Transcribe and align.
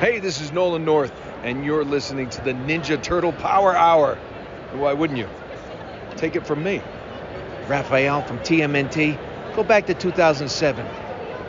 Hey, 0.00 0.18
this 0.18 0.40
is 0.40 0.50
Nolan 0.50 0.86
North, 0.86 1.12
and 1.42 1.62
you're 1.62 1.84
listening 1.84 2.30
to 2.30 2.42
the 2.42 2.54
Ninja 2.54 3.02
Turtle 3.02 3.32
Power 3.32 3.76
Hour. 3.76 4.14
Why 4.72 4.94
wouldn't 4.94 5.18
you? 5.18 5.28
Take 6.16 6.36
it 6.36 6.46
from 6.46 6.62
me. 6.62 6.80
Raphael 7.68 8.22
from 8.22 8.38
TMNT. 8.38 9.54
Go 9.54 9.62
back 9.62 9.84
to 9.88 9.92
2007. 9.92 10.86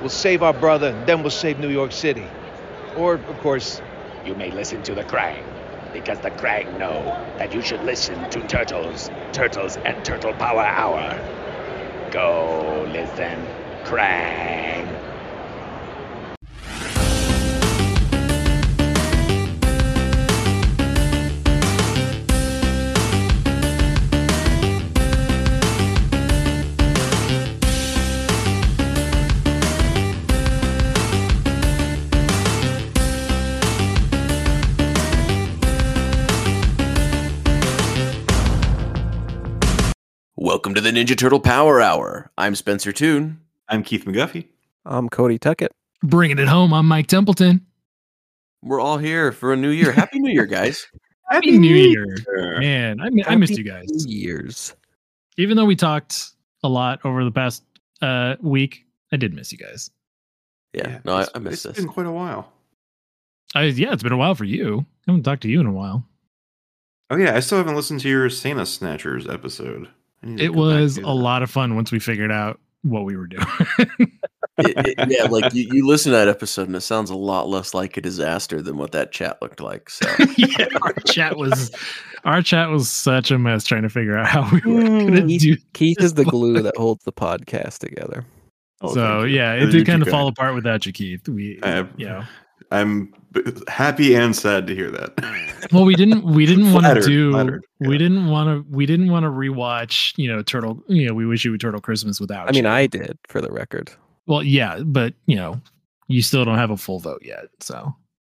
We'll 0.02 0.10
save 0.10 0.44
our 0.44 0.52
brother, 0.52 0.90
and 0.90 1.08
then 1.08 1.22
we'll 1.22 1.30
save 1.30 1.60
New 1.60 1.70
York 1.70 1.94
City. 1.94 2.26
Or, 2.98 3.14
of 3.14 3.40
course, 3.40 3.82
you 4.26 4.36
may 4.36 4.52
listen 4.52 4.84
to 4.84 4.96
the 4.96 5.06
Krang, 5.06 5.46
because 5.94 6.20
the 6.20 6.32
Krang 6.32 6.78
know 6.78 7.04
that 7.38 7.54
you 7.54 7.62
should 7.62 7.84
listen 7.86 8.30
to 8.32 8.46
Turtles, 8.50 9.10
Turtles, 9.32 9.78
and 9.78 10.04
Turtle 10.04 10.34
Power 10.34 10.66
Hour. 10.66 11.18
Go 12.12 12.86
listen, 12.92 13.48
Krang. 13.86 15.11
Welcome 40.42 40.74
to 40.74 40.82
the 40.82 40.90
Ninja 40.90 41.16
Turtle 41.16 41.40
Power 41.40 41.80
Hour. 41.80 42.32
I'm 42.36 42.56
Spencer 42.56 42.92
Toon. 42.92 43.40
I'm 43.70 43.84
Keith 43.84 44.06
McGuffey. 44.06 44.48
I'm 44.88 45.08
Cody 45.08 45.38
Tuckett. 45.38 45.72
Bringing 46.02 46.40
it 46.40 46.48
home, 46.48 46.74
I'm 46.74 46.88
Mike 46.88 47.06
Templeton. 47.06 47.64
We're 48.64 48.80
all 48.80 48.98
here 48.98 49.32
for 49.32 49.54
a 49.54 49.56
new 49.56 49.70
year. 49.70 49.92
Happy 49.92 50.18
New 50.20 50.32
Year, 50.32 50.46
guys. 50.48 50.88
Happy 51.30 51.60
New 51.60 51.76
Year. 51.76 52.08
Man, 52.60 53.00
I, 53.02 53.10
I 53.28 53.36
missed 53.36 53.56
you 53.56 53.64
guys. 53.64 53.88
Years. 54.08 54.76
Even 55.38 55.58
though 55.58 55.66
we 55.66 55.76
talked 55.76 56.32
a 56.64 56.68
lot 56.68 57.02
over 57.04 57.24
the 57.24 57.32
past 57.32 57.64
uh, 58.02 58.36
week, 58.42 58.88
I 59.12 59.18
did 59.18 59.36
miss 59.36 59.52
you 59.52 59.60
guys. 59.60 59.92
Yeah, 60.74 61.02
no, 61.06 61.18
I, 61.18 61.28
I 61.36 61.38
missed 61.38 61.68
It's 61.68 61.76
this. 61.76 61.86
been 61.86 61.94
quite 61.94 62.08
a 62.08 62.12
while. 62.12 62.52
I, 63.54 63.66
yeah, 63.66 63.94
it's 63.94 64.02
been 64.02 64.12
a 64.12 64.18
while 64.18 64.34
for 64.34 64.46
you. 64.46 64.88
I 65.08 65.12
haven't 65.12 65.22
talked 65.22 65.44
to 65.44 65.50
you 65.50 65.60
in 65.60 65.68
a 65.68 65.72
while. 65.72 66.04
Oh 67.12 67.16
yeah, 67.18 67.36
I 67.36 67.42
still 67.42 67.60
haven't 67.60 67.76
listened 67.76 68.00
to 68.00 68.10
your 68.10 68.28
Santa 68.32 68.66
Snatchers 68.66 69.28
episode. 69.30 69.88
I 70.24 70.28
need 70.28 70.38
to 70.38 70.44
It 70.44 70.54
was 70.56 70.98
a 70.98 71.08
lot 71.10 71.44
of 71.44 71.50
fun 71.52 71.76
once 71.76 71.92
we 71.92 72.00
figured 72.00 72.32
out 72.32 72.60
what 72.84 73.06
we 73.06 73.16
were 73.16 73.28
doing. 73.28 73.46
It- 74.58 74.98
it- 74.98 75.10
yeah, 75.10 75.24
like 75.26 75.54
you, 75.54 75.68
you 75.72 75.88
listen 75.88 76.12
to 76.12 76.18
that 76.18 76.28
episode 76.28 76.68
and 76.68 76.76
it 76.76 76.82
sounds 76.82 77.10
a 77.10 77.16
lot 77.16 77.48
less 77.48 77.74
like 77.74 77.98
a 77.98 78.02
disaster 78.02 78.62
than 78.62 78.78
what 78.78 78.92
that 78.92 79.12
chat 79.12 79.42
looked 79.42 79.60
like. 79.62 79.90
So 79.90 80.08
yeah, 80.38 80.68
our 80.82 80.94
chat 81.06 81.38
was 81.38 81.72
our 82.26 82.42
chat 82.42 82.70
was 82.70 82.90
such 82.90 83.32
a 83.32 83.40
mess 83.40 83.64
trying 83.64 83.84
to 83.84 83.90
figure 83.90 84.18
out 84.18 84.28
how 84.28 84.50
we 84.52 84.62
were 84.72 84.82
gonna 84.84 85.22
hmm. 85.22 85.28
Keith, 85.28 85.42
do. 85.42 85.58
Keith 85.74 86.02
is 86.02 86.14
the 86.16 86.26
glue 86.26 86.62
that 86.62 86.76
holds 86.78 87.04
the 87.04 87.14
podcast 87.14 87.80
together. 87.80 88.26
Oh, 88.82 88.94
so 88.94 89.24
yeah, 89.24 89.54
it 89.54 89.68
did 89.68 89.72
did 89.72 89.88
kind 89.88 90.02
of 90.02 90.08
guys. 90.08 90.12
fall 90.12 90.28
apart 90.28 90.56
without 90.56 90.86
you, 90.86 90.94
Keith. 90.94 91.28
We, 91.28 91.60
I- 91.64 91.88
you 91.98 92.08
know, 92.08 92.24
I'm 92.72 93.14
happy 93.68 94.16
and 94.16 94.36
sad 94.36 94.66
to 94.68 94.76
hear 94.76 94.90
that. 94.92 95.68
well, 95.72 95.84
we 95.86 95.96
didn't, 95.96 96.24
we 96.24 96.46
didn't 96.46 96.72
want 96.74 96.86
to 96.86 97.02
do, 97.02 97.32
flattered, 97.32 97.66
we 97.80 97.98
didn't 97.98 98.28
want 98.30 98.48
to, 98.48 98.66
we 98.74 98.86
didn't 98.86 99.12
want 99.12 99.24
to 99.24 99.30
rewatch, 99.30 100.14
you 100.18 100.32
know, 100.34 100.42
Turtle, 100.42 100.82
you 100.88 101.08
know, 101.08 101.14
we 101.14 101.26
wish 101.26 101.44
you 101.46 101.52
would 101.52 101.62
Turtle 101.62 101.82
Christmas 101.82 102.20
without. 102.20 102.48
I 102.50 102.52
mean, 102.54 102.64
you. 102.64 102.70
I 102.70 102.88
did 102.88 103.18
for 103.28 103.42
the 103.42 103.52
record. 103.52 103.92
well, 104.28 104.42
yeah, 104.44 104.80
but 104.86 105.14
you 105.26 105.36
know, 105.36 105.60
you 106.08 106.22
still 106.22 106.46
don't 106.46 106.58
have 106.58 106.72
a 106.72 106.78
full 106.78 107.00
vote 107.00 107.22
yet, 107.24 107.46
so 107.60 107.94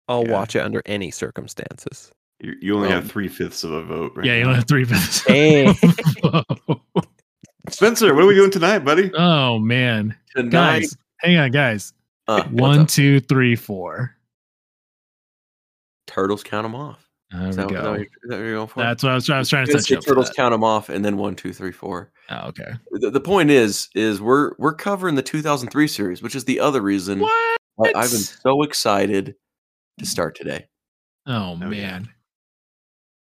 I'll 0.09 0.25
Yeah. 0.27 0.33
watch 0.33 0.57
it 0.57 0.61
under 0.61 0.83
any 0.87 1.11
circumstances. 1.11 2.11
You, 2.41 2.55
you 2.61 2.75
only 2.77 2.89
Um, 2.89 2.95
have 2.95 3.11
three 3.11 3.29
fifths 3.29 3.63
of 3.65 3.73
a 3.73 3.83
vote, 3.83 4.13
right? 4.17 4.27
yeah, 4.27 4.35
you 4.37 4.43
only 4.45 4.57
have 4.57 4.67
three 4.69 4.85
fifths. 4.85 5.21
Hey. 5.25 5.73
Spencer, 7.71 8.15
what 8.15 8.25
are 8.25 8.27
we 8.27 8.35
doing 8.35 8.51
tonight, 8.51 8.81
buddy? 8.81 9.11
oh 9.15 9.59
man, 9.59 10.15
tonight, 10.37 10.51
guys, 10.51 10.97
hang 11.19 11.37
on, 11.39 11.51
guys. 11.51 11.93
uh, 12.29 12.43
what's 12.45 12.53
One, 12.53 12.79
up? 12.81 12.89
two, 12.89 13.21
three, 13.21 13.57
four. 13.57 14.14
Turtles 16.07 16.43
count 16.43 16.65
them 16.65 16.75
off. 16.75 17.09
There 17.31 17.49
Is 17.49 17.57
we 17.57 17.63
that, 17.65 17.71
is 17.71 17.77
that 17.77 17.83
go. 17.83 17.91
what 17.91 18.01
is 18.01 18.07
that 18.25 18.37
what 18.37 18.45
you're? 18.45 18.67
That's 18.77 19.03
what 19.03 19.13
I 19.13 19.15
was, 19.15 19.31
I 19.31 19.39
was 19.39 19.49
trying 19.49 19.67
to 19.67 19.73
Gonna 19.73 19.83
say 19.83 19.95
you 19.95 19.99
up 19.99 20.05
for 20.05 20.11
turtles 20.11 20.31
count 20.31 20.53
them 20.53 20.63
off, 20.63 20.89
and 20.89 21.05
then 21.05 21.17
one, 21.17 21.35
two, 21.35 21.53
three, 21.53 21.73
four. 21.73 22.13
Oh, 22.31 22.49
okay. 22.49 22.73
The, 22.93 23.11
the 23.11 23.21
point 23.21 23.51
is, 23.51 23.89
is 23.95 24.21
we're 24.21 24.53
we're 24.59 24.75
covering 24.75 25.15
the 25.15 25.23
2003 25.23 25.89
series, 25.89 26.23
which 26.23 26.35
is 26.37 26.45
the 26.45 26.61
other 26.61 26.81
reason 26.81 27.21
What? 27.21 27.59
why 27.77 27.89
I've 27.97 28.11
been 28.11 28.21
so 28.21 28.63
excited 28.63 29.35
to 29.99 30.07
start 30.07 30.37
today. 30.37 30.67
Oh, 31.27 31.57
yeah. 31.61 31.67
man. 31.69 32.09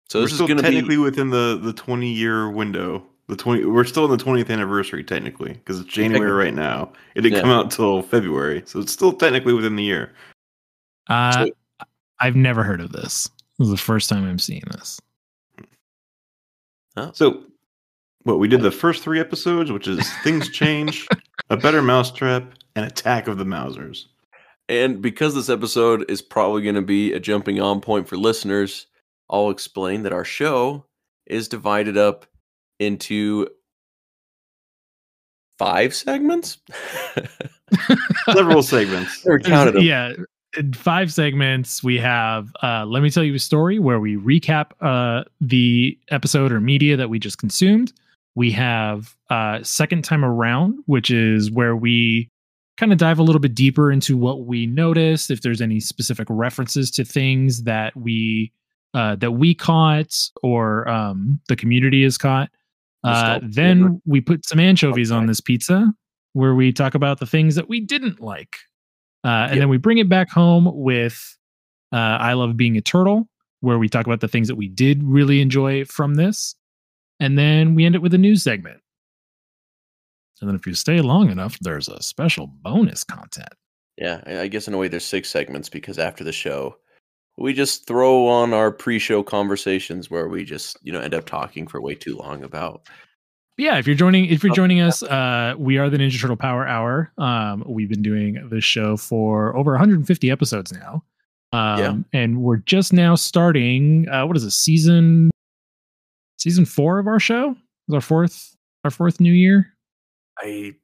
So 0.09 0.21
we're 0.21 0.25
this 0.25 0.33
is 0.33 0.37
still 0.37 0.47
going 0.47 0.63
technically 0.63 0.97
be 0.97 0.99
within 0.99 1.31
the 1.31 1.59
the 1.61 1.73
20 1.73 2.13
year 2.13 2.49
window. 2.51 3.03
The 3.29 3.35
20 3.35 3.65
we're 3.65 3.83
still 3.85 4.05
in 4.05 4.17
the 4.17 4.23
20th 4.23 4.51
anniversary 4.51 5.03
technically 5.03 5.55
because 5.55 5.81
it's 5.81 5.89
January 5.93 6.31
right 6.31 6.55
now. 6.55 6.93
It 7.17 7.23
didn't 7.23 7.37
Yeah. 7.37 7.41
come 7.41 7.51
out 7.51 7.73
till 7.73 8.03
February, 8.03 8.63
so 8.67 8.79
it's 8.79 8.93
still 8.93 9.13
technically 9.13 9.53
within 9.53 9.75
the 9.75 9.83
year. 9.83 10.13
Uh, 11.09 11.47
I've 12.21 12.37
never 12.37 12.63
heard 12.63 12.81
of 12.81 12.93
this. 12.93 13.29
This 13.59 13.67
is 13.67 13.71
the 13.71 13.77
first 13.77 14.09
time 14.09 14.29
I'm 14.29 14.39
seeing 14.39 14.65
this. 14.71 15.01
Oh. 16.97 17.11
So, 17.15 17.45
what 18.23 18.39
we 18.39 18.49
did 18.49 18.63
the 18.63 18.71
first 18.73 19.03
three 19.03 19.21
episodes, 19.21 19.71
which 19.71 19.89
is 19.89 20.11
things 20.23 20.49
change, 20.51 21.07
a 21.51 21.57
better 21.57 21.83
mousetrap, 21.83 22.53
and 22.75 22.85
attack 22.85 23.29
of 23.29 23.39
the 23.39 23.45
Mousers. 23.45 24.07
And 24.69 25.01
because 25.01 25.35
this 25.35 25.49
episode 25.49 26.11
is 26.11 26.23
probably 26.23 26.63
going 26.63 26.75
to 26.75 26.83
be 26.83 27.13
a 27.13 27.21
jumping 27.21 27.61
on 27.61 27.81
point 27.81 28.09
for 28.09 28.17
listeners, 28.17 28.87
I'll 29.31 29.51
explain 29.51 30.03
that 30.03 30.13
our 30.13 30.25
show 30.25 30.85
is 31.27 31.49
divided 31.49 31.97
up 31.97 32.27
into 32.81 33.49
five 35.59 35.95
segments. 35.95 36.59
Several 38.33 38.63
segments. 38.63 39.25
Never 39.25 39.39
counted 39.39 39.75
them. 39.75 39.83
Yeah. 39.83 40.13
In 40.57 40.73
five 40.73 41.13
segments, 41.13 41.83
we 41.83 41.99
have 41.99 42.51
uh, 42.63 42.87
Let 42.87 43.03
Me 43.03 43.11
Tell 43.11 43.23
You 43.23 43.35
a 43.35 43.39
Story, 43.39 43.79
where 43.79 44.01
we 44.01 44.17
recap 44.17 44.71
uh, 44.81 45.25
the 45.41 45.99
episode 46.11 46.51
or 46.51 46.61
media 46.61 46.97
that 46.97 47.11
we 47.11 47.19
just 47.19 47.39
consumed. 47.39 47.93
We 48.35 48.51
have 48.53 49.15
uh, 49.29 49.63
Second 49.63 50.05
Time 50.05 50.25
Around, 50.25 50.79
which 50.87 51.11
is 51.11 51.51
where 51.51 51.77
we 51.77 52.31
kind 52.77 52.93
of 52.93 52.99
dive 52.99 53.19
a 53.19 53.23
little 53.23 53.41
bit 53.41 53.55
deeper 53.55 53.91
into 53.91 54.17
what 54.17 54.45
we 54.47 54.67
noticed, 54.67 55.31
if 55.31 55.43
there's 55.43 55.61
any 55.61 55.81
specific 55.81 56.27
references 56.31 56.91
to 56.93 57.05
things 57.05 57.65
that 57.65 57.97
we 57.97 58.53
uh, 58.95 59.17
that 59.17 59.33
we 59.33 59.55
caught 59.55 60.15
or 60.43 60.89
um, 60.89 61.39
the 61.49 61.57
community 61.57 62.03
has 62.03 62.17
caught. 62.17 62.51
Uh, 63.05 63.41
then 63.43 64.01
we 64.07 64.21
put 64.21 64.45
some 64.47 64.59
anchovies 64.59 65.11
on 65.13 65.27
this 65.27 65.41
pizza, 65.41 65.93
where 66.33 66.55
we 66.55 66.73
talk 66.73 66.95
about 66.95 67.21
the 67.21 67.27
things 67.27 67.55
that 67.55 67.69
we 67.69 67.79
didn't 67.81 68.21
like, 68.21 68.57
uh, 69.27 69.49
and 69.49 69.53
Yep. 69.57 69.59
then 69.61 69.69
we 69.69 69.77
bring 69.77 69.99
it 69.99 70.09
back 70.09 70.31
home 70.31 70.71
with 70.73 71.37
uh, 71.93 71.97
"I 71.97 72.33
Love 72.35 72.57
Being 72.57 72.77
a 72.77 72.81
Turtle," 72.81 73.29
where 73.61 73.79
we 73.79 73.89
talk 73.89 74.07
about 74.07 74.21
the 74.21 74.29
things 74.29 74.49
that 74.49 74.55
we 74.57 74.69
did 74.69 75.03
really 75.03 75.41
enjoy 75.43 75.85
from 75.85 76.15
this, 76.15 76.55
and 77.21 77.37
then 77.37 77.75
we 77.75 77.85
end 77.85 77.95
it 77.95 78.03
with 78.03 78.15
a 78.15 78.19
news 78.19 78.43
segment. 78.43 78.81
And 80.41 80.49
then, 80.49 80.55
if 80.57 80.67
you 80.67 80.75
stay 80.75 81.01
long 81.01 81.31
enough, 81.31 81.59
there's 81.61 81.89
a 81.89 82.01
special 82.03 82.47
bonus 82.47 83.03
content. 83.05 83.49
Yeah, 83.97 84.21
I 84.27 84.41
I 84.43 84.49
guess 84.49 84.69
in 84.69 84.75
a 84.75 84.79
way 84.79 84.89
there's 84.89 85.05
six 85.05 85.29
segments 85.31 85.69
because 85.69 85.99
after 85.99 86.23
the 86.25 86.33
show, 86.33 86.77
we 87.39 87.53
just 87.55 87.87
throw 87.87 88.27
on 88.29 88.53
our 88.53 88.71
pre-show 88.71 89.23
conversations 89.23 90.11
where 90.11 90.29
we 90.29 90.45
just 90.45 90.77
you 90.83 90.93
know 90.93 91.01
end 91.01 91.15
up 91.15 91.25
talking 91.27 91.67
for 91.67 91.81
way 91.81 91.95
too 91.95 92.17
long 92.17 92.45
about. 92.45 92.87
Yeah 93.59 93.79
if 93.79 93.87
you're 93.87 93.97
joining 93.97 94.27
if 94.27 94.43
you're 94.45 94.55
joining 94.55 94.81
us 94.81 95.03
uh 95.03 95.55
we 95.59 95.79
are 95.79 95.89
the 95.91 95.97
ninja 95.97 96.21
turtle 96.21 96.37
power 96.37 96.67
hour 96.67 97.11
um 97.19 97.63
we've 97.67 97.89
been 97.89 98.03
doing 98.03 98.49
this 98.51 98.65
show 98.65 98.97
for 98.97 99.57
over 99.57 99.73
150 99.73 100.31
episodes 100.31 100.73
now 100.73 101.03
um 101.53 101.79
Yeah. 102.13 102.21
and 102.21 102.41
we're 102.43 102.59
just 102.59 102.93
now 102.93 103.15
starting 103.15 104.09
uh 104.09 104.27
what 104.27 104.37
is 104.37 104.45
it 104.45 104.51
season 104.53 105.31
season 106.39 106.65
four 106.65 106.99
of 106.99 107.07
our 107.07 107.19
show 107.21 107.57
is 107.89 107.95
our 107.95 108.01
fourth 108.01 108.55
our 108.85 108.91
fourth 108.91 109.21
new 109.21 109.33
year 109.33 109.73
I 110.39 110.75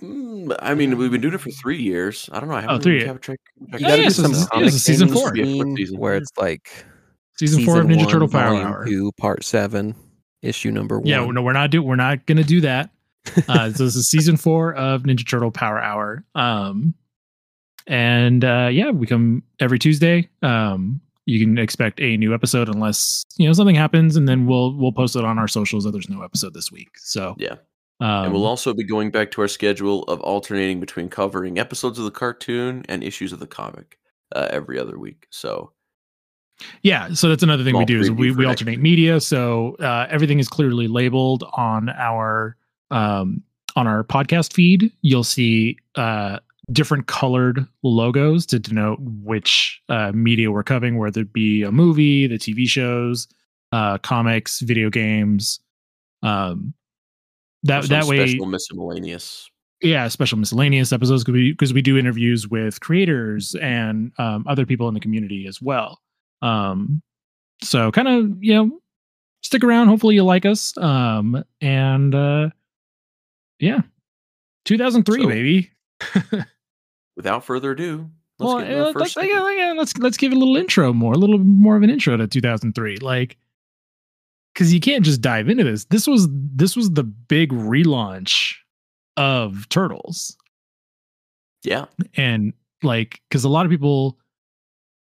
Mm, 0.00 0.54
I 0.60 0.74
mean, 0.74 0.96
we've 0.96 1.10
been 1.10 1.20
doing 1.20 1.34
it 1.34 1.40
for 1.40 1.50
three 1.50 1.82
years. 1.82 2.30
I 2.32 2.38
don't 2.38 2.48
know. 2.48 2.54
I 2.54 2.60
haven't 2.60 2.82
three 2.82 2.92
really 2.92 3.04
years. 3.06 3.14
kept 3.14 3.24
track. 3.24 3.38
You 3.60 3.66
track- 3.66 3.80
Yeah, 3.80 3.94
yeah, 3.96 4.08
so 4.10 4.22
some 4.22 4.30
this 4.30 4.40
is- 4.42 4.46
comic 4.48 4.64
this 4.66 4.74
is 4.76 4.84
season 4.84 5.08
four. 5.08 5.36
Yeah, 5.36 5.42
fourth 5.44 5.56
between 5.58 5.76
season. 5.76 5.98
where 5.98 6.14
it's 6.14 6.30
like 6.38 6.84
Season, 7.36 7.64
four 7.64 7.80
of 7.80 7.86
Ninja 7.88 7.96
one, 8.04 8.08
Turtle 8.08 8.28
Power 8.28 8.54
Hour. 8.54 8.86
Two, 8.86 9.10
Part 9.18 9.42
Seven, 9.42 9.96
Issue 10.42 10.70
Number 10.70 10.98
One. 10.98 11.06
Yeah, 11.06 11.24
no, 11.26 11.42
we're 11.42 11.52
not 11.52 11.70
do 11.70 11.82
we're 11.82 11.96
not 11.96 12.26
gonna 12.26 12.44
do 12.44 12.60
that. 12.62 12.90
Uh, 13.48 13.70
so 13.72 13.84
this 13.84 13.96
is 13.96 14.08
season 14.08 14.36
four 14.36 14.74
of 14.74 15.02
Ninja 15.02 15.28
Turtle 15.28 15.50
Power 15.50 15.78
Hour. 15.80 16.24
Um, 16.34 16.94
and 17.86 18.44
uh, 18.44 18.68
yeah, 18.70 18.90
we 18.90 19.06
come 19.06 19.42
every 19.60 19.78
Tuesday. 19.78 20.28
Um, 20.42 21.00
you 21.26 21.44
can 21.44 21.58
expect 21.58 22.00
a 22.00 22.16
new 22.16 22.34
episode 22.34 22.68
unless 22.68 23.22
you 23.36 23.46
know 23.46 23.52
something 23.52 23.74
happens, 23.74 24.16
and 24.16 24.28
then 24.28 24.46
we'll 24.46 24.74
we'll 24.76 24.92
post 24.92 25.16
it 25.16 25.24
on 25.24 25.38
our 25.38 25.48
socials 25.48 25.84
that 25.84 25.90
there's 25.92 26.08
no 26.08 26.22
episode 26.22 26.54
this 26.54 26.70
week. 26.72 26.88
So 26.96 27.34
Yeah. 27.38 27.56
um, 28.00 28.24
and 28.26 28.32
we'll 28.32 28.46
also 28.46 28.72
be 28.74 28.84
going 28.84 29.10
back 29.10 29.30
to 29.32 29.40
our 29.42 29.48
schedule 29.48 30.04
of 30.04 30.20
alternating 30.20 30.80
between 30.80 31.08
covering 31.08 31.58
episodes 31.58 31.98
of 31.98 32.04
the 32.04 32.10
cartoon 32.10 32.84
and 32.88 33.02
issues 33.02 33.32
of 33.32 33.40
the 33.40 33.46
comic 33.46 33.98
uh, 34.34 34.48
every 34.50 34.78
other 34.78 34.98
week. 34.98 35.26
So 35.30 35.72
Yeah, 36.82 37.12
so 37.14 37.28
that's 37.28 37.42
another 37.42 37.64
thing 37.64 37.76
we 37.76 37.84
do 37.84 38.00
is 38.00 38.10
we, 38.10 38.30
we 38.32 38.44
alternate 38.44 38.80
media. 38.80 39.20
So 39.20 39.76
uh, 39.76 40.06
everything 40.10 40.38
is 40.38 40.48
clearly 40.48 40.88
labeled 40.88 41.44
on 41.52 41.88
our 41.90 42.56
um, 42.90 43.42
on 43.76 43.86
our 43.86 44.04
podcast 44.04 44.52
feed. 44.52 44.92
You'll 45.02 45.24
see 45.24 45.76
uh, 45.94 46.38
different 46.72 47.06
colored 47.06 47.66
logos 47.82 48.46
to 48.46 48.58
denote 48.58 48.98
which 49.00 49.80
uh, 49.88 50.12
media 50.12 50.50
we're 50.50 50.62
covering, 50.62 50.98
whether 50.98 51.22
it 51.22 51.32
be 51.32 51.62
a 51.62 51.72
movie, 51.72 52.26
the 52.26 52.38
TV 52.38 52.66
shows, 52.66 53.28
uh, 53.72 53.98
comics, 53.98 54.60
video 54.60 54.90
games. 54.90 55.60
Um, 56.22 56.74
that 57.64 57.84
that 57.88 58.04
way, 58.04 58.26
special 58.26 58.46
miscellaneous. 58.46 59.50
yeah 59.82 60.06
special 60.08 60.38
miscellaneous 60.38 60.92
episodes 60.92 61.22
because 61.24 61.34
we 61.34 61.52
because 61.52 61.72
we 61.74 61.82
do 61.82 61.98
interviews 61.98 62.48
with 62.48 62.80
creators 62.80 63.54
and 63.56 64.12
um, 64.18 64.44
other 64.48 64.64
people 64.64 64.88
in 64.88 64.94
the 64.94 65.00
community 65.00 65.46
as 65.46 65.60
well 65.60 66.00
um 66.42 67.02
so 67.62 67.90
kind 67.90 68.08
of 68.08 68.42
you 68.42 68.54
know 68.54 68.78
stick 69.42 69.64
around 69.64 69.88
hopefully 69.88 70.14
you 70.14 70.24
like 70.24 70.44
us. 70.46 70.76
Um 70.78 71.44
and 71.60 72.14
uh 72.14 72.50
yeah. 73.58 73.80
2003 74.64 75.22
So- 75.22 75.28
baby. 75.28 75.70
Without 77.16 77.44
further 77.44 77.72
ado, 77.72 78.08
let's 78.38 78.48
well 78.48 78.58
get 78.60 78.70
into 78.70 78.84
uh, 78.84 78.92
let's, 78.94 79.16
yeah, 79.16 79.50
yeah, 79.50 79.74
let's 79.76 79.98
let's 79.98 80.16
give 80.16 80.30
a 80.30 80.36
little 80.36 80.56
intro 80.56 80.92
more 80.92 81.14
a 81.14 81.18
little 81.18 81.38
more 81.38 81.76
of 81.76 81.82
an 81.82 81.90
intro 81.90 82.16
to 82.16 82.28
2003 82.28 82.98
like 82.98 83.36
because 84.54 84.72
you 84.72 84.78
can't 84.78 85.04
just 85.04 85.20
dive 85.20 85.48
into 85.48 85.64
this. 85.64 85.84
This 85.86 86.06
was 86.06 86.28
this 86.30 86.76
was 86.76 86.90
the 86.92 87.02
big 87.02 87.50
relaunch 87.50 88.54
of 89.16 89.68
turtles. 89.68 90.36
Yeah, 91.64 91.86
and 92.16 92.52
like 92.84 93.20
because 93.28 93.42
a 93.42 93.48
lot 93.48 93.66
of 93.66 93.70
people 93.70 94.16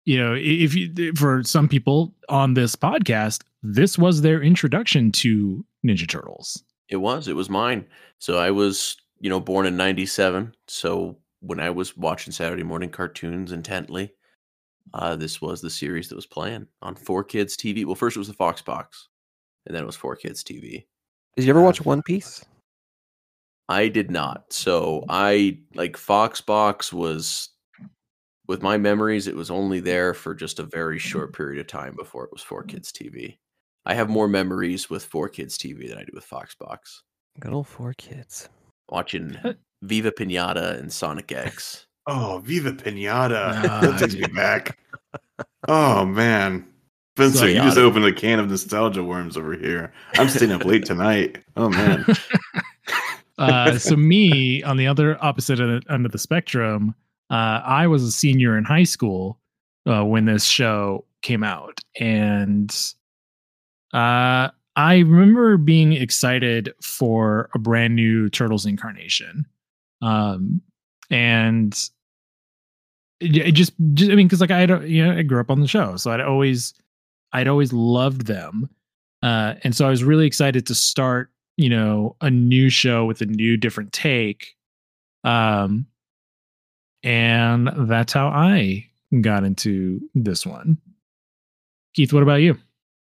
you 0.04 0.18
know 0.18 0.34
if 0.36 0.74
you 0.74 1.14
for 1.14 1.42
some 1.44 1.68
people 1.68 2.12
on 2.28 2.54
this 2.54 2.74
podcast 2.74 3.42
this 3.62 3.96
was 3.96 4.22
their 4.22 4.42
introduction 4.42 5.12
to 5.12 5.64
ninja 5.84 6.08
turtles 6.08 6.64
it 6.92 7.00
was. 7.00 7.26
It 7.26 7.36
was 7.36 7.48
mine. 7.48 7.86
So 8.18 8.38
I 8.38 8.50
was, 8.50 8.98
you 9.18 9.30
know, 9.30 9.40
born 9.40 9.66
in 9.66 9.76
'97. 9.76 10.54
So 10.68 11.16
when 11.40 11.58
I 11.58 11.70
was 11.70 11.96
watching 11.96 12.32
Saturday 12.32 12.62
morning 12.62 12.90
cartoons 12.90 13.50
intently, 13.50 14.12
uh, 14.92 15.16
this 15.16 15.40
was 15.40 15.62
the 15.62 15.70
series 15.70 16.08
that 16.08 16.16
was 16.16 16.26
playing 16.26 16.66
on 16.82 16.94
Four 16.94 17.24
Kids 17.24 17.56
TV. 17.56 17.86
Well, 17.86 17.94
first 17.94 18.16
it 18.16 18.20
was 18.20 18.28
the 18.28 18.34
Fox 18.34 18.60
Box, 18.60 19.08
and 19.66 19.74
then 19.74 19.82
it 19.82 19.86
was 19.86 19.96
Four 19.96 20.16
Kids 20.16 20.44
TV. 20.44 20.84
Did 21.34 21.46
you 21.46 21.50
ever 21.50 21.62
watch 21.62 21.82
One 21.82 22.02
Piece? 22.02 22.44
I 23.70 23.88
did 23.88 24.10
not. 24.10 24.52
So 24.52 25.06
I 25.08 25.60
like 25.74 25.96
Fox 25.96 26.42
Box 26.42 26.92
was 26.92 27.48
with 28.52 28.62
my 28.62 28.76
memories, 28.76 29.28
it 29.28 29.34
was 29.34 29.50
only 29.50 29.80
there 29.80 30.12
for 30.12 30.34
just 30.34 30.58
a 30.58 30.62
very 30.62 30.98
short 30.98 31.32
period 31.32 31.58
of 31.58 31.66
time 31.66 31.96
before 31.96 32.24
it 32.24 32.30
was 32.30 32.42
Four 32.42 32.62
Kids 32.64 32.92
TV. 32.92 33.38
I 33.86 33.94
have 33.94 34.10
more 34.10 34.28
memories 34.28 34.90
with 34.90 35.06
Four 35.06 35.30
Kids 35.30 35.56
TV 35.56 35.88
than 35.88 35.96
I 35.96 36.04
do 36.04 36.12
with 36.12 36.24
Fox 36.24 36.54
Box. 36.54 37.02
Good 37.40 37.54
old 37.54 37.66
four 37.66 37.94
kids. 37.94 38.50
Watching 38.90 39.38
Viva 39.82 40.12
Pinata 40.12 40.78
and 40.78 40.92
Sonic 40.92 41.32
X. 41.32 41.86
Oh, 42.06 42.42
Viva 42.44 42.72
Pinata. 42.72 43.62
Ah, 43.66 43.80
that 43.84 43.98
takes 43.98 44.16
me 44.16 44.26
back. 44.26 44.78
Oh 45.66 46.04
man. 46.04 46.68
Spencer, 47.16 47.48
you 47.48 47.54
just 47.54 47.78
opened 47.78 48.04
a 48.04 48.12
can 48.12 48.38
of 48.38 48.50
nostalgia 48.50 49.02
worms 49.02 49.38
over 49.38 49.54
here. 49.54 49.94
I'm 50.16 50.28
staying 50.28 50.52
up 50.52 50.66
late 50.66 50.84
tonight. 50.84 51.38
Oh 51.56 51.70
man. 51.70 52.04
uh 53.38 53.78
so 53.78 53.96
me 53.96 54.62
on 54.62 54.76
the 54.76 54.86
other 54.86 55.16
opposite 55.24 55.58
of 55.58 55.68
the, 55.68 55.92
end 55.92 56.04
of 56.04 56.12
the 56.12 56.18
spectrum 56.18 56.94
uh 57.32 57.60
i 57.64 57.86
was 57.88 58.04
a 58.04 58.12
senior 58.12 58.56
in 58.56 58.64
high 58.64 58.84
school 58.84 59.40
uh, 59.86 60.04
when 60.04 60.26
this 60.26 60.44
show 60.44 61.04
came 61.22 61.42
out 61.42 61.80
and 61.98 62.94
uh 63.94 64.48
i 64.76 64.98
remember 64.98 65.56
being 65.56 65.92
excited 65.92 66.72
for 66.82 67.50
a 67.54 67.58
brand 67.58 67.96
new 67.96 68.28
turtles 68.30 68.66
incarnation. 68.66 69.44
Um 70.02 70.62
and 71.10 71.78
it, 73.20 73.52
just, 73.52 73.72
just 73.94 74.10
i 74.10 74.14
mean 74.14 74.26
because 74.26 74.40
like 74.40 74.50
i 74.50 74.60
had 74.60 74.88
you 74.88 75.04
know 75.04 75.16
i 75.16 75.22
grew 75.22 75.40
up 75.40 75.50
on 75.50 75.60
the 75.60 75.68
show 75.68 75.96
so 75.96 76.10
i'd 76.10 76.20
always 76.20 76.74
i'd 77.32 77.48
always 77.48 77.72
loved 77.72 78.26
them. 78.26 78.68
Uh 79.22 79.54
and 79.64 79.76
so 79.76 79.86
i 79.86 79.90
was 79.90 80.04
really 80.04 80.26
excited 80.26 80.66
to 80.66 80.74
start 80.74 81.30
you 81.56 81.68
know 81.68 82.16
a 82.20 82.30
new 82.30 82.68
show 82.70 83.04
with 83.04 83.20
a 83.20 83.26
new 83.26 83.56
different 83.56 83.92
take. 83.92 84.56
Um 85.24 85.86
and 87.02 87.70
that's 87.88 88.12
how 88.12 88.28
i 88.28 88.84
got 89.20 89.44
into 89.44 90.00
this 90.14 90.46
one 90.46 90.76
keith 91.94 92.12
what 92.12 92.22
about 92.22 92.40
you 92.40 92.56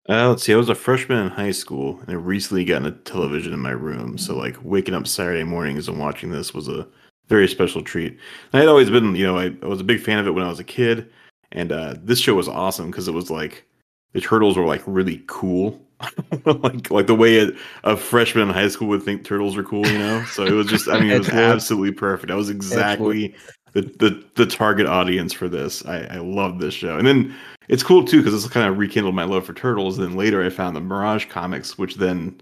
Uh, 0.07 0.29
let's 0.29 0.43
see. 0.43 0.53
I 0.53 0.57
was 0.57 0.69
a 0.69 0.75
freshman 0.75 1.19
in 1.19 1.29
high 1.29 1.51
school, 1.51 1.99
and 1.99 2.09
I 2.09 2.13
recently 2.13 2.65
got 2.65 2.83
a 2.83 2.91
television 2.91 3.53
in 3.53 3.59
my 3.59 3.69
room. 3.69 4.17
So, 4.17 4.35
like, 4.35 4.57
waking 4.63 4.95
up 4.95 5.05
Saturday 5.05 5.43
mornings 5.43 5.87
and 5.87 5.99
watching 5.99 6.31
this 6.31 6.51
was 6.51 6.67
a 6.67 6.87
very 7.27 7.47
special 7.47 7.83
treat. 7.83 8.13
And 8.13 8.19
I 8.53 8.59
had 8.59 8.69
always 8.69 8.89
been, 8.89 9.15
you 9.15 9.27
know, 9.27 9.37
I, 9.37 9.53
I 9.61 9.67
was 9.67 9.81
a 9.81 9.83
big 9.83 10.01
fan 10.01 10.17
of 10.17 10.25
it 10.25 10.31
when 10.31 10.43
I 10.43 10.49
was 10.49 10.59
a 10.59 10.63
kid, 10.63 11.11
and 11.51 11.71
uh, 11.71 11.95
this 12.03 12.19
show 12.19 12.33
was 12.33 12.47
awesome 12.47 12.89
because 12.89 13.07
it 13.07 13.13
was 13.13 13.29
like 13.29 13.65
the 14.13 14.21
turtles 14.21 14.57
were 14.57 14.65
like 14.65 14.81
really 14.87 15.23
cool, 15.27 15.79
like 16.45 16.89
like 16.89 17.07
the 17.07 17.15
way 17.15 17.39
a, 17.39 17.51
a 17.83 17.95
freshman 17.95 18.47
in 18.47 18.53
high 18.53 18.67
school 18.67 18.87
would 18.87 19.03
think 19.03 19.23
turtles 19.23 19.55
were 19.55 19.63
cool, 19.63 19.85
you 19.87 19.99
know. 19.99 20.23
So 20.25 20.43
it 20.43 20.53
was 20.53 20.67
just, 20.67 20.89
I 20.89 20.99
mean, 20.99 21.11
it 21.11 21.19
was 21.19 21.29
absolutely 21.29 21.91
perfect. 21.91 22.31
I 22.31 22.35
was 22.35 22.49
exactly 22.49 23.35
the, 23.73 23.81
the 23.81 24.23
the 24.35 24.45
target 24.45 24.87
audience 24.87 25.33
for 25.33 25.47
this. 25.47 25.85
I, 25.85 26.01
I 26.05 26.17
love 26.17 26.59
this 26.59 26.73
show, 26.73 26.97
and 26.97 27.05
then 27.07 27.35
it's 27.67 27.83
cool 27.83 28.03
too 28.03 28.17
because 28.17 28.33
it's 28.33 28.51
kind 28.51 28.67
of 28.67 28.77
rekindled 28.77 29.15
my 29.15 29.23
love 29.23 29.45
for 29.45 29.53
turtles. 29.53 29.97
And 29.97 30.07
Then 30.07 30.17
later, 30.17 30.43
I 30.43 30.49
found 30.49 30.75
the 30.75 30.81
Mirage 30.81 31.25
comics, 31.25 31.77
which 31.77 31.95
then 31.95 32.41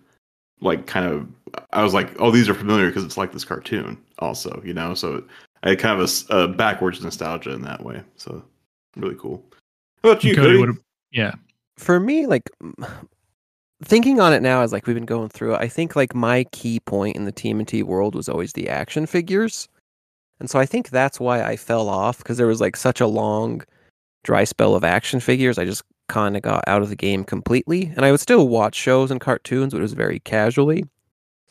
like 0.62 0.88
kind 0.88 1.06
of 1.06 1.28
I 1.72 1.84
was 1.84 1.94
like, 1.94 2.20
oh, 2.20 2.32
these 2.32 2.50
are 2.50 2.54
familiar 2.54 2.88
because 2.88 3.04
it's 3.04 3.18
like 3.18 3.32
this 3.32 3.46
cartoon, 3.46 3.98
also, 4.20 4.62
you 4.66 4.74
know. 4.74 4.94
So 4.94 5.24
I 5.64 5.70
had 5.70 5.80
kind 5.80 6.00
of 6.00 6.30
a 6.30 6.48
backwards 6.48 7.04
nostalgia 7.04 7.52
in 7.52 7.62
that 7.64 7.84
way. 7.84 8.02
So 8.16 8.44
really 8.96 9.16
cool. 9.16 9.44
How 10.04 10.12
about 10.12 10.24
you, 10.24 10.36
Cody, 10.36 10.58
Cody? 10.58 10.78
yeah 11.12 11.34
For 11.78 12.00
me, 12.00 12.26
like 12.26 12.50
thinking 13.84 14.20
on 14.20 14.34
it 14.34 14.42
now, 14.42 14.62
as 14.62 14.72
like 14.72 14.88
we've 14.88 14.96
been 14.96 15.06
going 15.06 15.30
through 15.30 15.56
it, 15.56 15.62
I 15.62 15.68
think 15.68 15.96
like 15.96 16.16
my 16.16 16.44
key 16.46 16.80
point 16.82 17.16
in 17.16 17.26
the 17.26 17.32
TMNT 17.32 17.84
world 17.84 18.16
was 18.16 18.30
always 18.30 18.54
the 18.54 18.70
action 18.70 19.06
figures, 19.06 19.68
and 20.40 20.50
so 20.50 20.60
I 20.60 20.66
think 20.66 20.90
that's 20.90 21.20
why 21.20 21.44
I 21.44 21.56
fell 21.56 21.90
off 21.90 22.20
because 22.20 22.38
there 22.38 22.48
was 22.48 22.62
like 22.62 22.76
such 22.76 23.02
a 23.02 23.08
long 23.08 23.64
dry 24.24 24.44
spell 24.44 24.76
of 24.76 24.84
action 24.84 25.20
figures. 25.20 25.58
I 25.58 25.66
just 25.66 25.84
kind 26.10 26.36
of 26.36 26.42
got 26.42 26.64
out 26.68 26.82
of 26.82 26.90
the 26.90 26.96
game 26.96 27.24
completely, 27.24 27.92
and 27.96 28.06
I 28.06 28.12
would 28.12 28.20
still 28.20 28.48
watch 28.48 28.76
shows 28.76 29.12
and 29.12 29.20
cartoons, 29.20 29.74
but 29.74 29.80
it 29.80 29.82
was 29.82 29.94
very 29.94 30.20
casually. 30.20 30.84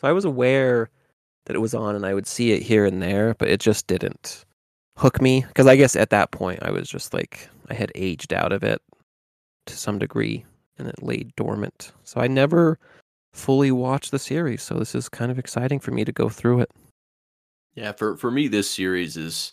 So 0.00 0.08
I 0.08 0.12
was 0.12 0.24
aware 0.24 0.90
that 1.46 1.56
it 1.56 1.60
was 1.60 1.74
on, 1.74 1.94
and 1.94 2.06
I 2.06 2.14
would 2.14 2.26
see 2.26 2.52
it 2.52 2.62
here 2.62 2.84
and 2.84 3.02
there, 3.02 3.34
but 3.34 3.48
it 3.48 3.60
just 3.60 3.86
didn't 3.86 4.44
hook 4.96 5.20
me 5.20 5.44
because 5.48 5.66
I 5.66 5.76
guess 5.76 5.94
at 5.94 6.10
that 6.10 6.30
point 6.30 6.62
I 6.62 6.70
was 6.70 6.88
just 6.88 7.12
like 7.12 7.48
I 7.68 7.74
had 7.74 7.92
aged 7.94 8.32
out 8.32 8.52
of 8.52 8.62
it 8.64 8.80
to 9.66 9.76
some 9.76 9.98
degree 9.98 10.44
and 10.78 10.88
it 10.88 11.02
laid 11.02 11.34
dormant. 11.36 11.92
So 12.04 12.20
I 12.20 12.26
never 12.26 12.78
fully 13.32 13.70
watched 13.70 14.10
the 14.10 14.18
series. 14.18 14.62
So 14.62 14.78
this 14.78 14.94
is 14.94 15.08
kind 15.08 15.30
of 15.30 15.38
exciting 15.38 15.80
for 15.80 15.90
me 15.90 16.04
to 16.04 16.12
go 16.12 16.28
through 16.28 16.60
it. 16.60 16.70
Yeah, 17.76 17.92
for 17.92 18.16
for 18.16 18.30
me, 18.30 18.48
this 18.48 18.68
series 18.70 19.16
is 19.16 19.52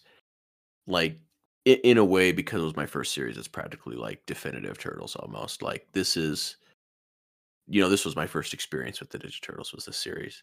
like 0.88 1.20
i- 1.68 1.80
in 1.84 1.98
a 1.98 2.06
way 2.06 2.32
because 2.32 2.62
it 2.62 2.66
was 2.66 2.76
my 2.76 2.86
first 2.86 3.14
series. 3.14 3.38
It's 3.38 3.48
practically 3.48 3.96
like 3.96 4.26
definitive 4.26 4.78
Turtles 4.80 5.16
almost. 5.18 5.62
Like 5.62 5.88
this 5.92 6.18
is, 6.18 6.56
you 7.68 7.82
know, 7.82 7.90
this 7.90 8.06
was 8.06 8.16
my 8.16 8.26
first 8.26 8.54
experience 8.54 9.00
with 9.00 9.10
the 9.10 9.20
Ninja 9.20 9.42
Turtles. 9.42 9.74
Was 9.74 9.86
this 9.86 9.98
series? 9.98 10.42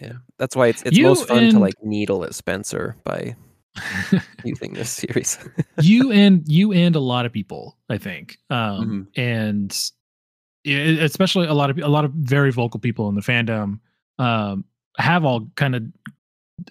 Yeah. 0.00 0.14
That's 0.38 0.54
why 0.54 0.66
it's 0.68 0.82
it's 0.82 0.96
You 0.98 1.04
most 1.04 1.28
fun 1.28 1.48
to 1.48 1.58
like 1.58 1.74
needle 1.82 2.24
at 2.24 2.34
Spencer 2.34 2.96
by 3.04 3.34
using 4.44 4.74
this 4.74 4.90
series. 4.90 5.38
you 5.80 6.12
and 6.12 6.42
you 6.46 6.72
and 6.72 6.96
a 6.96 7.00
lot 7.00 7.26
of 7.26 7.32
people 7.32 7.76
i 7.90 7.98
think 7.98 8.38
um 8.48 9.06
Mm-hmm. 9.14 9.20
and 9.20 11.02
especially 11.02 11.46
a 11.46 11.52
lot 11.52 11.68
of 11.68 11.76
a 11.78 11.86
lot 11.88 12.06
of 12.06 12.12
very 12.12 12.50
vocal 12.50 12.80
people 12.80 13.08
in 13.10 13.14
the 13.14 13.20
fandom 13.20 13.78
um 14.18 14.64
have 14.96 15.24
all 15.26 15.46
kind 15.56 15.74
of 15.76 15.82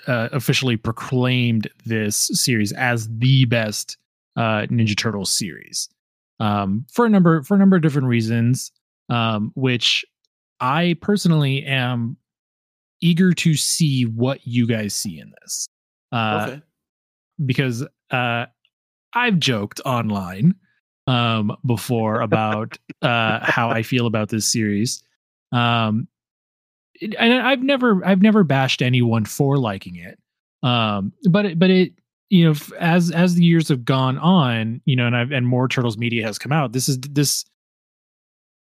uh, 0.07 0.29
officially 0.31 0.77
proclaimed 0.77 1.69
this 1.85 2.29
series 2.33 2.71
as 2.73 3.07
the 3.17 3.45
best 3.45 3.97
uh, 4.35 4.67
Ninja 4.69 4.97
Turtles 4.97 5.31
series 5.31 5.89
um, 6.39 6.85
for 6.91 7.05
a 7.05 7.09
number 7.09 7.43
for 7.43 7.55
a 7.55 7.57
number 7.57 7.75
of 7.75 7.81
different 7.81 8.07
reasons, 8.07 8.71
um, 9.09 9.51
which 9.55 10.05
I 10.59 10.97
personally 11.01 11.63
am 11.65 12.17
eager 13.01 13.33
to 13.33 13.55
see 13.55 14.03
what 14.03 14.45
you 14.45 14.67
guys 14.67 14.93
see 14.93 15.19
in 15.19 15.31
this. 15.41 15.67
Uh, 16.11 16.47
okay. 16.47 16.61
because 17.45 17.85
uh, 18.11 18.45
I've 19.13 19.39
joked 19.39 19.81
online 19.85 20.55
um, 21.07 21.55
before 21.65 22.21
about 22.21 22.77
uh, 23.01 23.39
how 23.41 23.69
I 23.69 23.83
feel 23.83 24.07
about 24.07 24.29
this 24.29 24.49
series. 24.49 25.03
Um, 25.51 26.07
and 27.01 27.33
I've 27.33 27.61
never 27.61 28.05
I've 28.05 28.21
never 28.21 28.43
bashed 28.43 28.81
anyone 28.81 29.25
for 29.25 29.57
liking 29.57 29.95
it. 29.95 30.19
Um, 30.63 31.13
but 31.29 31.45
it, 31.45 31.59
but 31.59 31.69
it 31.69 31.93
you 32.29 32.45
know 32.45 32.55
as 32.79 33.11
as 33.11 33.35
the 33.35 33.43
years 33.43 33.69
have 33.69 33.85
gone 33.85 34.17
on, 34.17 34.81
you 34.85 34.95
know, 34.95 35.07
and 35.07 35.15
I've 35.15 35.31
and 35.31 35.47
more 35.47 35.67
Turtles 35.67 35.97
media 35.97 36.25
has 36.25 36.39
come 36.39 36.51
out. 36.51 36.73
This 36.73 36.89
is 36.89 36.99
this 37.01 37.45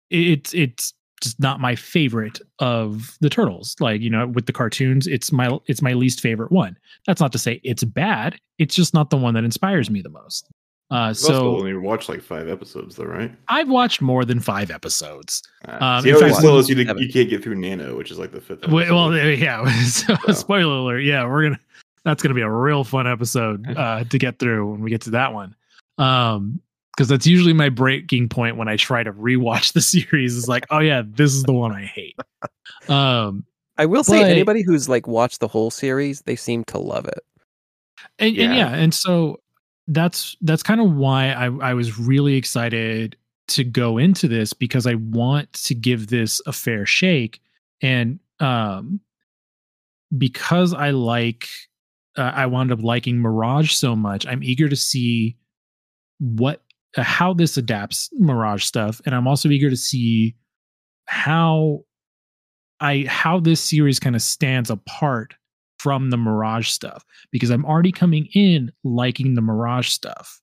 it's 0.10 0.54
it's 0.54 0.94
just 1.22 1.40
not 1.40 1.60
my 1.60 1.76
favorite 1.76 2.42
of 2.60 3.16
the 3.22 3.30
turtles 3.30 3.76
like 3.80 4.02
you 4.02 4.10
know 4.10 4.28
with 4.28 4.48
the 4.48 4.54
cartoons 4.54 5.08
it's 5.08 5.32
my 5.32 5.58
it's 5.68 5.82
my 5.82 5.94
least 5.94 6.20
favorite 6.20 6.52
one 6.52 6.76
that's 7.06 7.22
not 7.22 7.32
to 7.32 7.38
say 7.38 7.62
it's 7.64 7.84
bad 7.84 8.36
it's 8.58 8.76
just 8.76 8.94
not 8.94 9.12
the 9.12 9.18
one 9.18 9.36
that 9.36 9.44
inspires 9.44 9.90
me 9.90 10.02
the 10.02 10.10
most 10.10 10.50
uh 10.92 10.96
You 10.96 11.00
also 11.08 11.28
so 11.28 11.56
only 11.58 11.74
watched 11.76 12.10
like 12.10 12.22
five 12.22 12.48
episodes, 12.50 12.96
though, 12.96 13.06
right? 13.06 13.32
i've 13.48 13.70
watched 13.70 14.02
more 14.02 14.26
than 14.26 14.40
five 14.40 14.70
episodes 14.72 15.42
Uh, 15.68 15.78
Um, 15.84 16.04
see, 16.04 16.10
in 16.10 16.16
fact, 16.20 16.44
always 16.46 16.68
tell 16.68 16.78
you, 16.78 16.96
you 17.00 17.12
can't 17.12 17.30
get 17.30 17.42
through 17.44 17.56
Nano, 17.56 17.96
which 17.98 18.12
is 18.12 18.20
like 18.20 18.32
the 18.32 18.42
fifth. 18.42 18.68
Wait, 18.68 18.90
well 18.92 19.16
yeah 19.16 19.64
so 19.84 20.16
So. 20.28 20.34
spoiler 20.34 20.74
alert 20.76 21.00
yeah 21.00 21.26
we're 21.26 21.44
gonna 21.44 21.60
that's 22.04 22.22
gonna 22.22 22.36
be 22.36 22.42
a 22.42 22.50
real 22.50 22.84
fun 22.84 23.08
episode 23.08 23.66
uh 23.78 24.04
to 24.06 24.18
get 24.18 24.38
through 24.40 24.70
when 24.72 24.82
we 24.82 24.90
get 24.90 25.02
to 25.02 25.12
that 25.12 25.34
one 25.34 25.56
um 25.98 26.60
because 26.96 27.08
that's 27.08 27.26
usually 27.26 27.54
my 27.54 27.70
breaking 27.70 28.28
point 28.28 28.58
when 28.58 28.68
i 28.68 28.76
try 28.76 29.02
to 29.02 29.14
rewatch 29.14 29.72
the 29.74 29.82
series 29.94 30.36
is 30.36 30.48
like 30.50 30.66
oh 30.72 30.80
yeah 30.80 31.04
this 31.06 31.32
is 31.34 31.44
the 31.44 31.54
one 31.54 31.72
i 31.72 31.86
hate 31.86 32.18
um 32.90 33.46
I 33.78 33.86
will 33.86 34.04
say, 34.04 34.22
But- 34.22 34.30
anybody 34.30 34.62
who's 34.62 34.88
like 34.90 35.08
watched 35.08 35.40
the 35.40 35.48
whole 35.48 35.72
series, 35.72 36.22
they 36.22 36.36
seem 36.36 36.64
to 36.66 36.78
love 36.78 37.06
it. 37.06 37.20
and, 38.20 38.28
and 38.28 38.36
Yeah. 38.38 38.54
yeah 38.54 38.74
and 38.76 38.94
so 38.94 39.40
that's 39.88 40.36
that's 40.42 40.64
kind 40.64 40.82
of 40.82 40.94
why 40.94 41.32
I, 41.32 41.46
I 41.48 41.74
was 41.74 41.98
really 41.98 42.36
excited 42.36 43.18
to 43.50 43.64
go 43.64 43.98
into 43.98 44.28
this 44.28 44.54
because 44.54 44.88
i 44.88 44.96
want 44.96 45.52
to 45.54 45.76
give 45.76 46.08
this 46.08 46.42
a 46.46 46.54
fair 46.54 46.86
shake 46.86 47.42
and 47.82 48.20
um 48.40 49.00
because 50.18 50.74
i 50.74 50.92
like 50.92 51.48
uh, 52.18 52.32
i 52.34 52.46
wound 52.46 52.72
up 52.72 52.82
liking 52.82 53.20
mirage 53.20 53.74
so 53.74 53.96
much 53.96 54.26
i'm 54.28 54.44
eager 54.44 54.70
to 54.70 54.76
see 54.76 55.36
what 56.20 56.64
uh, 56.98 57.04
how 57.04 57.34
this 57.34 57.58
adapts 57.58 58.10
mirage 58.14 58.64
stuff 58.64 59.02
and 59.06 59.16
i'm 59.16 59.28
also 59.28 59.50
eager 59.50 59.70
to 59.70 59.78
see 59.78 60.36
how 61.06 61.82
i 62.80 63.04
how 63.08 63.40
this 63.40 63.60
series 63.60 64.00
kind 64.00 64.16
of 64.16 64.22
stands 64.22 64.70
apart 64.70 65.36
from 65.82 66.12
the 66.12 66.18
mirage 66.18 66.70
stuff 66.70 67.04
because 67.32 67.50
I'm 67.50 67.66
already 67.66 67.92
coming 67.92 68.28
in 68.36 68.72
liking 68.84 69.34
the 69.34 69.42
Mirage 69.42 69.90
stuff. 69.90 70.40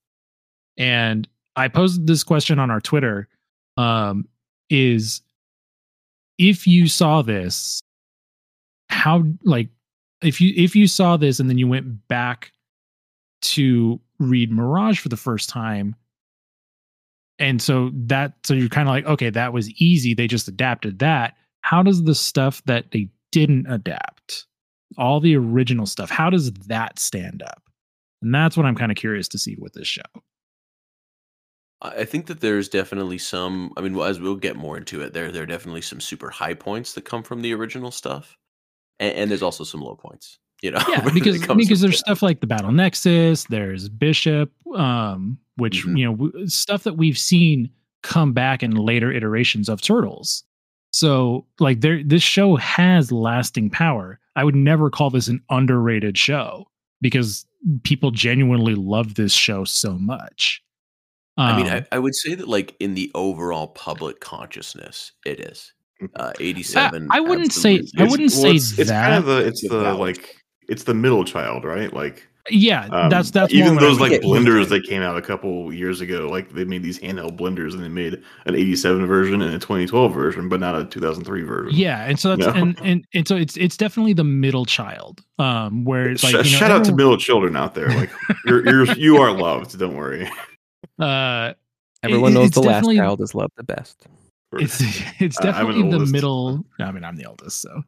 And 0.77 1.27
I 1.55 1.69
posed 1.69 2.07
this 2.07 2.23
question 2.23 2.59
on 2.59 2.69
our 2.69 2.81
Twitter 2.81 3.29
um, 3.77 4.27
is 4.69 5.21
if 6.37 6.67
you 6.67 6.89
saw 6.89 7.21
this, 7.21 7.79
how 8.89 9.23
like 9.43 9.69
if 10.21 10.41
you 10.41 10.53
if 10.57 10.75
you 10.75 10.87
saw 10.87 11.15
this 11.15 11.39
and 11.39 11.49
then 11.49 11.57
you 11.57 11.67
went 11.67 12.07
back 12.09 12.51
to 13.41 13.99
read 14.19 14.51
Mirage 14.51 14.99
for 14.99 15.07
the 15.07 15.17
first 15.17 15.47
time, 15.47 15.95
and 17.37 17.61
so 17.61 17.91
that 17.93 18.33
so 18.43 18.53
you're 18.53 18.67
kind 18.67 18.89
of 18.89 18.93
like, 18.93 19.05
okay, 19.05 19.29
that 19.29 19.53
was 19.53 19.69
easy. 19.81 20.13
They 20.13 20.27
just 20.27 20.49
adapted 20.49 20.99
that. 20.99 21.35
How 21.61 21.81
does 21.81 22.03
the 22.03 22.15
stuff 22.15 22.61
that 22.65 22.91
they 22.91 23.09
didn't 23.31 23.67
adapt, 23.67 24.18
all 24.97 25.19
the 25.19 25.35
original 25.35 25.85
stuff, 25.85 26.09
how 26.09 26.29
does 26.29 26.51
that 26.67 26.99
stand 26.99 27.41
up? 27.43 27.61
And 28.21 28.33
that's 28.33 28.57
what 28.57 28.65
I'm 28.65 28.75
kind 28.75 28.91
of 28.91 28.97
curious 28.97 29.27
to 29.29 29.37
see 29.37 29.55
with 29.59 29.73
this 29.73 29.87
show. 29.87 30.01
I 31.81 32.03
think 32.03 32.25
that 32.25 32.41
there's 32.41 32.67
definitely 32.67 33.17
some. 33.17 33.71
I 33.77 33.81
mean, 33.81 33.97
as 33.99 34.19
we'll 34.19 34.35
get 34.35 34.57
more 34.57 34.75
into 34.77 35.01
it, 35.01 35.13
there 35.13 35.31
there 35.31 35.43
are 35.43 35.47
definitely 35.47 35.81
some 35.81 36.01
super 36.01 36.29
high 36.29 36.53
points 36.53 36.93
that 36.93 37.05
come 37.05 37.23
from 37.23 37.41
the 37.41 37.53
original 37.53 37.91
stuff, 37.91 38.37
and, 38.99 39.13
and 39.15 39.31
there's 39.31 39.41
also 39.43 39.63
some 39.63 39.79
low 39.81 39.95
points. 39.95 40.39
You 40.61 40.71
know, 40.71 40.79
Yeah, 40.89 41.07
because 41.13 41.39
because 41.47 41.79
there's 41.79 41.99
stuff 41.99 42.21
like 42.21 42.41
the 42.41 42.47
Battle 42.47 42.73
Nexus, 42.73 43.45
there's 43.45 43.87
Bishop, 43.87 44.51
um, 44.75 45.37
which 45.55 45.85
Mhm. 45.85 45.97
you 45.97 46.05
know 46.05 46.15
w- 46.17 46.47
stuff 46.47 46.83
that 46.83 46.97
we've 46.97 47.17
seen 47.17 47.69
come 48.03 48.33
back 48.33 48.61
in 48.61 48.71
later 48.71 49.09
iterations 49.09 49.69
of 49.69 49.81
Turtles. 49.81 50.43
So 50.91 51.45
like 51.59 51.81
there, 51.81 52.03
this 52.03 52.23
show 52.23 52.55
has 52.57 53.11
lasting 53.11 53.69
power. 53.69 54.19
I 54.35 54.43
would 54.43 54.55
never 54.55 54.89
call 54.89 55.09
this 55.09 55.27
an 55.27 55.41
underrated 55.49 56.17
show 56.17 56.67
because 57.01 57.45
people 57.83 58.11
genuinely 58.11 58.75
love 58.75 59.15
this 59.15 59.33
show 59.33 59.63
so 59.65 59.93
much. 59.93 60.63
I 61.37 61.55
mean, 61.57 61.67
Um, 61.67 61.73
I, 61.91 61.95
I 61.95 61.99
would 61.99 62.15
say 62.15 62.35
that 62.35 62.47
like 62.47 62.75
in 62.79 62.95
the 62.95 63.11
overall 63.15 63.67
public 63.67 64.19
consciousness, 64.19 65.11
it 65.25 65.39
is. 65.39 65.73
Mhm. 66.01 66.09
Uh, 66.15 66.33
87. 66.39 67.07
I 67.11 67.19
wouldn't 67.19 67.51
say- 67.53 67.83
I 67.97 68.05
wouldn't 68.05 68.31
say 68.31 68.51
it's, 68.55 68.77
it's 68.79 68.89
kind 68.89 69.13
of 69.15 69.25
that. 69.25 69.41
the 69.41 69.47
it's 69.47 69.61
the 69.67 69.93
like 69.93 70.37
it's 70.67 70.83
the 70.83 70.93
middle 70.93 71.23
child, 71.25 71.63
right? 71.65 71.93
Like 71.93 72.27
yeah, 72.49 72.85
um, 72.91 73.09
that's 73.09 73.31
that's 73.31 73.53
even 73.53 73.75
what 73.75 73.81
those 73.81 73.99
like 73.99 74.21
blenders 74.21 74.69
that 74.69 74.83
came 74.83 75.01
out 75.01 75.17
a 75.17 75.21
couple 75.21 75.73
years 75.73 76.01
ago. 76.01 76.27
Like 76.29 76.51
they 76.53 76.63
made 76.65 76.83
these 76.83 76.99
handheld 76.99 77.37
blenders 77.37 77.73
and 77.73 77.83
they 77.83 77.87
made 77.89 78.21
an 78.45 78.55
'87 78.55 79.05
version 79.05 79.41
and 79.41 79.53
a 79.53 79.59
2012 79.59 80.13
version, 80.13 80.49
but 80.49 80.59
not 80.59 80.75
a 80.79 80.85
2003 80.85 81.41
version. 81.43 81.79
Yeah, 81.79 82.05
and 82.05 82.19
so 82.19 82.35
that's 82.35 82.53
No. 82.55 82.61
and, 82.61 82.79
and 82.83 83.05
and 83.13 83.27
so 83.27 83.35
it's 83.35 83.55
it's 83.57 83.77
definitely 83.77 84.13
the 84.13 84.23
middle 84.23 84.65
child, 84.65 85.21
um, 85.37 85.85
where 85.85 86.09
it's 86.09 86.21
Sh- 86.21 86.33
like 86.33 86.45
you 86.45 86.51
know, 86.51 86.57
shout 86.57 86.71
out 86.71 86.83
to 86.85 86.93
middle 86.95 87.17
children 87.17 87.55
out 87.55 87.75
there. 87.75 87.89
Like 87.89 88.09
you're, 88.45 88.67
you're 88.67 88.85
you 88.97 89.17
are 89.17 89.31
loved. 89.31 89.77
Don't 89.77 89.95
worry. 89.95 90.29
uh, 90.99 91.53
Everyone 92.03 92.31
it- 92.31 92.35
knows 92.35 92.47
it's 92.47 92.55
the 92.55 92.61
last 92.63 92.85
child 92.95 93.21
is 93.21 93.35
loved 93.35 93.53
the 93.57 93.63
best. 93.63 94.05
it's 94.53 94.81
it's 95.19 95.37
Uh, 95.39 95.43
definitely 95.43 95.81
the 95.89 95.93
oldest. 95.97 96.11
middle. 96.13 96.65
I 96.79 96.91
mean, 96.91 97.03
I'm 97.03 97.15
the 97.15 97.25
oldest, 97.25 97.61
so 97.61 97.83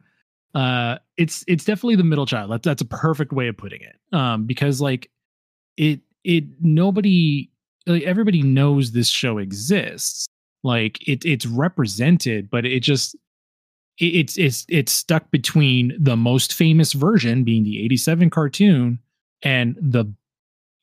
uh, 0.53 0.97
it's 1.17 1.43
it's 1.47 1.63
definitely 1.63 1.95
the 1.95 2.03
middle 2.03 2.25
child. 2.25 2.51
That's 2.51 2.65
that's 2.65 2.81
a 2.81 2.85
perfect 2.85 3.31
way 3.31 3.47
of 3.47 3.57
putting 3.57 3.81
it. 3.81 3.95
Um, 4.15 4.45
because 4.45 4.81
like 4.81 5.09
it 5.77 6.01
it 6.23 6.45
nobody 6.59 7.49
like 7.87 8.03
everybody 8.03 8.41
knows 8.41 8.91
this 8.91 9.07
show 9.07 9.37
exists. 9.37 10.27
Like 10.63 11.07
it 11.07 11.25
it's 11.25 11.45
represented, 11.45 12.49
but 12.49 12.65
it 12.65 12.81
just 12.81 13.15
it, 13.97 14.05
it's 14.05 14.37
it's 14.37 14.65
it's 14.67 14.91
stuck 14.91 15.31
between 15.31 15.93
the 15.97 16.17
most 16.17 16.53
famous 16.53 16.93
version 16.93 17.43
being 17.43 17.63
the 17.63 17.83
87 17.85 18.29
cartoon 18.29 18.99
and 19.43 19.75
the 19.79 20.13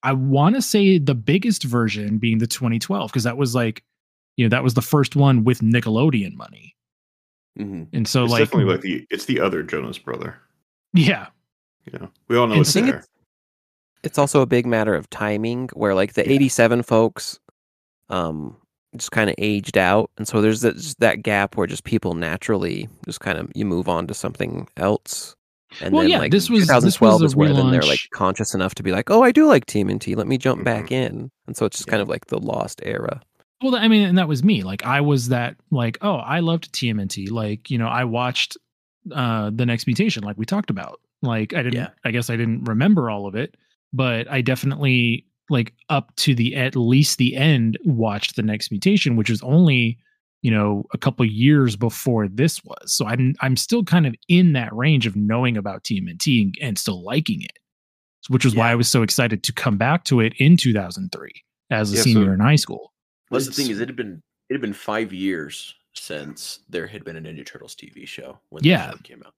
I 0.02 0.12
want 0.12 0.54
to 0.54 0.62
say 0.62 0.98
the 0.98 1.14
biggest 1.14 1.64
version 1.64 2.18
being 2.18 2.38
the 2.38 2.46
2012 2.46 3.10
because 3.10 3.24
that 3.24 3.36
was 3.36 3.54
like 3.54 3.84
you 4.36 4.44
know 4.44 4.50
that 4.50 4.64
was 4.64 4.74
the 4.74 4.82
first 4.82 5.14
one 5.14 5.44
with 5.44 5.60
Nickelodeon 5.60 6.34
money. 6.34 6.74
Mhm. 7.58 7.88
And 7.92 8.06
so 8.08 8.24
it's 8.24 8.32
like 8.32 8.40
definitely 8.44 8.70
like 8.72 8.82
the 8.82 9.06
it's 9.10 9.24
the 9.26 9.40
other 9.40 9.62
Jonas 9.62 9.98
brother. 9.98 10.36
yeah. 10.94 11.26
Yeah. 11.92 12.06
we 12.28 12.36
all 12.36 12.46
know 12.46 12.52
And 12.54 12.60
it's 12.62 12.72
there. 12.74 12.98
it's, 12.98 13.08
it's 14.04 14.18
also 14.18 14.42
a 14.42 14.46
big 14.46 14.66
matter 14.66 14.94
of 14.94 15.08
timing 15.10 15.68
where 15.72 15.94
like 15.94 16.12
the 16.12 16.30
87 16.30 16.82
folks 16.82 17.38
um 18.10 18.56
just 18.96 19.10
kind 19.10 19.28
of 19.30 19.34
aged 19.38 19.76
out 19.78 20.10
and 20.18 20.28
so 20.28 20.40
there's 20.42 20.60
that, 20.62 20.76
that 20.98 21.22
gap 21.22 21.56
where 21.56 21.66
just 21.66 21.84
people 21.84 22.14
naturally 22.14 22.88
just 23.06 23.20
kind 23.20 23.38
of 23.38 23.50
you 23.54 23.64
move 23.64 23.88
on 23.88 24.06
to 24.06 24.14
something 24.14 24.68
else 24.76 25.34
and 25.80 25.92
Well, 25.94 26.02
then 26.02 26.10
yeah, 26.10 26.18
like 26.18 26.30
this 26.32 26.48
was- 26.50 26.66
this 26.66 26.68
was 26.84 26.94
2012 26.96 27.22
a 27.22 27.24
is 27.24 27.36
where 27.36 27.52
then 27.54 27.70
they're 27.70 27.82
like 27.82 28.00
conscious 28.12 28.54
enough 28.54 28.74
to 28.76 28.82
be 28.82 28.92
like 28.92 29.10
oh 29.10 29.22
i 29.22 29.32
do 29.32 29.46
like 29.46 29.64
tmnt 29.66 30.14
let 30.16 30.26
me 30.26 30.36
jump 30.38 30.64
back 30.64 30.84
Mm-hmm. 30.86 30.94
in 31.16 31.30
and 31.46 31.56
so 31.56 31.64
it's 31.66 31.78
just 31.78 31.88
kind 31.88 32.02
of 32.02 32.08
like 32.08 32.26
the 32.26 32.38
lost 32.38 32.80
era 32.84 33.20
Well, 33.62 33.74
I 33.74 33.88
mean, 33.88 34.06
and 34.06 34.18
that 34.18 34.28
was 34.28 34.44
me. 34.44 34.62
Like 34.62 34.84
I 34.84 35.00
was 35.00 35.28
that 35.30 35.56
like, 35.70 35.98
oh, 36.00 36.16
I 36.16 36.40
loved 36.40 36.72
TMNT. 36.72 37.30
Like, 37.30 37.70
you 37.70 37.78
know, 37.78 37.88
I 37.88 38.04
watched 38.04 38.56
uh 39.14 39.50
the 39.54 39.66
next 39.66 39.86
mutation, 39.86 40.22
like 40.24 40.36
we 40.38 40.44
talked 40.44 40.70
about. 40.70 41.00
Like 41.22 41.54
I 41.54 41.62
didn't 41.62 41.74
Yeah. 41.74 41.88
I 42.04 42.10
guess 42.12 42.30
I 42.30 42.36
didn't 42.36 42.64
remember 42.64 43.10
all 43.10 43.26
of 43.26 43.34
it, 43.34 43.56
but 43.92 44.30
I 44.30 44.40
definitely 44.42 45.24
like 45.50 45.72
up 45.88 46.14
to 46.16 46.34
the 46.34 46.54
at 46.54 46.76
least 46.76 47.18
the 47.18 47.34
end 47.34 47.78
watched 47.84 48.36
the 48.36 48.42
next 48.42 48.70
mutation, 48.70 49.16
which 49.16 49.30
was 49.30 49.42
only, 49.42 49.98
you 50.42 50.50
know, 50.50 50.84
a 50.92 50.98
couple 50.98 51.24
years 51.24 51.74
before 51.74 52.28
this 52.28 52.62
was. 52.62 52.92
So 52.92 53.06
I'm 53.06 53.34
I'm 53.40 53.56
still 53.56 53.82
kind 53.82 54.06
of 54.06 54.14
in 54.28 54.52
that 54.52 54.72
range 54.74 55.06
of 55.06 55.16
knowing 55.16 55.56
about 55.56 55.82
TMNT 55.84 56.42
and, 56.42 56.54
and 56.60 56.78
still 56.78 57.02
liking 57.02 57.42
it. 57.42 57.58
Which 58.28 58.44
was 58.44 58.54
why 58.54 58.70
I 58.70 58.74
was 58.74 58.88
so 58.88 59.02
excited 59.02 59.42
to 59.44 59.52
come 59.52 59.78
back 59.78 60.04
to 60.04 60.20
it 60.20 60.34
in 60.38 60.56
2003 60.58 61.30
as 61.70 61.90
a 61.92 61.96
Yeah, 61.96 61.98
so- 62.02 62.04
senior 62.04 62.34
in 62.34 62.40
high 62.40 62.56
school. 62.56 62.92
Well, 63.30 63.40
the 63.40 63.50
thing 63.52 63.70
is, 63.70 63.80
it 63.80 63.88
had 63.88 63.96
been 63.96 64.22
it 64.48 64.54
had 64.54 64.60
been 64.60 64.72
five 64.72 65.12
years 65.12 65.74
since 65.94 66.60
there 66.68 66.86
had 66.86 67.04
been 67.04 67.16
a 67.16 67.20
Ninja 67.20 67.44
Turtles 67.44 67.74
TV 67.74 68.06
show 68.06 68.38
when 68.50 68.64
Yeah. 68.64 68.86
the 68.86 68.92
show 68.92 69.02
came 69.02 69.22
out. 69.26 69.34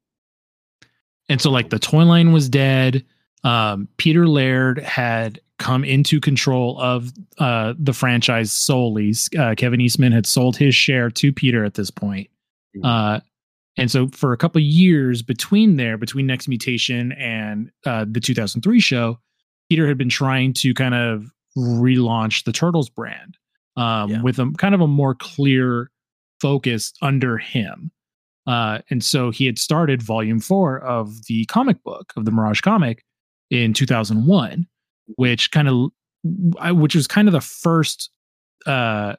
and 1.28 1.40
so 1.40 1.50
like 1.50 1.70
the 1.70 1.78
toy 1.78 2.04
line 2.04 2.32
was 2.32 2.49
dead. 2.49 3.04
Um, 3.44 3.88
Peter 3.97 4.26
Laird 4.28 4.78
had 4.80 5.40
come 5.59 5.85
into 5.85 6.20
control 6.20 6.78
of 6.80 7.11
uh, 7.38 7.75
the 7.78 7.92
franchise 7.92 8.52
solely. 8.52 9.14
Uh, 9.38 9.54
Kevin 9.56 9.80
Eastman 9.80 10.12
had 10.12 10.26
sold 10.26 10.56
his 10.56 10.75
share 10.75 11.11
to 11.11 11.32
Peter 11.32 11.64
at 11.64 11.75
this 11.75 11.90
point. 11.90 12.28
Mhm. 12.76 12.85
Uh, 12.85 13.20
and 13.76 13.90
so 13.90 14.09
for 14.09 14.32
a 14.32 14.37
couple 14.37 14.59
of 14.61 14.64
years 14.66 15.23
between 15.23 15.76
there, 15.76 15.97
between 15.97 16.26
Next 16.26 16.49
Mutation 16.49 17.12
and 17.12 17.70
uh, 17.87 18.04
the 18.09 18.20
2003 18.20 18.78
show, 18.80 19.18
Peter 19.68 19.87
had 19.87 19.97
been 19.99 20.09
trying 20.11 20.52
to 20.54 20.75
kind 20.75 20.94
of 20.94 21.30
relaunch 21.56 22.44
the 22.44 22.52
Turtles 22.52 22.88
brand 22.90 23.37
um, 23.76 24.10
Yeah. 24.10 24.22
with 24.22 24.38
a 24.38 24.50
kind 24.58 24.74
of 24.74 24.80
a 24.80 24.86
more 24.88 25.14
clear 25.14 25.90
focus 26.40 26.92
under 27.02 27.38
him. 27.38 27.90
Uh, 28.46 28.78
and 28.90 29.04
so 29.04 29.30
he 29.30 29.46
had 29.46 29.58
started 29.58 30.02
volume 30.02 30.40
four 30.40 30.78
of 30.80 31.26
the 31.26 31.44
comic 31.46 31.82
book 31.84 32.12
of 32.16 32.24
the 32.24 32.30
Mirage 32.30 32.60
comic 32.62 33.04
in 33.50 33.72
2001, 33.74 34.66
which 35.16 35.50
kind 35.50 35.68
of, 35.68 35.90
which 36.76 36.94
was 36.94 37.06
kind 37.06 37.28
of 37.28 37.32
the 37.32 37.40
first, 37.40 38.10
uh, 38.66 39.14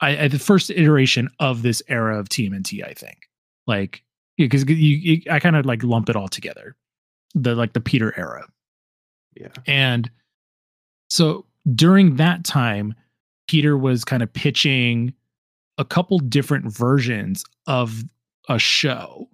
I, 0.00 0.24
I 0.24 0.28
the 0.28 0.38
first 0.38 0.70
iteration 0.70 1.28
of 1.40 1.62
this 1.62 1.82
era 1.88 2.18
of 2.18 2.28
TMNT. 2.28 2.84
I 2.86 2.92
think, 2.92 3.18
like, 3.66 4.02
because 4.36 4.64
you, 4.68 4.74
you, 4.76 5.22
I 5.30 5.40
kind 5.40 5.56
of 5.56 5.66
like 5.66 5.82
lump 5.82 6.08
it 6.08 6.14
all 6.16 6.28
together, 6.28 6.76
the 7.34 7.54
like 7.56 7.72
the 7.72 7.80
Peter 7.80 8.14
era. 8.16 8.46
Yeah. 9.34 9.48
And 9.66 10.10
so 11.10 11.46
during 11.74 12.16
that 12.16 12.44
time, 12.44 12.94
Peter 13.48 13.76
was 13.76 14.04
kind 14.04 14.22
of 14.22 14.32
pitching 14.32 15.12
a 15.78 15.84
couple 15.84 16.18
different 16.18 16.66
versions 16.72 17.44
of 17.66 18.04
a 18.48 18.58
show, 18.58 19.28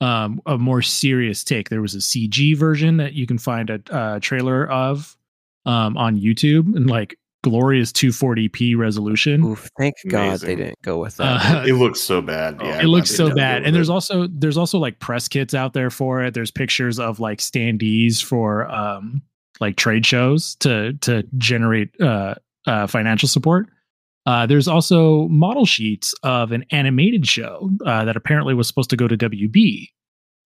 um, 0.00 0.40
a 0.46 0.58
more 0.58 0.82
serious 0.82 1.42
take. 1.44 1.68
There 1.68 1.82
was 1.82 1.94
a 1.94 1.98
CG 1.98 2.56
version 2.56 2.96
that 2.98 3.14
you 3.14 3.26
can 3.26 3.38
find 3.38 3.70
a, 3.70 3.80
uh 3.90 4.20
trailer 4.20 4.68
of 4.70 5.16
um, 5.64 5.96
on 5.96 6.18
YouTube 6.20 6.74
and 6.76 6.90
like 6.90 7.16
glorious 7.42 7.90
240p 7.92 8.76
resolution. 8.76 9.44
Oof, 9.44 9.68
thank 9.78 9.94
God 10.08 10.40
they 10.40 10.54
didn't 10.54 10.80
go 10.82 10.98
with 10.98 11.16
that. 11.16 11.44
Uh, 11.44 11.64
It 11.66 11.72
looks 11.74 12.00
so 12.00 12.20
bad. 12.22 12.58
Oh, 12.60 12.64
Yeah, 12.66 12.80
it 12.82 12.86
looks 12.86 13.10
so 13.10 13.34
bad 13.34 13.64
and 13.64 13.74
there's 13.74 13.88
with 13.88 13.94
also 13.94 14.28
there's 14.28 14.56
also 14.56 14.78
like 14.78 14.98
press 15.00 15.28
kits 15.28 15.52
out 15.54 15.72
there 15.72 15.90
for 15.90 16.22
it 16.22 16.34
there's 16.34 16.50
pictures 16.52 16.98
of 16.98 17.18
like 17.20 17.38
standees 17.38 18.22
for 18.22 18.68
um 18.70 19.22
like 19.60 19.76
trade 19.76 20.06
shows 20.06 20.54
to 20.56 20.92
to 20.94 21.24
generate 21.36 22.00
uh 22.00 22.34
uh 22.66 22.86
financial 22.86 23.28
support 23.28 23.66
uh 24.26 24.46
there's 24.46 24.68
also 24.68 25.26
model 25.28 25.66
sheets 25.66 26.14
of 26.22 26.52
an 26.52 26.64
animated 26.70 27.26
show 27.26 27.70
uh 27.86 28.04
that 28.04 28.16
apparently 28.16 28.54
was 28.54 28.66
supposed 28.68 28.90
to 28.90 28.96
go 28.96 29.08
to 29.08 29.16
wb 29.16 29.88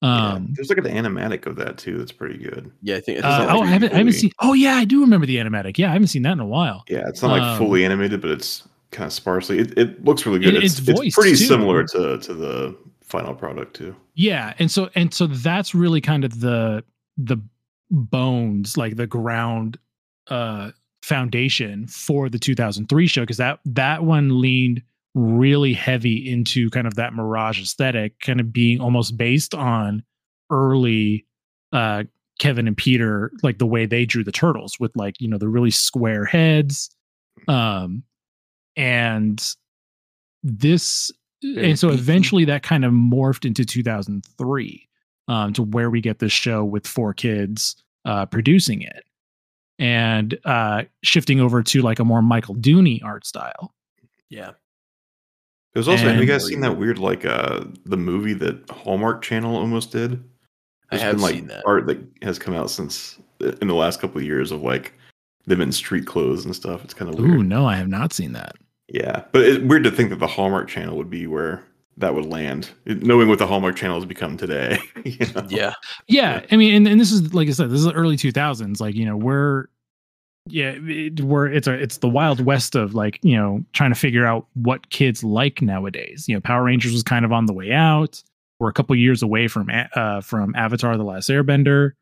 Yeah, 0.02 0.32
um 0.32 0.48
there's 0.54 0.68
like 0.70 0.78
an 0.78 0.84
animatic 0.84 1.46
of 1.46 1.56
that 1.56 1.78
too. 1.78 1.98
That's 1.98 2.12
pretty 2.12 2.38
good. 2.38 2.70
Yeah, 2.82 2.96
I 2.96 3.00
think. 3.00 3.24
I 3.24 3.28
uh, 3.28 3.38
that 3.46 3.50
oh 3.54 3.60
was 3.60 3.68
i 3.68 3.72
haven't 3.72 3.92
i 3.92 3.98
haven't 3.98 4.12
seen 4.14 4.30
oh 4.40 4.52
yeah 4.54 4.76
i 4.76 4.84
do 4.84 5.00
remember 5.00 5.26
the 5.26 5.36
animatic 5.36 5.78
yeah 5.78 5.88
i 5.90 5.92
haven't 5.92 6.08
seen 6.08 6.22
that 6.22 6.32
in 6.32 6.40
a 6.40 6.46
while 6.46 6.84
Yeah, 6.88 7.04
it's 7.08 7.22
not 7.22 7.30
like 7.32 7.42
Um, 7.42 7.58
fully 7.58 7.84
animated, 7.84 8.20
but 8.20 8.30
it's 8.30 8.66
kind 8.92 9.06
of 9.06 9.12
sparsely. 9.12 9.58
It, 9.58 9.76
it 9.76 10.04
looks 10.04 10.24
really 10.24 10.38
good. 10.38 10.54
It- 10.54 10.64
it's, 10.64 10.78
it's 10.78 10.88
it's, 11.00 11.14
pretty 11.14 11.30
too. 11.32 11.44
similar 11.44 11.84
to 11.84 12.18
to 12.18 12.34
the 12.34 12.76
final 13.02 13.34
product 13.34 13.76
too. 13.76 13.94
Yeah, 14.14 14.54
and 14.58 14.70
so 14.70 14.88
and 14.94 15.12
so 15.12 15.26
that's 15.26 15.74
really 15.74 16.00
kind 16.00 16.24
of 16.24 16.40
the 16.40 16.82
the 17.18 17.36
bones, 17.90 18.76
like 18.76 18.96
the 18.96 19.06
ground 19.06 19.78
uh 20.28 20.70
foundation 21.06 21.86
for 21.86 22.28
the 22.28 22.38
2003 22.38 23.06
show 23.06 23.22
because 23.22 23.36
that 23.36 23.60
that 23.64 24.02
one 24.02 24.40
leaned 24.40 24.82
really 25.14 25.72
heavy 25.72 26.28
into 26.28 26.68
kind 26.70 26.86
of 26.86 26.96
that 26.96 27.14
mirage 27.14 27.62
aesthetic, 27.62 28.18
kind 28.20 28.40
of 28.40 28.52
being 28.52 28.80
almost 28.80 29.16
based 29.16 29.54
on 29.54 30.02
early 30.50 31.24
uh 31.72 32.02
Kevin 32.40 32.66
and 32.66 32.76
Peter, 32.76 33.30
like 33.42 33.58
the 33.58 33.66
way 33.66 33.86
they 33.86 34.04
drew 34.04 34.22
the 34.22 34.32
turtles 34.32 34.78
with 34.78 34.94
like, 34.94 35.18
you 35.20 35.28
know, 35.28 35.38
the 35.38 35.48
really 35.48 35.70
square 35.70 36.24
heads. 36.24 36.90
Um 37.46 38.02
and 38.74 39.54
this 40.42 41.12
and 41.42 41.78
so 41.78 41.90
eventually 41.90 42.44
that 42.46 42.64
kind 42.64 42.84
of 42.84 42.92
morphed 42.92 43.44
into 43.44 43.64
2003 43.64 44.88
um, 45.28 45.52
to 45.52 45.62
where 45.62 45.88
we 45.88 46.00
get 46.00 46.18
this 46.18 46.32
show 46.32 46.64
with 46.64 46.86
four 46.86 47.14
kids 47.14 47.76
uh, 48.04 48.26
producing 48.26 48.82
it 48.82 49.05
and 49.78 50.38
uh, 50.44 50.84
shifting 51.02 51.40
over 51.40 51.62
to 51.62 51.82
like 51.82 51.98
a 51.98 52.04
more 52.04 52.22
michael 52.22 52.54
dooney 52.56 53.02
art 53.04 53.26
style 53.26 53.74
Yeah. 54.30 54.50
It 55.74 55.78
was 55.80 55.88
also 55.88 56.04
have 56.08 56.18
you 56.18 56.24
guys 56.26 56.46
seen 56.46 56.60
that 56.60 56.78
weird 56.78 56.98
like 56.98 57.26
uh 57.26 57.64
the 57.84 57.98
movie 57.98 58.32
that 58.34 58.68
Hallmark 58.70 59.20
Channel 59.20 59.54
almost 59.56 59.92
did? 59.92 60.14
I 60.90 60.96
There's 60.96 61.02
have 61.02 61.12
been, 61.16 61.22
like 61.22 61.34
seen 61.34 61.46
that. 61.48 61.62
art 61.66 61.86
that 61.88 61.98
has 62.22 62.38
come 62.38 62.54
out 62.54 62.70
since 62.70 63.18
uh, 63.42 63.52
in 63.60 63.68
the 63.68 63.74
last 63.74 64.00
couple 64.00 64.16
of 64.18 64.24
years 64.24 64.52
of 64.52 64.62
like 64.62 64.94
them 65.46 65.60
in 65.60 65.70
street 65.72 66.06
clothes 66.06 66.46
and 66.46 66.56
stuff. 66.56 66.82
It's 66.82 66.94
kind 66.94 67.12
of 67.12 67.18
weird. 67.18 67.30
ooh 67.30 67.42
no 67.42 67.66
i 67.66 67.76
have 67.76 67.88
not 67.88 68.14
seen 68.14 68.32
that 68.32 68.56
Yeah, 68.88 69.24
but 69.32 69.42
it's 69.42 69.62
weird 69.62 69.84
to 69.84 69.90
think 69.90 70.08
that 70.10 70.18
the 70.18 70.26
Hallmark 70.26 70.66
Channel 70.68 70.96
would 70.96 71.10
be 71.10 71.26
where 71.26 71.62
that 71.98 72.14
would 72.14 72.26
land, 72.26 72.70
It- 72.84 73.02
knowing 73.02 73.28
what 73.28 73.38
the 73.38 73.46
Hallmark 73.46 73.76
Channel 73.76 73.96
has 73.96 74.04
become 74.06 74.36
today. 74.36 74.78
you 75.04 75.18
know? 75.34 75.46
Yeah. 75.48 75.72
yeah 76.08 76.44
i 76.50 76.56
mean 76.56 76.74
and, 76.74 76.86
and 76.88 77.00
this 77.00 77.10
is 77.12 77.32
like 77.34 77.48
i 77.48 77.52
said 77.52 77.70
this 77.70 77.78
is 77.78 77.84
the 77.86 77.92
early 77.92 78.16
2000s 78.16 78.80
like 78.80 78.94
you 78.94 79.04
know 79.06 79.16
we're 79.16 79.66
yeah 80.48 80.74
it, 80.76 81.20
we're 81.20 81.46
it's 81.46 81.66
a 81.66 81.72
it's 81.72 81.98
the 81.98 82.08
wild 82.08 82.44
west 82.44 82.74
of 82.76 82.94
like 82.94 83.18
you 83.22 83.36
know 83.36 83.64
trying 83.72 83.90
to 83.92 83.98
figure 83.98 84.24
out 84.26 84.46
what 84.54 84.90
kids 84.90 85.24
like 85.24 85.60
nowadays 85.62 86.28
you 86.28 86.34
know 86.34 86.40
power 86.40 86.62
rangers 86.64 86.92
was 86.92 87.02
kind 87.02 87.24
of 87.24 87.32
on 87.32 87.46
the 87.46 87.52
way 87.52 87.72
out 87.72 88.22
we're 88.60 88.68
a 88.68 88.72
couple 88.72 88.94
years 88.94 89.22
away 89.22 89.48
from 89.48 89.68
uh 89.94 90.20
from 90.20 90.54
avatar 90.54 90.96
the 90.96 91.02
last 91.04 91.28
airbender 91.30 91.92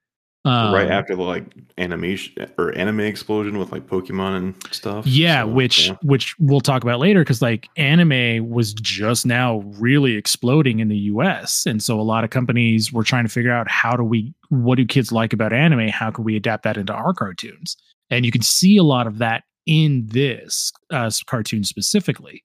um, 0.44 0.74
right 0.74 0.90
after 0.90 1.16
the 1.16 1.22
like 1.22 1.44
animation 1.78 2.50
or 2.59 2.76
anime 2.76 3.00
explosion 3.00 3.59
with 3.59 3.72
like 3.72 3.87
Pokemon 3.87 4.37
and 4.37 4.54
stuff. 4.72 5.07
yeah 5.07 5.42
So, 5.42 5.48
which 5.48 5.88
yeah. 5.88 5.96
which 6.02 6.35
we'll 6.38 6.61
talk 6.61 6.83
about 6.83 7.00
later 7.00 7.20
because 7.20 7.40
like 7.40 7.68
anime 7.76 8.48
was 8.50 8.74
just 8.74 9.24
now 9.26 9.61
really 9.78 10.14
exploding 10.16 10.80
in 10.80 10.88
the 10.88 10.96
us 10.96 11.64
and 11.66 11.83
so 11.83 11.98
a 11.98 12.02
lot 12.02 12.24
of 12.24 12.30
companies 12.30 12.92
were 12.92 13.04
trying 13.04 13.24
to 13.24 13.30
figure 13.30 13.52
out 13.52 13.70
how 13.70 13.96
do 13.96 14.04
we 14.04 14.35
what 14.50 14.76
do 14.76 14.85
kids 14.85 15.12
like 15.12 15.33
about 15.33 15.52
anime 15.52 15.88
how 15.88 16.11
can 16.11 16.24
we 16.24 16.37
adapt 16.37 16.62
that 16.64 16.76
into 16.76 16.92
our 16.92 17.14
cartoons 17.14 17.76
and 18.11 18.24
you 18.24 18.30
can 18.30 18.42
see 18.42 18.76
a 18.76 18.83
lot 18.83 19.07
of 19.07 19.18
that 19.18 19.44
in 19.66 20.07
this 20.09 20.72
uh, 20.90 21.11
cartoon 21.26 21.64
specifically 21.64 22.44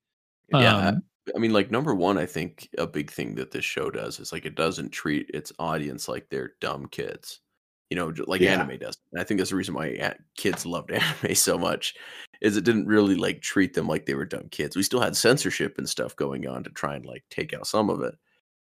Yeah. 0.52 0.90
Um, 0.90 1.04
I 1.36 1.40
mean, 1.40 1.54
like 1.54 1.70
number 1.70 1.94
one, 1.94 2.18
I 2.18 2.26
think 2.26 2.70
a 2.78 2.88
big 2.88 3.12
thing 3.12 3.36
that 3.36 3.52
this 3.52 3.66
show 3.66 3.90
does 3.92 4.20
is 4.20 4.32
like 4.32 4.46
it 4.46 4.56
doesn't 4.56 4.90
treat 4.90 5.30
its 5.32 5.52
audience 5.60 6.08
like 6.08 6.28
they're 6.30 6.54
dumb 6.60 6.88
kids, 6.88 7.42
you 7.90 7.96
know, 7.96 8.14
like 8.28 8.42
Yeah. 8.42 8.46
anime 8.46 8.78
does. 8.78 8.98
And 9.12 9.22
I 9.22 9.24
think 9.24 9.40
that's 9.40 9.50
the 9.52 9.56
reason 9.56 9.74
why 9.74 10.16
kids 10.38 10.66
loved 10.66 10.92
anime 10.92 11.36
so 11.36 11.58
much, 11.58 11.96
is 12.42 12.58
it 12.58 12.64
didn't 12.64 12.88
really 12.88 13.16
like 13.16 13.42
treat 13.42 13.74
them 13.74 13.88
like 13.88 14.06
they 14.06 14.14
were 14.16 14.26
dumb 14.26 14.50
kids. 14.50 14.76
We 14.76 14.84
still 14.84 15.02
had 15.02 15.16
censorship 15.16 15.78
and 15.78 15.90
stuff 15.90 16.16
going 16.16 16.48
on 16.48 16.64
to 16.64 16.70
try 16.72 16.96
and 16.96 17.06
like 17.06 17.24
take 17.30 17.54
out 17.54 17.68
some 17.68 17.90
of 17.90 18.02
it, 18.02 18.16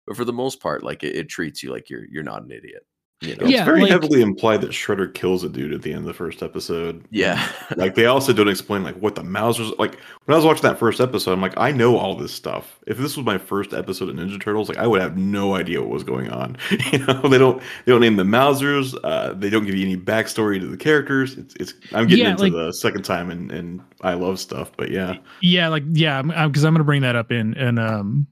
but 0.07 0.17
for 0.17 0.25
the 0.25 0.33
most 0.33 0.61
part, 0.61 0.83
like 0.83 1.03
it, 1.03 1.15
it 1.15 1.29
treats 1.29 1.63
you 1.63 1.71
like 1.71 1.89
you're 1.89 2.05
you're 2.09 2.23
not 2.23 2.43
an 2.43 2.51
idiot. 2.51 2.83
You 3.21 3.35
know? 3.35 3.47
it's 3.47 3.61
very 3.65 3.81
like- 3.81 3.91
heavily 3.91 4.21
implied 4.21 4.61
that 4.61 4.69
Shredder 4.71 5.13
kills 5.13 5.43
a 5.43 5.49
dude 5.49 5.73
at 5.73 5.81
the 5.81 5.91
end 5.91 5.99
of 5.99 6.05
the 6.05 6.13
first 6.13 6.41
episode. 6.41 7.03
Yeah. 7.11 7.45
like 7.75 7.95
they 7.95 8.05
also 8.05 8.31
don't 8.31 8.47
explain 8.47 8.81
like 8.83 8.95
what 8.95 9.15
the 9.15 9.23
Mousers 9.23 9.77
like. 9.77 9.99
When 10.25 10.33
I 10.33 10.37
was 10.37 10.45
watching 10.45 10.61
that 10.63 10.79
first 10.79 11.01
episode, 11.01 11.33
I'm 11.33 11.41
like, 11.41 11.57
I 11.57 11.71
know 11.71 11.97
all 11.97 12.15
this 12.15 12.31
stuff. 12.31 12.79
If 12.87 12.97
this 12.97 13.17
was 13.17 13.25
my 13.25 13.37
first 13.37 13.73
episode 13.73 14.07
of 14.07 14.15
Ninja 14.15 14.41
Turtles, 14.41 14.69
like 14.69 14.77
I 14.77 14.87
would 14.87 15.01
have 15.01 15.17
no 15.17 15.55
idea 15.55 15.81
what 15.81 15.89
was 15.89 16.03
going 16.05 16.29
on. 16.29 16.55
you 16.93 16.99
know, 16.99 17.21
they 17.27 17.37
don't 17.37 17.61
they 17.85 17.91
don't 17.91 17.99
name 18.01 18.15
the 18.15 18.23
Mousers. 18.23 18.95
Uh, 19.03 19.33
they 19.33 19.49
don't 19.49 19.65
give 19.65 19.75
you 19.75 19.85
any 19.85 19.97
backstory 19.97 20.59
to 20.59 20.67
the 20.67 20.77
characters. 20.77 21.37
It's 21.37 21.55
it's. 21.55 21.73
I'm 21.91 22.07
getting 22.07 22.23
Yeah, 22.23 22.31
into 22.31 22.43
like- 22.43 22.53
the 22.53 22.71
second 22.71 23.03
time 23.03 23.29
and 23.29 23.51
and 23.51 23.81
I 24.01 24.13
love 24.13 24.39
stuff, 24.39 24.71
but 24.77 24.91
yeah, 24.91 25.17
yeah 25.41 25.67
like 25.67 25.83
yeah 25.91 26.21
because 26.21 26.63
i'm 26.63 26.73
going 26.73 26.79
to 26.79 26.83
bring 26.85 27.01
that 27.01 27.17
up 27.17 27.31
in 27.33 27.53
in 27.55 27.77
um 27.77 28.25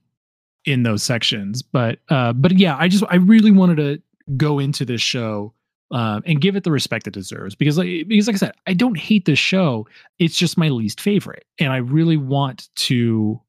in 0.66 0.84
those 0.84 1.04
sections 1.04 1.62
but 1.62 2.00
uh 2.10 2.32
but 2.34 2.58
yeah 2.58 2.76
i 2.80 2.88
just 2.88 3.04
i 3.10 3.16
really 3.18 3.52
wanted 3.52 3.76
to 3.76 4.02
go 4.36 4.60
into 4.60 4.84
this 4.84 5.02
show 5.02 5.54
um 5.92 6.22
and 6.26 6.42
give 6.42 6.56
it 6.56 6.64
the 6.64 6.72
respect 6.72 7.08
it 7.08 7.14
deserves. 7.14 7.56
Because 7.56 7.78
like 7.78 8.08
because 8.08 8.28
like 8.28 8.36
i 8.36 8.38
said 8.38 8.54
i 8.66 8.74
don't 8.74 8.98
hate 8.98 9.26
this 9.26 9.40
show 9.40 9.88
it's 10.20 10.38
just 10.38 10.58
my 10.58 10.70
least 10.70 11.00
favorite. 11.00 11.46
And 11.60 11.72
i 11.72 11.78
really 11.78 12.18
want 12.18 12.68
to 12.76 13.40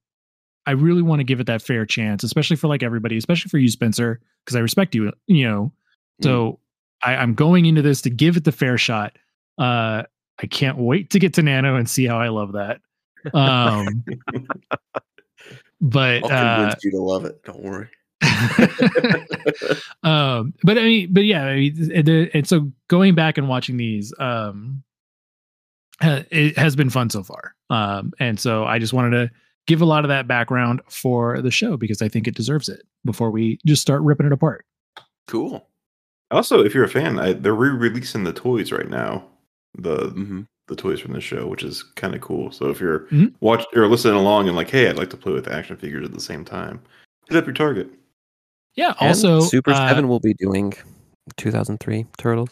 i 0.67 0.71
really 0.73 1.03
want 1.03 1.21
to 1.21 1.25
give 1.25 1.41
it 1.41 1.47
that 1.47 1.63
fair 1.63 1.85
chance 1.85 2.23
especially 2.23 2.57
for 2.57 2.69
like 2.69 2.83
everybody 2.83 3.17
especially 3.17 3.49
for 3.49 3.59
you 3.59 3.69
spencer 3.69 4.21
because 4.45 4.55
i 4.55 4.61
respect 4.61 4.95
you 4.95 5.13
you 5.27 5.49
know? 5.49 5.73
So 6.23 6.61
I, 7.03 7.17
i'm 7.17 7.35
going 7.35 7.67
into 7.67 7.83
this 7.83 8.03
to 8.03 8.11
give 8.11 8.37
it 8.37 8.45
the 8.45 8.53
fair 8.53 8.79
shot. 8.79 9.17
Uh 9.59 10.05
i 10.41 10.47
can't 10.47 10.79
wait 10.79 11.11
to 11.11 11.19
get 11.19 11.35
to 11.35 11.43
nano 11.43 11.75
and 11.75 11.89
see 11.89 12.07
how 12.07 12.19
i 12.19 12.29
love 12.29 12.53
that. 12.53 12.81
Um 13.35 14.05
but 15.81 16.25
I'll 16.25 16.31
uh 16.31 16.57
convince 16.57 16.85
you 16.85 16.91
to 16.93 17.01
love 17.01 17.25
it. 17.25 17.43
Don't 17.45 17.63
worry. 17.63 17.89
um 20.05 20.55
but 20.63 20.79
i 20.79 20.83
mean 20.83 21.13
but 21.13 21.25
yeah 21.25 21.45
I 21.45 21.57
mean, 21.57 21.91
and, 21.95 22.07
the- 22.07 22.31
and 22.35 22.47
so 22.47 22.71
going 22.89 23.15
back 23.15 23.39
and 23.39 23.49
watching 23.49 23.77
these 23.77 24.13
um 24.19 24.83
ha- 26.01 26.25
it 26.31 26.57
has 26.59 26.77
been 26.77 26.91
fun 26.91 27.11
so 27.11 27.23
far 27.23 27.55
um 27.71 28.13
and 28.21 28.39
so 28.39 28.65
i 28.65 28.79
just 28.79 28.93
wanted 28.93 29.11
to 29.11 29.31
give 29.67 29.81
a 29.83 29.85
lot 29.87 30.05
of 30.05 30.09
that 30.09 30.27
background 30.27 30.81
for 30.89 31.41
the 31.43 31.51
show 31.51 31.77
because 31.77 32.01
i 32.03 32.09
think 32.09 32.27
it 32.27 32.35
deserves 32.35 32.69
it 32.69 32.83
before 33.05 33.31
we 33.31 33.59
just 33.67 33.83
start 33.83 34.03
ripping 34.03 34.27
it 34.27 34.33
apart 34.33 34.65
Cool. 35.27 35.69
Also, 36.31 36.65
if 36.65 36.75
you're 36.75 36.85
a 36.85 36.89
fan, 36.89 37.19
I, 37.19 37.35
they're 37.35 37.55
re-releasing 37.55 38.25
the 38.25 38.33
toys 38.33 38.73
right 38.73 38.89
now. 38.89 39.27
The 39.77 40.09
hmm 40.09 40.41
the 40.69 40.77
toys 40.77 41.01
from 41.01 41.13
the 41.13 41.21
show, 41.21 41.47
which 41.47 41.63
is 41.63 41.83
kind 41.97 42.15
of 42.15 42.23
cool. 42.23 42.51
So 42.51 42.71
if 42.71 42.81
you're 42.81 43.01
Mhm. 43.09 43.35
watch 43.41 43.63
or 43.77 43.87
listening 43.89 44.15
along 44.15 44.47
and 44.49 44.57
like, 44.57 44.71
hey, 44.71 44.89
I'd 44.89 44.97
like 44.97 45.11
to 45.11 45.19
play 45.19 45.35
with 45.35 45.45
the 45.45 45.53
action 45.55 45.77
figures 45.77 46.07
at 46.07 46.13
the 46.15 46.21
same 46.21 46.47
time, 46.47 46.81
hit 47.29 47.37
up 47.37 47.45
your 47.45 47.53
Target. 47.55 47.91
Yeah. 48.79 48.95
And 49.01 49.09
Also, 49.09 49.41
Super 49.41 49.73
uh, 49.73 49.89
Seven 49.89 50.07
will 50.09 50.21
be 50.21 50.35
doing 50.35 50.73
2003 51.37 52.07
Turtles. 52.17 52.51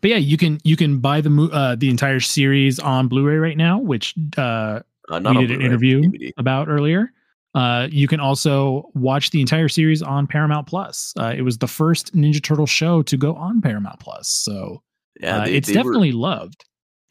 but 0.00 0.10
yeah, 0.10 0.16
you 0.16 0.36
can 0.36 0.58
you 0.64 0.76
can 0.76 0.98
buy 0.98 1.20
the 1.20 1.30
mo- 1.30 1.48
uh, 1.52 1.74
the 1.76 1.88
entire 1.90 2.20
series 2.20 2.78
on 2.78 3.08
Blu-ray 3.08 3.36
right 3.36 3.56
now, 3.56 3.78
which 3.78 4.14
uh, 4.38 4.80
Uh, 5.10 5.18
not 5.18 5.36
we 5.36 5.46
did 5.46 5.56
an 5.58 5.62
interview 5.62 6.00
DVD. 6.02 6.32
about 6.38 6.68
earlier. 6.68 7.12
Uh, 7.54 7.86
you 7.92 8.08
can 8.08 8.18
also 8.18 8.88
watch 8.94 9.28
the 9.30 9.40
entire 9.40 9.68
series 9.68 10.00
on 10.00 10.26
Paramount 10.26 10.66
Plus. 10.66 11.12
Uh, 11.20 11.34
it 11.36 11.42
was 11.42 11.58
the 11.58 11.66
first 11.68 12.14
Ninja 12.16 12.42
Turtle 12.42 12.64
show 12.66 13.02
to 13.02 13.16
go 13.18 13.34
on 13.34 13.60
Paramount 13.60 14.00
Plus, 14.00 14.28
so 14.28 14.82
Yeah, 15.20 15.36
uh, 15.36 15.44
they- 15.44 15.56
it's 15.56 15.68
they 15.68 15.74
were- 15.74 15.82
definitely 15.82 16.12
loved. 16.12 16.64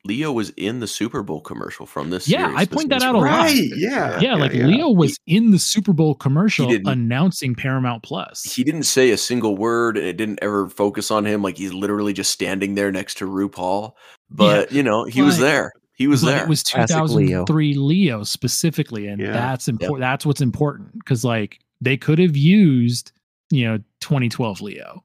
Leo 0.03 0.31
was 0.31 0.49
in 0.57 0.79
the 0.79 0.87
Super 0.87 1.21
Bowl 1.21 1.41
commercial 1.41 1.85
from 1.85 2.09
this. 2.09 2.27
Yeah, 2.27 2.47
series, 2.47 2.57
I 2.57 2.65
point 2.65 2.89
that 2.89 3.03
out 3.03 3.15
a 3.15 3.19
Turtle 3.19 3.21
lot. 3.21 3.27
Right, 3.27 3.55
series. 3.55 3.77
yeah. 3.77 4.19
Yeah, 4.19 4.35
like 4.35 4.53
yeah. 4.53 4.65
Leo 4.65 4.89
was 4.89 5.17
in 5.27 5.51
the 5.51 5.59
Super 5.59 5.93
Bowl 5.93 6.15
commercial 6.15 6.71
announcing 6.85 7.53
Paramount 7.53 8.01
Plus. 8.01 8.41
He 8.43 8.63
didn't 8.63 8.83
say 8.83 9.11
a 9.11 9.17
single 9.17 9.55
word, 9.55 9.97
and 9.97 10.05
it 10.07 10.17
didn't 10.17 10.39
ever 10.41 10.69
focus 10.69 11.11
on 11.11 11.25
him. 11.25 11.43
Like 11.43 11.57
he's 11.57 11.73
literally 11.73 12.13
just 12.13 12.31
standing 12.31 12.75
there 12.75 12.91
next 12.91 13.17
to 13.19 13.27
RuPaul. 13.27 13.93
But 14.29 14.71
you 14.71 14.81
know, 14.81 15.05
he 15.05 15.21
was 15.21 15.37
there. 15.37 15.71
He 15.93 16.07
was 16.07 16.23
but 16.23 16.31
there. 16.31 16.43
It 16.43 16.49
was 16.49 16.63
Classic 16.63 16.97
Leo. 16.97 17.45
2003 17.45 17.73
Leo. 17.75 18.23
specifically, 18.23 19.05
and 19.05 19.21
Yeah. 19.21 19.33
that's 19.33 19.67
important. 19.67 20.01
That's 20.01 20.25
what's 20.25 20.41
important 20.41 20.93
because 20.93 21.23
like 21.23 21.59
they 21.79 21.95
could 21.95 22.17
have 22.17 22.35
used 22.35 23.11
you 23.51 23.65
know 23.65 23.77
2012 23.99 24.61
Leo, 24.61 25.03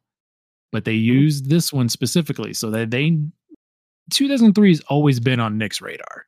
but 0.72 0.86
they 0.86 0.94
mm-hmm. 0.94 1.12
used 1.12 1.50
this 1.50 1.70
one 1.70 1.90
specifically 1.90 2.54
so 2.54 2.70
that 2.70 2.90
they 2.90 3.18
2003 4.10 4.70
has 4.70 4.80
always 4.88 5.20
been 5.20 5.40
on 5.40 5.58
Nick's 5.58 5.80
radar. 5.80 6.26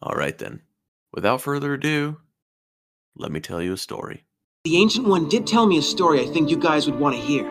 All 0.00 0.16
right 0.16 0.36
then. 0.36 0.62
Without 1.12 1.40
further 1.40 1.74
ado, 1.74 2.18
let 3.16 3.30
me 3.30 3.40
tell 3.40 3.62
you 3.62 3.72
a 3.74 3.76
story. 3.76 4.24
The 4.64 4.76
Ancient 4.78 5.06
One 5.06 5.28
did 5.28 5.46
tell 5.46 5.66
me 5.66 5.78
a 5.78 5.82
story 5.82 6.20
I 6.20 6.26
think 6.26 6.50
you 6.50 6.56
guys 6.56 6.86
would 6.86 6.98
want 6.98 7.14
to 7.16 7.20
hear. 7.20 7.48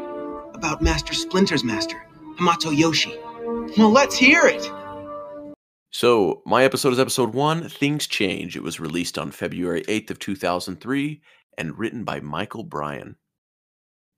About 0.53 0.81
Master 0.81 1.13
Splinter's 1.13 1.63
master, 1.63 2.01
Hamato 2.37 2.75
Yoshi. 2.77 3.15
Well, 3.77 3.91
let's 3.91 4.15
hear 4.15 4.45
it! 4.45 4.69
So, 5.91 6.41
my 6.45 6.63
episode 6.63 6.93
is 6.93 6.99
episode 6.99 7.33
1, 7.33 7.69
Things 7.69 8.07
Change. 8.07 8.55
It 8.55 8.63
was 8.63 8.79
released 8.79 9.17
on 9.17 9.31
February 9.31 9.83
8th 9.83 10.11
of 10.11 10.19
2003 10.19 11.21
and 11.57 11.77
written 11.77 12.03
by 12.03 12.21
Michael 12.21 12.63
Bryan. 12.63 13.17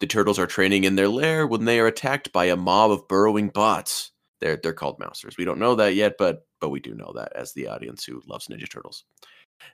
The 0.03 0.07
turtles 0.07 0.37
are 0.37 0.45
training 0.45 0.83
in 0.83 0.97
their 0.97 1.07
lair 1.07 1.47
when 1.47 1.63
they 1.63 1.79
are 1.79 1.87
attacked 1.87 2.33
by 2.33 2.47
a 2.47 2.57
mob 2.57 2.91
of 2.91 3.07
burrowing 3.07 3.47
bots. 3.47 4.11
They're 4.41 4.59
they're 4.61 4.73
called 4.73 4.99
mousers. 4.99 5.37
We 5.37 5.45
don't 5.45 5.59
know 5.59 5.75
that 5.75 5.95
yet, 5.95 6.15
but 6.19 6.45
but 6.59 6.71
we 6.71 6.81
do 6.81 6.93
know 6.93 7.13
that 7.15 7.31
as 7.33 7.53
the 7.53 7.69
audience 7.69 8.03
who 8.03 8.21
loves 8.27 8.49
Ninja 8.49 8.69
Turtles. 8.69 9.05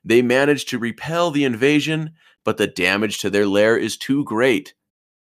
They 0.05 0.21
manage 0.21 0.65
to 0.65 0.77
repel 0.77 1.31
the 1.31 1.45
invasion, 1.45 2.11
but 2.45 2.57
the 2.57 2.67
damage 2.67 3.17
to 3.21 3.31
their 3.31 3.47
lair 3.47 3.75
is 3.75 3.97
too 3.97 4.23
great. 4.23 4.75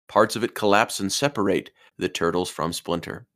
Parts 0.09 0.37
of 0.37 0.45
it 0.45 0.55
collapse 0.55 1.01
and 1.01 1.11
separate 1.11 1.73
the 1.99 2.09
turtles 2.09 2.49
from 2.49 2.73
Splinter. 2.73 3.27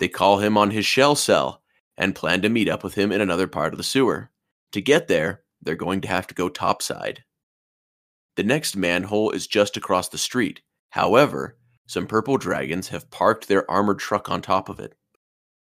They 0.00 0.08
call 0.08 0.38
him 0.40 0.58
on 0.58 0.72
his 0.72 0.86
shell 0.86 1.14
cell 1.14 1.62
and 1.96 2.16
plan 2.16 2.42
to 2.42 2.48
meet 2.48 2.68
up 2.68 2.82
with 2.82 2.94
him 2.94 3.12
in 3.12 3.20
another 3.20 3.46
part 3.46 3.72
of 3.72 3.76
the 3.76 3.84
sewer. 3.84 4.32
To 4.72 4.80
get 4.80 5.06
there, 5.06 5.44
they're 5.62 5.76
going 5.76 6.00
to 6.00 6.08
have 6.08 6.26
to 6.26 6.34
go 6.34 6.48
topside. 6.48 7.22
The 8.34 8.42
next 8.42 8.74
manhole 8.76 9.30
is 9.30 9.46
just 9.46 9.76
across 9.76 10.08
the 10.08 10.18
street. 10.18 10.62
However, 10.90 11.56
some 11.86 12.06
purple 12.06 12.36
dragons 12.36 12.88
have 12.88 13.10
parked 13.10 13.48
their 13.48 13.68
armored 13.70 13.98
truck 13.98 14.30
on 14.30 14.42
top 14.42 14.68
of 14.68 14.78
it. 14.78 14.94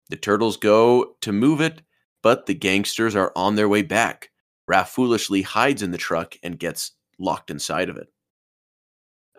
The 0.10 0.16
turtles 0.16 0.58
go 0.58 1.16
to 1.22 1.32
move 1.32 1.62
it, 1.62 1.82
but 2.22 2.46
the 2.46 2.54
gangsters 2.54 3.16
are 3.16 3.32
on 3.36 3.56
their 3.56 3.70
way 3.70 3.82
back. 3.82 4.30
Raph 4.70 4.88
foolishly 4.88 5.42
hides 5.42 5.82
in 5.82 5.92
the 5.92 5.98
truck 5.98 6.36
and 6.44 6.60
gets 6.60 6.92
locked 7.20 7.52
inside 7.52 7.90
of 7.90 7.98
it. 7.98 8.08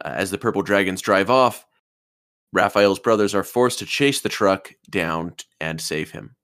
Uh, 0.05 0.09
as 0.09 0.31
the 0.31 0.39
purple 0.39 0.63
dragons 0.63 1.01
drive 1.01 1.31
off, 1.31 1.67
Raphael's 2.53 2.99
brothers 2.99 3.35
are 3.35 3.43
forced 3.43 3.79
to 3.81 3.87
chase 3.87 4.21
the 4.21 4.29
truck 4.29 4.73
down 4.89 5.35
and 5.61 5.81
save 5.81 6.13
him. 6.13 6.37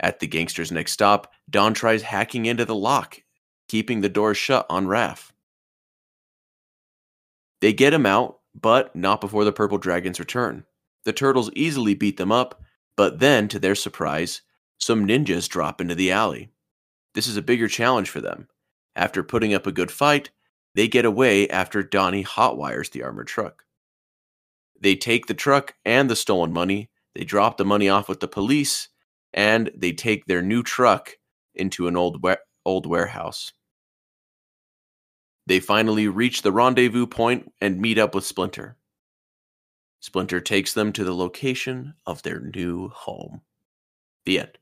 At 0.00 0.20
the 0.20 0.26
gangster's 0.26 0.72
next 0.72 0.92
stop, 0.92 1.32
Don 1.48 1.74
tries 1.74 2.02
hacking 2.02 2.46
into 2.46 2.64
the 2.64 2.74
lock, 2.74 3.20
keeping 3.68 4.00
the 4.00 4.08
door 4.08 4.34
shut 4.34 4.66
on 4.68 4.86
Raph. 4.86 5.30
They 7.60 7.72
get 7.72 7.94
him 7.94 8.06
out, 8.06 8.40
but 8.54 8.94
not 8.94 9.20
before 9.20 9.44
the 9.44 9.52
purple 9.52 9.78
dragons 9.78 10.18
return. 10.20 10.64
The 11.04 11.12
turtles 11.12 11.50
easily 11.54 11.94
beat 11.94 12.16
them 12.16 12.32
up, 12.32 12.62
but 12.96 13.18
then, 13.18 13.48
to 13.48 13.58
their 13.58 13.74
surprise, 13.74 14.42
some 14.78 15.06
ninjas 15.06 15.48
drop 15.48 15.80
into 15.80 15.94
the 15.94 16.12
alley. 16.12 16.50
This 17.14 17.26
is 17.26 17.36
a 17.36 17.42
bigger 17.42 17.68
challenge 17.68 18.10
for 18.10 18.20
them. 18.20 18.48
After 18.96 19.22
putting 19.22 19.54
up 19.54 19.66
a 19.66 19.72
good 19.72 19.90
fight, 19.90 20.30
they 20.74 20.88
get 20.88 21.04
away 21.04 21.48
after 21.48 21.82
Donnie 21.82 22.24
hotwires 22.24 22.90
the 22.90 23.02
armored 23.02 23.28
truck. 23.28 23.64
They 24.80 24.96
take 24.96 25.26
the 25.26 25.34
truck 25.34 25.74
and 25.84 26.10
the 26.10 26.16
stolen 26.16 26.52
money, 26.52 26.90
they 27.14 27.24
drop 27.24 27.56
the 27.56 27.64
money 27.64 27.88
off 27.88 28.08
with 28.08 28.20
the 28.20 28.28
police, 28.28 28.88
and 29.32 29.70
they 29.74 29.92
take 29.92 30.26
their 30.26 30.42
new 30.42 30.62
truck 30.62 31.16
into 31.54 31.86
an 31.86 31.96
old 31.96 32.22
wa- 32.22 32.36
old 32.64 32.86
warehouse. 32.86 33.52
They 35.46 35.60
finally 35.60 36.08
reach 36.08 36.42
the 36.42 36.52
rendezvous 36.52 37.06
point 37.06 37.52
and 37.60 37.80
meet 37.80 37.98
up 37.98 38.14
with 38.14 38.24
Splinter. 38.24 38.76
Splinter 40.00 40.40
takes 40.40 40.72
them 40.72 40.92
to 40.92 41.04
the 41.04 41.14
location 41.14 41.94
of 42.06 42.22
their 42.22 42.40
new 42.40 42.88
home. 42.88 43.42
The 44.24 44.40
end. 44.40 44.58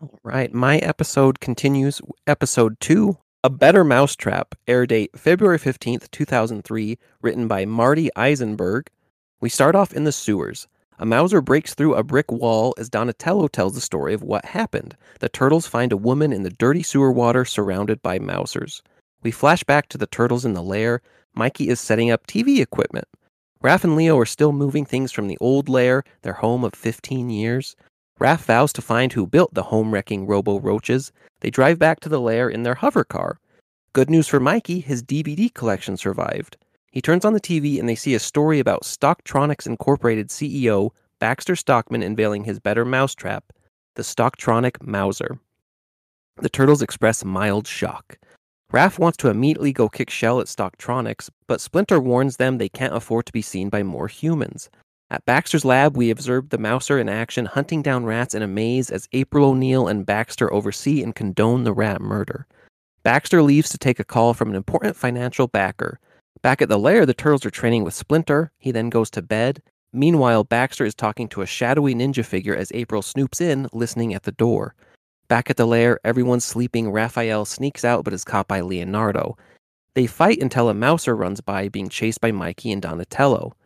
All 0.00 0.18
right, 0.24 0.52
my 0.52 0.78
episode 0.78 1.38
continues. 1.38 2.00
Episode 2.26 2.80
two, 2.80 3.18
A 3.44 3.50
Better 3.50 3.84
Mousetrap, 3.84 4.56
air 4.66 4.86
date 4.86 5.16
February 5.16 5.58
15th, 5.58 6.10
2003, 6.10 6.98
written 7.20 7.46
by 7.46 7.64
Marty 7.64 8.10
Isenberg. 8.16 8.88
We 9.40 9.48
start 9.48 9.76
off 9.76 9.92
in 9.92 10.02
the 10.02 10.12
sewers. 10.12 10.66
A 10.98 11.06
Mouser 11.06 11.40
breaks 11.40 11.74
through 11.74 11.94
a 11.94 12.02
brick 12.04 12.30
wall 12.30 12.74
as 12.78 12.88
Donatello 12.88 13.48
tells 13.48 13.74
the 13.74 13.80
story 13.80 14.14
of 14.14 14.22
what 14.22 14.44
happened. 14.44 14.96
The 15.20 15.28
turtles 15.28 15.66
find 15.66 15.92
a 15.92 15.96
woman 15.96 16.32
in 16.32 16.42
the 16.42 16.50
dirty 16.50 16.82
sewer 16.82 17.10
water 17.10 17.44
surrounded 17.44 18.02
by 18.02 18.18
Mousers. 18.18 18.82
We 19.22 19.30
flash 19.30 19.62
back 19.64 19.88
to 19.88 19.98
the 19.98 20.06
turtles 20.06 20.44
in 20.44 20.54
the 20.54 20.62
lair. 20.62 21.00
Mikey 21.34 21.68
is 21.68 21.80
setting 21.80 22.10
up 22.10 22.26
TV 22.26 22.60
equipment. 22.60 23.06
Raph 23.62 23.84
and 23.84 23.94
Leo 23.94 24.18
are 24.18 24.26
still 24.26 24.52
moving 24.52 24.84
things 24.84 25.12
from 25.12 25.28
the 25.28 25.38
old 25.40 25.68
lair, 25.68 26.02
their 26.22 26.32
home 26.32 26.64
of 26.64 26.74
15 26.74 27.30
years. 27.30 27.76
Raph 28.20 28.40
vows 28.40 28.72
to 28.72 28.82
find 28.82 29.12
who 29.12 29.26
built 29.26 29.54
the 29.54 29.64
home 29.64 29.92
wrecking 29.92 30.26
robo 30.26 30.58
roaches. 30.58 31.12
They 31.40 31.50
drive 31.50 31.78
back 31.78 32.00
to 32.00 32.08
the 32.08 32.20
lair 32.20 32.48
in 32.48 32.64
their 32.64 32.74
hover 32.74 33.04
car. 33.04 33.38
Good 33.92 34.10
news 34.10 34.26
for 34.26 34.40
Mikey, 34.40 34.80
his 34.80 35.02
DVD 35.02 35.52
collection 35.52 35.96
survived. 35.96 36.56
He 36.90 37.00
turns 37.00 37.24
on 37.24 37.32
the 37.32 37.40
TV 37.40 37.78
and 37.78 37.88
they 37.88 37.94
see 37.94 38.14
a 38.14 38.18
story 38.18 38.58
about 38.58 38.82
Stocktronics 38.82 39.66
Incorporated 39.66 40.28
CEO 40.28 40.90
Baxter 41.22 41.54
Stockman 41.54 42.02
unveiling 42.02 42.42
his 42.42 42.58
better 42.58 42.84
mousetrap, 42.84 43.52
the 43.94 44.02
Stocktronic 44.02 44.82
Mouser. 44.82 45.38
The 46.38 46.48
turtles 46.48 46.82
express 46.82 47.24
mild 47.24 47.68
shock. 47.68 48.18
Raph 48.72 48.98
wants 48.98 49.18
to 49.18 49.28
immediately 49.28 49.70
go 49.70 49.90
kick 49.90 50.08
shell 50.08 50.40
at 50.40 50.46
Stocktronics, 50.46 51.28
but 51.46 51.60
Splinter 51.60 52.00
warns 52.00 52.38
them 52.38 52.56
they 52.56 52.70
can't 52.70 52.94
afford 52.94 53.26
to 53.26 53.32
be 53.32 53.42
seen 53.42 53.68
by 53.68 53.82
more 53.82 54.08
humans. 54.08 54.70
At 55.10 55.26
Baxter's 55.26 55.66
lab, 55.66 55.94
we 55.94 56.08
observe 56.08 56.48
the 56.48 56.56
Mouser 56.56 56.98
in 56.98 57.06
action 57.06 57.44
hunting 57.44 57.82
down 57.82 58.06
rats 58.06 58.34
in 58.34 58.40
a 58.40 58.46
maze 58.46 58.88
as 58.88 59.10
April 59.12 59.50
O'Neil 59.50 59.88
and 59.88 60.06
Baxter 60.06 60.50
oversee 60.50 61.02
and 61.02 61.14
condone 61.14 61.64
the 61.64 61.74
rat 61.74 62.00
murder. 62.00 62.46
Baxter 63.02 63.42
leaves 63.42 63.68
to 63.68 63.76
take 63.76 64.00
a 64.00 64.04
call 64.04 64.32
from 64.32 64.48
an 64.48 64.56
important 64.56 64.96
financial 64.96 65.48
backer. 65.48 66.00
Back 66.40 66.62
at 66.62 66.70
the 66.70 66.78
lair, 66.78 67.04
the 67.04 67.12
turtles 67.12 67.44
are 67.44 67.50
training 67.50 67.84
with 67.84 67.92
Splinter. 67.92 68.52
He 68.58 68.70
then 68.70 68.88
goes 68.88 69.10
to 69.10 69.20
bed. 69.20 69.62
Meanwhile, 69.92 70.44
Baxter 70.44 70.86
is 70.86 70.94
talking 70.94 71.28
to 71.28 71.42
a 71.42 71.46
shadowy 71.46 71.94
ninja 71.94 72.24
figure 72.24 72.56
as 72.56 72.72
April 72.72 73.02
snoops 73.02 73.38
in, 73.38 73.68
listening 73.74 74.14
at 74.14 74.22
the 74.22 74.32
door. 74.32 74.74
Back 75.32 75.48
at 75.48 75.56
the 75.56 75.64
lair, 75.64 75.98
everyone's 76.04 76.44
sleeping. 76.44 76.90
Raphael 76.90 77.46
sneaks 77.46 77.86
out 77.86 78.04
but 78.04 78.12
is 78.12 78.22
caught 78.22 78.48
by 78.48 78.60
Leonardo. 78.60 79.38
They 79.94 80.06
fight 80.06 80.42
until 80.42 80.68
a 80.68 80.74
mouser 80.74 81.16
runs 81.16 81.40
by, 81.40 81.70
being 81.70 81.88
chased 81.88 82.20
by 82.20 82.32
Mikey 82.32 82.70
and 82.70 82.82
Donatello. 82.82 83.56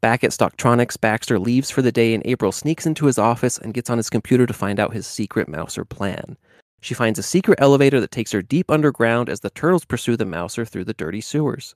Back 0.00 0.24
at 0.24 0.32
Stocktronics, 0.32 1.00
Baxter 1.00 1.38
leaves 1.38 1.70
for 1.70 1.80
the 1.80 1.92
day 1.92 2.12
and 2.12 2.26
April 2.26 2.50
sneaks 2.50 2.86
into 2.86 3.06
his 3.06 3.18
office 3.18 3.56
and 3.56 3.72
gets 3.72 3.88
on 3.88 3.98
his 3.98 4.10
computer 4.10 4.48
to 4.48 4.52
find 4.52 4.80
out 4.80 4.94
his 4.94 5.06
secret 5.06 5.48
mouser 5.48 5.84
plan. 5.84 6.36
She 6.80 6.92
finds 6.92 7.20
a 7.20 7.22
secret 7.22 7.60
elevator 7.62 8.00
that 8.00 8.10
takes 8.10 8.32
her 8.32 8.42
deep 8.42 8.68
underground 8.68 9.28
as 9.28 9.38
the 9.38 9.50
turtles 9.50 9.84
pursue 9.84 10.16
the 10.16 10.26
mouser 10.26 10.64
through 10.64 10.86
the 10.86 10.92
dirty 10.92 11.20
sewers. 11.20 11.72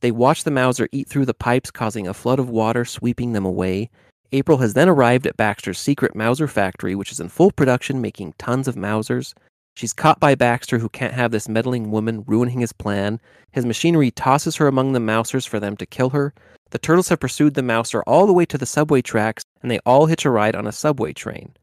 They 0.00 0.12
watch 0.12 0.44
the 0.44 0.50
mouser 0.50 0.88
eat 0.92 1.08
through 1.08 1.26
the 1.26 1.34
pipes, 1.34 1.70
causing 1.70 2.08
a 2.08 2.14
flood 2.14 2.38
of 2.38 2.48
water 2.48 2.86
sweeping 2.86 3.34
them 3.34 3.44
away. 3.44 3.90
April 4.32 4.58
has 4.58 4.74
then 4.74 4.88
arrived 4.88 5.26
at 5.26 5.36
Baxter's 5.36 5.78
secret 5.78 6.14
Mouser 6.14 6.46
factory, 6.46 6.94
which 6.94 7.12
is 7.12 7.20
in 7.20 7.28
full 7.28 7.50
production, 7.50 8.00
making 8.00 8.34
tons 8.38 8.68
of 8.68 8.76
Mousers. 8.76 9.34
She's 9.74 9.94
caught 9.94 10.20
by 10.20 10.34
Baxter, 10.34 10.78
who 10.78 10.88
can't 10.88 11.14
have 11.14 11.30
this 11.30 11.48
meddling 11.48 11.90
woman 11.90 12.24
ruining 12.26 12.60
his 12.60 12.72
plan. 12.72 13.20
His 13.52 13.64
machinery 13.64 14.10
tosses 14.10 14.56
her 14.56 14.66
among 14.66 14.92
the 14.92 15.00
Mousers 15.00 15.46
for 15.46 15.58
them 15.58 15.76
to 15.78 15.86
kill 15.86 16.10
her. 16.10 16.34
The 16.70 16.78
turtles 16.78 17.08
have 17.08 17.20
pursued 17.20 17.54
the 17.54 17.62
Mouser 17.62 18.02
all 18.02 18.26
the 18.26 18.32
way 18.32 18.44
to 18.46 18.58
the 18.58 18.66
subway 18.66 19.00
tracks, 19.00 19.44
and 19.62 19.70
they 19.70 19.78
all 19.86 20.06
hitch 20.06 20.26
a 20.26 20.30
ride 20.30 20.54
on 20.54 20.66
a 20.66 20.72
subway 20.72 21.14
train. 21.14 21.54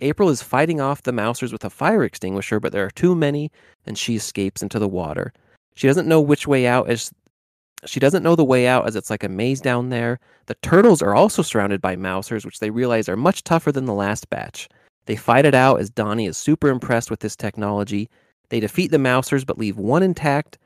April 0.00 0.30
is 0.30 0.42
fighting 0.42 0.80
off 0.80 1.02
the 1.02 1.12
Mousers 1.12 1.52
with 1.52 1.64
a 1.64 1.70
fire 1.70 2.04
extinguisher, 2.04 2.60
but 2.60 2.72
there 2.72 2.86
are 2.86 2.90
too 2.90 3.14
many, 3.14 3.50
and 3.84 3.98
she 3.98 4.16
escapes 4.16 4.62
into 4.62 4.78
the 4.78 4.88
water. 4.88 5.32
She 5.74 5.86
doesn't 5.86 6.08
know 6.08 6.20
which 6.20 6.46
way 6.46 6.66
out 6.66 6.88
as 6.88 7.10
she 7.84 8.00
doesn't 8.00 8.22
know 8.22 8.36
the 8.36 8.44
way 8.44 8.66
out 8.66 8.86
as 8.86 8.96
it's 8.96 9.10
like 9.10 9.24
a 9.24 9.28
maze 9.28 9.60
down 9.60 9.90
there. 9.90 10.18
The 10.46 10.56
turtles 10.56 11.02
are 11.02 11.14
also 11.14 11.42
surrounded 11.42 11.80
by 11.80 11.96
Mousers, 11.96 12.44
which 12.44 12.58
they 12.58 12.70
realize 12.70 13.08
are 13.08 13.16
much 13.16 13.44
tougher 13.44 13.70
than 13.70 13.84
the 13.84 13.92
last 13.92 14.30
batch. 14.30 14.68
They 15.06 15.16
fight 15.16 15.44
it 15.44 15.54
out 15.54 15.80
as 15.80 15.90
Donnie 15.90 16.26
is 16.26 16.36
super 16.36 16.68
impressed 16.68 17.10
with 17.10 17.20
this 17.20 17.36
technology. 17.36 18.08
They 18.48 18.60
defeat 18.60 18.90
the 18.90 18.98
Mousers 18.98 19.44
but 19.44 19.58
leave 19.58 19.76
one 19.76 20.02
intact. 20.02 20.58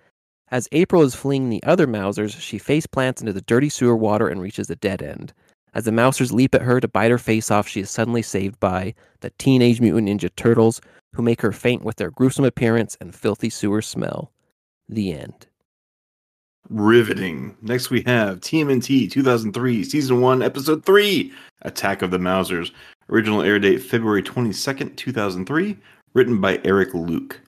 As 0.50 0.68
April 0.72 1.02
is 1.02 1.14
fleeing 1.14 1.48
the 1.48 1.62
other 1.62 1.86
Mousers, 1.86 2.38
she 2.40 2.58
face 2.58 2.86
plants 2.86 3.20
into 3.20 3.32
the 3.32 3.42
dirty 3.42 3.68
sewer 3.68 3.96
water 3.96 4.28
and 4.28 4.40
reaches 4.40 4.70
a 4.70 4.76
dead 4.76 5.02
end. 5.02 5.32
As 5.74 5.84
the 5.84 5.92
Mousers 5.92 6.32
leap 6.32 6.54
at 6.54 6.62
her 6.62 6.80
to 6.80 6.88
bite 6.88 7.10
her 7.10 7.18
face 7.18 7.50
off, 7.50 7.68
she 7.68 7.80
is 7.80 7.90
suddenly 7.90 8.22
saved 8.22 8.58
by 8.58 8.94
the 9.20 9.30
Teenage 9.38 9.80
Mutant 9.80 10.08
Ninja 10.08 10.30
Turtles, 10.34 10.80
who 11.14 11.22
make 11.22 11.40
her 11.42 11.52
faint 11.52 11.84
with 11.84 11.96
their 11.96 12.10
gruesome 12.10 12.44
appearance 12.44 12.96
and 13.00 13.14
filthy 13.14 13.50
sewer 13.50 13.82
smell. 13.82 14.32
The 14.88 15.12
end. 15.12 15.46
Riveting. 16.70 17.56
Next, 17.62 17.90
we 17.90 18.02
have 18.02 18.40
TMNT 18.40 19.10
2003, 19.10 19.82
Season 19.82 20.20
1, 20.20 20.42
Episode 20.42 20.84
3 20.84 21.32
Attack 21.62 22.02
of 22.02 22.12
the 22.12 22.18
Mousers. 22.18 22.70
Original 23.08 23.42
air 23.42 23.58
date 23.58 23.78
February 23.78 24.22
22nd, 24.22 24.96
2003. 24.96 25.76
Written 26.14 26.40
by 26.40 26.60
Eric 26.64 26.94
Luke. 26.94 27.40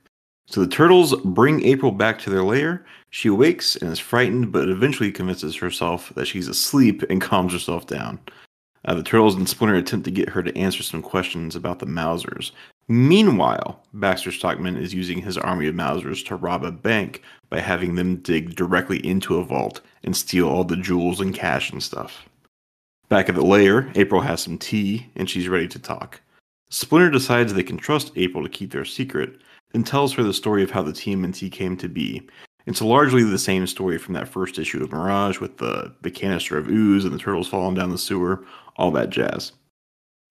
So 0.47 0.61
the 0.61 0.67
turtles 0.67 1.15
bring 1.25 1.65
April 1.65 1.93
back 1.93 2.19
to 2.21 2.31
their 2.31 2.43
lair. 2.43 2.85
She 3.11 3.29
awakes 3.29 3.77
and 3.77 3.93
is 3.93 3.99
frightened, 3.99 4.51
but 4.51 4.69
eventually 4.69 5.13
convinces 5.13 5.55
herself 5.57 6.13
that 6.17 6.27
she's 6.27 6.49
asleep 6.49 7.03
and 7.09 7.21
calms 7.21 7.53
herself 7.53 7.87
down. 7.87 8.19
Uh, 8.85 8.95
the 8.95 9.03
turtles 9.05 9.37
and 9.37 9.49
Splinter 9.49 9.77
attempt 9.77 10.05
to 10.07 10.11
get 10.11 10.29
her 10.29 10.43
to 10.43 10.57
answer 10.59 10.83
some 10.83 11.03
questions 11.03 11.55
about 11.55 11.79
the 11.79 11.87
Mousers. 11.87 12.51
Meanwhile, 12.93 13.83
Baxter 13.95 14.31
Stockman 14.31 14.77
is 14.77 14.93
using 14.93 15.23
his 15.23 15.39
army 15.39 15.67
of 15.67 15.75
Mousers 15.75 16.23
to 16.27 16.37
rob 16.37 16.63
a 16.63 16.71
bank 16.71 17.23
by 17.49 17.59
having 17.59 17.95
them 17.95 18.17
dig 18.17 18.55
directly 18.55 18.99
into 18.99 19.39
a 19.39 19.45
vault 19.45 19.81
and 20.05 20.15
steal 20.15 20.47
all 20.47 20.63
the 20.63 20.77
jewels 20.77 21.19
and 21.19 21.35
cash 21.35 21.73
and 21.73 21.83
stuff. 21.83 22.29
Back 23.09 23.31
at 23.31 23.35
the 23.35 23.41
lair, 23.41 23.91
April 23.95 24.21
has 24.21 24.43
some 24.43 24.59
tea 24.59 25.07
and 25.17 25.31
she's 25.31 25.49
ready 25.49 25.67
to 25.69 25.79
talk. 25.79 26.21
Splinter 26.69 27.09
decides 27.09 27.55
they 27.55 27.63
can 27.63 27.79
trust 27.79 28.13
April 28.15 28.43
to 28.43 28.51
keep 28.51 28.73
their 28.73 28.85
secret, 28.85 29.41
then 29.73 29.85
tells 29.85 30.13
her 30.13 30.23
the 30.23 30.35
story 30.35 30.63
of 30.63 30.71
how 30.71 30.83
the 30.83 30.93
TMNT 30.93 31.51
came 31.51 31.79
to 31.79 31.89
be. 31.89 32.29
It's 32.67 32.83
largely 32.83 33.25
the 33.25 33.39
same 33.39 33.67
story 33.67 33.97
from 33.97 34.13
that 34.15 34.29
first 34.29 34.59
issue 34.59 34.83
of 34.83 34.93
Mirage 34.93 35.41
with 35.41 35.57
the, 35.57 35.95
the 36.03 36.11
canister 36.11 36.59
of 36.59 36.69
ooze 36.69 37.07
and 37.07 37.15
the 37.15 37.19
turtles 37.19 37.49
falling 37.49 37.75
down 37.75 37.89
the 37.89 37.97
sewer, 37.97 38.45
all 38.77 38.91
that 38.91 39.09
jazz. 39.09 39.53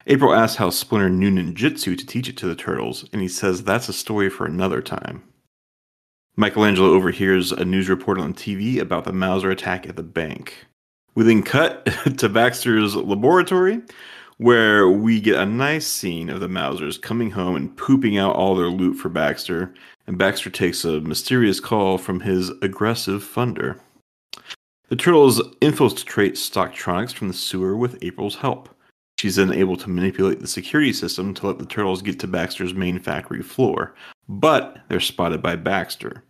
April 0.07 0.33
asks 0.33 0.57
how 0.57 0.69
Splinter 0.69 1.09
knew 1.09 1.31
ninjutsu 1.31 1.97
to 1.97 2.05
teach 2.05 2.27
it 2.27 2.37
to 2.37 2.47
the 2.47 2.55
turtles, 2.55 3.07
and 3.13 3.21
he 3.21 3.27
says 3.27 3.63
that's 3.63 3.89
a 3.89 3.93
story 3.93 4.29
for 4.29 4.45
another 4.45 4.81
time. 4.81 5.23
Michelangelo 6.35 6.89
overhears 6.89 7.51
a 7.51 7.65
news 7.65 7.89
report 7.89 8.17
on 8.17 8.33
TV 8.33 8.79
about 8.79 9.03
the 9.03 9.13
Mouser 9.13 9.51
attack 9.51 9.87
at 9.87 9.95
the 9.95 10.03
bank. 10.03 10.65
We 11.13 11.23
then 11.23 11.43
cut 11.43 11.85
to 12.17 12.29
Baxter's 12.29 12.95
laboratory, 12.95 13.81
where 14.37 14.89
we 14.89 15.19
get 15.21 15.39
a 15.39 15.45
nice 15.45 15.85
scene 15.85 16.29
of 16.29 16.39
the 16.39 16.47
Mousers 16.47 16.99
coming 16.99 17.29
home 17.29 17.55
and 17.55 17.77
pooping 17.77 18.17
out 18.17 18.35
all 18.35 18.55
their 18.55 18.69
loot 18.69 18.95
for 18.95 19.09
Baxter, 19.09 19.73
and 20.07 20.17
Baxter 20.17 20.49
takes 20.49 20.83
a 20.83 21.01
mysterious 21.01 21.59
call 21.59 21.99
from 21.99 22.21
his 22.21 22.49
aggressive 22.63 23.23
funder. 23.23 23.79
The 24.89 24.95
turtles 24.95 25.41
infiltrate 25.61 26.33
Stocktronics 26.33 27.13
from 27.13 27.27
the 27.27 27.33
sewer 27.33 27.77
with 27.77 28.01
April's 28.01 28.35
help. 28.37 28.70
She's 29.21 29.35
then 29.35 29.53
able 29.53 29.77
to 29.77 29.87
manipulate 29.87 30.39
the 30.39 30.47
security 30.47 30.91
system 30.91 31.35
to 31.35 31.45
let 31.45 31.59
the 31.59 31.65
turtles 31.67 32.01
get 32.01 32.19
to 32.21 32.27
Baxter's 32.27 32.73
main 32.73 32.97
factory 32.97 33.43
floor, 33.43 33.93
but 34.27 34.79
they're 34.87 34.99
spotted 34.99 35.43
by 35.43 35.57
Baxter. 35.57 36.23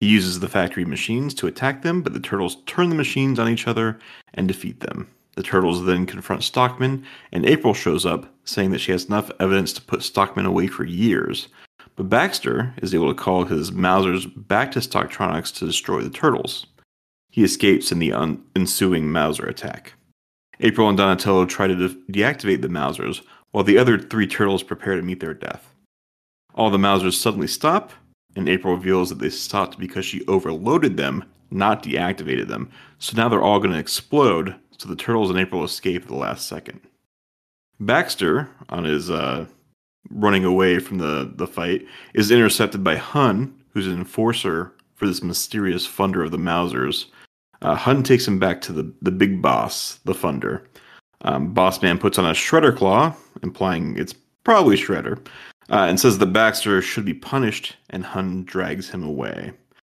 He 0.00 0.06
uses 0.06 0.40
the 0.40 0.48
factory 0.48 0.86
machines 0.86 1.34
to 1.34 1.46
attack 1.46 1.82
them, 1.82 2.00
but 2.00 2.14
the 2.14 2.20
turtles 2.20 2.62
turn 2.64 2.88
the 2.88 2.94
machines 2.94 3.38
on 3.38 3.50
each 3.50 3.68
other 3.68 3.98
and 4.32 4.48
defeat 4.48 4.80
them. 4.80 5.10
The 5.36 5.42
turtles 5.42 5.84
then 5.84 6.06
confront 6.06 6.42
Stockman, 6.42 7.04
and 7.32 7.44
April 7.44 7.74
shows 7.74 8.06
up, 8.06 8.32
saying 8.44 8.70
that 8.70 8.80
she 8.80 8.92
has 8.92 9.04
enough 9.04 9.30
evidence 9.38 9.74
to 9.74 9.82
put 9.82 10.02
Stockman 10.02 10.46
away 10.46 10.68
for 10.68 10.84
years. 10.84 11.48
But 11.96 12.08
Baxter 12.08 12.72
is 12.78 12.94
able 12.94 13.08
to 13.08 13.22
call 13.22 13.44
his 13.44 13.72
Mousers 13.72 14.24
back 14.24 14.72
to 14.72 14.78
Stocktronics 14.78 15.54
to 15.58 15.66
destroy 15.66 16.00
the 16.00 16.08
turtles. 16.08 16.64
He 17.28 17.44
escapes 17.44 17.92
in 17.92 17.98
the 17.98 18.14
un- 18.14 18.42
ensuing 18.56 19.12
Mouser 19.12 19.44
attack. 19.44 19.92
April 20.60 20.88
and 20.88 20.98
Donatello 20.98 21.46
try 21.46 21.66
to 21.66 21.74
de- 21.74 21.94
deactivate 22.12 22.62
the 22.62 22.68
Mousers, 22.68 23.22
while 23.50 23.64
the 23.64 23.78
other 23.78 23.98
three 23.98 24.26
turtles 24.26 24.62
prepare 24.62 24.96
to 24.96 25.02
meet 25.02 25.20
their 25.20 25.34
death. 25.34 25.74
All 26.54 26.70
the 26.70 26.78
Mousers 26.78 27.20
suddenly 27.20 27.46
stop, 27.46 27.92
and 28.34 28.48
April 28.48 28.74
reveals 28.74 29.08
that 29.08 29.18
they 29.18 29.30
stopped 29.30 29.78
because 29.78 30.04
she 30.04 30.26
overloaded 30.26 30.96
them, 30.96 31.24
not 31.50 31.82
deactivated 31.82 32.48
them. 32.48 32.70
So 32.98 33.16
now 33.16 33.28
they're 33.28 33.42
all 33.42 33.60
going 33.60 33.72
to 33.72 33.78
explode, 33.78 34.54
so 34.76 34.88
the 34.88 34.96
turtles 34.96 35.30
and 35.30 35.38
April 35.38 35.64
escape 35.64 36.02
at 36.02 36.08
the 36.08 36.14
last 36.14 36.46
second. 36.46 36.80
Baxter, 37.80 38.50
on 38.68 38.84
his 38.84 39.10
uh, 39.10 39.46
running 40.10 40.44
away 40.44 40.78
from 40.78 40.98
the, 40.98 41.32
the 41.36 41.46
fight, 41.46 41.86
is 42.12 42.30
intercepted 42.30 42.82
by 42.82 42.96
Hun, 42.96 43.54
who's 43.70 43.86
an 43.86 43.94
enforcer 43.94 44.72
for 44.94 45.06
this 45.06 45.22
mysterious 45.22 45.86
funder 45.86 46.24
of 46.24 46.32
the 46.32 46.38
Mousers. 46.38 47.06
Uh, 47.62 47.74
Hun 47.74 48.02
takes 48.02 48.26
him 48.26 48.38
back 48.38 48.60
to 48.62 48.72
the, 48.72 48.92
the 49.02 49.10
big 49.10 49.42
boss, 49.42 49.98
the 50.04 50.12
funder. 50.12 50.64
Um, 51.22 51.52
boss 51.52 51.82
man 51.82 51.98
puts 51.98 52.18
on 52.18 52.24
a 52.24 52.32
shredder 52.32 52.76
claw, 52.76 53.14
implying 53.42 53.96
it's 53.96 54.14
probably 54.44 54.76
Shredder, 54.76 55.18
uh, 55.70 55.86
and 55.88 55.98
says 55.98 56.18
the 56.18 56.26
Baxter 56.26 56.80
should 56.80 57.04
be 57.04 57.14
punished, 57.14 57.76
and 57.90 58.04
Hun 58.04 58.44
drags 58.44 58.88
him 58.88 59.02
away. 59.02 59.52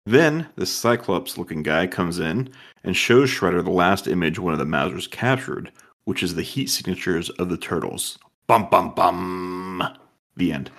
Then 0.05 0.47
this 0.55 0.71
Cyclops 0.71 1.37
looking 1.37 1.61
guy 1.61 1.85
comes 1.85 2.19
in 2.19 2.49
and 2.83 2.95
shows 2.95 3.29
Shredder 3.29 3.63
the 3.63 3.69
last 3.69 4.07
image 4.07 4.39
one 4.39 4.53
of 4.53 4.59
the 4.59 4.65
Mousers 4.65 5.11
captured, 5.11 5.71
which 6.05 6.23
is 6.23 6.33
the 6.33 6.41
heat 6.41 6.69
signatures 6.69 7.29
of 7.31 7.49
the 7.49 7.57
turtles. 7.57 8.17
Bum 8.47 8.69
bum 8.71 8.95
bum. 8.95 9.83
The 10.35 10.53
end. 10.53 10.71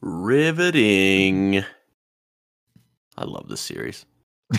Riveting. 0.00 1.64
I 3.22 3.24
love 3.24 3.48
this 3.48 3.60
series. 3.60 4.04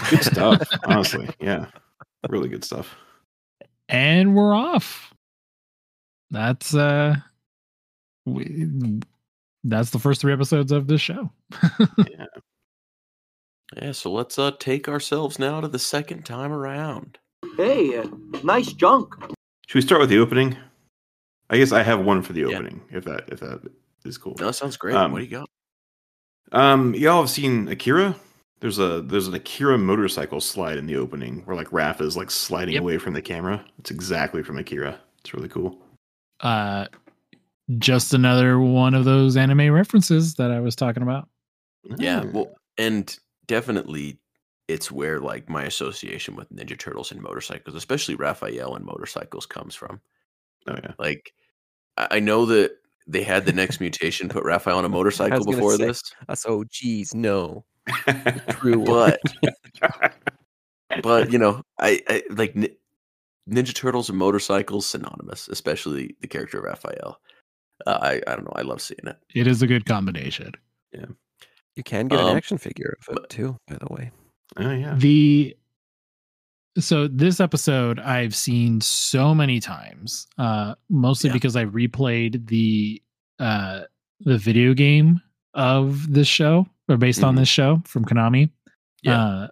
Good 0.10 0.24
stuff, 0.24 0.66
honestly. 0.86 1.30
Yeah. 1.42 1.66
Really 2.30 2.48
good 2.48 2.64
stuff. 2.64 2.96
and 3.90 4.36
we're 4.36 4.56
off. 4.56 5.14
That's 6.32 6.74
uh, 6.74 7.18
we, 8.26 8.68
that's 9.66 9.90
the 9.92 10.00
first 10.00 10.22
three 10.22 10.32
episodes 10.34 10.72
of 10.72 10.88
this 10.88 11.02
show. 11.02 11.30
Yeah, 11.98 12.26
Yeah. 13.82 13.92
so 13.92 14.12
let's 14.12 14.40
uh 14.40 14.52
take 14.60 14.88
ourselves 14.88 15.38
now 15.40 15.60
to 15.60 15.68
the 15.68 15.78
second 15.80 16.24
time 16.24 16.52
around. 16.54 17.18
Hey, 17.58 17.98
uh, 17.98 18.08
nice 18.44 18.72
junk. 18.72 19.14
Should 19.68 19.76
we 19.76 19.82
start 19.82 20.00
with 20.00 20.10
the 20.10 20.20
opening? 20.20 20.56
I 21.50 21.58
guess 21.58 21.72
I 21.74 21.84
have 21.84 22.00
one 22.06 22.22
for 22.22 22.32
the 22.34 22.42
Yeah. 22.42 22.48
opening, 22.58 22.82
if 22.92 23.04
that 23.06 23.26
if 23.28 23.42
that 23.42 23.62
is 24.06 24.18
cool. 24.18 24.36
No, 24.40 24.46
that 24.48 24.54
sounds 24.54 24.78
great. 24.78 24.96
Um, 24.96 25.12
what 25.12 25.20
do 25.20 25.26
you 25.26 25.32
got? 25.32 25.50
Um, 26.54 26.94
y'all 26.96 27.20
have 27.22 27.30
seen 27.30 27.68
Akira? 27.68 28.16
There's 28.64 28.80
a 28.80 29.02
there's 29.02 29.28
an 29.28 29.34
Akira 29.34 29.78
motorcycle 29.78 30.40
slide 30.40 30.78
in 30.78 30.86
the 30.86 30.96
opening 30.96 31.42
where 31.44 31.58
like 31.58 31.68
Raph 31.72 32.00
is 32.00 32.16
like 32.16 32.32
sliding 32.32 32.76
Yep. 32.76 32.82
away 32.82 32.98
from 32.98 33.12
the 33.14 33.22
camera. 33.22 33.62
It's 33.78 33.92
exactly 33.92 34.42
from 34.42 34.58
Akira. 34.58 34.98
It's 35.20 35.34
really 35.34 35.50
cool. 35.50 35.78
Uh, 36.40 36.86
just 37.78 38.14
another 38.14 38.58
one 38.60 38.94
of 38.94 39.04
those 39.04 39.36
anime 39.36 39.70
references 39.70 40.36
that 40.36 40.50
I 40.50 40.62
was 40.62 40.78
talking 40.78 41.04
about. 41.04 41.28
Yeah, 41.98 42.22
Ah. 42.26 42.30
well, 42.34 42.56
and 42.78 43.14
definitely 43.48 44.18
it's 44.70 44.90
where 44.90 45.20
like 45.20 45.50
my 45.50 45.64
association 45.64 46.38
with 46.38 46.50
Ninja 46.50 46.80
Turtles 46.80 47.12
and 47.12 47.22
motorcycles, 47.22 47.76
especially 47.76 48.16
Raphael 48.16 48.76
and 48.78 48.86
motorcycles, 48.86 49.46
comes 49.46 49.76
from. 49.76 50.00
oh 50.68 50.76
yeah. 50.82 50.94
Like, 50.98 51.34
I 51.98 52.08
I 52.12 52.20
know 52.22 52.46
that 52.46 52.72
they 53.08 53.24
had 53.24 53.46
the 53.46 53.52
next 53.52 53.82
mutation 53.82 54.30
put 54.30 54.46
Raphael 54.46 54.78
on 54.78 54.86
a 54.86 54.90
motorcycle 55.00 55.44
before 55.44 55.76
say- 55.76 55.88
this, 55.88 56.02
Us 56.30 56.46
oh 56.48 56.64
geez, 56.72 57.14
no. 57.14 57.66
True 58.50 58.80
one. 58.80 59.14
but 59.82 60.14
but 61.04 61.32
you 61.32 61.38
know, 61.40 61.62
I, 61.80 62.02
I 62.08 62.24
like 62.30 62.56
Ni- 62.56 62.76
Ninja 63.50 63.74
Turtles 63.74 64.10
and 64.10 64.18
motorcycles 64.18 64.86
synonymous, 64.86 65.48
especially 65.48 66.16
the 66.22 66.28
character 66.28 66.60
of 66.60 66.64
Raphael. 66.66 67.20
Uh, 67.86 67.98
I 68.02 68.22
I 68.28 68.36
don't 68.36 68.46
know, 68.46 68.54
I 68.56 68.62
love 68.62 68.82
seeing 68.82 69.00
it. 69.06 69.18
It 69.34 69.48
is 69.48 69.62
a 69.62 69.68
good 69.68 69.86
combination. 69.86 70.52
Yeah, 70.94 71.06
you 71.76 71.84
can 71.84 72.08
get 72.08 72.20
Um, 72.20 72.32
an 72.32 72.38
action 72.38 72.58
figure 72.58 72.98
of 73.02 73.16
but- 73.16 73.24
it 73.26 73.30
too, 73.30 73.58
by 73.68 73.76
the 73.78 73.88
way. 73.94 74.12
oh 74.58 74.72
yeah. 74.72 74.96
The 74.98 75.58
so 76.80 77.08
this 77.08 77.40
episode 77.40 78.00
I've 78.00 78.36
seen 78.36 78.82
so 78.82 79.36
many 79.36 79.60
times, 79.60 80.28
uh, 80.40 80.74
mostly 80.90 81.30
Yeah. 81.30 81.34
because 81.34 81.56
I 81.56 81.66
replayed 81.66 82.48
the 82.48 83.02
uh 83.40 83.82
the 84.22 84.38
video 84.38 84.74
game 84.74 85.20
of 85.56 86.12
this 86.14 86.28
show 86.28 86.66
or 86.90 86.98
based 86.98 87.24
on 87.24 87.36
Mhm. 87.36 87.40
this 87.40 87.48
show 87.50 87.82
from 87.86 88.06
Konami. 88.06 88.50
Yeah. 89.02 89.22
Uh, 89.24 89.48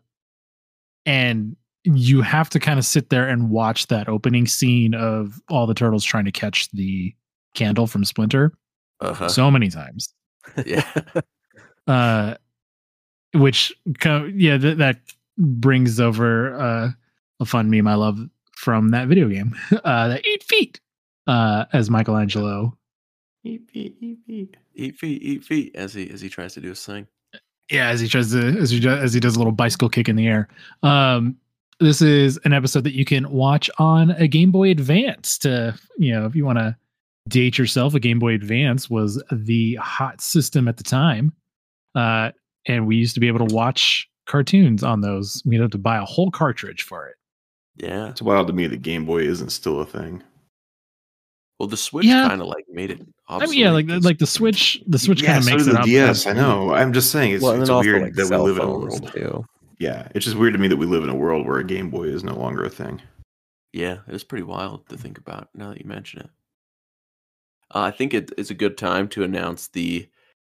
and 1.05 1.55
you 1.83 2.21
have 2.21 2.49
to 2.51 2.59
kind 2.59 2.77
of 2.77 2.85
sit 2.85 3.09
there 3.09 3.27
and 3.27 3.49
watch 3.49 3.87
that 3.87 4.07
opening 4.07 4.45
scene 4.45 4.93
of 4.93 5.41
all 5.49 5.65
the 5.65 5.73
turtles 5.73 6.03
trying 6.05 6.25
to 6.25 6.31
catch 6.31 6.69
the 6.71 7.13
candle 7.55 7.87
from 7.87 8.05
Splinter 8.05 8.53
Uh-huh. 8.99 9.27
so 9.29 9.49
many 9.49 9.69
times. 9.69 10.13
yeah. 10.65 10.85
Uh, 11.87 12.35
which 13.33 13.73
co- 13.99 14.29
yeah, 14.35 14.55
th- 14.57 14.77
that 14.77 14.99
brings 15.37 15.99
over 15.99 16.55
uh, 16.55 16.89
a 17.39 17.45
fun 17.45 17.71
meme 17.71 17.87
I 17.87 17.95
love 17.95 18.19
from 18.55 18.89
that 18.89 19.07
video 19.07 19.27
game. 19.27 19.55
Uh, 19.83 20.09
the 20.09 20.19
eight 20.29 20.43
feet, 20.43 20.79
uh, 21.25 21.65
as 21.73 21.89
Michelangelo. 21.89 22.77
Eep, 23.43 23.67
eep, 23.73 23.97
eep, 23.99 24.19
eep. 24.27 24.57
Eat 24.75 24.95
feet, 24.97 25.21
eat 25.23 25.43
feet 25.43 25.75
as 25.75 25.93
he 25.95 26.07
as 26.11 26.21
he 26.21 26.29
tries 26.29 26.53
to 26.53 26.61
do 26.61 26.69
his 26.69 26.85
thing. 26.85 27.07
Yeah, 27.71 27.89
as 27.89 28.01
he 28.01 28.07
tries 28.07 28.31
to 28.31 28.57
as 28.59 28.69
he 28.69 28.79
does, 28.79 29.01
as 29.01 29.13
he 29.13 29.19
does 29.19 29.35
a 29.35 29.39
little 29.39 29.53
bicycle 29.53 29.89
kick 29.89 30.09
in 30.09 30.15
the 30.15 30.27
air. 30.27 30.49
Um, 30.83 31.37
this 31.79 32.01
is 32.01 32.37
an 32.43 32.53
episode 32.53 32.83
that 32.83 32.93
you 32.93 33.05
can 33.05 33.29
watch 33.31 33.69
on 33.79 34.11
a 34.11 34.27
Game 34.27 34.51
Boy 34.51 34.69
Advance. 34.69 35.37
To 35.39 35.77
you 35.97 36.11
know, 36.11 36.25
if 36.25 36.35
you 36.35 36.45
want 36.45 36.59
to 36.59 36.75
date 37.29 37.57
yourself, 37.57 37.93
a 37.93 37.99
Game 37.99 38.19
Boy 38.19 38.33
Advance 38.33 38.89
was 38.89 39.23
the 39.31 39.75
hot 39.75 40.21
system 40.21 40.67
at 40.67 40.77
the 40.77 40.83
time, 40.83 41.33
uh, 41.95 42.31
and 42.67 42.85
we 42.85 42.97
used 42.97 43.13
to 43.15 43.19
be 43.19 43.27
able 43.27 43.47
to 43.47 43.55
watch 43.55 44.09
cartoons 44.27 44.83
on 44.83 45.01
those. 45.01 45.41
We'd 45.45 45.61
have 45.61 45.71
to 45.71 45.77
buy 45.77 45.97
a 45.97 46.05
whole 46.05 46.29
cartridge 46.29 46.83
for 46.83 47.07
it. 47.07 47.15
Yeah. 47.77 48.09
It's 48.09 48.21
wild 48.21 48.47
to 48.47 48.53
me 48.53 48.67
that 48.67 48.81
Game 48.81 49.05
Boy 49.05 49.23
isn't 49.23 49.49
still 49.49 49.79
a 49.79 49.85
thing. 49.85 50.23
Well, 51.61 51.67
the 51.67 51.77
Switch 51.77 52.07
Yeah. 52.07 52.27
kind 52.27 52.41
of 52.41 52.47
like 52.47 52.65
made 52.71 52.89
it. 52.89 53.01
I 53.29 53.45
mean, 53.45 53.53
yeah, 53.53 53.69
like 53.69 53.85
the, 53.85 53.99
like 53.99 54.17
the 54.17 54.25
Switch, 54.25 54.81
the 54.87 54.97
Switch 54.97 55.21
yeah, 55.21 55.27
kind 55.27 55.37
of 55.37 55.43
so 55.43 55.51
makes 55.51 55.59
does 55.65 55.67
it 55.67 55.73
the 55.73 55.79
up. 55.81 55.85
DS. 55.85 56.25
I 56.25 56.33
know. 56.33 56.73
I'm 56.73 56.91
just 56.91 57.11
saying 57.11 57.33
it's, 57.33 57.43
well, 57.43 57.61
it's 57.61 57.69
weird 57.69 58.01
like 58.01 58.13
that 58.15 58.23
we 58.23 58.27
cell 58.29 58.43
live 58.43 58.55
in 58.57 58.63
a 58.63 58.65
phones 58.65 58.99
world. 58.99 59.13
too. 59.13 59.45
Yeah, 59.77 60.07
it's 60.15 60.25
just 60.25 60.37
weird 60.37 60.53
to 60.53 60.59
me 60.59 60.67
that 60.69 60.77
we 60.77 60.87
live 60.87 61.03
in 61.03 61.09
a 61.11 61.15
world 61.15 61.45
where 61.45 61.59
a 61.59 61.63
Game 61.63 61.91
Boy 61.91 62.05
is 62.05 62.23
no 62.23 62.33
longer 62.33 62.63
a 62.63 62.69
thing. 62.71 62.99
Yeah, 63.73 63.97
it 64.07 64.15
is 64.15 64.23
pretty 64.23 64.41
wild 64.41 64.89
to 64.89 64.97
think 64.97 65.19
about 65.19 65.49
now 65.53 65.69
that 65.69 65.79
you 65.79 65.87
mention 65.87 66.21
it. 66.21 66.29
Uh, 67.75 67.81
I 67.81 67.91
think 67.91 68.15
it 68.15 68.31
is 68.39 68.49
a 68.49 68.55
good 68.55 68.75
time 68.75 69.07
to 69.09 69.23
announce 69.23 69.67
the 69.67 70.09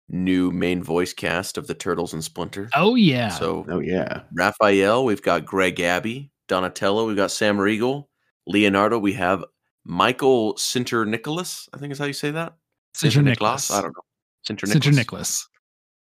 new 0.09 0.51
main 0.51 0.83
voice 0.83 1.11
cast 1.11 1.57
of 1.57 1.65
the 1.65 1.73
Turtles 1.73 2.13
and 2.13 2.23
Splinter. 2.23 2.69
Oh 2.75 2.93
yeah. 2.93 3.29
So 3.29 3.65
Oh 3.67 3.79
yeah, 3.79 4.21
Raphael, 4.31 5.05
we've 5.05 5.23
got 5.23 5.43
Greg 5.43 5.79
Abbey, 5.79 6.29
Donatello, 6.47 7.07
we've 7.07 7.15
got 7.17 7.31
Sam 7.31 7.59
Riegel, 7.59 8.09
Leonardo, 8.45 8.99
we 8.99 9.13
have 9.13 9.43
Michael 9.89 10.53
Sinterniklaas. 10.53 11.67
I 11.73 11.77
think 11.79 11.91
is 11.91 11.97
how 11.97 12.05
you 12.05 12.13
say 12.13 12.29
that. 12.29 12.53
Sinter 12.95 13.23
Nicholas? 13.23 13.69
Nicholas. 13.69 13.71
I 13.71 13.81
don't 13.81 13.95
know. 13.95 14.03
Sinter 14.47 14.71
Sinter 14.71 14.93
Nicholas. 14.93 15.47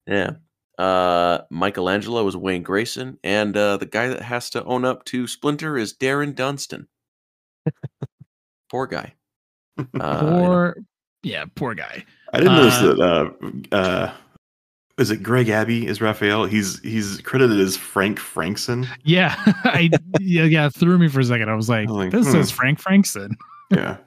Nicholas. 0.08 0.40
Yeah. 0.78 0.84
Uh, 0.84 1.40
Michelangelo 1.52 2.26
is 2.26 2.38
Wayne 2.38 2.64
Grayson, 2.64 3.20
and 3.24 3.56
uh, 3.56 3.78
the 3.78 3.86
guy 3.86 4.08
that 4.08 4.22
has 4.22 4.50
to 4.52 4.64
own 4.64 4.86
up 4.86 5.04
to 5.06 5.28
Splinter 5.28 5.78
is 5.78 5.94
Darren 5.94 6.34
Dunstan. 6.34 6.88
Poor 8.72 8.88
guy. 8.88 9.14
Uh, 10.00 10.20
Poor, 10.20 10.78
yeah, 11.24 11.46
poor 11.56 11.74
guy. 11.74 12.06
I 12.32 12.38
didn't 12.38 12.54
notice 12.54 12.76
Uh, 12.76 12.94
that. 12.94 13.66
Uh, 13.72 13.76
uh, 13.76 14.14
is 15.00 15.10
it 15.10 15.24
Greg 15.24 15.50
Abbey 15.50 15.88
is 15.88 16.00
Raphael? 16.00 16.46
He's 16.46 16.80
he's 16.82 17.20
credited 17.22 17.60
as 17.60 17.76
Frank 17.76 18.20
Frankson. 18.20 18.88
Yeah, 19.04 19.34
I 19.64 19.90
yeah 20.20 20.44
yeah 20.44 20.70
threw 20.70 21.00
me 21.00 21.08
for 21.08 21.22
a 21.22 21.24
second. 21.24 21.50
I 21.50 21.56
was 21.56 21.70
like, 21.70 21.90
I'm 21.90 21.96
like, 21.96 22.12
this 22.12 22.32
hmm. 22.32 22.38
is 22.38 22.52
Frank 22.52 22.80
Frankson. 22.80 23.36
Yeah, 23.72 23.98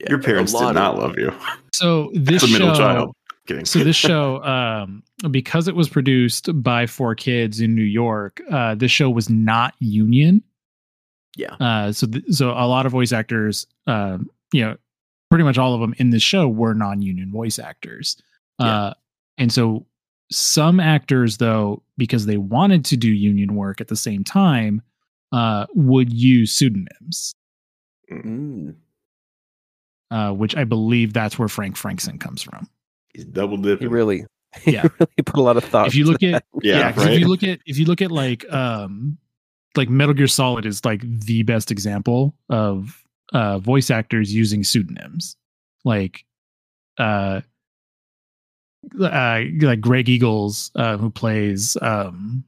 yeah, 0.00 0.10
your 0.10 0.22
parents 0.22 0.52
did 0.52 0.60
not 0.60 0.94
of- 0.94 0.98
love 0.98 1.18
you. 1.18 1.32
So 1.72 2.10
this 2.14 2.42
As 2.42 2.50
a 2.50 2.52
middle 2.52 2.74
show, 2.74 2.80
child. 2.80 3.16
Kidding. 3.46 3.64
so 3.64 3.82
this 3.82 3.96
show, 3.96 4.42
um, 4.44 5.02
because 5.30 5.66
it 5.66 5.74
was 5.74 5.88
produced 5.88 6.48
by 6.62 6.84
4Kids 6.86 7.60
in 7.62 7.74
New 7.74 7.82
York, 7.82 8.40
uh, 8.50 8.74
this 8.74 8.90
show 8.92 9.08
was 9.10 9.28
not 9.30 9.74
union. 9.80 10.42
Yeah. 11.36 11.54
Uh, 11.54 11.90
so 11.92 12.06
th- 12.06 12.24
so 12.30 12.50
a 12.50 12.66
lot 12.66 12.86
of 12.86 12.92
voice 12.92 13.12
actors, 13.12 13.66
um, 13.86 14.28
you 14.52 14.62
know, 14.62 14.76
pretty 15.30 15.44
much 15.44 15.58
all 15.58 15.74
of 15.74 15.80
them 15.80 15.94
in 15.98 16.10
this 16.10 16.22
show 16.22 16.48
were 16.48 16.74
non-union 16.74 17.30
voice 17.32 17.58
actors. 17.58 18.20
Yeah. 18.58 18.66
Uh, 18.66 18.94
and 19.38 19.50
so 19.52 19.86
some 20.30 20.78
actors, 20.78 21.38
though, 21.38 21.82
because 21.96 22.26
they 22.26 22.36
wanted 22.36 22.84
to 22.86 22.96
do 22.96 23.08
union 23.10 23.54
work 23.56 23.80
at 23.80 23.88
the 23.88 23.96
same 23.96 24.22
time, 24.22 24.82
uh, 25.32 25.66
would 25.74 26.12
use 26.12 26.52
pseudonyms. 26.52 27.32
Mm. 28.12 28.74
Uh, 30.10 30.32
which 30.32 30.56
I 30.56 30.64
believe 30.64 31.12
that's 31.12 31.38
where 31.38 31.48
Frank 31.48 31.76
Frankson 31.76 32.18
comes 32.18 32.42
from. 32.42 32.68
he's 33.14 33.24
double 33.24 33.56
dipping. 33.56 33.88
He 33.88 33.92
really, 33.92 34.24
he 34.62 34.72
Yeah. 34.72 34.82
really 34.98 35.12
put 35.24 35.38
a 35.38 35.42
lot 35.42 35.56
of 35.56 35.64
thought. 35.64 35.86
if 35.86 35.94
you 35.94 36.04
look 36.04 36.22
at 36.22 36.44
yeah, 36.62 36.78
yeah, 36.78 36.92
'cause 36.92 37.04
right. 37.04 37.14
if 37.14 37.20
you 37.20 37.28
look 37.28 37.42
at 37.42 37.60
if 37.66 37.78
you 37.78 37.84
look 37.86 38.02
at 38.02 38.10
like 38.10 38.50
um 38.52 39.18
like 39.76 39.88
Metal 39.88 40.14
Gear 40.14 40.26
Solid 40.26 40.66
is 40.66 40.84
like 40.84 41.00
the 41.02 41.42
best 41.44 41.70
example 41.70 42.34
of 42.48 43.04
uh 43.32 43.58
voice 43.60 43.90
actors 43.90 44.34
using 44.34 44.64
pseudonyms. 44.64 45.36
Like 45.84 46.24
uh 46.98 47.40
uh 49.00 49.40
like 49.60 49.80
Greg 49.80 50.08
Eagles 50.08 50.70
uh 50.74 50.96
who 50.96 51.10
plays 51.10 51.76
um 51.82 52.42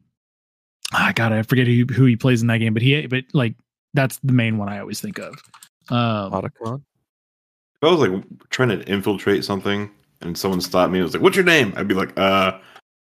I 0.92 1.12
got 1.12 1.32
I 1.32 1.42
forget 1.42 1.66
who, 1.66 1.84
who 1.86 2.04
he 2.06 2.16
plays 2.16 2.42
in 2.42 2.48
that 2.48 2.58
game, 2.58 2.74
but 2.74 2.82
he 2.82 3.06
but 3.06 3.24
like 3.32 3.54
that's 3.94 4.18
the 4.24 4.32
main 4.32 4.58
one 4.58 4.68
I 4.68 4.78
always 4.80 5.00
think 5.00 5.18
of. 5.18 5.34
Um 5.88 6.32
Otacon. 6.32 6.82
If 7.82 7.88
I 7.88 7.90
was 7.90 8.00
like 8.08 8.24
trying 8.50 8.68
to 8.68 8.80
infiltrate 8.88 9.44
something 9.44 9.90
and 10.20 10.38
someone 10.38 10.60
stopped 10.60 10.92
me 10.92 10.98
and 11.00 11.04
was 11.04 11.14
like, 11.14 11.22
"What's 11.22 11.34
your 11.36 11.44
name?" 11.44 11.72
I'd 11.76 11.88
be 11.88 11.94
like, 11.94 12.16
"Uh, 12.16 12.58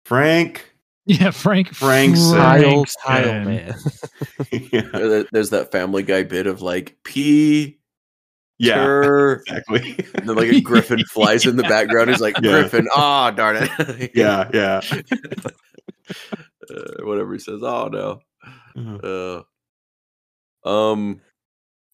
Frank." 0.06 0.72
yeah, 1.04 1.30
Frank 1.30 1.74
Frankson. 1.74 2.36
Tile, 2.38 2.84
Frankson. 2.86 3.00
tile 3.06 3.44
man. 3.44 3.74
yeah, 4.72 5.22
There's 5.32 5.50
that 5.50 5.70
Family 5.70 6.02
Guy 6.02 6.22
bit 6.22 6.46
of 6.46 6.62
like 6.62 6.96
P. 7.04 7.78
yeah, 8.58 8.76
Tur- 8.76 9.42
exactly. 9.48 9.96
and 10.14 10.26
then 10.28 10.36
like 10.36 10.48
a 10.50 10.60
griffin 10.62 11.04
flies 11.10 11.44
in 11.46 11.56
the 11.56 11.62
background. 11.64 12.08
He's 12.10 12.20
like 12.22 12.36
Griffin. 12.36 12.88
Ah, 12.94 13.30
darn 13.32 13.56
it. 13.60 14.10
yeah, 14.14 14.48
yeah. 14.54 14.80
uh, 16.70 17.04
whatever 17.04 17.32
he 17.34 17.38
says. 17.38 17.60
Oh 17.62 17.88
no. 17.88 18.20
Uh, 18.76 19.42
Uh, 20.64 20.92
um, 20.92 21.20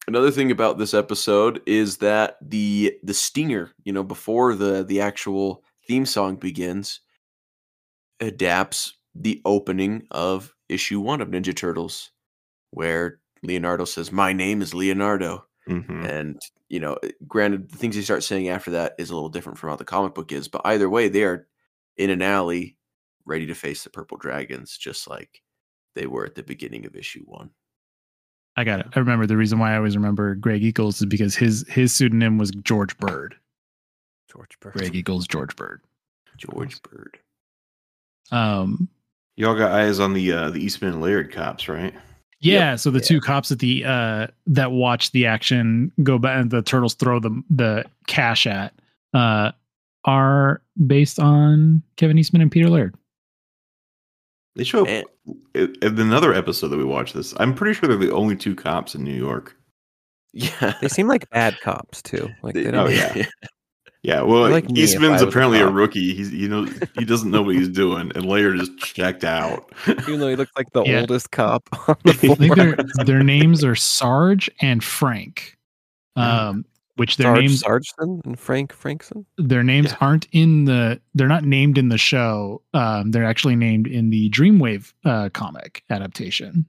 another 0.07 0.31
thing 0.31 0.51
about 0.51 0.77
this 0.77 0.93
episode 0.93 1.61
is 1.65 1.97
that 1.97 2.37
the 2.41 2.97
the 3.03 3.13
stinger, 3.13 3.71
you 3.83 3.93
know, 3.93 4.03
before 4.03 4.55
the 4.55 4.83
the 4.83 5.01
actual 5.01 5.63
theme 5.87 6.05
song 6.05 6.35
begins, 6.35 7.01
adapts 8.19 8.93
the 9.15 9.41
opening 9.45 10.07
of 10.11 10.53
issue 10.69 10.99
one 10.99 11.21
of 11.21 11.29
Ninja 11.29 11.55
Turtles, 11.55 12.11
where 12.71 13.19
Leonardo 13.43 13.85
says, 13.85 14.11
"My 14.11 14.33
name 14.33 14.61
is 14.61 14.73
Leonardo," 14.73 15.45
mhm. 15.67 16.07
and 16.07 16.39
you 16.69 16.79
know, 16.79 16.97
granted, 17.27 17.69
the 17.69 17.77
things 17.77 17.95
he 17.95 18.01
starts 18.01 18.27
saying 18.27 18.49
after 18.49 18.71
that 18.71 18.95
is 18.97 19.09
a 19.09 19.13
little 19.13 19.29
different 19.29 19.57
from 19.57 19.69
how 19.69 19.75
the 19.75 19.85
comic 19.85 20.13
book 20.13 20.31
is, 20.31 20.47
but 20.47 20.61
either 20.65 20.89
way, 20.89 21.07
they 21.07 21.23
are 21.23 21.47
in 21.97 22.09
an 22.09 22.21
alley, 22.21 22.77
ready 23.25 23.45
to 23.47 23.55
face 23.55 23.83
the 23.83 23.89
purple 23.89 24.17
dragons, 24.17 24.77
just 24.77 25.07
like 25.09 25.41
they 25.95 26.07
were 26.07 26.25
at 26.25 26.35
the 26.35 26.43
beginning 26.43 26.85
of 26.85 26.95
issue 26.95 27.23
one. 27.25 27.51
I 28.57 28.63
got 28.63 28.79
it. 28.79 28.87
I 28.95 28.99
remember 28.99 29.27
the 29.27 29.37
reason 29.37 29.59
why 29.59 29.73
I 29.73 29.77
always 29.77 29.95
remember 29.95 30.33
Greg 30.35 30.63
Eagles 30.63 30.99
is 30.99 31.05
because 31.05 31.35
his 31.35 31.63
his 31.69 31.93
pseudonym 31.93 32.37
was 32.37 32.49
George 32.51 32.97
Byrd. 32.97 33.35
George 34.31 34.59
Byrd. 34.59 34.73
Greg 34.73 34.95
Eagles, 34.95 35.27
George 35.27 35.55
Byrd. 35.55 35.81
George 36.37 36.81
Byrd. 36.81 37.17
Um, 38.31 38.89
Y'all 39.35 39.55
got 39.55 39.71
eyes 39.71 39.99
on 39.99 40.13
the 40.13 40.31
uh, 40.31 40.49
the 40.49 40.59
Eastman 40.63 40.93
and 40.93 41.01
Laird 41.01 41.31
cops, 41.31 41.69
right? 41.69 41.93
yeah. 42.39 42.75
So 42.75 42.89
the 42.91 42.99
two 42.99 43.21
cops 43.21 43.51
at 43.51 43.59
the 43.59 43.83
uh 43.85 44.27
that 44.47 44.71
watch 44.71 45.11
the 45.11 45.25
action 45.27 45.91
go 46.03 46.17
back 46.17 46.39
and 46.41 46.49
the 46.51 46.61
turtles 46.63 46.95
throw 46.95 47.19
the 47.19 47.41
the 47.49 47.85
cash 48.07 48.45
at 48.47 48.73
uh 49.13 49.51
are 50.05 50.61
based 50.85 51.19
on 51.19 51.83
Kevin 51.97 52.17
Eastman 52.17 52.41
and 52.41 52.51
Peter 52.51 52.69
Laird. 52.69 52.95
They 54.55 54.63
show 54.63 54.81
up 54.83 54.87
And- 54.87 55.05
in 55.53 55.75
in 55.81 55.99
another 55.99 56.33
episode 56.33 56.69
that 56.69 56.77
we 56.77 56.83
watched 56.85 57.13
this. 57.13 57.33
I'm 57.37 57.53
pretty 57.53 57.73
sure 57.73 57.87
they're 57.89 57.97
the 57.97 58.13
only 58.13 58.35
two 58.35 58.55
cops 58.55 58.95
in 58.95 59.03
New 59.03 59.13
York. 59.15 59.55
Yeah. 60.33 60.73
They 60.81 60.87
seem 60.87 61.07
like 61.07 61.29
bad 61.29 61.59
cops 61.63 62.01
too. 62.01 62.29
Like 62.43 62.53
they 62.53 62.63
They- 62.63 62.71
don't. 62.71 62.87
Oh, 62.87 62.89
yeah. 62.89 63.25
Yeah, 64.03 64.21
well, 64.21 64.43
They're 64.43 64.51
like 64.51 64.71
Eastman's 64.77 65.09
I 65.09 65.13
was 65.13 65.21
a 65.23 65.27
apparently 65.27 65.59
a 65.59 65.67
rookie. 65.67 66.13
He's 66.13 66.31
you 66.33 66.47
know 66.47 66.65
he 66.97 67.03
doesn't 67.03 67.29
know 67.31 67.41
what 67.41 67.55
he's 67.55 67.67
doing, 67.67 68.11
and 68.15 68.25
Laird 68.25 68.57
just 68.57 68.77
checked 68.77 69.23
out. 69.25 69.69
Even 69.87 70.19
though 70.19 70.29
he 70.29 70.35
looks 70.37 70.51
like 70.55 70.71
the 70.71 70.83
Yeah. 70.83 71.01
oldest 71.01 71.31
cop 71.31 71.67
on 71.89 71.95
the 72.05 72.11
I 72.11 72.13
think 72.13 72.55
their 72.55 72.77
their 73.05 73.23
names 73.23 73.63
are 73.65 73.75
Sarge 73.75 74.49
and 74.61 74.81
Frank. 74.83 75.57
Um, 76.15 76.63
which 76.97 77.17
their 77.17 77.27
Sarge 77.27 77.39
names 77.41 77.59
Sargson 77.61 78.21
and 78.25 78.37
Frank 78.39 78.73
Frankson. 78.73 79.25
their 79.37 79.63
names 79.63 79.87
Yeah. 79.91 79.97
aren't 80.01 80.27
in 80.31 80.65
the 80.65 80.99
they're 81.15 81.27
not 81.27 81.43
named 81.45 81.77
in 81.77 81.89
the 81.89 81.97
show 81.97 82.61
um 82.73 83.11
they're 83.11 83.25
actually 83.25 83.55
named 83.55 83.87
in 83.87 84.09
the 84.11 84.29
dreamwave 84.31 84.93
uh 85.05 85.29
comic 85.29 85.83
adaptation 85.89 86.65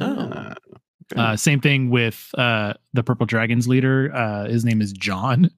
Ah, 0.00 0.54
okay. 1.12 1.20
uh 1.20 1.36
same 1.36 1.60
thing 1.60 1.90
with 1.90 2.30
uh 2.38 2.74
the 2.92 3.02
purple 3.02 3.26
dragons 3.26 3.66
leader 3.68 4.10
uh 4.14 4.46
his 4.48 4.64
name 4.64 4.80
is 4.80 4.92
john 4.92 5.50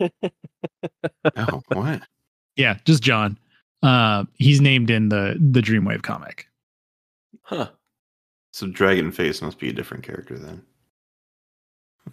Oh, 1.36 1.62
what? 1.68 2.02
Yeah, 2.56 2.76
just 2.84 3.02
John. 3.04 3.38
Uh, 3.82 4.24
he's 4.34 4.60
named 4.60 4.90
in 4.90 5.08
the 5.10 5.36
the 5.38 5.60
Dreamwave 5.60 6.02
comic. 6.02 6.46
Huh. 7.42 7.68
So 8.52 8.66
Dragon 8.66 9.12
Face 9.12 9.40
must 9.40 9.58
be 9.60 9.68
a 9.68 9.72
different 9.72 10.02
character 10.02 10.36
then. 10.38 10.62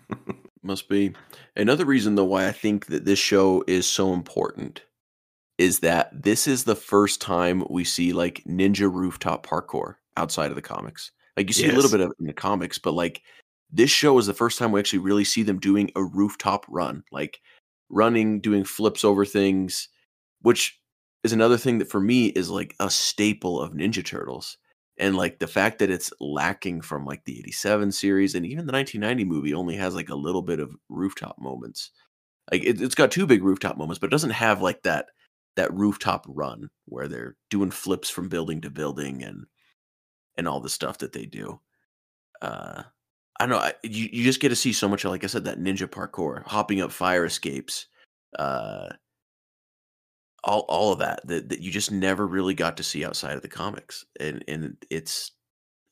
Must 0.62 0.90
be. 0.90 1.14
Another 1.56 1.86
reason, 1.86 2.16
though, 2.16 2.26
why 2.26 2.48
I 2.48 2.52
think 2.52 2.88
that 2.88 3.06
this 3.06 3.20
show 3.20 3.64
is 3.68 3.88
so 3.88 4.14
important 4.14 4.84
is 5.58 5.80
that 5.80 6.10
this 6.24 6.48
is 6.48 6.64
the 6.64 6.76
first 6.76 7.22
time 7.22 7.64
we 7.70 7.84
see 7.84 8.14
like 8.14 8.44
ninja 8.46 8.92
rooftop 8.92 9.46
parkour 9.46 9.96
outside 10.16 10.52
of 10.52 10.56
the 10.56 10.62
comics. 10.62 11.12
Like 11.36 11.48
you 11.48 11.54
see 11.54 11.70
a 11.70 11.74
little 11.74 11.92
bit 11.92 12.02
of 12.02 12.12
it 12.12 12.18
in 12.20 12.28
the 12.28 12.34
comics, 12.34 12.78
but 12.78 12.94
like 12.94 13.22
this 13.72 13.90
show 13.90 14.18
is 14.18 14.26
the 14.26 14.34
first 14.34 14.58
time 14.58 14.72
we 14.72 14.80
actually 14.80 15.00
really 15.00 15.24
see 15.24 15.44
them 15.44 15.60
doing 15.60 15.92
a 15.96 16.04
rooftop 16.04 16.66
run, 16.70 17.04
like 17.12 17.40
running, 17.90 18.40
doing 18.40 18.64
flips 18.64 19.04
over 19.04 19.26
things, 19.26 19.90
which 20.42 20.80
is 21.24 21.34
another 21.34 21.58
thing 21.58 21.78
that 21.80 21.90
for 21.90 22.00
me 22.00 22.28
is 22.28 22.50
like 22.50 22.76
a 22.80 22.90
staple 22.90 23.62
of 23.62 23.74
Ninja 23.74 24.04
Turtles. 24.04 24.58
And 25.00 25.16
like 25.16 25.40
the 25.40 25.48
fact 25.48 25.80
that 25.80 25.90
it's 25.90 26.12
lacking 26.20 26.82
from 26.82 27.06
like 27.06 27.24
the 27.24 27.40
87 27.40 27.94
series 27.94 28.36
and 28.36 28.46
even 28.46 28.68
the 28.68 28.74
1990 28.74 29.24
movie 29.24 29.54
only 29.54 29.78
has 29.78 29.96
like 29.96 30.10
a 30.10 30.16
little 30.16 30.42
bit 30.42 30.60
of 30.60 30.76
rooftop 30.90 31.40
moments. 31.40 31.92
Like 32.52 32.64
it, 32.64 32.82
it's 32.82 32.96
got 32.96 33.10
two 33.10 33.26
big 33.26 33.42
rooftop 33.42 33.78
moments, 33.78 34.00
but 34.00 34.08
it 34.08 34.12
doesn't 34.12 34.32
have 34.32 34.62
like 34.62 34.84
that 34.84 35.08
that 35.56 35.74
rooftop 35.74 36.26
run 36.28 36.70
where 36.86 37.08
they're 37.08 37.38
doing 37.50 37.72
flips 37.72 38.10
from 38.10 38.28
building 38.30 38.62
to 38.62 38.70
building 38.70 39.24
and 39.24 39.46
and 40.38 40.48
all 40.48 40.60
the 40.60 40.70
stuff 40.70 40.98
that 41.00 41.14
they 41.14 41.26
do. 41.26 41.62
Uh 42.42 42.84
I 43.40 43.46
don't 43.46 43.52
know. 43.52 43.64
I, 43.64 43.74
you, 43.84 44.10
you 44.12 44.24
just 44.26 44.42
get 44.42 44.50
to 44.50 44.56
see 44.56 44.74
so 44.74 44.90
much, 44.90 45.06
like 45.06 45.24
I 45.24 45.28
said, 45.28 45.46
that 45.46 45.60
ninja 45.60 45.88
parkour, 45.88 46.44
hopping 46.46 46.82
up 46.82 46.92
fire 46.92 47.24
escapes, 47.24 47.86
uh, 48.38 48.90
all 50.44 50.62
all 50.70 50.94
of 50.94 51.00
that, 51.00 51.26
that 51.28 51.50
that 51.50 51.60
you 51.60 51.72
just 51.72 51.92
never 51.92 52.28
really 52.28 52.54
got 52.54 52.78
to 52.78 52.84
see 52.84 53.06
outside 53.06 53.36
of 53.36 53.42
the 53.42 53.48
comics, 53.48 54.06
and 54.20 54.44
and 54.48 54.78
it's 54.90 55.32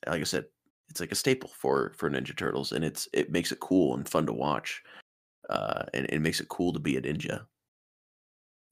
like 0.06 0.22
I 0.22 0.26
said, 0.26 0.46
it's 0.90 1.00
like 1.00 1.12
a 1.12 1.16
staple 1.16 1.50
for 1.50 1.94
for 1.98 2.10
Ninja 2.10 2.36
Turtles, 2.36 2.72
and 2.72 2.84
it's 2.84 3.08
it 3.14 3.32
makes 3.32 3.52
it 3.52 3.60
cool 3.60 3.96
and 3.96 4.08
fun 4.08 4.26
to 4.26 4.34
watch, 4.34 4.84
uh, 5.50 5.84
and 5.94 6.06
it 6.10 6.20
makes 6.20 6.40
it 6.40 6.50
cool 6.50 6.74
to 6.74 6.80
be 6.80 6.98
a 6.98 7.02
ninja. 7.02 7.42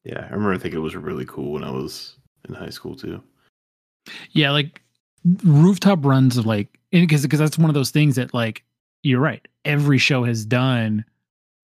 Yeah, 0.04 0.20
I 0.20 0.34
remember 0.34 0.58
thinking 0.58 0.80
it 0.80 0.84
was 0.84 0.96
really 0.96 1.26
cool 1.26 1.54
when 1.54 1.64
I 1.64 1.72
was 1.72 2.18
in 2.48 2.54
high 2.54 2.70
school 2.70 2.96
too. 2.96 3.22
Yeah, 4.32 4.52
like 4.52 4.82
rooftop 5.44 6.06
runs 6.06 6.38
of 6.38 6.46
like 6.46 6.68
because 6.92 7.24
because 7.24 7.40
that's 7.40 7.58
one 7.58 7.70
of 7.70 7.74
those 7.74 7.92
things 7.92 8.16
that 8.16 8.34
like 8.34 8.64
you're 9.04 9.20
right. 9.20 9.46
Every 9.66 9.98
show 9.98 10.24
has 10.24 10.46
done 10.46 11.04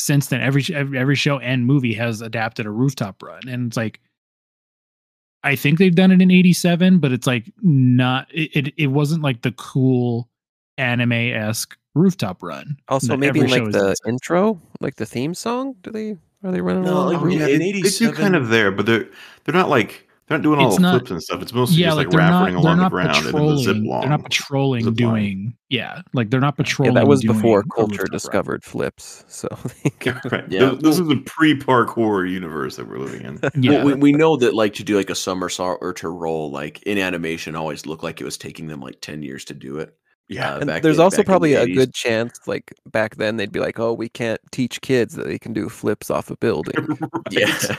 since 0.02 0.28
then. 0.28 0.42
Every 0.42 0.64
every, 0.74 0.98
every 0.98 1.16
show 1.16 1.40
and 1.40 1.66
movie 1.66 1.94
has 1.94 2.22
adapted 2.22 2.66
a 2.66 2.72
rooftop 2.72 3.22
run, 3.24 3.48
and 3.48 3.68
it's 3.68 3.78
like 3.78 4.00
I 5.44 5.56
think 5.56 5.80
they've 5.80 5.96
done 5.96 6.12
it 6.12 6.22
in 6.22 6.30
'87, 6.32 7.00
but 7.00 7.12
it's 7.12 7.28
like 7.28 7.52
not. 7.62 8.28
It 8.34 8.68
it, 8.68 8.74
it 8.78 8.88
wasn't 8.88 9.24
like 9.24 9.42
the 9.42 9.52
cool 9.54 10.30
anime 10.78 11.12
esque 11.14 11.78
rooftop 11.96 12.44
run. 12.44 12.78
Also, 12.88 13.18
maybe 13.18 13.40
every 13.40 13.42
in 13.42 13.48
show 13.58 13.64
like 13.64 13.72
the 13.74 13.80
done. 13.80 13.96
intro, 14.14 14.62
like 14.80 14.96
the 14.96 15.06
theme 15.06 15.34
song. 15.34 15.76
Do 15.82 15.92
they 15.92 16.18
are 16.44 16.52
they 16.52 16.62
running 16.62 16.84
No, 16.84 16.94
along? 16.94 17.08
like, 17.08 17.20
the 17.20 17.26
roof? 17.26 17.34
yeah, 17.40 17.46
they, 17.46 17.54
in 17.56 17.60
they 17.60 17.90
do 17.90 18.12
kind 18.12 18.36
of 18.36 18.50
there, 18.50 18.72
but 18.72 18.86
they're 18.86 19.08
they're 19.44 19.54
not 19.56 19.70
like 19.70 20.08
they're 20.32 20.38
not 20.40 20.44
doing 20.44 20.60
all 20.60 20.68
It's 20.68 20.78
the 20.78 20.82
not- 20.82 20.94
flips 21.00 21.12
and 21.12 21.22
stuff. 21.24 21.42
It's 21.42 21.54
mostly 21.54 21.78
yeah, 21.78 21.88
just 21.88 21.98
like 21.98 22.08
like, 22.08 22.12
they're 22.18 22.22
not 22.30 22.40
rapping 22.40 22.54
they're 22.56 22.62
along 22.64 22.78
the 22.78 22.84
not 22.84 22.92
ground 22.92 23.10
and 23.10 23.26
then 23.26 23.46
the 23.46 23.58
zip 23.58 23.66
patrolling. 23.76 23.90
line. 23.90 24.02
They're 24.02 24.10
not 24.10 24.24
patrolling 24.24 24.84
Zip 24.84 24.88
line. 24.88 24.96
doing 25.14 25.54
yeah, 25.70 26.02
like 26.14 26.30
they're 26.30 26.40
not 26.40 26.56
Yeah, 26.58 26.64
patrolling. 26.64 26.94
that 26.96 27.08
was 27.08 27.22
doing 27.22 27.36
before 27.38 27.64
culture 27.64 27.92
rooftop 27.92 28.04
run. 28.04 28.12
discovered 28.12 28.64
flips. 28.64 29.24
So 29.28 29.48
right. 30.32 30.46
Yeah, 30.50 30.72
This, 30.72 30.82
this 30.84 31.00
is 31.00 31.10
a 31.10 31.18
pre-parkour 31.18 32.30
universe 32.30 32.76
that 32.78 32.88
we're 32.88 32.98
living 33.00 33.22
in. 33.26 33.40
Yeah, 33.62 33.84
Well, 33.84 33.86
we, 33.86 33.94
we 33.96 34.12
know 34.14 34.38
that 34.38 34.54
like 34.54 34.74
to 34.76 34.84
do 34.84 34.98
like 34.98 35.10
a 35.10 35.16
somersault 35.16 35.80
or 35.82 35.94
to 35.94 36.10
roll 36.10 36.52
like 36.52 36.82
in 36.84 36.98
animation 36.98 37.56
always 37.56 37.86
looked 37.86 38.04
like 38.04 38.22
it 38.22 38.24
was 38.26 38.38
taking 38.38 38.68
them 38.68 38.80
like 38.82 39.02
10 39.02 39.22
years 39.24 39.46
to 39.46 39.54
do 39.54 39.78
it. 39.78 39.96
Yeah. 40.32 40.56
Uh, 40.56 40.80
there's 40.80 40.98
in- 40.98 41.04
also 41.04 41.18
in 41.18 41.22
the 41.22 41.26
probably 41.26 41.54
a 41.56 41.68
good 41.68 41.94
chance, 41.94 42.40
like 42.48 42.74
back 42.86 43.18
then, 43.18 43.38
they'd 43.38 43.52
be 43.52 43.60
like, 43.60 43.80
"Oh, 43.80 43.92
we 43.94 44.08
can't 44.10 44.40
teach 44.52 44.80
kids 44.82 45.16
that 45.16 45.28
they 45.28 45.38
can 45.38 45.52
do 45.54 45.68
flips 45.70 46.10
off 46.10 46.32
a 46.32 46.38
building." 46.46 46.98
Yeah. 47.30 47.54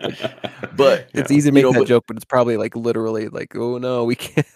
But 0.76 1.08
It's 1.12 1.30
Yeah. 1.30 1.36
easy 1.36 1.40
to 1.40 1.46
You 1.48 1.52
make 1.54 1.62
know, 1.64 1.72
that 1.72 1.78
but- 1.80 1.88
joke, 1.88 2.04
but 2.06 2.16
it's 2.16 2.24
probably 2.24 2.56
like 2.56 2.76
literally 2.76 3.28
like, 3.28 3.54
"Oh 3.56 3.78
no, 3.78 4.04
we 4.04 4.14
can't." 4.14 4.46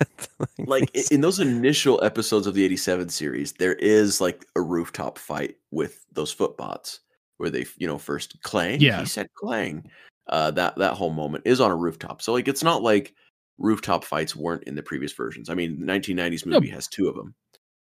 like 0.67 0.91
i- 0.97 1.03
in 1.11 1.21
those 1.21 1.41
initial 1.41 2.03
episodes 2.05 2.47
of 2.47 2.55
the 2.55 2.65
87 2.65 3.09
series 3.09 3.53
there 3.55 3.75
is 3.75 4.21
like 4.21 4.45
a 4.57 4.61
rooftop 4.61 5.19
fight 5.19 5.57
with 5.71 6.05
those 6.13 6.35
footbots 6.35 6.99
where 7.39 7.51
they 7.51 7.65
you 7.79 7.87
know 7.87 7.99
first 7.99 8.41
clang 8.43 8.81
Yeah. 8.81 9.01
he 9.01 9.07
said 9.07 9.29
clang 9.35 9.89
uh 10.29 10.51
that 10.53 10.77
that 10.77 10.95
whole 10.95 11.11
moment 11.13 11.45
is 11.47 11.61
on 11.61 11.71
a 11.71 11.77
rooftop 11.77 12.23
so 12.23 12.33
like 12.33 12.47
it's 12.49 12.63
not 12.63 12.83
like 12.83 13.15
rooftop 13.63 14.05
fights 14.05 14.35
weren't 14.37 14.65
in 14.65 14.75
the 14.75 14.83
previous 14.83 15.13
versions 15.13 15.49
i 15.49 15.55
mean 15.55 15.81
the 15.81 15.87
1990s 15.87 16.45
No. 16.45 16.57
movie 16.57 16.69
has 16.71 16.89
two 16.89 17.09
of 17.09 17.15
them 17.17 17.35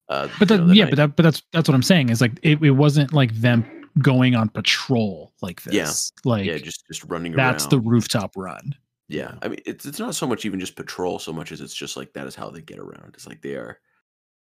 uh 0.08 0.28
but 0.38 0.48
you 0.50 0.56
know, 0.58 0.66
the 0.66 0.74
yeah, 0.76 0.84
nine- 0.84 0.90
but 0.90 0.96
that, 0.96 1.16
but 1.16 1.22
that's 1.24 1.42
that's 1.52 1.68
what 1.68 1.74
I'm 1.74 1.82
saying 1.82 2.08
is 2.10 2.20
like 2.20 2.32
it, 2.42 2.62
it 2.62 2.70
wasn't 2.72 3.12
like 3.12 3.32
them 3.34 3.64
going 4.00 4.34
on 4.34 4.48
patrol 4.48 5.32
like 5.40 5.62
this. 5.62 5.72
Yeah. 5.74 5.84
this. 5.84 6.12
Like 6.24 6.44
yeah 6.46 6.58
just 6.58 6.84
just 6.86 7.04
running 7.04 7.32
that's 7.32 7.64
around 7.64 7.70
the 7.70 7.80
rooftop 7.80 8.36
run. 8.36 8.74
Yeah, 9.08 9.34
I 9.42 9.48
mean, 9.48 9.60
it's 9.66 9.84
it's 9.86 9.98
not 9.98 10.14
so 10.14 10.26
much 10.26 10.44
even 10.46 10.58
just 10.60 10.76
patrol, 10.76 11.18
so 11.18 11.32
much 11.32 11.52
as 11.52 11.60
it's 11.60 11.74
just 11.74 11.96
like 11.96 12.12
that 12.14 12.26
is 12.26 12.34
how 12.34 12.48
they 12.50 12.60
get 12.62 12.78
around. 12.78 13.12
It's 13.14 13.26
like 13.26 13.40
they 13.42 13.54
are, 13.54 13.78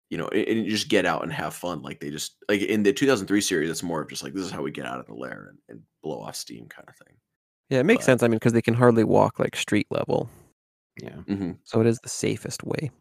you 0.09 0.18
know, 0.20 0.28
and, 0.30 0.47
and 0.47 0.66
you 0.66 0.70
just 0.72 0.88
get 0.88 1.05
out 1.05 1.24
and 1.24 1.34
have 1.34 1.53
fun. 1.55 1.82
Like 1.82 1.99
they 1.99 2.11
just 2.11 2.36
like 2.47 2.61
in 2.61 2.84
the 2.84 2.93
2003 2.93 3.41
series, 3.41 3.70
it's 3.70 3.84
more 3.84 4.01
of 4.01 4.09
just 4.09 4.24
like 4.24 4.34
this 4.34 4.45
is 4.45 4.51
how 4.51 4.61
we 4.61 4.72
get 4.72 4.86
out 4.86 4.99
of 4.99 5.07
the 5.07 5.16
lair 5.16 5.47
and, 5.49 5.57
and 5.70 5.82
blow 6.03 6.22
off 6.22 6.36
steam 6.36 6.68
kind 6.68 6.88
of 6.88 6.95
thing. 6.95 7.16
yeah, 7.70 7.80
it 7.80 7.86
makes 7.86 8.01
but- 8.01 8.05
sense. 8.05 8.24
I 8.24 8.28
mean, 8.28 8.38
because 8.38 8.53
they 8.53 8.61
can 8.61 8.76
hardly 8.76 9.03
walk 9.03 9.39
like 9.39 9.55
street 9.55 9.88
level, 9.89 10.30
yeah. 11.02 11.16
hmm 11.28 11.52
so 11.64 11.82
it 11.82 11.88
is 11.88 12.00
the 12.00 12.10
safest 12.10 12.64
way. 12.64 12.91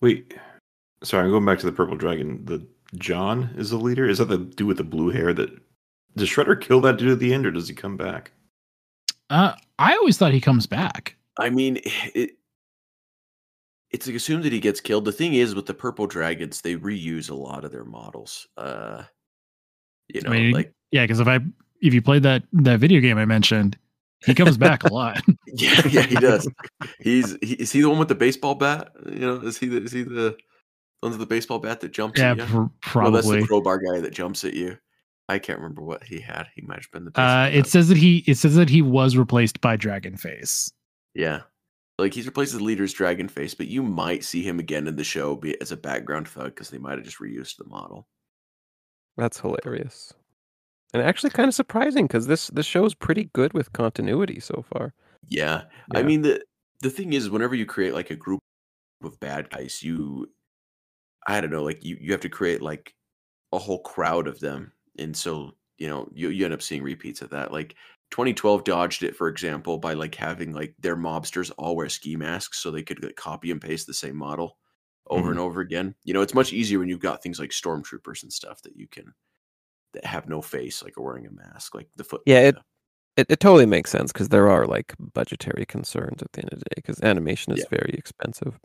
Wait. 0.00 0.34
Sorry, 1.02 1.24
I'm 1.24 1.30
going 1.30 1.44
back 1.44 1.58
to 1.60 1.66
the 1.66 1.72
purple 1.72 1.96
dragon. 1.96 2.44
The 2.44 2.66
John 2.96 3.54
is 3.56 3.70
the 3.70 3.76
leader. 3.76 4.08
Is 4.08 4.18
that 4.18 4.26
the 4.26 4.38
dude 4.38 4.68
with 4.68 4.76
the 4.78 4.84
blue 4.84 5.10
hair? 5.10 5.32
That 5.32 5.50
does 6.16 6.28
Shredder 6.28 6.60
kill 6.60 6.80
that 6.82 6.98
dude 6.98 7.12
at 7.12 7.18
the 7.18 7.32
end, 7.32 7.46
or 7.46 7.50
does 7.50 7.68
he 7.68 7.74
come 7.74 7.96
back? 7.96 8.32
Uh, 9.30 9.52
I 9.78 9.94
always 9.94 10.16
thought 10.16 10.32
he 10.32 10.40
comes 10.40 10.66
back. 10.66 11.16
I 11.38 11.50
mean, 11.50 11.80
it 12.14 12.36
it's 13.90 14.08
assumed 14.08 14.42
that 14.42 14.52
he 14.52 14.60
gets 14.60 14.80
killed. 14.80 15.04
The 15.04 15.12
thing 15.12 15.34
is, 15.34 15.54
with 15.54 15.66
the 15.66 15.74
purple 15.74 16.06
dragons, 16.06 16.60
they 16.60 16.76
reuse 16.76 17.30
a 17.30 17.34
lot 17.34 17.64
of 17.64 17.70
their 17.70 17.84
models. 17.84 18.48
Uh, 18.56 19.04
you 20.08 20.20
know, 20.20 20.30
I 20.30 20.32
mean, 20.32 20.52
like 20.52 20.72
yeah, 20.90 21.04
because 21.04 21.20
if 21.20 21.28
I 21.28 21.40
if 21.80 21.94
you 21.94 22.02
played 22.02 22.22
that 22.24 22.42
that 22.52 22.80
video 22.80 23.00
game 23.00 23.18
I 23.18 23.24
mentioned, 23.24 23.78
he 24.26 24.34
comes 24.34 24.56
back 24.56 24.84
a 24.84 24.92
lot. 24.92 25.20
yeah, 25.46 25.86
yeah, 25.88 26.02
he 26.02 26.14
does. 26.16 26.48
He's 27.00 27.36
he, 27.42 27.54
is 27.54 27.72
he 27.72 27.80
the 27.80 27.88
one 27.88 27.98
with 27.98 28.08
the 28.08 28.14
baseball 28.14 28.54
bat? 28.54 28.92
You 29.06 29.18
know, 29.20 29.36
is 29.36 29.58
he 29.58 29.66
the 29.66 29.82
is 29.82 29.92
he 29.92 30.02
the 30.02 30.36
one 31.00 31.12
with 31.12 31.20
the 31.20 31.26
baseball 31.26 31.58
bat 31.58 31.80
that 31.80 31.92
jumps 31.92 32.20
yeah, 32.20 32.32
at 32.32 32.48
you? 32.48 32.72
pr- 32.80 33.02
No, 33.02 33.10
that's 33.10 33.28
the 33.28 33.46
crowbar 33.46 33.78
guy 33.78 34.00
that 34.00 34.12
jumps 34.12 34.44
at 34.44 34.54
you. 34.54 34.78
I 35.28 35.38
can't 35.38 35.58
remember 35.58 35.82
what 35.82 36.04
he 36.04 36.20
had. 36.20 36.48
He 36.54 36.62
might 36.62 36.80
have 36.80 36.90
been 36.92 37.04
the. 37.06 37.20
uh, 37.20 37.48
it 37.52 37.62
bat. 37.62 37.66
says 37.66 37.88
that 37.88 37.96
he 37.96 38.18
it 38.26 38.36
says 38.36 38.56
that 38.56 38.68
he 38.68 38.82
was 38.82 39.16
replaced 39.16 39.60
by 39.60 39.76
Dragonface. 39.76 40.70
yeah, 41.14 41.40
like 41.98 42.12
he's 42.12 42.26
replaced 42.26 42.52
the 42.52 42.62
leader's 42.62 42.92
dragon 42.92 43.28
face, 43.28 43.54
but 43.54 43.68
you 43.68 43.82
might 43.82 44.24
see 44.24 44.42
him 44.42 44.58
again 44.58 44.86
in 44.86 44.96
the 44.96 45.04
show 45.04 45.36
be 45.36 45.58
as 45.60 45.72
a 45.72 45.76
background 45.76 46.28
thug 46.28 46.46
because 46.46 46.70
they 46.70 46.78
might 46.78 46.98
have 46.98 47.04
just 47.04 47.20
reused 47.20 47.56
the 47.56 47.64
model. 47.64 48.06
That's 49.16 49.38
hilarious, 49.40 50.12
and 50.94 51.02
actually 51.02 51.30
kind 51.30 51.48
of 51.48 51.54
surprising 51.54 52.06
because 52.06 52.28
this 52.28 52.46
this 52.48 52.64
show 52.64 52.84
is 52.84 52.94
pretty 52.94 53.28
good 53.34 53.52
with 53.52 53.72
continuity 53.72 54.40
so 54.40 54.64
far. 54.72 54.94
Yeah. 55.28 55.62
I 55.94 56.02
mean 56.02 56.22
the 56.22 56.42
the 56.80 56.90
thing 56.90 57.12
is 57.12 57.28
whenever 57.28 57.54
you 57.54 57.66
create 57.66 57.94
like 57.94 58.10
a 58.10 58.16
group 58.16 58.40
of 59.02 59.18
bad 59.20 59.50
guys, 59.50 59.82
you 59.82 60.30
I 61.26 61.40
don't 61.40 61.50
know, 61.50 61.64
like 61.64 61.84
you 61.84 61.98
you 62.00 62.12
have 62.12 62.20
to 62.22 62.28
create 62.28 62.62
like 62.62 62.94
a 63.52 63.58
whole 63.58 63.80
crowd 63.82 64.28
of 64.28 64.38
them. 64.38 64.72
And 64.98 65.16
so, 65.16 65.52
you 65.78 65.88
know, 65.88 66.08
you 66.14 66.28
you 66.28 66.44
end 66.44 66.54
up 66.54 66.62
seeing 66.62 66.82
repeats 66.82 67.22
of 67.22 67.30
that. 67.30 67.52
Like 67.52 67.74
2012 68.12 68.62
dodged 68.62 69.02
it 69.02 69.16
for 69.16 69.28
example 69.28 69.78
by 69.78 69.94
like 69.94 70.14
having 70.14 70.52
like 70.52 70.74
their 70.78 70.96
mobsters 70.96 71.50
all 71.58 71.74
wear 71.74 71.88
ski 71.88 72.14
masks 72.14 72.60
so 72.60 72.70
they 72.70 72.82
could 72.82 73.02
like, 73.02 73.16
copy 73.16 73.50
and 73.50 73.60
paste 73.60 73.88
the 73.88 73.94
same 73.94 74.14
model 74.16 74.58
over 75.08 75.30
and 75.30 75.38
mm-hmm. 75.38 75.46
over 75.46 75.60
again. 75.60 75.96
You 76.04 76.14
know, 76.14 76.22
it's 76.22 76.34
much 76.34 76.52
easier 76.52 76.78
when 76.78 76.88
you've 76.88 77.00
got 77.00 77.20
things 77.20 77.40
like 77.40 77.50
stormtroopers 77.50 78.22
and 78.22 78.32
stuff 78.32 78.62
that 78.62 78.76
you 78.76 78.86
can 78.86 79.12
that 79.94 80.04
have 80.04 80.28
no 80.28 80.42
face 80.42 80.82
like 80.82 80.96
are 80.98 81.02
wearing 81.02 81.26
a 81.26 81.30
mask 81.30 81.74
like 81.74 81.88
the 81.96 82.04
foot 82.04 82.22
Yeah, 82.26 82.40
it- 82.40 82.56
It, 83.16 83.26
it 83.30 83.38
totally 83.40 83.66
makes 83.66 83.90
sense 83.90 84.12
because 84.12 84.28
there 84.30 84.50
are 84.50 84.66
like 84.66 84.92
budgetary 84.98 85.64
concerns 85.66 86.20
at 86.20 86.32
the 86.32 86.40
end 86.42 86.52
of 86.52 86.58
the 86.58 86.64
day 86.64 86.74
because 86.76 87.00
animation 87.02 87.52
is 87.52 87.60
Yeah. 87.60 87.78
very 87.78 87.94
expensive. 87.96 88.58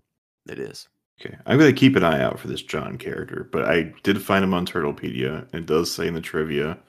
it 0.48 0.58
is. 0.60 0.88
Okay, 1.22 1.38
I'm 1.46 1.60
gonna 1.60 1.72
keep 1.74 1.96
an 1.96 2.04
eye 2.04 2.22
out 2.24 2.40
for 2.40 2.48
this 2.48 2.62
John 2.64 2.98
character, 2.98 3.48
but 3.52 3.66
I 3.66 3.94
did 4.04 4.20
find 4.22 4.44
him 4.44 4.54
on 4.56 4.66
Turtlepedia. 4.66 5.46
and 5.54 5.56
It 5.64 5.66
does 5.68 5.92
say 5.94 6.08
in 6.08 6.14
the 6.16 6.22
trivia, 6.22 6.80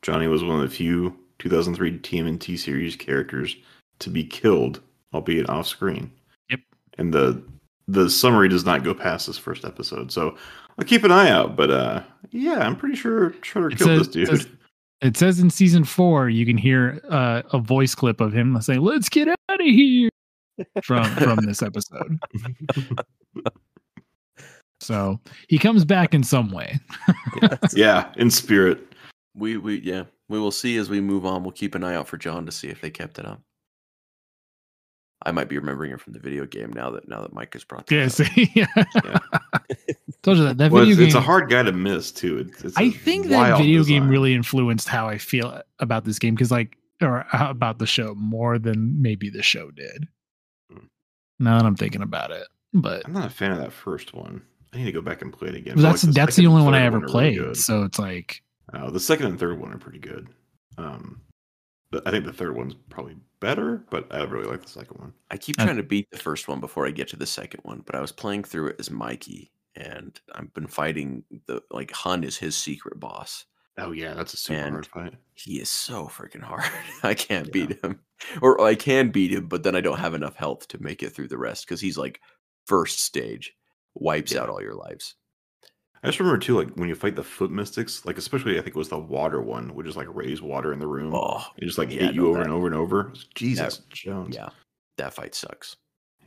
Johnny 0.00 0.28
was 0.28 0.42
one 0.44 0.56
of 0.56 0.62
the 0.62 0.74
few 0.74 1.14
2003 1.40 1.98
TMNT 1.98 2.56
series 2.56 2.96
characters 2.96 3.54
to 3.98 4.08
be 4.10 4.24
killed, 4.24 4.80
albeit 5.12 5.50
off 5.50 5.66
screen. 5.66 6.10
Yep. 6.48 6.60
And 6.98 7.12
the 7.12 7.42
the 7.86 8.08
summary 8.08 8.48
does 8.48 8.64
not 8.64 8.82
go 8.82 8.94
past 8.94 9.26
this 9.26 9.36
first 9.36 9.66
episode, 9.66 10.10
so 10.10 10.38
I'll 10.78 10.84
keep 10.84 11.04
an 11.04 11.12
eye 11.12 11.30
out. 11.30 11.56
But 11.56 11.70
uh, 11.70 12.02
yeah, 12.30 12.58
I'm 12.66 12.76
pretty 12.76 12.96
sure 12.96 13.30
Shredder 13.42 13.72
It 13.72 13.78
killed 13.78 13.88
says- 13.90 13.98
this 13.98 14.08
dude. 14.08 14.28
it 14.28 14.36
says- 14.38 14.48
It 15.02 15.16
says 15.16 15.38
in 15.40 15.50
season 15.50 15.84
four, 15.84 16.28
you 16.30 16.46
can 16.46 16.56
hear 16.56 17.00
uh, 17.10 17.42
a 17.52 17.58
voice 17.58 17.94
clip 17.94 18.20
of 18.20 18.32
him 18.32 18.58
saying, 18.62 18.80
"Let's 18.80 19.08
get 19.08 19.28
out 19.28 19.36
of 19.50 19.60
here." 19.60 20.08
From 20.84 21.04
from 21.16 21.36
this 21.44 21.62
episode, 21.62 22.16
so 24.80 25.18
he 25.48 25.58
comes 25.58 25.84
back 25.84 26.14
in 26.14 26.22
some 26.22 26.50
way. 26.52 26.78
Yeah, 27.74 28.12
in 28.16 28.30
spirit. 28.30 28.78
We 29.34 29.56
we 29.56 29.80
yeah, 29.80 30.04
we 30.28 30.38
will 30.38 30.52
see 30.52 30.76
as 30.76 30.88
we 30.88 31.00
move 31.00 31.26
on. 31.26 31.42
We'll 31.42 31.50
keep 31.52 31.74
an 31.74 31.82
eye 31.82 31.96
out 31.96 32.06
for 32.06 32.16
John 32.18 32.46
to 32.46 32.52
see 32.52 32.68
if 32.68 32.80
they 32.80 32.90
kept 32.90 33.18
it 33.18 33.26
up. 33.26 33.40
I 35.26 35.32
might 35.32 35.48
be 35.48 35.58
remembering 35.58 35.90
it 35.90 36.00
from 36.00 36.12
the 36.12 36.20
video 36.20 36.46
game 36.46 36.72
now 36.72 36.90
that 36.90 37.08
now 37.08 37.22
that 37.22 37.32
Mike 37.32 37.52
has 37.54 37.64
brought 37.64 37.86
that 37.88 37.94
Yeah, 37.96 38.04
up. 38.04 38.12
see, 38.12 38.52
yeah. 38.54 39.18
Told 40.24 40.38
you 40.38 40.44
that 40.44 40.58
that 40.58 40.72
Well, 40.72 40.82
video 40.84 40.92
it's, 40.92 40.98
game. 40.98 41.06
it's 41.06 41.14
a 41.14 41.20
hard 41.20 41.48
guy 41.50 41.62
to 41.62 41.72
miss 41.72 42.10
too. 42.10 42.38
It's, 42.38 42.64
it's 42.64 42.76
I 42.76 42.84
a 42.84 42.90
think 42.90 43.28
that 43.28 43.36
wild 43.36 43.60
video 43.60 43.84
game 43.84 44.08
really 44.08 44.34
influenced 44.34 44.88
how 44.88 45.08
I 45.08 45.18
feel 45.18 45.62
about 45.78 46.04
this 46.04 46.18
game 46.18 46.34
because, 46.34 46.50
like, 46.50 46.76
or 47.02 47.24
about 47.32 47.78
the 47.78 47.86
show 47.86 48.14
more 48.16 48.58
than 48.58 49.00
maybe 49.00 49.30
the 49.30 49.42
show 49.42 49.70
did. 49.70 50.08
Hmm. 50.72 50.86
Now 51.38 51.58
that 51.58 51.66
I'm 51.66 51.76
thinking 51.76 52.02
about 52.02 52.30
it, 52.30 52.46
but 52.72 53.04
I'm 53.06 53.12
not 53.12 53.26
a 53.26 53.30
fan 53.30 53.52
of 53.52 53.58
that 53.58 53.72
first 53.72 54.14
one. 54.14 54.42
I 54.72 54.78
need 54.78 54.86
to 54.86 54.92
go 54.92 55.00
back 55.02 55.22
and 55.22 55.32
play 55.32 55.48
it 55.50 55.54
again. 55.54 55.76
but, 55.76 55.82
like, 55.84 55.92
that's 56.00 56.02
that's 56.14 56.36
the 56.36 56.46
only 56.48 56.62
one 56.64 56.74
I 56.74 56.82
ever 56.82 56.96
are 56.96 57.00
really 57.00 57.12
played. 57.12 57.38
good. 57.38 57.56
so 57.56 57.84
it's 57.84 57.98
like, 57.98 58.42
Uh, 58.72 58.90
the 58.90 58.98
second 59.00 59.26
and 59.26 59.38
third 59.38 59.60
one 59.60 59.72
are 59.72 59.78
pretty 59.78 60.00
good. 60.00 60.26
Um, 60.78 61.20
but 61.92 62.04
I 62.08 62.10
think 62.10 62.24
the 62.24 62.32
third 62.32 62.56
one's 62.56 62.74
probably 62.90 63.14
better, 63.38 63.84
but 63.90 64.12
I 64.12 64.24
really 64.24 64.48
like 64.48 64.62
the 64.62 64.68
second 64.68 64.98
one. 64.98 65.12
I 65.30 65.36
keep 65.36 65.60
Uh, 65.60 65.64
trying 65.64 65.76
to 65.76 65.84
beat 65.84 66.10
the 66.10 66.18
first 66.18 66.48
one 66.48 66.58
before 66.58 66.86
I 66.88 66.90
get 66.90 67.06
to 67.08 67.16
the 67.16 67.26
second 67.26 67.60
one, 67.62 67.82
but 67.86 67.94
I 67.94 68.00
was 68.00 68.10
playing 68.10 68.42
through 68.44 68.68
it 68.68 68.76
as 68.80 68.90
Mikey, 68.90 69.52
and 69.76 70.18
I've 70.34 70.52
been 70.54 70.66
fighting 70.66 71.24
the 71.46 71.62
like 71.70 71.90
Hun 71.92 72.24
is 72.24 72.36
his 72.36 72.56
secret 72.56 72.98
boss. 73.00 73.44
Oh 73.76 73.90
yeah, 73.92 74.14
that's 74.14 74.34
a 74.34 74.36
super 74.36 74.60
And- 74.60 74.70
hard 74.72 74.86
fight. 74.86 75.14
He 75.34 75.60
is 75.60 75.68
so 75.68 76.06
freaking 76.06 76.42
hard. 76.42 76.64
I 77.02 77.14
can't 77.14 77.52
beat 77.52 77.82
him, 77.82 78.00
or 78.40 78.60
I 78.60 78.76
can 78.76 79.10
beat 79.10 79.32
him, 79.32 79.48
but 79.48 79.62
then 79.64 79.74
I 79.74 79.80
don't 79.80 79.98
have 79.98 80.14
enough 80.14 80.36
health 80.36 80.68
to 80.68 80.82
make 80.82 81.02
it 81.02 81.10
through 81.10 81.28
the 81.28 81.38
rest 81.38 81.66
because 81.66 81.80
he's 81.80 81.98
like 81.98 82.20
first 82.66 83.00
stage, 83.00 83.52
wipes 83.94 84.32
Yeah. 84.32 84.42
out 84.42 84.48
all 84.48 84.62
your 84.62 84.74
lives. 84.76 85.16
I 86.02 86.08
just 86.08 86.20
remember 86.20 86.38
too, 86.38 86.56
like 86.56 86.70
when 86.76 86.88
you 86.88 86.94
fight 86.94 87.16
the 87.16 87.24
foot 87.24 87.50
mystics, 87.50 88.04
like 88.04 88.18
especially 88.18 88.52
I 88.58 88.62
think 88.62 88.76
it 88.76 88.78
was 88.78 88.90
the 88.90 88.98
water 88.98 89.40
one, 89.42 89.74
which 89.74 89.86
is 89.88 89.96
like 89.96 90.06
raise 90.14 90.40
water 90.42 90.72
in 90.72 90.78
the 90.78 90.86
room. 90.86 91.12
Oh, 91.14 91.42
it 91.56 91.64
just 91.64 91.78
like 91.78 91.90
yeah, 91.90 92.02
hit 92.02 92.14
you 92.14 92.28
over 92.28 92.38
that- 92.38 92.44
and 92.44 92.52
over 92.54 92.66
and 92.66 92.76
over. 92.76 93.12
Jesus 93.34 93.78
that- 93.78 93.88
Jones. 93.88 94.36
yeah, 94.36 94.50
that 94.98 95.14
fight 95.14 95.34
sucks. 95.34 95.76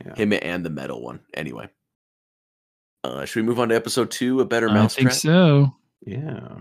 Yeah. 0.04 0.14
Him 0.16 0.32
and 0.34 0.64
the 0.66 0.70
metal 0.70 1.00
one. 1.02 1.20
Anyway, 1.34 1.68
uh, 3.04 3.24
should 3.24 3.42
we 3.42 3.46
move 3.48 3.60
on 3.60 3.68
to 3.70 3.74
episode 3.76 4.10
two? 4.10 4.40
A 4.40 4.44
better 4.44 4.68
mouse. 4.68 4.94
I 4.96 5.00
think 5.00 5.12
so. 5.12 5.74
Yeah. 6.04 6.58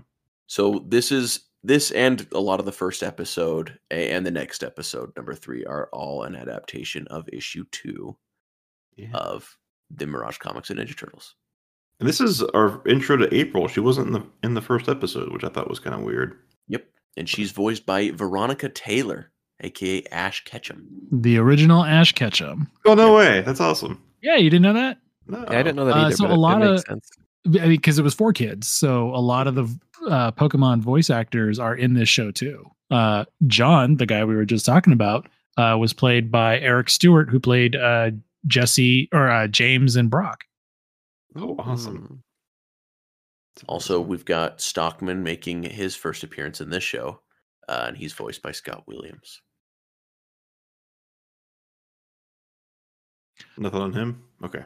So 0.47 0.85
this 0.87 1.11
is 1.11 1.41
this 1.63 1.91
and 1.91 2.25
a 2.31 2.39
lot 2.39 2.59
of 2.59 2.65
the 2.65 2.71
first 2.71 3.03
episode 3.03 3.77
and 3.91 4.25
the 4.25 4.31
next 4.31 4.63
episode, 4.63 5.11
number 5.15 5.33
three, 5.33 5.65
are 5.65 5.89
all 5.91 6.23
an 6.23 6.35
adaptation 6.35 7.07
of 7.07 7.27
issue 7.33 7.65
two 7.71 8.15
Yeah. 8.95 9.09
of 9.13 9.57
the 9.89 10.05
Mirage 10.05 10.37
Comics 10.37 10.69
and 10.69 10.79
Ninja 10.79 10.97
Turtles. 10.97 11.35
And 11.99 12.07
this 12.07 12.21
is 12.21 12.43
our 12.43 12.81
intro 12.87 13.17
to 13.17 13.33
April. 13.35 13.67
She 13.67 13.79
wasn't 13.79 14.07
in 14.07 14.13
the 14.13 14.23
in 14.43 14.53
the 14.53 14.61
first 14.61 14.87
episode, 14.87 15.31
which 15.33 15.43
I 15.43 15.49
thought 15.49 15.69
was 15.69 15.79
kind 15.79 15.95
of 15.95 16.03
weird. 16.03 16.37
Yep, 16.67 16.85
and 17.17 17.27
she's 17.27 17.51
voiced 17.51 17.85
by 17.87 18.11
Veronica 18.11 18.69
Taylor, 18.69 19.31
aka 19.61 20.03
Ash 20.11 20.43
Ketchum. 20.45 20.87
The 21.11 21.37
original 21.39 21.83
Ash 21.83 22.11
Ketchum. 22.11 22.69
Oh 22.85 22.93
no 22.93 23.15
way! 23.15 23.41
That's 23.41 23.59
awesome. 23.59 24.01
Yeah, 24.21 24.35
you 24.35 24.49
didn't 24.51 24.61
know 24.63 24.73
that? 24.73 24.99
No, 25.27 25.39
Yeah, 25.39 25.45
I 25.59 25.63
didn't 25.63 25.75
know 25.75 25.85
that 25.85 25.95
Uh, 25.95 25.99
either. 26.05 26.15
so 26.15 26.23
but 26.25 26.29
a 26.29 26.33
it- 26.33 26.35
it 26.35 26.39
lot 26.39 26.61
of- 26.61 26.79
sense. 26.81 27.09
I 27.45 27.49
mean, 27.49 27.69
because 27.69 27.97
it 27.97 28.03
was 28.03 28.13
for 28.13 28.33
kids, 28.33 28.67
so 28.67 29.09
a 29.15 29.21
lot 29.21 29.47
of 29.47 29.55
the 29.55 29.63
uh, 30.09 30.31
Pokemon 30.33 30.81
voice 30.81 31.09
actors 31.09 31.59
are 31.59 31.75
in 31.75 31.93
this 31.93 32.09
show 32.09 32.29
too. 32.31 32.69
Uh, 32.91 33.25
John, 33.47 33.95
the 33.97 34.05
guy 34.05 34.23
we 34.25 34.35
were 34.35 34.45
just 34.45 34.65
talking 34.65 34.93
about, 34.93 35.27
uh, 35.57 35.75
was 35.79 35.91
played 35.93 36.29
by 36.31 36.59
Eric 36.59 36.89
Stuart, 36.89 37.29
who 37.29 37.39
played 37.39 37.75
uh, 37.75 38.11
Jesse 38.45 39.09
or 39.13 39.29
uh, 39.29 39.47
James 39.47 39.95
and 39.95 40.09
Brock. 40.09 40.43
Oh, 41.35 41.55
awesome. 41.59 42.21
Mm. 43.57 43.63
Also, 43.67 43.99
we've 43.99 44.25
got 44.25 44.61
Stockman 44.61 45.23
making 45.23 45.63
his 45.63 45.95
first 45.95 46.23
appearance 46.23 46.61
in 46.61 46.69
this 46.69 46.83
show, 46.83 47.21
uh, 47.67 47.85
and 47.87 47.97
he's 47.97 48.13
voiced 48.13 48.41
by 48.43 48.51
Scott 48.51 48.83
Williams. 48.87 49.41
nothing 53.57 53.81
on 53.81 53.93
him. 53.93 54.23
Okay. 54.43 54.63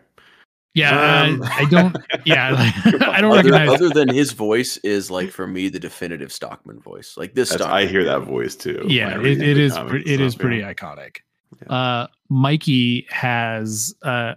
Yeah, 0.74 1.24
Um, 1.24 1.44
I, 1.44 1.62
I 1.62 1.66
don't. 1.66 1.98
Yeah, 2.26 2.56
I 3.10 3.20
don't 3.20 3.32
Other, 3.38 3.52
recognize. 3.52 3.70
other 3.82 3.90
than 3.90 4.08
his 4.08 4.32
voice 4.32 4.78
is 4.78 5.12
like 5.12 5.30
for 5.32 5.46
me 5.48 5.68
the 5.70 5.80
definitive 5.80 6.32
Stockman 6.32 6.80
voice. 6.80 7.16
Like 7.18 7.34
this 7.34 7.50
Stockman. 7.50 7.72
I 7.72 7.86
hear 7.88 8.04
that 8.06 8.20
voice 8.22 8.56
too. 8.56 8.86
yeah, 8.88 9.08
whenever 9.18 9.28
it, 9.28 9.38
you 9.40 9.44
it 9.44 9.54
do 9.56 9.62
is. 9.62 9.74
comics 9.74 9.92
Pre- 9.92 10.00
and 10.02 10.10
it 10.10 10.22
is 10.22 10.36
pretty 10.36 10.58
yeah. 10.58 10.74
iconic. 10.74 11.18
Yeah. 11.62 11.74
Uh, 11.74 12.08
Mikey 12.30 13.06
has 13.10 13.94
uh, 14.04 14.36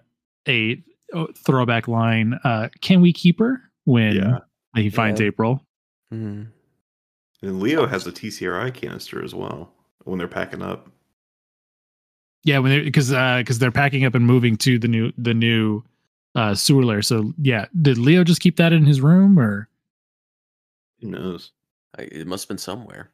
a 0.49 0.83
oh, 1.13 1.29
throwback 1.47 1.87
line. 1.89 2.39
Uh, 2.43 2.69
Can 2.81 3.01
we 3.01 3.13
keep 3.13 3.39
her 3.39 3.61
when 3.85 4.17
Yeah. 4.17 4.39
he 4.75 4.91
finds 4.91 5.21
Yeah. 5.21 5.29
April? 5.29 5.65
Mm. 6.13 6.49
And 7.43 7.61
Leo 7.61 7.87
has 7.87 8.07
a 8.07 8.13
TCRI 8.13 8.73
canister 8.75 9.23
as 9.23 9.35
well 9.35 9.73
when 10.05 10.19
they're 10.19 10.27
packing 10.27 10.63
up. 10.63 10.89
Yeah, 12.43 12.59
when 12.59 12.73
they 12.73 12.81
because 12.81 13.11
because 13.11 13.59
they're 13.59 13.71
packing 13.71 14.05
up 14.05 14.15
and 14.15 14.27
moving 14.27 14.57
to 14.59 14.79
the 14.79 14.89
new 14.89 15.13
the 15.17 15.35
new 15.35 15.83
uh, 16.35 16.55
sewer 16.55 16.85
lair. 16.85 17.03
So 17.03 17.33
yeah, 17.39 17.67
did 17.81 17.99
Leo 17.99 18.25
just 18.25 18.41
keep 18.41 18.57
that 18.57 18.73
in 18.73 18.85
his 18.85 19.01
room 19.01 19.39
or? 19.39 19.69
Who 21.01 21.11
knows? 21.11 21.53
I, 21.99 22.03
it 22.03 22.27
must 22.27 22.45
have 22.45 22.49
been 22.49 22.59
somewhere. 22.59 23.11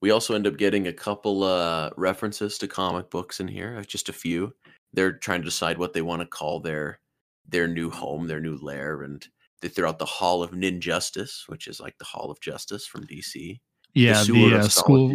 We 0.00 0.10
also 0.10 0.34
end 0.34 0.46
up 0.46 0.56
getting 0.56 0.86
a 0.86 0.92
couple 0.92 1.44
uh, 1.44 1.90
references 1.96 2.58
to 2.58 2.68
comic 2.68 3.10
books 3.10 3.40
in 3.40 3.48
here, 3.48 3.76
uh, 3.78 3.84
just 3.84 4.08
a 4.08 4.12
few. 4.12 4.54
They're 4.92 5.12
trying 5.12 5.40
to 5.40 5.46
decide 5.46 5.78
what 5.78 5.92
they 5.92 6.02
want 6.02 6.20
to 6.20 6.26
call 6.26 6.60
their 6.60 7.00
their 7.48 7.68
new 7.68 7.90
home, 7.90 8.26
their 8.26 8.40
new 8.40 8.56
lair, 8.58 9.02
and 9.02 9.26
they 9.60 9.68
throw 9.68 9.88
out 9.88 9.98
the 9.98 10.04
Hall 10.04 10.42
of 10.42 10.50
Ninjustice, 10.50 11.48
which 11.48 11.68
is 11.68 11.80
like 11.80 11.96
the 11.98 12.04
Hall 12.04 12.30
of 12.30 12.40
Justice 12.40 12.86
from 12.86 13.06
DC. 13.06 13.60
Yeah, 13.94 14.22
Sewer 14.22 14.50
the, 14.50 14.58
uh, 14.58 14.68
school 14.68 15.14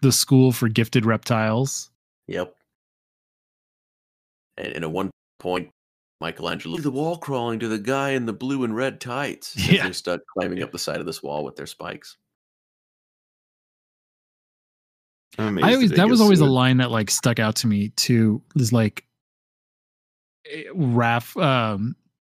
the 0.00 0.12
school 0.12 0.52
for 0.52 0.68
gifted 0.68 1.04
reptiles. 1.04 1.90
Yep. 2.26 2.54
And, 4.56 4.68
and 4.68 4.84
at 4.84 4.90
one 4.90 5.10
point, 5.38 5.70
Michelangelo, 6.22 6.78
the 6.78 6.90
wall 6.90 7.18
crawling 7.18 7.58
to 7.58 7.68
the 7.68 7.78
guy 7.78 8.10
in 8.10 8.24
the 8.26 8.32
blue 8.32 8.64
and 8.64 8.74
red 8.74 9.00
tights. 9.00 9.54
Yeah. 9.70 9.86
They 9.86 9.92
start 9.92 10.22
climbing 10.32 10.62
up 10.62 10.72
the 10.72 10.78
side 10.78 11.00
of 11.00 11.06
this 11.06 11.22
wall 11.22 11.44
with 11.44 11.56
their 11.56 11.66
spikes. 11.66 12.16
I'm 15.38 15.48
amazed 15.48 15.66
I 15.66 15.74
always 15.74 15.90
that 15.92 16.08
was 16.08 16.20
always 16.20 16.40
a 16.40 16.46
line 16.46 16.76
that 16.78 16.90
like 16.90 17.10
stuck 17.10 17.38
out 17.38 17.56
to 17.56 17.66
me 17.66 17.88
too. 17.90 18.42
Is 18.54 18.72
like 18.72 19.04
eh, 20.50 20.64
Raph 20.74 21.40
um 21.42 21.96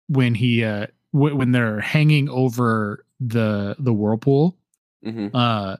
when 0.07 0.35
he 0.35 0.63
uh 0.63 0.87
w- 1.13 1.35
when 1.35 1.51
they're 1.51 1.79
hanging 1.81 2.29
over 2.29 3.05
the 3.19 3.75
the 3.79 3.93
whirlpool 3.93 4.57
hmm 5.03 5.27
uh 5.33 5.75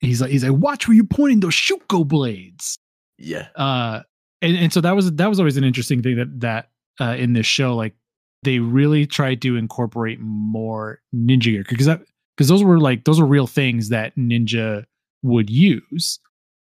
he's 0.00 0.20
like 0.20 0.30
he's 0.30 0.44
like 0.44 0.60
watch 0.60 0.88
where 0.88 0.94
you're 0.96 1.04
pointing 1.04 1.40
those 1.40 1.54
shuko 1.54 2.06
blades 2.06 2.76
Yeah. 3.18 3.48
uh 3.54 4.02
and, 4.42 4.56
and 4.56 4.72
so 4.72 4.80
that 4.80 4.96
was 4.96 5.12
that 5.12 5.28
was 5.28 5.38
always 5.38 5.56
an 5.56 5.64
interesting 5.64 6.02
thing 6.02 6.16
that 6.16 6.40
that 6.40 6.70
uh 7.00 7.16
in 7.18 7.32
this 7.32 7.46
show 7.46 7.74
like 7.74 7.94
they 8.42 8.58
really 8.58 9.06
tried 9.06 9.40
to 9.42 9.56
incorporate 9.56 10.18
more 10.20 11.00
ninja 11.14 11.42
gear 11.42 11.64
because 11.68 11.86
that 11.86 12.02
because 12.36 12.48
those 12.48 12.62
were 12.62 12.80
like 12.80 13.04
those 13.04 13.20
were 13.20 13.26
real 13.26 13.46
things 13.46 13.90
that 13.90 14.14
ninja 14.16 14.84
would 15.22 15.48
use. 15.48 16.18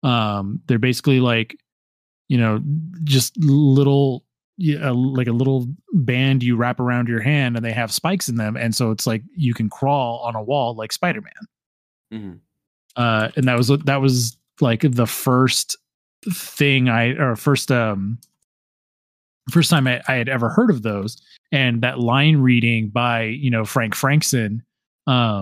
Um 0.03 0.61
they're 0.67 0.79
basically 0.79 1.21
like 1.21 1.57
you 2.29 2.39
know 2.39 2.61
just 3.05 3.37
little 3.39 4.25
yeah, 4.59 4.91
like 4.91 5.29
a 5.29 5.33
little 5.33 5.67
band 5.95 6.43
you 6.43 6.57
wrap 6.57 6.79
around 6.79 7.09
your 7.09 7.21
hand 7.21 7.57
and 7.57 7.65
they 7.65 7.73
have 7.73 7.91
spikes 7.91 8.29
in 8.29 8.37
them 8.37 8.57
and 8.57 8.75
so 8.75 8.91
it's 8.91 9.07
like 9.07 9.23
you 9.35 9.55
can 9.55 9.71
crawl 9.71 10.19
on 10.25 10.37
a 10.37 10.43
wall 10.43 10.75
like 10.77 10.93
spider-man. 10.93 11.33
Hmm 12.13 12.33
uh 12.97 13.31
and 13.37 13.47
that 13.49 13.57
was 13.57 13.69
that 13.69 14.01
was 14.01 14.37
like 14.61 14.81
the 14.83 15.07
first 15.07 15.77
thing 16.31 16.89
i 16.89 17.09
or 17.11 17.37
first 17.37 17.71
um 17.73 18.19
first 19.51 19.71
time 19.71 19.87
I, 19.87 20.01
I 20.09 20.15
had 20.15 20.29
ever 20.29 20.49
heard 20.49 20.71
of 20.71 20.83
those. 20.83 21.21
And 21.51 21.83
that 21.83 21.99
line 21.99 22.37
reading 22.37 22.89
by 22.89 23.25
you 23.25 23.51
know 23.51 23.65
frank 23.65 23.95
frankson 23.95 24.63
um 25.07 25.41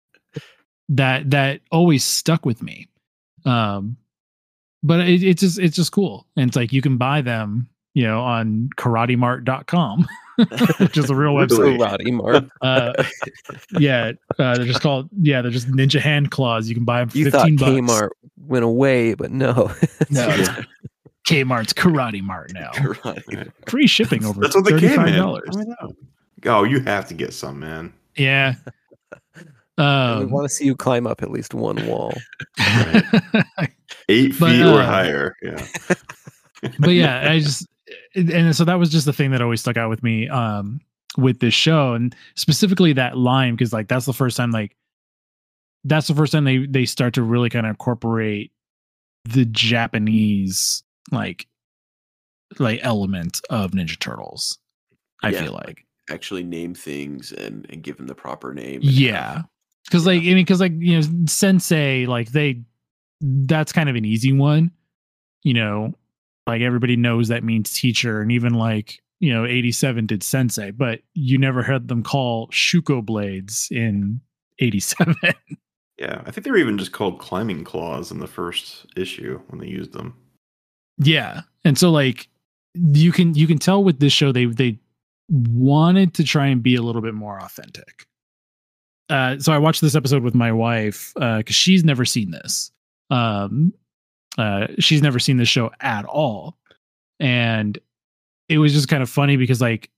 that 0.88 1.30
that 1.30 1.60
always 1.70 2.04
stuck 2.04 2.46
with 2.46 2.62
me. 2.62 2.88
Um 3.44 3.96
but 4.82 5.00
it, 5.08 5.22
it's 5.22 5.40
just 5.40 5.58
it's 5.58 5.76
just 5.76 5.92
cool. 5.92 6.26
And 6.36 6.48
it's 6.48 6.56
like 6.56 6.72
you 6.72 6.82
can 6.82 6.96
buy 6.96 7.22
them 7.22 7.68
you 7.94 8.04
know 8.04 8.20
on 8.20 8.68
karatemart.com 8.76 10.06
which 10.78 10.98
is 10.98 11.08
a 11.08 11.14
real 11.14 11.32
website. 11.32 11.78
Karate 11.78 12.12
Mart. 12.12 12.44
uh 12.60 12.92
yeah 13.78 14.12
uh, 14.38 14.54
they're 14.56 14.66
just 14.66 14.82
called 14.82 15.08
yeah 15.22 15.40
they're 15.40 15.50
just 15.50 15.70
ninja 15.70 15.98
hand 16.00 16.30
claws. 16.30 16.68
You 16.68 16.74
can 16.74 16.84
buy 16.84 17.00
them 17.00 17.08
for 17.08 17.18
You 17.18 17.30
thought 17.30 17.48
15 17.48 17.56
bucks. 17.56 17.72
Kmart 17.72 18.10
went 18.36 18.64
away, 18.64 19.14
but 19.14 19.30
no. 19.30 19.72
no. 20.10 20.28
it's 20.28 20.50
kmart's 21.28 21.72
karate 21.72 22.22
mart 22.22 22.52
now 22.54 22.70
Karate. 22.74 23.50
free 23.68 23.86
shipping 23.86 24.24
over 24.24 24.40
That's 24.40 24.54
what 24.54 24.64
they 24.64 24.78
came 24.78 25.00
in. 25.00 25.14
$35 25.14 25.94
Oh, 26.44 26.64
you 26.64 26.80
have 26.80 27.08
to 27.08 27.14
get 27.14 27.32
some, 27.32 27.58
man. 27.60 27.92
yeah 28.16 28.54
I 29.78 29.82
Um, 30.22 30.30
want 30.30 30.48
to 30.48 30.54
see 30.54 30.64
you 30.64 30.74
climb 30.74 31.06
up 31.06 31.22
at 31.22 31.30
least 31.30 31.52
one 31.52 31.86
wall. 31.86 32.14
Eight 34.08 34.34
But, 34.38 34.50
feet 34.52 34.62
or 34.62 34.80
uh, 34.80 34.86
higher. 34.86 35.36
Yeah. 35.42 35.66
but 36.78 36.90
yeah, 36.90 37.28
I 37.30 37.40
just 37.40 37.66
and 38.14 38.54
so 38.56 38.64
that 38.64 38.74
was 38.78 38.90
just 38.90 39.04
the 39.06 39.12
thing 39.12 39.30
that 39.32 39.42
always 39.42 39.60
stuck 39.60 39.76
out 39.76 39.90
with 39.90 40.02
me 40.02 40.28
um 40.28 40.80
with 41.18 41.40
this 41.40 41.52
show 41.54 41.92
and 41.94 42.14
specifically 42.36 42.92
that 42.94 43.16
line 43.18 43.54
because 43.54 43.72
like 43.72 43.88
that's 43.88 44.06
the 44.06 44.12
first 44.14 44.36
time 44.36 44.50
like 44.50 44.74
that's 45.84 46.08
the 46.08 46.14
first 46.14 46.32
time 46.32 46.44
they 46.44 46.66
they 46.66 46.84
start 46.86 47.14
to 47.14 47.22
really 47.22 47.48
kind 47.50 47.66
of 47.66 47.70
incorporate 47.70 48.52
the 49.24 49.44
Japanese 49.44 50.82
like 51.12 51.46
like 52.58 52.80
element 52.82 53.40
of 53.50 53.72
Ninja 53.72 53.98
Turtles. 53.98 54.58
I 55.22 55.30
Yeah, 55.30 55.42
feel 55.44 55.52
like 55.52 55.84
Actually, 56.08 56.44
name 56.44 56.74
things 56.74 57.32
and 57.32 57.66
and 57.70 57.82
give 57.82 57.96
them 57.96 58.06
the 58.06 58.14
proper 58.14 58.54
name. 58.54 58.80
yeah 58.82 59.34
have- 59.34 59.44
because 59.84 60.06
like 60.06 60.20
i 60.20 60.24
mean 60.24 60.36
because 60.36 60.60
like 60.60 60.72
you 60.76 60.98
know 61.00 61.06
sensei 61.26 62.06
like 62.06 62.30
they 62.32 62.60
that's 63.20 63.72
kind 63.72 63.88
of 63.88 63.94
an 63.96 64.04
easy 64.04 64.32
one 64.32 64.70
you 65.44 65.54
know 65.54 65.92
like 66.46 66.60
everybody 66.60 66.96
knows 66.96 67.28
that 67.28 67.44
means 67.44 67.72
teacher 67.72 68.20
and 68.20 68.30
even 68.32 68.54
like 68.54 69.00
you 69.20 69.32
know 69.32 69.44
87 69.46 70.06
did 70.06 70.22
sensei 70.24 70.70
but 70.72 71.00
you 71.14 71.38
never 71.38 71.62
heard 71.62 71.86
them 71.88 72.02
call 72.02 72.48
shuko 72.48 73.04
blades 73.04 73.68
in 73.70 74.20
87 74.58 75.14
Yeah. 75.98 76.20
I 76.26 76.30
think 76.30 76.44
they 76.44 76.50
were 76.50 76.58
even 76.58 76.76
just 76.78 76.92
called 76.92 77.18
climbing 77.18 77.64
claws 77.64 78.10
in 78.10 78.18
the 78.18 78.26
first 78.26 78.84
issue 78.96 79.40
when 79.48 79.60
they 79.60 79.66
used 79.68 79.92
them. 79.94 80.14
Yeah. 80.98 81.42
And 81.64 81.78
so 81.78 81.90
like 81.90 82.28
you 82.74 83.12
can 83.12 83.34
you 83.34 83.46
can 83.46 83.58
tell 83.58 83.82
with 83.82 84.00
this 84.00 84.12
show 84.12 84.32
they 84.32 84.46
they 84.46 84.78
wanted 85.28 86.14
to 86.14 86.24
try 86.24 86.46
and 86.46 86.62
be 86.62 86.76
a 86.76 86.82
little 86.82 87.02
bit 87.02 87.14
more 87.14 87.40
authentic. 87.40 88.06
Uh 89.08 89.38
so 89.38 89.52
i 89.52 89.58
watched 89.58 89.80
this 89.80 89.94
episode 89.94 90.22
with 90.22 90.34
my 90.34 90.52
wife 90.52 91.12
uh 91.20 91.38
because 91.38 91.56
she's 91.56 91.84
never 91.84 92.04
seen 92.04 92.30
this. 92.30 92.70
Um 93.10 93.72
uh 94.38 94.68
she's 94.78 95.02
never 95.02 95.18
seen 95.18 95.36
this 95.36 95.48
show 95.48 95.70
at 95.80 96.04
all. 96.04 96.56
And 97.18 97.78
it 98.48 98.58
was 98.58 98.72
just 98.72 98.88
kind 98.88 99.02
of 99.02 99.10
funny 99.10 99.36
because 99.36 99.60
like 99.60 99.90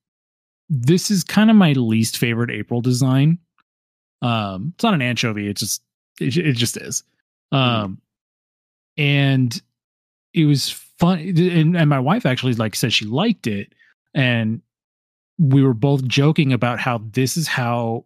this 0.70 1.10
is 1.10 1.24
kind 1.24 1.50
of 1.50 1.56
my 1.56 1.72
least 1.72 2.18
favorite 2.18 2.50
april 2.50 2.80
design. 2.80 3.38
Um 4.22 4.72
it's 4.74 4.84
not 4.84 4.94
an 4.94 5.02
anchovy 5.02 5.48
it 5.48 5.56
just 5.56 5.82
it, 6.20 6.36
it 6.36 6.56
just 6.56 6.76
is. 6.76 7.02
Um 7.52 8.00
and 8.96 9.60
it 10.34 10.44
was 10.44 10.70
fun 10.70 11.18
and, 11.18 11.76
and 11.76 11.88
my 11.88 11.98
wife 12.00 12.26
actually 12.26 12.54
like 12.54 12.74
said 12.74 12.92
she 12.92 13.04
liked 13.04 13.46
it 13.46 13.72
and 14.14 14.60
we 15.38 15.62
were 15.62 15.74
both 15.74 16.04
joking 16.06 16.52
about 16.52 16.80
how 16.80 16.98
this 17.12 17.36
is 17.36 17.46
how 17.46 18.04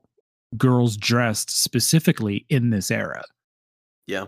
girls 0.59 0.97
dressed 0.97 1.51
specifically 1.51 2.45
in 2.51 2.70
this 2.70 2.91
era 2.91 3.25
yeah. 4.07 4.27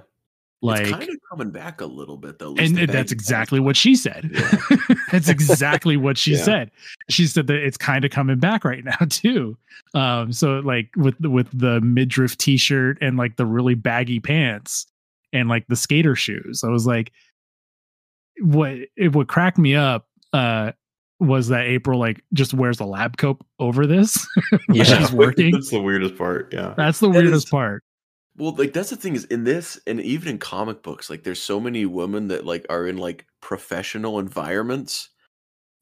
like 0.63 0.81
it's 0.83 0.91
kind 0.91 1.03
of 1.03 1.17
coming 1.31 1.51
back 1.51 1.83
a 1.83 1.87
little 1.87 2.17
bit 2.17 2.39
though. 2.39 2.55
and 2.57 2.77
that's 2.89 3.13
exactly 3.13 3.61
what 3.61 3.77
she 3.77 3.95
said 3.95 4.31
that's 5.13 5.29
exactly 5.29 5.99
what 5.99 6.17
she 6.17 6.33
Yeah. 6.33 6.43
said 6.43 6.71
she 7.11 7.27
said 7.27 7.47
that 7.49 7.57
it's 7.57 7.77
kind 7.77 8.07
of 8.07 8.11
coming 8.11 8.39
back 8.39 8.65
right 8.65 8.83
now 8.85 8.97
too 9.11 9.59
um 9.93 10.33
so 10.33 10.61
like 10.61 10.89
with 10.97 11.21
with 11.21 11.49
the 11.53 11.83
midriff 11.83 12.39
t-shirt 12.39 12.97
and 13.03 13.19
like 13.19 13.37
the 13.37 13.45
really 13.45 13.75
baggy 13.75 14.21
pants 14.21 14.87
and 15.35 15.51
like 15.51 15.67
the 15.67 15.77
skater 15.77 16.17
shoes 16.17 16.65
i 16.65 16.69
was 16.69 16.87
like 16.87 17.13
what 18.41 18.77
it 18.97 19.15
would 19.15 19.29
crack 19.29 19.57
me 19.59 19.75
up 19.75 20.07
uh 20.33 20.73
was 21.21 21.49
that 21.49 21.67
april 21.67 21.99
like 22.01 22.23
just 22.33 22.53
wears 22.55 22.81
a 22.81 22.85
lab 22.85 23.17
coat 23.17 23.41
over 23.61 23.87
this 23.87 24.27
Yeah. 24.69 24.83
she's 24.85 25.13
working 25.13 25.53
That's 25.53 25.71
the 25.71 25.81
weirdest 25.81 26.17
part. 26.19 26.53
Yeah. 26.53 26.75
that's 26.77 27.01
the 27.01 27.09
weirdest 27.09 27.47
is- 27.47 27.51
part 27.51 27.83
Well, 28.37 28.53
like 28.57 28.73
that's 28.73 28.91
the 28.91 28.97
thing 28.97 29.15
is 29.15 29.25
in 29.27 29.45
this 29.45 29.81
and 29.87 30.01
even 30.01 30.29
in 30.31 30.39
comic 30.39 30.83
books, 30.83 31.09
like 31.09 31.23
there's 31.23 31.41
so 31.41 31.61
many 31.61 31.87
women 31.87 32.29
that 32.29 32.45
like 32.45 32.67
are 32.69 32.87
in 32.87 32.97
like 32.99 33.27
professional 33.41 34.19
environments 34.19 35.11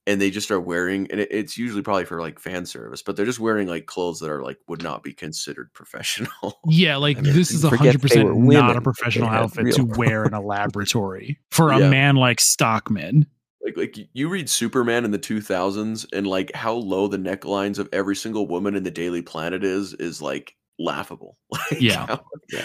and 0.07 0.21
they 0.21 0.31
just 0.31 0.51
are 0.51 0.61
wearing 0.61 1.07
and 1.11 1.21
it, 1.21 1.29
it's 1.31 1.57
usually 1.57 1.83
probably 1.83 2.05
for 2.05 2.21
like 2.21 2.39
fan 2.39 2.67
service, 2.67 3.03
but 3.03 3.17
they're 3.17 3.27
just 3.27 3.39
wearing 3.41 3.69
like 3.69 3.87
clothes 3.87 4.19
that 4.21 4.31
are 4.31 4.43
like 4.43 4.59
would 4.69 4.83
not 4.83 5.03
be 5.03 5.13
considered 5.13 5.71
professional. 5.75 6.61
Yeah, 6.67 6.97
like 6.97 7.19
I 7.19 7.21
mean, 7.21 7.35
this 7.35 7.51
is 7.53 7.65
a 7.65 7.71
100% 7.71 8.25
not 8.25 8.37
women, 8.37 8.77
a 8.77 8.81
professional 8.81 9.29
outfit 9.29 9.75
to 9.75 9.83
real 9.85 9.93
wear 9.97 10.25
in 10.25 10.35
a 10.35 10.41
laboratory 10.41 11.39
for 11.51 11.71
a 11.73 11.79
Yeah. 11.79 11.89
man 11.91 12.17
like 12.17 12.41
Stockman. 12.41 13.27
like 13.65 13.77
like 13.77 13.97
you 14.13 14.29
read 14.29 14.51
Superman 14.51 15.05
in 15.05 15.13
the 15.13 15.19
2000s 15.19 16.07
and 16.13 16.27
like 16.27 16.53
how 16.55 16.75
low 16.75 17.07
the 17.07 17.17
necklines 17.19 17.79
of 17.79 17.89
every 17.93 18.17
single 18.17 18.49
woman 18.49 18.75
in 18.75 18.83
the 18.83 18.91
Daily 18.91 19.23
Planet 19.23 19.63
is 19.63 19.95
is 19.95 20.21
like 20.21 20.57
laughable. 20.79 21.39
Like, 21.71 21.81
Yeah. 21.81 22.07
how- 22.07 22.25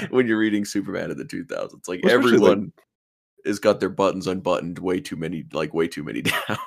when 0.09 0.25
you're 0.27 0.39
reading 0.39 0.65
Superman 0.65 1.11
in 1.11 1.17
the 1.17 1.23
2000s, 1.25 1.87
like 1.87 2.01
Well, 2.03 2.17
especially, 2.17 2.37
like- 2.39 2.51
everyone 2.51 2.73
has 3.47 3.59
got 3.59 3.79
their 3.79 3.89
buttons 3.89 4.27
unbuttoned 4.27 4.79
way 4.79 4.99
too 4.99 5.15
many 5.15 5.45
like 5.53 5.73
way 5.73 5.87
too 5.87 6.03
many 6.03 6.21
down. 6.47 6.57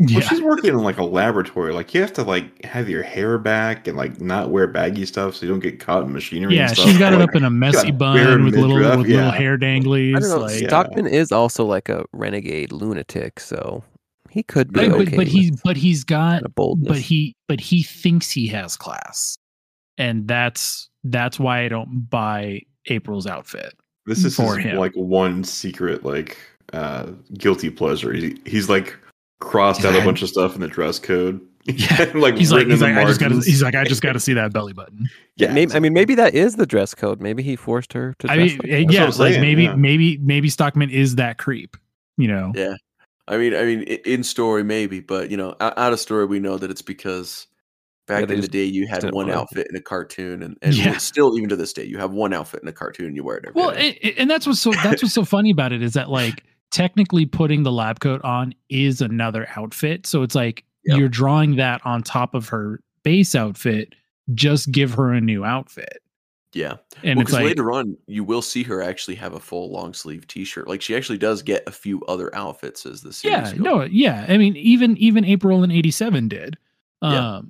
Well, 0.00 0.20
she's 0.20 0.40
working 0.40 0.70
in 0.70 0.78
like 0.78 0.98
a 0.98 1.04
laboratory. 1.04 1.72
Like 1.72 1.92
you 1.92 2.00
have 2.00 2.12
to 2.14 2.22
like 2.22 2.64
have 2.64 2.88
your 2.88 3.02
hair 3.02 3.36
back 3.36 3.88
and 3.88 3.96
like 3.96 4.20
not 4.20 4.50
wear 4.50 4.68
baggy 4.68 5.04
stuff 5.04 5.34
so 5.34 5.44
you 5.44 5.50
don't 5.50 5.58
get 5.60 5.80
caught 5.80 6.04
in 6.04 6.12
machinery. 6.12 6.54
yeah. 6.54 6.68
and 6.68 6.70
stuff. 6.76 6.86
She's 6.86 6.98
got 6.98 7.12
it 7.12 7.18
Like, 7.18 7.30
up 7.30 7.34
in 7.34 7.44
a 7.44 7.50
messy 7.50 7.90
bun 7.90 8.44
with 8.44 8.54
little 8.54 8.76
midriff, 8.78 8.98
with 8.98 9.08
little 9.08 9.30
hair 9.32 9.58
danglies. 9.58 10.16
I 10.16 10.20
don't 10.20 10.28
know. 10.28 10.38
like, 10.38 10.60
Yeah. 10.60 10.68
Stockman 10.68 11.08
is 11.08 11.32
also 11.32 11.64
like 11.64 11.88
a 11.88 12.04
renegade 12.12 12.70
lunatic, 12.70 13.40
so 13.40 13.82
he 14.30 14.44
could 14.44 14.72
be 14.72 14.88
but, 14.88 14.90
but, 14.90 15.00
okay. 15.08 15.16
but 15.16 15.26
he's 15.26 15.60
but 15.62 15.76
he's 15.76 16.04
got 16.04 16.34
kind 16.34 16.46
of 16.46 16.54
boldness. 16.54 16.88
but 16.88 16.98
he 16.98 17.34
but 17.48 17.58
he 17.60 17.82
thinks 17.82 18.30
he 18.30 18.46
has 18.46 18.76
class, 18.76 19.36
and 19.96 20.28
that's 20.28 20.88
that's 21.02 21.40
why 21.40 21.64
I 21.64 21.68
don't 21.68 22.08
buy 22.08 22.60
April's 22.86 23.26
outfit. 23.26 23.74
This 24.08 24.24
is 24.24 24.34
for 24.34 24.56
his, 24.56 24.72
him. 24.72 24.76
like 24.76 24.92
one 24.94 25.44
secret 25.44 26.04
like 26.04 26.38
uh 26.72 27.06
guilty 27.34 27.70
pleasure. 27.70 28.12
He, 28.12 28.40
he's 28.46 28.68
like 28.68 28.96
crossed 29.40 29.84
out 29.84 29.94
a 29.94 30.04
bunch 30.04 30.22
of 30.22 30.28
stuff 30.28 30.54
in 30.54 30.60
the 30.60 30.68
dress 30.68 30.98
code. 30.98 31.40
Yeah. 31.64 32.10
like 32.14 32.38
He's 32.38 32.50
like 32.50 32.66
he's 32.66 32.80
like 32.80 32.96
I 32.96 33.04
just 33.04 33.20
got 33.20 33.28
to 33.28 33.34
he's 33.40 33.62
like 33.62 33.74
I 33.74 33.84
just 33.84 34.00
got 34.00 34.14
to 34.14 34.20
see 34.20 34.32
that 34.32 34.54
belly 34.54 34.72
button. 34.72 35.06
yeah. 35.36 35.52
maybe, 35.52 35.74
I 35.74 35.80
mean, 35.80 35.92
maybe 35.92 36.14
that 36.14 36.34
is 36.34 36.56
the 36.56 36.64
dress 36.64 36.94
code. 36.94 37.20
Maybe 37.20 37.42
he 37.42 37.56
forced 37.56 37.92
her 37.92 38.14
to. 38.20 38.30
I 38.30 38.36
Dress 38.36 38.52
mean, 38.52 38.86
like 38.86 38.90
yeah, 38.90 39.04
like 39.04 39.12
saying, 39.12 39.42
maybe 39.42 39.64
yeah. 39.64 39.74
maybe 39.74 40.16
maybe 40.16 40.48
Stockman 40.48 40.88
is 40.88 41.16
that 41.16 41.36
creep. 41.36 41.76
You 42.16 42.28
know, 42.28 42.52
Yeah. 42.54 42.74
I 43.26 43.36
mean, 43.36 43.54
I 43.54 43.64
mean, 43.64 43.82
in 43.82 44.24
story 44.24 44.64
maybe, 44.64 45.00
but 45.00 45.30
you 45.30 45.36
know, 45.36 45.54
out 45.60 45.92
of 45.92 46.00
story, 46.00 46.24
we 46.24 46.40
know 46.40 46.56
that 46.56 46.70
it's 46.70 46.80
because 46.80 47.46
back 48.08 48.28
Yeah, 48.28 48.34
in 48.34 48.40
the 48.40 48.48
day 48.48 48.64
you 48.64 48.88
had 48.88 49.12
one 49.12 49.30
outfit 49.30 49.66
in 49.70 49.76
a 49.76 49.80
cartoon, 49.80 50.42
and, 50.42 50.56
and 50.62 50.74
Yeah. 50.74 50.96
still 50.96 51.36
even 51.36 51.48
to 51.50 51.56
this 51.56 51.72
day, 51.72 51.84
you 51.84 51.98
have 51.98 52.12
one 52.12 52.32
outfit 52.32 52.60
in 52.62 52.68
a 52.68 52.72
cartoon, 52.72 53.14
you 53.14 53.22
wear 53.22 53.36
it 53.36 53.44
every 53.46 53.60
Well, 53.60 53.70
day. 53.72 53.98
a- 54.02 54.08
a- 54.08 54.20
and 54.20 54.28
that's 54.30 54.46
what's 54.46 54.60
so 54.60 54.72
that's 54.82 55.02
what's 55.02 55.14
so 55.14 55.24
funny 55.36 55.50
about 55.50 55.72
it 55.72 55.82
is 55.82 55.92
that 55.92 56.10
like 56.10 56.42
technically 56.72 57.24
putting 57.26 57.62
the 57.62 57.72
lab 57.72 58.00
coat 58.00 58.20
on 58.24 58.54
is 58.68 59.00
another 59.00 59.48
outfit. 59.56 60.06
So 60.06 60.22
it's 60.22 60.34
like 60.34 60.64
Yeah. 60.84 60.96
you're 60.96 61.08
drawing 61.08 61.56
that 61.56 61.80
on 61.84 62.02
top 62.02 62.34
of 62.34 62.48
her 62.48 62.80
base 63.04 63.34
outfit. 63.34 63.94
Just 64.34 64.70
give 64.72 64.92
her 64.94 65.12
a 65.14 65.20
new 65.22 65.42
outfit, 65.44 66.02
yeah. 66.52 66.74
and 67.02 67.16
well, 67.16 67.22
it's 67.24 67.32
like 67.32 67.44
later 67.46 67.72
on, 67.72 67.96
you 68.06 68.22
will 68.24 68.42
see 68.42 68.62
her 68.64 68.82
actually 68.82 69.14
have 69.14 69.32
a 69.32 69.40
full 69.40 69.72
long 69.72 69.94
sleeve 69.94 70.26
T-shirt. 70.26 70.68
Like 70.68 70.82
she 70.82 70.94
actually 70.94 71.16
does 71.16 71.40
get 71.40 71.62
a 71.66 71.70
few 71.72 72.02
other 72.08 72.34
outfits 72.34 72.84
as 72.84 73.00
the 73.00 73.10
series 73.10 73.34
yeah, 73.38 73.50
goes. 73.52 73.60
no, 73.60 73.82
yeah. 73.84 74.26
I 74.28 74.36
mean, 74.36 74.54
even 74.56 74.98
even 74.98 75.24
April 75.24 75.64
in 75.64 75.70
'87 75.70 76.28
did. 76.28 76.58
Um, 77.00 77.12
Yeah. 77.14 77.40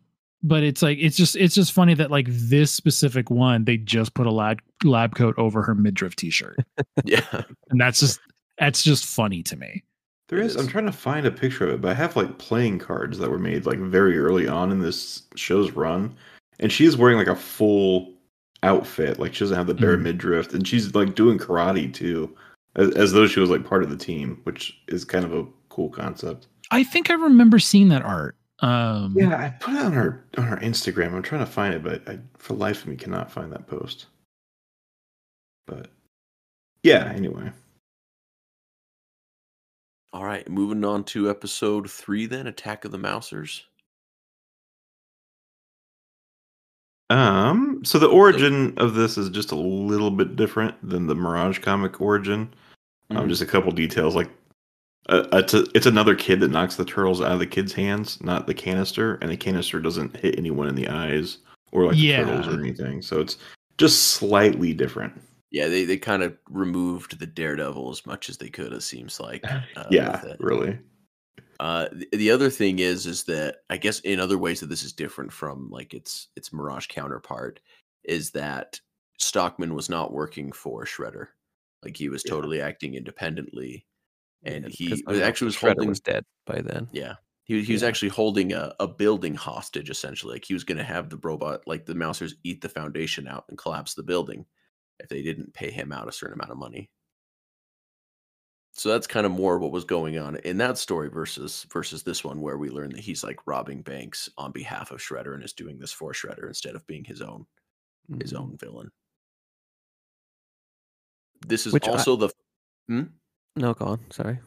But 0.43 0.63
it's 0.63 0.83
like 0.83 0.99
it's 1.01 1.17
just 1.17 1.37
it's 1.37 1.55
just 1.55 1.73
funny 1.73 1.95
that 1.95 2.11
like 2.11 2.27
this 2.29 2.71
specific 2.73 3.31
one 3.31 3.65
they 3.65 3.77
just 3.77 4.15
put 4.15 4.27
a 4.27 4.31
lab 4.33 4.61
lab 4.85 5.15
coat 5.15 5.35
over 5.39 5.63
her 5.63 5.75
midriff 5.75 6.15
t-shirt, 6.17 6.59
yeah, 7.05 7.43
and 7.71 7.81
that's 7.81 8.01
just 8.01 8.21
that's 8.59 8.83
just 8.83 9.05
funny 9.05 9.43
to 9.45 9.57
me. 9.57 9.83
there 10.29 10.41
is, 10.41 10.55
It 10.55 10.59
is. 10.59 10.65
I'm 10.65 10.69
trying 10.71 10.87
to 10.87 10.93
find 10.93 11.27
a 11.27 11.31
picture 11.31 11.65
of 11.69 11.75
it, 11.75 11.81
but 11.81 11.91
I 11.91 11.95
have 11.95 12.17
like 12.17 12.39
playing 12.39 12.79
cards 12.79 13.19
that 13.19 13.31
were 13.31 13.39
made 13.39 13.67
like 13.67 13.79
very 13.79 14.19
early 14.19 14.47
on 14.49 14.71
in 14.73 14.81
this 14.81 15.23
show's 15.37 15.73
run, 15.73 16.15
and 16.61 16.71
she's 16.73 16.97
wearing 16.97 17.17
like 17.19 17.27
a 17.29 17.37
full 17.37 18.13
outfit. 18.63 19.19
Like 19.19 19.35
she 19.35 19.41
doesn't 19.41 19.57
have 19.57 19.67
the 19.67 19.75
bare 19.75 19.97
Mhm. 19.97 20.03
midriff, 20.03 20.53
and 20.55 20.67
she's 20.67 20.95
like 20.95 21.15
doing 21.15 21.39
karate 21.39 21.93
too, 21.93 22.35
as, 22.77 22.91
as 22.97 23.13
though 23.13 23.27
she 23.27 23.41
was 23.41 23.51
like 23.51 23.65
part 23.65 23.83
of 23.83 23.91
the 23.91 23.97
team, 23.97 24.41
which 24.45 24.77
is 24.89 25.05
kind 25.05 25.25
of 25.25 25.33
a 25.33 25.47
cool 25.69 25.89
concept. 25.91 26.47
I 26.71 26.85
think 26.85 27.11
I 27.11 27.15
remember 27.15 27.59
seeing 27.59 27.89
that 27.89 28.03
art. 28.03 28.37
Um, 28.61 29.15
Yeah, 29.17 29.37
I 29.37 29.51
put 29.51 29.75
it 29.75 29.81
on 29.81 29.95
our 29.97 30.25
on 30.37 30.49
our 30.49 30.59
Instagram. 30.61 31.13
I'm 31.15 31.23
trying 31.23 31.45
to 31.45 31.51
find 31.51 31.75
it, 31.75 31.83
but 31.83 32.09
I, 32.09 32.19
for 32.37 32.55
life 32.55 32.83
of 32.83 32.89
me, 32.89 32.97
cannot 32.97 33.31
find 33.31 33.53
that 33.53 33.67
post. 33.67 34.07
But 35.67 35.91
yeah, 36.83 37.13
anyway. 37.15 37.53
All 40.13 40.25
right, 40.25 40.49
moving 40.49 40.85
on 40.85 41.05
to 41.05 41.29
episode 41.31 41.91
three, 41.91 42.27
then 42.27 42.47
Attack 42.47 42.85
of 42.85 42.91
the 42.93 42.99
Mousers. 42.99 43.63
Um, 47.11 47.83
so 47.85 47.99
the 47.99 48.07
origin 48.09 48.77
of 48.79 48.95
this 48.95 49.17
is 49.17 49.31
just 49.31 49.53
a 49.53 49.57
little 49.57 50.11
bit 50.11 50.37
different 50.37 50.75
than 50.87 51.07
the 51.07 51.15
Mirage 51.15 51.59
comic 51.61 52.01
origin. 52.01 52.53
Um, 53.11 53.25
Mhm. 53.27 53.29
just 53.29 53.43
a 53.43 53.47
couple 53.47 53.71
details, 53.73 54.15
like 54.15 54.31
uh, 55.09 55.27
it's 55.33 55.55
a, 55.55 55.65
it's 55.75 55.87
another 55.87 56.15
kid 56.15 56.41
that 56.41 56.51
knocks 56.51 56.77
the 56.77 56.85
turtles 56.85 57.21
out 57.21 57.33
of 57.33 57.39
the 57.39 57.47
kid's 57.47 57.73
hands, 57.73 58.23
not 58.23 58.47
the 58.47 58.55
canister, 58.55 59.15
and 59.17 59.31
the 59.31 59.37
canister 59.37 59.81
doesn't 59.81 60.17
hit 60.17 60.37
anyone 60.39 60.69
in 60.69 60.75
the 60.75 60.89
eyes 60.89 61.39
or 61.73 61.87
like 61.87 61.97
Yeah. 61.97 62.25
the 62.25 62.31
turtles 62.33 62.55
or 62.55 62.61
anything. 62.61 63.03
So 63.03 63.21
it's 63.21 63.37
just 63.79 64.05
slightly 64.13 64.73
different. 64.75 65.21
Yeah, 65.51 65.69
they, 65.69 65.85
they 65.87 65.97
kind 65.97 66.23
of 66.23 66.37
removed 66.51 67.19
the 67.19 67.27
Daredevil 67.27 67.91
as 67.91 68.05
much 68.05 68.29
as 68.29 68.37
they 68.37 68.51
could. 68.51 68.73
It 68.73 68.83
seems 68.83 69.19
like. 69.19 69.43
Uh, 69.77 69.85
yeah, 69.91 70.23
really. 70.41 70.79
Uh, 71.61 71.89
the, 71.93 72.09
the 72.13 72.31
other 72.31 72.51
thing 72.51 72.79
is, 72.81 73.07
is 73.07 73.25
that 73.25 73.57
I 73.71 73.77
guess 73.77 74.01
in 74.01 74.21
other 74.21 74.39
ways 74.39 74.61
that 74.61 74.67
this 74.69 74.83
is 74.85 74.93
different 74.93 75.33
from 75.33 75.71
like 75.71 75.95
its 75.95 76.29
its 76.37 76.53
Mirage 76.53 76.87
counterpart 76.89 77.61
is 78.05 78.31
that 78.33 78.79
Stockman 79.19 79.75
was 79.75 79.89
not 79.89 80.13
working 80.13 80.53
for 80.53 80.85
Shredder, 80.85 81.29
like 81.83 81.97
he 81.97 82.09
was 82.09 82.23
Yeah. 82.25 82.31
totally 82.33 82.61
acting 82.61 82.95
independently, 82.95 83.87
and 84.45 84.65
Yeah, 84.79 84.97
he 84.97 85.23
actually 85.23 85.47
was 85.47 85.57
Shredder 85.57 85.75
holding 85.75 85.89
was 85.91 86.01
dead 86.01 86.25
by 86.47 86.61
then. 86.63 86.89
Yeah. 86.93 87.15
He, 87.45 87.63
he 87.63 87.73
was 87.73 87.83
Yeah. 87.83 87.89
actually 87.89 88.11
holding 88.11 88.53
a, 88.53 88.75
a 88.81 88.87
building 88.87 89.35
hostage, 89.35 89.91
essentially. 89.91 90.35
Like 90.35 90.45
he 90.45 90.55
was 90.55 90.65
going 90.65 90.79
to 90.79 90.85
have 90.85 91.09
the 91.11 91.17
robot, 91.19 91.67
like 91.67 91.87
the 91.87 91.95
Mousers, 91.95 92.35
eat 92.45 92.61
the 92.61 92.69
foundation 92.69 93.27
out 93.27 93.45
and 93.49 93.57
collapse 93.59 93.95
the 93.95 94.03
building 94.03 94.45
if 95.01 95.09
they 95.09 95.23
didn't 95.23 95.55
pay 95.55 95.71
him 95.71 95.93
out 95.93 96.09
a 96.09 96.13
certain 96.13 96.35
amount 96.35 96.51
of 96.53 96.59
money. 96.59 96.91
So 98.73 98.91
that's 98.91 99.07
kind 99.09 99.27
of 99.27 99.33
more 99.33 99.59
what 99.59 99.73
was 99.73 99.85
going 99.85 100.19
on 100.19 100.37
in 100.37 100.59
that 100.59 100.79
story 100.79 101.09
versus 101.09 101.67
versus 101.73 102.03
this 102.05 102.23
one, 102.23 102.41
where 102.41 102.59
we 102.59 102.71
learn 102.71 102.91
that 102.91 103.01
he's 103.01 103.25
like 103.25 103.45
robbing 103.47 103.83
banks 103.83 104.29
on 104.39 104.53
behalf 104.53 104.93
of 104.93 105.01
Shredder 105.01 105.35
and 105.35 105.43
is 105.43 105.53
doing 105.53 105.79
this 105.79 105.91
for 105.93 106.13
Shredder 106.13 106.47
instead 106.47 106.77
of 106.77 106.87
being 106.87 107.03
his 107.05 107.21
own 107.23 107.45
his 108.21 108.33
Mhm. 108.33 108.39
own 108.41 108.57
villain. 108.59 108.91
This 111.47 111.67
is 111.67 111.73
Which 111.73 111.89
I- 111.89 111.93
also 111.93 112.17
the. 112.17 112.29
Hmm? 112.89 113.03
No, 113.59 113.75
go 113.75 113.87
on. 113.87 114.01
Sorry. 114.11 114.39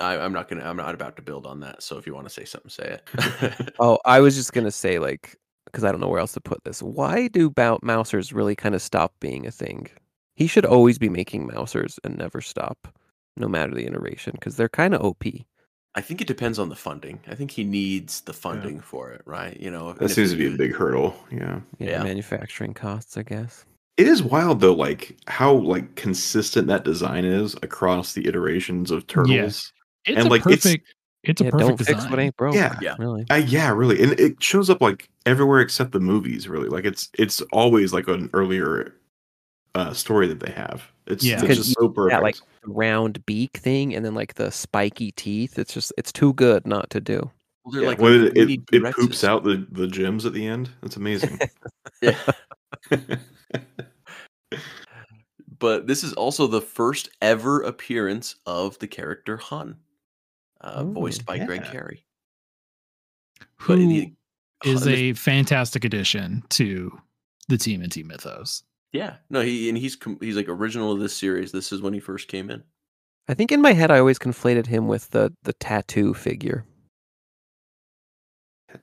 I, 0.00 0.18
I'm 0.18 0.32
not 0.32 0.48
gonna. 0.48 0.64
I'm 0.64 0.76
not 0.76 0.94
about 0.94 1.14
to 1.16 1.22
build 1.22 1.46
on 1.46 1.60
that. 1.60 1.82
So 1.82 1.98
if 1.98 2.06
you 2.06 2.14
want 2.14 2.26
to 2.26 2.32
say 2.34 2.44
something, 2.44 2.68
say 2.70 2.98
it. 2.98 3.72
Oh, 3.78 3.98
I 4.04 4.20
was 4.20 4.34
just 4.34 4.52
gonna 4.52 4.72
say 4.72 4.98
like 4.98 5.36
because 5.66 5.84
I 5.84 5.92
don't 5.92 6.00
know 6.00 6.08
where 6.08 6.20
else 6.20 6.32
to 6.32 6.40
put 6.40 6.62
this. 6.64 6.82
Why 6.82 7.28
do 7.28 7.48
Bout 7.48 7.82
Mousers 7.82 8.32
really 8.34 8.54
kind 8.56 8.74
of 8.74 8.82
stop 8.82 9.12
being 9.20 9.46
a 9.46 9.50
thing? 9.50 9.88
He 10.36 10.46
should 10.48 10.66
always 10.66 10.98
be 10.98 11.08
making 11.08 11.48
Mousers 11.48 11.98
and 12.04 12.18
never 12.18 12.40
stop, 12.40 12.88
no 13.36 13.46
matter 13.48 13.72
the 13.72 13.86
iteration, 13.86 14.32
because 14.32 14.56
they're 14.56 14.68
kind 14.68 14.94
of 14.94 15.00
OP. 15.02 15.24
I 15.96 16.00
think 16.00 16.20
it 16.20 16.26
depends 16.26 16.58
on 16.58 16.68
the 16.68 16.74
funding. 16.76 17.20
I 17.28 17.36
think 17.36 17.52
he 17.52 17.62
needs 17.62 18.20
the 18.22 18.32
funding 18.32 18.80
for 18.80 19.12
it, 19.12 19.22
right? 19.26 19.58
You 19.60 19.70
know, 19.70 19.92
That 19.92 20.08
seems 20.10 20.32
to 20.32 20.36
be 20.36 20.48
a 20.52 20.56
big 20.56 20.74
hurdle. 20.74 21.14
Yeah. 21.30 21.60
Yeah, 21.78 21.90
Yeah. 21.90 22.02
manufacturing 22.02 22.74
costs, 22.74 23.16
I 23.16 23.22
guess. 23.22 23.64
It 23.96 24.08
is 24.08 24.22
wild 24.22 24.60
though, 24.60 24.74
like 24.74 25.16
how 25.28 25.52
like 25.54 25.94
consistent 25.94 26.66
that 26.68 26.84
design 26.84 27.24
is 27.24 27.54
across 27.62 28.12
the 28.12 28.26
iterations 28.26 28.90
of 28.90 29.06
turtles. 29.06 29.30
Yes. 29.30 29.72
It's 30.04 30.18
And, 30.18 30.26
a 30.26 30.30
like, 30.30 30.40
it's- 30.42 30.62
perfect. 30.64 30.86
It's, 31.26 31.40
a 31.40 31.44
yeah, 31.44 31.50
perfect 31.52 31.68
don't 31.68 31.78
design. 31.78 31.94
fix 31.96 32.10
what 32.10 32.18
ain't 32.18 32.36
broke. 32.36 32.54
Yeah. 32.54 32.76
Yeah. 32.82 32.96
really. 32.98 33.24
Uh, 33.30 33.36
yeah, 33.36 33.70
really, 33.72 34.02
and 34.02 34.12
it 34.20 34.42
shows 34.42 34.68
up 34.68 34.82
like 34.82 35.08
everywhere 35.24 35.60
except 35.60 35.92
the 35.92 36.00
movies. 36.00 36.48
Really, 36.48 36.68
like 36.68 36.84
it's 36.84 37.08
it's 37.18 37.40
always 37.50 37.94
like 37.94 38.08
an 38.08 38.28
earlier 38.34 38.94
uh, 39.74 39.94
story 39.94 40.26
that 40.28 40.40
they 40.40 40.52
have. 40.52 40.82
It's, 41.06 41.24
Yeah. 41.24 41.42
it's 41.42 41.56
just 41.56 41.72
so 41.80 41.88
perfect. 41.88 42.12
That 42.16 42.22
like 42.22 42.36
round 42.66 43.24
beak 43.24 43.56
thing, 43.56 43.94
and 43.94 44.04
then 44.04 44.14
like 44.14 44.34
the 44.34 44.50
spiky 44.50 45.12
teeth. 45.12 45.58
It's 45.58 45.72
just 45.72 45.94
it's 45.96 46.12
too 46.12 46.34
good 46.34 46.66
not 46.66 46.90
to 46.90 47.00
do. 47.00 47.30
Well, 47.64 47.72
they're 47.72 47.82
Yeah, 47.84 47.88
like 47.88 47.98
when 48.00 48.12
it, 48.26 48.36
it, 48.36 48.60
it 48.70 48.94
poops 48.94 49.24
out 49.24 49.44
the 49.44 49.66
the 49.72 49.86
gems 49.86 50.26
at 50.26 50.34
the 50.34 50.46
end. 50.46 50.68
That's 50.82 50.96
amazing. 50.98 51.38
Yeah. 52.02 52.18
but 55.58 55.86
this 55.86 56.04
is 56.04 56.12
also 56.14 56.46
the 56.46 56.60
first 56.60 57.08
ever 57.22 57.62
appearance 57.62 58.36
of 58.46 58.78
the 58.78 58.86
character 58.86 59.36
Hun, 59.36 59.76
uh, 60.60 60.84
voiced 60.84 61.22
Ooh, 61.22 61.24
by 61.24 61.38
Greg 61.44 61.62
yeah. 61.64 61.70
Carey. 61.72 62.04
Who 63.56 63.72
But 63.72 63.78
is 64.68 64.82
the- 64.84 64.90
Hun 64.90 64.98
a 64.98 65.12
fantastic 65.14 65.84
addition 65.84 66.42
to 66.50 66.90
the 67.48 67.58
team 67.58 67.82
and 67.82 67.92
team 67.92 68.06
mythos. 68.08 68.62
yeah, 68.92 69.16
no, 69.30 69.40
he 69.42 69.68
and 69.68 69.76
he's 69.76 69.96
he's 70.20 70.36
like 70.36 70.48
original 70.48 70.92
of 70.92 71.00
this 71.00 71.16
series. 71.16 71.52
This 71.52 71.72
is 71.72 71.82
when 71.82 71.92
he 71.92 72.00
first 72.00 72.28
came 72.28 72.50
in. 72.50 72.62
I 73.28 73.34
think 73.34 73.52
in 73.52 73.60
my 73.62 73.72
head 73.72 73.90
I 73.90 73.98
always 73.98 74.18
conflated 74.18 74.66
him 74.66 74.86
with 74.88 75.10
the 75.10 75.32
the 75.44 75.52
tattoo 75.54 76.14
figure, 76.14 76.64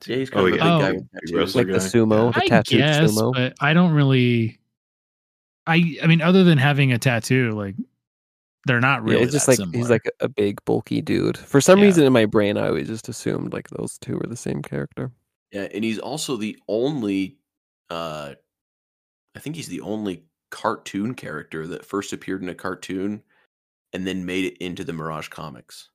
Yeah, 0.08 0.16
he's 0.18 0.30
Oh, 0.34 0.34
kind 0.50 0.54
of 0.54 0.56
yeah. 0.56 0.78
a 0.78 0.80
big 0.80 0.82
guy 0.82 0.90
Oh. 0.90 0.94
with 0.94 1.02
Big 1.02 1.12
tattoos. 1.12 1.34
wrestler 1.34 1.62
like 1.64 1.68
the 1.74 1.80
guy. 1.80 1.86
sumo, 1.86 2.34
the 2.34 2.40
I 2.44 2.48
tattooed 2.48 2.78
guess, 2.80 3.12
sumo. 3.12 3.34
but 3.34 3.54
I 3.60 3.74
don't 3.74 3.92
really. 3.94 4.60
I 5.68 5.98
I 6.04 6.08
mean, 6.08 6.22
other 6.22 6.44
than 6.44 6.58
having 6.58 6.92
a 6.92 6.98
tattoo, 6.98 7.52
like 7.52 7.76
they're 8.66 8.80
not 8.82 9.04
Yeah, 9.04 9.12
really. 9.14 9.24
it's 9.24 9.34
just 9.34 9.46
that 9.46 9.52
like 9.54 9.58
similar. 9.58 9.78
he's 9.78 9.90
like 9.90 10.10
a 10.20 10.30
big 10.30 10.64
bulky 10.66 11.02
dude. 11.02 11.38
For 11.38 11.62
some 11.62 11.80
Yeah. 11.80 11.86
reason 11.86 12.04
in 12.06 12.14
my 12.14 12.26
brain, 12.26 12.58
I 12.58 12.68
always 12.68 12.88
just 12.88 13.10
assumed 13.10 13.54
like 13.54 13.70
those 13.70 13.98
two 13.98 14.18
were 14.18 14.28
the 14.28 14.36
same 14.36 14.62
character. 14.62 15.12
Yeah, 15.52 15.68
and 15.74 15.84
he's 15.84 16.00
also 16.00 16.38
the 16.38 16.58
only 16.68 17.38
uh 17.90 18.34
I 19.36 19.40
think 19.40 19.56
he's 19.56 19.68
the 19.68 19.82
only 19.82 20.24
cartoon 20.50 21.14
character 21.16 21.66
that 21.68 21.86
first 21.86 22.12
appeared 22.14 22.42
in 22.44 22.50
a 22.50 22.56
cartoon 22.56 23.24
and 23.94 24.06
then 24.06 24.26
made 24.26 24.46
it 24.46 24.58
into 24.58 24.84
the 24.84 24.94
Mirage 24.94 25.30
comics. 25.30 25.90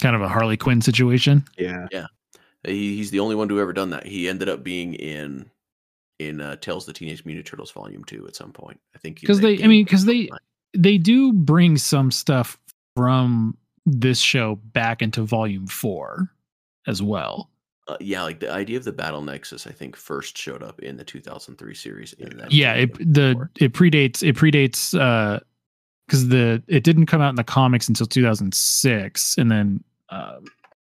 kind 0.00 0.16
of 0.16 0.22
a 0.22 0.28
Harley 0.28 0.56
Quinn 0.56 0.80
situation. 0.82 1.44
Yeah. 1.56 1.86
Yeah, 1.92 2.06
He, 2.64 2.96
he's 2.96 3.10
the 3.12 3.20
only 3.20 3.36
one 3.36 3.48
to 3.48 3.60
ever 3.60 3.72
done 3.72 3.90
that. 3.90 4.04
He 4.06 4.28
ended 4.28 4.48
up 4.48 4.64
being 4.64 4.94
in 4.94 5.48
in 6.28 6.40
uh, 6.40 6.56
Tales 6.56 6.88
of 6.88 6.94
the 6.94 6.98
Teenage 6.98 7.24
Mutant 7.24 7.46
Turtles 7.46 7.70
Volume 7.70 8.04
2 8.04 8.26
at 8.26 8.36
some 8.36 8.52
point. 8.52 8.80
I 8.94 8.98
think 8.98 9.20
because 9.20 9.40
they, 9.40 9.62
I 9.62 9.66
mean, 9.66 9.84
because 9.84 10.04
they 10.04 10.28
point. 10.28 10.42
they 10.76 10.98
do 10.98 11.32
bring 11.32 11.76
some 11.76 12.10
stuff 12.10 12.58
from 12.96 13.56
this 13.86 14.18
show 14.18 14.56
back 14.56 15.02
into 15.02 15.22
Volume 15.22 15.66
Four 15.66 16.30
as 16.86 17.02
well. 17.02 17.50
uh, 17.88 17.96
yeah, 18.00 18.22
like 18.22 18.40
the 18.40 18.50
idea 18.50 18.76
of 18.78 18.84
the 18.84 18.92
Battle 18.92 19.22
Nexus 19.22 19.66
I 19.66 19.72
think 19.72 19.96
first 19.96 20.36
showed 20.38 20.62
up 20.62 20.80
in 20.80 20.96
the 20.96 21.04
2003 21.04 21.74
series 21.74 22.12
in 22.14 22.36
that 22.38 22.52
yeah 22.52 22.74
it 22.74 22.94
the 22.98 23.48
it 23.58 23.72
predates 23.72 24.26
it 24.26 24.36
predates 24.36 24.98
uh 24.98 25.40
because 26.06 26.28
the 26.28 26.62
it 26.68 26.84
didn't 26.84 27.06
come 27.06 27.20
out 27.20 27.30
in 27.30 27.36
the 27.36 27.44
comics 27.44 27.88
until 27.88 28.06
2006 28.06 29.38
and 29.38 29.50
then 29.50 29.82
um 30.10 30.44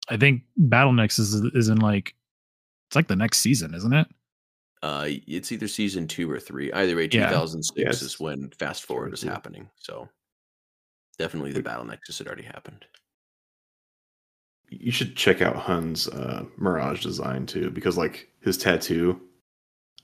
i 0.08 0.16
think 0.16 0.42
battle 0.56 0.92
nexus 0.92 1.32
is, 1.32 1.42
is 1.54 1.68
in 1.68 1.78
like 1.78 2.14
it's 2.88 2.96
like 2.96 3.08
the 3.08 3.16
next 3.16 3.38
season 3.38 3.74
isn't 3.74 3.92
it 3.92 4.06
Uh, 4.82 5.06
it's 5.28 5.52
either 5.52 5.68
season 5.68 6.08
two 6.08 6.30
or 6.30 6.40
three. 6.40 6.72
Either 6.72 6.96
way, 6.96 7.02
Yeah. 7.12 7.28
2006 7.28 7.76
Yes. 7.78 8.02
is 8.02 8.18
when 8.18 8.50
Fast 8.58 8.84
Forward 8.84 9.12
is 9.14 9.20
True. 9.20 9.30
happening. 9.30 9.70
So 9.76 10.08
definitely 11.18 11.52
the 11.52 11.62
Battle 11.62 11.84
Nexus 11.84 12.18
had 12.18 12.26
already 12.26 12.42
happened. 12.42 12.84
you 14.70 14.90
should 14.90 15.14
check 15.16 15.42
out 15.42 15.54
Hun's 15.54 16.08
uh, 16.08 16.44
Mirage 16.56 17.02
design 17.02 17.44
too, 17.46 17.70
because 17.70 17.98
like 17.98 18.28
his 18.40 18.56
tattoo, 18.56 19.20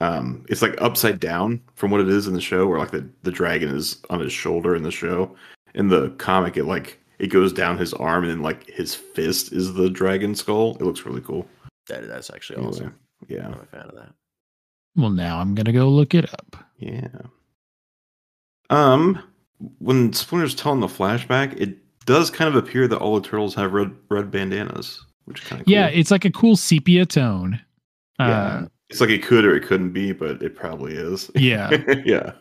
um, 0.00 0.44
it's 0.50 0.60
like 0.60 0.74
upside 0.80 1.18
down 1.20 1.62
from 1.74 1.90
what 1.90 2.02
it 2.02 2.08
is 2.10 2.26
in 2.26 2.34
the 2.34 2.40
show, 2.40 2.66
where 2.66 2.78
like 2.78 2.90
the 2.90 3.08
the 3.22 3.32
dragon 3.32 3.70
is 3.70 4.02
on 4.10 4.20
his 4.20 4.32
shoulder 4.32 4.76
in 4.76 4.82
the 4.82 4.90
show. 4.90 5.34
In 5.74 5.88
the 5.88 6.10
comic, 6.18 6.56
it 6.58 6.64
like 6.66 7.00
it 7.18 7.28
goes 7.28 7.52
down 7.52 7.78
his 7.78 7.94
arm, 7.94 8.24
and 8.24 8.30
then 8.30 8.42
like 8.42 8.68
his 8.68 8.94
fist 8.94 9.52
is 9.54 9.72
the 9.72 9.88
dragon 9.88 10.34
skull. 10.34 10.76
It 10.78 10.82
looks 10.82 11.06
really 11.06 11.22
cool. 11.22 11.48
That 11.88 12.06
that's 12.06 12.28
actually 12.28 12.58
Anyway, 12.58 12.72
awesome. 12.72 12.98
yeah, 13.26 13.46
I'm 13.46 13.54
a 13.54 13.64
fan 13.64 13.86
of 13.88 13.94
that. 13.94 14.12
Well 14.98 15.08
now 15.10 15.38
i'm 15.38 15.54
gonna 15.54 15.72
go 15.72 15.88
look 15.88 16.14
it 16.14 16.30
up 16.34 16.56
yeah. 16.80 17.08
Um, 18.70 19.20
when 19.78 20.12
Splinter's 20.12 20.54
telling 20.54 20.78
the 20.78 20.86
flashback, 20.86 21.58
it 21.60 21.76
does 22.06 22.30
kind 22.30 22.46
of 22.46 22.54
appear 22.54 22.86
that 22.86 22.98
all 22.98 23.18
the 23.18 23.26
turtles 23.26 23.54
have 23.56 23.72
red 23.72 23.90
red 24.10 24.30
bandanas, 24.30 25.04
which 25.24 25.44
kind 25.44 25.60
of 25.60 25.66
cool. 25.66 25.72
yeah 25.74 25.86
it's 25.88 26.10
like 26.12 26.24
a 26.24 26.30
cool 26.30 26.54
sepia 26.54 27.04
tone 27.06 27.60
Yeah. 28.20 28.26
uh 28.28 28.66
It's 28.90 29.00
like 29.00 29.10
it 29.10 29.22
could 29.24 29.44
or 29.44 29.56
it 29.56 29.64
couldn't 29.66 29.90
be, 29.92 30.12
but 30.12 30.40
it 30.42 30.54
probably 30.54 30.92
is. 30.94 31.30
yeah 31.34 31.70
yeah. 32.04 32.32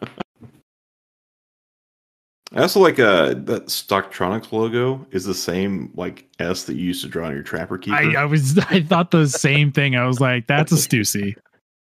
I 2.53 2.62
also 2.62 2.80
like 2.80 2.99
uh 2.99 3.34
that 3.34 3.66
Stocktronics 3.68 4.51
logo 4.51 5.05
is 5.12 5.26
the 5.26 5.34
same 5.34 5.91
like 5.95 6.26
S 6.39 6.64
that 6.66 6.76
you 6.76 6.86
used 6.86 7.01
to 7.03 7.10
draw 7.10 7.28
on 7.28 7.34
your 7.34 7.43
Trapper 7.43 7.78
Keeper. 7.78 7.95
I, 7.97 8.14
I 8.22 8.26
was 8.26 8.58
i 8.70 8.82
thought 8.82 9.12
the 9.12 9.28
same 9.28 9.72
thing 9.72 9.95
i 9.95 10.05
was 10.05 10.22
like 10.22 10.47
that's 10.47 10.72
a 10.72 10.76
stussy 10.76 11.36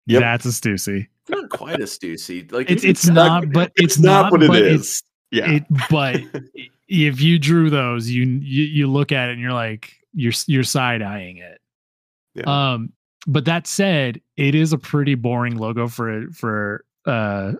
Yep. 0.07 0.21
that's 0.21 0.45
a 0.45 0.49
stussy 0.49 1.07
It's 1.21 1.29
not 1.29 1.49
quite 1.49 1.79
a 1.79 1.85
Stussy. 1.85 2.51
Like 2.51 2.69
it's 2.69 2.83
it's 2.83 3.05
it's 3.05 3.09
not 3.09 3.51
but 3.51 3.71
it's, 3.75 3.97
not, 3.97 4.31
what 4.31 4.43
it 4.43 4.47
but 4.47 4.61
it's 4.61 5.03
yeah. 5.31 5.51
it 5.51 5.63
but 5.89 6.21
if 6.87 7.21
you 7.21 7.39
drew 7.39 7.69
those 7.69 8.09
you, 8.09 8.23
you 8.23 8.63
you 8.63 8.87
look 8.87 9.11
at 9.11 9.29
it 9.29 9.33
and 9.33 9.41
you're 9.41 9.53
like 9.53 9.93
you're 10.13 10.33
you're 10.47 10.63
side 10.63 11.01
eyeing 11.01 11.37
it 11.37 11.59
yeah. 12.35 12.73
um 12.73 12.91
but 13.27 13.45
that 13.45 13.65
said 13.65 14.21
it 14.37 14.53
is 14.53 14.73
a 14.73 14.77
pretty 14.77 15.15
boring 15.15 15.57
logo 15.57 15.87
for 15.87 16.23
a 16.23 16.31
for 16.31 16.85
uh 17.05 17.53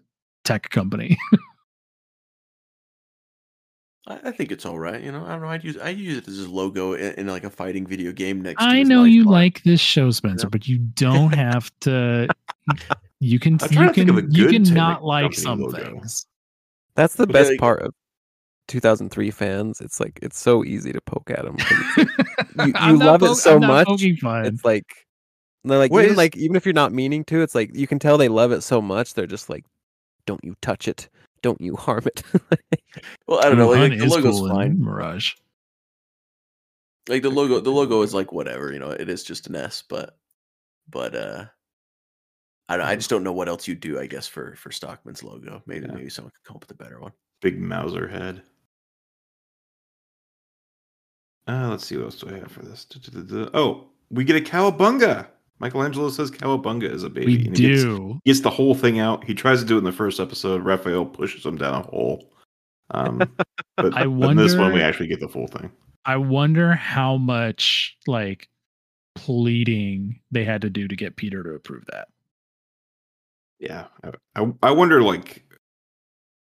tech 0.44 0.70
company 0.70 1.18
I, 4.08 4.20
I 4.26 4.32
think 4.32 4.52
it's 4.52 4.66
all 4.66 4.78
right. 4.80 5.02
You 5.02 5.12
know, 5.12 5.26
I 5.26 5.32
don't 5.34 5.42
know. 5.42 5.48
I 5.48 5.56
use 5.56 5.78
I 5.78 5.90
use 5.90 6.18
it 6.18 6.28
as 6.28 6.40
a 6.40 6.50
logo 6.50 6.94
in, 6.94 7.14
in 7.16 7.28
like 7.28 7.44
a 7.44 7.50
fighting 7.50 7.86
video 7.88 8.12
game 8.12 8.42
next. 8.42 8.62
i 8.62 8.84
know 8.84 9.04
you 9.04 9.24
line. 9.24 9.32
like 9.32 9.64
this 9.64 9.80
show 9.82 10.12
spencer 10.12 10.46
know? 10.46 10.52
but 10.52 10.68
you 10.68 10.78
don't 10.78 11.34
have 11.36 11.72
to 11.82 12.28
you 13.20 13.40
can 13.40 13.54
you 13.54 13.58
to 13.60 13.68
think 13.94 14.10
of 14.10 14.16
can 14.18 14.32
you 14.32 14.48
can 14.50 14.64
not 14.74 15.04
like 15.04 15.24
company 15.24 15.42
some 15.42 15.60
logo. 15.62 15.78
things 15.84 16.26
That's 16.96 17.16
the 17.16 17.26
But, 17.28 17.34
best 17.34 17.50
like- 17.52 17.60
part 17.60 17.82
of 17.82 17.94
2003 18.68 19.30
fans. 19.32 19.80
It's 19.82 20.00
like 20.00 20.18
it's 20.24 20.40
so 20.40 20.64
easy 20.64 20.92
to 20.92 21.02
poke 21.02 21.30
at 21.30 21.44
them. 21.46 21.56
you- 21.98 22.66
you 22.68 22.74
I'm 22.76 22.98
not 22.98 23.22
love 23.22 23.32
it 23.32 23.36
so 23.36 23.60
much. 23.60 23.88
It's 24.02 24.66
like 24.66 24.86
they're 25.64 25.78
like, 25.80 25.92
What 25.92 26.02
even 26.02 26.12
is- 26.12 26.18
like 26.18 26.36
even 26.38 26.56
if 26.56 26.66
you're 26.66 26.74
not 26.74 26.92
meaning 26.94 27.24
to, 27.26 27.42
it's 27.42 27.56
like 27.56 27.76
you 27.76 27.88
can 27.88 28.00
tell 28.00 28.18
they 28.18 28.28
love 28.30 28.52
it 28.52 28.62
so 28.62 28.82
much. 28.82 29.14
They're 29.16 29.26
just 29.28 29.50
like, 29.50 29.66
"Don't 30.28 30.44
you 30.44 30.56
touch 30.62 30.88
it? 30.88 31.10
Don't 31.46 31.62
you 31.62 31.76
harm 31.76 32.04
it?" 32.08 32.24
Well, 33.28 33.40
I 33.40 33.44
don't 33.50 33.58
know. 33.60 33.70
Like, 33.70 33.80
Wuhan 33.80 33.90
like, 33.92 34.00
the 34.00 34.06
is 34.06 34.12
logo's 34.12 34.40
cool 34.40 34.50
fine. 34.50 34.80
Mirage. 34.82 35.34
Like 37.08 37.22
the 37.22 37.30
logo, 37.30 37.60
the 37.60 37.70
logo 37.72 38.02
is 38.02 38.14
like 38.16 38.32
whatever. 38.32 38.72
You 38.74 38.80
know, 38.80 38.90
it 38.90 39.10
is 39.10 39.24
just 39.24 39.46
an 39.48 39.56
S, 39.56 39.84
but 39.88 40.18
but 40.90 41.14
uh, 41.16 41.46
I 42.70 42.78
don't- 42.78 42.86
I 42.88 42.96
just 42.96 43.10
don't 43.12 43.24
know 43.24 43.34
what 43.34 43.48
else 43.48 43.68
you 43.68 43.76
do. 43.76 44.00
I 44.00 44.08
guess 44.08 44.28
for 44.28 44.56
for 44.56 44.72
Stockman's 44.72 45.24
logo, 45.24 45.62
maybe 45.68 45.86
Yeah. 45.86 45.94
maybe 45.94 46.10
someone 46.10 46.32
could 46.32 46.48
come 46.48 46.56
up 46.58 46.64
with 46.64 46.72
a 46.72 46.84
better 46.84 47.00
one. 47.00 47.12
Big 47.42 47.60
Mouser 47.60 48.08
head. 48.08 48.42
Uh, 51.48 51.68
let's 51.70 51.86
see 51.86 51.96
what 51.98 52.06
else 52.06 52.20
do 52.20 52.30
I 52.30 52.40
have 52.40 52.52
for 52.52 52.64
this. 52.66 52.88
Oh, 53.54 53.90
we 54.10 54.24
get 54.24 54.36
a 54.36 54.40
cowabunga. 54.52 55.28
Michelangelo 55.60 56.10
says 56.10 56.32
cowabunga 56.32 56.84
is 56.92 57.04
a 57.04 57.10
baby. 57.10 57.38
We 57.38 57.46
and 57.48 57.58
he 57.58 57.70
gets- 57.70 57.84
do. 57.84 58.20
gets 58.26 58.42
the 58.42 58.50
whole 58.50 58.76
thing 58.76 59.00
out. 59.00 59.24
He 59.24 59.34
tries 59.34 59.60
to 59.62 59.66
do 59.66 59.76
it 59.76 59.80
in 59.80 59.84
the 59.86 59.92
first 59.92 60.20
episode. 60.20 60.64
Raphael 60.64 61.06
pushes 61.06 61.46
him 61.46 61.58
down 61.58 61.76
a 61.76 61.82
hole. 61.88 62.32
Um, 62.92 63.18
but, 63.78 63.96
I 63.96 64.06
but 64.06 64.32
in 64.32 64.38
this 64.38 64.56
one, 64.56 64.74
we 64.74 64.82
actually 64.82 65.08
get 65.08 65.20
the 65.20 65.30
full 65.30 65.48
thing. 65.48 65.72
I 66.06 66.18
wonder 66.18 66.74
how 66.74 67.18
much 67.18 67.98
like 68.06 68.50
pleading 69.16 70.20
they 70.32 70.44
had 70.44 70.62
to 70.62 70.70
do 70.70 70.88
to 70.88 70.96
get 70.96 71.16
Peter 71.16 71.42
to 71.42 71.52
approve 71.52 71.86
that. 71.92 72.10
Yeah, 73.60 73.86
I, 74.04 74.12
I, 74.42 74.54
I 74.64 74.72
wonder. 74.72 75.02
Like, 75.02 75.44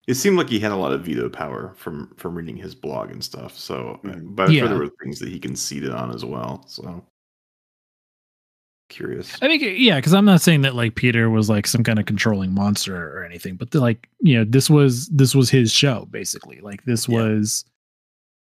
it 0.08 0.16
seemed 0.16 0.38
like 0.38 0.50
he 0.50 0.60
had 0.60 0.74
a 0.74 0.76
lot 0.76 0.92
of 0.92 1.06
veto 1.06 1.30
power 1.30 1.74
from 1.78 2.14
from 2.18 2.36
reading 2.36 2.58
his 2.58 2.76
blog 2.76 3.10
and 3.12 3.24
stuff. 3.24 3.58
So, 3.58 4.00
Mhm. 4.04 4.36
but 4.36 4.50
I'm 4.50 4.56
sure 4.56 4.68
there 4.68 4.78
were 4.78 4.92
things 5.02 5.20
that 5.20 5.30
he 5.30 5.40
conceded 5.40 5.92
on 5.92 6.12
as 6.14 6.26
well. 6.26 6.66
So, 6.68 7.04
curious. 8.90 9.36
I 9.42 9.48
think 9.48 9.64
yeah, 9.64 9.96
because 9.98 10.14
I'm 10.14 10.26
not 10.26 10.42
saying 10.42 10.62
that 10.62 10.76
like 10.76 10.96
Peter 10.96 11.30
was 11.30 11.50
like 11.50 11.68
some 11.68 11.84
kind 11.84 12.00
of 12.00 12.06
controlling 12.06 12.54
monster 12.54 12.96
or 13.18 13.24
anything, 13.24 13.56
but 13.56 13.72
the, 13.72 13.80
like 13.82 14.08
you 14.20 14.38
know 14.38 14.46
this 14.46 14.70
was 14.70 15.08
this 15.10 15.34
was 15.36 15.50
his 15.50 15.72
show 15.72 16.08
basically. 16.12 16.60
Like 16.62 16.84
this 16.86 17.08
Yeah. 17.08 17.18
was 17.24 17.66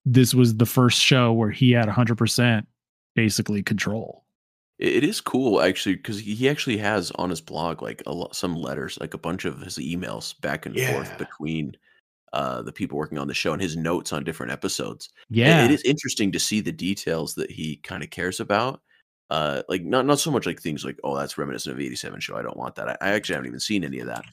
this 0.06 0.34
was 0.34 0.58
the 0.58 0.66
first 0.66 1.02
show 1.02 1.34
where 1.34 1.50
he 1.52 1.72
had 1.72 1.88
100 1.88 2.18
percent 2.18 2.68
basically 3.16 3.64
control. 3.64 4.24
It, 4.78 5.06
is 5.06 5.22
cool 5.22 5.62
actually 5.62 5.96
because 5.96 6.20
he 6.20 6.50
actually 6.50 6.78
has 6.78 7.10
on 7.12 7.30
his 7.30 7.40
blog 7.40 7.82
like 7.82 8.04
a 8.06 8.12
lot, 8.12 8.36
some 8.36 8.56
letters, 8.56 8.98
like 9.00 9.14
a 9.14 9.18
bunch 9.18 9.46
of 9.46 9.62
his 9.62 9.78
emails 9.78 10.40
back 10.42 10.66
and 10.66 10.76
Yeah. 10.76 10.92
forth 10.92 11.18
between 11.18 11.78
uh, 12.34 12.62
the 12.62 12.74
people 12.74 12.98
working 12.98 13.18
on 13.18 13.30
the 13.30 13.34
show 13.34 13.54
and 13.54 13.62
his 13.62 13.78
notes 13.78 14.12
on 14.12 14.26
different 14.26 14.52
episodes. 14.52 15.10
Yeah, 15.30 15.64
it 15.64 15.72
is 15.72 15.82
interesting 15.84 16.34
to 16.34 16.40
see 16.40 16.60
the 16.60 16.74
details 16.74 17.36
that 17.36 17.50
he 17.50 17.78
kind 17.78 18.04
of 18.04 18.10
cares 18.10 18.42
about. 18.42 18.82
Uh, 19.30 19.64
like 19.68 19.84
not 19.84 20.06
not 20.06 20.20
so 20.20 20.30
much 20.32 20.46
like 20.46 20.62
things 20.62 20.86
like 20.86 21.00
oh 21.04 21.18
that's 21.18 21.38
reminiscent 21.38 21.74
of 21.74 21.80
eighty 21.82 21.96
seven 21.96 22.20
show. 22.20 22.36
I 22.38 22.44
don't 22.44 22.58
want 22.58 22.76
that. 22.76 22.90
I, 22.90 22.98
I 23.02 23.10
actually 23.14 23.34
haven't 23.36 23.48
even 23.48 23.60
seen 23.60 23.84
any 23.84 24.00
of 24.00 24.08
that. 24.08 24.24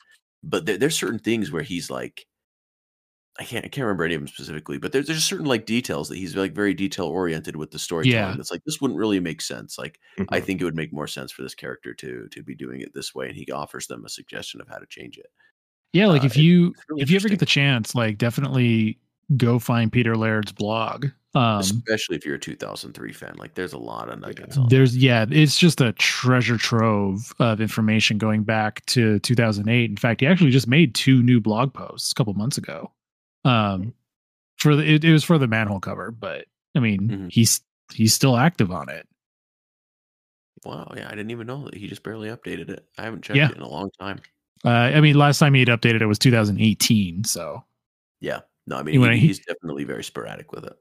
But 0.43 0.67
there, 0.67 0.77
there's 0.77 0.99
certain 0.99 1.19
things 1.19 1.51
where 1.51 1.63
he's 1.63 1.89
like, 1.91 2.27
I 3.41 3.45
can't 3.45 3.65
I 3.65 3.69
can't 3.69 3.87
remember 3.87 4.05
any 4.05 4.15
of 4.17 4.21
them 4.21 4.29
specifically. 4.29 4.77
But 4.77 4.93
there's 4.93 5.07
there's 5.07 5.25
certain 5.25 5.47
like 5.47 5.65
details 5.65 6.11
that 6.11 6.19
he's 6.19 6.37
like 6.37 6.53
very 6.55 6.75
detail 6.75 7.07
oriented 7.07 7.57
with 7.57 7.71
the 7.71 7.79
storytelling. 7.79 8.17
Yeah. 8.33 8.37
That's 8.37 8.51
like 8.51 8.63
this 8.67 8.81
wouldn't 8.83 8.99
really 9.01 9.21
make 9.21 9.41
sense. 9.41 9.79
Like 9.79 9.99
I 10.29 10.41
Mhm. 10.41 10.45
think 10.45 10.61
it 10.61 10.65
would 10.65 10.77
make 10.77 10.93
more 10.93 11.07
sense 11.07 11.33
for 11.33 11.41
this 11.43 11.55
character 11.55 11.95
to 11.95 12.29
to 12.31 12.43
be 12.43 12.55
doing 12.55 12.83
it 12.83 12.93
this 12.93 13.15
way, 13.15 13.29
and 13.29 13.37
he 13.37 13.51
offers 13.51 13.87
them 13.87 14.05
a 14.05 14.11
suggestion 14.11 14.61
of 14.61 14.69
how 14.69 14.77
to 14.77 14.87
change 14.87 15.17
it. 15.17 15.29
yeah. 15.95 16.07
Like 16.09 16.23
uh, 16.23 16.27
if 16.27 16.37
you 16.37 16.75
really 16.91 17.01
if 17.03 17.11
you 17.11 17.17
ever 17.17 17.31
get 17.31 17.39
the 17.39 17.47
chance, 17.47 17.95
like 17.95 18.19
definitely 18.19 18.99
go 19.39 19.59
find 19.59 19.91
Peter 19.91 20.17
Laird's 20.19 20.53
blog. 20.53 21.07
Um, 21.35 21.61
Especially 21.61 22.17
if 22.17 22.27
you're 22.27 22.35
a 22.35 22.39
2003 22.39 23.13
fan, 23.15 23.35
like 23.39 23.55
there's 23.55 23.73
a 23.73 23.79
lot 23.79 24.11
of 24.11 24.21
nuggets. 24.21 24.59
on 24.59 24.69
there. 24.69 24.79
there's 24.81 24.95
yeah 24.97 25.25
it's 25.31 25.57
just 25.59 25.81
a 25.81 25.93
treasure 25.95 26.59
trove 26.59 27.33
of 27.39 27.59
information 27.61 28.19
going 28.19 28.43
back 28.43 28.85
to 28.87 29.19
2008 29.21 29.89
in 29.91 29.97
fact 29.97 30.21
he 30.21 30.27
actually 30.27 30.51
just 30.51 30.69
made 30.69 30.95
two 30.95 31.23
new 31.23 31.41
blog 31.41 31.73
posts 31.73 32.13
a 32.13 32.15
couple 32.15 32.35
months 32.35 32.59
ago 32.59 32.93
um 33.47 33.95
for 34.59 34.77
the 34.77 34.83
it, 34.85 35.05
it 35.05 35.13
was 35.13 35.25
for 35.25 35.39
the 35.39 35.47
manhole 35.47 35.81
cover 35.81 36.11
but 36.11 36.45
i 36.77 36.81
mean 36.81 37.01
Mhm. 37.09 37.33
he's 37.33 37.63
he's 37.95 38.13
still 38.13 38.37
active 38.37 38.71
on 38.71 38.91
it 38.91 39.09
Wow, 40.65 40.93
yeah, 40.97 41.07
I 41.09 41.11
didn't 41.11 41.31
even 41.33 41.47
know 41.49 41.65
that 41.65 41.75
he 41.75 41.89
just 41.89 42.03
barely 42.05 42.29
updated 42.29 42.69
it. 42.71 42.87
I 42.97 43.03
haven't 43.03 43.23
checked 43.25 43.37
Yeah. 43.37 43.49
it 43.51 43.57
in 43.57 43.63
a 43.63 43.69
long 43.69 43.91
time. 43.99 44.21
uh 44.65 44.69
i 44.69 45.01
mean 45.01 45.17
last 45.17 45.39
time 45.39 45.55
he'd 45.55 45.69
updated 45.69 46.03
it 46.03 46.07
was 46.07 46.19
2018 46.19 47.25
so 47.25 47.65
Yeah, 48.21 48.41
no, 48.67 48.77
I 48.77 48.83
mean 48.83 49.01
he, 49.01 49.11
he- 49.19 49.27
he's 49.29 49.39
definitely 49.41 49.85
very 49.85 50.05
sporadic 50.05 50.53
with 50.53 50.65
it. 50.65 50.75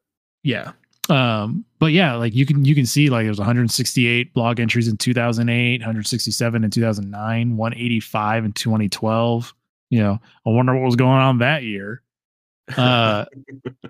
Yeah. 0.44 0.72
Um 1.10 1.66
but 1.80 1.88
yeah 1.88 2.14
like 2.14 2.34
you 2.34 2.46
can 2.46 2.64
you 2.64 2.76
can 2.76 2.86
see 2.86 3.10
like 3.10 3.26
there's 3.26 3.39
168 3.39 4.34
blog 4.34 4.60
entries 4.60 4.88
in 4.88 4.98
2008 4.98 5.82
167 5.82 6.64
in 6.64 6.70
2009 6.70 7.58
185 7.58 8.46
in 8.46 8.54
2012 8.54 9.54
you 9.89 10.00
know 10.00 10.20
i 10.46 10.50
wonder 10.50 10.74
what 10.76 10.86
was 10.86 10.96
going 10.96 11.20
on 11.20 11.39
that 11.39 11.64
year. 11.64 12.04
Uh 12.78 13.26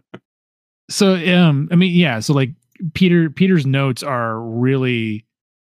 so 0.90 1.16
um 1.38 1.68
i 1.72 1.76
mean 1.76 1.94
yeah 1.94 2.20
so 2.20 2.34
like 2.34 2.52
peter 2.94 3.30
peter's 3.30 3.66
notes 3.66 4.02
are 4.02 4.40
really 4.42 5.26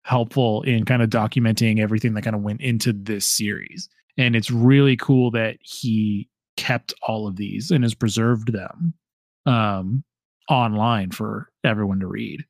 helpful 0.04 0.62
in 0.64 0.86
kind 0.86 1.02
of 1.02 1.10
documenting 1.10 1.80
everything 1.80 2.14
that 2.14 2.22
kind 2.24 2.36
of 2.36 2.42
went 2.42 2.62
into 2.62 2.94
this 2.94 3.26
series. 3.26 3.90
And 4.18 4.36
it's 4.36 4.52
really 4.52 4.98
cool 4.98 5.32
that 5.32 5.58
he 5.62 6.30
kept 6.58 6.94
all 7.04 7.28
of 7.28 7.36
these 7.36 7.72
and 7.72 7.84
has 7.84 7.96
preserved 7.96 8.54
them. 8.54 8.94
Um 9.46 10.04
online 10.50 11.12
for 11.12 11.50
everyone 11.64 12.00
to 12.00 12.08
read 12.08 12.46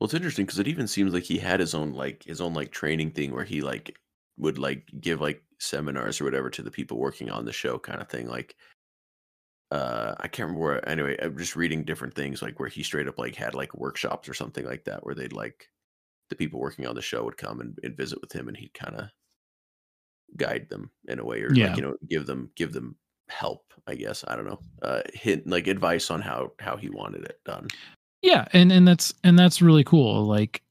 Well, 0.00 0.06
it's 0.06 0.14
interesting 0.14 0.46
because 0.46 0.58
it 0.58 0.68
even 0.68 0.88
seems 0.88 1.12
like 1.14 1.22
he 1.24 1.38
had 1.38 1.60
his 1.60 1.74
own 1.74 1.92
like 1.92 2.24
his 2.24 2.40
own 2.40 2.54
like 2.54 2.72
training 2.72 3.12
thing 3.12 3.32
where 3.32 3.44
he 3.44 3.60
like 3.60 3.98
would 4.36 4.58
like 4.58 4.90
give 5.00 5.20
like 5.20 5.44
seminars 5.60 6.20
or 6.20 6.24
whatever 6.24 6.50
to 6.50 6.62
the 6.62 6.70
people 6.70 6.98
working 6.98 7.30
on 7.30 7.44
the 7.44 7.52
show, 7.52 7.78
kind 7.78 8.00
of 8.00 8.08
thing. 8.08 8.26
Like, 8.28 8.56
uh, 9.70 10.14
I 10.20 10.28
can't 10.28 10.48
remember 10.48 10.60
where. 10.60 10.88
Anyway, 10.88 11.16
I'm 11.20 11.36
just 11.38 11.56
reading 11.56 11.84
different 11.84 12.14
things 12.14 12.42
like 12.42 12.60
where 12.60 12.68
he 12.68 12.82
straight 12.82 13.08
up 13.08 13.18
like 13.18 13.34
had 13.36 13.54
like 13.54 13.74
workshops 13.74 14.28
or 14.28 14.34
something 14.34 14.64
like 14.64 14.84
that 14.84 15.04
where 15.04 15.14
they'd 15.14 15.32
like 15.32 15.70
the 16.30 16.36
people 16.36 16.60
working 16.60 16.86
on 16.86 16.96
the 16.96 17.02
show 17.02 17.24
would 17.24 17.38
come 17.38 17.60
and, 17.60 17.78
and 17.84 17.96
visit 17.96 18.20
with 18.22 18.32
him 18.32 18.48
and 18.48 18.56
he'd 18.58 18.74
kind 18.74 18.96
of 18.96 19.10
guide 20.36 20.68
them 20.68 20.90
in 21.08 21.18
a 21.18 21.24
way 21.24 21.42
or 21.42 21.54
Yeah. 21.54 21.56
like 21.56 21.76
you 21.76 21.82
know 21.82 21.96
give 22.08 22.26
them 22.26 22.50
give 22.56 22.72
them 22.72 22.96
help 23.28 23.64
i 23.86 23.94
guess 23.94 24.24
i 24.28 24.36
don't 24.36 24.46
know 24.46 24.58
uh 24.82 25.00
hint 25.14 25.46
like 25.46 25.66
advice 25.66 26.10
on 26.10 26.20
how 26.20 26.50
how 26.58 26.76
he 26.76 26.88
wanted 26.90 27.24
it 27.24 27.38
done 27.44 27.66
yeah 28.22 28.46
and 28.52 28.70
and 28.72 28.86
that's 28.86 29.12
and 29.24 29.38
that's 29.38 29.62
really 29.62 29.84
cool 29.84 30.24
like 30.26 30.62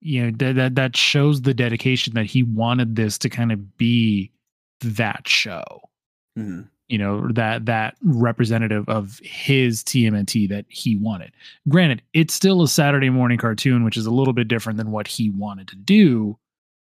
you 0.00 0.24
know 0.24 0.30
that 0.38 0.54
that, 0.56 0.74
that 0.74 0.96
shows 0.96 1.42
the 1.42 1.54
dedication 1.54 2.14
that 2.14 2.26
he 2.26 2.42
wanted 2.42 2.96
this 2.96 3.18
to 3.18 3.28
kind 3.28 3.52
of 3.52 3.76
be 3.76 4.30
that 4.82 5.26
show 5.28 5.64
Mhm. 6.38 6.68
you 6.88 6.96
know 6.96 7.26
that 7.32 7.66
that 7.66 7.96
representative 8.02 8.88
of 8.88 9.18
his 9.22 9.82
TMNT 9.82 10.48
that 10.48 10.64
he 10.68 10.96
wanted. 10.96 11.32
Granted, 11.68 12.02
it's 12.14 12.32
still 12.32 12.62
a 12.62 12.68
Saturday 12.68 13.10
morning 13.10 13.36
cartoon, 13.36 13.82
which 13.84 13.96
is 13.96 14.06
a 14.06 14.10
little 14.12 14.32
bit 14.32 14.46
different 14.46 14.76
than 14.76 14.90
what 14.92 15.08
he 15.08 15.28
wanted 15.30 15.66
to 15.68 15.76
do, 15.76 16.38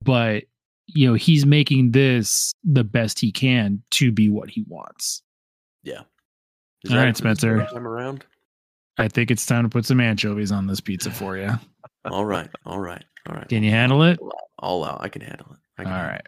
but 0.03 0.43
you 0.87 1.07
know 1.07 1.13
he's 1.15 1.45
making 1.45 1.91
this 1.91 2.53
the 2.63 2.83
best 2.83 3.19
he 3.19 3.31
can 3.31 3.81
to 3.91 4.11
be 4.11 4.29
what 4.29 4.49
he 4.49 4.63
wants. 4.67 5.21
yeah 5.83 5.99
All 5.99 6.05
that 6.95 7.03
right, 7.03 7.17
Spencer. 7.17 7.65
time 7.65 7.87
around 7.87 8.25
I 8.97 9.07
think 9.09 9.29
it's 9.31 9.45
time 9.45 9.63
to 9.63 9.69
put 9.69 9.85
some 9.85 9.99
anchovies 9.99 10.51
on 10.51 10.67
this 10.67 10.79
pizza 10.79 11.11
for 11.11 11.37
you. 11.37 11.49
all 12.05 12.25
right 12.25 12.49
all 12.65 12.79
right 12.79 13.03
all 13.29 13.35
right 13.35 13.47
Can 13.49 13.63
you 13.63 13.71
handle 13.71 14.03
it? 14.03 14.19
all 14.59 14.83
out 14.85 14.99
i 15.01 15.09
can 15.09 15.21
handle 15.21 15.47
it 15.51 15.59
I 15.77 15.83
All 15.83 15.89
handle 15.91 16.11
right. 16.13 16.27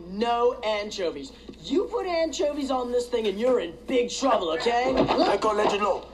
No 0.00 0.54
anchovies. 0.64 1.32
You 1.62 1.84
put 1.84 2.06
anchovies 2.06 2.70
on 2.70 2.90
this 2.90 3.06
thing 3.06 3.26
and 3.28 3.38
you're 3.38 3.60
in 3.60 3.74
big 3.86 4.10
trouble, 4.10 4.50
okay? 4.50 4.92
I 4.96 5.36
can 5.36 5.56
let. 5.56 6.04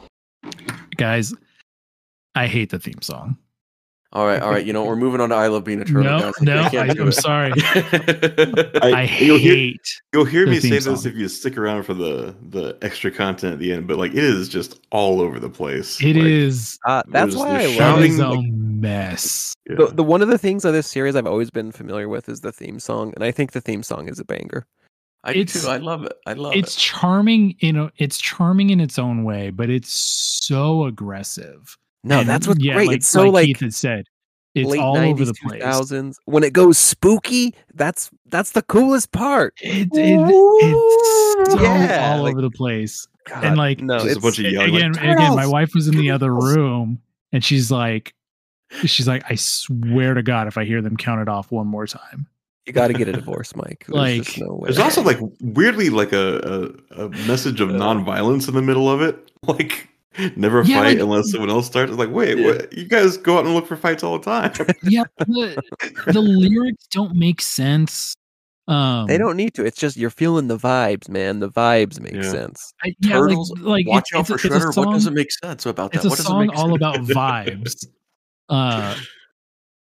Guys, 0.97 1.35
I 2.35 2.47
hate 2.47 2.71
the 2.71 2.79
theme 2.79 3.01
song. 3.01 3.39
All 4.13 4.27
right 4.27 4.43
all 4.43 4.51
right 4.51 4.67
you 4.67 4.73
know 4.73 4.85
we're 4.85 4.97
moving 4.97 5.21
on 5.21 5.29
to 5.29 5.35
i 5.37 5.47
love 5.47 5.63
being 5.65 5.81
a 5.81 5.85
turtle 5.85 6.03
No, 6.03 6.19
guys. 6.19 6.33
no, 6.43 6.69
can't 6.69 6.91
I, 6.91 6.95
do 6.95 7.03
I'm 7.05 7.13
sorry. 7.13 7.53
I, 8.03 8.81
I 8.83 9.03
you'll 9.21 9.39
hear, 9.39 9.55
hate 9.55 10.01
you'll 10.13 10.25
hear 10.25 10.45
the 10.45 10.51
me 10.53 10.61
say 10.61 10.71
theme 10.81 10.93
this 10.93 11.07
if 11.07 11.15
you 11.15 11.29
stick 11.29 11.57
around 11.57 11.85
for 11.85 11.95
the 11.95 12.35
the 12.49 12.77
extra 12.83 13.11
content 13.11 13.53
at 13.55 13.59
the 13.61 13.73
end, 13.73 13.87
but 13.87 13.99
like 13.99 14.13
it 14.13 14.25
is 14.25 14.49
just 14.49 14.81
all 14.91 15.21
over 15.21 15.39
the 15.39 15.49
place. 15.51 16.01
It 16.01 16.17
Like, 16.17 16.25
is 16.27 16.79
Uh, 16.87 17.03
that's 17.09 17.37
why 17.37 17.51
I 17.51 17.59
there's 17.67 17.79
love 17.79 17.99
it 18.01 18.05
it. 18.05 18.11
is 18.11 18.19
a 18.19 18.29
like- 18.31 18.51
mess. 18.53 19.55
The, 19.67 19.87
the 19.87 20.03
one 20.03 20.23
of 20.23 20.29
the 20.29 20.39
things 20.39 20.65
of 20.65 20.73
this 20.73 20.87
series 20.89 21.15
I've 21.15 21.27
always 21.27 21.51
been 21.51 21.71
familiar 21.71 22.09
with 22.09 22.29
is 22.29 22.41
the 22.41 22.51
theme 22.51 22.81
song, 22.81 23.13
and 23.15 23.23
I 23.23 23.31
think 23.31 23.53
the 23.53 23.61
theme 23.61 23.83
song 23.85 24.09
is 24.09 24.19
a 24.19 24.25
banger. 24.25 24.67
I 25.23 25.35
do 25.35 25.41
It's- 25.41 25.63
too. 25.65 25.69
I 25.71 25.77
love 25.77 26.03
it. 26.05 26.13
I 26.27 26.33
love 26.33 26.53
it's 26.55 26.59
it. 26.59 26.63
It's 26.63 26.77
charming 26.77 27.55
you 27.61 27.73
know 27.73 27.91
it's 27.99 28.19
charming 28.19 28.71
in 28.71 28.81
its 28.81 28.99
own 28.99 29.23
way 29.23 29.51
but 29.51 29.69
it's 29.71 29.93
so 29.93 30.85
aggressive 30.87 31.77
No, 32.03 32.21
And 32.21 32.29
that's 32.29 32.47
what's 32.49 32.63
yeah, 32.65 32.75
great. 32.75 32.89
like, 32.89 32.97
it's 32.99 33.09
so 33.09 33.29
like, 33.31 33.47
keith 33.47 33.61
had 33.61 33.75
said 33.75 34.05
it's 34.55 34.69
late 34.69 34.81
all 34.81 34.97
90s, 34.97 35.11
over 35.13 35.25
the 35.27 35.35
place 35.35 35.63
2000s. 35.63 36.15
When 36.25 36.43
it 36.43 36.53
goes 36.53 36.79
spooky, 36.79 37.55
that's 37.75 38.11
that's 38.27 38.53
the 38.53 38.63
coolest 38.63 39.13
part. 39.13 39.55
it, 39.61 39.89
it, 39.93 40.21
it's 40.21 41.53
so 41.53 41.63
Yeah, 41.63 42.13
all 42.17 42.23
like- 42.23 42.33
over 42.33 42.41
the 42.43 42.51
place 42.51 43.07
God, 43.29 43.45
and 43.45 43.57
like 43.59 43.81
no, 43.81 43.99
Just 43.99 44.17
a 44.17 44.21
bunch 44.21 44.39
of 44.39 44.47
a- 44.47 44.51
yelling. 44.51 44.75
again 44.77 44.93
like, 44.95 45.03
again 45.05 45.37
my 45.37 45.47
wife 45.47 45.73
was 45.75 45.89
in 45.89 45.97
the 45.97 46.11
other 46.11 46.35
room 46.35 47.01
and 47.33 47.45
she's 47.45 47.71
like 47.71 48.15
she's 48.87 49.07
like 49.07 49.23
i 49.31 49.35
swear 49.35 50.15
to 50.15 50.23
god 50.23 50.47
if 50.47 50.57
i 50.57 50.65
hear 50.65 50.81
them 50.81 50.97
count 50.97 51.21
it 51.21 51.29
off 51.29 51.53
one 51.53 51.67
more 51.67 51.87
time 51.87 52.27
you 52.67 52.73
got 52.73 52.87
to 52.89 52.93
get 52.93 53.09
a 53.09 53.13
divorce, 53.13 53.57
Mike. 53.57 53.85
There's 53.89 54.29
Like, 54.29 54.39
no 54.39 54.55
way. 54.55 54.67
There's 54.67 54.79
also 54.79 55.03
like 55.03 55.19
weirdly 55.41 55.91
like 55.91 56.13
a, 56.13 56.73
a, 56.97 57.07
a 57.07 57.09
message 57.27 57.61
of 57.61 57.71
nonviolence 57.71 58.49
in 58.49 58.55
the 58.55 58.63
middle 58.63 58.89
of 58.89 59.01
it. 59.03 59.31
Like 59.47 59.89
never 60.37 60.63
Yeah, 60.63 60.79
fight 60.81 60.87
like- 60.95 60.99
unless 61.01 61.31
someone 61.31 61.51
else 61.51 61.67
starts. 61.67 61.91
It's 61.91 61.99
like, 61.99 62.11
wait, 62.11 62.43
what? 62.45 62.73
you 62.73 62.85
guys 62.87 63.17
go 63.17 63.39
out 63.39 63.45
and 63.47 63.55
look 63.55 63.67
for 63.67 63.77
fights 63.77 64.03
all 64.03 64.19
the 64.19 64.25
time. 64.25 64.53
yeah 64.83 65.05
the, 65.19 65.63
the 66.07 66.21
lyrics 66.21 66.87
don't 66.91 67.15
make 67.15 67.41
sense 67.41 68.15
um 68.69 69.07
they 69.09 69.19
don't 69.19 69.37
need 69.37 69.55
to. 69.55 69.65
It's 69.65 69.79
just 69.79 69.97
you're 69.97 70.11
feeling 70.11 70.47
the 70.49 70.57
vibes, 70.59 71.09
man. 71.09 71.41
The 71.41 71.51
vibes 71.51 71.99
make 72.01 72.13
Yeah. 72.15 72.31
sense. 72.31 72.73
I, 72.85 72.95
yeah, 73.01 73.13
Turtles. 73.15 73.51
like, 73.59 73.63
like 73.65 73.87
watch 73.89 74.09
it- 74.13 74.17
out 74.17 74.21
it's 74.21 74.29
for 74.29 74.35
a- 74.35 74.37
it's 74.37 74.65
a 74.65 74.69
Shredder. 74.69 74.77
What 74.87 74.93
doesn't 74.93 75.15
make 75.15 75.33
sense 75.33 75.67
about 75.67 75.93
that? 75.93 75.97
it's 75.99 76.05
a 76.05 76.09
what 76.11 76.19
song 76.19 76.47
make 76.47 76.57
all 76.57 76.75
about 76.75 76.97
vibes 77.01 77.85
uh 78.49 78.97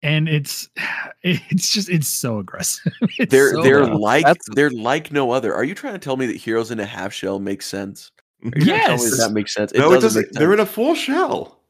and 0.02 0.30
it's 0.30 0.70
it's 1.24 1.72
just 1.72 1.90
it's 1.90 2.08
so 2.08 2.40
aggressive 2.40 2.94
It's 3.20 3.32
They're 3.32 3.52
so 3.54 3.62
they're 3.64 3.84
bad. 3.86 3.96
like 3.96 4.24
That's- 4.26 4.46
they're 4.56 4.70
like 4.72 5.12
no 5.12 5.32
other. 5.32 5.54
Are 5.54 5.64
you 5.64 5.76
trying 5.76 5.94
to 5.94 6.00
tell 6.00 6.18
me 6.18 6.26
that 6.28 6.38
Heroes 6.38 6.72
in 6.72 6.80
a 6.80 6.86
Half 6.86 7.14
Shell 7.14 7.40
makes 7.40 7.66
sense? 7.68 8.12
Are 8.44 8.52
you 8.60 8.66
trying 8.66 8.80
to 8.80 8.88
tell 8.88 8.98
me 8.98 8.98
that, 8.98 9.02
Yes. 9.04 9.18
that 9.18 9.32
makes 9.34 9.54
sense? 9.54 9.74
no, 9.74 9.92
it 9.92 9.96
doesn't 9.96 10.02
doesn't. 10.02 10.22
make 10.22 10.32
They're 10.34 10.54
in 10.54 10.60
a 10.60 10.66
full 10.66 10.96
shell. 10.96 11.62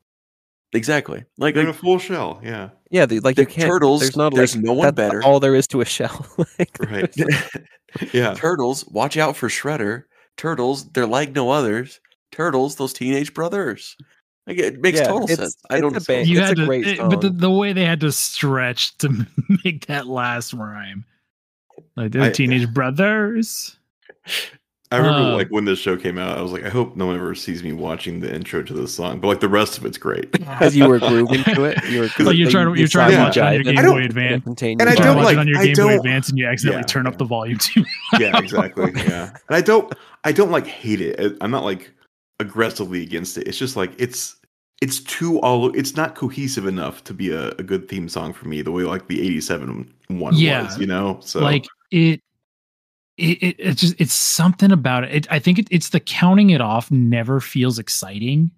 exactly. 0.74 1.24
Like, 1.38 1.56
They're 1.56 1.64
in 1.64 1.70
a 1.70 1.74
full 1.74 1.98
shell. 2.00 2.40
Yeah. 2.44 2.70
Yeah, 2.92 3.06
the, 3.06 3.20
like 3.22 3.36
The 3.36 3.44
you 3.44 3.48
can't. 3.48 3.70
turtles, 3.70 4.02
There's 4.02 4.16
not 4.18 4.34
there's 4.34 4.56
like, 4.56 4.66
no 4.66 4.74
one 4.74 4.86
that's 4.86 4.96
better. 4.96 5.24
All 5.24 5.40
there 5.40 5.56
is 5.56 5.68
to 5.68 5.82
a 5.82 5.86
shell. 5.86 6.26
like, 6.60 6.78
Right. 6.80 7.12
there's- 7.14 7.58
Yeah. 8.14 8.34
turtles. 8.36 8.86
Watch 8.88 9.18
out 9.18 9.36
for 9.36 9.50
Shredder. 9.50 10.04
Turtles. 10.38 10.88
They're 10.92 11.08
like 11.08 11.32
no 11.32 11.50
others. 11.50 12.00
Turtles. 12.32 12.76
Those 12.76 12.94
teenage 12.94 13.34
brothers. 13.34 13.98
Like 14.46 14.58
it 14.60 14.80
makes 14.82 15.00
Yeah, 15.00 15.08
total 15.08 15.24
it's- 15.24 15.38
sense. 15.40 15.58
I 15.72 15.80
don't. 15.82 15.96
a 15.98 16.02
ba- 16.02 16.24
you 16.26 16.40
it's 16.40 16.50
had 16.50 16.58
a 16.58 16.62
to 16.62 16.66
great 16.68 16.88
it- 16.88 17.00
but 17.00 17.22
the, 17.22 17.30
the 17.32 17.50
way 17.52 17.74
they 17.74 17.86
had 17.86 18.00
to 18.02 18.12
stretch 18.12 18.96
to 19.00 19.26
make 19.66 19.88
that 19.88 20.06
last 20.08 20.54
rhyme 20.54 21.04
like 21.96 22.12
the 22.12 22.24
I- 22.26 22.30
teenage 22.32 22.72
brothers 22.74 23.76
I 24.92 24.98
remember 24.98 25.20
Uh, 25.20 25.36
like 25.36 25.50
when 25.50 25.66
this 25.66 25.78
show 25.78 25.96
came 25.98 26.18
out, 26.18 26.38
I 26.38 26.42
was 26.42 26.52
like, 26.52 26.64
I 26.64 26.70
hope 26.70 26.96
no 26.96 27.06
one 27.06 27.16
ever 27.16 27.36
sees 27.36 27.62
me 27.64 27.74
watching 27.74 28.22
the 28.22 28.34
intro 28.34 28.64
to 28.64 28.74
this 28.74 28.94
song. 28.96 29.20
But 29.20 29.28
like 29.28 29.40
the 29.40 29.48
rest 29.48 29.78
of 29.78 29.86
it's 29.86 30.00
great. 30.00 30.32
Because 30.40 30.76
you 30.76 30.88
were 30.88 30.98
grooving 31.00 31.44
to 31.44 31.64
it. 31.66 31.78
You 31.90 32.00
were 32.02 32.10
Like, 32.26 32.36
you're 32.36 32.50
trying 32.50 32.74
to- 32.74 32.80
you're 32.80 32.88
trying 32.88 33.12
to 33.12 33.18
watch 33.18 33.36
the 33.36 33.42
it 33.54 33.68
on 33.68 33.74
your 33.74 33.74
Game 33.76 33.86
Boy 33.86 34.04
Advance. 34.04 34.46
And 34.48 34.62
I 34.64 34.86
You 34.86 34.90
yourself. 34.90 34.98
don't 35.16 35.24
like- 35.24 35.38
on 35.38 35.48
your 35.48 35.60
I 35.60 35.66
Game 35.68 35.76
Boy 35.76 35.82
don't- 35.90 35.98
Advance 36.00 36.30
and 36.30 36.40
you 36.40 36.48
accidentally 36.48 36.82
Yeah, 36.82 36.88
turn 36.88 37.06
yeah. 37.06 37.12
up 37.12 37.18
the 37.20 37.26
volume 37.26 37.58
too 37.60 37.86
yeah, 38.20 38.38
exactly. 38.40 38.92
Yeah, 38.96 39.30
and 39.48 39.56
I 39.56 39.62
don't, 39.62 39.94
I 40.24 40.32
don't 40.32 40.50
like 40.52 40.66
hate 40.66 41.02
it. 41.02 41.38
I'm 41.42 41.52
not 41.52 41.64
like 41.64 41.92
aggressively 42.40 43.04
against 43.04 43.38
it. 43.38 43.48
It's 43.48 43.58
just 43.60 43.76
like 43.76 43.92
it's, 44.00 44.38
it's 44.82 45.02
too 45.02 45.40
all. 45.42 45.76
It's 45.76 45.96
not 45.96 46.16
cohesive 46.16 46.66
enough 46.66 47.04
to 47.04 47.14
be 47.14 47.32
a, 47.32 47.50
a 47.50 47.64
good 47.64 47.88
theme 47.90 48.08
song 48.10 48.32
for 48.34 48.48
me. 48.48 48.62
The 48.62 48.72
way 48.72 48.84
like 48.84 49.08
the 49.08 49.22
'87 49.22 49.94
one 50.08 50.34
Yeah. 50.36 50.64
was, 50.64 50.78
you 50.80 50.88
know. 50.88 51.20
So 51.22 51.42
like 51.42 51.66
it 51.92 52.22
it, 53.20 53.44
it 53.44 53.56
it's 53.60 53.82
just 53.82 53.96
it's 54.00 54.14
something 54.14 54.72
about 54.72 55.04
it, 55.04 55.14
it 55.14 55.32
i 55.32 55.40
think 55.40 55.60
it, 55.60 55.68
it's 55.72 55.90
the 55.90 56.00
counting 56.00 56.50
it 56.50 56.62
off 56.62 56.90
never 56.92 57.40
feels 57.40 57.80
exciting. 57.80 58.52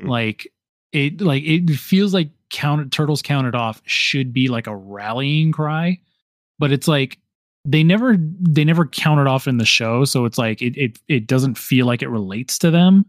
Mm. 0.00 0.08
like 0.08 0.52
it 0.92 1.20
like 1.20 1.42
it 1.44 1.70
feels 1.70 2.12
like 2.12 2.30
count 2.50 2.92
turtles 2.92 3.22
counted 3.22 3.54
off 3.54 3.80
should 3.84 4.32
be 4.32 4.48
like 4.48 4.66
a 4.66 4.74
rallying 4.74 5.52
cry 5.52 5.98
but 6.58 6.72
it's 6.72 6.88
like 6.88 7.18
they 7.64 7.82
never 7.82 8.16
they 8.18 8.64
never 8.64 8.86
count 8.86 9.20
it 9.20 9.26
off 9.26 9.46
in 9.46 9.58
the 9.58 9.64
show 9.64 10.04
so 10.04 10.24
it's 10.24 10.38
like 10.38 10.60
it 10.62 10.76
it, 10.76 10.98
it 11.08 11.26
doesn't 11.26 11.56
feel 11.56 11.86
like 11.86 12.02
it 12.02 12.08
relates 12.08 12.58
to 12.58 12.70
them 12.70 13.04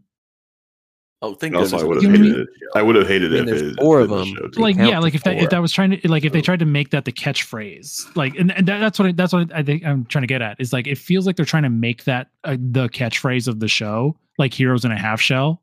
Oh, 1.24 1.36
thank 1.36 1.53
also, 1.55 1.78
I 1.78 1.82
goodness. 1.82 2.03
would 2.03 2.03
have 2.03 2.13
know 2.13 2.19
what 2.19 2.26
I 2.26 2.30
hated 2.30 2.39
it. 2.41 2.49
I 2.74 2.82
would 2.82 2.95
have 2.95 3.07
hated 3.07 3.34
I 3.36 3.38
it 3.39 3.49
if 3.49 3.76
four 3.76 3.99
of 3.99 4.09
them. 4.09 4.34
They 4.55 4.61
like 4.61 4.76
yeah 4.78 4.97
like 4.97 5.13
if 5.13 5.24
that 5.24 5.38
if 5.38 5.51
that 5.51 5.61
was 5.61 5.72
trying 5.72 5.91
to 5.91 6.07
like 6.09 6.26
if 6.26 6.34
they 6.34 6.41
tried 6.41 6.59
to 6.59 6.65
make 6.65 6.89
that 6.89 7.05
the 7.05 7.11
catchphrase 7.11 8.15
like 8.15 8.36
and, 8.36 8.51
and 8.51 8.67
that, 8.67 8.80
that's 8.80 8.97
what 8.97 9.09
I, 9.09 9.11
that's 9.11 9.32
what 9.32 9.53
i 9.53 9.61
think 9.61 9.86
i'm 9.86 10.05
trying 10.05 10.24
to 10.24 10.28
get 10.28 10.41
at 10.41 10.59
is 10.59 10.74
like 10.74 10.88
it 10.88 10.97
feels 10.97 11.28
like 11.28 11.36
they're 11.36 11.45
trying 11.45 11.63
to 11.63 11.69
make 11.69 12.05
that 12.05 12.30
uh, 12.43 12.57
the 12.59 12.89
catchphrase 12.89 13.47
of 13.47 13.59
the 13.59 13.67
show 13.67 14.17
like 14.39 14.51
heroes 14.51 14.84
in 14.84 14.91
a 14.91 14.97
half 14.97 15.22
shell 15.22 15.61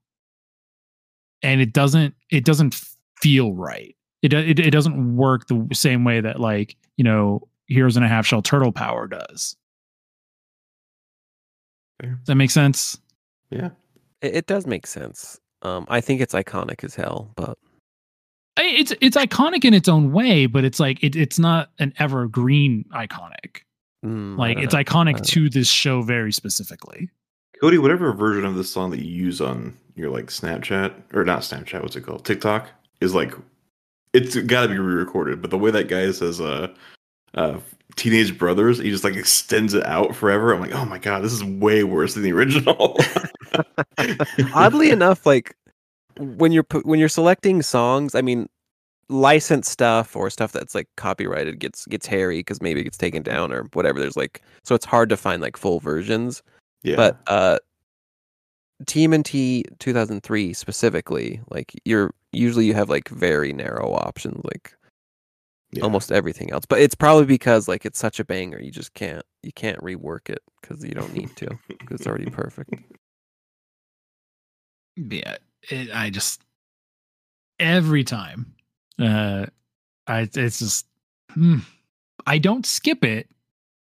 and 1.43 1.61
it 1.61 1.73
doesn't 1.73 2.15
it 2.31 2.45
doesn't 2.45 2.81
feel 3.21 3.53
right 3.53 3.97
it, 4.23 4.33
it 4.33 4.61
it 4.61 4.71
doesn't 4.71 5.17
work 5.17 5.49
the 5.49 5.67
same 5.73 6.05
way 6.05 6.21
that 6.21 6.39
like 6.39 6.77
you 6.97 7.05
know 7.05 7.49
heroes 7.67 7.97
in 7.97 8.05
a 8.05 8.09
half 8.09 8.25
shell 8.27 8.43
turtle 8.43 8.71
power 8.71 9.09
does 9.09 9.57
Fair. 12.01 12.11
does 12.13 12.27
that 12.27 12.37
make 12.37 12.51
sense 12.53 12.99
Yeah, 13.51 13.71
It, 14.23 14.37
it 14.37 14.47
does 14.47 14.67
make 14.67 14.87
sense. 14.87 15.41
Um, 15.63 15.87
I 15.89 16.01
think 16.01 16.21
it's 16.21 16.35
iconic 16.35 16.85
as 16.85 16.95
hell, 16.95 17.31
but 17.37 17.59
it's 18.57 18.93
it's 19.01 19.17
iconic 19.17 19.65
in 19.65 19.73
its 19.73 19.89
own 19.89 20.11
way 20.11 20.47
but 20.47 20.65
it's 20.65 20.81
like 20.81 21.01
it, 21.01 21.15
it's 21.15 21.39
not 21.39 21.71
an 21.79 21.95
evergreen 22.01 22.85
iconic 22.93 23.61
mm, 24.05 24.37
like 24.37 24.59
it's 24.59 24.75
know. 24.75 24.81
iconic 24.81 25.25
to 25.25 25.49
this 25.49 25.69
show 25.69 26.03
very 26.03 26.33
specifically 26.33 27.09
Cody, 27.61 27.79
whatever 27.79 28.13
version 28.13 28.45
of 28.45 28.55
this 28.55 28.71
song 28.71 28.91
that 28.91 29.05
you 29.05 29.11
use 29.11 29.41
on 29.41 29.77
your 29.97 30.11
like 30.11 30.27
Snapchat 30.27 30.95
or 31.13 31.25
not 31.25 31.41
Snapchat, 31.41 31.83
what's 31.83 31.97
it 31.97 32.03
called? 32.03 32.25
TikTok 32.25 32.69
is 33.01 33.15
like 33.15 33.35
it's 34.13 34.37
got 34.37 34.63
to 34.63 34.69
be 34.69 34.79
re-recorded. 34.79 35.43
But 35.43 35.51
the 35.51 35.59
way 35.59 35.71
that 35.73 35.89
guy 35.89 36.11
says 36.13 36.41
uh, 36.41 36.73
uh, 37.39 37.61
teenage 37.95 38.37
brothers, 38.37 38.79
he 38.79 38.91
just 38.91 39.05
like 39.05 39.15
extends 39.15 39.73
it 39.73 39.87
out 39.87 40.15
forever. 40.15 40.53
I'm 40.53 40.61
like, 40.61 40.75
oh 40.75 40.85
my 40.85 40.99
god, 40.99 41.23
this 41.23 41.33
is 41.33 41.45
way 41.45 41.85
worse 41.85 42.15
than 42.15 42.25
the 42.25 42.33
original. 42.33 42.99
oddly 44.55 44.91
enough, 44.91 45.25
like 45.25 45.55
when 46.19 46.51
you're 46.51 46.67
when 46.83 46.99
you're 46.99 47.09
selecting 47.09 47.63
songs, 47.63 48.15
I 48.17 48.23
mean, 48.23 48.49
licensed 49.09 49.71
stuff 49.71 50.17
or 50.17 50.31
stuff 50.31 50.51
that's 50.51 50.75
like 50.75 50.89
copyrighted 50.97 51.61
gets 51.61 51.87
gets 51.87 52.07
hairy 52.07 52.41
because 52.41 52.61
maybe 52.61 52.81
it 52.81 52.85
gets 52.85 52.99
taken 52.99 53.23
down 53.23 53.53
or 53.53 53.69
whatever. 53.73 54.01
There's 54.01 54.17
like 54.17 54.43
so 54.65 54.75
it's 54.75 54.85
hard 54.85 55.09
to 55.11 55.17
find 55.17 55.41
like 55.41 55.57
full 55.57 55.79
versions. 55.79 56.43
yeah, 56.83 56.97
But 56.97 57.21
uh, 57.29 57.59
TMNT 58.85 59.65
2003 59.79 60.53
specifically, 60.53 61.41
like 61.51 61.73
you're 61.85 62.13
usually 62.33 62.67
you 62.67 62.75
have 62.75 62.91
like 62.91 63.09
very 63.09 63.53
narrow 63.53 63.93
options, 63.95 64.45
like 64.45 64.73
yeah. 65.73 65.83
almost 65.85 66.11
everything 66.13 66.51
else. 66.53 66.65
But 66.67 66.81
it's 66.81 66.95
probably 66.95 67.27
because 67.27 67.69
like 67.69 67.85
it's 67.87 67.99
such 67.99 68.21
a 68.21 68.25
banger, 68.25 68.61
you 68.61 68.71
just 68.71 68.95
can't 68.95 69.25
you 69.43 69.53
can't 69.53 69.79
rework 69.81 70.29
it 70.31 70.41
because 70.61 70.83
you 70.85 70.93
don't 70.93 71.13
need 71.15 71.35
to 71.37 71.47
'cause 71.47 71.59
it's 71.93 72.07
already 72.07 72.29
perfect. 72.31 72.75
yeah 74.97 75.37
it, 75.71 75.89
i 75.95 76.11
just 76.11 76.43
every 77.61 78.03
time 78.03 78.53
uh 78.99 79.47
i 80.09 80.29
it's 80.35 80.59
just 80.59 80.87
hmm, 81.35 81.59
i 82.27 82.37
don't 82.39 82.67
skip 82.67 83.05
it 83.05 83.29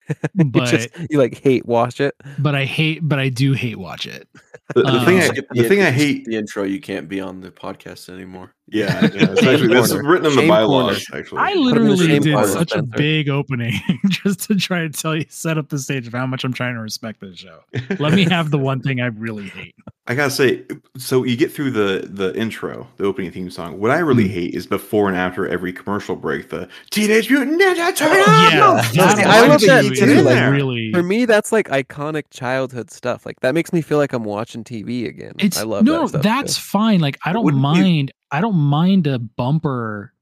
you 0.35 0.45
but 0.45 0.67
just 0.67 0.89
you 1.11 1.19
like 1.19 1.39
hate 1.39 1.67
watch 1.67 2.01
it. 2.01 2.15
but 2.39 2.55
i 2.55 2.65
hate 2.65 3.01
but 3.09 3.19
i 3.19 3.29
do 3.29 3.53
hate 3.53 3.79
watch 3.79 4.07
it 4.07 4.29
The, 4.75 4.83
the 4.83 4.89
uh, 4.89 5.05
thing, 5.05 5.19
I, 5.19 5.27
Skip 5.29 5.49
the 5.51 5.69
thing 5.69 5.83
I 5.83 5.91
hate. 5.91 6.25
the 6.25 6.37
intro. 6.37 6.63
You 6.63 6.81
can't 6.81 7.07
be 7.09 7.21
on 7.21 7.41
the 7.41 7.51
podcast 7.51 8.09
anymore. 8.09 8.55
Yeah, 8.73 9.01
yeah 9.15 9.31
it's 9.31 9.43
actually 9.43 9.75
this 9.75 9.91
is 9.91 9.97
written 9.97 10.27
in 10.27 10.35
the 10.35 10.41
Shame 10.43 10.49
bylaws. 10.49 11.05
Actually, 11.15 11.39
i 11.41 11.51
him 11.53 11.59
in 11.59 11.65
the 11.65 11.71
literally 11.71 12.19
did 12.21 12.33
corner, 12.33 12.49
such 12.49 12.73
a 12.73 12.83
big 12.83 13.29
opening 13.29 13.75
just 14.09 14.41
to 14.49 14.55
try 14.57 14.81
to 14.81 14.89
tell 14.89 15.15
you 15.17 15.25
set 15.29 15.59
up 15.59 15.69
the 15.69 15.79
stage 15.79 16.07
of 16.07 16.13
how 16.13 16.27
much 16.27 16.43
i'm 16.45 16.53
trying 16.53 16.75
to 16.75 16.81
respect 16.81 17.21
this 17.21 17.39
show 17.39 17.61
let 17.99 18.13
me 18.15 18.25
have 18.25 18.51
the 18.51 18.59
one 18.59 18.81
thing 18.81 19.01
i 19.01 19.07
really 19.07 19.49
hate 19.49 19.75
I 20.09 20.17
gotta 20.17 20.33
say, 20.33 20.65
so 20.99 21.23
you 21.23 21.37
get 21.37 21.53
through 21.53 21.71
the 21.71 22.09
the 22.11 22.37
intro, 22.37 22.89
the 22.97 23.05
opening 23.05 23.31
theme 23.31 23.49
song. 23.53 23.79
What 23.79 23.93
I 23.93 23.99
really 24.01 24.25
Hmm. 24.27 24.33
hate 24.35 24.55
is 24.55 24.67
before 24.67 25.07
and 25.07 25.17
after 25.17 25.47
every 25.47 25.73
commercial 25.73 26.17
break, 26.17 26.49
the 26.51 26.69
Teenage 26.91 27.31
Mutant 27.31 27.61
Ninja 27.63 27.95
Turtles. 27.95 28.27
yeah 28.53 28.81
See, 28.81 28.99
I 29.23 29.47
love 29.47 29.61
that 29.61 29.85
too 29.85 29.95
too, 29.95 30.23
like, 30.23 30.51
really 30.51 30.91
For 30.93 31.05
me, 31.05 31.25
that's 31.25 31.53
like 31.53 31.69
iconic 31.69 32.25
childhood 32.31 32.91
stuff. 32.91 33.25
Like 33.25 33.39
that 33.41 33.55
makes 33.55 33.73
me 33.73 33.81
feel 33.81 33.99
like 33.99 34.13
I'm 34.13 34.25
watching 34.25 34.65
TV 34.65 35.07
again. 35.07 35.35
It's 35.39 35.59
I 35.59 35.63
love 35.63 35.85
no, 35.85 36.01
that 36.03 36.09
stuff, 36.09 36.23
that's 36.23 36.57
too. 36.57 36.63
fine. 36.63 36.99
Like 37.01 37.19
I 37.25 37.33
don't 37.33 37.45
Wouldn't 37.45 37.61
you- 37.63 37.83
mind. 37.83 38.13
I 38.33 38.41
don't 38.41 38.57
mind 38.57 39.07
a 39.07 39.19
bumper 39.19 40.13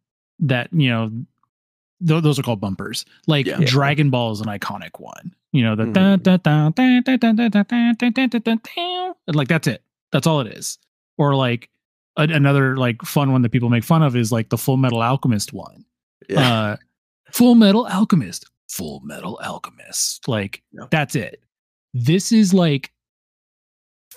that, 0.40 0.68
you 0.72 0.90
know, 0.90 1.10
th- 2.06 2.22
those 2.22 2.38
are 2.38 2.42
called 2.42 2.60
bumpers. 2.60 3.04
Like 3.26 3.46
yeah. 3.46 3.60
Dragon 3.64 4.10
Ball 4.10 4.32
is 4.32 4.40
an 4.40 4.48
iconic 4.48 4.98
one. 4.98 5.32
You 5.52 5.64
know, 5.64 5.74
like 9.26 9.48
that's 9.48 9.66
it. 9.66 9.82
That's 10.12 10.26
all 10.26 10.40
it 10.40 10.48
is. 10.48 10.78
Or 11.18 11.34
like 11.34 11.70
a- 12.16 12.22
another 12.22 12.76
like 12.76 13.02
fun 13.02 13.32
one 13.32 13.42
that 13.42 13.50
people 13.50 13.68
make 13.68 13.84
fun 13.84 14.02
of 14.02 14.16
is 14.16 14.32
like 14.32 14.48
the 14.48 14.58
Full 14.58 14.76
Metal 14.76 15.02
Alchemist 15.02 15.52
one. 15.52 15.84
Yeah. 16.28 16.52
Uh, 16.52 16.76
Full 17.32 17.54
Metal 17.54 17.86
Alchemist, 17.86 18.50
Full 18.68 19.00
Metal 19.04 19.38
Alchemist. 19.42 20.26
Like 20.28 20.62
yeah. 20.72 20.86
that's 20.90 21.14
it. 21.14 21.42
This 21.94 22.32
is 22.32 22.52
like 22.54 22.92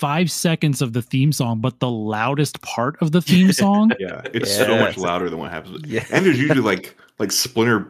five 0.03 0.29
seconds 0.29 0.81
of 0.81 0.91
the 0.91 1.01
theme 1.01 1.31
song, 1.31 1.61
but 1.61 1.79
the 1.79 1.89
loudest 1.89 2.61
part 2.61 2.97
of 3.01 3.11
the 3.13 3.21
theme 3.21 3.51
song. 3.63 3.91
Yeah, 3.99 4.21
it's 4.33 4.53
so 4.53 4.77
much 4.77 4.97
louder 4.97 5.29
than 5.29 5.39
what 5.39 5.49
happens. 5.51 5.81
Yeah. 5.87 6.05
And 6.11 6.25
there's 6.25 6.37
usually 6.39 6.59
like 6.61 6.95
like 7.19 7.31
Splinter 7.31 7.87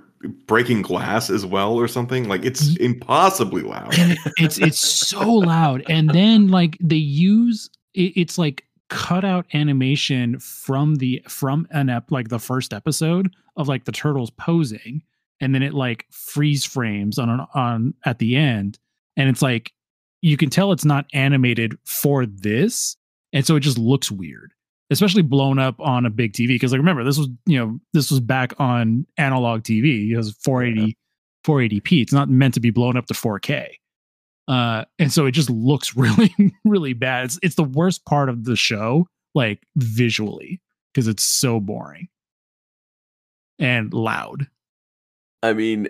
breaking 0.48 0.82
glass 0.84 1.30
as 1.30 1.46
well 1.46 1.74
or 1.74 1.88
something. 1.88 2.28
Like 2.30 2.46
it's 2.46 2.76
impossibly 2.78 3.64
loud. 3.64 3.98
and 3.98 4.12
it- 4.12 4.20
it's 4.38 4.58
it's 4.60 4.80
so 4.80 5.28
loud 5.30 5.84
and 5.90 6.10
then 6.12 6.50
like 6.50 6.78
they 6.80 6.96
use 6.96 7.70
it, 7.94 8.14
it's 8.16 8.38
like 8.38 8.66
cut 8.90 9.26
out 9.26 9.46
animation 9.56 10.38
from 10.40 10.96
the 10.96 11.20
from 11.28 11.68
an 11.72 11.90
ep 11.90 12.12
like 12.12 12.30
the 12.30 12.38
first 12.40 12.74
episode 12.74 13.34
of 13.58 13.68
like 13.68 13.86
the 13.86 13.92
turtles 13.92 14.30
posing 14.32 15.02
and 15.42 15.56
then 15.56 15.64
it 15.64 15.74
like 15.74 16.06
freeze 16.12 16.64
frames 16.64 17.18
on 17.18 17.28
an, 17.30 17.42
on 17.56 17.94
at 18.06 18.20
the 18.20 18.36
end 18.36 18.78
and 19.18 19.30
it's 19.30 19.42
like 19.42 19.74
you 20.24 20.38
can 20.38 20.50
tell 20.50 20.72
it's 20.72 20.86
not 20.86 21.06
animated 21.14 21.78
for 21.86 22.26
this 22.26 22.98
and 23.34 23.46
so 23.46 23.56
it 23.56 23.60
just 23.60 23.78
looks 23.78 24.12
weird 24.12 24.52
especially 24.90 25.22
blown 25.22 25.60
up 25.60 25.80
on 25.80 26.06
a 26.06 26.10
big 26.10 26.34
tv 26.34 26.50
because 26.50 26.72
like 26.72 26.80
remember 26.80 27.04
this 27.04 27.18
was 27.18 27.28
you 27.46 27.58
know 27.58 27.80
this 27.94 28.10
was 28.10 28.20
back 28.20 28.54
on 28.60 29.06
analog 29.18 29.62
tv 29.62 30.10
it 30.10 30.18
was 30.18 30.36
480 30.44 30.98
480p 31.46 32.02
it's 32.02 32.14
not 32.14 32.30
meant 32.30 32.54
to 32.54 32.60
be 32.60 32.72
blown 32.72 32.98
up 32.98 33.06
to 33.08 33.14
4k 33.14 33.68
uh 34.48 34.86
and 35.00 35.12
so 35.12 35.26
it 35.26 35.32
just 35.32 35.50
looks 35.50 35.96
really 35.96 36.34
really 36.66 36.94
bad. 36.94 37.26
It's, 37.26 37.40
it's 37.42 37.56
the 37.56 37.64
worst 37.64 38.06
part 38.06 38.30
of 38.30 38.46
the 38.46 38.56
show 38.56 39.08
like 39.36 39.62
visually 39.76 40.62
because 40.94 41.08
it's 41.08 41.24
so 41.24 41.60
boring 41.60 42.08
and 43.60 43.94
loud. 43.94 44.48
I 45.42 45.54
mean, 45.54 45.90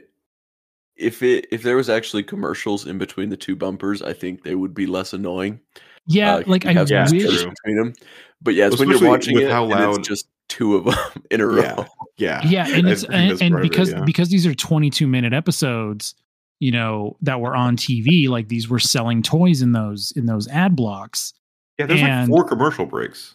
if 0.96 1.24
it 1.24 1.46
if 1.52 1.64
there 1.64 1.76
was 1.76 1.90
actually 1.90 2.24
commercials 2.24 2.86
in 2.88 2.98
between 2.98 3.30
the 3.30 3.38
two 3.38 3.56
bumpers, 3.56 4.02
I 4.02 4.14
think 4.14 4.44
they 4.44 4.56
would 4.56 4.74
be 4.74 4.86
less 4.86 5.14
annoying. 5.14 5.60
yeah 6.08 6.36
Uh, 6.36 6.44
like 6.48 6.66
i 6.66 6.74
have 6.74 6.88
some 6.88 6.96
Yeah, 6.98 7.10
wish 7.12 7.24
space 7.24 7.46
between 7.46 7.78
them. 7.78 7.94
But 8.42 8.54
yeah, 8.56 8.68
it's 8.68 8.78
when 8.80 8.90
you're 8.90 8.96
Especially 8.96 9.10
watching 9.10 9.36
with 9.36 9.44
it 9.46 9.52
how 9.52 9.64
and 9.64 9.74
it's 9.74 9.98
loud- 9.98 10.04
just 10.04 10.28
two 10.50 10.76
of 10.76 10.84
them 10.86 11.24
in 11.32 11.42
a 11.42 11.48
row. 11.48 11.86
Yeah. 12.18 12.42
Yeah. 12.42 12.42
yeah 12.44 12.68
and 12.78 12.88
it's 12.88 13.04
and, 13.06 13.32
and 13.42 13.52
part 13.54 13.54
of 13.54 13.60
it, 13.60 13.62
because 13.72 13.92
yeah. 13.92 14.04
because 14.06 14.30
these 14.30 14.46
are 14.46 14.54
22 14.54 15.08
minute 15.08 15.34
episodes 15.34 16.14
you 16.60 16.72
know 16.72 17.18
that 17.22 17.42
were 17.42 17.56
on 17.56 17.76
tv 17.76 18.30
like 18.30 18.48
these 18.50 18.70
were 18.70 18.80
selling 18.80 19.24
toys 19.24 19.62
in 19.64 19.72
those 19.72 20.14
in 20.16 20.26
those 20.28 20.48
ad 20.50 20.76
blocks 20.76 21.34
Yeah, 21.80 21.88
there's 21.88 22.02
and- 22.02 22.30
like 22.30 22.38
four 22.38 22.44
commercial 22.48 22.86
breaks. 22.86 23.34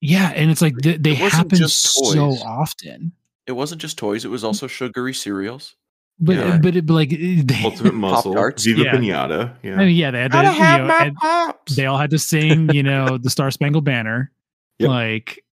yeah 0.00 0.32
and 0.34 0.50
it's 0.50 0.60
like 0.60 0.74
they, 0.82 0.96
they 0.96 1.10
It 1.12 1.20
wasn't 1.20 1.32
happen 1.34 1.58
just 1.58 1.80
so 1.94 2.30
often 2.44 3.12
It 3.46 3.52
wasn't 3.52 3.80
just 3.80 3.96
toys; 3.96 4.24
it 4.24 4.28
was 4.30 4.42
also 4.42 4.66
sugary 4.66 5.14
cereals. 5.14 5.76
But 6.18 6.36
Yeah. 6.36 6.58
but 6.58 6.76
it 6.76 6.88
like 6.90 7.12
it- 7.12 7.46
they, 7.48 7.62
Ultimate 7.64 7.94
Muscle, 8.06 8.32
Pop-Tarts? 8.32 8.64
Viva 8.64 8.82
Yeah. 8.82 8.92
Pinata. 8.94 9.56
Yeah. 9.62 9.74
I 9.74 9.76
mean, 9.86 9.96
yeah 9.96 10.10
they 10.10 10.20
had 10.22 10.32
to, 10.32 10.36
Gotta 10.38 10.48
you 10.56 10.62
have 10.62 10.80
know, 10.80 10.86
my 10.86 11.04
and 11.06 11.16
pops. 11.16 11.76
they 11.76 11.86
all 11.86 11.98
had 11.98 12.10
to 12.10 12.18
sing 12.18 12.70
you 12.74 12.82
know 12.82 13.18
the 13.22 13.30
star 13.30 13.50
spangled 13.50 13.84
banner 13.84 14.30
Yep. 14.78 14.88
like 14.90 15.44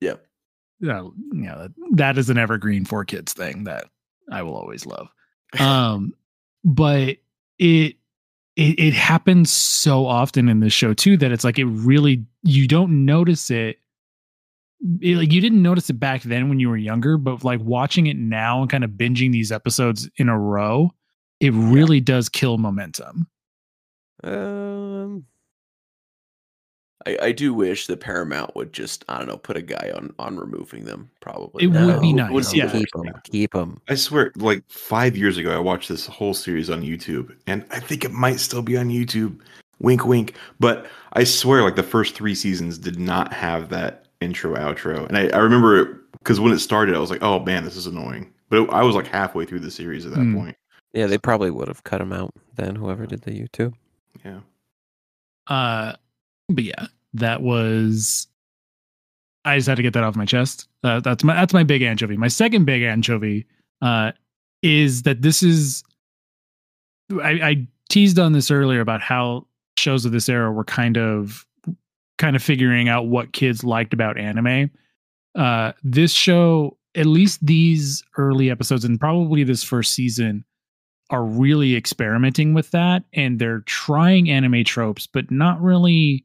Yep. 0.00 0.24
yeah, 0.80 1.00
you 1.02 1.12
know 1.32 1.58
that, 1.58 1.72
that 1.96 2.18
is 2.18 2.30
an 2.30 2.38
evergreen 2.38 2.84
for 2.84 3.04
kids 3.04 3.32
thing 3.34 3.64
that 3.64 3.84
I 4.30 4.42
will 4.42 4.54
always 4.56 4.86
love. 4.86 5.08
Um, 5.58 6.14
but 6.64 7.16
it 7.58 7.96
it 8.56 8.78
it 8.78 8.94
happens 8.94 9.50
so 9.50 10.06
often 10.06 10.48
in 10.48 10.60
this 10.60 10.72
show 10.72 10.94
too 10.94 11.16
that 11.18 11.32
it's 11.32 11.44
like 11.44 11.58
it 11.58 11.64
really 11.66 12.24
you 12.44 12.66
don't 12.68 13.04
notice 13.04 13.50
it. 13.50 13.79
It- 15.00 15.16
like 15.16 15.32
you 15.32 15.40
didn't 15.40 15.62
notice 15.62 15.90
it 15.90 15.94
back 16.00 16.22
then 16.22 16.48
when 16.48 16.58
you 16.60 16.68
were 16.68 16.76
younger, 16.76 17.16
but 17.16 17.44
like 17.44 17.60
watching 17.60 18.06
it 18.06 18.16
now 18.16 18.60
and 18.62 18.70
kind 18.70 18.84
of 18.84 18.90
binging 18.92 19.32
these 19.32 19.52
episodes 19.52 20.08
in 20.16 20.28
a 20.28 20.38
row, 20.38 20.90
it 21.40 21.52
really 21.54 22.00
does 22.00 22.28
kill 22.28 22.58
momentum. 22.58 23.26
Um, 24.22 25.24
I, 27.06 27.16
I 27.22 27.32
do 27.32 27.54
wish 27.54 27.86
that 27.86 28.00
Paramount 28.00 28.54
would 28.54 28.72
just 28.72 29.04
I 29.08 29.18
don't 29.18 29.28
know 29.28 29.38
put 29.38 29.56
a 29.56 29.62
guy 29.62 29.90
on 29.94 30.14
on 30.18 30.36
removing 30.36 30.84
them. 30.84 31.10
Probably 31.20 31.64
It 31.64 31.68
would 31.68 32.00
be 32.00 32.12
nice, 32.12 32.52
be 32.52 32.58
yeah. 32.58 32.70
keep 32.70 32.90
them, 32.92 33.04
keep 33.24 33.52
them. 33.52 33.80
I 33.88 33.94
swear, 33.94 34.32
like 34.36 34.62
five 34.68 35.16
years 35.16 35.38
ago, 35.38 35.54
I 35.54 35.58
watched 35.58 35.88
this 35.88 36.06
whole 36.06 36.34
series 36.34 36.68
on 36.68 36.82
YouTube, 36.82 37.34
and 37.46 37.64
I 37.70 37.80
think 37.80 38.04
it 38.04 38.12
might 38.12 38.40
still 38.40 38.62
be 38.62 38.76
on 38.76 38.88
YouTube. 38.90 39.40
Wink, 39.78 40.04
wink. 40.04 40.34
But 40.58 40.86
I 41.14 41.24
swear, 41.24 41.62
like 41.62 41.76
the 41.76 41.82
first 41.82 42.14
three 42.14 42.34
seasons 42.34 42.76
did 42.76 42.98
not 42.98 43.32
have 43.32 43.70
that 43.70 44.04
intro 44.20 44.54
outro, 44.56 45.06
and 45.08 45.16
I, 45.16 45.28
I 45.28 45.38
remember 45.38 45.78
it 45.80 45.96
because 46.18 46.38
when 46.40 46.52
it 46.52 46.58
started, 46.58 46.94
I 46.94 46.98
was 46.98 47.10
like, 47.10 47.22
"Oh 47.22 47.40
man, 47.40 47.64
this 47.64 47.76
is 47.76 47.86
annoying." 47.86 48.32
But 48.48 48.62
it, 48.62 48.70
I 48.70 48.82
was 48.82 48.94
like 48.94 49.06
halfway 49.06 49.44
through 49.46 49.60
the 49.60 49.70
series 49.70 50.04
at 50.06 50.12
that 50.12 50.18
Hmm. 50.20 50.36
point. 50.36 50.56
Yeah, 50.92 51.06
they 51.06 51.18
probably 51.18 51.50
would 51.50 51.68
have 51.68 51.84
cut 51.84 51.98
them 51.98 52.12
out 52.12 52.32
then. 52.56 52.74
Whoever 52.76 53.06
did 53.06 53.22
the 53.22 53.30
YouTube. 53.30 53.74
Yeah. 54.24 54.40
Uh, 55.46 55.92
but 56.48 56.64
yeah, 56.64 56.86
that 57.14 57.42
was. 57.42 58.26
I 59.44 59.56
just 59.56 59.68
had 59.68 59.76
to 59.76 59.82
get 59.82 59.94
that 59.94 60.02
off 60.04 60.16
my 60.16 60.26
chest. 60.26 60.68
Uh, 60.84 61.00
that's 61.00 61.24
my 61.24 61.34
that's 61.34 61.54
my 61.54 61.62
big 61.62 61.82
anchovy. 61.82 62.16
My 62.16 62.28
second 62.28 62.64
big 62.66 62.82
anchovy 62.82 63.46
uh, 63.82 64.12
is 64.62 65.02
that 65.02 65.22
this 65.22 65.42
is. 65.42 65.82
I, 67.22 67.30
I 67.30 67.66
teased 67.88 68.18
on 68.18 68.32
this 68.32 68.50
earlier 68.50 68.80
about 68.80 69.00
how 69.00 69.46
shows 69.76 70.04
of 70.04 70.12
this 70.12 70.28
era 70.28 70.52
were 70.52 70.64
kind 70.64 70.98
of 70.98 71.46
kind 72.20 72.36
of 72.36 72.42
figuring 72.42 72.88
out 72.88 73.06
what 73.06 73.32
kids 73.32 73.64
liked 73.64 73.94
about 73.94 74.18
anime. 74.18 74.70
Uh, 75.34 75.72
this 75.82 76.12
show, 76.12 76.76
at 76.94 77.06
least 77.06 77.44
these 77.44 78.04
early 78.18 78.50
episodes, 78.50 78.84
and 78.84 79.00
probably 79.00 79.42
this 79.42 79.64
first 79.64 79.94
season, 79.94 80.44
are 81.08 81.24
really 81.24 81.74
experimenting 81.74 82.54
with 82.54 82.70
that 82.70 83.02
and 83.14 83.40
they're 83.40 83.62
trying 83.62 84.30
anime 84.30 84.62
tropes 84.62 85.08
but 85.08 85.28
not 85.28 85.60
really 85.60 86.24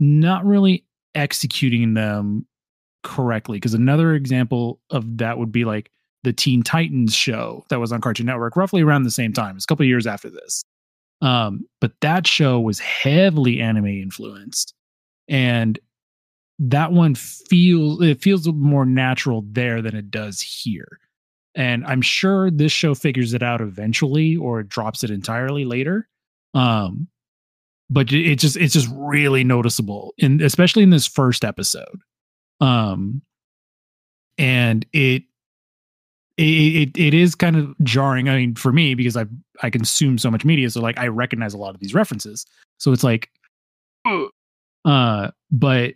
not 0.00 0.44
really 0.44 0.84
executing 1.14 1.94
them 1.94 2.44
correctly. 3.04 3.58
Because 3.58 3.74
another 3.74 4.14
example 4.14 4.80
of 4.90 5.18
that 5.18 5.38
would 5.38 5.52
be 5.52 5.64
like 5.64 5.92
the 6.24 6.32
teen 6.32 6.64
titans 6.64 7.14
show 7.14 7.64
that 7.68 7.78
was 7.78 7.92
on 7.92 8.00
cartoon 8.00 8.26
network 8.26 8.56
roughly 8.56 8.82
around 8.82 9.04
the 9.04 9.12
same 9.12 9.32
time 9.32 9.54
it's 9.54 9.64
a 9.64 9.68
couple 9.68 9.86
years 9.86 10.08
after 10.08 10.28
this. 10.28 10.64
Um, 11.22 11.66
but 11.80 11.92
that 12.00 12.26
show 12.26 12.58
was 12.58 12.80
heavily 12.80 13.60
anime 13.60 13.86
influenced 13.86 14.74
and 15.30 15.78
that 16.58 16.92
one 16.92 17.14
feels 17.14 18.02
it 18.02 18.20
feels 18.20 18.46
more 18.48 18.84
natural 18.84 19.42
there 19.48 19.80
than 19.80 19.96
it 19.96 20.10
does 20.10 20.42
here. 20.42 20.98
And 21.54 21.84
i'm 21.86 22.02
sure 22.02 22.50
this 22.50 22.70
show 22.70 22.94
figures 22.94 23.32
it 23.34 23.42
out 23.42 23.60
eventually 23.60 24.36
or 24.36 24.62
drops 24.62 25.02
it 25.02 25.10
entirely 25.10 25.64
later 25.64 26.08
um 26.54 27.08
but 27.88 28.12
it, 28.12 28.36
just 28.36 28.56
it's 28.56 28.74
just 28.74 28.88
really 28.92 29.42
noticeable 29.42 30.14
in 30.16 30.40
especially 30.42 30.84
in 30.84 30.90
this 30.90 31.06
first 31.08 31.44
episode. 31.44 32.00
Um 32.60 33.22
and 34.38 34.86
it 34.92 35.24
it, 36.36 36.42
it 36.42 36.98
it 36.98 37.14
is 37.14 37.34
kind 37.34 37.56
of 37.56 37.74
jarring 37.82 38.28
i 38.28 38.36
mean 38.36 38.54
for 38.54 38.72
me 38.72 38.94
because 38.94 39.16
i 39.16 39.24
i 39.62 39.68
consume 39.68 40.18
so 40.18 40.30
much 40.30 40.44
media 40.44 40.70
so 40.70 40.80
like 40.80 40.98
i 40.98 41.08
recognize 41.08 41.52
a 41.52 41.58
lot 41.58 41.74
of 41.74 41.80
these 41.80 41.94
references. 41.94 42.46
So 42.78 42.92
it's 42.92 43.04
like 43.04 43.28
uh 44.84 45.30
but 45.50 45.94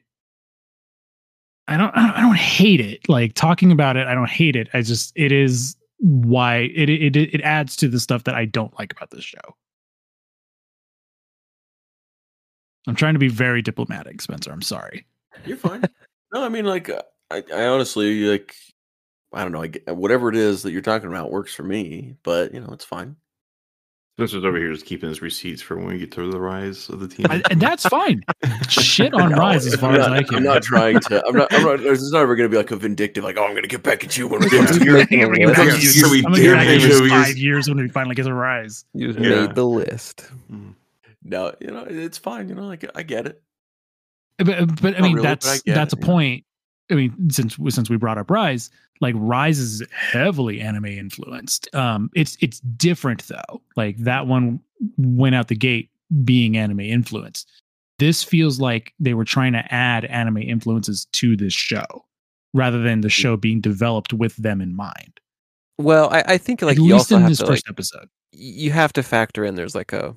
I 1.67 1.77
don't, 1.77 1.97
I 1.97 2.21
don't 2.21 2.37
hate 2.37 2.81
it. 2.81 3.09
Like 3.09 3.35
talking 3.35 3.73
about 3.73 3.97
it, 3.97 4.07
I 4.07 4.15
don't 4.15 4.29
hate 4.29 4.57
it. 4.57 4.69
I 4.75 4.83
just 4.83 5.13
it 5.17 5.33
is 5.33 5.77
why 5.99 6.71
it 6.75 6.91
it 6.91 7.17
it 7.17 7.41
adds 7.41 7.77
to 7.77 7.89
the 7.89 8.01
stuff 8.01 8.25
that 8.25 8.35
I 8.35 8.45
don't 8.45 8.77
like 8.79 8.93
about 8.93 9.11
this 9.11 9.25
show. 9.25 9.57
I'm 12.87 12.95
trying 12.95 13.15
to 13.15 13.19
be 13.19 13.29
very 13.29 13.63
diplomatic, 13.63 14.21
Spencer. 14.21 14.53
I'm 14.53 14.61
sorry. 14.61 15.07
You're 15.47 15.57
fine. 15.57 15.85
no, 16.35 16.45
I 16.45 16.51
mean 16.51 16.67
like 16.67 16.91
I, 17.31 17.43
I 17.53 17.67
honestly 17.67 18.25
like 18.25 18.55
I 19.33 19.43
don't 19.43 19.53
know. 19.53 19.63
I 19.63 19.69
get, 19.69 19.97
whatever 19.97 20.29
it 20.29 20.37
is 20.37 20.63
that 20.63 20.73
you're 20.73 20.83
talking 20.83 21.09
about 21.09 21.31
works 21.31 21.55
for 21.55 21.63
me, 21.63 22.15
but 22.23 22.53
you 22.53 22.61
know 22.61 22.73
it's 22.73 22.85
fine. 22.85 23.17
Spencer's 24.17 24.45
over 24.45 24.57
here 24.59 24.73
just 24.73 24.87
keeping 24.87 25.09
his 25.09 25.21
receipts 25.21 25.61
for 25.61 25.77
when 25.77 25.87
we 25.89 25.99
get 25.99 26.13
to 26.13 26.31
the 26.31 26.41
rise 26.41 26.89
of 26.89 27.01
the 27.01 27.09
team. 27.09 27.27
I, 27.29 27.43
and 27.51 27.61
that's 27.61 27.85
fine. 27.85 28.23
Shit 28.69 29.13
on 29.13 29.31
No, 29.33 29.37
Rise 29.39 29.67
as 29.67 29.75
far 29.75 29.91
I'm 29.93 30.01
as 30.01 30.07
I 30.07 30.23
can. 30.23 30.37
I'm 30.37 30.43
not 30.45 30.63
trying 30.63 31.01
to. 31.01 31.27
I'm 31.27 31.35
not. 31.35 31.53
I'm 31.53 31.65
not. 31.65 31.81
There's 31.83 32.13
not 32.13 32.21
ever 32.23 32.37
going 32.37 32.49
to 32.49 32.53
be 32.53 32.57
like 32.57 32.71
a 32.71 32.77
vindictive, 32.77 33.25
like, 33.25 33.37
oh, 33.37 33.45
I'm 33.45 33.51
going 33.51 33.63
to 33.65 33.69
get 33.69 33.83
back 33.83 34.05
at 34.05 34.17
you 34.17 34.29
when 34.29 34.39
we 34.39 34.51
come 34.51 34.67
Just 34.69 34.81
to 34.81 34.93
making 34.93 35.23
a 35.23 35.27
I'm 35.27 35.33
gonna 35.35 35.47
list. 35.49 35.57
give 35.57 35.67
Yeah, 35.67 35.79
you- 35.81 35.91
so 35.91 36.07
I'm 36.07 36.23
gonna 36.23 36.65
give 36.65 36.83
dare 36.83 37.03
you 37.03 37.09
five 37.11 37.37
years 37.37 37.69
when 37.69 37.79
we 37.79 37.89
finally 37.89 38.15
get 38.15 38.23
to 38.27 38.35
Rise. 38.35 38.85
You 38.95 39.09
just 39.13 39.19
Yeah. 39.19 39.47
made 39.47 39.57
the 39.57 39.67
list. 39.67 40.29
Mm-hmm. 40.53 40.71
No, 41.25 41.53
you 41.61 41.69
know, 41.73 41.85
it's 41.89 42.19
fine. 42.19 42.49
You 42.49 42.55
know, 42.55 42.67
like 42.67 42.89
I 42.95 43.03
get 43.03 43.27
it. 43.27 43.43
But 44.39 44.81
but 44.81 44.97
I 44.97 45.01
mean 45.01 45.15
really, 45.15 45.23
but 45.27 45.41
that's 45.41 45.61
I 45.67 45.73
that's 45.75 45.93
it, 45.93 45.99
a 45.99 46.07
point. 46.07 46.45
I 46.91 46.95
mean, 46.95 47.31
since 47.31 47.57
since 47.71 47.91
we 47.91 47.97
brought 47.97 48.19
up 48.19 48.31
Rise, 48.31 48.71
like 49.01 49.15
Rise 49.19 49.59
is 49.59 49.83
heavily 49.93 50.61
anime 50.61 50.87
influenced. 50.87 51.73
Um, 51.75 52.11
it's 52.15 52.37
it's 52.41 52.61
different 52.61 53.27
though. 53.29 53.61
Like 53.77 53.97
that 53.99 54.27
one 54.27 54.61
went 54.97 55.35
out 55.35 55.49
the 55.49 55.57
gate 55.57 55.91
being 56.25 56.57
anime 56.57 56.81
influenced. 56.81 57.51
this 57.99 58.23
feels 58.25 58.59
like 58.61 58.93
they 59.01 59.15
were 59.15 59.25
trying 59.25 59.53
to 59.53 59.73
add 59.73 60.05
anime 60.07 60.39
influences 60.39 61.07
to 61.13 61.37
this 61.37 61.53
show 61.55 61.85
rather 62.53 62.83
than 62.83 63.01
the 63.01 63.09
show 63.09 63.37
being 63.37 63.61
developed 63.61 64.13
with 64.13 64.35
them 64.37 64.61
in 64.61 64.75
mind. 64.77 65.19
Well, 65.79 66.09
I, 66.13 66.23
I 66.35 66.39
think 66.39 66.63
like 66.63 66.77
At 66.77 66.83
you 66.83 66.93
least 66.95 67.11
also 67.13 67.17
in 67.17 67.23
have 67.23 67.31
this 67.31 67.39
to 67.39 67.47
first 67.47 67.67
like, 67.67 67.73
episode. 67.73 68.09
you 68.33 68.71
have 68.73 68.93
to 68.95 69.03
factor 69.03 69.45
in 69.45 69.55
there's 69.57 69.75
like 69.75 69.93
a 69.93 70.15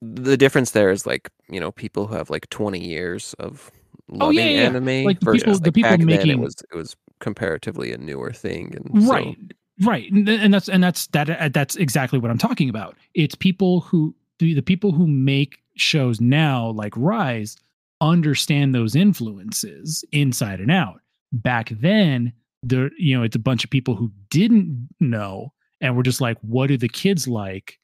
the 0.00 0.36
difference 0.36 0.72
there 0.72 0.90
is 0.90 1.06
like 1.06 1.30
you 1.48 1.60
know 1.60 1.70
people 1.72 2.06
who 2.06 2.14
have 2.14 2.30
like 2.30 2.48
20 2.50 2.80
years 2.84 3.34
of 3.38 3.70
Oh, 4.10 4.26
loving 4.26 4.38
yeah, 4.38 4.44
yeah, 4.44 4.50
yeah. 4.62 4.66
anime 4.66 5.04
Like, 5.04 5.20
versus 5.20 5.42
people- 5.42 5.58
the 5.60 5.72
people 5.72 5.96
making- 5.98 6.30
it 6.30 6.38
was 6.38 6.56
it 6.72 6.76
was 6.76 6.96
comparatively 7.22 7.92
a 7.92 7.96
newer 7.96 8.32
thing 8.32 8.74
and 8.76 9.04
so- 9.04 9.10
right 9.10 9.38
right 9.82 10.12
and, 10.12 10.28
and 10.28 10.52
that's 10.52 10.68
and 10.68 10.82
that's 10.82 11.06
that 11.08 11.30
uh, 11.30 11.48
that's 11.48 11.76
exactly 11.76 12.18
what 12.18 12.30
i'm 12.30 12.36
talking 12.36 12.68
about. 12.68 12.96
It's 13.14 13.34
people 13.34 13.80
who 13.80 14.14
the, 14.38 14.52
the 14.52 14.62
people 14.62 14.92
who 14.92 15.06
make 15.06 15.58
shows 15.76 16.20
now 16.20 16.70
like 16.70 16.92
rise 16.96 17.56
understand 18.02 18.74
those 18.74 18.94
influences 18.94 20.04
inside 20.12 20.60
and 20.60 20.70
out. 20.70 21.00
Back 21.32 21.70
then 21.70 22.32
there 22.62 22.90
you 22.98 23.16
know 23.16 23.24
it's 23.24 23.36
a 23.36 23.40
bunch 23.40 23.64
of 23.64 23.70
people 23.70 23.94
who 23.94 24.12
didn't 24.28 24.88
know 25.00 25.52
and 25.80 25.96
we're 25.96 26.02
just 26.02 26.20
like 26.20 26.36
what 26.42 26.66
do 26.66 26.76
the 26.76 26.88
kids 26.88 27.26
like? 27.26 27.78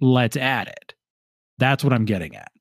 Let's 0.00 0.36
add 0.36 0.68
it. 0.68 0.94
That's 1.58 1.82
what 1.82 1.92
i'm 1.92 2.04
getting 2.04 2.36
at. 2.36 2.52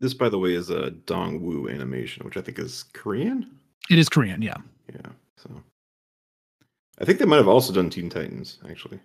This, 0.00 0.12
by 0.12 0.28
the 0.28 0.38
way, 0.38 0.52
is 0.52 0.70
a 0.70 0.90
Dong 0.90 1.40
Woo 1.40 1.68
animation, 1.68 2.26
which 2.26 2.36
I 2.36 2.42
think 2.42 2.58
is 2.58 2.84
Korean. 2.92 3.58
It 3.90 3.98
is 3.98 4.08
korean 4.08 4.40
yeah 4.42 4.56
Yeah. 4.92 5.10
So 5.36 5.50
I 7.00 7.04
think 7.04 7.18
they 7.18 7.24
might 7.24 7.36
have 7.38 7.48
also 7.48 7.72
done 7.72 7.90
Teen 7.90 8.08
Titans, 8.08 8.58
actually. 8.70 9.00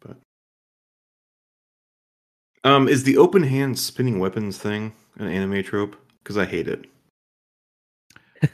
But 0.00 0.16
um, 2.64 2.86
is 2.88 3.04
the 3.04 3.16
open 3.16 3.42
hand 3.42 3.78
spinning 3.78 4.18
weapons 4.18 4.58
thing 4.58 4.92
an 5.18 5.28
anime 5.28 5.62
trope? 5.62 5.96
Because 6.22 6.36
I 6.36 6.44
hate 6.44 6.68
it. 6.68 6.84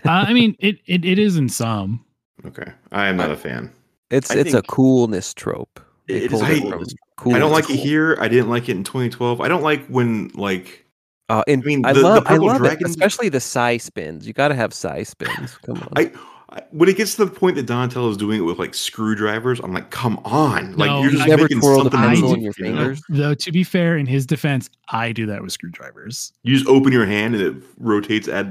uh, 0.04 0.10
i 0.28 0.32
mean 0.32 0.54
it, 0.60 0.78
it 0.86 1.04
it 1.04 1.18
is 1.18 1.36
in 1.36 1.48
some 1.48 2.04
Okay, 2.46 2.72
I 2.92 3.08
am 3.08 3.16
not 3.16 3.30
a 3.30 3.36
fan. 3.36 3.70
it's 4.10 4.30
I 4.30 4.36
it's 4.38 4.54
a 4.54 4.62
coolness 4.62 5.34
trope 5.34 5.78
They 6.06 6.14
It 6.14 6.22
is 6.24 6.30
pulled 6.30 6.48
it 6.48 6.60
coolness 6.62 6.94
from 7.18 7.34
I 7.34 7.38
don't 7.38 7.50
Coolness. 7.50 7.68
like 7.68 7.70
it 7.70 7.76
here. 7.76 8.16
I 8.18 8.28
didn't 8.28 8.48
like 8.48 8.68
it 8.70 8.76
in 8.76 8.82
2012. 8.84 9.42
I 9.42 9.48
don't 9.48 9.62
like 9.62 9.84
when 9.88 10.28
like 10.34 10.86
Uh, 11.30 11.42
and 11.46 11.62
I 11.62 11.66
mean, 11.66 11.86
I 11.86 11.92
the- 11.92 12.00
the 12.00 12.08
love, 12.08 12.22
I 12.26 12.30
Purple 12.30 12.46
love 12.48 12.64
it, 12.64 12.82
especially 12.84 13.28
the 13.28 13.40
psi 13.40 13.76
spins. 13.76 14.26
You 14.26 14.32
got 14.32 14.48
to 14.48 14.54
have 14.54 14.74
psi 14.74 15.04
spins. 15.04 15.56
Come 15.64 15.78
on. 15.78 15.88
I, 15.96 16.12
I 16.50 16.62
when 16.72 16.88
it 16.88 16.96
gets 16.96 17.14
to 17.14 17.24
the 17.24 17.30
point 17.30 17.54
that 17.54 17.66
Donatello 17.66 18.10
is 18.10 18.16
doing 18.16 18.38
it 18.38 18.42
with 18.42 18.58
like 18.58 18.74
screwdrivers, 18.74 19.60
I'm 19.60 19.72
like, 19.72 19.90
come 19.90 20.18
on! 20.24 20.76
Like 20.76 20.88
No, 20.90 21.02
you're 21.02 21.12
just 21.12 21.28
never 21.28 21.42
making 21.42 21.60
twirl 21.60 21.84
the 21.84 21.90
something 21.92 22.00
pencil 22.10 22.34
in 22.34 22.40
your 22.40 22.52
you 22.58 22.64
know? 22.72 22.78
fingers. 22.78 23.02
though 23.08 23.34
to 23.34 23.52
be 23.52 23.62
fair 23.62 23.96
in 23.96 24.06
his 24.06 24.26
defense 24.26 24.68
i 24.88 25.12
do 25.12 25.26
that 25.26 25.40
with 25.42 25.52
screwdrivers 25.52 26.32
You 26.42 26.56
just 26.56 26.66
open 26.68 26.90
your 26.92 27.06
hand 27.06 27.36
and 27.36 27.42
it 27.44 27.62
rotates 27.78 28.26
at 28.26 28.46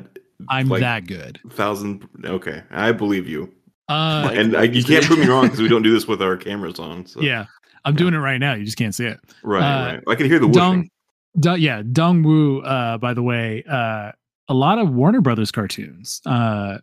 i'm 0.48 0.70
like, 0.70 0.80
that 0.80 1.06
good 1.08 1.40
thousand. 1.52 2.08
Okay, 2.24 2.64
I 2.72 2.94
believe 2.94 3.28
you. 3.28 3.52
uh 3.90 4.30
and 4.34 4.56
I, 4.56 4.64
you 4.64 4.82
can't 4.86 5.04
prove 5.04 5.20
me 5.20 5.28
wrong 5.28 5.44
because 5.48 5.60
we 5.62 5.68
don't 5.68 5.84
do 5.84 5.92
this 5.92 6.08
with 6.08 6.22
our 6.22 6.38
cameras 6.38 6.80
on. 6.80 7.06
So. 7.06 7.20
yeah 7.20 7.46
i'm 7.84 7.96
doing 7.96 8.14
it 8.14 8.20
right 8.20 8.38
now 8.38 8.54
you 8.54 8.64
just 8.64 8.78
can't 8.78 8.96
see 8.96 9.06
it 9.08 9.20
right, 9.44 9.62
Uh, 9.62 9.94
right. 9.96 10.04
I 10.08 10.16
can 10.16 10.28
hear 10.28 10.40
the 10.40 10.48
Dong, 10.48 10.78
whooshing. 10.78 10.90
Dong, 11.38 11.60
yeah, 11.60 11.82
Dong 11.92 12.24
Woo. 12.24 12.62
Uh, 12.62 12.98
by 12.98 13.14
the 13.14 13.22
way, 13.24 13.64
uh, 13.70 14.12
a 14.48 14.54
lot 14.54 14.80
of 14.80 14.90
Warner 14.92 15.22
Brothers 15.22 15.52
cartoons. 15.52 16.22
Uh, 16.26 16.78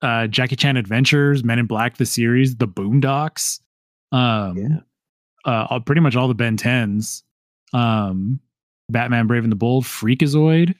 uh, 0.00 0.26
Jackie 0.26 0.56
Chan 0.56 0.76
Adventures, 0.76 1.44
Men 1.44 1.58
in 1.58 1.66
Black, 1.66 1.96
the 1.96 2.06
series, 2.06 2.56
The 2.56 2.66
Boondocks. 2.66 3.60
Um, 4.10 4.56
Yeah. 4.56 4.78
uh, 5.44 5.66
all, 5.70 5.80
pretty 5.80 6.00
much 6.00 6.16
all 6.16 6.26
the 6.28 6.34
Ben 6.34 6.56
Tens. 6.56 7.22
Um, 7.72 8.40
Batman 8.90 9.26
Brave 9.28 9.44
and 9.44 9.52
the 9.52 9.56
Bold, 9.56 9.84
Freakazoid 9.84 10.74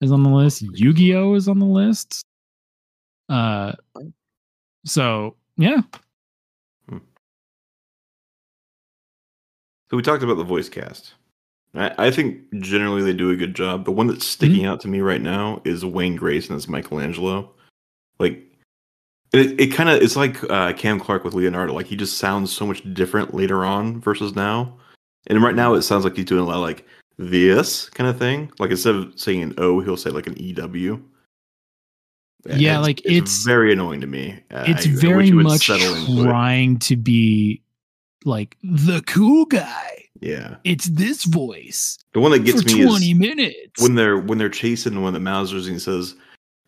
is 0.00 0.12
on 0.12 0.22
the 0.22 0.30
list. 0.30 0.62
Yu 0.62 0.92
Gi 0.94 1.14
Oh 1.16 1.34
is 1.34 1.48
on 1.48 1.58
the 1.58 1.66
list. 1.66 2.24
Uh, 3.28 3.72
so 4.86 5.36
yeah, 5.56 5.82
So 9.90 9.96
we 9.96 10.02
talked 10.02 10.22
about 10.22 10.36
the 10.38 10.44
voice 10.44 10.68
cast. 10.70 11.14
I, 11.74 12.06
I 12.06 12.10
think 12.10 12.38
generally 12.60 13.02
they 13.02 13.12
do 13.14 13.30
a 13.30 13.36
good 13.36 13.54
job. 13.54 13.84
The 13.84 13.92
one 13.92 14.06
that's 14.06 14.26
sticking 14.26 14.66
out 14.66 14.80
to 14.80 14.88
me 14.88 15.00
right 15.00 15.20
now 15.22 15.60
is 15.64 15.84
Wayne 15.84 16.16
Grayson 16.16 16.54
as 16.54 16.68
Michelangelo. 16.68 17.50
Like 18.18 18.42
it, 19.32 19.58
it 19.60 19.66
kind 19.68 19.88
of 19.88 20.02
it's 20.02 20.16
like 20.16 20.42
uh, 20.50 20.72
Cam 20.74 21.00
Clark 21.00 21.24
with 21.24 21.34
Leonardo. 21.34 21.72
Like 21.72 21.86
he 21.86 21.96
just 21.96 22.18
sounds 22.18 22.52
so 22.52 22.66
much 22.66 22.82
different 22.94 23.34
later 23.34 23.64
on 23.64 24.00
versus 24.00 24.34
now. 24.36 24.76
And 25.28 25.42
right 25.42 25.54
now 25.54 25.74
it 25.74 25.82
sounds 25.82 26.04
like 26.04 26.16
he's 26.16 26.24
doing 26.26 26.42
a 26.42 26.46
lot 26.46 26.56
of 26.56 26.62
like 26.62 26.84
this 27.16 27.88
kind 27.90 28.10
of 28.10 28.18
thing. 28.18 28.52
Like 28.58 28.70
instead 28.70 28.94
of 28.94 29.12
saying 29.18 29.42
an 29.42 29.54
O, 29.58 29.80
he'll 29.80 29.96
say 29.96 30.10
like 30.10 30.26
an 30.26 30.34
EW. 30.36 31.02
And 32.44 32.60
Yeah, 32.60 32.78
like, 32.80 33.04
it's- 33.06 33.44
very 33.44 33.72
annoying 33.72 34.00
to 34.00 34.06
me. 34.06 34.40
Uh, 34.50 34.64
it's 34.66 34.86
I- 34.86 34.90
I 34.90 34.94
very 34.94 35.32
would 35.32 35.44
much 35.44 35.66
trying 35.66 36.78
to 36.80 36.96
be 36.96 37.62
like 38.24 38.56
the 38.62 39.02
cool 39.06 39.44
guy. 39.46 40.01
Yeah, 40.22 40.56
It's 40.64 40.86
this 40.86 41.24
voice 41.24 41.98
the 42.12 42.20
one 42.20 42.30
that 42.30 42.44
gets 42.44 42.64
me 42.64 42.82
20 42.84 43.10
is 43.10 43.14
minutes. 43.18 43.82
when 43.82 43.94
they're 43.96 44.18
when 44.18 44.38
they're 44.38 44.48
chasing 44.48 44.94
the 44.94 45.00
one 45.00 45.14
of 45.14 45.22
the 45.22 45.28
Mousers 45.30 45.64
and 45.64 45.74
he 45.74 45.78
says, 45.78 46.14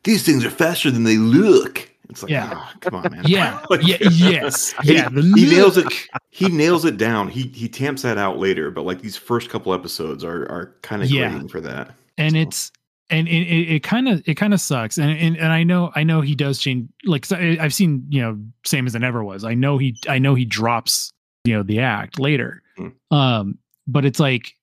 "These 0.03 0.25
things 0.25 0.45
are 0.45 0.51
faster 0.51 0.91
than 0.91 1.05
they 1.05 1.17
look." 1.19 1.89
It's 2.11 2.23
like, 2.23 2.31
Yeah. 2.33 2.51
"Ah, 2.55 2.75
come 2.81 2.97
on, 2.97 3.11
man. 3.13 3.23
yeah, 3.27 3.61
Like, 3.71 3.87
yeah, 3.87 3.97
yes, 4.11 4.75
yeah. 4.85 5.09
he, 5.11 5.45
he 5.45 5.51
nails 5.51 5.77
it. 5.79 5.87
He 6.31 6.49
nails 6.49 6.85
it 6.85 6.97
down. 6.97 7.29
He 7.29 7.43
he 7.55 7.69
tamps 7.69 8.03
that 8.03 8.19
out 8.19 8.39
later, 8.39 8.71
but 8.71 8.85
like 8.85 9.01
these 9.01 9.17
first 9.17 9.49
couple 9.51 9.73
episodes 9.73 10.25
are 10.25 10.43
are 10.51 10.75
kind 10.83 11.03
of 11.03 11.11
Yeah. 11.11 11.41
for 11.51 11.61
that. 11.61 11.95
and 12.19 12.33
So, 12.33 12.39
it's 12.39 12.73
and 13.11 13.29
it 13.29 13.33
it 13.77 13.83
kind 13.83 14.09
of 14.09 14.23
it 14.27 14.35
kind 14.35 14.53
of 14.55 14.61
sucks 14.61 14.97
and, 14.97 15.11
and 15.19 15.37
and 15.37 15.53
i 15.53 15.63
know 15.63 15.93
i 15.95 16.03
know 16.03 16.23
he 16.23 16.35
does 16.35 16.59
change 16.59 16.89
like 17.05 17.31
i've 17.33 17.75
seen 17.75 18.03
you 18.09 18.23
know 18.23 18.39
same 18.65 18.87
as 18.87 18.95
it 18.95 19.03
ever 19.03 19.23
was 19.23 19.45
i 19.45 19.53
know 19.53 19.77
he 19.77 19.95
i 20.09 20.19
know 20.19 20.35
he 20.35 20.47
drops 20.47 21.13
you 21.45 21.55
know 21.55 21.63
the 21.63 21.81
act 21.81 22.19
later 22.19 22.63
Hmm. 22.77 22.89
um 23.13 23.59
but 23.87 24.05
it's 24.05 24.19
like 24.19 24.55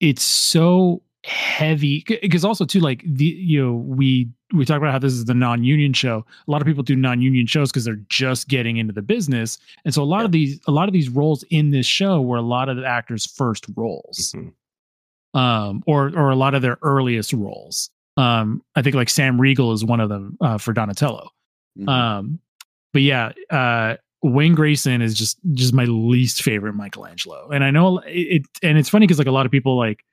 it's 0.00 0.22
so 0.22 1.02
heavy 1.24 2.04
because 2.22 2.44
also 2.44 2.64
too 2.64 2.78
like 2.80 3.02
the 3.06 3.24
you 3.24 3.60
know 3.60 3.72
we 3.72 4.28
we 4.52 4.64
talk 4.64 4.76
about 4.76 4.92
how 4.92 4.98
this 5.00 5.14
is 5.14 5.24
the 5.24 5.34
non-union 5.34 5.94
show 5.94 6.24
a 6.46 6.50
lot 6.50 6.60
of 6.60 6.66
people 6.66 6.82
do 6.82 6.94
non-union 6.94 7.46
shows 7.46 7.72
because 7.72 7.84
they're 7.84 8.00
just 8.08 8.46
getting 8.48 8.76
into 8.76 8.92
the 8.92 9.02
business 9.02 9.58
and 9.84 9.92
so 9.94 10.02
a 10.02 10.04
lot 10.04 10.24
of 10.24 10.30
these 10.32 10.60
a 10.68 10.70
lot 10.70 10.86
of 10.88 10.92
these 10.92 11.08
roles 11.08 11.42
in 11.50 11.70
this 11.70 11.86
show 11.86 12.20
were 12.20 12.36
a 12.36 12.42
lot 12.42 12.68
of 12.68 12.76
the 12.76 12.86
actors 12.86 13.26
first 13.26 13.66
roles 13.74 14.32
mhm. 14.36 14.52
um, 15.40 15.82
or 15.86 16.12
or 16.16 16.30
a 16.30 16.36
lot 16.36 16.54
of 16.54 16.62
their 16.62 16.78
earliest 16.82 17.32
roles. 17.32 17.90
Um, 18.16 18.62
I 18.76 18.82
think 18.82 18.94
like 18.94 19.08
Sam 19.10 19.40
Riegel 19.40 19.72
is 19.72 19.84
one 19.84 19.98
of 19.98 20.08
them 20.08 20.36
uh, 20.40 20.58
for 20.58 20.72
Donatello. 20.72 21.30
Mhm. 21.76 21.88
Um, 21.88 22.38
but 22.92 23.02
yeah, 23.02 23.32
uh, 23.50 23.96
Wayne 24.24 24.54
Grayson 24.54 25.02
is 25.02 25.14
just 25.14 25.38
just 25.52 25.74
my 25.74 25.84
least 25.84 26.42
favorite 26.42 26.72
Michelangelo, 26.72 27.50
and 27.50 27.62
I 27.62 27.70
know 27.70 27.98
it. 27.98 28.12
it 28.12 28.42
and 28.62 28.78
it's 28.78 28.88
funny 28.88 29.06
because 29.06 29.18
like 29.18 29.26
a 29.26 29.32
lot 29.32 29.46
of 29.46 29.52
people 29.52 29.76
like 29.76 30.04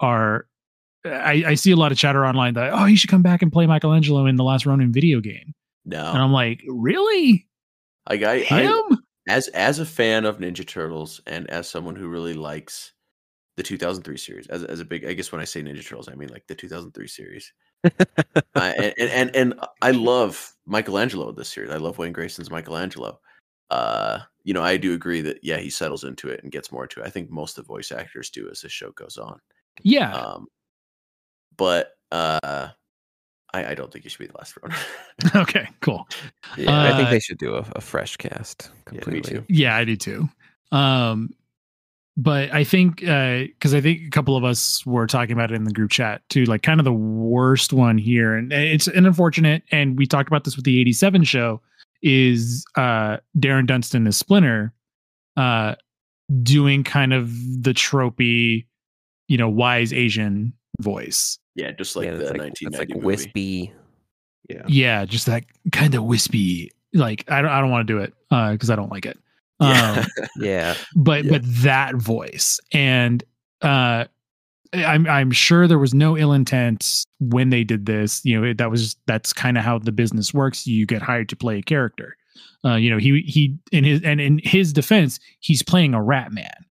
are. 0.00 0.46
I, 1.04 1.44
I 1.46 1.54
see 1.54 1.70
a 1.70 1.76
lot 1.76 1.92
of 1.92 1.98
chatter 1.98 2.26
online 2.26 2.54
that 2.54 2.72
oh 2.72 2.86
you 2.86 2.96
should 2.96 3.10
come 3.10 3.22
back 3.22 3.40
and 3.40 3.52
play 3.52 3.66
Michelangelo 3.66 4.26
in 4.26 4.34
the 4.34 4.42
Last 4.42 4.66
Ronin 4.66 4.92
video 4.92 5.20
game, 5.20 5.54
no, 5.84 6.04
and 6.04 6.18
I'm 6.18 6.32
like 6.32 6.62
really 6.68 7.46
like 8.08 8.22
I, 8.22 8.34
I 8.34 8.62
him? 8.62 9.04
as 9.28 9.46
as 9.48 9.78
a 9.78 9.86
fan 9.86 10.24
of 10.24 10.38
Ninja 10.38 10.66
Turtles 10.66 11.20
and 11.26 11.48
as 11.48 11.68
someone 11.68 11.94
who 11.94 12.08
really 12.08 12.34
likes 12.34 12.92
the 13.56 13.62
2003 13.62 14.16
series, 14.16 14.46
as 14.48 14.64
as 14.64 14.80
a 14.80 14.84
big, 14.84 15.04
I 15.04 15.12
guess 15.12 15.30
when 15.30 15.40
I 15.40 15.44
say 15.44 15.62
Ninja 15.62 15.86
Turtles, 15.86 16.08
I 16.08 16.14
mean 16.14 16.28
like 16.28 16.46
the 16.48 16.56
2003 16.56 17.06
series. 17.06 17.52
uh, 17.84 17.90
and, 18.56 18.94
and 18.98 19.10
and 19.10 19.36
and 19.36 19.60
I 19.82 19.92
love 19.92 20.54
Michelangelo 20.66 21.28
in 21.28 21.36
this 21.36 21.48
series. 21.48 21.70
I 21.70 21.76
love 21.76 21.98
Wayne 21.98 22.12
Grayson's 22.12 22.50
Michelangelo. 22.50 23.20
Uh, 23.70 24.20
you 24.44 24.54
know, 24.54 24.62
I 24.62 24.76
do 24.76 24.94
agree 24.94 25.20
that 25.22 25.38
yeah, 25.42 25.58
he 25.58 25.70
settles 25.70 26.04
into 26.04 26.28
it 26.28 26.42
and 26.42 26.52
gets 26.52 26.70
more 26.70 26.84
into 26.84 27.00
it. 27.00 27.06
I 27.06 27.10
think 27.10 27.30
most 27.30 27.58
of 27.58 27.64
the 27.64 27.68
voice 27.68 27.90
actors 27.90 28.30
do 28.30 28.48
as 28.50 28.60
the 28.60 28.68
show 28.68 28.92
goes 28.92 29.18
on. 29.18 29.40
yeah, 29.82 30.14
Um, 30.14 30.46
but 31.56 31.96
uh, 32.12 32.68
I, 33.52 33.70
I 33.70 33.74
don't 33.74 33.92
think 33.92 34.04
he 34.04 34.08
should 34.08 34.20
be 34.20 34.26
the 34.26 34.36
last 34.38 34.54
one. 34.62 34.72
okay, 35.42 35.68
cool. 35.80 36.08
yeah, 36.56 36.92
I 36.92 36.96
think 36.96 37.08
uh, 37.08 37.10
they 37.10 37.20
should 37.20 37.38
do 37.38 37.54
a, 37.56 37.66
a 37.74 37.80
fresh 37.80 38.16
cast 38.16 38.70
completely. 38.84 39.38
too. 39.38 39.44
Yeah, 39.48 39.76
I 39.76 39.84
do 39.84 39.96
too. 39.96 40.28
Um, 40.72 41.30
but 42.16 42.50
I 42.52 42.64
think 42.64 43.00
because 43.00 43.74
I 43.74 43.80
think 43.80 44.06
a 44.06 44.10
couple 44.10 44.36
of 44.36 44.44
us 44.44 44.84
were 44.86 45.06
talking 45.06 45.32
about 45.32 45.50
it 45.50 45.54
in 45.54 45.64
the 45.64 45.72
group 45.72 45.90
chat 45.90 46.22
too, 46.30 46.44
like 46.44 46.62
kind 46.62 46.80
of 46.80 46.84
the 46.84 46.92
worst 46.92 47.72
one 47.72 47.98
here, 47.98 48.34
and 48.34 48.52
it's 48.52 48.86
an 48.86 49.04
unfortunate. 49.04 49.62
And 49.70 49.98
we 49.98 50.06
talked 50.06 50.28
about 50.28 50.44
this 50.44 50.56
with 50.56 50.64
the 50.64 50.80
'87 50.80 51.24
show. 51.24 51.60
Is 52.08 52.64
uh, 52.76 53.16
Darren 53.36 53.66
Dunstan 53.66 54.06
as 54.06 54.16
Splinter, 54.16 54.72
uh, 55.36 55.74
doing 56.42 56.84
kind 56.84 57.12
of 57.12 57.30
the 57.62 57.72
tropey, 57.72 58.66
you 59.28 59.36
know, 59.36 59.48
wise 59.48 59.92
Asian 59.92 60.52
voice? 60.80 61.38
yeah, 61.56 61.72
just 61.72 61.96
like 61.96 62.04
yeah, 62.06 62.12
the 62.12 62.20
it's 62.20 62.30
like, 62.30 62.40
1990 62.40 62.66
it's 62.66 62.78
like 62.78 62.88
movie. 62.90 63.04
wispy. 63.06 63.72
Yeah. 64.48 64.62
Yeah, 64.68 65.04
just 65.06 65.26
that 65.26 65.44
kind 65.72 65.94
of 65.96 66.04
wispy. 66.04 66.70
Like 66.92 67.24
I 67.28 67.42
don't, 67.42 67.50
I 67.50 67.60
don't 67.60 67.70
want 67.70 67.88
to 67.88 67.92
do 67.92 67.98
it 68.00 68.14
because 68.52 68.70
I 68.70 68.76
don't 68.76 68.92
like 68.92 69.06
it. 69.06 69.18
Yeah. 69.60 70.04
Um, 70.20 70.28
Yeah, 70.38 70.74
but 70.94 71.24
Yeah. 71.24 71.30
but 71.32 71.42
that 71.62 71.94
voice 71.96 72.60
and 72.72 73.24
uh 73.62 74.04
I'm 74.72 75.06
I'm 75.06 75.30
sure 75.30 75.66
there 75.66 75.78
was 75.78 75.94
no 75.94 76.16
ill 76.16 76.32
intent 76.32 77.04
when 77.20 77.50
they 77.50 77.64
did 77.64 77.86
this. 77.86 78.24
You 78.24 78.40
know, 78.40 78.52
that 78.54 78.70
was 78.70 78.96
that's 79.06 79.32
kind 79.32 79.58
of 79.58 79.64
how 79.64 79.78
the 79.78 79.92
business 79.92 80.34
works. 80.34 80.66
You 80.66 80.86
get 80.86 81.02
hired 81.02 81.28
to 81.30 81.36
play 81.36 81.58
a 81.58 81.62
character. 81.62 82.16
Uh, 82.64 82.76
you 82.76 82.90
know, 82.90 82.98
he 82.98 83.20
he 83.22 83.56
in 83.72 83.84
his 83.84 84.02
and 84.02 84.20
in 84.20 84.40
his 84.42 84.72
defense, 84.72 85.18
he's 85.40 85.62
playing 85.62 85.94
a 85.94 86.02
rat 86.02 86.32
man. 86.32 86.64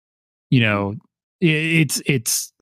You 0.50 0.62
know, 0.62 0.96
it, 1.42 1.48
it's 1.48 2.02
it's 2.06 2.54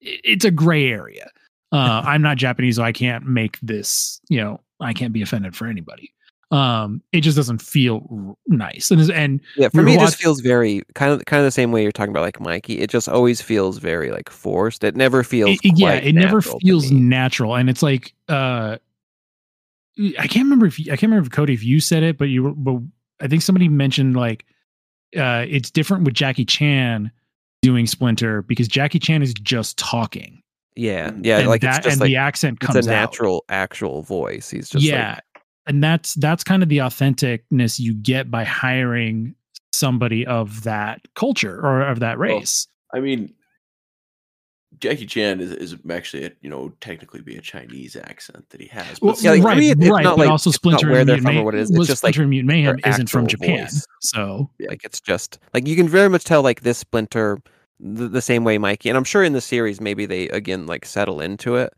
it's 0.00 0.44
a 0.44 0.50
gray 0.50 0.88
area. 0.88 1.30
Uh, 1.72 2.02
I'm 2.06 2.22
not 2.22 2.36
Japanese, 2.36 2.76
so 2.76 2.82
I 2.82 2.92
can't 2.92 3.26
make 3.26 3.58
this. 3.60 4.20
You 4.28 4.40
know, 4.40 4.60
I 4.80 4.92
can't 4.92 5.12
be 5.12 5.22
offended 5.22 5.56
for 5.56 5.66
anybody. 5.66 6.12
Um, 6.50 7.02
it 7.12 7.20
just 7.20 7.36
doesn't 7.36 7.60
feel 7.60 8.38
nice. 8.46 8.90
And 8.90 9.10
and 9.10 9.40
Yeah, 9.56 9.68
for 9.68 9.78
we 9.78 9.84
me, 9.84 9.96
were 9.98 10.04
it 10.04 10.06
just 10.06 10.16
feels 10.16 10.40
very 10.40 10.82
kind 10.94 11.12
of 11.12 11.22
kind 11.26 11.40
of 11.40 11.44
the 11.44 11.50
same 11.50 11.72
way 11.72 11.82
you're 11.82 11.92
talking 11.92 12.10
about, 12.10 12.22
like 12.22 12.40
Mikey. 12.40 12.78
It 12.80 12.88
just 12.88 13.06
always 13.08 13.42
feels 13.42 13.76
very 13.78 14.10
like 14.10 14.30
forced. 14.30 14.82
It 14.82 14.96
never 14.96 15.22
feels. 15.22 15.58
it- 15.62 15.78
yeah 15.78 15.92
it 15.94 16.14
never 16.14 16.40
feels 16.40 16.90
natural 16.90 17.54
and 17.54 17.68
it's 17.68 17.82
like 17.82 18.14
uh 18.28 18.78
i 20.18 20.26
can't 20.26 20.44
remember 20.44 20.64
if 20.66 20.78
you, 20.78 20.86
i 20.92 20.96
can't 20.96 21.10
remember 21.10 21.26
if 21.26 21.32
cody 21.32 21.52
if 21.52 21.62
you 21.64 21.80
said 21.80 22.02
it 22.02 22.16
but 22.16 22.26
you 22.26 22.44
were 22.44 22.52
but 22.52 22.80
i 23.20 23.26
think 23.28 23.42
somebody 23.42 23.68
mentioned 23.68 24.16
like 24.16 24.44
uh 25.16 25.44
it's 25.48 25.70
different 25.70 26.04
with 26.04 26.14
jackie 26.14 26.44
chan 26.44 27.10
doing 27.62 27.86
splinter 27.86 28.42
because 28.42 28.68
jackie 28.68 28.98
chan 28.98 29.22
is 29.22 29.34
just 29.34 29.76
talking 29.76 30.40
Yeah, 30.76 31.10
yeah, 31.22 31.38
and 31.40 31.48
like 31.48 31.60
that 31.62 31.78
it's 31.78 31.84
just 31.86 31.92
and 31.94 32.00
like 32.00 32.08
the 32.08 32.16
accent 32.16 32.58
it's 32.62 32.66
comes 32.72 32.86
a 32.86 32.90
out 32.90 33.10
natural, 33.10 33.44
actual 33.48 34.02
voice. 34.02 34.48
He's 34.48 34.68
just 34.68 34.84
yeah 34.84 35.14
like, 35.14 35.22
and 35.68 35.82
that's 35.84 36.14
that's 36.14 36.42
kind 36.42 36.62
of 36.62 36.68
the 36.68 36.78
authenticness 36.78 37.78
you 37.78 37.94
get 37.94 38.30
by 38.30 38.42
hiring 38.44 39.34
somebody 39.72 40.26
of 40.26 40.64
that 40.64 41.00
culture 41.14 41.60
or 41.64 41.82
of 41.82 42.00
that 42.00 42.18
race 42.18 42.66
I 42.92 43.00
mean, 43.00 43.32
Jackie 44.80 45.06
Chan 45.06 45.40
is, 45.40 45.50
is 45.52 45.76
actually, 45.90 46.24
a, 46.26 46.30
you 46.40 46.48
know, 46.50 46.70
technically 46.80 47.20
be 47.20 47.36
a 47.36 47.40
Chinese 47.40 47.96
accent 47.96 48.48
that 48.50 48.60
he 48.60 48.66
has. 48.68 49.00
Well, 49.00 49.16
Yeah, 49.20 49.32
like, 49.32 49.42
right, 49.42 49.58
me, 49.58 49.70
it- 49.70 49.78
it's 49.80 49.90
right, 49.90 50.04
not 50.04 50.16
but 50.16 50.24
like- 50.24 50.30
also 50.30 50.50
Splinter 50.50 50.88
and 50.92 51.06
Mutant 51.06 51.22
from 51.26 51.38
or 51.38 51.42
what 51.44 51.54
it 51.54 51.60
is, 51.60 51.70
it's 51.70 51.86
just, 51.86 52.04
like, 52.04 52.14
Splinter 52.14 52.22
and 52.22 52.30
Mutant 52.30 52.48
Mayhem 52.48 52.76
isn't 52.86 53.10
from 53.10 53.26
Japan, 53.26 53.60
voice. 53.64 53.84
so 54.00 54.50
like 54.68 54.82
it's 54.84 55.00
just 55.00 55.38
like 55.54 55.66
you 55.66 55.74
can 55.76 55.88
very 55.88 56.08
much 56.08 56.24
tell 56.24 56.42
like 56.42 56.60
this 56.62 56.78
Splinter 56.78 57.40
the, 57.80 58.08
the 58.08 58.22
same 58.22 58.44
way 58.44 58.56
Mikey, 58.58 58.88
and 58.88 58.96
I'm 58.98 59.04
sure 59.04 59.22
in 59.24 59.32
the 59.32 59.40
series 59.40 59.80
maybe 59.80 60.06
they 60.06 60.28
again 60.28 60.66
like 60.66 60.84
settle 60.84 61.20
into 61.20 61.56
it. 61.56 61.72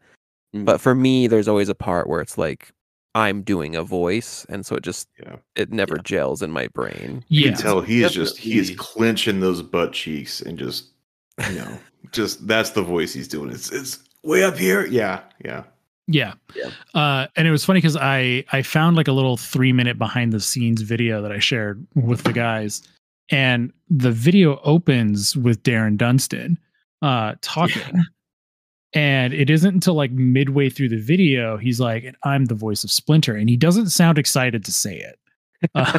Mhm. 0.55 0.65
But 0.65 0.81
for 0.81 0.95
me, 0.95 1.27
there's 1.27 1.49
always 1.49 1.69
a 1.69 1.75
part 1.75 2.09
where 2.09 2.21
it's 2.21 2.37
like 2.39 2.71
I'm 3.15 3.43
doing 3.43 3.75
a 3.75 3.83
voice, 3.83 4.47
and 4.49 4.65
so 4.65 4.77
it 4.77 4.83
just 4.85 5.09
Yeah. 5.21 5.37
it 5.57 5.73
never 5.73 5.97
Yeah. 5.97 6.03
gels 6.05 6.43
in 6.43 6.51
my 6.51 6.69
brain. 6.69 7.25
You 7.29 7.43
yeah, 7.47 7.53
can 7.53 7.61
tell 7.61 7.81
he 7.81 8.03
is 8.03 8.13
just 8.13 8.39
he 8.39 8.59
is 8.59 8.69
Definitely. 8.71 8.77
clenching 8.95 9.41
those 9.41 9.63
butt 9.63 9.93
cheeks 9.93 10.41
and 10.41 10.59
just 10.59 10.87
you 11.51 11.57
know 11.57 11.79
just 12.13 12.47
that's 12.47 12.71
the 12.71 12.83
voice 12.83 13.13
he's 13.13 13.29
doing. 13.29 13.51
It's 13.51 13.71
it's 13.73 13.99
way 14.23 14.45
up 14.45 14.57
here. 14.57 14.87
Yeah, 14.87 15.21
yeah. 15.45 15.65
Yeah. 16.07 16.35
Yeah. 16.57 16.71
Uh, 16.95 17.27
and 17.37 17.47
it 17.47 17.51
was 17.53 17.65
funny 17.65 17.79
because 17.79 17.97
I 17.97 18.45
I 18.53 18.63
found 18.63 18.97
like 18.97 19.07
a 19.09 19.13
little 19.13 19.37
three 19.37 19.73
minute 19.73 19.97
behind 19.99 20.33
the 20.33 20.41
scenes 20.41 20.83
video 20.83 21.23
that 21.23 21.31
I 21.33 21.39
shared 21.39 21.85
with 21.95 22.23
the 22.25 22.33
guys, 22.33 22.83
and 23.31 23.73
the 23.89 24.11
video 24.13 24.61
opens 24.65 25.37
with 25.37 25.63
Darren 25.63 25.97
Dunstan 25.97 26.59
uh, 27.03 27.35
talking. 27.43 27.83
And 28.93 29.33
it 29.33 29.51
isn't 29.51 29.73
until 29.73 29.95
like 29.95 30.11
midway 30.11 30.69
through 30.69 30.89
the 30.89 31.01
video 31.01 31.57
he's 31.57 31.79
like, 31.81 32.05
"And 32.05 32.17
"I'm 32.25 32.47
the 32.47 32.57
voice 32.57 32.83
of 32.83 32.91
Splinter," 32.91 33.37
and 33.37 33.49
he 33.49 33.57
doesn't 33.57 33.91
sound 33.91 34.19
excited 34.19 34.65
to 34.65 34.73
say 34.73 34.99
it. 34.99 35.17
Uh, 35.75 35.93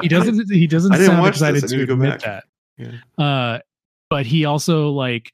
he 0.00 0.08
doesn't. 0.08 0.50
He 0.50 0.66
doesn't 0.66 0.94
sound 0.94 1.20
watch 1.20 1.34
this. 1.34 1.42
I 1.42 1.50
excited 1.50 1.68
to 1.68 1.86
to 1.86 1.92
admit 1.92 2.10
back. 2.10 2.20
that. 2.22 2.44
Yeah. 2.78 3.24
Uh, 3.24 3.58
but 4.08 4.24
he 4.24 4.44
also 4.46 4.88
like 4.90 5.32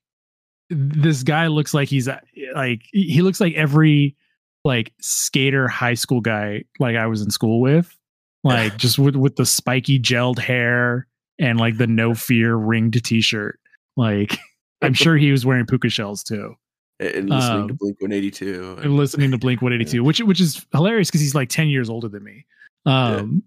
this 0.70 1.22
guy 1.22 1.47
looks 1.47 1.74
like 1.74 1.89
he's 1.89 2.09
uh, 2.09 2.18
like 2.55 2.82
he 2.93 3.22
looks 3.22 3.40
like 3.40 3.55
every 3.55 4.16
like 4.64 4.93
skater 5.01 5.68
high 5.68 5.94
school 5.94 6.20
guy 6.20 6.64
like 6.81 6.97
I 6.97 7.06
was 7.06 7.22
in 7.22 7.31
school 7.31 7.60
with, 7.60 7.97
like 8.43 8.76
just 8.78 8.98
with 8.98 9.16
with 9.16 9.36
the 9.36 9.47
spiky 9.47 10.01
gelled 10.01 10.39
hair 10.39 11.06
and 11.39 11.59
like 11.60 11.76
the 11.76 11.86
no 11.86 12.14
fear 12.14 12.56
ringed 12.56 13.02
t-shirt. 13.05 13.60
Like 13.97 14.39
I'm 14.85 14.94
sure 14.94 15.16
he 15.16 15.31
was 15.32 15.44
wearing 15.47 15.66
puka 15.66 15.89
shells 15.89 16.23
too. 16.23 16.55
and 17.01 17.28
listening 17.31 17.69
to 17.69 17.73
um, 17.73 17.77
Blink 17.78 18.01
182. 18.01 18.78
And 18.82 18.97
listening 18.97 19.31
to 19.32 19.39
Blink 19.39 19.62
182, 19.62 20.02
which 20.05 20.20
which 20.20 20.40
is 20.40 20.65
hilarious 20.73 21.09
because 21.11 21.20
he's 21.20 21.35
like 21.35 21.48
10 21.48 21.69
years 21.69 21.90
older 21.90 22.09
than 22.09 22.23
me. 22.24 22.47
Um 22.86 23.43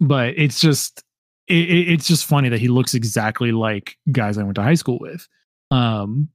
but 0.00 0.34
it's 0.36 0.60
just 0.60 1.02
it, 1.48 1.68
it- 1.70 1.88
it's 1.92 2.06
just 2.06 2.26
funny 2.26 2.48
that 2.50 2.60
he 2.60 2.68
looks 2.68 2.94
exactly 2.94 3.50
like 3.52 3.96
guys 4.12 4.38
I 4.38 4.42
went 4.42 4.54
to 4.56 4.62
high 4.62 4.74
school 4.74 4.98
with. 5.00 5.26
Um 5.70 6.28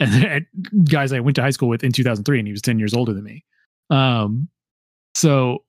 and, 0.00 0.24
and 0.74 0.88
guys 0.88 1.12
I 1.12 1.20
went 1.20 1.34
to 1.36 1.42
high 1.42 1.50
school 1.50 1.68
with 1.68 1.82
in 1.82 1.92
2003 1.92 2.38
and 2.38 2.46
he 2.46 2.52
was 2.52 2.62
10 2.62 2.78
years 2.78 2.94
older 2.94 3.12
than 3.12 3.24
me. 3.24 3.44
Um 3.90 4.48
so 5.14 5.64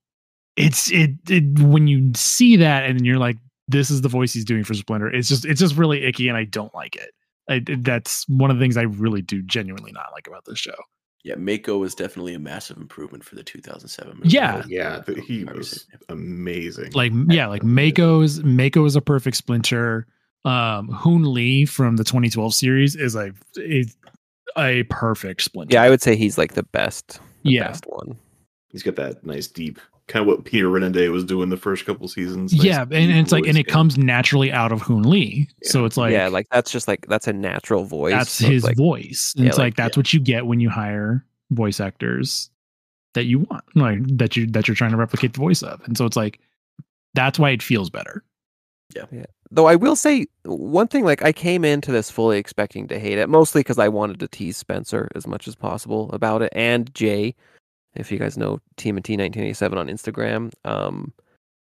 it's 0.57 0.91
it, 0.91 1.11
it 1.29 1.59
when 1.59 1.87
you 1.87 2.11
see 2.15 2.57
that 2.57 2.83
and 2.85 2.99
then 2.99 3.05
you're 3.05 3.17
like 3.17 3.37
this 3.67 3.89
is 3.89 4.01
the 4.01 4.09
voice 4.09 4.33
he's 4.33 4.43
doing 4.45 4.63
for 4.63 4.73
Splinter. 4.73 5.07
It's 5.07 5.29
just 5.29 5.45
it's 5.45 5.59
just 5.59 5.75
really 5.75 6.03
icky 6.03 6.27
and 6.27 6.37
I 6.37 6.43
don't 6.43 6.73
like 6.75 6.95
it. 6.95 7.11
I, 7.49 7.61
that's 7.79 8.27
one 8.29 8.51
of 8.51 8.57
the 8.57 8.63
things 8.63 8.77
I 8.77 8.83
really 8.83 9.21
do 9.21 9.41
genuinely 9.41 9.91
not 9.91 10.07
like 10.13 10.27
about 10.27 10.45
this 10.45 10.59
show. 10.59 10.75
Yeah, 11.23 11.35
Mako 11.35 11.77
was 11.79 11.95
definitely 11.95 12.33
a 12.33 12.39
massive 12.39 12.77
improvement 12.77 13.25
for 13.25 13.35
the 13.35 13.43
2007 13.43 14.15
movie. 14.17 14.29
Yeah. 14.29 14.63
Yeah, 14.67 14.99
the, 15.05 15.19
he 15.19 15.43
was 15.43 15.55
was- 15.57 15.87
amazing. 16.07 16.91
like 16.93 17.11
yeah 17.27 17.47
like 17.47 17.63
mako's 17.63 18.41
mako 18.43 18.85
is 18.85 18.95
a 18.95 19.01
perfect 19.01 19.35
splinter 19.37 20.07
um 20.45 20.87
hoon 20.89 21.33
lee 21.33 21.65
from 21.65 21.97
the 21.97 22.03
2012 22.05 22.53
series 22.53 22.95
is 22.95 23.15
a 23.15 23.33
is 23.57 23.97
a 24.57 24.83
perfect 24.83 25.41
splinter 25.41 25.73
Yeah, 25.73 25.83
I 25.83 25.89
would 25.89 26.01
say 26.01 26.15
he's 26.15 26.37
like 26.37 26.53
the 26.53 26.63
best. 26.63 27.19
The 27.43 27.51
Yeah. 27.51 27.67
best 27.67 27.83
one. 27.87 28.17
He's 28.69 28.83
got 28.83 28.95
that 28.95 29.25
nice 29.25 29.47
deep 29.47 29.79
kind 30.09 30.21
of 30.21 30.27
what 30.27 30.43
Peter 30.43 30.67
Renaday 30.67 31.09
was 31.09 31.23
doing 31.23 31.49
the 31.49 31.57
first 31.57 31.85
couple 31.85 32.07
seasons. 32.09 32.51
Nice 32.51 32.63
yeah 32.63 32.81
and, 32.81 32.93
and 32.93 33.19
it's 33.19 33.31
like 33.31 33.47
and 33.47 33.57
it 33.57 33.67
comes 33.67 33.97
naturally 33.97 34.51
out 34.51 34.73
of 34.73 34.81
hoon 34.81 35.03
lee 35.03 35.47
so 35.63 35.85
it's 35.85 35.95
like 35.95 36.11
yeah, 36.11 36.27
like 36.27 36.47
that's 36.51 36.71
just 36.71 36.87
like 36.87 37.05
that's 37.07 37.27
a 37.27 37.33
natural 37.33 37.85
voice. 37.85 38.11
that's 38.11 38.31
so 38.31 38.47
his 38.47 38.63
like, 38.63 38.75
voice 38.75 39.33
and 39.37 39.45
yeah, 39.45 39.49
it's 39.49 39.57
like, 39.57 39.67
like, 39.67 39.75
that's 39.75 39.95
what 39.95 40.11
you 40.11 40.19
get 40.19 40.45
when 40.45 40.59
you 40.59 40.69
hire 40.69 41.25
voice 41.51 41.79
actors 41.79 42.49
that 43.13 43.23
you 43.23 43.39
want 43.39 43.63
like 43.75 43.99
that 44.17 44.35
you 44.35 44.45
that 44.47 44.67
you're 44.67 44.75
trying 44.75 44.91
to 44.91 44.97
replicate 44.97 45.33
the 45.33 45.39
voice 45.39 45.63
of 45.63 45.81
and 45.85 45.97
so 45.97 46.05
it's 46.05 46.17
like 46.17 46.39
that's 47.13 47.39
why 47.39 47.51
it 47.51 47.63
feels 47.63 47.89
better 47.89 48.23
Yeah. 48.95 49.05
yeah. 49.11 49.25
Though 49.51 49.65
I 49.65 49.75
will 49.75 49.95
say 49.95 50.27
one 50.43 50.87
thing, 50.87 51.03
like 51.05 51.23
I 51.23 51.31
came 51.31 51.65
into 51.65 51.91
this 51.91 52.11
fully 52.11 52.37
expecting 52.37 52.87
to 52.87 52.99
hate 52.99 53.17
it, 53.17 53.29
mostly 53.29 53.61
because 53.61 53.79
I 53.79 53.87
wanted 53.87 54.19
to 54.19 54.27
tease 54.27 54.57
Spencer 54.57 55.09
as 55.15 55.25
much 55.25 55.47
as 55.47 55.55
possible 55.55 56.11
about 56.11 56.43
it, 56.43 56.53
and 56.55 56.93
Jay, 56.93 57.33
if 57.95 58.11
you 58.11 58.19
guys 58.19 58.37
know 58.37 58.59
Team 58.77 58.95
T 59.01 59.13
1987 59.17 59.77
on 59.77 59.87
Instagram. 59.87 60.51
Um, 60.65 61.13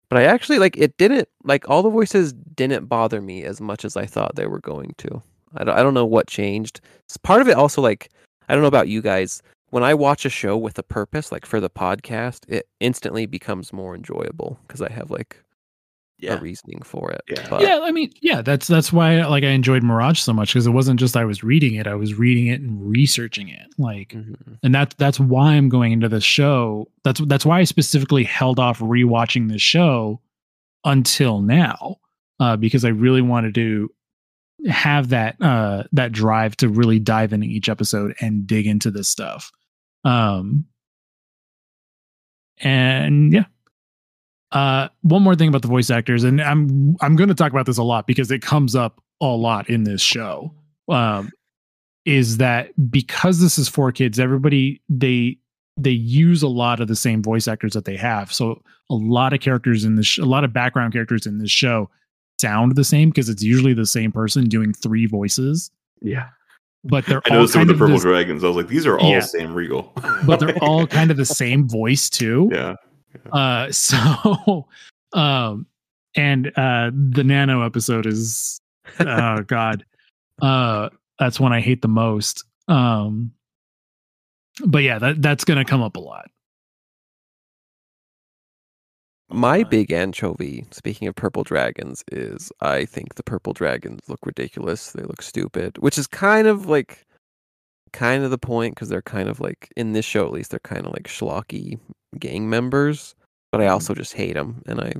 but 0.08 0.18
I 0.18 0.24
actually 0.24 0.58
like 0.58 0.76
it 0.76 0.96
didn't 0.96 1.28
like 1.44 1.68
all 1.68 1.82
the 1.82 1.90
voices 1.90 2.32
didn't 2.32 2.86
bother 2.86 3.20
me 3.20 3.44
as 3.44 3.60
much 3.60 3.84
as 3.84 3.96
I 3.96 4.06
thought 4.06 4.36
they 4.36 4.46
were 4.46 4.60
going 4.60 4.94
to. 4.98 5.22
I 5.56 5.64
don't, 5.64 5.78
I 5.78 5.82
don't 5.82 5.94
know 5.94 6.06
what 6.06 6.26
changed. 6.26 6.80
S- 7.10 7.16
Part 7.16 7.40
of 7.40 7.48
it 7.48 7.56
also 7.56 7.80
like 7.82 8.10
I 8.48 8.54
don't 8.54 8.62
know 8.62 8.68
about 8.68 8.88
you 8.88 9.02
guys. 9.02 9.42
When 9.70 9.82
I 9.82 9.92
watch 9.94 10.24
a 10.24 10.30
show 10.30 10.56
with 10.56 10.78
a 10.78 10.84
purpose, 10.84 11.32
like 11.32 11.44
for 11.44 11.58
the 11.58 11.70
podcast, 11.70 12.44
it 12.48 12.68
instantly 12.78 13.26
becomes 13.26 13.72
more 13.72 13.94
enjoyable 13.94 14.58
because 14.66 14.80
I 14.80 14.92
have 14.92 15.10
like 15.10 15.42
Yeah. 16.18 16.34
a 16.34 16.40
reasoning 16.40 16.80
for 16.84 17.10
it. 17.10 17.22
Yeah. 17.28 17.46
But, 17.50 17.60
yeah 17.62 17.80
i 17.82 17.90
mean 17.90 18.10
yeah 18.22 18.40
that's 18.40 18.66
that's 18.66 18.92
why 18.92 19.26
like 19.26 19.44
i 19.44 19.48
enjoyed 19.48 19.82
mirage 19.82 20.20
so 20.20 20.32
much 20.32 20.52
because 20.52 20.66
it 20.66 20.70
wasn't 20.70 21.00
just 21.00 21.16
i 21.16 21.24
was 21.24 21.42
reading 21.44 21.74
it 21.74 21.86
i 21.86 21.94
was 21.94 22.14
reading 22.14 22.46
it 22.46 22.60
and 22.60 22.80
researching 22.88 23.48
it 23.48 23.66
like 23.78 24.10
Mhm. 24.10 24.58
and 24.62 24.74
that's 24.74 24.94
that's 24.94 25.18
why 25.20 25.52
i'm 25.54 25.68
going 25.68 25.92
into 25.92 26.08
this 26.08 26.24
show 26.24 26.88
that's 27.02 27.20
that's 27.26 27.44
why 27.44 27.58
i 27.60 27.64
specifically 27.64 28.24
held 28.24 28.58
off 28.58 28.78
rewatching 28.78 29.48
this 29.50 29.60
show 29.60 30.20
until 30.84 31.40
now 31.40 31.96
uh 32.40 32.56
because 32.56 32.84
i 32.84 32.88
really 32.90 33.22
wanted 33.22 33.54
to 33.56 33.90
have 34.68 35.08
that 35.08 35.36
uh 35.42 35.82
that 35.92 36.12
drive 36.12 36.56
to 36.58 36.68
really 36.68 36.98
dive 37.00 37.32
into 37.32 37.46
each 37.46 37.68
episode 37.68 38.14
and 38.20 38.46
dig 38.46 38.66
into 38.66 38.90
this 38.90 39.08
stuff 39.08 39.50
um 40.04 40.64
and 42.58 43.32
yeah 43.32 43.44
uh, 44.54 44.88
one 45.02 45.22
more 45.22 45.34
thing 45.34 45.48
about 45.48 45.62
the 45.62 45.68
voice 45.68 45.90
actors, 45.90 46.24
and 46.24 46.40
I'm 46.40 46.96
I'm 47.00 47.16
going 47.16 47.28
to 47.28 47.34
talk 47.34 47.52
about 47.52 47.66
this 47.66 47.76
a 47.78 47.82
lot 47.82 48.06
because 48.06 48.30
it 48.30 48.40
comes 48.40 48.74
up 48.74 49.02
a 49.20 49.26
lot 49.26 49.68
in 49.68 49.84
this 49.84 50.00
show. 50.00 50.54
Um, 50.88 51.30
is 52.06 52.36
that 52.38 52.68
because 52.90 53.40
this 53.40 53.58
is 53.58 53.68
for 53.68 53.90
kids, 53.92 54.18
everybody 54.20 54.80
they 54.88 55.38
they 55.76 55.90
use 55.90 56.42
a 56.42 56.48
lot 56.48 56.80
of 56.80 56.86
the 56.88 56.94
same 56.96 57.22
voice 57.22 57.48
actors 57.48 57.72
that 57.72 57.84
they 57.84 57.96
have. 57.96 58.32
So 58.32 58.62
a 58.90 58.94
lot 58.94 59.32
of 59.32 59.40
characters 59.40 59.84
in 59.84 59.96
this, 59.96 60.06
sh- 60.06 60.18
a 60.18 60.24
lot 60.24 60.44
of 60.44 60.52
background 60.52 60.92
characters 60.92 61.26
in 61.26 61.38
this 61.38 61.50
show 61.50 61.90
sound 62.40 62.76
the 62.76 62.84
same 62.84 63.08
because 63.10 63.28
it's 63.28 63.42
usually 63.42 63.74
the 63.74 63.86
same 63.86 64.12
person 64.12 64.44
doing 64.44 64.72
three 64.72 65.06
voices, 65.06 65.72
Yeah. 66.00 66.28
but 66.84 67.06
they're 67.06 67.22
I 67.26 67.30
all 67.30 67.36
noticed 67.38 67.54
some 67.54 67.60
kind 67.60 67.70
of 67.70 67.78
the 67.78 67.84
of 67.84 67.88
Purple 67.88 67.94
this, 67.96 68.02
Dragons. 68.04 68.44
I 68.44 68.48
was 68.48 68.56
like, 68.56 68.68
these 68.68 68.86
are 68.86 68.98
all 69.00 69.10
Yeah. 69.10 69.20
Sam 69.20 69.52
Riegel. 69.54 69.92
but 70.26 70.38
they're 70.38 70.56
all 70.62 70.86
kind 70.86 71.10
of 71.10 71.16
the 71.16 71.24
same 71.24 71.68
voice 71.68 72.08
too. 72.08 72.50
Yeah. 72.52 72.74
Uh, 73.32 73.66
so, 73.72 74.66
um, 75.12 75.66
and 76.16 76.48
uh, 76.56 76.90
the 76.92 77.24
Nano 77.24 77.62
episode 77.62 78.06
is, 78.06 78.60
oh 79.00 79.42
god, 79.46 79.84
uh, 80.42 80.88
that's 81.18 81.40
when 81.40 81.52
I 81.52 81.60
hate 81.60 81.82
the 81.82 81.88
most. 81.88 82.44
Um, 82.68 83.32
but 84.64 84.82
yeah, 84.82 84.98
that 84.98 85.20
that's 85.20 85.44
gonna 85.44 85.64
come 85.64 85.82
up 85.82 85.96
a 85.96 86.00
lot. 86.00 86.30
My 89.30 89.64
big 89.64 89.90
anchovy, 89.90 90.64
speaking 90.70 91.08
of 91.08 91.16
purple 91.16 91.42
dragons, 91.42 92.04
is 92.12 92.52
I 92.60 92.84
think 92.84 93.16
the 93.16 93.24
purple 93.24 93.52
dragons 93.52 94.00
look 94.06 94.20
ridiculous. 94.24 94.92
They 94.92 95.02
look 95.02 95.22
stupid, 95.22 95.78
which 95.78 95.98
is 95.98 96.06
kind 96.06 96.46
of 96.46 96.66
like 96.66 97.04
kind 97.94 98.24
of 98.24 98.30
the 98.30 98.38
point 98.38 98.74
because 98.74 98.90
they're 98.90 99.00
kind 99.00 99.28
of 99.28 99.40
like 99.40 99.72
in 99.76 99.92
this 99.92 100.04
show 100.04 100.26
at 100.26 100.32
least 100.32 100.50
they're 100.50 100.60
kind 100.60 100.84
of 100.84 100.92
like 100.92 101.04
schlocky 101.08 101.78
gang 102.18 102.50
members. 102.50 103.14
But 103.50 103.60
I 103.60 103.64
mm-hmm. 103.64 103.74
also 103.74 103.94
just 103.94 104.12
hate 104.12 104.34
them, 104.34 104.62
and 104.66 104.80
I 104.80 104.92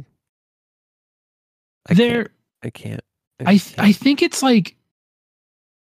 I 1.91 1.95
They're 1.95 2.25
can't, 2.25 2.31
I 2.62 2.71
can't. 2.71 3.01
I 3.45 3.57
th- 3.59 3.79
I 3.79 3.93
think 3.93 4.23
it's 4.23 4.43
like 4.43 4.77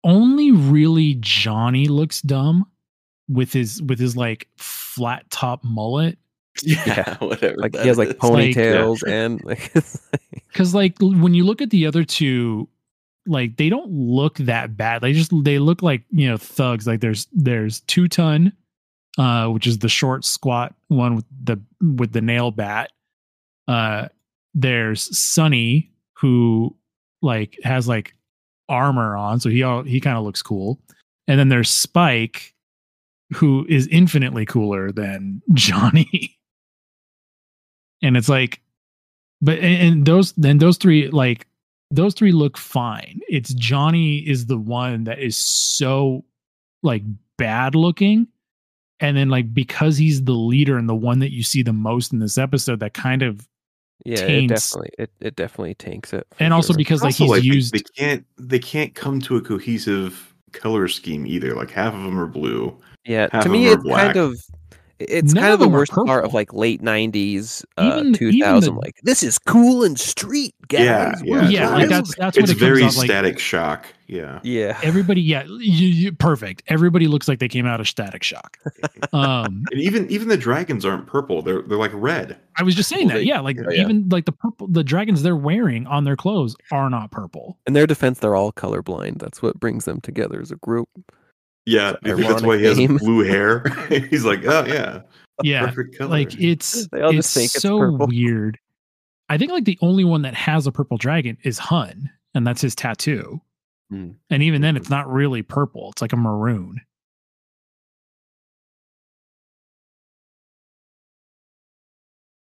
only 0.05 0.53
really 0.53 1.17
Johnny 1.21 1.89
looks 1.89 2.21
dumb 2.21 2.67
with 3.29 3.53
his 3.53 3.83
with 3.83 3.99
his 3.99 4.17
like 4.17 4.49
flat 4.59 5.29
top 5.31 5.65
mullet. 5.65 6.19
Yeah, 6.65 7.17
whatever. 7.19 7.55
like 7.57 7.77
he 7.77 7.87
has 7.87 7.99
like 7.99 8.09
is. 8.09 8.15
ponytails 8.19 9.01
and 9.09 9.43
like 9.45 9.71
it's 9.77 10.01
like- 10.13 10.43
Because 10.49 10.75
like 10.75 11.01
l- 11.01 11.15
when 11.15 11.33
you 11.33 11.45
look 11.45 11.63
at 11.63 11.71
the 11.71 11.87
other 11.87 12.03
two, 12.03 12.69
like 13.29 13.57
they 13.57 13.69
don't 13.69 13.91
look 13.91 14.39
that 14.39 14.77
bad. 14.77 15.03
They 15.03 15.13
just 15.13 15.33
they 15.45 15.59
look 15.59 15.83
like 15.83 16.03
you 16.11 16.29
know 16.29 16.37
thugs. 16.37 16.87
Like 16.87 17.01
there's 17.01 17.27
there's 17.33 17.81
two 17.83 18.09
ton, 18.09 18.53
uh, 19.19 19.49
which 19.49 19.67
is 19.67 19.79
the 19.79 19.89
short 19.89 20.25
squat 20.25 20.75
one 20.89 21.17
with 21.17 21.25
the 21.45 21.61
with 21.81 22.13
the 22.13 22.21
nail 22.21 22.51
bat. 22.51 22.93
Uh, 23.67 24.09
there's 24.55 25.17
Sunny 25.17 25.91
who 26.15 26.75
like 27.23 27.59
has 27.63 27.87
like 27.87 28.15
armor 28.69 29.17
on, 29.17 29.41
so 29.41 29.51
he 29.51 29.63
all 29.63 29.83
he 29.83 30.01
kind 30.01 30.17
of 30.17 30.25
looks 30.25 30.43
cool. 30.43 30.81
And 31.27 31.39
then 31.39 31.51
there's 31.51 31.71
Spike, 31.71 32.55
who 33.35 33.67
is 33.69 33.87
infinitely 33.89 34.47
cooler 34.47 34.91
than 34.91 35.43
Johnny. 35.53 36.39
and 38.03 38.17
it's 38.17 38.29
like, 38.29 38.63
but 39.43 39.59
and, 39.59 39.93
and 39.93 40.07
those 40.07 40.33
then 40.33 40.59
those 40.59 40.79
three 40.79 41.09
like 41.11 41.47
those 41.90 42.15
three 42.15 42.32
look 42.32 42.56
fine. 42.59 43.20
It's 43.28 43.55
Johnny 43.55 44.19
is 44.19 44.47
the 44.47 44.59
one 44.59 45.05
that 45.05 45.19
is 45.19 45.36
so 45.36 46.24
like 46.82 47.02
bad 47.36 47.74
looking. 47.74 48.27
And 49.01 49.16
then 49.16 49.28
like 49.28 49.55
because 49.55 49.97
he's 49.97 50.24
the 50.24 50.32
leader 50.32 50.77
and 50.77 50.89
the 50.89 50.94
one 50.94 51.20
that 51.20 51.32
you 51.32 51.43
see 51.43 51.62
the 51.62 51.73
most 51.73 52.12
in 52.12 52.19
this 52.19 52.36
episode, 52.36 52.81
that 52.81 52.94
kind 52.94 53.23
of 53.23 53.47
yeah, 54.05 54.20
it 54.20 54.48
definitely 54.48 54.90
it, 54.98 55.10
it 55.20 55.36
definitely 55.36 55.74
tanks 55.74 56.12
it. 56.12 56.27
for 56.32 56.43
and 56.43 56.52
also 56.52 56.73
sure. 56.73 56.77
because 56.78 57.02
like 57.02 57.09
Also, 57.20 57.24
he's 57.24 57.31
like, 57.31 57.43
they- 57.43 57.47
used 57.47 57.74
They, 57.74 57.81
can't. 57.97 58.27
They 58.39 58.59
can't 58.59 58.94
come 58.94 59.20
to 59.23 59.36
a 59.36 59.40
cohesive 59.40 60.35
color 60.52 60.89
scheme 60.89 61.27
either. 61.27 61.55
Like 61.55 61.70
half 61.70 61.94
of 61.94 62.02
them 62.02 62.19
are 62.19 62.27
blue. 62.27 62.77
Yeah, 63.05 63.28
half 63.32 63.44
to 63.44 63.48
of 63.48 63.52
me 63.52 63.65
them 63.65 63.73
are 63.73 63.74
it's 63.77 63.82
black. 63.85 64.15
kind 64.15 64.19
of 64.19 64.40
it's 65.01 65.33
None 65.35 65.43
kind 65.43 65.53
of 65.53 65.55
of 65.55 65.61
the 65.61 65.66
them 65.66 65.75
are 65.75 65.79
worst 65.79 65.93
part 65.93 66.25
of 66.25 66.35
like 66.35 66.53
late 66.53 66.83
'90s, 66.83 67.65
uh, 67.77 67.99
Even- 68.01 68.07
even 68.09 68.15
2000. 68.33 68.75
the- 68.75 68.81
like 68.81 68.97
this 69.03 69.23
is 69.23 69.39
cool 69.39 69.85
and 69.85 69.99
street, 69.99 70.55
guys. 70.69 70.81
Yeah, 70.83 71.12
yeah, 71.25 71.43
yeah, 71.43 71.43
it's- 71.43 71.70
like 71.70 71.79
wild." 71.79 71.91
that's 71.91 72.15
that's 72.16 72.37
what 72.37 72.43
it's 72.45 72.53
it 72.53 72.55
comes 72.55 72.61
very 72.61 72.83
off 72.83 72.97
like. 72.97 73.07
static 73.07 73.39
shock. 73.39 73.87
Yeah. 74.11 74.41
yeah. 74.43 74.81
Everybody, 74.83 75.20
yeah, 75.20 75.43
you, 75.45 75.59
you, 75.87 76.12
perfect. 76.12 76.62
Everybody 76.69 77.09
looks 77.09 77.29
like 77.29 77.41
they 77.41 77.49
came 77.49 77.66
out 77.66 77.79
of 77.79 77.87
Static 77.87 78.23
Shock. 78.23 78.57
Um, 79.12 79.65
And 79.70 79.81
even 79.83 80.09
even 80.11 80.29
the 80.29 80.37
dragons 80.39 80.87
aren't 80.87 81.07
purple. 81.07 81.43
They're 81.43 81.61
they're 81.61 81.77
like 81.77 81.91
red. 81.93 82.39
I 82.57 82.62
was 82.62 82.75
just 82.75 82.89
saying 82.89 83.09
Well, 83.09 83.16
that, 83.16 83.20
they- 83.20 83.27
yeah, 83.27 83.41
like 83.41 83.57
yeah, 83.57 83.65
yeah. 83.70 83.83
even 83.83 84.09
like 84.09 84.25
the 84.25 84.33
purple, 84.33 84.66
the 84.66 84.83
dragons 84.83 85.23
they're 85.23 85.37
wearing 85.37 85.87
on 85.87 86.05
their 86.05 86.16
clothes 86.16 86.57
are 86.73 86.89
not 86.89 87.11
purple. 87.11 87.59
In 87.66 87.75
their 87.75 87.87
defense, 87.87 88.19
they're 88.20 88.35
all 88.35 88.51
colorblind. 88.51 89.19
That's 89.19 89.43
what 89.43 89.61
brings 89.61 89.85
them 89.85 90.01
together 90.01 90.41
as 90.41 90.51
a 90.51 90.57
group. 90.57 90.89
Yeah, 91.69 91.90
It's 91.90 91.99
an 92.03 92.16
maybe 92.16 92.28
that's 92.28 92.43
why 92.43 92.57
he 92.59 92.65
has 92.65 92.78
name. 92.78 92.97
blue 92.97 93.24
hair. 93.24 93.62
He's 94.11 94.24
like, 94.24 94.45
oh 94.47 94.65
yeah, 94.66 95.03
Yeah, 95.43 95.66
perfect 95.66 95.99
color. 95.99 96.11
like 96.11 96.40
it's 96.40 96.89
They 96.89 97.03
all 97.03 97.11
it's 97.11 97.27
just 97.28 97.35
think 97.35 97.55
it's 97.55 97.62
so 97.62 97.78
purple. 97.78 98.07
weird. 98.09 98.59
I 99.28 99.36
think 99.36 99.53
like 99.53 99.65
the 99.66 99.78
only 99.82 100.05
one 100.05 100.23
that 100.23 100.35
has 100.35 100.66
a 100.66 100.73
purple 100.73 100.97
dragon 100.97 101.36
is 101.45 101.59
Hun, 101.59 102.11
and 102.35 102.47
that's 102.47 102.62
his 102.62 102.74
tattoo. 102.74 103.40
Hmm. 103.90 104.12
And 104.31 104.43
even 104.43 104.62
then, 104.62 104.77
it's 104.77 104.89
not 104.90 105.11
really 105.12 105.43
purple; 105.43 105.90
it's 105.90 106.01
like 106.01 106.12
a 106.15 106.16
maroon. 106.16 106.81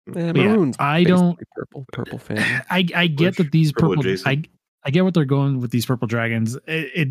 Yeah, 0.07 0.31
But 0.31 0.35
yeah, 0.38 0.72
I 0.80 1.03
don't- 1.03 1.38
purple. 1.56 1.85
Purple 1.91 2.18
family. 2.19 2.44
I 2.69 2.85
I 2.95 3.07
get 3.07 3.31
Bush, 3.31 3.38
that 3.38 3.52
these 3.52 3.72
purple 3.73 3.95
purple. 4.03 4.15
I 4.26 4.44
I 4.84 4.89
get 4.89 5.03
what 5.03 5.14
they're 5.14 5.26
going 5.26 5.60
with 5.60 5.72
these 5.72 5.85
purple 5.85 6.07
dragons. 6.07 6.56
It, 6.68 6.91
it 6.95 7.10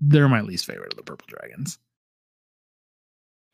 they're 0.00 0.28
my 0.28 0.40
least 0.40 0.64
favorite 0.66 0.92
of 0.92 0.96
the 0.96 1.02
purple 1.02 1.26
dragons. 1.28 1.78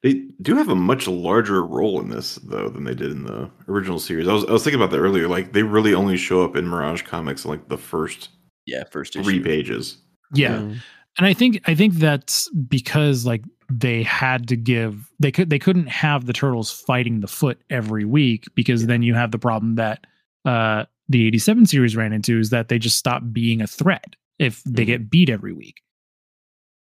They 0.03 0.27
do 0.43 0.55
have 0.57 0.69
a 0.69 0.75
much 0.75 1.09
larger 1.09 1.65
role 1.65 1.99
in 2.01 2.11
this 2.11 2.35
though 2.37 2.69
than 2.69 2.85
they 2.85 2.95
did 2.95 3.11
in 3.11 3.25
the 3.25 3.51
original 3.69 3.99
series. 3.99 4.29
I 4.29 4.35
was 4.35 4.45
I 4.45 4.53
was 4.53 4.63
thinking 4.63 4.81
about 4.81 4.91
that 4.91 4.99
earlier. 5.01 5.29
Like 5.29 5.53
they 5.53 5.63
really 5.63 5.95
only 5.95 6.19
show 6.19 6.45
up 6.45 6.57
in 6.57 6.69
Mirage 6.69 7.03
Comics 7.03 7.45
in 7.45 7.51
like 7.51 7.69
the 7.69 7.79
first 7.79 8.29
Yeah, 8.67 8.85
first 8.91 9.15
three 9.15 9.41
pages. 9.41 9.99
Yeah, 10.35 10.59
Mm. 10.59 10.81
and 11.19 11.27
I 11.27 11.33
think 11.33 11.61
I 11.67 11.75
think 11.75 11.95
that's 11.95 12.51
because 12.51 13.25
like 13.25 13.45
they 13.71 14.03
had 14.03 14.47
to 14.49 14.57
give 14.57 15.11
they 15.21 15.33
could 15.33 15.49
they 15.49 15.59
couldn't 15.59 15.87
have 15.89 16.27
the 16.27 16.35
turtles 16.35 16.71
fighting 16.71 17.21
the 17.21 17.27
foot 17.27 17.63
every 17.71 18.05
week 18.05 18.45
because 18.55 18.87
then 18.87 19.03
you 19.03 19.15
have 19.15 19.31
the 19.31 19.39
problem 19.39 19.77
that 19.77 20.07
uh 20.45 20.85
the 21.09 21.27
87 21.27 21.65
series 21.67 21.97
ran 21.97 22.13
into 22.13 22.39
is 22.39 22.51
that 22.51 22.69
they 22.69 22.79
just 22.79 22.99
stop 22.99 23.23
being 23.33 23.63
a 23.63 23.67
threat 23.67 24.17
if 24.39 24.63
they 24.65 24.83
Mhm. 24.83 24.87
get 24.87 25.11
beat 25.11 25.31
every 25.31 25.55
week. 25.55 25.81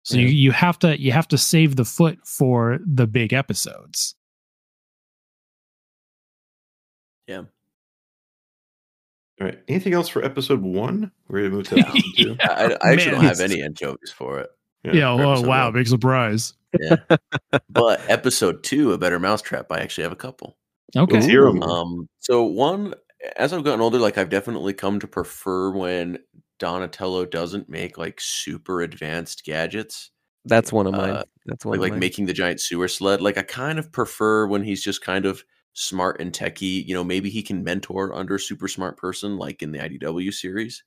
So 0.05 0.17
you, 0.17 0.27
Yeah. 0.27 0.31
you 0.31 0.51
have 0.51 0.79
to 0.79 0.99
you 1.01 1.11
have 1.11 1.27
to 1.29 1.37
save 1.37 1.75
the 1.75 1.83
foot 1.85 2.19
for 2.25 2.79
the 2.85 3.07
big 3.07 3.33
episodes. 3.33 4.15
Yeah. 7.27 7.43
All 9.41 9.47
right. 9.47 9.59
Anything 9.67 9.93
else 9.93 10.07
for 10.07 10.23
episode 10.23 10.61
one? 10.61 11.11
We're 11.27 11.39
gonna 11.43 11.49
move 11.55 11.67
to 11.69 11.79
episode 11.79 12.03
two. 12.15 12.35
Yeah, 12.39 12.51
I, 12.51 12.63
I 12.89 12.93
actually 12.93 13.11
Man, 13.11 13.15
don't 13.15 13.23
have 13.23 13.39
it's- 13.39 13.51
any 13.51 13.61
anchovies 13.63 14.11
for 14.15 14.39
it. 14.39 14.49
Yeah, 14.83 15.17
for 15.17 15.23
oh 15.23 15.41
wow, 15.41 15.65
one. 15.65 15.73
big 15.73 15.87
surprise. 15.87 16.53
Yeah. 16.79 16.97
but 17.71 18.01
episode 18.07 18.61
two, 18.63 18.91
a 18.93 18.99
better 18.99 19.17
mousetrap, 19.19 19.71
I 19.71 19.79
actually 19.79 20.03
have 20.03 20.11
a 20.11 20.15
couple. 20.17 20.57
Okay. 20.95 21.15
Let's 21.15 21.25
hear 21.25 21.47
'em. 21.47 21.63
Um, 21.63 22.07
so 22.19 22.43
one, 22.43 22.93
as 23.35 23.51
I've 23.51 23.63
gotten 23.63 23.81
older, 23.81 23.97
like 23.97 24.19
I've 24.19 24.29
definitely 24.29 24.73
come 24.73 24.99
to 24.99 25.07
prefer 25.07 25.71
when 25.71 26.19
Donatello 26.59 27.25
doesn't 27.25 27.69
make 27.69 27.97
like 27.97 28.19
super 28.19 28.81
advanced 28.81 29.43
gadgets, 29.43 30.11
That's 30.45 30.71
one 30.71 30.87
of 30.87 30.93
mine. 30.93 31.09
Uh, 31.11 31.23
That's 31.45 31.65
one 31.65 31.79
like 31.79 31.87
of 31.87 31.93
like 31.93 31.99
making 31.99 32.25
the 32.25 32.33
giant 32.33 32.61
sewer 32.61 32.87
sled. 32.87 33.21
Like 33.21 33.37
I 33.37 33.41
kind 33.41 33.79
of 33.79 33.91
prefer 33.91 34.47
when 34.47 34.63
he's 34.63 34.83
just 34.83 35.01
kind 35.01 35.25
of 35.25 35.43
smart 35.73 36.21
and 36.21 36.31
techie. 36.31 36.85
You 36.85 36.93
know, 36.93 37.03
maybe 37.03 37.29
he 37.29 37.43
can 37.43 37.63
mentor 37.63 38.13
under 38.13 38.35
a 38.35 38.39
super 38.39 38.67
smart 38.67 38.97
person, 38.97 39.37
like 39.37 39.61
in 39.61 39.71
the 39.71 39.79
IDW 39.79 40.33
series, 40.33 40.83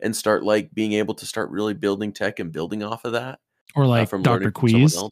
and 0.00 0.14
start 0.14 0.44
like 0.44 0.72
being 0.74 0.94
able 0.94 1.14
to 1.14 1.26
start 1.26 1.50
really 1.50 1.74
building 1.74 2.12
tech 2.12 2.40
and 2.40 2.52
building 2.52 2.82
off 2.82 3.04
of 3.04 3.12
that. 3.12 3.38
Or 3.74 3.84
uh, 3.84 3.88
like 3.88 4.08
from 4.08 4.22
Dr. 4.22 4.40
learning 4.40 4.52
from 4.52 4.68
Queez. 4.68 5.10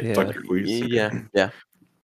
Yeah. 0.00 0.14
Dr. 0.14 0.42
Queez. 0.42 0.88
Yeah, 0.88 1.22
yeah. 1.34 1.50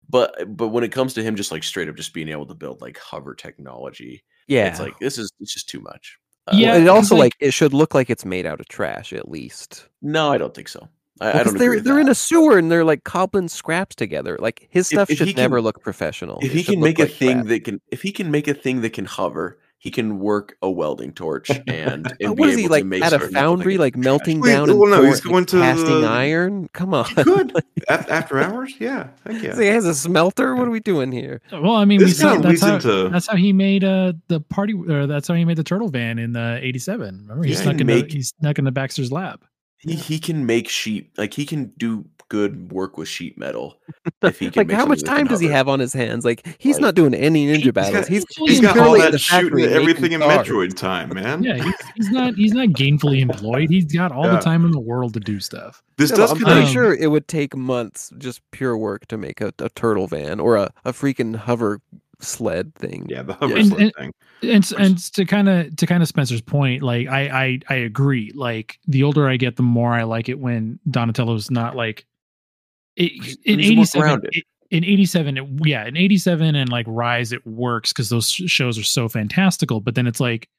But 0.10 0.56
but 0.56 0.70
when 0.70 0.84
it 0.84 0.92
comes 0.92 1.14
to 1.16 1.24
him 1.24 1.36
just 1.36 1.52
like 1.52 1.64
straight 1.64 1.90
up 1.90 1.96
just 1.96 2.14
being 2.14 2.30
able 2.30 2.46
to 2.46 2.56
build 2.56 2.82
like 2.82 2.98
hover 2.98 3.36
technology, 3.36 4.24
yeah. 4.48 4.68
it's 4.68 4.80
like 4.80 4.98
this 5.00 5.18
is 5.18 5.32
it's 5.40 5.54
just 5.54 5.70
too 5.70 5.80
much. 5.80 6.18
Uh, 6.48 6.56
Yeah, 6.58 6.76
it 6.76 6.88
also 6.88 7.16
like- 7.16 7.24
like, 7.24 7.36
it 7.40 7.52
should 7.54 7.74
look 7.74 7.94
like 7.96 8.10
it's 8.10 8.26
made 8.26 8.46
out 8.46 8.60
of 8.60 8.68
trash 8.68 9.14
at 9.14 9.30
least. 9.30 9.88
No, 10.02 10.32
I 10.32 10.38
don't 10.38 10.54
think 10.54 10.68
so. 10.68 10.88
I, 11.22 11.40
I 11.40 11.44
don't 11.44 11.58
they're 11.58 11.80
they're 11.80 12.00
in 12.00 12.10
a 12.10 12.16
sewer 12.16 12.58
and 12.58 12.72
they're 12.72 12.84
like 12.84 13.04
cobbling 13.04 13.48
scraps 13.48 13.96
together. 13.96 14.36
Like 14.40 14.68
his 14.70 14.88
stuff 14.88 15.10
if 15.10 15.20
should 15.20 15.38
never 15.38 15.58
can- 15.58 15.64
look 15.64 15.82
professional. 15.82 16.40
if 16.42 16.52
It 16.52 16.58
he 16.58 16.64
can 16.64 16.80
make 16.82 17.00
a 17.00 17.06
thing 17.06 17.38
crap. 17.38 17.48
that 17.48 17.64
can 17.64 17.80
if 17.92 18.02
he 18.02 18.12
can 18.12 18.32
make 18.32 18.48
a 18.48 18.54
thing 18.54 18.82
that 18.82 18.92
can 18.94 19.06
hover, 19.06 19.60
he 19.84 19.92
can 19.92 20.18
work 20.18 20.56
a 20.62 20.72
welding 20.72 21.12
torch 21.12 21.50
and, 21.68 21.68
and 21.68 22.08
Uh, 22.08 22.12
be 22.20 22.28
what 22.30 22.48
is 22.48 22.56
he 22.56 22.64
able 22.64 22.72
like 22.72 22.84
to 22.84 22.88
make 22.88 23.04
at 23.04 23.12
a 23.12 23.20
foundry, 23.20 23.78
like 23.78 23.98
melting 23.98 24.40
Wait, 24.40 24.54
down 24.54 24.70
and 24.70 24.80
no, 24.80 25.04
he's 25.04 25.20
going 25.20 25.44
to 25.48 25.60
casting 25.60 26.00
the- 26.02 26.08
iron? 26.08 26.70
Come 26.72 26.94
on, 26.94 27.04
He 27.04 27.16
could 27.16 27.52
after 27.90 28.40
hours. 28.40 28.74
Yeah, 28.80 29.10
heck 29.28 29.44
yeah. 29.44 29.60
he 29.60 29.66
has 29.68 29.84
a 29.86 29.94
smelter. 29.94 30.56
What 30.56 30.70
are 30.70 30.72
we 30.72 30.80
doing 30.80 31.12
here? 31.12 31.42
Well, 31.52 31.76
I 31.76 31.84
mean, 31.84 32.00
we 32.00 32.12
saw 32.12 32.38
that's 32.38 32.62
how, 32.62 32.76
into- 32.76 33.10
that's 33.10 33.28
how 33.28 33.36
he 33.36 33.52
made 33.52 33.84
uh 33.84 34.14
the 34.30 34.40
party 34.40 34.74
or 34.74 35.06
that's 35.06 35.28
how 35.28 35.34
he 35.34 35.44
made 35.44 35.58
the 35.58 35.66
turtle 35.66 35.90
van 35.90 36.18
in 36.18 36.32
the 36.32 36.60
87. 36.62 37.26
Remember? 37.28 37.44
He 37.44 37.50
He 37.50 37.56
snuck 37.56 37.78
can 37.78 37.82
into 37.82 38.04
make- 38.04 38.12
he 38.14 38.22
snuck 38.22 38.58
into 38.60 38.72
Baxter's 38.72 39.12
lab. 39.12 39.44
He 39.80 39.96
he 39.96 40.18
can 40.18 40.46
make 40.46 40.70
sheet 40.70 41.12
like 41.18 41.34
he 41.34 41.46
can 41.46 41.74
do 41.78 42.06
good 42.34 42.72
work 42.72 42.98
with 42.98 43.08
sheet 43.08 43.38
metal. 43.38 43.78
If 44.24 44.40
he 44.40 44.50
can 44.50 44.62
Like, 44.62 44.68
make 44.68 44.78
how 44.78 44.86
much 44.86 45.04
time 45.04 45.28
does 45.28 45.40
he 45.40 45.48
have 45.48 45.68
on 45.68 45.80
his 45.80 45.94
hands? 45.94 46.24
Like, 46.26 46.46
he's 46.58 46.76
Like, 46.78 46.82
not 46.82 46.96
doing 46.96 47.14
any 47.14 47.46
ninja 47.46 47.64
he's 47.64 47.72
battles. 47.74 47.94
got- 48.06 48.08
he's 48.08 48.26
he's 48.38 48.50
He's 48.52 48.62
got 48.62 48.78
all 48.80 48.98
that 48.98 49.20
shooting 49.20 49.66
everything 49.66 50.14
in 50.14 50.20
making 50.22 50.36
cars. 50.36 50.48
Metroid 50.48 50.76
time, 50.76 51.14
man. 51.14 51.44
Yeah, 51.44 51.58
he's, 51.64 51.74
he's 51.96 52.10
not 52.10 52.34
he's 52.36 52.54
not 52.54 52.70
gainfully 52.70 53.20
employed. 53.22 53.70
He's 53.70 53.86
got 53.94 54.12
all 54.12 54.26
Yeah. 54.26 54.36
the 54.38 54.40
time 54.40 54.66
in 54.66 54.72
the 54.72 54.80
world 54.80 55.14
to 55.16 55.20
do 55.20 55.40
stuff. 55.40 55.84
This 55.98 56.10
No, 56.12 56.18
does 56.18 56.32
I'm 56.32 56.38
pretty 56.40 56.62
Um, 56.62 56.68
sure 56.68 56.94
it 56.94 57.08
would 57.12 57.28
take 57.28 57.56
months, 57.56 58.12
just 58.18 58.42
pure 58.52 58.76
work, 58.78 59.06
to 59.08 59.18
make 59.18 59.42
a, 59.42 59.54
a 59.60 59.70
turtle 59.70 60.08
van 60.08 60.40
or 60.40 60.56
a, 60.56 60.72
a 60.86 60.92
freaking 60.94 61.36
hover 61.36 61.82
sled 62.20 62.74
thing. 62.76 63.06
Yeah, 63.10 63.24
the 63.24 63.34
hover 63.34 63.56
And- 63.58 63.68
sled 63.68 63.82
and- 63.82 63.94
thing. 63.94 64.14
and 64.44 64.72
and 64.80 64.98
to 65.16 65.26
kind 65.26 65.50
of 65.50 65.76
to 65.76 65.86
kind 65.86 66.02
of 66.02 66.08
Spencer's 66.08 66.42
point, 66.42 66.82
like 66.82 67.08
I 67.08 67.22
I 67.46 67.60
I 67.70 67.76
agree. 67.76 68.32
Like 68.34 68.80
the 68.88 69.04
older 69.04 69.28
I 69.28 69.36
get, 69.38 69.58
the 69.58 69.64
more 69.64 69.92
I 69.94 70.04
like 70.04 70.30
it 70.30 70.40
when 70.40 70.80
Donatello's 70.90 71.52
not 71.52 71.76
like 71.76 72.06
it, 72.96 73.38
in 73.46 73.60
eighty 73.60 73.86
seven. 73.86 74.08
grounded. 74.08 74.34
In 74.72 74.84
eighty 74.84 75.06
seven, 75.06 75.60
yeah, 75.66 75.86
in 75.86 75.96
eighty 75.98 76.18
seven 76.18 76.56
and 76.56 76.70
like 76.70 76.86
Rise, 76.90 77.32
it 77.32 77.46
works 77.46 77.94
because 77.94 78.10
those 78.10 78.30
shows 78.30 78.78
are 78.80 78.84
so 78.84 79.08
fantastical. 79.08 79.80
But 79.82 79.96
then 79.96 80.08
it's 80.08 80.20
like 80.20 80.50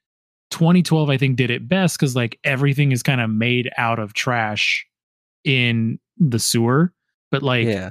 2012, 0.51 1.09
I 1.09 1.17
think, 1.17 1.35
did 1.35 1.49
it 1.51 1.67
best 1.67 1.99
because 1.99 2.15
like 2.15 2.39
everything 2.43 2.91
is 2.93 3.03
kind 3.03 3.19
of 3.19 3.29
made 3.29 3.69
out 3.77 3.99
of 3.99 4.13
trash 4.13 4.85
in 5.43 5.99
the 6.17 6.39
sewer. 6.39 6.93
But 7.31 7.43
like 7.43 7.65
yeah. 7.67 7.89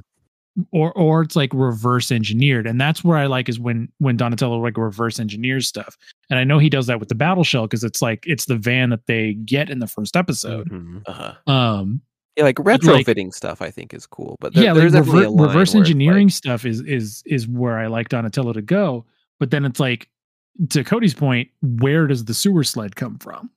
or 0.73 0.93
or 0.93 1.21
it's 1.23 1.37
like 1.37 1.51
reverse 1.53 2.11
engineered 2.11 2.67
and 2.67 2.81
that's 2.81 3.03
where 3.05 3.19
i 3.19 3.27
like 3.27 3.49
is 3.49 3.59
when 3.59 3.89
when 3.99 4.17
donatello 4.17 4.57
like 4.59 4.79
reverse 4.79 5.19
engineers 5.19 5.67
stuff 5.67 5.99
and 6.31 6.39
i 6.39 6.45
know 6.45 6.59
he 6.61 6.71
does 6.71 6.87
that 6.87 7.01
with 7.01 7.09
the 7.09 7.15
battle 7.15 7.43
shell 7.43 7.65
because 7.67 7.83
it's 7.83 8.01
like 8.01 8.23
it's 8.25 8.45
the 8.47 8.57
van 8.57 8.91
that 8.91 9.05
they 9.07 9.35
get 9.45 9.69
in 9.69 9.81
the 9.81 9.87
first 9.89 10.17
episode 10.17 10.71
Mhm. 10.71 11.03
Uh-huh. 11.07 11.53
um 11.53 12.01
Yeah, 12.37 12.45
like 12.45 12.57
But, 12.57 12.83
like- 12.85 13.07
retrofitting 13.07 13.33
stuff, 13.33 13.63
I 13.63 13.71
think 13.71 13.95
is 13.95 14.07
cool. 14.07 14.37
But 14.41 14.55
there, 14.55 14.65
yeah 14.65 14.73
like 14.73 14.81
there's 14.81 14.93
definitely 14.93 15.27
rever- 15.27 15.47
reverse 15.49 15.75
engineering 15.75 16.27
like- 16.29 16.35
stuff 16.35 16.65
is 16.67 16.81
is 16.83 17.23
is 17.27 17.47
where 17.47 17.79
i 17.79 17.87
like 17.87 18.09
donatello 18.09 18.53
to 18.53 18.63
go 18.63 19.05
but 19.39 19.51
then 19.51 19.65
it's 19.65 19.79
like 19.81 20.09
to 20.71 20.85
cody's 20.85 21.15
point 21.15 21.49
where 21.63 22.07
does 22.07 22.25
the 22.25 22.35
sewer 22.35 22.63
sled 22.65 22.97
come 22.97 23.19
from 23.19 23.51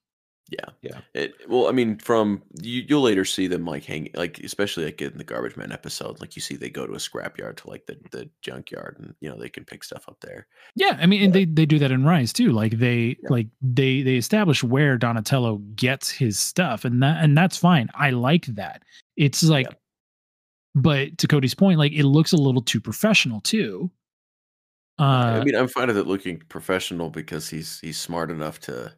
Yeah. 0.50 0.70
Yeah. 0.82 1.00
It, 1.14 1.34
well, 1.50 1.68
I 1.68 1.72
mean, 1.72 1.98
from 1.98 2.42
you, 2.62 2.84
you'll 2.88 3.02
later 3.02 3.26
see 3.26 3.48
them 3.48 3.66
like 3.66 3.84
hang, 3.84 4.10
like 4.14 4.40
especially 4.40 4.86
like 4.86 5.02
in 5.02 5.18
the 5.18 5.24
Garbage 5.24 5.58
Man 5.58 5.72
episode, 5.72 6.22
like 6.22 6.36
you 6.36 6.42
see 6.42 6.56
they 6.56 6.70
go 6.70 6.88
to 6.88 6.94
a 6.94 6.98
scrapyard 6.98 7.58
to 7.58 7.70
like 7.70 7.86
the 7.86 7.98
the 8.12 8.30
junkyard, 8.42 8.98
and 9.00 9.14
you 9.20 9.30
know 9.30 9.38
they 9.38 9.50
can 9.50 9.66
pick 9.66 9.84
stuff 9.84 10.06
up 10.08 10.18
there. 10.22 10.48
Yeah, 10.76 10.98
I 11.02 11.06
mean, 11.06 11.24
and 11.24 11.34
they 11.34 11.46
they 11.46 11.66
do 11.66 11.80
that 11.80 11.92
in 11.92 12.06
Rise 12.06 12.32
too. 12.32 12.52
Like 12.52 12.78
they 12.80 13.18
Yeah. 13.24 13.30
like 13.30 13.48
they 13.62 14.02
they 14.04 14.16
establish 14.16 14.64
where 14.64 14.98
Donatello 14.98 15.58
gets 15.76 16.10
his 16.10 16.40
stuff, 16.40 16.86
and 16.86 17.04
that 17.04 17.24
and 17.24 17.38
that's 17.38 17.58
fine. 17.58 17.90
I 17.96 18.12
like 18.12 18.46
that. 18.48 18.84
It's 19.18 19.44
like, 19.44 19.68
but 20.76 21.18
to 21.18 21.28
Cody's 21.28 21.56
point, 21.56 21.80
like 21.80 21.92
it 21.92 22.06
looks 22.06 22.32
a 22.32 22.38
little 22.38 22.62
too 22.62 22.80
professional 22.80 23.42
too. 23.42 23.92
Uh, 25.00 25.40
I 25.42 25.44
mean, 25.44 25.56
I'm 25.56 25.68
fine 25.68 25.88
with 25.88 25.98
it 25.98 26.08
looking 26.08 26.42
professional 26.50 27.10
because 27.10 27.50
he's 27.50 27.80
he's 27.82 28.00
smart 28.00 28.32
enough 28.32 28.60
to 28.62 28.94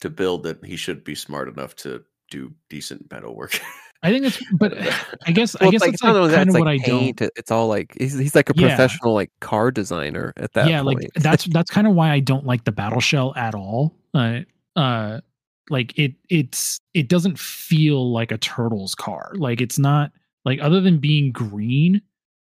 to 0.00 0.10
build 0.10 0.42
that 0.44 0.64
he 0.64 0.76
should 0.76 1.04
be 1.04 1.14
smart 1.14 1.48
enough 1.48 1.74
to 1.76 2.02
do 2.30 2.52
decent 2.68 3.10
metal 3.10 3.34
work. 3.34 3.60
I 4.02 4.10
think 4.10 4.24
it's, 4.24 4.42
but 4.52 4.72
I 5.26 5.32
guess 5.32 5.56
I 5.56 5.70
guess 5.70 5.82
it's 5.82 5.82
like, 5.82 5.92
that's 5.92 5.94
it's 5.94 6.02
like 6.02 6.32
kind 6.32 6.48
it's 6.48 6.48
of 6.48 6.54
like 6.54 6.60
what 6.60 6.68
I 6.68 6.78
don't. 6.78 7.20
It's 7.36 7.50
all 7.50 7.68
like 7.68 7.94
he's 7.98 8.16
he's 8.18 8.34
like 8.34 8.48
a 8.50 8.54
Yeah. 8.56 8.68
professional 8.68 9.12
like 9.14 9.30
car 9.40 9.70
designer 9.70 10.32
at 10.36 10.52
that 10.54 10.68
yeah, 10.68 10.82
point. 10.82 11.02
like 11.02 11.12
that's 11.14 11.44
that's 11.52 11.70
kind 11.70 11.86
of 11.86 11.94
why 11.94 12.10
I 12.10 12.20
don't 12.20 12.46
like 12.46 12.64
the 12.64 12.72
battle 12.72 13.00
shell 13.00 13.34
at 13.36 13.54
all. 13.54 13.94
Uh, 14.14 14.40
uh, 14.76 15.20
like 15.68 15.98
it 15.98 16.14
it's 16.30 16.80
it 16.94 17.08
doesn't 17.08 17.38
feel 17.38 18.10
like 18.12 18.32
a 18.32 18.38
turtles 18.38 18.94
car. 18.94 19.32
Like 19.34 19.60
it's 19.60 19.78
not 19.78 20.12
like 20.46 20.60
other 20.60 20.80
than 20.80 20.98
being 20.98 21.30
green, 21.32 22.00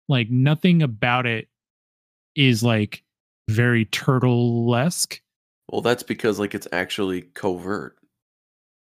like 0.07 0.29
nothing 0.29 0.81
about 0.81 1.25
it 1.25 1.49
is 2.35 2.63
like 2.63 3.03
very 3.49 3.83
turtle 3.85 4.73
esque. 4.75 5.19
Well, 5.72 5.81
that's 5.81 6.03
because 6.03 6.39
like 6.39 6.53
it's 6.53 6.68
actually 6.72 7.22
covert. 7.22 7.95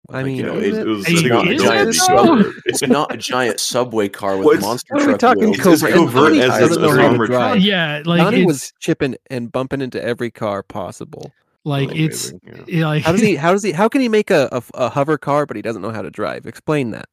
I 0.09 0.13
Like, 0.17 0.25
mean, 0.25 0.35
you 0.37 0.43
know, 0.43 0.57
it- 0.57 0.73
it- 0.73 0.87
was- 0.87 1.05
Hey, 1.05 1.13
It's 1.13 1.23
not 1.23 1.47
a 1.47 1.55
giant 1.55 1.81
it 1.81 1.85
Ghost 1.85 2.07
though? 2.07 2.41
sub- 2.41 2.53
It's 2.65 2.81
not 2.81 3.13
a 3.13 3.17
giant 3.17 3.59
subway 3.59 4.09
car 4.09 4.37
with 4.37 4.45
Well, 4.45 4.55
it's- 4.55 4.65
monster 4.65 4.93
what 4.95 5.03
are 5.03 5.05
we 5.05 5.11
truck 5.11 5.19
talking 5.19 5.51
wheels. 5.51 5.57
It's 5.59 5.81
covert? 5.83 5.93
covert 5.93 6.13
Donnie 6.13 6.39
as 6.41 6.47
doesn't 6.59 6.77
a- 6.77 6.81
know 6.81 6.89
as 6.91 6.95
how 6.97 7.01
to 7.03 7.07
armored 7.09 7.27
drive. 7.29 7.59
Yeah, 7.61 8.01
like 8.05 8.21
Donnie 8.21 8.37
it's 8.41 8.47
was 8.47 8.73
chipping 8.79 9.15
and 9.29 9.51
bumping 9.51 9.81
into 9.81 10.03
every 10.03 10.31
car 10.31 10.63
possible. 10.63 11.31
like 11.65 11.89
it's 11.95 12.31
yeah. 12.43 12.53
yeah, 12.67 12.87
like 12.87 13.03
How 13.03 13.11
does 13.11 13.21
he? 13.21 13.35
How 13.43 13.51
does 13.51 13.61
he? 13.63 13.71
How 13.71 13.87
can 13.87 14.01
he 14.01 14.09
make 14.09 14.31
a, 14.31 14.47
a, 14.51 14.63
a 14.73 14.89
hover 14.89 15.17
car, 15.19 15.45
but 15.45 15.55
he 15.57 15.61
doesn't 15.61 15.81
know 15.83 15.91
how 15.91 16.01
to 16.01 16.09
drive? 16.09 16.45
Explain 16.47 16.89
that. 16.91 17.07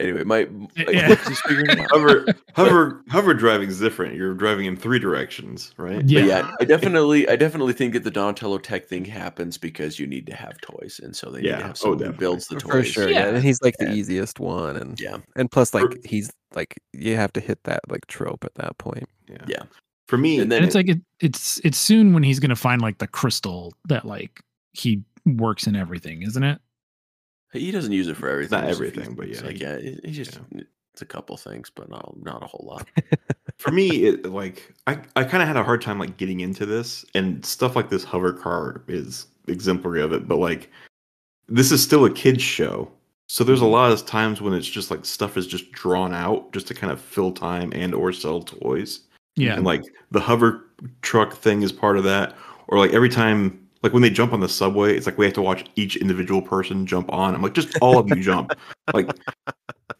Anyway, 0.00 0.22
my 0.22 0.40
like, 0.76 0.90
Yeah. 0.90 1.08
what's 1.08 1.26
he's 1.26 1.40
figuring 1.40 1.70
it 1.70 1.78
out. 1.80 1.90
Hover, 1.90 2.26
hover, 2.54 3.02
hover 3.08 3.34
driving 3.34 3.68
is 3.68 3.80
different. 3.80 4.14
You're 4.14 4.34
driving 4.34 4.66
in 4.66 4.76
three 4.76 4.98
directions, 4.98 5.72
right? 5.76 6.04
Yeah. 6.04 6.20
Yeah, 6.24 6.52
I 6.60 6.64
definitely, 6.64 7.28
I 7.28 7.36
definitely 7.36 7.72
think 7.72 7.94
that 7.94 8.04
the 8.04 8.10
Donatello 8.10 8.58
Tech 8.58 8.86
thing 8.86 9.04
happens 9.04 9.58
because 9.58 9.98
you 9.98 10.06
need 10.06 10.26
to 10.26 10.34
have 10.36 10.60
toys, 10.60 11.00
and 11.02 11.16
so 11.16 11.30
they 11.30 11.40
need 11.40 11.48
Yeah. 11.48 11.56
to 11.56 11.62
have 11.62 11.70
Oh, 11.72 11.74
someone 11.74 12.00
who 12.04 12.12
builds 12.12 12.46
the 12.48 12.56
toys. 12.60 12.70
For 12.70 12.84
sure, 12.84 13.08
yeah. 13.08 13.20
Yeah. 13.26 13.34
And 13.34 13.42
he's 13.44 13.60
like 13.62 13.76
the 13.78 13.86
And- 13.86 13.96
easiest 13.96 14.38
one, 14.38 14.76
and 14.76 15.00
Yeah, 15.00 15.16
and 15.36 15.50
plus, 15.50 15.74
like 15.74 15.90
For- 15.90 15.98
he's 16.04 16.30
like 16.54 16.78
you 16.92 17.16
have 17.16 17.32
to 17.32 17.40
hit 17.40 17.64
that 17.64 17.80
like 17.88 18.06
trope 18.06 18.44
at 18.44 18.54
that 18.56 18.78
point. 18.78 19.08
Yeah. 19.28 19.44
Yeah. 19.48 19.62
For 20.06 20.16
me, 20.16 20.38
And 20.38 20.50
then 20.52 20.58
and 20.58 20.66
it's 20.66 20.74
it- 20.74 20.78
like 20.78 20.88
it, 20.90 21.00
it's 21.20 21.60
it's 21.64 21.78
soon 21.78 22.12
when 22.12 22.22
he's 22.22 22.38
gonna 22.40 22.56
find 22.56 22.80
like 22.82 22.98
the 22.98 23.06
crystal 23.08 23.74
that 23.88 24.04
like 24.04 24.40
he 24.72 25.02
works 25.26 25.66
in 25.66 25.74
everything, 25.76 26.22
isn't 26.22 26.44
it? 26.44 26.60
He 27.52 27.70
doesn't 27.70 27.92
use 27.92 28.08
it 28.08 28.16
for 28.16 28.28
everything. 28.28 28.60
Not 28.60 28.68
just 28.68 28.80
a 28.80 28.82
few 28.82 28.88
everything, 28.88 29.14
but 29.14 29.28
yeah, 29.28 29.40
like 29.40 29.56
he- 29.56 29.62
yeah, 29.62 29.78
he, 29.78 29.98
he 30.04 30.12
just 30.12 30.38
it's 30.92 31.02
a 31.02 31.06
couple 31.06 31.36
things, 31.36 31.70
but 31.70 31.88
not 31.88 32.14
not 32.22 32.42
a 32.42 32.46
whole 32.46 32.66
lot. 32.66 32.88
for 33.58 33.70
me, 33.70 34.04
it 34.04 34.26
like 34.26 34.74
I, 34.86 34.98
I 35.16 35.24
kind 35.24 35.42
of 35.42 35.48
had 35.48 35.56
a 35.56 35.64
hard 35.64 35.80
time 35.80 35.98
like 35.98 36.16
getting 36.16 36.40
into 36.40 36.66
this, 36.66 37.04
and 37.14 37.44
stuff 37.44 37.76
like 37.76 37.90
this 37.90 38.04
hover 38.04 38.32
car 38.32 38.82
is 38.88 39.26
exemplary 39.46 40.02
of 40.02 40.12
it. 40.12 40.28
But 40.28 40.38
like, 40.38 40.70
this 41.48 41.72
is 41.72 41.82
still 41.82 42.04
a 42.04 42.12
kids 42.12 42.42
show, 42.42 42.90
so 43.28 43.44
there's 43.44 43.60
a 43.60 43.64
mm-hmm. 43.64 43.72
lot 43.72 43.92
of 43.92 44.04
times 44.06 44.40
when 44.40 44.54
it's 44.54 44.66
just 44.66 44.90
like 44.90 45.04
stuff 45.04 45.36
is 45.36 45.46
just 45.46 45.70
drawn 45.72 46.14
out 46.14 46.52
just 46.52 46.66
to 46.68 46.74
kind 46.74 46.92
of 46.92 47.00
fill 47.00 47.32
time 47.32 47.72
and 47.74 47.94
or 47.94 48.12
sell 48.12 48.42
toys. 48.42 49.00
Yeah. 49.38 49.54
and 49.54 49.64
like 49.64 49.84
the 50.10 50.18
hover 50.18 50.64
truck 51.02 51.32
thing 51.32 51.62
is 51.62 51.70
part 51.70 51.96
of 51.96 52.02
that 52.02 52.36
or 52.66 52.76
like 52.78 52.92
every 52.92 53.08
time 53.08 53.67
like 53.82 53.92
when 53.92 54.02
they 54.02 54.10
jump 54.10 54.32
on 54.32 54.40
the 54.40 54.48
subway 54.48 54.96
it's 54.96 55.06
like 55.06 55.18
we 55.18 55.24
have 55.24 55.34
to 55.34 55.42
watch 55.42 55.64
each 55.76 55.96
individual 55.96 56.42
person 56.42 56.86
jump 56.86 57.10
on 57.12 57.34
i'm 57.34 57.42
like 57.42 57.54
just 57.54 57.76
all 57.80 57.98
of 57.98 58.08
you 58.08 58.16
jump 58.22 58.52
like 58.94 59.08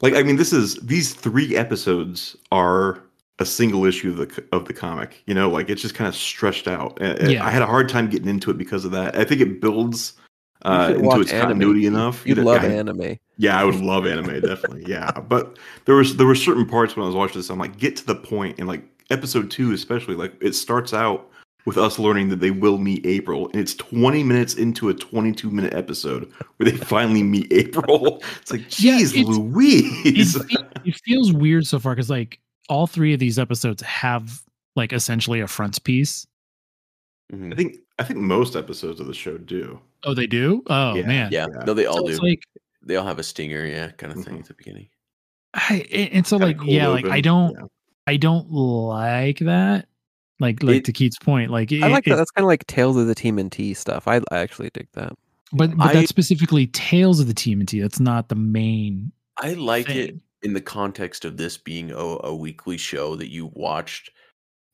like 0.00 0.14
i 0.14 0.22
mean 0.22 0.36
this 0.36 0.52
is 0.52 0.76
these 0.76 1.14
three 1.14 1.56
episodes 1.56 2.36
are 2.52 3.02
a 3.40 3.44
single 3.46 3.84
issue 3.84 4.10
of 4.10 4.16
the 4.16 4.44
of 4.52 4.64
the 4.66 4.72
comic 4.74 5.22
you 5.26 5.34
know 5.34 5.48
like 5.48 5.68
it's 5.70 5.82
just 5.82 5.94
kind 5.94 6.08
of 6.08 6.14
stretched 6.14 6.66
out 6.66 6.98
And- 7.00 7.18
and 7.18 7.30
Yeah. 7.32 7.46
i 7.46 7.50
had 7.50 7.62
a 7.62 7.66
hard 7.66 7.88
time 7.88 8.08
getting 8.08 8.28
into 8.28 8.50
it 8.50 8.58
because 8.58 8.84
of 8.84 8.90
that 8.92 9.16
i 9.16 9.24
think 9.24 9.40
it 9.40 9.60
builds 9.60 10.14
uh, 10.64 10.88
into 10.96 11.02
watch 11.06 11.20
its 11.20 11.32
anime. 11.32 11.50
continuity 11.50 11.86
enough 11.86 12.26
You'd 12.26 12.38
You 12.38 12.42
know, 12.44 12.50
love 12.50 12.64
I- 12.64 12.66
anime. 12.66 13.16
yeah, 13.36 13.60
I 13.60 13.62
would 13.64 13.76
love 13.76 14.06
anime, 14.08 14.40
definitely. 14.40 14.82
Yeah, 14.88 15.12
but 15.12 15.56
there 15.84 15.94
was 15.94 16.16
there 16.16 16.26
were 16.26 16.34
certain 16.34 16.66
parts 16.66 16.96
when 16.96 17.04
I 17.04 17.06
was 17.06 17.14
watching 17.14 17.38
this, 17.38 17.48
I'm 17.48 17.60
like, 17.60 17.78
get 17.78 17.94
to 17.98 18.04
the 18.04 18.16
point, 18.16 18.58
and 18.58 18.66
like 18.66 18.82
episode 19.10 19.52
two, 19.52 19.70
especially, 19.72 20.16
like 20.16 20.32
it 20.42 20.56
starts 20.56 20.92
out 20.92 21.27
with 21.68 21.76
us 21.78 21.98
learning 21.98 22.30
that 22.30 22.40
they 22.40 22.50
will 22.50 22.78
meet 22.78 23.04
April, 23.06 23.48
and 23.52 23.60
it's 23.60 23.74
20 23.74 24.24
minutes 24.24 24.54
into 24.54 24.88
a 24.88 24.94
22 24.94 25.50
minute 25.50 25.74
episode 25.74 26.32
where 26.56 26.70
they 26.70 26.76
finally 26.76 27.22
meet 27.22 27.52
April. 27.52 28.22
It's 28.40 28.50
like, 28.50 28.62
Yeah, 28.82 28.98
geez, 28.98 29.14
it's- 29.14 29.36
Louise. 29.36 30.34
it, 30.36 30.44
fe- 30.48 30.80
it 30.86 31.00
feels 31.04 31.32
weird 31.32 31.66
so 31.66 31.78
far 31.78 31.94
because 31.94 32.08
like 32.10 32.40
all 32.68 32.86
three 32.86 33.12
of 33.12 33.20
these 33.20 33.38
episodes 33.38 33.82
have 33.82 34.42
like 34.76 34.92
essentially 34.92 35.40
a 35.40 35.46
frontispiece. 35.46 36.26
Mhm. 37.32 37.52
I 37.52 37.56
think 37.56 37.76
I 37.98 38.04
think 38.04 38.20
most 38.20 38.56
episodes 38.56 39.00
of 39.00 39.06
the 39.06 39.14
show 39.14 39.36
do. 39.38 39.80
Oh, 40.04 40.14
they 40.14 40.26
do. 40.26 40.62
Oh 40.68 40.94
Yeah. 40.94 41.06
man. 41.06 41.28
Yeah, 41.32 41.46
Yeah. 41.52 41.64
no, 41.66 41.74
they 41.74 41.84
all 41.86 41.98
So 41.98 42.04
do. 42.06 42.12
it's 42.12 42.20
like 42.20 42.42
they 42.82 42.96
all 42.96 43.06
have 43.06 43.18
a 43.18 43.22
stinger, 43.22 43.66
yeah, 43.66 43.90
kind 43.90 44.12
of 44.12 44.24
thing 44.24 44.36
Mhm. 44.36 44.40
at 44.40 44.46
the 44.46 44.54
beginning. 44.54 44.88
I 45.54 45.84
and 45.92 46.10
and 46.12 46.26
so 46.26 46.36
Kinda 46.38 46.46
like 46.46 46.58
cold 46.58 46.70
yeah, 46.70 46.88
like 46.88 47.04
I 47.06 47.20
don't 47.20 47.52
yeah. 47.52 47.66
I 48.06 48.16
don't 48.16 48.50
like 48.50 49.38
that. 49.40 49.88
Like 50.40 50.62
like 50.62 50.76
It- 50.76 50.84
to 50.86 50.92
Keith's 50.92 51.18
point, 51.18 51.50
like 51.50 51.72
it, 51.72 51.82
I 51.82 51.88
like 51.88 52.06
it- 52.06 52.10
that. 52.10 52.16
That's 52.16 52.30
kind 52.30 52.44
of 52.44 52.48
like 52.48 52.66
Tales 52.66 52.96
of 52.96 53.06
the 53.06 53.14
TMNT 53.14 53.74
stuff. 53.76 54.06
I 54.06 54.16
I 54.30 54.38
actually 54.38 54.70
dig 54.72 54.88
that. 54.92 55.12
but 55.52 55.76
but 55.76 55.88
I- 55.88 55.92
that's 55.94 56.08
specifically 56.08 56.66
Tales 56.68 57.20
of 57.20 57.26
the 57.26 57.34
TMNT. 57.34 57.80
That's 57.80 58.00
not 58.00 58.28
the 58.28 58.34
main 58.36 59.12
I 59.40 59.54
like 59.54 59.88
it 59.88 60.16
in 60.42 60.52
the 60.52 60.60
context 60.60 61.24
of 61.24 61.36
this 61.36 61.56
being 61.56 61.90
a, 61.90 61.96
a 61.96 62.34
weekly 62.34 62.76
show 62.76 63.16
that 63.16 63.30
you 63.30 63.50
watched 63.54 64.10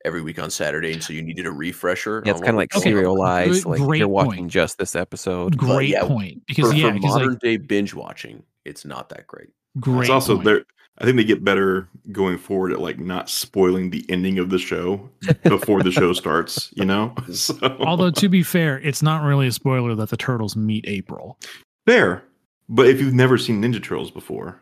every 0.05 0.21
week 0.21 0.39
on 0.39 0.51
Saturday, 0.51 0.93
and 0.93 1.03
so 1.03 1.13
you 1.15 1.23
needed 1.23 1.47
a 1.47 1.51
refresher. 1.53 2.23
Yeah, 2.27 2.33
it's 2.33 2.41
kind 2.41 2.51
of 2.51 2.57
like 2.57 2.75
was 2.75 2.83
serialized. 2.83 3.65
Good- 3.65 3.71
Like 3.71 3.81
great 3.81 3.99
you're 4.01 4.09
watching 4.09 4.41
point. 4.43 4.51
just 4.51 4.77
this 4.79 4.95
episode. 4.95 5.57
Great 5.57 5.89
yeah, 5.89 6.07
point. 6.07 6.43
Because 6.47 6.71
For, 6.73 6.77
yeah, 6.77 6.93
for 6.93 6.99
'cause, 7.01 7.03
modern 7.11 7.29
like 7.31 7.39
day 7.41 7.57
binge 7.57 7.95
watching, 7.95 8.43
it's 8.67 8.85
not 8.85 9.09
that 9.11 9.27
great. 9.27 9.49
great. 9.81 10.03
it's 10.03 10.11
also 10.11 10.35
point. 10.35 10.45
there. 10.45 10.65
I 10.99 11.05
think 11.05 11.17
they 11.17 11.25
get 11.25 11.43
better 11.45 11.89
going 12.13 12.39
forward 12.39 12.73
at 12.73 12.81
like 12.81 12.99
not 13.01 13.29
spoiling 13.29 13.91
the 13.91 14.05
ending 14.09 14.39
of 14.39 14.51
the 14.51 14.59
show 14.59 15.11
before 15.43 15.83
the 15.83 15.91
show 15.91 16.13
starts. 16.13 16.71
You 16.75 16.85
know, 16.85 17.15
so, 17.33 17.57
Although 17.81 18.11
to 18.13 18.29
be 18.29 18.43
fair, 18.43 18.79
it's 18.81 19.03
not 19.03 19.25
really 19.25 19.47
a 19.49 19.53
spoiler 19.53 19.95
that 19.97 20.11
the 20.11 20.17
turtles 20.17 20.55
meet 20.57 20.85
April. 20.87 21.39
Fair. 21.87 22.23
But 22.69 22.87
if 22.87 23.01
you've 23.01 23.13
never 23.15 23.37
seen 23.37 23.61
Ninja 23.61 23.83
Turtles 23.83 24.11
before, 24.11 24.59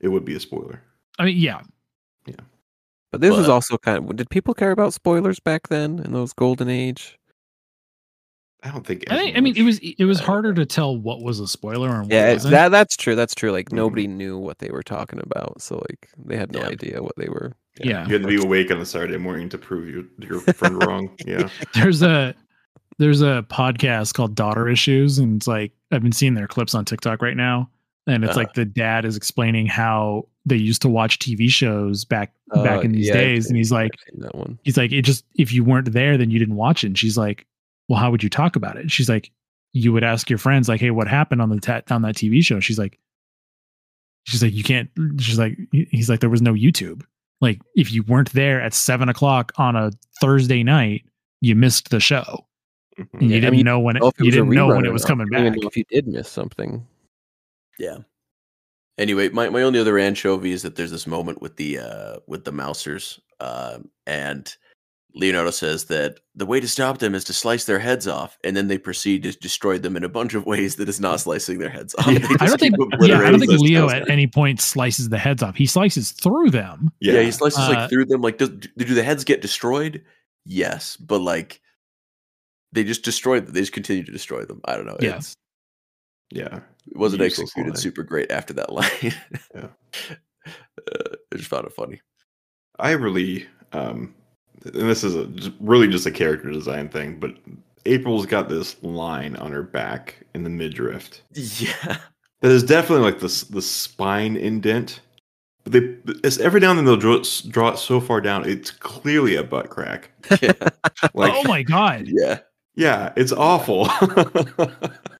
it 0.00 0.08
would 0.08 0.24
be 0.24 0.36
a 0.36 0.40
spoiler. 0.40 0.80
I 1.18 1.24
mean, 1.24 1.36
yeah, 1.36 1.60
Yeah. 2.26 2.36
But 3.10 3.20
this 3.22 3.34
was 3.36 3.46
But- 3.46 3.52
also 3.54 3.76
kind 3.78 3.98
of. 4.08 4.16
Did 4.16 4.30
people 4.30 4.54
care 4.54 4.70
about 4.70 4.94
spoilers 4.94 5.40
back 5.40 5.66
then 5.68 5.98
in 5.98 6.12
those 6.12 6.32
golden 6.32 6.68
age? 6.68 7.18
I 8.62 8.70
don't 8.70 8.86
think. 8.86 9.04
I 9.10 9.16
think. 9.16 9.36
I 9.36 9.40
mean, 9.40 9.56
it 9.56 9.62
was 9.62 9.78
it 9.78 10.04
was 10.04 10.20
harder 10.20 10.52
to 10.54 10.66
tell 10.66 10.96
what 10.96 11.22
was 11.22 11.40
a 11.40 11.48
spoiler 11.48 11.88
and 11.88 12.02
what 12.02 12.12
Yeah, 12.12 12.32
wasn't. 12.34 12.50
that 12.52 12.68
that's 12.70 12.96
true. 12.96 13.14
That's 13.14 13.34
true. 13.34 13.52
Like 13.52 13.70
Mhm. 13.70 13.76
nobody 13.76 14.06
knew 14.06 14.36
what 14.38 14.58
they 14.58 14.68
were 14.70 14.82
talking 14.82 15.18
about, 15.22 15.62
so 15.62 15.76
like 15.88 16.08
they 16.24 16.36
had 16.36 16.52
no 16.52 16.60
Yeah. 16.60 16.68
idea 16.68 17.02
what 17.02 17.16
they 17.16 17.28
were 17.28 17.52
Yeah. 17.82 18.06
You 18.06 18.12
had 18.14 18.22
to 18.22 18.28
be 18.28 18.36
awake 18.36 18.70
on 18.70 18.78
a 18.78 18.84
Saturday 18.84 19.16
morning 19.16 19.48
to 19.50 19.58
prove 19.58 19.88
your 19.88 20.04
your 20.18 20.40
friend 20.54 20.82
wrong. 20.84 21.10
Yeah. 21.26 21.48
there's 21.74 22.02
a 22.02 22.34
there's 22.98 23.22
a 23.22 23.46
podcast 23.48 24.12
called 24.12 24.34
Daughter 24.34 24.68
Issues, 24.68 25.18
and 25.18 25.36
it's 25.38 25.46
like 25.46 25.72
I've 25.90 26.02
been 26.02 26.12
seeing 26.12 26.34
their 26.34 26.48
clips 26.48 26.74
on 26.74 26.84
TikTok 26.84 27.22
right 27.22 27.36
now, 27.36 27.70
and 28.06 28.24
it's 28.24 28.32
Uh-huh. 28.32 28.40
like 28.40 28.52
the 28.54 28.66
dad 28.66 29.06
is 29.06 29.16
explaining 29.16 29.66
how 29.66 30.26
they 30.44 30.56
used 30.56 30.82
to 30.82 30.88
watch 30.88 31.18
TV 31.18 31.48
shows 31.50 32.04
back 32.04 32.32
back 32.52 32.78
Uh, 32.78 32.80
in 32.80 32.92
these 32.92 33.06
yeah, 33.08 33.14
days, 33.14 33.46
and 33.46 33.56
he's 33.56 33.70
like, 33.72 33.92
that 34.18 34.34
one. 34.34 34.58
he's 34.64 34.76
like, 34.76 34.92
it 34.92 35.02
just 35.02 35.24
if 35.36 35.50
you 35.52 35.64
weren't 35.64 35.92
there, 35.92 36.18
then 36.18 36.30
you 36.30 36.38
didn't 36.38 36.56
watch 36.56 36.84
it. 36.84 36.88
And 36.88 36.98
she's 36.98 37.16
like, 37.16 37.46
well, 37.90 37.98
how 37.98 38.08
would 38.12 38.22
you 38.22 38.30
talk 38.30 38.54
about 38.54 38.76
it? 38.76 38.88
She's 38.88 39.08
like, 39.08 39.32
you 39.72 39.92
would 39.92 40.04
ask 40.04 40.30
your 40.30 40.38
friends 40.38 40.68
like, 40.68 40.80
hey, 40.80 40.92
what 40.92 41.08
happened 41.08 41.42
on 41.42 41.50
the 41.50 41.58
ta- 41.60 41.82
on 41.90 42.02
that 42.02 42.14
TV 42.14 42.40
show? 42.44 42.60
She's 42.60 42.78
like, 42.78 42.98
she's 44.24 44.42
like, 44.44 44.52
you 44.54 44.62
can't. 44.62 44.88
She's 45.18 45.38
like, 45.40 45.58
he's 45.72 46.08
like, 46.08 46.20
there 46.20 46.30
was 46.30 46.40
no 46.40 46.54
YouTube. 46.54 47.02
Like, 47.40 47.60
if 47.74 47.90
you 47.92 48.04
weren't 48.04 48.32
there 48.32 48.60
at 48.62 48.74
seven 48.74 49.08
o'clock 49.08 49.50
on 49.56 49.74
a 49.74 49.90
Thursday 50.20 50.62
night, 50.62 51.02
you 51.40 51.56
missed 51.56 51.90
the 51.90 51.98
show. 51.98 52.46
Mhm. 52.96 53.08
And 53.14 53.22
you 53.22 53.28
Yeah, 53.30 53.40
didn't 53.40 53.56
mean, 53.56 53.64
know 53.64 53.80
when 53.80 53.96
it, 53.96 54.00
know 54.00 54.08
if 54.08 54.20
it 54.20 54.24
you 54.24 54.30
didn't 54.30 54.50
know 54.50 54.68
when 54.68 54.84
it 54.86 54.92
was 54.92 55.02
not. 55.02 55.08
coming 55.08 55.26
You 55.26 55.32
don't 55.32 55.40
even 55.46 55.52
back. 55.54 55.62
know 55.62 55.68
if 55.68 55.76
you 55.76 55.84
did 55.90 56.06
miss 56.06 56.28
something. 56.28 56.86
Yeah. 57.78 57.98
Anyway, 58.98 59.30
my, 59.30 59.48
my 59.48 59.62
only 59.62 59.80
other 59.80 59.98
anchovy 59.98 60.52
is 60.52 60.62
that 60.62 60.76
there's 60.76 60.90
this 60.92 61.06
moment 61.08 61.40
with 61.42 61.56
the 61.56 61.78
uh 61.78 62.16
with 62.28 62.44
the 62.44 62.52
mousers, 62.52 63.18
um, 63.40 63.88
and 64.06 64.54
Leonardo 65.14 65.50
says 65.50 65.84
that 65.86 66.20
the 66.34 66.46
way 66.46 66.60
to 66.60 66.68
stop 66.68 66.98
them 66.98 67.14
is 67.14 67.24
to 67.24 67.32
slice 67.32 67.64
their 67.64 67.78
heads 67.80 68.06
off, 68.06 68.38
and 68.44 68.56
then 68.56 68.68
they 68.68 68.78
proceed 68.78 69.22
to 69.24 69.32
destroy 69.32 69.78
them 69.78 69.96
in 69.96 70.04
a 70.04 70.08
bunch 70.08 70.34
of 70.34 70.46
ways 70.46 70.76
that 70.76 70.88
is 70.88 71.00
not 71.00 71.20
slicing 71.20 71.58
their 71.58 71.68
heads 71.70 71.94
off. 71.96 72.06
Yeah. 72.06 72.26
I 72.40 72.46
don't 72.46 72.60
think, 72.60 72.74
yeah, 73.00 73.18
I 73.20 73.30
don't 73.30 73.40
think 73.40 73.52
Leo 73.52 73.88
at 73.90 74.08
any 74.08 74.26
point 74.26 74.60
slices 74.60 75.08
the 75.08 75.18
heads 75.18 75.42
off. 75.42 75.56
He 75.56 75.66
slices 75.66 76.12
through 76.12 76.50
them. 76.50 76.90
Yeah, 77.00 77.20
he 77.22 77.30
slices 77.32 77.58
Uh, 77.60 77.70
like 77.70 77.90
through 77.90 78.06
them. 78.06 78.20
Like, 78.20 78.38
does, 78.38 78.50
do 78.50 78.68
do 78.76 78.94
the 78.94 79.02
heads 79.02 79.24
get 79.24 79.42
destroyed? 79.42 80.02
Yes, 80.46 80.96
but 80.96 81.20
like 81.20 81.60
they 82.72 82.84
just 82.84 83.02
destroy. 83.04 83.40
them. 83.40 83.52
They 83.52 83.60
just 83.60 83.72
continue 83.72 84.04
to 84.04 84.12
destroy 84.12 84.44
them. 84.44 84.60
I 84.64 84.76
don't 84.76 84.86
know. 84.86 84.96
Yeah. 85.00 85.16
It's, 85.16 85.34
Yeah. 86.30 86.60
it 86.86 86.96
wasn't 86.96 87.22
Useless 87.22 87.48
executed 87.48 87.70
line. 87.74 87.76
super 87.80 88.02
great 88.04 88.30
after 88.30 88.52
that 88.54 88.72
line. 88.72 88.88
Yeah. 89.02 89.66
uh, 90.46 91.14
I 91.32 91.36
just 91.36 91.48
found 91.50 91.66
it 91.66 91.72
funny. 91.72 92.00
I 92.78 92.92
really, 92.92 93.46
um, 93.72 94.14
and 94.64 94.88
this 94.88 95.04
is 95.04 95.14
a, 95.16 95.52
really 95.60 95.88
just 95.88 96.06
a 96.06 96.10
character 96.10 96.50
design 96.50 96.88
thing, 96.88 97.18
but 97.18 97.34
April's 97.86 98.26
got 98.26 98.48
this 98.48 98.80
line 98.82 99.36
on 99.36 99.52
her 99.52 99.62
back 99.62 100.16
in 100.34 100.44
the 100.44 100.50
midriff 100.50 101.22
Yeah. 101.32 101.96
that 102.40 102.50
is 102.50 102.62
definitely 102.62 103.04
like 103.04 103.20
the 103.20 103.46
the 103.50 103.62
spine 103.62 104.36
indent. 104.36 105.00
But 105.64 105.72
they, 105.74 105.96
it's 106.24 106.38
every 106.38 106.60
now 106.60 106.70
and 106.70 106.78
then 106.78 106.86
they'll 106.86 106.96
draw, 106.96 107.16
it- 107.16 107.42
draw 107.48 107.68
it 107.70 107.78
so 107.78 108.00
far 108.00 108.20
down, 108.22 108.48
it's 108.48 108.70
clearly 108.70 109.36
a 109.36 109.42
butt 109.44 109.70
crack. 109.70 110.10
Yeah. 110.42 110.52
Like, 111.14 111.32
oh 111.34 111.44
my 111.44 111.62
god! 111.62 112.04
yeah. 112.06 112.38
yeah, 112.74 113.12
it's 113.16 113.32
awful. 113.32 113.88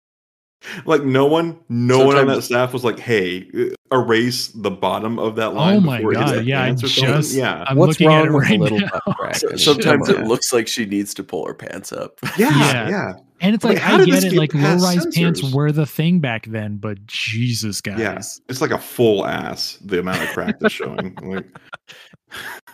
like 0.84 1.02
no 1.02 1.26
one, 1.26 1.58
no 1.68 2.04
one 2.06 2.16
on 2.16 2.26
that 2.26 2.42
staff 2.42 2.72
was 2.72 2.84
like, 2.84 2.98
"Hey, 2.98 3.48
uh, 3.92 3.96
erase 3.96 4.48
the 4.48 4.70
bottom 4.70 5.18
of 5.18 5.36
that 5.36 5.54
line." 5.54 5.76
Oh 5.78 5.80
my 5.80 5.98
before 5.98 6.12
god! 6.12 6.44
Yeah, 6.44 6.62
I 6.62 6.66
pants 6.66 6.84
or 6.84 6.88
something." 6.88 7.14
just 7.14 7.34
yeah, 7.34 7.64
I'm 7.66 7.76
What's 7.76 7.92
looking 8.00 8.08
wrong 8.08 8.26
it 8.26 8.32
with 8.32 8.44
a 8.44 8.48
right 8.50 8.60
little 8.60 8.78
now. 8.80 9.32
So- 9.32 9.56
sometimes 9.56 10.08
it 10.08 10.20
looks 10.26 10.52
like 10.52 10.68
she 10.68 10.84
needs 10.86 11.14
to 11.14 11.24
pull 11.24 11.46
her 11.46 11.54
pants 11.54 11.92
up. 11.92 12.18
yeah, 12.38 12.50
Yeah. 12.58 12.88
yeah. 12.88 13.12
And 13.42 13.54
it's 13.54 13.64
Like, 13.64 13.76
like, 13.76 13.82
how 13.82 13.96
I 13.96 14.04
get 14.04 14.22
it, 14.22 14.34
like 14.34 14.52
low 14.52 14.76
rise 14.76 15.06
pants 15.14 15.42
were 15.54 15.72
the 15.72 15.86
thing 15.86 16.18
back 16.20 16.44
then, 16.44 16.76
but 16.76 17.06
Jesus, 17.06 17.80
guys. 17.80 17.98
Yeah, 17.98 18.18
it's 18.50 18.60
like 18.60 18.70
a 18.70 18.76
full 18.78 19.26
ass. 19.26 19.78
The 19.82 20.00
amount 20.00 20.22
of 20.22 20.28
crack 20.28 20.58
that's 20.60 20.74
showing. 20.74 21.14
Like, 21.22 21.46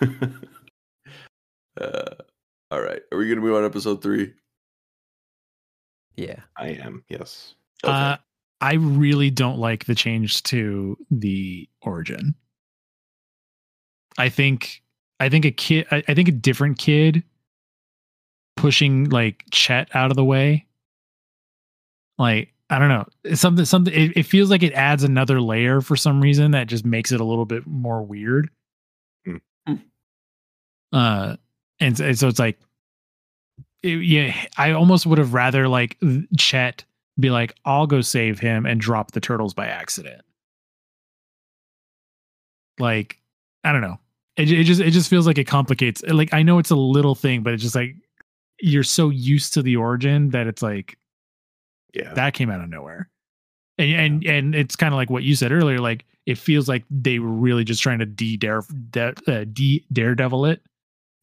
Uh, 1.80 2.14
all 2.70 2.80
right. 2.80 3.02
Are 3.12 3.18
we 3.18 3.26
going 3.26 3.36
to 3.36 3.42
move 3.42 3.54
on 3.54 3.60
to 3.60 3.66
episode 3.66 4.02
three? 4.02 4.32
Yeah. 6.16 6.40
I 6.56 6.68
am. 6.68 7.04
Yes. 7.08 7.54
Okay. 7.86 7.92
Uh, 7.96 8.16
I 8.60 8.74
really 8.74 9.30
don't 9.30 9.58
like 9.58 9.84
the 9.84 9.94
change 9.94 10.42
to 10.44 10.96
the 11.10 11.68
origin. 11.82 12.34
I 14.18 14.28
think 14.28 14.82
I 15.20 15.28
think 15.28 15.44
a 15.44 15.50
kid 15.50 15.86
I, 15.90 16.02
I 16.08 16.14
think 16.14 16.28
a 16.28 16.32
different 16.32 16.78
kid 16.78 17.22
pushing 18.56 19.10
like 19.10 19.44
Chet 19.50 19.94
out 19.94 20.10
of 20.10 20.16
the 20.16 20.24
way. 20.24 20.66
Like, 22.18 22.54
I 22.70 22.78
don't 22.78 22.88
know. 22.88 23.06
It's 23.24 23.40
something 23.42 23.66
something 23.66 23.92
it, 23.92 24.16
it 24.16 24.22
feels 24.22 24.50
like 24.50 24.62
it 24.62 24.72
adds 24.72 25.04
another 25.04 25.40
layer 25.40 25.82
for 25.82 25.96
some 25.96 26.20
reason 26.22 26.52
that 26.52 26.66
just 26.66 26.86
makes 26.86 27.12
it 27.12 27.20
a 27.20 27.24
little 27.24 27.44
bit 27.44 27.66
more 27.66 28.02
weird. 28.02 28.48
Hmm. 29.26 29.36
Uh 30.92 31.36
and, 31.78 32.00
and 32.00 32.18
so 32.18 32.28
it's 32.28 32.38
like 32.38 32.58
it- 33.82 34.02
yeah, 34.02 34.34
I 34.56 34.70
almost 34.72 35.04
would 35.06 35.18
have 35.18 35.34
rather 35.34 35.68
like 35.68 35.98
Chet 36.38 36.84
be 37.18 37.30
like, 37.30 37.55
I'll 37.64 37.86
go 37.86 38.01
save 38.01 38.38
him 38.40 38.66
and 38.66 38.80
drop 38.80 39.12
the 39.12 39.20
turtles 39.20 39.55
by 39.55 39.66
accident. 39.66 40.22
Like, 42.78 43.18
I 43.64 43.72
don't 43.72 43.80
know. 43.80 43.98
It, 44.36 44.51
it 44.52 44.64
just 44.64 44.80
it 44.82 44.90
just 44.90 45.09
feels 45.09 45.26
like 45.26 45.38
it 45.38 45.44
complicates. 45.47 46.02
Like 46.02 46.34
I 46.34 46.43
know 46.43 46.59
it's 46.59 46.70
a 46.70 46.76
little 46.76 47.14
thing, 47.14 47.43
but 47.43 47.55
it's 47.55 47.62
just 47.62 47.74
like 47.74 47.94
you're 48.60 48.82
so 48.82 49.09
used 49.09 49.55
to 49.55 49.62
the 49.62 49.76
origin 49.76 50.30
that 50.30 50.47
it's 50.47 50.62
like 50.62 50.98
Yeah. 51.94 52.12
that 52.14 52.34
came 52.34 52.51
out 52.51 52.60
of 52.60 52.68
nowhere. 52.68 53.09
And 53.78 53.93
and 53.94 54.24
and 54.26 54.55
it's 54.55 54.76
kind 54.76 54.93
of 54.93 54.97
like 54.98 55.09
what 55.09 55.22
you 55.22 55.34
said 55.36 55.52
earlier. 55.52 55.78
Like 55.78 56.05
it 56.26 56.36
feels 56.36 56.68
like 56.68 56.84
they 56.90 57.18
were 57.18 57.30
really 57.30 57.64
just 57.64 57.82
trying 57.82 57.98
to 58.01 58.06
de 58.06 58.36
dare 58.36 58.62
de, 58.90 59.14
uh, 59.26 59.44
daredevil 59.93 60.44
it. 60.47 60.60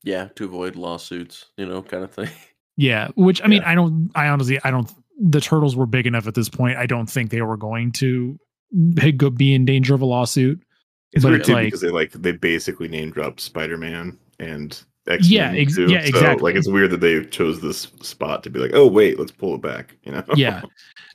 yeah, 0.03 0.30
to 0.36 0.45
avoid 0.45 0.76
lawsuits, 0.76 1.45
you 1.57 1.65
know, 1.68 1.84
kind 1.84 2.03
of 2.03 2.11
thing. 2.11 2.30
Yeah, 2.78 3.10
which 3.14 3.40
I 3.44 3.48
mean, 3.48 3.61
I 3.64 3.76
don't. 3.76 4.10
I 4.15 4.30
honestly, 4.30 4.60
I 4.64 4.72
don't. 4.72 4.91
The 5.22 5.41
turtles 5.41 5.76
were 5.76 5.85
big 5.85 6.07
enough 6.07 6.27
at 6.27 6.34
this 6.35 6.49
point. 6.49 6.77
I 6.77 6.85
don't 6.85 7.10
think 7.10 7.30
they 7.31 7.41
were 7.41 7.57
going 7.57 7.91
to 7.94 8.40
be 8.95 9.11
go- 9.11 9.30
be 9.30 9.53
in 9.53 9.65
danger 9.65 9.94
of 9.94 10.02
a 10.02 10.06
lawsuit. 10.06 10.61
it's 11.11 11.23
but 11.23 11.30
weird 11.31 11.44
too 11.44 11.53
like- 11.53 11.65
because 11.68 11.81
they 11.81 11.90
like 11.91 12.11
they 12.14 12.31
basically 12.31 12.88
name 12.88 13.11
dropped 13.11 13.40
Spider 13.40 13.77
Man 13.77 14.18
and 14.40 14.81
X 15.07 15.30
Yeah, 15.30 15.52
ex- 15.52 15.77
yeah, 15.77 16.02
So, 16.02 16.07
exactly. 16.07 16.44
like 16.44 16.56
it's 16.57 16.68
weird 16.68 16.90
that 16.91 17.02
they 17.02 17.23
chose 17.26 17.61
this 17.61 17.81
spot 18.02 18.41
to 18.44 18.49
be 18.49 18.60
like, 18.60 18.72
oh 18.73 18.88
wait, 18.88 19.19
let's 19.19 19.31
pull 19.31 19.56
it 19.56 19.61
back. 19.61 19.95
You 20.03 20.14
know? 20.14 20.23
Yeah. 20.35 20.61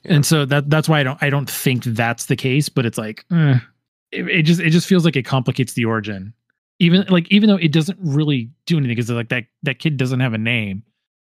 And 0.05 0.25
so 0.25 0.45
that 0.45 0.69
that's 0.69 0.87
why 0.87 0.99
I 1.01 1.03
don't. 1.03 1.21
I 1.21 1.29
don't 1.29 1.49
think 1.49 1.83
that's 1.83 2.27
the 2.27 2.35
case. 2.37 2.69
But 2.69 2.85
it's 2.85 2.97
like, 2.97 3.25
eh, 3.33 3.59
it, 4.11 4.27
it 4.29 4.41
just 4.43 4.61
it 4.61 4.69
just 4.69 4.87
feels 4.87 5.03
like 5.03 5.15
it 5.17 5.23
complicates 5.25 5.73
the 5.73 5.83
origin. 5.85 6.33
Even 6.79 7.05
like 7.09 7.29
even 7.29 7.49
though 7.49 7.57
it 7.57 7.73
doesn't 7.73 7.99
really 8.01 8.49
do 8.65 8.77
anything 8.77 8.95
because 8.95 9.09
like 9.11 9.27
that 9.29 9.43
that 9.63 9.79
kid 9.79 9.97
doesn't 9.97 10.21
have 10.21 10.33
a 10.33 10.37
name, 10.37 10.83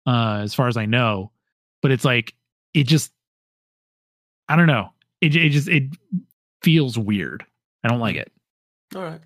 uh, 0.06 0.40
as 0.44 0.54
far 0.54 0.68
as 0.68 0.76
I 0.76 0.86
know. 0.86 1.32
But 1.82 1.92
it's 1.92 2.04
like 2.04 2.34
it 2.74 2.86
just, 2.88 3.12
I 4.48 4.56
don't 4.56 4.68
know. 4.68 4.90
It 5.22 5.36
it 5.36 5.50
just 5.50 5.68
it 5.68 5.84
feels 6.62 6.98
weird. 6.98 7.46
I 7.84 7.88
don't 7.88 8.00
like 8.00 8.16
it. 8.16 8.32
All 8.96 9.04
right. 9.04 9.22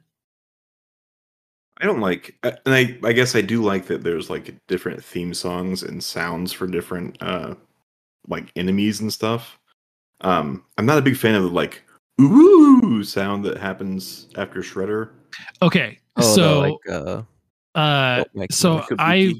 I 1.77 1.85
don't 1.85 2.01
like, 2.01 2.35
uh, 2.43 2.51
and 2.65 2.73
I 2.73 2.97
I 3.03 3.13
guess 3.13 3.35
I 3.35 3.41
do 3.41 3.61
like 3.61 3.85
that 3.87 4.03
there's 4.03 4.29
like 4.29 4.55
different 4.67 5.03
theme 5.03 5.33
songs 5.33 5.83
and 5.83 6.03
sounds 6.03 6.51
for 6.53 6.67
different 6.67 7.17
uh 7.21 7.55
like 8.27 8.51
enemies 8.55 9.01
and 9.01 9.11
stuff. 9.11 9.59
Um, 10.21 10.63
I'm 10.77 10.85
not 10.85 10.97
a 10.97 11.01
big 11.01 11.17
fan 11.17 11.35
of 11.35 11.43
the 11.43 11.49
like 11.49 11.83
ooh 12.21 13.03
sound 13.03 13.43
that 13.45 13.57
happens 13.57 14.27
after 14.35 14.61
Shredder. 14.61 15.09
Okay, 15.61 15.99
Oh, 16.15 16.21
the, 16.21 16.27
so 16.27 16.59
like, 16.59 16.89
uh, 16.89 17.21
uh, 17.77 18.23
like, 18.33 18.51
so 18.51 18.75
like 18.75 18.91
a 18.91 18.95
I 18.99 19.33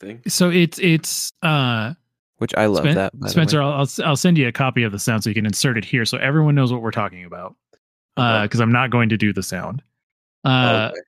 thing. 0.00 0.20
so 0.26 0.50
it's 0.50 0.78
it's 0.80 1.32
uh 1.42 1.94
which 2.38 2.54
I 2.56 2.66
love 2.66 2.84
Spen- 2.84 2.94
that. 2.96 3.12
by 3.12 3.18
the 3.18 3.24
way. 3.26 3.30
Spencer, 3.32 3.62
I'll, 3.62 3.72
I'll 3.72 3.88
I'll 4.04 4.16
send 4.16 4.38
you 4.38 4.48
a 4.48 4.52
copy 4.52 4.82
of 4.82 4.92
the 4.92 4.98
sound 4.98 5.22
so 5.24 5.30
you 5.30 5.34
can 5.34 5.46
insert 5.46 5.76
it 5.78 5.84
here, 5.84 6.04
so 6.04 6.18
everyone 6.18 6.54
knows 6.54 6.72
what 6.72 6.82
we're 6.82 6.90
talking 6.90 7.24
about. 7.24 7.54
Because 8.16 8.58
I'm 8.58 8.72
not 8.72 8.90
going 8.90 9.08
to 9.10 9.16
do 9.16 9.32
the 9.32 9.44
sound, 9.44 9.80
uh, 10.44 10.90
Okay. 10.90 11.00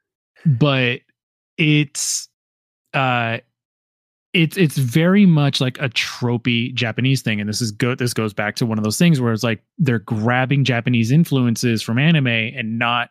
but 0.46 1.00
it's 1.58 2.28
uh, 2.94 3.38
it's 4.32 4.56
it's 4.56 4.78
very 4.78 5.26
much 5.26 5.60
like 5.60 5.76
a 5.80 5.88
tropey 5.88 6.72
Japanese 6.72 7.20
thing, 7.20 7.40
and 7.40 7.48
this 7.48 7.60
is 7.60 7.72
go 7.72 7.96
this 7.96 8.14
goes 8.14 8.32
back 8.32 8.54
to 8.56 8.66
one 8.66 8.78
of 8.78 8.84
those 8.84 8.96
things 8.96 9.20
where 9.20 9.32
it's 9.32 9.42
like 9.42 9.60
they're 9.76 9.98
grabbing 9.98 10.62
Japanese 10.62 11.10
influences 11.10 11.82
from 11.82 11.98
anime 11.98 12.28
and 12.28 12.78
not 12.78 13.10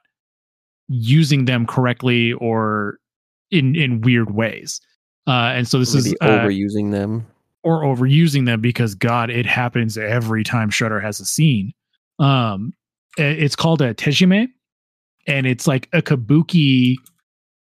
using 0.87 1.43
them 1.43 1.65
correctly 1.65 2.31
or 2.33 2.99
in 3.51 3.75
in 3.75 3.99
weird 3.99 4.33
ways. 4.33 4.79
Uh, 5.27 5.51
and 5.55 5.67
so 5.67 5.77
this 5.77 5.93
Maybe 5.93 6.07
is 6.11 6.15
uh, 6.21 6.27
overusing 6.39 6.91
them. 6.91 7.27
Or 7.63 7.81
overusing 7.83 8.45
them 8.45 8.61
because 8.61 8.95
God, 8.95 9.29
it 9.29 9.45
happens 9.45 9.97
every 9.97 10.43
time 10.43 10.69
Shredder 10.69 11.01
has 11.01 11.19
a 11.19 11.25
scene. 11.25 11.73
Um, 12.19 12.73
it's 13.17 13.55
called 13.55 13.81
a 13.81 13.93
tejime, 13.93 14.47
and 15.27 15.45
it's 15.47 15.67
like 15.67 15.89
a 15.93 16.01
kabuki. 16.01 16.95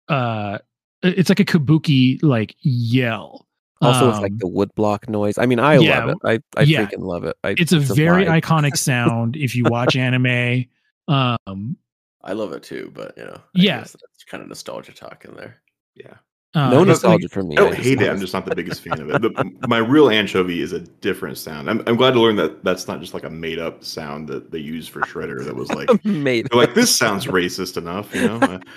Uh, 0.08 0.60
it's 1.04 1.30
like 1.30 1.40
a 1.40 1.46
kabuki 1.46 2.22
like 2.24 2.56
yell. 2.62 3.48
Also, 3.82 4.08
with 4.08 4.20
like 4.20 4.32
Um, 4.34 4.38
the 4.38 4.48
woodblock 4.48 5.10
noise. 5.10 5.40
I 5.40 5.48
mean, 5.48 5.58
I 5.58 5.80
yeah, 5.80 6.04
love 6.06 6.10
it. 6.10 6.18
I 6.56 6.60
I 6.60 6.64
yeah. 6.64 6.86
freaking 6.86 7.00
love 7.00 7.24
it. 7.24 7.36
I, 7.44 7.56
it's 7.58 7.72
a 7.72 7.80
very 7.80 8.26
vibe. 8.26 8.42
iconic 8.44 8.78
sound 8.78 9.36
if 9.36 9.56
you 9.56 9.64
watch 9.66 9.96
anime. 9.96 10.66
Um, 11.08 11.78
I 12.24 12.34
love 12.34 12.54
it 12.54 12.62
too, 12.62 12.92
but 12.94 13.18
you 13.18 13.24
know, 13.26 13.34
I 13.38 13.42
Yeah. 13.56 13.80
guess 13.80 13.94
that's 13.94 14.24
kind 14.28 14.44
of 14.44 14.50
nostalgia 14.50 14.92
talk 14.94 15.26
in 15.26 15.34
there. 15.36 15.62
Yeah. 15.96 16.14
Uh, 16.54 16.70
no 16.70 16.80
but, 16.80 16.88
nostalgia 16.90 17.26
like, 17.26 17.32
for 17.32 17.44
me. 17.44 17.56
I 17.58 17.62
don't 17.62 17.72
just 17.72 17.84
hate 17.84 18.02
it. 18.02 18.06
love 18.06 18.16
I'm 18.16 18.20
just 18.20 18.34
not 18.34 18.46
the 18.46 18.56
biggest 18.56 18.82
fan 18.82 19.00
of 19.00 19.10
it. 19.10 19.22
The, 19.62 19.68
my 19.68 19.78
real 19.78 20.10
anchovy 20.10 20.62
is 20.62 20.74
a 20.74 20.80
different 20.80 21.38
sound. 21.38 21.70
I'm, 21.70 21.82
I'm 21.88 21.96
glad 21.96 22.12
to 22.12 22.20
learn 22.20 22.36
that 22.38 22.64
that's 22.64 22.88
not 22.88 23.00
just 23.00 23.14
like 23.14 23.24
a 23.24 23.30
made 23.30 23.60
up 23.60 23.84
sound 23.84 24.28
that 24.28 24.52
they 24.52 24.58
use 24.58 24.88
for 24.88 25.02
Shredder. 25.02 25.46
That 25.46 25.56
was 25.56 25.72
like, 25.72 26.04
made. 26.06 26.54
like 26.54 26.74
this 26.74 26.94
sounds 26.96 27.26
racist 27.26 27.78
enough, 27.78 28.14
you 28.14 28.28
know. 28.28 28.60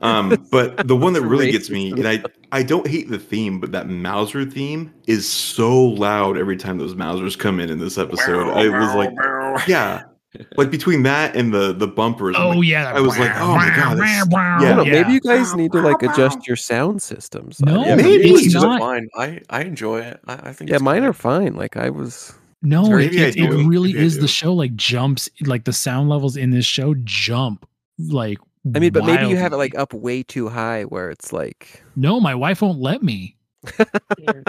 Uh, 0.00 0.06
Um, 0.06 0.48
but 0.50 0.88
the 0.88 0.96
one 0.96 1.12
that 1.12 1.22
really 1.22 1.52
gets 1.52 1.70
me, 1.70 1.92
and 1.92 2.06
I 2.06 2.22
I 2.50 2.64
don't 2.64 2.86
hate 2.86 3.08
the 3.08 3.18
theme, 3.18 3.60
but 3.60 3.70
that 3.70 3.88
Mouser 3.88 4.44
theme 4.44 4.92
is 5.06 5.26
so 5.26 5.80
loud 5.80 6.36
every 6.36 6.56
time 6.56 6.78
those 6.78 6.96
Mousers 6.96 7.38
come 7.38 7.60
in 7.60 7.70
in 7.70 7.78
this 7.78 7.96
episode. 7.96 8.50
I 8.50 8.68
was 8.68 8.94
like, 8.96 9.68
yeah, 9.68 10.02
like 10.56 10.70
between 10.70 11.02
that 11.04 11.36
and 11.36 11.52
the 11.52 11.72
the 11.72 11.86
bumpers. 11.86 12.34
Oh 12.38 12.50
like- 12.50 12.66
yeah, 12.66 12.92
I 12.92 13.00
was 13.00 13.18
like, 13.18 13.30
oh 13.36 13.54
my 13.54 13.68
god, 13.68 13.98
that's- 13.98 14.26
yeah. 14.30 14.74
know, 14.76 14.82
yeah. 14.82 14.92
Maybe 15.02 15.12
you 15.12 15.20
guys 15.20 15.54
need 15.54 15.72
to 15.72 15.80
like 15.80 16.02
adjust 16.02 16.46
your 16.46 16.56
sound 16.56 17.02
systems. 17.02 17.60
I 17.62 17.70
No, 17.70 17.84
Yeah, 17.84 17.96
maybe. 17.96 18.30
it's 18.30 18.46
it's 18.46 18.54
not. 18.54 18.80
fine. 18.80 19.08
I 19.16 19.40
I 19.50 19.62
enjoy 19.62 20.00
it. 20.00 20.20
I, 20.26 20.34
I 20.50 20.52
think 20.52 20.70
Yeah, 20.70 20.76
it's 20.76 20.82
mine 20.84 21.00
great. 21.00 21.08
are 21.08 21.12
fine. 21.12 21.54
Like 21.54 21.76
I 21.76 21.90
was. 21.90 22.32
No, 22.62 22.96
it, 22.96 23.14
it, 23.14 23.36
it 23.36 23.50
really 23.66 23.92
Maybe 23.92 24.04
is 24.06 24.18
the 24.20 24.28
show 24.28 24.54
like 24.54 24.74
jumps 24.74 25.28
like 25.42 25.64
the 25.64 25.72
sound 25.72 26.08
levels 26.08 26.36
in 26.36 26.50
this 26.50 26.64
show 26.64 26.94
jump 27.04 27.68
like 27.98 28.38
I 28.74 28.78
mean, 28.78 28.92
but 28.92 29.04
maybe 29.04 29.26
you 29.26 29.36
have 29.36 29.52
it 29.52 29.56
like 29.58 29.74
up 29.76 29.92
way 29.92 30.22
too 30.22 30.48
high 30.48 30.84
where 30.84 31.10
it's 31.10 31.30
like. 31.30 31.84
no 31.94 32.18
my 32.20 32.34
wife 32.34 32.62
won't 32.62 32.80
let 32.80 33.02
me 33.02 33.36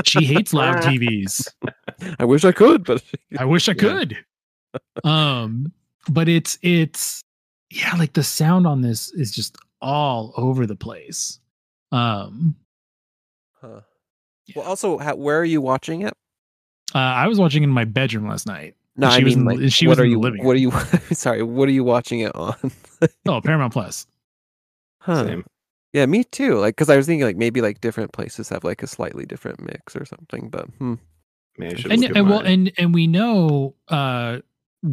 she 0.06 0.24
hates 0.24 0.53
loud 0.53 0.78
tvs 0.84 1.48
I 2.20 2.24
wish 2.26 2.45
I 2.45 2.52
could, 2.53 2.86
but 2.86 3.03
i 3.38 3.44
wish 3.45 3.68
i 3.68 3.74
could 3.74 4.18
um 5.04 5.72
but 6.10 6.28
it's 6.30 6.58
it's 6.62 7.22
yeah 7.72 7.94
like 7.98 8.14
the 8.14 8.24
sound 8.24 8.66
on 8.68 8.82
this 8.82 9.12
is 9.14 9.32
just 9.32 9.58
all 9.82 10.34
over 10.38 10.66
the 10.66 10.76
place 10.76 11.40
um 11.92 12.56
Huh. 13.62 13.82
Well, 14.56 14.66
also, 14.66 14.98
how, 15.00 15.16
where 15.16 15.40
are 15.40 15.46
you 15.46 15.60
watching 15.62 16.02
it? 16.04 16.14
uh, 16.94 17.00
i 17.00 17.28
was 17.28 17.40
watching 17.40 17.64
in 17.64 17.70
my 17.70 17.84
bedroom 17.86 18.28
last 18.28 18.46
night 18.46 18.76
No, 18.96 19.10
She 19.10 19.22
I 19.22 19.24
was 19.24 19.36
mean, 19.36 19.50
in 19.50 19.62
like, 19.62 19.72
she 19.72 19.88
what 19.88 19.92
was 19.94 20.00
are 20.00 20.04
in 20.04 20.10
the 20.12 20.16
you? 20.16 20.20
living 20.20 20.46
What 20.46 20.56
are 20.56 20.60
you? 20.60 20.72
sorry, 21.14 21.42
what 21.44 21.68
are 21.68 21.72
you 21.72 21.84
watching 21.84 22.20
it 22.20 22.36
on? 22.36 22.56
oh 23.28 23.42
paramount 23.42 23.74
plus 23.74 24.06
huh. 25.00 25.26
Same. 25.26 25.46
Yeah, 25.94 26.06
me 26.08 26.24
too. 26.26 26.56
Like, 26.60 26.76
because 26.76 26.90
I 26.90 26.98
was 26.98 27.06
thinking 27.06 27.26
like 27.26 27.38
maybe 27.38 27.62
like 27.62 27.80
different 27.80 28.12
places 28.12 28.50
have 28.50 28.64
like 28.66 28.84
a 28.84 28.88
slightly 28.88 29.26
different 29.26 29.62
mix 29.62 29.96
or 29.96 30.04
something. 30.06 30.50
But 30.50 30.66
hmm. 30.78 30.96
Man, 31.58 31.72
I 31.72 31.76
should 31.76 31.92
and, 31.92 32.02
look 32.02 32.12
at 32.12 32.18
and 32.18 32.30
well 32.30 32.42
mine. 32.44 32.52
and 32.52 32.72
and 32.78 32.94
we 32.94 33.08
know 33.08 33.76
uh 33.88 34.40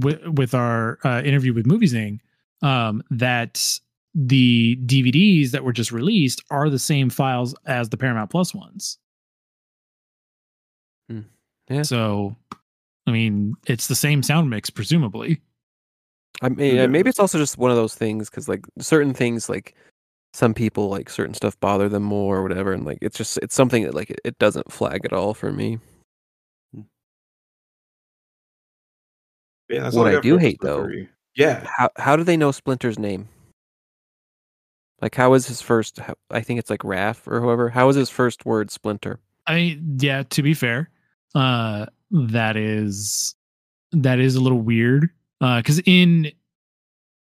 with, 0.00 0.20
with 0.36 0.54
our 0.54 0.98
uh, 1.04 1.22
interview 1.24 1.52
with 1.52 1.66
moviesing 1.66 2.18
um 2.62 3.02
that 3.10 3.78
the 4.14 4.76
dvds 4.86 5.50
that 5.50 5.64
were 5.64 5.72
just 5.72 5.92
released 5.92 6.42
are 6.50 6.68
the 6.70 6.78
same 6.78 7.10
files 7.10 7.54
as 7.66 7.88
the 7.88 7.96
paramount 7.96 8.30
plus 8.30 8.54
ones 8.54 8.98
Hmm. 11.08 11.20
Yeah. 11.68 11.82
so 11.82 12.36
i 13.06 13.10
mean 13.10 13.54
it's 13.66 13.88
the 13.88 13.94
same 13.94 14.22
sound 14.22 14.50
mix 14.50 14.70
presumably 14.70 15.40
I 16.40 16.48
mean, 16.48 16.90
maybe 16.90 17.08
it's 17.08 17.20
also 17.20 17.38
just 17.38 17.56
one 17.58 17.70
of 17.70 17.76
those 17.76 17.94
things 17.94 18.28
because 18.28 18.48
like 18.48 18.64
certain 18.78 19.14
things 19.14 19.48
like 19.48 19.76
some 20.32 20.54
people 20.54 20.88
like 20.88 21.08
certain 21.10 21.34
stuff 21.34 21.58
bother 21.60 21.88
them 21.88 22.02
more 22.02 22.38
or 22.38 22.42
whatever, 22.42 22.72
and 22.72 22.84
like 22.84 22.98
it's 23.00 23.16
just 23.16 23.38
it's 23.42 23.54
something 23.54 23.84
that 23.84 23.94
like 23.94 24.10
it, 24.10 24.20
it 24.24 24.38
doesn't 24.38 24.72
flag 24.72 25.04
at 25.04 25.12
all 25.12 25.34
for 25.34 25.52
me. 25.52 25.78
Yeah, 29.72 29.82
that's 29.82 29.96
what 29.96 30.02
all 30.02 30.08
I 30.08 30.12
got 30.12 30.22
do 30.22 30.36
hate, 30.36 30.58
though- 30.62 30.84
three. 30.84 31.08
Yeah, 31.34 31.64
How 31.66 31.90
how 31.96 32.14
do 32.16 32.24
they 32.24 32.36
know 32.36 32.52
Splinter's 32.52 32.98
name? 32.98 33.26
Like, 35.00 35.14
how 35.14 35.32
is 35.32 35.46
his 35.46 35.62
first? 35.62 35.98
I 36.30 36.42
think 36.42 36.58
it's 36.60 36.68
like 36.70 36.80
Raph 36.80 37.26
or 37.26 37.40
whoever. 37.40 37.70
How 37.70 37.88
is 37.88 37.96
his 37.96 38.10
first 38.10 38.44
word 38.46 38.70
Splinter? 38.70 39.18
i 39.48 39.76
yeah 39.96 40.22
to 40.30 40.40
be 40.40 40.54
fair 40.54 40.88
uh 41.34 41.84
that 42.12 42.56
is 42.56 43.34
that 43.90 44.20
is 44.20 44.36
a 44.36 44.40
little 44.40 44.60
weird 44.60 45.10
uh 45.40 45.56
because 45.58 45.80
in 45.84 46.30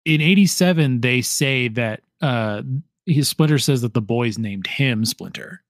in 0.05 0.21
87 0.21 1.01
they 1.01 1.23
say 1.23 1.69
that 1.69 2.03
uh 2.21 2.61
his 3.07 3.31
splinter 3.31 3.59
says 3.59 3.81
that 3.81 3.95
the 3.95 4.03
boys 4.03 4.37
named 4.37 4.67
him 4.67 5.07
splinter 5.07 5.63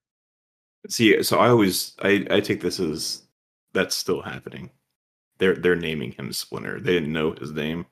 See, 0.89 1.23
so 1.23 1.39
I 1.39 1.49
always 1.51 1.95
I 2.03 2.27
I 2.29 2.41
take 2.41 2.61
this 2.61 2.81
as 2.81 3.23
that's 3.73 3.95
still 3.95 4.21
happening. 4.21 4.71
They're 5.43 5.57
they're 5.57 5.75
naming 5.75 6.13
him 6.13 6.33
Splinter. 6.33 6.79
They 6.79 6.93
didn't 6.93 7.13
know 7.13 7.33
his 7.33 7.51
name. 7.51 7.85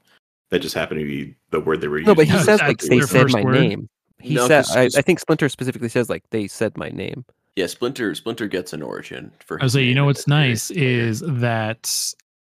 That 0.51 0.61
just 0.61 0.73
happened 0.77 1.01
to 1.01 1.05
be 1.07 1.35
the 1.51 1.59
word 1.59 1.81
they 1.81 1.89
were 1.89 1.99
using. 1.99 2.07
No, 2.07 2.15
but 2.15 2.29
he 2.29 2.39
says 2.39 2.61
like 2.61 2.79
they 2.79 3.01
said 3.01 3.29
my 3.33 3.43
word. 3.43 3.55
name. 3.55 3.89
He 4.21 4.35
No, 4.35 4.47
said 4.47 4.67
'cause- 4.67 4.77
I, 4.77 4.85
'cause- 4.85 4.95
I 4.95 5.03
think 5.03 5.19
Splinter 5.19 5.49
specifically 5.49 5.89
says 5.89 6.09
like 6.09 6.23
they 6.31 6.47
said 6.47 6.77
my 6.77 6.91
name. 6.91 7.25
Yeah, 7.57 7.67
Splinter 7.67 8.15
Splinter 8.15 8.47
gets 8.47 8.73
an 8.73 8.83
origin 8.83 9.33
for. 9.45 9.61
I 9.61 9.65
was 9.65 9.73
his 9.73 9.81
like, 9.81 9.89
you 9.89 9.95
know 9.97 10.05
what's 10.05 10.29
nice 10.29 10.71
later. 10.71 10.85
is 10.85 11.21
that 11.27 11.93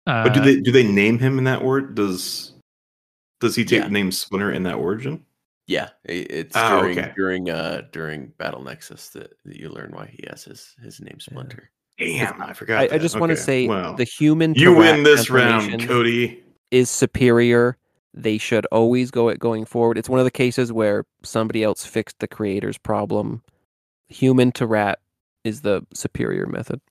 uh 0.07 0.23
But 0.25 0.33
do 0.33 0.41
they 0.41 0.59
do 0.59 0.73
they 0.73 0.83
name 0.85 1.19
him 1.19 1.37
in 1.37 1.45
that 1.45 1.63
word? 1.63 1.95
Does 1.95 2.51
does 3.39 3.55
he 3.55 3.63
take 3.63 3.79
Yeah. 3.79 3.85
the 3.85 3.91
name 3.91 4.11
Splinter 4.11 4.51
in 4.51 4.63
that 4.63 4.75
origin? 4.75 5.23
Yeah, 5.67 5.89
it's 6.03 6.53
Ah, 6.55 6.81
during 6.81 6.99
okay. 6.99 7.13
during 7.15 7.49
uh 7.49 7.83
during 7.93 8.33
Battle 8.37 8.61
Nexus 8.61 9.07
that, 9.11 9.31
that 9.45 9.55
you 9.57 9.69
learn 9.69 9.91
why 9.91 10.07
he 10.11 10.25
has 10.29 10.43
his 10.43 10.75
his 10.83 10.99
name 10.99 11.21
Splinter. 11.21 11.69
Damn, 11.97 12.41
I 12.41 12.53
forgot. 12.53 12.79
I, 12.79 12.83
I 12.83 12.87
that. 12.87 13.01
just 13.01 13.19
want 13.19 13.31
to 13.31 13.37
say 13.37 13.67
well, 13.67 13.95
the 13.95 14.03
human 14.03 14.53
you 14.53 14.75
win 14.75 15.03
this 15.03 15.29
round, 15.29 15.63
transformation 15.69 15.87
Cody. 15.87 16.43
is 16.71 16.89
superior. 16.89 17.77
They 18.13 18.37
should 18.37 18.65
always 18.67 19.11
go 19.11 19.29
it 19.29 19.39
going 19.39 19.65
forward. 19.65 19.97
It's 19.97 20.09
one 20.09 20.19
of 20.19 20.25
the 20.25 20.31
cases 20.31 20.71
where 20.71 21.05
somebody 21.23 21.63
else 21.63 21.85
fixed 21.85 22.19
the 22.19 22.27
creator's 22.27 22.77
problem. 22.77 23.43
Human 24.09 24.51
to 24.53 24.65
rat 24.65 24.99
is 25.43 25.61
the 25.61 25.85
superior 25.93 26.45
method. 26.47 26.81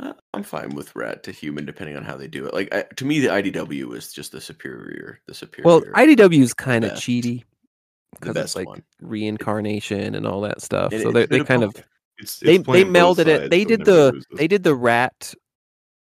Uh, 0.00 0.12
I'm 0.32 0.44
fine 0.44 0.74
with 0.74 0.94
rat 0.94 1.24
to 1.24 1.32
human 1.32 1.64
depending 1.64 1.96
on 1.96 2.04
how 2.04 2.16
they 2.16 2.28
do 2.28 2.46
it. 2.46 2.54
Like 2.54 2.72
I, 2.72 2.82
to 2.96 3.04
me, 3.04 3.20
the 3.20 3.28
IDW 3.28 3.94
is 3.96 4.12
just 4.12 4.32
the 4.32 4.40
superior, 4.40 5.20
the 5.26 5.34
superior. 5.34 5.66
Well, 5.66 5.80
IDW 5.80 6.40
is 6.40 6.54
kind 6.54 6.84
of 6.84 6.92
best. 6.92 7.02
cheaty 7.02 7.42
the 7.42 7.44
because 8.20 8.28
it's 8.36 8.38
best 8.38 8.56
like 8.56 8.68
one. 8.68 8.82
reincarnation 9.00 10.14
and 10.14 10.26
all 10.26 10.40
that 10.42 10.62
stuff. 10.62 10.92
And 10.92 11.02
so 11.02 11.08
it's 11.08 11.14
they, 11.14 11.26
been 11.26 11.38
they 11.40 11.44
kind 11.44 11.64
of 11.64 11.74
punk. 11.74 11.86
It's, 12.18 12.38
they 12.40 12.54
it's 12.54 12.58
they 12.58 12.64
playing 12.64 12.86
melded 12.88 13.26
it. 13.26 13.50
They 13.50 13.64
did 13.64 13.84
the 13.84 14.22
they 14.32 14.48
did 14.48 14.62
the 14.64 14.74
rat 14.74 15.34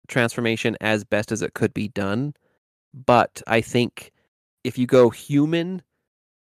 transformation 0.09 0.77
as 0.81 1.05
best 1.05 1.31
as 1.33 1.43
it 1.43 1.55
could 1.55 1.73
be 1.73 1.89
done, 1.89 2.35
but 2.93 3.43
I 3.47 3.61
think 3.61 4.13
if 4.65 4.77
you 4.77 4.87
go 4.87 5.11
human 5.11 5.83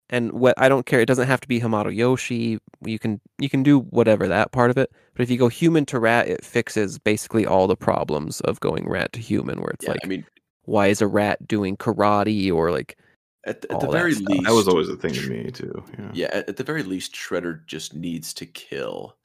and 0.10 0.32
what 0.34 0.54
I 0.58 0.70
don't 0.70 0.86
care, 0.86 1.00
it 1.00 1.08
doesn't 1.08 1.28
have 1.28 1.40
to 1.42 1.48
be 1.48 1.60
Hamato 1.60 1.96
Yoshi. 1.96 2.60
You 2.86 3.00
can 3.00 3.22
you 3.40 3.50
can 3.50 3.64
do 3.64 3.80
whatever 3.80 4.28
that 4.28 4.52
part 4.52 4.70
of 4.70 4.78
it. 4.78 4.92
But 5.14 5.24
if 5.24 5.30
you 5.32 5.38
go 5.38 5.48
human 5.48 5.86
to 5.88 6.00
rat, 6.00 6.28
it 6.28 6.44
fixes 6.44 7.00
basically 7.00 7.46
all 7.46 7.68
the 7.68 7.78
problems 7.78 8.42
of 8.42 8.60
going 8.60 8.88
rat 8.88 9.14
to 9.14 9.20
human, 9.20 9.62
where 9.62 9.72
it's 9.72 9.86
Yeah, 9.86 9.92
like, 9.92 10.02
I 10.04 10.08
mean, 10.08 10.26
why 10.66 10.88
is 10.88 11.02
a 11.02 11.08
rat 11.08 11.48
doing 11.48 11.78
karate 11.78 12.52
or 12.54 12.72
like 12.72 12.98
at, 13.46 13.62
the- 13.62 13.72
at 13.72 13.80
the 13.80 13.88
very 13.88 14.14
stuff. 14.14 14.28
least, 14.30 14.44
That 14.46 14.54
was 14.54 14.68
always 14.68 14.90
a 14.90 14.96
thing 14.98 15.14
to 15.14 15.30
me 15.30 15.52
too. 15.52 15.84
Yeah. 15.98 16.12
yeah. 16.14 16.30
At, 16.34 16.50
at 16.50 16.58
the 16.58 16.64
very 16.64 16.84
least, 16.84 17.14
Shredder 17.14 17.66
just 17.66 17.94
needs 17.94 18.34
to 18.36 18.46
kill 18.46 19.16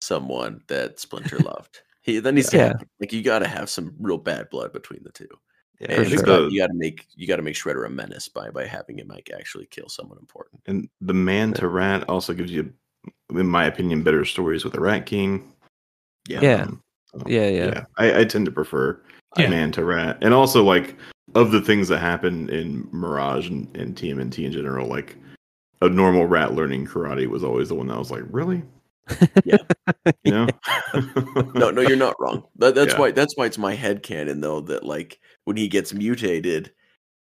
someone 0.00 0.62
that 0.68 0.98
Splinter 0.98 1.38
loved. 1.38 1.80
He 2.02 2.18
that 2.20 2.32
needs 2.32 2.48
to 2.50 2.56
Yeah. 2.56 2.66
happen. 2.68 2.88
like 2.98 3.12
you 3.12 3.22
got 3.22 3.40
to 3.40 3.48
have 3.48 3.68
some 3.68 3.94
real 3.98 4.18
bad 4.18 4.48
blood 4.50 4.72
between 4.72 5.02
the 5.02 5.12
two. 5.12 5.28
Yeah, 5.80 5.92
And 5.92 6.06
I 6.12 6.22
got- 6.22 6.50
you 6.52 6.58
got 6.60 6.66
to 6.68 6.74
make 6.74 7.06
you 7.14 7.26
got 7.26 7.36
to 7.36 7.42
make 7.42 7.54
Shredder 7.54 7.86
a 7.86 7.90
menace 7.90 8.28
by 8.28 8.50
by 8.50 8.66
having 8.66 8.98
him 8.98 9.08
like 9.08 9.30
actually 9.34 9.66
kill 9.66 9.88
someone 9.88 10.18
important. 10.18 10.62
And 10.66 10.88
the 11.00 11.14
man 11.14 11.52
to 11.54 11.68
rat 11.68 12.08
also 12.08 12.32
gives 12.34 12.50
you, 12.52 12.72
in 13.30 13.46
my 13.46 13.64
opinion, 13.66 14.02
better 14.02 14.24
stories 14.24 14.64
with 14.64 14.72
the 14.74 14.80
Rat 14.80 15.06
King. 15.06 15.52
Yeah. 16.28 16.40
Yeah. 16.42 16.62
Um, 16.64 16.82
so, 17.12 17.22
Yeah, 17.26 17.48
yeah. 17.48 17.84
I, 17.98 18.20
I 18.20 18.24
tend 18.24 18.44
to 18.46 18.52
prefer 18.52 19.00
Yeah. 19.38 19.48
man 19.48 19.72
to 19.72 19.84
rat, 19.84 20.18
and 20.22 20.34
also 20.34 20.62
like 20.64 20.96
of 21.34 21.50
the 21.52 21.60
things 21.60 21.88
that 21.88 21.98
happen 21.98 22.48
in 22.50 22.88
Mirage 22.92 23.48
and, 23.48 23.74
and 23.76 23.94
TMNT 23.96 24.44
in 24.44 24.52
general, 24.52 24.88
like 24.88 25.16
a 25.80 25.88
normal 25.88 26.26
rat 26.26 26.54
learning 26.54 26.86
karate 26.86 27.26
was 27.26 27.44
always 27.44 27.68
the 27.68 27.74
one 27.74 27.86
that 27.86 27.98
was 27.98 28.10
like, 28.10 28.24
really, 28.30 28.62
Yeah. 29.44 29.58
you 30.24 30.32
know? 30.32 30.46
no, 31.54 31.70
no, 31.70 31.80
you're 31.82 31.96
not 31.96 32.16
wrong. 32.20 32.44
That, 32.56 32.74
that's 32.74 32.94
Yeah. 32.94 33.00
why 33.00 33.10
that's 33.12 33.36
why 33.36 33.46
it's 33.46 33.58
my 33.58 33.74
head 33.74 34.02
canon 34.02 34.40
though 34.40 34.60
that 34.62 34.84
like 34.84 35.18
when 35.44 35.56
he 35.56 35.68
gets 35.68 35.92
mutated, 35.92 36.72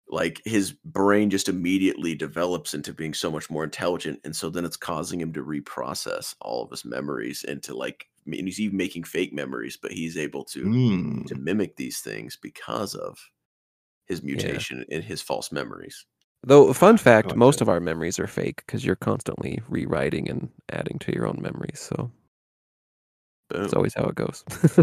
like 0.08 0.40
his 0.44 0.72
brain 0.72 1.30
just 1.30 1.48
immediately 1.48 2.14
develops 2.14 2.74
into 2.74 2.92
being 2.92 3.14
so 3.14 3.30
much 3.30 3.50
more 3.50 3.64
intelligent, 3.64 4.20
and 4.24 4.34
so 4.34 4.50
then 4.50 4.64
it's 4.64 4.76
causing 4.76 5.20
him 5.20 5.32
to 5.32 5.44
reprocess 5.44 6.34
all 6.40 6.62
of 6.64 6.70
his 6.70 6.84
memories 6.84 7.44
into 7.44 7.74
like 7.76 8.06
I 8.26 8.30
mean, 8.30 8.46
he's 8.46 8.60
even 8.60 8.76
making 8.76 9.04
fake 9.04 9.32
memories, 9.32 9.76
but 9.80 9.92
he's 9.92 10.16
able 10.16 10.44
to 10.46 10.64
Mm. 10.64 11.26
to 11.26 11.34
mimic 11.36 11.76
these 11.76 12.00
things 12.00 12.36
because 12.40 12.94
of 12.94 13.18
his 14.06 14.22
mutation 14.22 14.84
and 14.90 15.02
his 15.02 15.22
false 15.22 15.50
memories. 15.52 16.06
Though, 16.42 16.72
fun 16.72 16.96
fact, 16.96 17.28
like 17.28 17.36
most 17.36 17.60
of 17.60 17.68
our 17.68 17.80
memories 17.80 18.18
are 18.18 18.26
fake 18.26 18.62
because 18.66 18.84
you're 18.84 18.96
constantly 18.96 19.60
rewriting 19.68 20.28
and 20.28 20.48
adding 20.70 20.98
to 21.00 21.12
your 21.12 21.26
own 21.26 21.38
memories. 21.40 21.80
So 21.80 22.10
Boom. 23.50 23.62
that's 23.62 23.74
always 23.74 23.94
how 23.94 24.04
it 24.04 24.14
goes. 24.14 24.44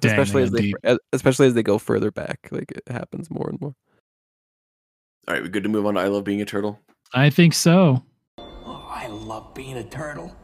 Dang, 0.00 0.12
especially 0.12 0.42
they 0.42 0.44
as 0.44 0.50
got 0.50 0.56
they 0.56 0.62
deep. 0.62 0.76
especially 1.12 1.46
as 1.46 1.54
they 1.54 1.62
go 1.62 1.78
further 1.78 2.10
back, 2.10 2.48
like 2.50 2.72
it 2.72 2.82
happens 2.88 3.30
more 3.30 3.48
and 3.48 3.60
more. 3.60 3.74
All 5.28 5.34
right, 5.34 5.42
we 5.42 5.48
good 5.48 5.64
to 5.64 5.68
move 5.68 5.86
on 5.86 5.94
to 5.94 6.00
I 6.00 6.06
Love 6.06 6.24
Being 6.24 6.40
a 6.40 6.44
Turtle. 6.44 6.78
I 7.12 7.30
think 7.30 7.54
so. 7.54 8.04
Oh, 8.38 8.86
I 8.90 9.08
love 9.08 9.54
being 9.54 9.76
a 9.76 9.84
turtle. 9.84 10.34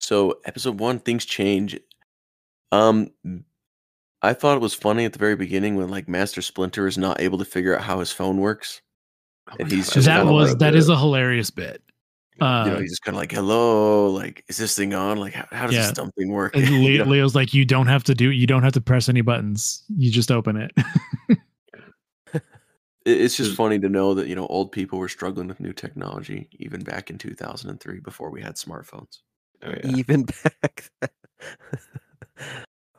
So 0.00 0.38
episode 0.44 0.78
one, 0.80 0.98
things 1.00 1.24
change. 1.24 1.78
Um, 2.72 3.10
I 4.24 4.32
thought 4.34 4.56
it 4.56 4.60
was 4.60 4.74
funny 4.74 5.04
at 5.04 5.12
the 5.12 5.18
very 5.18 5.36
beginning 5.36 5.76
when 5.76 5.88
like 5.88 6.08
Master 6.08 6.42
Splinter 6.42 6.86
is 6.86 6.98
not 6.98 7.20
able 7.20 7.38
to 7.38 7.44
figure 7.44 7.76
out 7.76 7.82
how 7.82 8.00
his 8.00 8.10
phone 8.12 8.38
works, 8.38 8.80
and 9.58 9.70
he's 9.70 9.90
just 9.90 10.06
that 10.06 10.26
was 10.26 10.50
like, 10.50 10.58
that 10.60 10.74
is 10.74 10.88
a 10.88 10.96
hilarious 10.96 11.50
bit. 11.50 11.82
Uh, 12.40 12.64
you 12.66 12.72
know 12.72 12.80
he's 12.80 12.90
just 12.90 13.02
kind 13.02 13.14
of 13.16 13.20
like 13.20 13.30
hello, 13.30 14.08
like 14.10 14.44
is 14.48 14.56
this 14.56 14.74
thing 14.74 14.92
on? 14.94 15.18
Like 15.18 15.34
how, 15.34 15.46
how 15.52 15.66
does 15.66 15.76
Yeah. 15.76 15.82
this 15.82 15.92
dumb 15.92 16.10
thing 16.18 16.30
work? 16.32 16.56
and 16.56 16.66
You 16.84 16.98
know? 16.98 17.04
Leo's 17.04 17.34
like, 17.36 17.54
you 17.54 17.64
don't 17.64 17.86
have 17.86 18.02
to 18.04 18.14
do, 18.14 18.32
you 18.32 18.46
don't 18.48 18.64
have 18.64 18.72
to 18.72 18.80
press 18.80 19.08
any 19.08 19.20
buttons. 19.20 19.84
You 19.96 20.10
just 20.10 20.32
open 20.32 20.56
it. 20.56 20.72
It- 23.06 23.20
It's 23.20 23.36
just 23.36 23.54
funny 23.54 23.78
to 23.80 23.88
know 23.90 24.14
that 24.14 24.28
you 24.28 24.34
know 24.34 24.46
old 24.46 24.72
people 24.72 24.98
were 24.98 25.08
struggling 25.10 25.46
with 25.46 25.60
new 25.60 25.74
technology 25.74 26.48
even 26.52 26.82
back 26.82 27.10
in 27.10 27.18
2003 27.18 28.00
before 28.00 28.30
we 28.30 28.40
had 28.40 28.54
smartphones. 28.56 29.18
Oh, 29.62 29.70
yeah. 29.70 29.96
Even 29.96 30.22
back 30.62 30.90
then. 31.00 31.10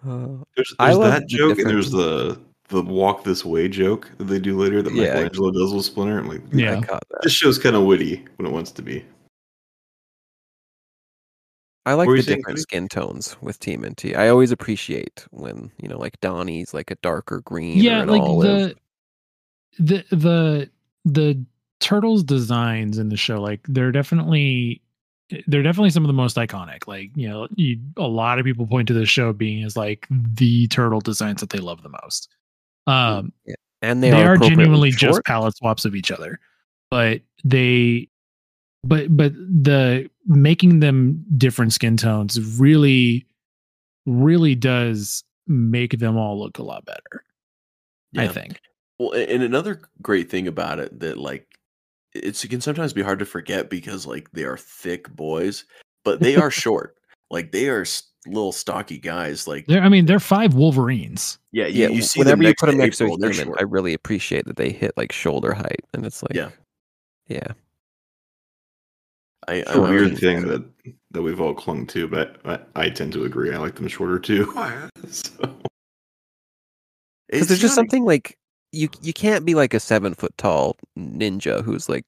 Uh, 0.07 0.43
There's, 0.55 0.73
there's 0.79 0.97
love 0.97 1.11
that 1.11 1.21
the 1.21 1.27
joke, 1.27 1.57
and 1.59 1.69
there's 1.69 1.91
the 1.91 2.39
the 2.69 2.81
walk 2.81 3.23
this 3.23 3.45
way 3.45 3.67
joke 3.67 4.09
that 4.17 4.23
they 4.25 4.39
do 4.39 4.57
later 4.59 4.81
that 4.81 4.93
Yeah. 4.93 5.13
Michelangelo 5.13 5.51
does 5.51 5.73
with 5.73 5.85
Splinter. 5.85 6.17
I'm 6.19 6.27
like, 6.27 6.41
Yeah. 6.51 6.77
I 6.77 6.81
caught 6.81 7.03
that. 7.11 7.19
this 7.21 7.31
show's 7.33 7.59
kind 7.59 7.75
of 7.75 7.83
witty 7.83 8.25
when 8.37 8.47
it 8.47 8.51
wants 8.51 8.71
to 8.71 8.81
be. 8.81 9.05
I 11.85 11.93
like 11.93 12.09
the 12.09 12.17
different 12.23 12.45
Cody? 12.47 12.61
skin 12.61 12.87
tones 12.87 13.37
with 13.41 13.59
TMNT. 13.59 14.15
I 14.17 14.29
always 14.29 14.51
appreciate 14.51 15.25
when 15.29 15.71
you 15.79 15.87
know, 15.87 15.99
like 15.99 16.19
Donnie's 16.21 16.73
like 16.73 16.89
a 16.89 16.95
darker 16.95 17.41
green. 17.41 17.77
yeah, 17.77 17.99
or 17.99 18.03
an 18.03 18.09
like 18.09 18.21
olive. 18.21 18.75
the 19.77 20.03
the 20.09 20.15
the 20.15 20.69
the 21.05 21.45
turtles 21.79 22.23
designs 22.23 22.97
in 22.97 23.09
the 23.09 23.17
show, 23.17 23.39
like 23.39 23.59
they're 23.67 23.91
definitely 23.91 24.81
they're 25.47 25.63
definitely 25.63 25.89
some 25.89 26.03
of 26.03 26.07
the 26.07 26.13
most 26.13 26.37
iconic. 26.37 26.87
Like 26.87 27.11
you 27.15 27.27
know, 27.27 27.47
you, 27.55 27.79
a 27.97 28.07
lot 28.07 28.39
of 28.39 28.45
people 28.45 28.67
point 28.67 28.87
to 28.89 28.93
this 28.93 29.09
show 29.09 29.33
being 29.33 29.63
as 29.63 29.75
like 29.75 30.07
the 30.09 30.67
turtle 30.67 31.01
designs 31.01 31.41
that 31.41 31.49
they 31.49 31.59
love 31.59 31.83
the 31.83 31.89
most. 32.03 32.29
Um, 32.87 33.33
Yeah. 33.45 33.55
and 33.81 34.03
they, 34.03 34.11
they, 34.11 34.23
are, 34.23 34.35
appropriately 34.35 34.63
genuinely 34.63 34.91
just 34.91 35.23
palette 35.25 35.57
swaps 35.57 35.85
of 35.85 35.95
each 35.95 36.11
other 36.11 36.39
but 36.91 37.21
they 37.43 38.07
but 38.83 39.15
but 39.15 39.33
the 39.35 40.09
making 40.27 40.79
them 40.79 41.23
different 41.37 41.73
skin 41.73 41.97
tones 41.97 42.59
really 42.59 43.25
really 44.05 44.55
does 44.55 45.23
make 45.47 45.99
them 45.99 46.17
all 46.17 46.39
look 46.39 46.57
a 46.57 46.63
lot 46.63 46.85
better 46.85 47.23
i 48.17 48.27
think 48.27 48.59
Well, 48.99 49.11
and 49.11 49.43
another 49.43 49.81
great 50.01 50.29
thing 50.29 50.47
about 50.47 50.79
it 50.79 50.99
that 50.99 51.17
like 51.17 51.47
it's 52.15 52.43
it 52.43 52.47
can 52.49 52.61
sometimes 52.61 52.93
be 52.93 53.01
hard 53.03 53.19
to 53.19 53.25
forget 53.25 53.69
because 53.69 54.05
like 54.07 54.31
they 54.31 54.43
are 54.43 54.57
thick 54.57 55.09
boys, 55.15 55.65
but 56.03 56.19
they 56.19 56.35
are 56.35 56.51
short. 56.63 56.95
Like 57.31 57.51
they 57.51 57.69
are 57.69 57.81
s- 57.81 58.03
little 58.27 58.51
stocky 58.51 58.97
guys. 58.97 59.47
Like 59.47 59.65
they're 59.67 59.81
i 59.83 59.89
mean 59.89 60.05
they're 60.05 60.19
five 60.19 60.53
wolverines 60.53 61.37
yeah, 61.51 61.67
Yeah, 61.67 61.87
you 61.87 62.01
see 62.01 62.19
whenever 62.19 62.43
you 62.43 62.53
put 62.59 62.67
them 62.67 62.77
to 62.77 62.83
next 62.83 62.97
to 62.97 63.05
April, 63.05 63.15
a 63.23 63.27
human, 63.29 63.45
short. 63.47 63.57
I 63.59 63.63
really 63.63 63.93
appreciate 63.93 64.45
that 64.45 64.57
they 64.57 64.71
hit 64.71 64.91
like 64.97 65.11
shoulder 65.11 65.53
height, 65.53 65.81
and 65.93 66.05
it's 66.05 66.21
like, 66.23 66.33
Yeah. 66.33 66.49
yeah, 67.27 67.47
I, 69.47 69.53
It's 69.55 69.69
I 69.71 69.73
a 69.75 69.81
I 69.81 69.89
weird 69.89 70.11
was- 70.11 70.19
thing 70.19 70.47
that 70.47 70.63
that 71.11 71.21
we've 71.21 71.39
all 71.41 71.53
clung 71.53 71.87
to, 71.87 72.07
but 72.07 72.37
I, 72.45 72.59
I 72.75 72.89
tend 72.89 73.13
to 73.13 73.23
agree. 73.25 73.53
I 73.53 73.57
like 73.57 73.75
them 73.75 73.87
shorter 73.87 74.19
too. 74.19 74.45
so, 75.07 75.31
because 75.39 75.59
It's 77.29 77.47
there's 77.47 77.59
just 77.61 77.75
something 77.75 78.03
like 78.05 78.37
you 78.75 78.89
you 79.01 79.13
can't 79.13 79.45
be 79.45 79.55
like 79.55 79.73
a 79.73 79.79
seven 79.79 80.13
foot 80.13 80.37
tall 80.37 80.75
ninja 80.97 81.63
who's 81.63 81.87
like 81.89 82.05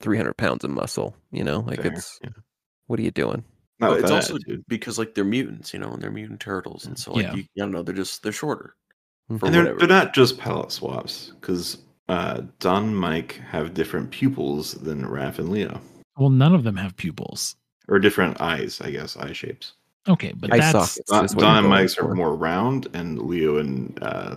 three 0.00 0.16
hundred 0.16 0.36
pounds 0.36 0.64
of 0.64 0.70
muscle. 0.70 1.14
You 1.30 1.44
know, 1.44 1.60
like 1.60 1.82
Fair, 1.82 1.92
it's 1.92 2.18
yeah. 2.22 2.30
what 2.86 2.98
are 2.98 3.02
you 3.02 3.10
doing? 3.10 3.44
not 3.80 3.88
Well, 3.88 3.96
with 3.96 4.00
it's 4.04 4.10
that 4.10 4.16
also 4.16 4.34
attitude. 4.36 4.64
because 4.68 4.98
like 4.98 5.14
they're 5.14 5.24
mutants, 5.24 5.72
you 5.72 5.78
know, 5.80 5.90
and 5.92 6.02
they're 6.02 6.10
mutant 6.10 6.40
turtles, 6.40 6.86
and 6.86 6.98
so 6.98 7.12
like 7.12 7.24
Yeah. 7.26 7.34
you, 7.34 7.42
I 7.42 7.46
don't 7.56 7.70
know, 7.72 7.82
they're 7.82 7.94
just 7.94 8.22
they're 8.22 8.32
shorter. 8.32 8.74
Mhm. 9.30 9.42
And 9.42 9.54
they're, 9.54 9.74
they're 9.78 9.88
not 9.88 10.12
just 10.14 10.36
palette 10.38 10.70
swaps 10.70 11.32
because 11.40 11.78
uh, 12.08 12.42
Don 12.58 12.84
and 12.84 12.96
Mike 12.98 13.40
have 13.50 13.72
different 13.72 14.10
pupils 14.10 14.72
than 14.74 15.02
Raph 15.04 15.38
and 15.38 15.48
Leo, 15.48 15.80
well 16.18 16.28
none 16.30 16.54
of 16.54 16.62
them 16.64 16.76
have 16.76 16.96
pupils 16.96 17.56
or 17.88 17.98
different 17.98 18.40
eyes, 18.40 18.80
I 18.82 18.90
guess, 18.90 19.16
eye 19.16 19.32
shapes. 19.32 19.72
okay 20.08 20.32
but 20.36 20.52
Eye 20.52 20.58
that's 20.58 20.72
sockets 20.72 21.10
Don, 21.10 21.24
is 21.24 21.32
Don 21.32 21.56
and 21.56 21.64
going 21.64 21.70
Mike's 21.70 21.94
for. 21.94 22.10
are 22.10 22.14
more 22.14 22.36
round, 22.36 22.88
and 22.94 23.18
Leo 23.22 23.56
and 23.56 23.98
uh, 24.02 24.36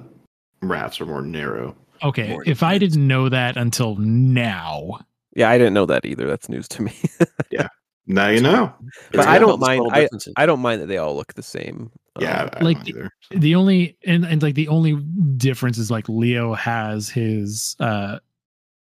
Raph's 0.61 0.99
are 1.01 1.05
more 1.05 1.21
narrow. 1.21 1.75
okay 2.03 2.29
More 2.29 2.43
if 2.47 2.63
i 2.63 2.77
didn't 2.77 3.05
know 3.07 3.29
that 3.29 3.57
until 3.57 3.95
now 3.97 4.99
Yeah, 5.35 5.49
I 5.49 5.57
didn't 5.57 5.73
know 5.73 5.85
that 5.85 6.05
either. 6.05 6.25
That's 6.27 6.49
news 6.49 6.67
to 6.69 6.81
me. 6.83 6.93
Yeah. 7.51 7.67
Now 8.07 8.29
you 8.29 8.39
know. 8.41 8.73
But 9.11 9.27
all 9.27 9.33
I 9.33 9.37
don't 9.39 9.59
mind. 9.59 9.85
I. 9.91 10.07
I 10.37 10.45
don't 10.45 10.61
mind 10.61 10.81
that 10.81 10.87
they 10.87 10.97
all 10.97 11.15
look 11.15 11.33
the 11.33 11.43
same. 11.43 11.91
Yeah, 12.19 12.43
Um, 12.43 12.49
I, 12.53 12.59
I 12.59 12.63
like 12.63 12.83
the- 12.83 12.89
either. 12.89 13.11
the 13.31 13.53
only 13.55 13.97
and, 14.05 14.25
and 14.25 14.41
like 14.41 14.55
the 14.55 14.67
only 14.69 14.95
difference 15.37 15.77
is 15.77 15.91
like 15.91 16.07
leo 16.09 16.53
has 16.53 17.09
his 17.09 17.75
uh 17.79 18.17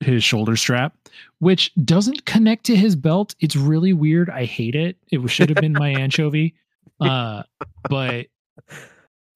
his 0.01 0.23
shoulder 0.23 0.55
strap 0.57 0.95
which 1.39 1.75
doesn't 1.85 2.27
connect 2.27 2.65
to 2.67 2.77
his 2.77 2.95
belt 2.95 3.35
it's 3.41 3.57
really 3.57 3.93
weird 3.95 4.29
i 4.31 4.45
hate 4.45 4.75
it 4.75 4.97
it 5.11 5.27
should 5.31 5.49
have 5.49 5.57
been 5.57 5.73
my 5.73 5.89
anchovy 5.89 6.55
uh 7.01 7.43
but 7.89 8.27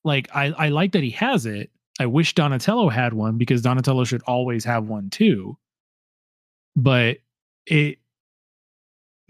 like 0.05 0.29
i 0.37 0.47
i 0.59 0.69
like 0.69 0.93
that 0.93 1.03
he 1.03 1.11
has 1.11 1.47
it 1.47 1.71
i 2.01 2.07
wish 2.07 2.35
donatello 2.35 2.89
had 2.89 3.13
one 3.15 3.39
because 3.39 3.63
donatello 3.63 4.03
should 4.05 4.23
always 4.23 4.65
have 4.65 4.89
one 4.89 5.09
too 5.11 5.57
but 6.75 7.19
it 7.67 7.99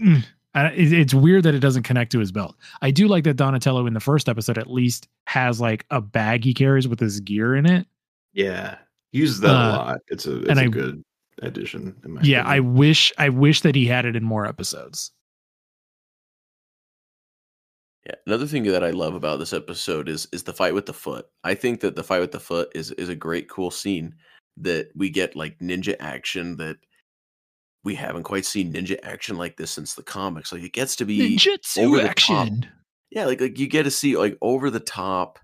Mm, 0.00 0.24
it- 0.54 0.92
it's 0.94 1.12
weird 1.12 1.42
that 1.42 1.54
it 1.54 1.58
doesn't 1.60 1.82
connect 1.82 2.10
to 2.12 2.18
his 2.18 2.32
belt. 2.32 2.56
I 2.80 2.90
do 2.90 3.06
like 3.06 3.24
that 3.24 3.34
Donatello 3.36 3.86
in 3.86 3.92
the 3.92 4.00
first 4.00 4.30
episode 4.30 4.56
at 4.56 4.70
least 4.70 5.08
has 5.26 5.60
like 5.60 5.84
a 5.90 6.00
bag 6.00 6.42
he 6.42 6.54
carries 6.54 6.88
with 6.88 6.98
his 6.98 7.20
gear 7.20 7.54
in 7.54 7.66
it. 7.66 7.86
Yeah, 8.32 8.78
he 9.12 9.18
uses 9.18 9.40
that 9.40 9.50
Uh, 9.50 9.52
a 9.52 9.68
lot. 9.76 9.98
It's 10.08 10.26
a 10.26 10.40
it's 10.40 10.48
and 10.48 10.58
a 10.58 10.62
I- 10.62 10.68
good 10.68 11.04
addition. 11.42 11.94
In 12.02 12.14
my 12.14 12.22
Yeah, 12.22 12.44
I 12.46 12.60
wish 12.60 13.12
I 13.18 13.28
wish 13.28 13.60
that 13.60 13.74
he 13.74 13.84
had 13.86 14.06
it 14.06 14.16
in 14.16 14.24
more 14.24 14.46
episodes. 14.46 15.12
Yeah, 18.10 18.16
another 18.26 18.46
thing 18.46 18.64
that 18.64 18.82
I 18.82 18.90
love 18.90 19.14
about 19.14 19.38
this 19.38 19.52
episode 19.52 20.08
is 20.08 20.26
is 20.32 20.42
the 20.42 20.52
fight 20.52 20.74
with 20.74 20.86
the 20.86 20.92
foot. 20.92 21.26
I 21.44 21.54
think 21.54 21.80
that 21.80 21.94
the 21.94 22.02
fight 22.02 22.20
with 22.20 22.32
the 22.32 22.40
foot 22.40 22.70
is 22.74 22.90
is 22.92 23.08
a 23.08 23.14
great 23.14 23.48
cool 23.48 23.70
scene 23.70 24.16
that 24.56 24.88
we 24.96 25.10
get 25.10 25.36
like 25.36 25.58
ninja 25.60 25.94
action 26.00 26.56
that 26.56 26.76
we 27.84 27.94
haven't 27.94 28.24
quite 28.24 28.44
seen 28.44 28.72
ninja 28.72 28.98
action 29.04 29.36
like 29.36 29.56
this 29.56 29.70
since 29.70 29.94
the 29.94 30.02
comics. 30.02 30.52
Like 30.52 30.62
it 30.62 30.72
gets 30.72 30.96
to 30.96 31.04
be 31.04 31.20
over 31.22 31.28
Ninjutsu 31.36 31.92
the 31.92 31.98
top. 31.98 32.10
action. 32.10 32.66
Yeah, 33.10 33.26
like 33.26 33.40
like 33.40 33.58
you 33.58 33.68
get 33.68 33.84
to 33.84 33.90
see 33.92 34.16
like 34.16 34.36
over 34.42 34.70
the 34.70 34.80
top 34.80 35.38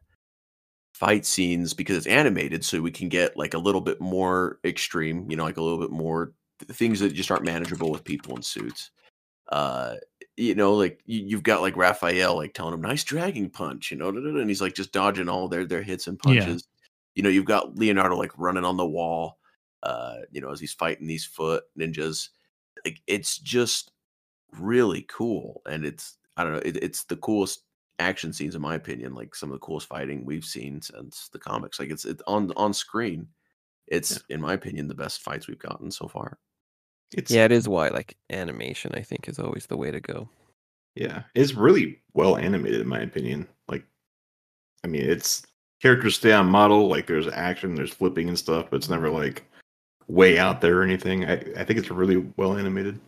fight 0.95 1.25
scenes 1.25 1.73
because 1.73 1.97
it's 1.97 2.07
animated, 2.07 2.65
so 2.65 2.81
we 2.81 2.91
can 2.91 3.09
get 3.09 3.37
like 3.37 3.55
a 3.55 3.59
little 3.59 3.81
bit 3.81 4.01
more 4.01 4.59
extreme. 4.65 5.31
You 5.31 5.37
know, 5.37 5.45
like 5.45 5.57
a 5.57 5.63
little 5.63 5.79
bit 5.81 5.93
more 5.93 6.33
th- 6.59 6.77
things 6.77 6.99
that 7.01 7.13
just 7.13 7.31
aren't 7.31 7.45
manageable 7.45 7.93
with 7.93 8.03
people 8.03 8.35
in 8.35 8.43
suits. 8.43 8.91
Uh, 9.53 9.95
you 10.37 10.55
know, 10.55 10.75
like 10.75 11.03
you, 11.07 11.21
you've 11.23 11.43
got 11.43 11.63
like 11.63 11.77
Raphael 11.77 12.37
like 12.37 12.55
telling 12.55 12.75
him 12.75 12.81
nice 12.83 13.05
dragging 13.05 13.51
punch, 13.51 13.91
you 13.91 13.97
know, 13.97 14.09
and 14.11 14.49
he's 14.49 14.61
like 14.61 14.75
just 14.75 14.93
dodging 14.93 15.29
all 15.29 15.49
their 15.49 15.65
their 15.67 15.83
hits 15.83 16.07
and 16.07 16.19
Yeah. 16.23 16.57
punches. 16.59 16.69
You 17.15 17.23
know, 17.23 17.29
you've 17.31 17.47
got 17.47 17.77
Leonardo 17.77 18.17
like 18.17 18.37
running 18.39 18.65
on 18.65 18.77
the 18.77 18.87
wall, 18.87 19.39
uh, 19.83 20.19
you 20.31 20.41
know, 20.41 20.51
as 20.51 20.61
he's 20.61 20.75
fighting 20.75 21.07
these 21.07 21.25
foot 21.25 21.65
ninjas. 21.79 22.31
Like 22.85 23.01
it's 23.07 23.39
just 23.39 23.93
really 24.53 25.03
cool, 25.03 25.63
and 25.67 25.85
it's 25.87 26.19
I 26.37 26.45
don't 26.45 26.55
know, 26.55 26.61
it, 26.65 26.77
it's 26.83 27.05
the 27.05 27.17
coolest 27.17 27.65
action 27.99 28.33
scenes 28.33 28.55
in 28.55 28.63
my 28.63 28.75
opinion. 28.75 29.15
Like 29.15 29.35
some 29.35 29.51
of 29.51 29.55
the 29.55 29.67
coolest 29.67 29.89
fighting 29.89 30.25
we've 30.25 30.45
seen 30.45 30.83
since 30.83 31.29
the 31.31 31.39
comics. 31.39 31.79
Like 31.81 31.91
it's 31.91 32.05
it's 32.05 32.23
on 32.27 32.53
on 32.57 32.75
screen. 32.75 33.29
It's 33.89 34.25
in 34.31 34.41
my 34.41 34.55
opinion 34.55 34.89
the 34.89 34.95
best 34.97 35.21
fights 35.23 35.49
we've 35.49 35.59
gotten 35.59 35.91
so 35.93 36.09
far. 36.09 36.39
It's 37.15 37.31
yeah, 37.31 37.45
it 37.45 37.53
is 37.53 37.69
why 37.69 37.89
like 37.89 38.17
animation. 38.31 38.93
I 38.95 39.03
think 39.03 39.29
is 39.29 39.39
always 39.39 39.67
the 39.67 39.77
way 39.77 39.91
to 39.91 40.01
go. 40.01 40.29
Yeah, 40.95 41.23
it's 41.35 41.55
really 41.55 42.01
well 42.15 42.37
animated 42.37 42.81
in 42.81 42.89
my 42.89 43.01
opinion. 43.01 43.47
Like, 43.69 43.85
I 44.85 44.89
mean, 44.89 45.03
it's 45.03 45.43
characters 45.83 46.17
stay 46.17 46.33
on 46.33 46.47
model. 46.49 46.89
Like, 46.89 47.07
there's 47.07 47.29
action, 47.29 47.75
there's 47.75 47.93
flipping 47.93 48.29
and 48.29 48.39
stuff, 48.39 48.67
but 48.71 48.77
it's 48.77 48.89
never 48.89 49.11
like 49.11 49.45
way 50.09 50.39
out 50.39 50.61
there 50.61 50.79
or 50.79 50.83
anything. 50.83 51.25
I 51.27 51.35
I 51.57 51.65
think 51.65 51.79
it's 51.79 51.91
really 51.91 52.25
well 52.37 52.57
animated. 52.57 52.99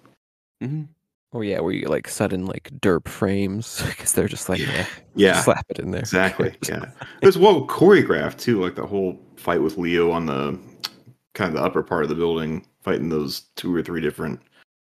Mm-hmm. 0.62 0.84
Or 1.32 1.44
yeah, 1.44 1.60
where 1.60 1.72
you 1.72 1.88
like 1.88 2.08
sudden 2.08 2.46
like 2.46 2.70
derp 2.80 3.06
frames 3.08 3.82
because 3.86 4.12
they're 4.12 4.28
just 4.28 4.48
like 4.48 4.60
yeah, 4.60 4.86
Yeah, 5.14 5.42
slap 5.42 5.66
it 5.68 5.78
in 5.78 5.90
there. 5.90 6.00
exactly. 6.00 6.54
Yeah, 6.68 6.90
it's 7.22 7.36
well 7.36 7.66
choreographed 7.66 8.38
too. 8.38 8.60
Like 8.62 8.76
the 8.76 8.86
whole 8.86 9.18
fight 9.36 9.62
with 9.62 9.76
Leo 9.76 10.10
on 10.10 10.26
the 10.26 10.58
kind 11.34 11.48
of 11.48 11.54
the 11.54 11.62
upper 11.62 11.82
part 11.82 12.02
of 12.02 12.08
the 12.08 12.14
building, 12.14 12.66
fighting 12.89 13.09
those 13.09 13.43
two 13.56 13.74
or 13.74 13.82
three 13.82 14.01
different 14.01 14.40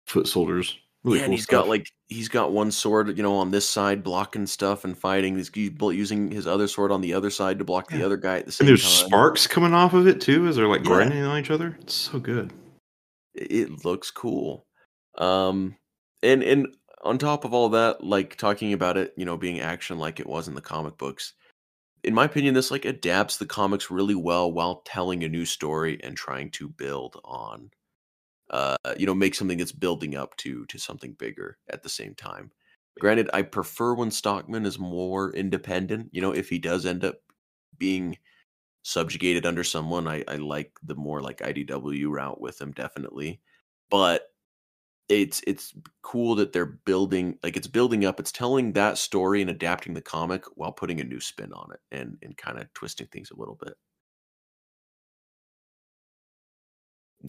foot 0.06 0.26
soldiers. 0.26 0.78
Really 1.04 1.18
yeah, 1.18 1.22
cool 1.22 1.24
and 1.26 1.34
he's 1.34 1.42
stuff. 1.44 1.62
got 1.64 1.68
like 1.68 1.88
he's 2.08 2.28
got 2.28 2.52
one 2.52 2.70
sword, 2.70 3.16
you 3.16 3.22
know, 3.22 3.34
on 3.34 3.50
this 3.50 3.68
side 3.68 4.02
blocking 4.04 4.46
stuff 4.46 4.84
and 4.84 4.96
fighting. 4.96 5.36
He's 5.36 5.50
he's 5.52 5.70
using 5.80 6.30
his 6.30 6.46
other 6.46 6.68
sword 6.68 6.92
on 6.92 7.00
the 7.00 7.12
other 7.12 7.28
side 7.30 7.58
to 7.58 7.64
block 7.64 7.90
the 7.90 8.04
other 8.04 8.16
guy 8.16 8.38
at 8.38 8.46
the 8.46 8.52
same 8.52 8.66
and 8.66 8.68
there's 8.70 9.00
time. 9.00 9.08
sparks 9.08 9.46
coming 9.48 9.74
off 9.74 9.94
of 9.94 10.06
it 10.06 10.20
too 10.20 10.46
as 10.46 10.56
they're 10.56 10.68
like 10.68 10.80
Yeah. 10.82 10.86
grinding 10.94 11.22
on 11.24 11.38
each 11.38 11.50
other. 11.50 11.76
It's 11.80 11.94
so 11.94 12.18
good. 12.18 12.52
it 13.34 13.50
it 13.52 13.84
looks 13.84 14.10
cool. 14.10 14.64
Um, 15.18 15.76
and 16.22 16.42
and 16.44 16.68
on 17.02 17.18
top 17.18 17.44
of 17.44 17.52
all 17.52 17.68
that, 17.70 18.04
like 18.04 18.36
talking 18.36 18.72
about 18.72 18.96
it, 18.96 19.12
you 19.16 19.24
know, 19.24 19.36
being 19.36 19.60
action 19.60 19.98
like 19.98 20.20
it 20.20 20.26
was 20.26 20.46
in 20.48 20.54
the 20.54 20.60
comic 20.60 20.96
books. 20.98 21.32
In 22.04 22.14
my 22.14 22.24
opinion, 22.26 22.54
this 22.54 22.70
like 22.70 22.84
adapts 22.84 23.36
the 23.38 23.46
comics 23.46 23.90
really 23.90 24.14
well 24.14 24.52
while 24.52 24.82
telling 24.84 25.24
a 25.24 25.28
new 25.28 25.44
story 25.44 25.98
and 26.04 26.16
trying 26.16 26.50
to 26.52 26.68
build 26.68 27.20
on, 27.24 27.70
uh, 28.52 28.76
you 28.96 29.06
know, 29.06 29.14
make 29.14 29.34
something 29.34 29.58
that's 29.58 29.72
building 29.72 30.14
up 30.16 30.36
to 30.38 30.66
to 30.66 30.78
something 30.78 31.12
bigger 31.14 31.58
at 31.70 31.82
the 31.82 31.88
same 31.88 32.14
time. 32.14 32.50
Granted, 33.00 33.30
I 33.32 33.42
prefer 33.42 33.94
when 33.94 34.10
Stockman 34.10 34.66
is 34.66 34.78
more 34.78 35.32
independent. 35.34 36.10
You 36.12 36.20
know, 36.20 36.32
if 36.32 36.48
he 36.48 36.58
does 36.58 36.84
end 36.84 37.04
up 37.04 37.16
being 37.78 38.18
subjugated 38.82 39.46
under 39.46 39.64
someone. 39.64 40.06
I, 40.08 40.24
I 40.28 40.36
like 40.36 40.72
the 40.82 40.94
more 40.94 41.20
like 41.20 41.38
IDW 41.38 42.10
route 42.10 42.40
with 42.40 42.60
him 42.60 42.72
definitely, 42.72 43.40
but 43.90 44.28
it's 45.08 45.42
it's 45.46 45.74
cool 46.02 46.34
that 46.36 46.52
they're 46.52 46.66
building 46.66 47.38
like 47.42 47.56
it's 47.56 47.66
building 47.66 48.04
up. 48.04 48.20
It's 48.20 48.32
telling 48.32 48.72
that 48.72 48.98
story 48.98 49.40
and 49.40 49.50
adapting 49.50 49.94
the 49.94 50.00
comic 50.00 50.44
while 50.56 50.72
putting 50.72 51.00
a 51.00 51.04
new 51.04 51.20
spin 51.20 51.52
on 51.52 51.70
it 51.72 51.80
and 51.90 52.18
and 52.22 52.36
kind 52.36 52.58
of 52.58 52.72
twisting 52.74 53.08
things 53.08 53.30
a 53.30 53.36
little 53.36 53.58
bit 53.62 53.74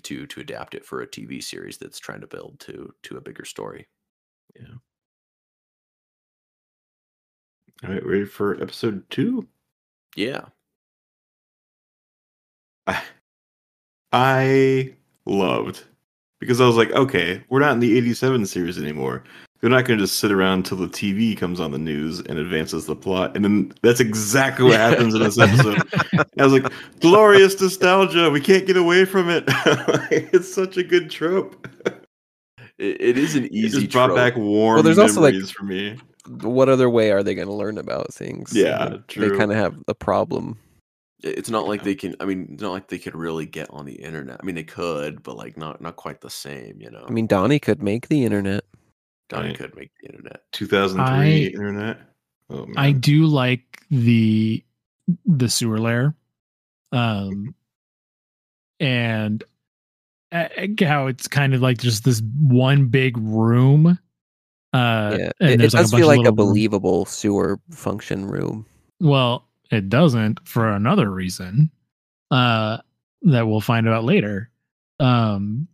to 0.04 0.26
to 0.28 0.42
adapt 0.42 0.76
it 0.76 0.86
for 0.86 1.02
a 1.02 1.08
TV 1.08 1.44
series 1.44 1.78
that's 1.78 2.00
trying 2.00 2.22
to 2.22 2.28
build 2.28 2.60
to 2.62 2.94
to 3.04 3.18
a 3.18 3.22
bigger 3.22 3.46
story. 3.46 3.88
Yeah. 4.56 4.76
All 7.84 7.90
right, 7.90 8.06
ready 8.06 8.26
for 8.26 8.62
episode 8.62 9.10
two? 9.10 9.48
Yeah, 10.16 10.46
I, 12.88 13.02
I 14.12 14.96
loved 15.26 15.84
because 16.40 16.62
I 16.62 16.68
was 16.68 16.76
like, 16.76 16.92
okay, 16.92 17.44
we're 17.50 17.60
not 17.60 17.74
in 17.74 17.80
the 17.80 17.98
87 17.98 18.46
series 18.46 18.78
anymore. 18.78 19.24
They're 19.64 19.70
not 19.70 19.86
going 19.86 19.98
to 19.98 20.04
just 20.04 20.20
sit 20.20 20.30
around 20.30 20.58
until 20.70 20.76
the 20.76 20.90
TV 20.90 21.38
comes 21.38 21.62
on 21.62 21.72
the 21.72 21.78
news 21.78 22.20
and 22.20 22.38
advances 22.38 22.86
the 22.86 22.98
plot. 22.98 23.34
And 23.34 23.46
then 23.46 23.72
that's 23.82 24.02
exactly 24.02 24.66
what 24.66 24.76
happens 24.76 25.16
in 25.16 25.22
this 25.22 25.40
episode. 25.40 25.82
I 26.38 26.44
was 26.44 26.52
like, 26.52 26.70
glorious 27.00 27.58
nostalgia. 27.62 28.30
We 28.30 28.42
can't 28.42 28.68
get 28.68 28.76
away 28.76 29.06
from 29.06 29.30
it. 29.30 29.46
it's 29.48 30.54
such 30.54 30.76
a 30.76 30.84
good 30.84 31.10
trope. 31.10 31.66
it, 32.78 33.00
it 33.00 33.18
is 33.18 33.38
an 33.38 33.46
It 33.46 33.54
easy 33.54 33.80
just 33.80 33.94
brought 33.94 34.08
trope. 34.08 34.18
back 34.18 34.36
warm 34.36 34.84
there's 34.84 35.00
also, 35.00 35.22
like, 35.22 35.32
memories 35.32 35.52
for 35.52 35.64
me. 35.64 35.98
What 36.42 36.68
other 36.68 36.90
way 36.90 37.12
are 37.12 37.24
they 37.24 37.34
going 37.34 37.48
to 37.48 37.54
learn 37.54 37.78
about 37.78 38.14
things? 38.14 38.54
Yeah, 38.54 38.84
Like, 38.84 39.08
true. 39.08 39.30
They 39.30 39.38
kind 39.38 39.50
of 39.50 39.58
have 39.58 39.82
a 39.88 39.96
problem. 39.96 40.58
It's 41.22 41.50
not 41.50 41.70
like 41.70 41.84
they 41.84 41.96
can. 41.96 42.18
I 42.20 42.26
mean, 42.26 42.50
it's 42.52 42.62
not 42.62 42.74
like 42.74 42.90
they 42.90 43.00
could 43.00 43.16
really 43.16 43.46
get 43.46 43.70
on 43.70 43.86
the 43.86 43.94
internet. 43.94 44.42
I 44.44 44.46
mean, 44.46 44.56
they 44.56 44.64
could, 44.66 45.24
but 45.24 45.38
like 45.38 45.56
not 45.56 45.80
not 45.80 45.96
quite 45.96 46.20
the 46.20 46.30
same. 46.30 46.82
You 46.82 46.92
know, 46.92 47.06
I 47.08 47.12
mean, 47.12 47.28
Donnie 47.28 47.60
could 47.60 47.82
make 47.82 48.10
the 48.10 48.26
internet. 48.26 48.66
Donnie 49.34 49.50
Right. 49.50 49.58
could 49.58 49.76
make 49.76 49.92
the 50.02 50.08
internet. 50.10 50.42
2003 50.54 51.46
I- 51.46 51.48
internet. 51.50 52.00
Oh, 52.50 52.66
man. 52.66 52.74
I 52.78 52.92
do 52.92 53.26
like 53.26 53.82
the 53.90 54.64
the 55.26 55.50
sewer 55.50 55.80
layer, 55.80 56.16
um, 56.92 57.54
and 58.80 59.44
uh, 60.32 60.48
how 60.82 61.08
it's 61.08 61.28
kind 61.28 61.54
of 61.54 61.62
like 61.62 61.78
just 61.78 62.04
this 62.04 62.22
one 62.42 62.88
big 62.88 63.18
room. 63.18 63.98
Uh, 64.74 65.18
yeah, 65.20 65.32
and 65.40 65.50
it, 65.50 65.54
it 65.54 65.58
there's 65.60 65.74
does 65.74 65.94
like 65.94 66.00
a 66.00 66.02
feel 66.02 66.08
like 66.08 66.18
a 66.18 66.22
little 66.22 66.36
room- 66.36 66.48
believable 66.48 67.06
sewer 67.06 67.60
function 67.72 68.26
room. 68.26 68.66
Well, 69.00 69.48
it 69.72 69.90
doesn't 69.90 70.40
for 70.48 70.70
another 70.70 71.10
reason 71.10 71.72
uh 72.32 72.78
that 73.24 73.48
we'll 73.48 73.62
find 73.62 73.88
out 73.88 74.04
later. 74.04 74.50
Um 75.00 75.68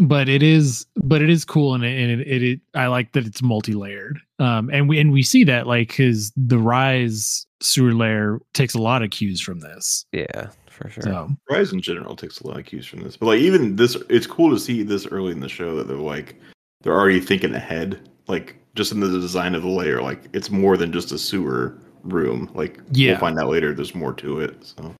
but 0.00 0.28
it 0.28 0.42
is 0.42 0.86
but 0.96 1.20
it 1.22 1.28
is 1.30 1.44
cool 1.44 1.74
and 1.74 1.84
it, 1.84 1.98
and 2.00 2.20
it, 2.20 2.26
it, 2.26 2.42
it 2.42 2.60
I 2.74 2.86
like 2.86 3.12
that 3.12 3.26
it's 3.26 3.42
multi-layered. 3.42 4.18
Um 4.38 4.70
and 4.72 4.88
we 4.88 4.98
and 4.98 5.12
we 5.12 5.22
see 5.22 5.44
that 5.44 5.66
like 5.66 5.94
cuz 5.94 6.32
the 6.36 6.58
rise 6.58 7.46
sewer 7.60 7.92
layer 7.94 8.40
takes 8.54 8.74
a 8.74 8.80
lot 8.80 9.02
of 9.02 9.10
cues 9.10 9.40
from 9.40 9.60
this. 9.60 10.04
Yeah, 10.12 10.50
for 10.70 10.88
sure. 10.90 11.02
So 11.02 11.30
Rise 11.50 11.72
in 11.72 11.80
general 11.80 12.16
takes 12.16 12.40
a 12.40 12.46
lot 12.46 12.58
of 12.58 12.64
cues 12.66 12.86
from 12.86 13.00
this, 13.02 13.16
but 13.16 13.26
like 13.26 13.40
even 13.40 13.76
this, 13.76 13.96
it's 14.08 14.26
cool 14.26 14.50
to 14.50 14.58
see 14.58 14.82
this 14.82 15.06
early 15.06 15.32
in 15.32 15.40
the 15.40 15.48
show 15.48 15.76
that 15.76 15.86
they're 15.88 15.96
like 15.96 16.36
they're 16.82 16.98
already 16.98 17.20
thinking 17.20 17.54
ahead, 17.54 18.08
like 18.26 18.56
just 18.74 18.90
in 18.90 19.00
the 19.00 19.08
design 19.08 19.54
of 19.54 19.62
the 19.62 19.68
layer. 19.68 20.02
Like 20.02 20.24
it's 20.32 20.50
more 20.50 20.76
than 20.76 20.90
just 20.92 21.12
a 21.12 21.18
sewer 21.18 21.78
room. 22.02 22.50
Like 22.54 22.80
Yeah. 22.92 23.12
we'll 23.12 23.20
find 23.20 23.38
out 23.38 23.48
later, 23.50 23.72
there's 23.74 23.94
more 23.94 24.12
to 24.14 24.40
it. 24.40 24.56
So 24.64 24.94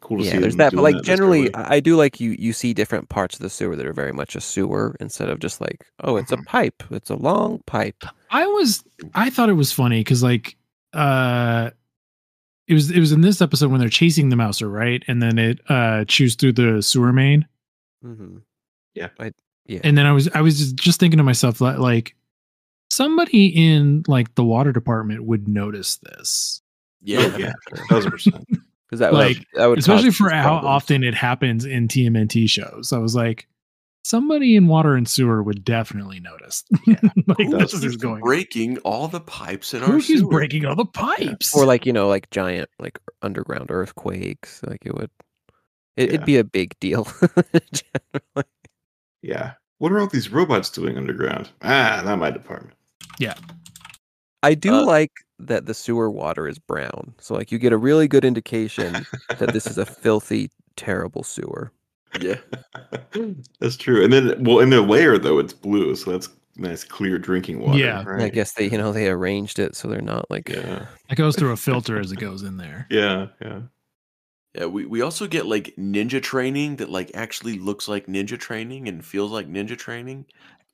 cool 0.00 0.18
to 0.18 0.24
see. 0.24 0.30
yeah, 0.30 0.40
there's 0.40 0.56
that, 0.56 0.72
but 0.74 0.82
like 0.82 0.96
this 0.96 1.06
generally. 1.06 1.54
I 1.54 1.76
I 1.76 1.80
do 1.80 1.96
like 1.96 2.20
you. 2.20 2.36
You 2.38 2.52
see 2.52 2.72
different 2.74 3.08
parts 3.08 3.34
of 3.36 3.40
the 3.42 3.50
sewer 3.50 3.76
that 3.76 3.86
are 3.86 3.92
very 3.92 4.12
much 4.12 4.36
a 4.36 4.40
sewer 4.40 4.96
instead 5.00 5.28
of 5.28 5.38
just 5.40 5.60
like, 5.60 5.84
oh, 6.04 6.16
it's 6.16 6.32
a 6.32 6.36
Mhm. 6.36 6.46
pipe. 6.46 6.82
It's 6.90 7.10
a 7.10 7.16
long 7.16 7.62
pipe. 7.66 8.04
I 8.30 8.46
was 8.46 8.84
I 9.14 9.30
thought 9.30 9.48
it 9.48 9.54
was 9.54 9.72
funny 9.72 10.02
cuz 10.04 10.22
like 10.22 10.56
uh 10.92 11.70
it 12.68 12.74
was 12.74 12.90
it 12.90 12.98
was 13.00 13.12
in 13.12 13.20
this 13.20 13.40
episode 13.40 13.70
when 13.70 13.80
they're 13.80 13.88
chasing 13.88 14.28
the 14.28 14.36
mouser, 14.36 14.68
right? 14.68 15.02
And 15.08 15.22
then 15.22 15.38
it 15.38 15.60
uh 15.68 16.04
chews 16.06 16.34
through 16.34 16.52
the 16.52 16.82
sewer 16.82 17.12
main. 17.12 17.46
Mm-hmm. 18.04 18.38
Yeah. 18.94 19.08
I, 19.20 19.32
yeah. 19.66 19.80
and 19.84 19.96
then 19.98 20.06
I 20.06 20.12
was 20.12 20.28
I 20.34 20.40
was 20.40 20.58
just, 20.58 20.76
just 20.76 21.00
thinking 21.00 21.18
to 21.18 21.24
myself 21.24 21.58
that 21.58 21.80
like 21.80 22.14
somebody 22.90 23.46
in 23.48 24.04
like 24.08 24.34
the 24.36 24.44
water 24.44 24.72
department 24.72 25.24
would 25.24 25.48
notice 25.48 25.96
this, 25.96 26.62
Yeah, 27.02 27.30
Oh, 27.34 27.36
yeah, 27.36 27.52
thousand 27.88 28.10
percent. 28.12 28.44
Because 28.86 29.00
that 29.00 29.12
would 29.12 29.18
like, 29.18 29.46
that 29.54 29.66
would 29.66 29.78
especially 29.78 30.10
for 30.10 30.30
some 30.30 30.38
how 30.38 30.54
often 30.56 31.02
it 31.04 31.14
happens 31.14 31.64
in 31.64 31.88
TMNT 31.88 32.48
shows. 32.48 32.92
I 32.92 32.98
was 32.98 33.14
like, 33.14 33.46
somebody 34.04 34.54
in 34.56 34.68
water 34.68 34.94
and 34.94 35.08
sewer 35.08 35.42
would 35.42 35.64
definitely 35.64 36.20
notice. 36.20 36.62
like 37.26 37.50
this 37.50 37.74
is 37.74 37.96
going. 37.96 38.20
breaking 38.22 38.78
all 38.78 39.08
the 39.08 39.20
pipes 39.20 39.74
in 39.74 39.82
our 39.82 39.88
Who 39.90 40.00
keeps 40.00 40.20
sewer? 40.20 40.30
breaking 40.30 40.64
all 40.66 40.76
the 40.76 40.86
pipes? 40.86 41.54
or 41.56 41.64
like 41.66 41.84
you 41.86 41.92
know 41.92 42.06
like 42.08 42.30
giant 42.30 42.70
like 42.78 42.98
underground 43.22 43.70
earthquakes. 43.70 44.62
Like 44.64 44.82
it 44.86 44.94
would. 44.94 45.10
It, 45.96 46.08
Yeah. 46.08 46.14
It'd 46.14 46.24
be 46.26 46.36
a 46.36 46.44
big 46.44 46.78
deal. 46.78 47.04
generally. 47.42 48.48
Yeah. 49.22 49.52
What 49.78 49.92
are 49.92 49.98
all 50.00 50.06
these 50.06 50.30
robots 50.30 50.70
doing 50.70 50.96
underground? 50.96 51.50
Ah, 51.62 52.02
not 52.04 52.18
my 52.18 52.30
department. 52.30 52.76
Yeah. 53.18 53.34
I 54.42 54.54
do 54.54 54.74
Uh, 54.74 54.84
like 54.84 55.10
that 55.38 55.66
the 55.66 55.74
sewer 55.74 56.10
water 56.10 56.48
is 56.48 56.58
brown. 56.58 57.14
So 57.18 57.34
like 57.34 57.52
you 57.52 57.58
get 57.58 57.72
a 57.72 57.76
really 57.76 58.08
good 58.08 58.24
indication 58.24 59.06
that 59.38 59.52
this 59.52 59.66
is 59.66 59.78
a 59.78 59.86
filthy, 60.02 60.50
terrible 60.76 61.22
sewer. 61.22 61.72
Yeah, 62.20 62.36
that's 63.60 63.76
true. 63.76 64.02
And 64.02 64.12
then, 64.12 64.42
well, 64.44 64.60
in 64.60 64.70
their 64.70 64.80
layer 64.80 65.18
though, 65.18 65.38
it's 65.38 65.52
blue, 65.52 65.94
so 65.96 66.12
that's 66.12 66.30
nice, 66.56 66.82
clear 66.84 67.18
drinking 67.18 67.60
water. 67.60 67.78
Yeah. 67.78 68.02
Right? 68.04 68.22
I 68.22 68.28
guess 68.30 68.52
they, 68.52 68.70
you 68.70 68.78
know, 68.78 68.92
they 68.92 69.08
arranged 69.08 69.58
it 69.58 69.76
so 69.76 69.88
they're 69.88 70.00
not 70.00 70.30
like 70.30 70.48
Yeah. 70.48 70.86
it 71.10 71.16
goes 71.16 71.36
through 71.36 71.52
a 71.52 71.56
filter 71.68 71.98
as 71.98 72.12
it 72.12 72.18
goes 72.18 72.42
in 72.42 72.56
there. 72.56 72.86
Yeah. 72.88 73.26
Yeah. 73.42 73.60
yeah. 74.54 74.64
We 74.66 74.86
we 74.86 75.02
also 75.02 75.26
get 75.26 75.44
like 75.44 75.74
ninja 75.76 76.22
training 76.22 76.76
that 76.76 76.88
like 76.88 77.10
actually 77.14 77.58
looks 77.58 77.88
like 77.88 78.06
ninja 78.06 78.38
training 78.38 78.88
and 78.88 79.04
feels 79.04 79.30
like 79.30 79.48
ninja 79.48 79.76
training. 79.76 80.24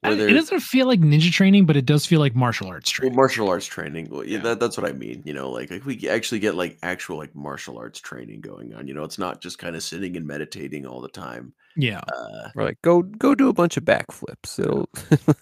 Where 0.02 0.28
It 0.28 0.32
doesn't 0.32 0.60
feel 0.60 0.86
like 0.88 0.98
ninja 1.00 1.30
training, 1.30 1.64
but 1.64 1.76
it 1.76 1.86
does 1.86 2.04
feel 2.06 2.18
like 2.18 2.34
martial 2.34 2.66
arts 2.66 2.90
well, 2.92 3.00
training. 3.02 3.16
martial 3.16 3.48
arts 3.48 3.66
training. 3.66 4.08
Well, 4.10 4.24
yeah, 4.24 4.38
Yeah. 4.38 4.42
that, 4.42 4.60
that's 4.60 4.76
what 4.76 4.88
I 4.88 4.92
mean. 4.92 5.22
You 5.24 5.32
know, 5.32 5.48
like 5.50 5.70
like 5.70 5.84
we 5.86 6.08
actually 6.08 6.40
get 6.40 6.56
like 6.56 6.76
actual 6.82 7.18
like 7.18 7.34
martial 7.36 7.78
arts 7.78 8.00
training 8.00 8.40
going 8.40 8.74
on. 8.74 8.88
You 8.88 8.94
know, 8.94 9.04
it's 9.04 9.18
not 9.18 9.40
just 9.40 9.58
kind 9.58 9.76
of 9.76 9.82
sitting 9.82 10.16
and 10.16 10.26
meditating 10.26 10.86
all 10.86 11.00
the 11.00 11.08
time. 11.08 11.54
yeah. 11.76 12.00
Uh, 12.12 12.48
we're 12.56 12.64
like 12.64 12.82
go 12.82 13.02
go 13.02 13.34
do 13.36 13.48
a 13.48 13.52
bunch 13.52 13.76
of 13.76 13.84
backflips. 13.84 14.58
It'll 14.58 14.88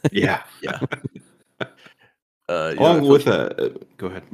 Yeah. 0.12 0.42
yeah. 0.62 0.78
uh, 1.60 1.64
you 1.64 1.68
know, 2.48 2.68
it 2.70 2.78
Along 2.78 3.00
feels- 3.00 3.08
with 3.10 3.24
that, 3.24 3.60
uh, 3.60 3.68
go 3.96 4.06
ahead. 4.08 4.24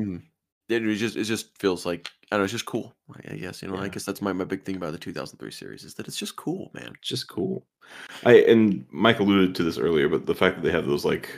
It 0.69 0.83
was 0.83 0.99
just 0.99 1.17
it 1.17 1.25
just 1.25 1.57
feels 1.59 1.87
like 1.87 2.11
I 2.31 2.37
don't 2.37 2.41
know, 2.41 2.45
it's 2.45 2.53
just 2.53 2.67
cool. 2.67 2.95
I 3.15 3.35
I 3.35 3.37
guess 3.37 3.63
you 3.63 3.69
know. 3.69 3.77
I 3.77 3.89
guess 3.89 4.05
that's 4.05 4.23
my, 4.23 4.33
my 4.33 4.45
big 4.45 4.65
thing 4.65 4.77
about 4.77 4.93
the 4.93 4.99
2003 4.99 5.51
series 5.51 5.85
is 5.85 5.95
that 5.95 6.09
it's 6.09 6.17
just 6.17 6.37
cool, 6.37 6.71
man. 6.75 6.93
It's 6.99 7.09
just 7.09 7.29
cool. 7.29 7.65
I 8.25 8.35
and 8.41 8.85
Mike 8.91 9.21
alluded 9.21 9.55
to 9.57 9.63
this 9.63 9.79
earlier, 9.79 10.09
but 10.09 10.27
the 10.27 10.35
fact 10.35 10.57
that 10.57 10.63
they 10.63 10.73
have 10.73 10.87
those 10.87 11.05
like 11.05 11.31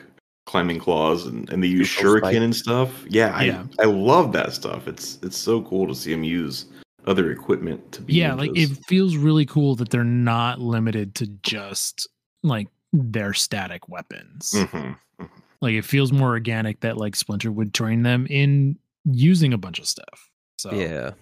climbing 0.46 0.78
claws 0.78 1.26
and, 1.26 1.50
and 1.50 1.62
they 1.62 1.66
use 1.66 1.88
shuriken 1.88 2.20
spike. 2.20 2.36
and 2.36 2.56
stuff. 2.56 3.04
Yeah, 3.08 3.38
Yeah. 3.42 3.64
I 3.78 3.82
I 3.82 3.86
love 3.86 4.32
that 4.32 4.54
stuff. 4.54 4.88
It's 4.88 5.18
it's 5.22 5.36
so 5.36 5.60
cool 5.62 5.86
to 5.88 5.94
see 5.94 6.10
them 6.12 6.24
use 6.24 6.66
other 7.06 7.30
equipment 7.30 7.90
to 7.92 8.02
be 8.02 8.12
yeah 8.12 8.34
like 8.34 8.50
it 8.54 8.68
feels 8.86 9.16
really 9.16 9.46
cool 9.46 9.74
that 9.74 9.88
they're 9.88 10.04
not 10.04 10.60
limited 10.60 11.14
to 11.14 11.26
just 11.42 12.06
like 12.42 12.68
their 12.92 13.32
static 13.32 13.88
weapons 13.88 14.52
Mhm, 14.54 14.96
mhm. 15.18 15.28
like 15.62 15.72
it 15.74 15.86
feels 15.86 16.12
more 16.12 16.28
organic 16.30 16.80
that 16.80 16.98
like 16.98 17.16
splinter 17.16 17.50
would 17.50 17.72
train 17.72 18.02
them 18.02 18.26
in 18.28 18.78
using 19.10 19.52
a 19.52 19.58
bunch 19.58 19.78
of 19.78 19.86
stuff 19.86 20.28
so 20.58 20.72
Yeah. 20.72 21.12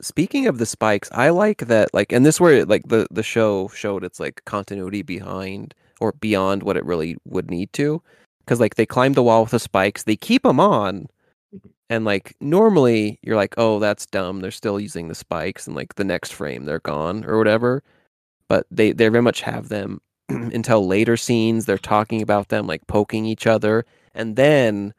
Speaking 0.00 0.46
of 0.46 0.58
the 0.58 0.66
spikes, 0.66 1.08
I 1.12 1.30
like 1.30 1.66
that 1.66 1.92
like 1.92 2.12
and 2.12 2.24
this 2.24 2.40
where 2.40 2.64
like 2.64 2.86
the 2.86 3.08
the 3.10 3.24
show 3.24 3.68
showed 3.74 4.04
its 4.04 4.20
like 4.20 4.42
continuity 4.44 5.02
behind 5.02 5.74
or 6.00 6.12
beyond 6.12 6.62
what 6.62 6.76
it 6.76 6.84
really 6.84 7.16
would 7.24 7.50
need 7.50 7.72
to. 7.74 8.00
Because 8.40 8.60
like 8.60 8.76
they 8.76 8.86
climb 8.86 9.14
the 9.14 9.24
wall 9.24 9.42
with 9.42 9.50
the 9.50 9.58
spikes, 9.58 10.04
they 10.04 10.14
keep 10.16 10.44
them 10.44 10.60
on, 10.60 11.08
and 11.90 12.04
like 12.04 12.36
normally 12.40 13.18
you're 13.22 13.36
like, 13.36 13.54
oh, 13.58 13.80
that's 13.80 14.06
dumb. 14.06 14.40
They're 14.40 14.52
still 14.52 14.78
using 14.78 15.08
the 15.08 15.16
spikes, 15.16 15.66
and 15.66 15.74
like 15.74 15.96
the 15.96 16.04
next 16.04 16.32
frame 16.32 16.64
they're 16.64 16.78
gone 16.78 17.24
or 17.24 17.36
whatever. 17.36 17.82
But 18.48 18.66
they 18.70 18.92
they 18.92 19.08
very 19.08 19.22
much 19.22 19.40
have 19.40 19.68
them 19.68 20.00
until 20.28 20.86
later 20.86 21.16
scenes. 21.16 21.66
They're 21.66 21.76
talking 21.76 22.22
about 22.22 22.48
them, 22.50 22.68
like 22.68 22.86
poking 22.86 23.26
each 23.26 23.48
other, 23.48 23.84
and 24.14 24.36
then 24.36 24.94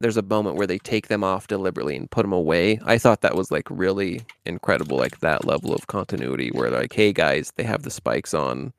there's 0.00 0.16
a 0.16 0.22
moment 0.22 0.56
where 0.56 0.66
they 0.66 0.78
take 0.78 1.08
them 1.08 1.24
off 1.24 1.46
deliberately 1.46 1.96
and 1.96 2.10
put 2.10 2.22
them 2.22 2.32
away. 2.32 2.78
I 2.84 2.98
thought 2.98 3.20
that 3.22 3.36
was 3.36 3.50
like 3.50 3.68
really 3.70 4.22
incredible, 4.44 4.96
like 4.96 5.20
that 5.20 5.44
level 5.44 5.74
of 5.74 5.86
continuity 5.86 6.50
where 6.50 6.70
they're 6.70 6.80
like, 6.82 6.92
hey 6.92 7.12
guys, 7.12 7.52
they 7.56 7.62
have 7.64 7.82
the 7.82 7.90
spikes 7.90 8.34
on. 8.34 8.72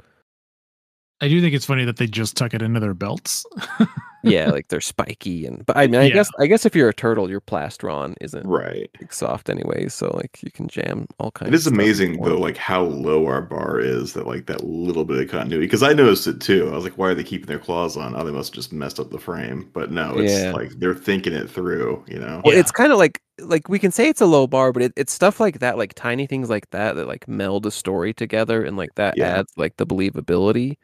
I 1.22 1.28
do 1.30 1.42
think 1.42 1.56
it's 1.56 1.66
funny 1.66 1.86
that 1.86 1.98
they 1.98 2.08
just 2.08 2.36
tuck 2.36 2.54
it 2.54 2.62
into 2.62 2.80
their 2.80 2.94
belts. 2.94 3.46
yeah, 4.26 4.50
like 4.52 4.68
they're 4.68 4.82
spiky 4.82 5.46
and 5.46 5.66
but 5.66 5.78
I 5.78 5.88
mean 5.88 6.02
I 6.02 6.06
Yeah. 6.06 6.14
guess 6.16 6.30
I 6.40 6.48
guess 6.48 6.66
if 6.66 6.76
you're 6.76 6.90
a 6.90 6.94
turtle, 6.94 7.30
your 7.30 7.42
plastron 7.42 8.16
isn't 8.22 8.46
Right. 8.46 8.90
like, 9.00 9.14
soft 9.14 9.50
anyway, 9.50 9.88
so 9.88 10.12
like 10.16 10.40
you 10.42 10.52
can 10.52 10.68
jam 10.68 11.08
all 11.20 11.32
kinds 11.32 11.50
It 11.50 11.54
is 11.56 11.68
of 11.68 11.72
stuff 11.74 11.74
amazing 11.82 12.16
into 12.16 12.30
though, 12.30 12.38
like 12.40 12.58
how 12.58 12.84
low 12.84 13.26
our 13.28 13.42
bar 13.42 13.80
is. 13.80 14.14
That 14.14 14.28
like 14.28 14.46
that 14.48 14.64
little 14.64 15.06
bit 15.06 15.22
of 15.22 15.30
continuity. 15.30 15.66
Because 15.66 15.84
I 15.84 15.94
noticed 15.94 16.28
it 16.28 16.42
too. 16.42 16.70
I 16.72 16.76
was 16.76 16.84
like, 16.84 16.98
why 16.98 17.10
are 17.10 17.16
they 17.16 17.24
keeping 17.24 17.48
their 17.48 17.60
claws 17.60 17.96
on? 17.98 18.16
Oh, 18.16 18.24
they 18.26 18.32
must 18.32 18.50
have 18.52 18.56
just 18.56 18.74
messed 18.74 19.00
up 19.00 19.12
the 19.12 19.20
frame. 19.20 19.70
But 19.74 19.92
no, 19.92 20.18
it's 20.18 20.32
Yeah. 20.34 20.52
like 20.52 20.72
they're 20.80 20.96
thinking 20.96 21.34
it 21.34 21.50
through. 21.50 22.04
You 22.08 22.20
know. 22.20 22.42
Well, 22.44 22.58
it's 22.58 22.72
kind 22.72 22.92
of 22.92 22.98
like 22.98 23.22
like 23.40 23.68
we 23.68 23.80
can 23.80 23.92
say 23.92 24.08
it's 24.08 24.22
a 24.22 24.26
low 24.26 24.48
bar, 24.48 24.72
but 24.72 24.82
it, 24.82 24.94
it's 24.96 25.12
stuff 25.12 25.40
like 25.40 25.60
that, 25.60 25.78
like 25.78 25.94
tiny 25.94 26.26
things 26.26 26.50
like 26.50 26.70
that 26.72 26.96
that 26.96 27.08
like 27.08 27.28
meld 27.28 27.66
a 27.66 27.72
story 27.72 28.14
together, 28.14 28.64
and 28.64 28.78
like 28.78 28.96
that 28.96 29.18
Yeah. 29.18 29.40
adds 29.40 29.52
like 29.58 29.76
the 29.78 29.86
believability. 29.86 30.78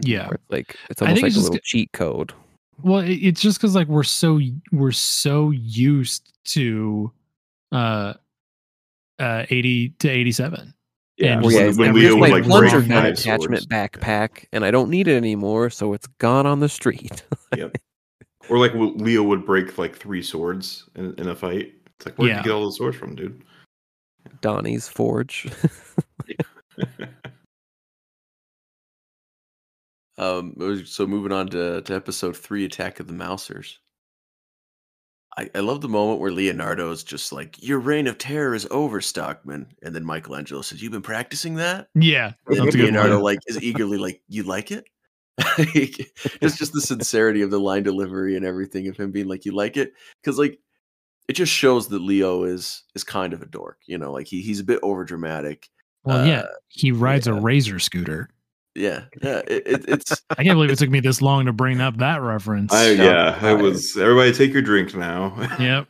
Yeah. 0.00 0.26
where 0.28 0.34
it's 0.34 0.44
like 0.50 0.76
it's 0.90 1.02
I 1.02 1.06
almost 1.06 1.14
think 1.16 1.22
like 1.24 1.28
it's 1.30 1.36
a 1.36 1.40
just 1.40 1.50
little 1.50 1.60
cheat 1.64 1.90
code. 1.92 2.32
Well, 2.82 3.00
it, 3.00 3.10
it's 3.14 3.40
just 3.40 3.58
because 3.58 3.74
like 3.74 3.88
we're 3.88 4.02
so 4.04 4.40
we're 4.72 4.92
so 4.92 5.50
used 5.50 6.32
to 6.46 7.12
uh 7.72 8.14
uh 9.18 9.44
80 9.50 9.90
to 9.98 10.08
87 10.08 10.74
Yeah, 11.16 11.32
and 11.32 11.42
Well, 11.42 11.52
yeah, 11.52 11.66
like, 11.66 11.76
when 11.76 11.88
every- 11.90 12.00
Leo 12.02 12.16
my 12.16 12.28
like, 12.28 12.44
plunger 12.44 12.78
attachment 12.78 13.68
backpack, 13.68 14.44
and 14.52 14.64
I 14.64 14.70
don't 14.70 14.90
need 14.90 15.08
it 15.08 15.16
anymore, 15.16 15.70
so 15.70 15.92
it's 15.92 16.06
gone 16.18 16.46
on 16.46 16.60
the 16.60 16.68
street. 16.68 17.22
Yep. 17.56 17.76
Or 18.48 18.58
like 18.58 18.72
Leo 18.74 19.22
would 19.24 19.44
break 19.44 19.76
like 19.76 19.96
three 19.96 20.22
swords 20.22 20.88
in, 20.94 21.14
in 21.18 21.28
a 21.28 21.34
fight. 21.34 21.74
It's 21.96 22.06
like, 22.06 22.14
where'd 22.16 22.30
Yeah. 22.30 22.38
you 22.38 22.44
get 22.44 22.52
all 22.52 22.62
those 22.62 22.76
swords 22.76 22.96
from, 22.96 23.14
dude? 23.16 23.42
Donnie's 24.40 24.86
forge. 24.88 25.48
Um, 30.18 30.84
so 30.84 31.06
moving 31.06 31.32
on 31.32 31.48
to, 31.50 31.80
to 31.82 31.94
episode 31.94 32.36
three, 32.36 32.64
Attack 32.64 32.98
of 32.98 33.06
the 33.06 33.12
Mousers. 33.12 33.78
I, 35.36 35.48
I 35.54 35.60
love 35.60 35.80
the 35.80 35.88
moment 35.88 36.18
where 36.18 36.32
Leonardo 36.32 36.90
is 36.90 37.04
just 37.04 37.32
like, 37.32 37.62
"Your 37.62 37.78
reign 37.78 38.08
of 38.08 38.18
terror 38.18 38.54
is 38.54 38.66
over, 38.72 39.00
Stockman," 39.00 39.68
and 39.82 39.94
then 39.94 40.04
Michelangelo 40.04 40.62
says, 40.62 40.82
"You've 40.82 40.92
been 40.92 41.02
practicing 41.02 41.54
that." 41.54 41.88
yeah 41.94 42.32
And 42.48 42.74
Leonardo 42.74 43.20
like 43.20 43.38
is 43.46 43.62
eagerly 43.62 43.98
like, 43.98 44.20
"You 44.28 44.42
like 44.42 44.72
it?" 44.72 44.84
it's 45.38 46.58
just 46.58 46.72
the 46.72 46.80
sincerity 46.80 47.42
of 47.42 47.52
the 47.52 47.60
line 47.60 47.84
delivery 47.84 48.34
and 48.36 48.44
everything 48.44 48.88
of 48.88 48.96
him 48.96 49.12
being 49.12 49.28
like, 49.28 49.44
"You 49.44 49.52
like 49.52 49.76
it?" 49.76 49.92
Because 50.20 50.38
like, 50.40 50.58
it 51.28 51.34
just 51.34 51.52
shows 51.52 51.86
that 51.88 52.02
Leo 52.02 52.42
is 52.42 52.82
is 52.96 53.04
kind 53.04 53.32
of 53.32 53.40
a 53.40 53.46
dork. 53.46 53.78
You 53.86 53.98
know, 53.98 54.10
like 54.10 54.26
he 54.26 54.42
he's 54.42 54.58
a 54.58 54.64
bit 54.64 54.80
over 54.82 55.04
dramatic. 55.04 55.68
well 56.02 56.26
yeah 56.26 56.40
uh, 56.40 56.46
he 56.66 56.90
rides 56.90 57.28
a 57.28 57.34
razor 57.34 57.78
scooter 57.78 58.28
Yeah, 58.78 59.04
yeah. 59.22 59.42
It, 59.48 59.62
it, 59.66 59.84
it's 59.88 60.22
i 60.30 60.42
can't 60.44 60.56
believe 60.56 60.70
it 60.70 60.78
took 60.78 60.90
me 60.90 61.00
this 61.00 61.20
long 61.20 61.46
to 61.46 61.52
bring 61.52 61.80
up 61.80 61.96
that 61.98 62.22
reference 62.22 62.72
I, 62.72 62.90
yeah, 62.90 63.38
I 63.42 63.50
I- 63.50 63.52
was. 63.54 63.96
Everybody, 63.96 64.32
take 64.32 64.52
your 64.52 64.62
drink 64.62 64.94
now. 64.94 65.34
yep 65.58 65.88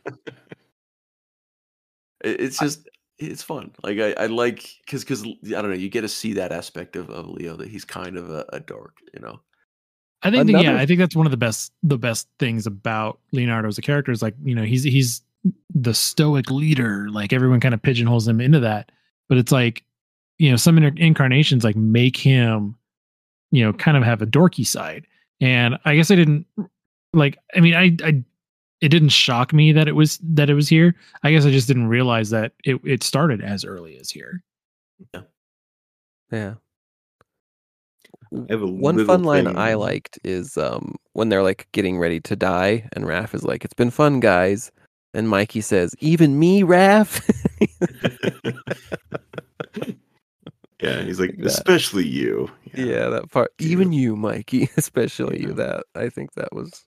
it- 2.21 2.41
it's 2.41 2.59
just 2.59 2.89
it's 3.17 3.43
fun. 3.43 3.71
Like 3.83 3.99
I, 3.99 4.13
I 4.13 4.25
like 4.27 4.65
because 4.85 5.03
because 5.03 5.23
I 5.23 5.61
don't 5.61 5.69
know, 5.69 5.75
you 5.75 5.89
get 5.89 6.01
to 6.01 6.09
see 6.09 6.33
that 6.33 6.51
aspect 6.51 6.95
of, 6.95 7.09
of 7.09 7.27
Leo 7.27 7.55
that 7.57 7.67
he's 7.67 7.85
kind 7.85 8.17
of 8.17 8.29
a, 8.29 8.45
a 8.53 8.59
dork, 8.59 8.97
you 9.13 9.19
know. 9.19 9.39
I 10.21 10.31
think 10.31 10.51
that, 10.51 10.63
yeah, 10.63 10.75
I 10.77 10.85
think 10.85 10.99
that's 10.99 11.15
one 11.15 11.25
of 11.27 11.31
the 11.31 11.37
best 11.37 11.71
the 11.83 11.97
best 11.97 12.27
things 12.39 12.65
about 12.65 13.19
Leonardo 13.31 13.67
as 13.67 13.77
a 13.77 13.81
character 13.81 14.11
is 14.11 14.21
like, 14.21 14.35
you 14.43 14.55
know, 14.55 14.63
he's 14.63 14.83
he's 14.83 15.21
the 15.73 15.93
stoic 15.93 16.49
leader, 16.49 17.07
like 17.09 17.31
everyone 17.31 17.59
kind 17.59 17.73
of 17.73 17.81
pigeonholes 17.81 18.27
him 18.27 18.41
into 18.41 18.59
that. 18.61 18.91
But 19.29 19.37
it's 19.37 19.51
like, 19.51 19.83
you 20.37 20.49
know, 20.49 20.57
some 20.57 20.77
inter- 20.77 21.01
incarnations 21.01 21.63
like 21.63 21.75
make 21.75 22.17
him, 22.17 22.75
you 23.51 23.63
know, 23.63 23.73
kind 23.73 23.97
of 23.97 24.03
have 24.03 24.21
a 24.21 24.27
dorky 24.27 24.65
side. 24.65 25.05
And 25.41 25.77
I 25.85 25.95
guess 25.95 26.11
I 26.11 26.15
didn't 26.15 26.45
like 27.13 27.37
I 27.55 27.59
mean, 27.59 27.75
I 27.75 27.95
I 28.03 28.23
it 28.81 28.89
didn't 28.89 29.09
shock 29.09 29.51
me 29.53 29.71
that 29.73 29.87
it 29.87 29.93
was 29.95 30.19
that 30.23 30.49
it 30.49 30.53
was 30.53 30.69
here. 30.69 30.95
I 31.23 31.31
guess 31.31 31.45
I 31.45 31.51
just 31.51 31.67
didn't 31.67 31.87
realize 31.87 32.29
that 32.29 32.53
it 32.63 32.79
it 32.85 33.03
started 33.03 33.41
as 33.41 33.65
early 33.65 33.97
as 33.97 34.09
here. 34.09 34.41
yeah. 36.31 36.55
I 38.31 38.45
have 38.51 38.61
a 38.61 38.67
One 38.67 38.95
little 38.97 39.07
fun 39.15 39.23
line 39.23 39.45
thing- 39.45 39.57
I 39.57 39.73
liked 39.73 40.19
is 40.23 40.55
um 40.57 40.95
when 41.13 41.29
they're 41.29 41.43
like 41.43 41.67
getting 41.71 41.97
ready 41.97 42.19
to 42.21 42.35
die, 42.35 42.87
and 42.93 43.05
Raph 43.05 43.33
is 43.33 43.43
like, 43.43 43.65
"It's 43.65 43.73
been 43.73 43.89
fun, 43.91 44.19
guys," 44.19 44.71
and 45.15 45.27
Mikey 45.27 45.61
says, 45.61 45.95
"Even 45.99 46.37
me, 46.37 46.61
Raph." 46.61 47.21
Yeah, 50.81 51.01
he's 51.01 51.19
like, 51.19 51.35
That. 51.37 51.47
especially 51.47 52.07
you. 52.07 52.49
yeah, 52.73 53.09
that 53.09 53.29
part. 53.31 53.51
Even 53.59 53.91
you, 53.91 54.15
Mikey, 54.15 54.69
especially 54.77 55.41
you. 55.41 55.53
That 55.53 55.83
I 55.95 56.09
think 56.09 56.33
that 56.33 56.53
was 56.53 56.85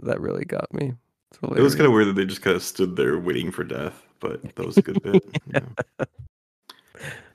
that 0.00 0.20
really 0.20 0.44
got 0.44 0.72
me. 0.72 0.94
It 1.42 1.60
was 1.60 1.74
kind 1.74 1.86
of 1.86 1.92
weird 1.92 2.08
that 2.08 2.14
they 2.14 2.24
just 2.24 2.42
kind 2.42 2.56
of 2.56 2.62
stood 2.62 2.96
there 2.96 3.18
waiting 3.18 3.50
for 3.50 3.62
death, 3.62 4.02
but 4.18 4.42
that 4.54 4.64
was 4.64 4.78
a 4.78 4.82
good 4.82 5.02
bit. 5.02 5.22
yeah. 5.54 6.04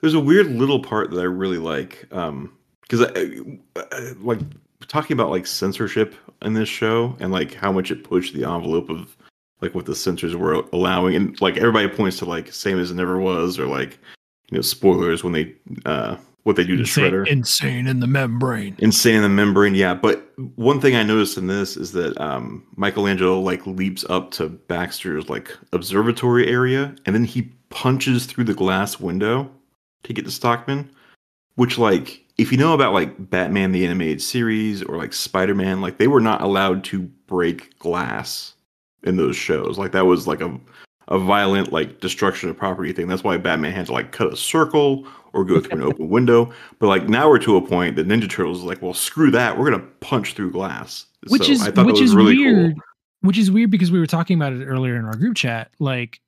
There's 0.00 0.14
a 0.14 0.20
weird 0.20 0.48
little 0.48 0.80
part 0.80 1.10
that 1.10 1.20
I 1.20 1.24
really 1.24 1.58
like, 1.58 2.06
um, 2.12 2.52
because 2.82 3.02
I, 3.02 3.36
I, 3.76 4.12
like 4.20 4.40
talking 4.88 5.14
about 5.14 5.30
like 5.30 5.46
censorship 5.46 6.14
in 6.42 6.54
this 6.54 6.68
show 6.68 7.16
and 7.20 7.32
like 7.32 7.54
how 7.54 7.70
much 7.72 7.90
it 7.90 8.04
pushed 8.04 8.34
the 8.34 8.44
envelope 8.44 8.90
of 8.90 9.16
like 9.60 9.74
what 9.74 9.86
the 9.86 9.94
censors 9.94 10.34
were 10.34 10.64
allowing, 10.72 11.14
and 11.14 11.40
like 11.40 11.56
everybody 11.56 11.88
points 11.88 12.18
to 12.18 12.24
like 12.24 12.52
same 12.52 12.78
as 12.78 12.90
it 12.90 12.94
never 12.94 13.18
was, 13.18 13.58
or 13.58 13.66
like 13.66 13.98
you 14.50 14.56
know 14.58 14.62
spoilers 14.62 15.24
when 15.24 15.32
they 15.32 15.54
uh 15.86 16.16
what 16.44 16.56
they 16.56 16.64
do 16.64 16.76
to 16.76 16.82
Insane, 16.82 17.10
Shredder. 17.10 17.26
insane 17.26 17.86
in 17.86 18.00
the 18.00 18.06
membrane. 18.06 18.76
Insane 18.78 19.16
in 19.16 19.22
the 19.22 19.28
membrane, 19.30 19.74
yeah. 19.74 19.94
But 19.94 20.30
one 20.56 20.78
thing 20.78 20.94
I 20.94 21.02
noticed 21.02 21.38
in 21.38 21.46
this 21.46 21.74
is 21.76 21.92
that 21.92 22.18
um, 22.20 22.62
Michelangelo 22.76 23.40
like 23.40 23.66
leaps 23.66 24.04
up 24.10 24.30
to 24.32 24.50
Baxter's 24.50 25.30
like 25.30 25.50
observatory 25.72 26.46
area, 26.46 26.94
and 27.06 27.14
then 27.14 27.24
he 27.24 27.50
punches 27.70 28.26
through 28.26 28.44
the 28.44 28.52
glass 28.54 29.00
window 29.00 29.50
to 30.02 30.12
get 30.12 30.26
to 30.26 30.30
Stockman. 30.30 30.90
Which, 31.56 31.78
like, 31.78 32.22
if 32.36 32.52
you 32.52 32.58
know 32.58 32.74
about 32.74 32.92
like 32.92 33.30
Batman 33.30 33.72
the 33.72 33.86
animated 33.86 34.20
series 34.20 34.82
or 34.82 34.98
like 34.98 35.14
Spider 35.14 35.54
Man, 35.54 35.80
like 35.80 35.96
they 35.96 36.08
were 36.08 36.20
not 36.20 36.42
allowed 36.42 36.84
to 36.84 37.00
break 37.26 37.78
glass 37.78 38.52
in 39.04 39.16
those 39.16 39.36
shows. 39.36 39.78
Like 39.78 39.92
that 39.92 40.04
was 40.04 40.26
like 40.26 40.42
a 40.42 40.60
a 41.08 41.18
violent 41.18 41.72
like 41.72 42.00
destruction 42.00 42.48
of 42.50 42.56
property 42.56 42.92
thing. 42.92 43.06
That's 43.08 43.24
why 43.24 43.36
Batman 43.36 43.72
had 43.72 43.86
to 43.86 43.92
like 43.92 44.12
cut 44.12 44.32
a 44.32 44.36
circle 44.36 45.06
or 45.32 45.44
go 45.44 45.60
through 45.60 45.78
an 45.78 45.82
open 45.92 46.08
window. 46.08 46.52
But 46.78 46.86
like 46.88 47.08
now 47.08 47.28
we're 47.28 47.38
to 47.40 47.56
a 47.56 47.62
point 47.66 47.96
that 47.96 48.06
Ninja 48.08 48.28
Turtles 48.30 48.58
is 48.58 48.64
like, 48.64 48.80
well, 48.82 48.94
screw 48.94 49.30
that. 49.32 49.58
We're 49.58 49.70
gonna 49.70 49.84
punch 50.00 50.34
through 50.34 50.52
glass. 50.52 51.06
which 51.28 51.46
So 51.46 51.52
is 51.52 51.62
I 51.62 51.70
thought 51.70 51.86
which 51.86 52.00
is 52.00 52.14
really 52.14 52.36
weird 52.38 52.72
cool. 52.74 52.82
which 53.22 53.38
is 53.38 53.50
weird 53.50 53.70
because 53.70 53.90
we 53.90 53.98
were 53.98 54.06
talking 54.06 54.36
about 54.36 54.52
it 54.52 54.64
earlier 54.64 54.96
in 54.96 55.04
our 55.04 55.16
group 55.16 55.36
chat 55.36 55.70
like 55.78 56.20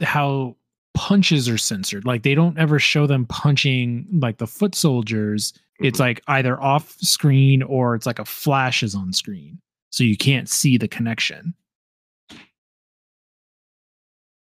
how 0.00 0.56
punches 0.94 1.48
are 1.48 1.58
censored 1.58 2.04
like 2.04 2.22
they 2.22 2.34
don't 2.36 2.56
ever 2.58 2.78
show 2.78 3.06
them 3.06 3.26
punching 3.26 4.06
like 4.20 4.38
the 4.38 4.46
foot 4.46 4.74
soldiers 4.74 5.52
it's 5.80 5.96
Mm-hmm. 5.98 6.02
like 6.02 6.22
either 6.28 6.60
off 6.62 6.92
screen 7.00 7.62
or 7.64 7.96
it's 7.96 8.06
like 8.06 8.20
a 8.20 8.24
flash 8.24 8.82
is 8.84 8.94
on 8.94 9.12
screen 9.12 9.58
so 9.90 10.04
you 10.04 10.16
can't 10.16 10.48
see 10.48 10.76
the 10.78 10.86
connection 10.86 11.52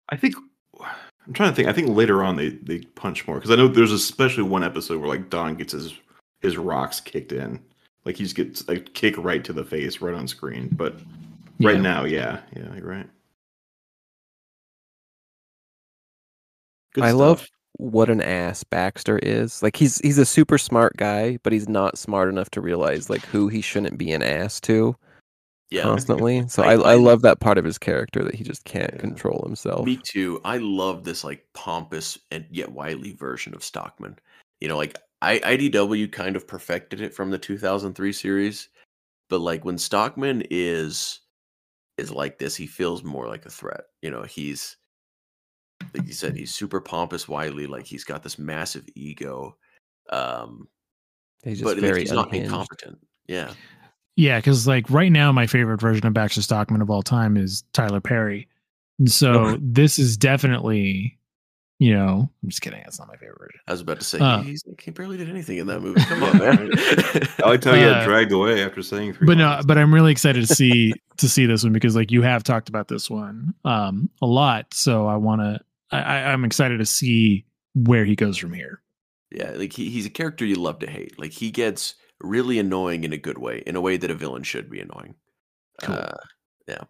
I 0.09 0.17
think 0.17 0.35
I'm 1.27 1.33
trying 1.33 1.49
to 1.49 1.55
think. 1.55 1.67
I 1.67 1.73
think 1.73 1.89
later 1.89 2.23
on 2.23 2.35
they 2.35 2.49
they 2.49 2.79
punch 2.79 3.25
more 3.27 3.37
because 3.37 3.51
I 3.51 3.55
know 3.55 3.67
there's 3.67 3.91
especially 3.91 4.43
one 4.43 4.63
episode 4.63 4.99
where 4.99 5.09
like 5.09 5.29
Don 5.29 5.55
gets 5.55 5.73
his 5.73 5.93
his 6.41 6.57
rocks 6.57 6.99
kicked 6.99 7.31
in, 7.31 7.59
like 8.03 8.17
he 8.17 8.23
just 8.23 8.35
gets 8.35 8.67
a 8.69 8.79
kick 8.79 9.15
right 9.17 9.43
to 9.43 9.53
the 9.53 9.63
face 9.63 10.01
right 10.01 10.13
on 10.13 10.27
screen. 10.27 10.69
But 10.73 10.93
right 11.59 11.75
Yeah. 11.75 11.81
now, 11.81 12.03
yeah, 12.05 12.41
yeah, 12.55 12.75
you're 12.75 12.87
right. 12.87 13.09
Good 16.93 17.03
I 17.03 17.09
stuff. 17.09 17.19
love 17.19 17.47
what 17.77 18.09
an 18.09 18.21
ass 18.21 18.63
Baxter 18.63 19.19
is. 19.19 19.61
Like 19.61 19.75
he's 19.75 19.97
he's 19.99 20.17
a 20.17 20.25
super 20.25 20.57
smart 20.57 20.95
guy, 20.97 21.37
but 21.43 21.51
he's 21.51 21.67
not 21.67 21.97
smart 21.97 22.29
enough 22.29 22.49
to 22.51 22.61
realize 22.61 23.09
like 23.09 23.25
who 23.25 23.47
he 23.49 23.61
shouldn't 23.61 23.97
be 23.97 24.11
an 24.11 24.23
ass 24.23 24.61
to 24.61 24.95
Yeah, 25.71 25.81
constantly. 25.83 26.47
So 26.47 26.63
I- 26.63 26.73
I, 26.75 26.91
I, 26.91 26.95
love 26.95 27.21
that 27.23 27.39
part 27.39 27.57
of 27.57 27.65
his 27.65 27.77
character 27.77 28.23
that 28.23 28.35
he 28.35 28.43
just 28.43 28.63
can't 28.65 28.91
Yeah. 28.93 28.99
control 28.99 29.41
himself. 29.45 29.85
me 29.85 29.97
too. 29.97 30.39
I 30.45 30.57
love 30.57 31.03
this 31.03 31.23
like 31.23 31.45
pompous 31.53 32.17
and 32.31 32.45
yet 32.51 32.71
wily 32.71 33.13
version 33.13 33.53
of 33.55 33.63
Stockman. 33.63 34.17
you 34.61 34.67
know, 34.67 34.77
like 34.77 34.97
I 35.21 35.39
IDW 35.39 36.11
kind 36.11 36.35
of 36.35 36.47
perfected 36.47 37.01
it 37.01 37.13
from 37.15 37.31
the 37.31 37.37
2003 37.39 38.13
series, 38.13 38.69
but 39.29 39.39
like 39.39 39.65
when 39.65 39.77
Stockman 39.77 40.43
is 40.51 41.19
is 41.97 42.11
like 42.11 42.37
this, 42.37 42.55
he 42.55 42.67
feels 42.67 43.03
more 43.03 43.27
like 43.27 43.45
a 43.45 43.49
threat. 43.49 43.85
You 44.01 44.11
know, 44.11 44.21
he's 44.23 44.77
like 45.93 46.05
you 46.07 46.13
said, 46.13 46.35
he's 46.35 46.53
super 46.53 46.79
pompous, 46.79 47.27
wily, 47.27 47.65
like 47.67 47.85
he's 47.85 48.03
got 48.03 48.21
this 48.23 48.37
massive 48.39 48.85
ego. 48.95 49.57
Um, 50.11 50.67
He's 51.43 51.59
just 51.59 51.65
but 51.75 51.79
very 51.81 52.01
he's 52.01 52.11
not 52.11 52.27
unhinged. 52.27 52.45
incompetent. 52.45 52.97
Yeah, 53.27 53.51
Yeah, 54.15 54.37
because 54.39 54.65
like 54.67 54.89
right 54.89 55.11
now, 55.11 55.31
my 55.31 55.47
favorite 55.47 55.81
version 55.81 56.05
of 56.07 56.13
Baxter 56.13 56.41
Stockman 56.41 56.81
of 56.81 56.89
all 56.89 57.03
time 57.03 57.35
is 57.37 57.63
Tyler 57.73 58.01
Perry. 58.01 58.47
And 58.99 59.11
So 59.11 59.31
Okay. 59.33 59.61
this 59.61 59.99
is 59.99 60.15
definitely, 60.15 61.17
you 61.79 61.93
know, 61.93 62.29
I'm 62.41 62.49
just 62.49 62.61
kidding. 62.61 62.79
That's 62.83 62.97
not 62.97 63.09
my 63.09 63.17
favorite 63.17 63.37
version. 63.39 63.59
I 63.67 63.71
was 63.73 63.81
about 63.81 63.99
to 63.99 64.05
say 64.05 64.19
Uh, 64.19 64.41
he's 64.41 64.63
like, 64.65 64.79
he 64.79 64.91
barely 64.91 65.17
did 65.17 65.29
anything 65.29 65.57
in 65.57 65.67
that 65.67 65.81
movie. 65.81 65.99
Come 66.05 66.23
on, 66.23 66.37
man. 66.37 66.71
I 66.77 67.49
like 67.49 67.63
how 67.65 67.73
he 67.73 67.81
got 67.81 68.01
Uh, 68.01 68.05
dragged 68.05 68.31
away 68.31 68.63
after 68.63 68.81
saying 68.81 69.13
three. 69.13 69.27
But 69.27 69.37
no, 69.37 69.59
but 69.65 69.77
I'm 69.77 69.93
really 69.93 70.13
excited 70.13 70.47
to 70.47 70.55
see 70.55 70.93
to 71.17 71.27
see 71.27 71.45
this 71.45 71.63
one 71.63 71.73
because 71.73 71.95
like 71.95 72.11
you 72.11 72.21
have 72.21 72.43
talked 72.43 72.69
about 72.69 72.87
this 72.87 73.09
one 73.09 73.53
um 73.65 74.09
a 74.21 74.25
lot. 74.25 74.73
So 74.73 75.07
I 75.07 75.17
want 75.17 75.41
to. 75.41 75.59
I, 75.91 75.99
I- 75.99 76.31
I'm 76.31 76.45
excited 76.45 76.77
to 76.77 76.85
see 76.85 77.45
where 77.73 78.05
he 78.05 78.15
goes 78.15 78.37
from 78.37 78.53
here. 78.53 78.81
Yeah, 79.31 79.51
like 79.51 79.73
he, 79.73 79.89
he's 79.89 80.05
a 80.05 80.09
character 80.09 80.45
you 80.45 80.55
love 80.55 80.79
to 80.79 80.89
hate. 80.89 81.19
Like 81.19 81.31
he 81.33 81.51
gets 81.51 81.95
really 82.21 82.59
annoying 82.59 83.03
in 83.03 83.13
a 83.13 83.17
good 83.17 83.37
way, 83.37 83.63
in 83.65 83.75
a 83.75 83.81
way 83.81 83.97
that 83.97 84.11
a 84.11 84.15
villain 84.15 84.43
should 84.43 84.69
be 84.69 84.79
annoying. 84.79 85.15
Cool. 85.81 85.95
Uh, 85.95 86.17
yeah. 86.67 86.83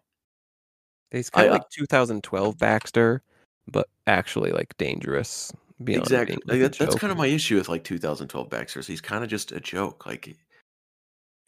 He's 1.10 1.30
kind 1.30 1.44
I, 1.44 1.46
of 1.48 1.50
uh, 1.52 1.58
like 1.58 1.70
2012 1.70 2.58
Baxter, 2.58 3.22
but 3.68 3.88
actually 4.06 4.52
like 4.52 4.76
dangerous. 4.78 5.52
Exactly. 5.86 6.38
Like, 6.46 6.60
that, 6.60 6.78
that's 6.78 6.94
kind 6.94 7.10
of 7.10 7.18
my 7.18 7.26
issue 7.26 7.56
with 7.56 7.68
like 7.68 7.84
2012 7.84 8.48
Baxters. 8.48 8.86
He's 8.86 9.00
kind 9.00 9.22
of 9.22 9.30
just 9.30 9.52
a 9.52 9.60
joke. 9.60 10.06
Like, 10.06 10.34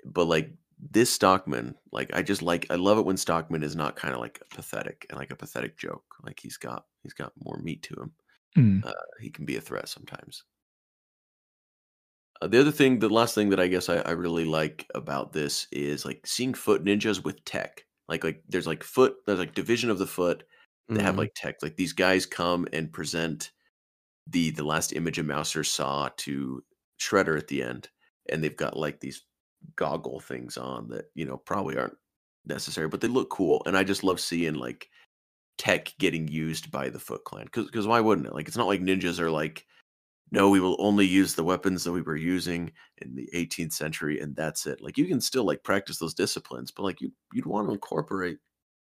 but 0.04 0.26
like 0.26 0.50
this 0.78 1.10
Stockman, 1.10 1.74
like 1.92 2.14
I 2.14 2.22
just 2.22 2.42
like 2.42 2.66
I 2.70 2.74
love 2.74 2.98
it 2.98 3.06
when 3.06 3.16
Stockman 3.16 3.62
is 3.62 3.74
not 3.74 3.96
kind 3.96 4.14
of 4.14 4.20
like 4.20 4.42
pathetic 4.50 5.06
and 5.10 5.18
like 5.18 5.30
a 5.30 5.36
pathetic 5.36 5.76
joke. 5.78 6.04
Like 6.22 6.38
he's 6.40 6.56
got 6.56 6.84
he's 7.02 7.14
got 7.14 7.32
more 7.42 7.58
meat 7.58 7.82
to 7.84 7.94
him. 7.94 8.12
Hmm. 8.54 8.80
Uh, 8.84 8.92
he 9.20 9.30
can 9.30 9.44
be 9.44 9.56
a 9.56 9.60
threat 9.60 9.88
sometimes. 9.88 10.44
Uh, 12.40 12.46
the 12.46 12.60
other 12.60 12.70
thing, 12.70 12.98
the 12.98 13.08
last 13.08 13.34
thing 13.34 13.50
that 13.50 13.60
I 13.60 13.66
guess 13.68 13.88
I, 13.88 13.96
I 13.98 14.10
really 14.12 14.44
like 14.44 14.86
about 14.94 15.32
this 15.32 15.66
is 15.72 16.04
like 16.04 16.26
seeing 16.26 16.54
foot 16.54 16.84
ninjas 16.84 17.22
with 17.24 17.44
tech. 17.44 17.84
Like 18.08 18.24
like 18.24 18.42
there's 18.48 18.66
like 18.66 18.82
foot, 18.84 19.16
there's 19.26 19.38
like 19.38 19.54
division 19.54 19.90
of 19.90 19.98
the 19.98 20.06
foot 20.06 20.44
that 20.94 21.02
have 21.02 21.16
Mhm. 21.16 21.18
like 21.18 21.32
tech. 21.34 21.56
Like 21.62 21.76
these 21.76 21.92
guys 21.92 22.26
come 22.26 22.66
and 22.72 22.92
present 22.92 23.50
the 24.26 24.50
the 24.52 24.64
last 24.64 24.92
image 24.94 25.18
of 25.18 25.26
Mouser 25.26 25.64
saw 25.64 26.10
to 26.18 26.64
Shredder 27.00 27.38
at 27.38 27.48
the 27.48 27.62
end, 27.62 27.90
and 28.30 28.42
they've 28.44 28.56
got 28.56 28.76
like 28.76 29.00
these 29.00 29.24
goggle 29.76 30.20
things 30.20 30.56
on 30.58 30.88
that 30.90 31.06
you 31.14 31.26
know 31.26 31.38
probably 31.38 31.76
aren't 31.78 31.98
necessary, 32.46 32.88
but 32.88 33.00
they 33.00 33.08
look 33.08 33.30
cool. 33.30 33.62
And 33.66 33.76
I 33.76 33.84
just 33.84 34.04
love 34.04 34.20
seeing 34.20 34.54
like 34.54 34.88
tech 35.58 35.94
getting 35.98 36.28
used 36.28 36.70
by 36.70 36.88
the 36.90 37.00
Foot 37.00 37.24
Clan 37.24 37.44
because 37.46 37.66
because 37.66 37.86
why 37.86 38.00
wouldn't 38.00 38.26
it? 38.28 38.34
Like 38.34 38.48
it's 38.48 38.56
not 38.56 38.68
like 38.68 38.80
ninjas 38.80 39.18
are 39.20 39.30
like 39.30 39.66
no, 40.30 40.50
we 40.50 40.60
will 40.60 40.76
only 40.78 41.06
use 41.06 41.34
the 41.34 41.44
weapons 41.44 41.84
that 41.84 41.92
we 41.92 42.02
were 42.02 42.16
using 42.16 42.72
in 42.98 43.14
the 43.14 43.28
18th 43.34 43.72
century, 43.72 44.20
and 44.20 44.34
that's 44.36 44.66
it. 44.66 44.80
Like 44.80 44.98
you 44.98 45.06
can 45.06 45.20
still 45.20 45.44
like 45.44 45.62
practice 45.62 45.98
those 45.98 46.14
disciplines, 46.14 46.70
but 46.70 46.82
like 46.82 47.00
you 47.00 47.12
you'd 47.32 47.46
want 47.46 47.68
to 47.68 47.72
incorporate 47.72 48.38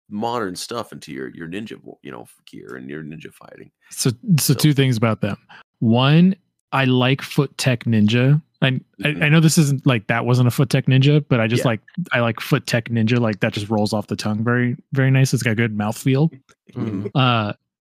modern 0.09 0.55
stuff 0.55 0.91
into 0.91 1.11
your 1.11 1.29
your 1.35 1.47
ninja 1.47 1.79
you 2.03 2.11
know 2.11 2.25
gear 2.45 2.75
and 2.75 2.89
your 2.89 3.03
ninja 3.03 3.33
fighting. 3.33 3.71
So, 3.89 4.11
so 4.39 4.53
two 4.53 4.73
things 4.73 4.97
about 4.97 5.21
them. 5.21 5.37
One, 5.79 6.35
I 6.71 6.85
like 6.85 7.21
Foot 7.21 7.57
Tech 7.57 7.85
Ninja. 7.85 8.41
I, 8.61 8.79
I 9.03 9.09
I 9.09 9.29
know 9.29 9.39
this 9.41 9.57
isn't 9.57 9.85
like 9.85 10.07
that 10.07 10.25
wasn't 10.25 10.47
a 10.47 10.51
Foot 10.51 10.69
Tech 10.69 10.85
Ninja, 10.85 11.23
but 11.27 11.39
I 11.41 11.47
just 11.47 11.63
Yeah. 11.63 11.67
like 11.71 11.81
I 12.13 12.19
like 12.21 12.39
Foot 12.39 12.65
Tech 12.67 12.85
Ninja. 12.89 13.19
Like 13.19 13.41
that 13.41 13.53
just 13.53 13.69
rolls 13.69 13.91
off 13.93 14.07
the 14.07 14.15
tongue 14.15 14.43
very 14.43 14.77
very 14.93 15.11
nice. 15.11 15.33
It's 15.33 15.43
got 15.43 15.51
a 15.51 15.55
good 15.55 15.77
mouthfeel. 15.77 16.29
Mhm. 16.73 17.11
Uh, 17.15 17.53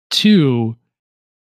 two, 0.10 0.76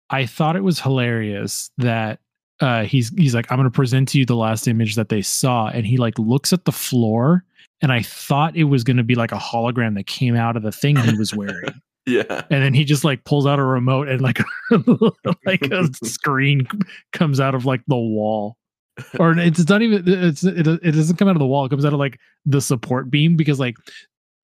I 0.09 0.25
thought 0.25 0.55
it 0.55 0.63
was 0.63 0.79
hilarious 0.79 1.71
that 1.77 2.19
uh 2.61 2.83
he's 2.83 3.09
he's 3.09 3.35
like 3.35 3.51
I'm 3.51 3.57
going 3.57 3.69
to 3.69 3.75
present 3.75 4.09
to 4.09 4.19
you 4.19 4.25
the 4.25 4.35
last 4.35 4.67
image 4.67 4.95
that 4.95 5.09
they 5.09 5.21
saw, 5.21 5.67
and 5.67 5.85
he 5.85 5.97
like 5.97 6.17
looks 6.19 6.53
at 6.53 6.65
the 6.65 6.71
floor, 6.71 7.43
and 7.81 7.91
I 7.91 8.01
thought 8.01 8.55
it 8.55 8.65
was 8.65 8.83
going 8.83 8.97
to 8.97 9.03
be 9.03 9.15
like 9.15 9.31
a 9.31 9.37
hologram 9.37 9.95
that 9.95 10.07
came 10.07 10.35
out 10.35 10.55
of 10.55 10.63
the 10.63 10.71
thing 10.71 10.95
he 10.95 11.15
was 11.17 11.33
wearing. 11.33 11.73
Yeah, 12.07 12.43
and 12.51 12.61
then 12.61 12.75
he 12.75 12.83
just 12.83 13.03
like 13.03 13.23
pulls 13.23 13.47
out 13.47 13.57
a 13.57 13.63
remote 13.63 14.07
and 14.07 14.21
like 14.21 14.37
like 15.43 15.63
a 15.63 15.89
screen 16.05 16.67
comes 17.13 17.39
out 17.39 17.55
of 17.55 17.65
like 17.65 17.81
the 17.87 17.95
wall 17.95 18.57
or 19.19 19.37
it's 19.37 19.67
not 19.67 19.81
even 19.81 20.03
it's 20.05 20.43
it, 20.43 20.67
it 20.67 20.91
doesn't 20.91 21.17
come 21.17 21.27
out 21.27 21.35
of 21.35 21.39
the 21.39 21.45
wall 21.45 21.65
it 21.65 21.69
comes 21.69 21.83
out 21.83 21.93
of 21.93 21.99
like 21.99 22.19
the 22.45 22.61
support 22.61 23.09
beam 23.09 23.35
because 23.35 23.59
like 23.59 23.75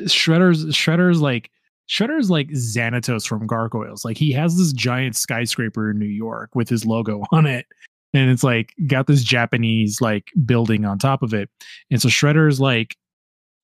shredder's 0.04 0.66
shredder's 0.68 1.22
like 1.22 1.50
shredder's 1.92 2.30
like 2.30 2.48
xanatos 2.50 3.28
from 3.28 3.46
gargoyles 3.46 4.06
like 4.06 4.18
he 4.18 4.32
has 4.32 4.58
this 4.58 4.72
giant 4.72 5.16
skyscraper 5.16 5.92
in 5.92 6.00
new 6.00 6.06
york 6.06 6.50
with 6.56 6.70
his 6.70 6.86
logo 6.86 7.24
on 7.32 7.46
it 7.46 7.66
and 8.14 8.30
it's 8.30 8.44
like 8.44 8.74
got 8.88 9.08
this 9.08 9.24
japanese 9.24 10.00
like 10.00 10.26
building 10.46 10.86
on 10.86 10.98
top 10.98 11.22
of 11.22 11.34
it 11.34 11.50
and 11.90 12.02
so 12.02 12.08
shredder's 12.08 12.60
like 12.60 12.96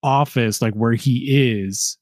office 0.04 0.62
like 0.62 0.74
where 0.74 0.94
he 0.94 1.62
is 1.62 1.98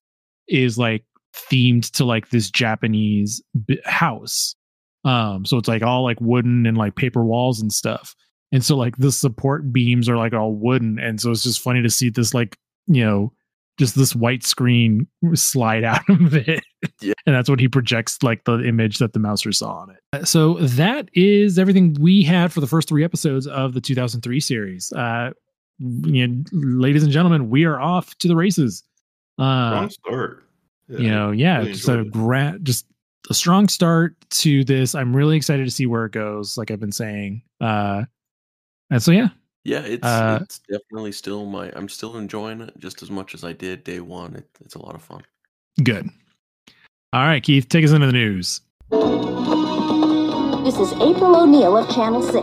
is 0.47 0.77
like 0.77 1.03
themed 1.35 1.89
to 1.91 2.05
like 2.05 2.29
this 2.29 2.49
Japanese 2.49 3.41
b- 3.65 3.79
house. 3.85 4.55
Um, 5.03 5.45
so 5.45 5.57
it's 5.57 5.67
like 5.67 5.83
all 5.83 6.03
like 6.03 6.19
wooden 6.19 6.65
and 6.65 6.77
like 6.77 6.95
paper 6.95 7.23
walls 7.23 7.61
and 7.61 7.71
stuff. 7.71 8.15
And 8.51 8.63
so 8.63 8.75
like 8.75 8.97
the 8.97 9.11
support 9.11 9.71
beams 9.71 10.09
are 10.09 10.17
like 10.17 10.33
all 10.33 10.53
wooden, 10.53 10.97
and 10.99 11.19
so 11.19 11.31
it's 11.31 11.43
just 11.43 11.61
funny 11.61 11.81
to 11.81 11.89
see 11.89 12.09
this 12.09 12.33
like 12.33 12.57
you 12.87 13.03
know 13.03 13.33
just 13.77 13.95
this 13.95 14.15
white 14.15 14.43
screen 14.43 15.07
slide 15.33 15.83
out 15.83 16.01
of 16.09 16.33
it. 16.35 16.63
Yeah. 17.01 17.13
And 17.25 17.35
that's 17.35 17.49
what 17.49 17.59
he 17.59 17.67
projects 17.67 18.21
like 18.23 18.43
the 18.45 18.63
image 18.65 18.99
that 18.99 19.13
the 19.13 19.19
mouser 19.19 19.51
saw 19.51 19.79
on 19.79 19.89
it. 19.91 19.97
Uh, 20.13 20.23
So 20.23 20.53
that 20.55 21.09
is 21.13 21.59
everything 21.59 21.95
we 21.99 22.23
had 22.23 22.53
for 22.53 22.61
the 22.61 22.67
first 22.67 22.87
three 22.87 23.03
episodes 23.03 23.47
of 23.47 23.73
the 23.73 23.81
2003 23.81 24.39
series. 24.39 24.93
Uh, 24.93 25.31
you 25.79 26.27
know, 26.27 26.43
ladies 26.53 27.03
and 27.03 27.11
gentlemen, 27.11 27.49
we 27.49 27.65
are 27.65 27.79
off 27.79 28.15
to 28.19 28.27
the 28.29 28.35
races. 28.35 28.83
Uh, 29.37 29.69
Strong 29.71 29.89
start. 29.89 30.43
Yeah, 30.87 30.99
you 30.99 31.09
know, 31.09 31.31
yeah, 31.31 31.57
really 31.57 31.71
just 31.73 31.89
a 31.89 32.03
gra- 32.05 32.59
just 32.63 32.85
a 33.29 33.33
strong 33.33 33.67
start 33.67 34.15
to 34.29 34.63
this. 34.63 34.93
I'm 34.95 35.15
really 35.15 35.35
excited 35.35 35.65
to 35.65 35.71
see 35.71 35.87
where 35.87 36.05
it 36.05 36.11
goes. 36.11 36.57
Like 36.57 36.69
I've 36.71 36.79
been 36.79 36.91
saying, 36.91 37.41
uh, 37.59 38.03
and 38.91 39.01
so 39.01 39.11
yeah, 39.11 39.29
yeah, 39.65 39.81
it's 39.81 40.05
Uh, 40.05 40.39
it's 40.41 40.59
definitely 40.59 41.11
still 41.11 41.45
my. 41.45 41.71
I'm 41.75 41.89
still 41.89 42.15
enjoying 42.17 42.61
it 42.61 42.73
just 42.77 43.01
as 43.01 43.09
much 43.09 43.33
as 43.33 43.43
I 43.43 43.51
did 43.51 43.83
day 43.83 43.99
one. 43.99 44.35
It, 44.35 44.47
it's 44.61 44.75
a 44.75 44.79
lot 44.79 44.93
of 44.95 45.01
fun. 45.01 45.23
good. 45.83 46.07
All 47.11 47.23
right, 47.23 47.41
Keith, 47.41 47.67
take 47.67 47.83
us 47.83 47.91
into 47.91 48.05
the 48.07 48.13
news. 48.13 48.61
This 48.91 50.77
is 50.77 50.93
April 50.93 51.35
O'Neil 51.35 51.77
of 51.77 51.89
Channel 51.93 52.21
6. 52.21 52.35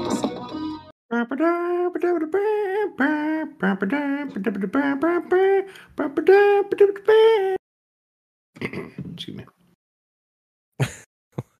Excuse 8.61 9.37
me. 9.37 9.45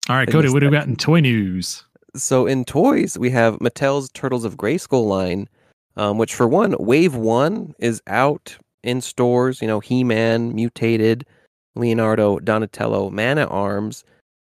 All 0.09 0.17
right, 0.17 0.29
Cody, 0.29 0.47
missed 0.47 0.55
what 0.55 0.61
do 0.61 0.67
we 0.67 0.71
that. 0.71 0.81
got 0.81 0.89
in 0.89 0.97
toy 0.97 1.21
news? 1.21 1.85
So 2.15 2.47
in 2.47 2.65
toys, 2.65 3.19
we 3.19 3.31
have 3.31 3.59
Mattel's 3.59 4.11
Turtles 4.13 4.45
of 4.45 4.57
Grayskull 4.57 5.07
line, 5.07 5.49
um, 5.97 6.19
which 6.19 6.35
for 6.35 6.47
one, 6.47 6.77
Wave 6.79 7.15
One 7.15 7.75
is 7.79 8.03
out 8.07 8.57
in 8.83 9.01
stores. 9.01 9.63
You 9.63 9.69
know, 9.69 9.81
He 9.81 10.05
Man, 10.05 10.55
Mutated, 10.55 11.25
Leonardo, 11.75 12.39
Donatello, 12.39 13.11
Man 13.11 13.39
at 13.39 13.51
Arms, 13.51 14.05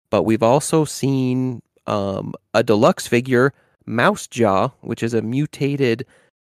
but 0.10 0.24
we've 0.24 0.44
also 0.44 0.86
seen 0.86 1.62
um, 1.88 2.34
a 2.54 2.64
deluxe 2.64 3.08
figure, 3.08 3.54
Mouse 3.86 4.28
Jaw, 4.28 4.70
which 4.82 5.04
is 5.04 5.14
a 5.14 5.22
mutated 5.22 6.06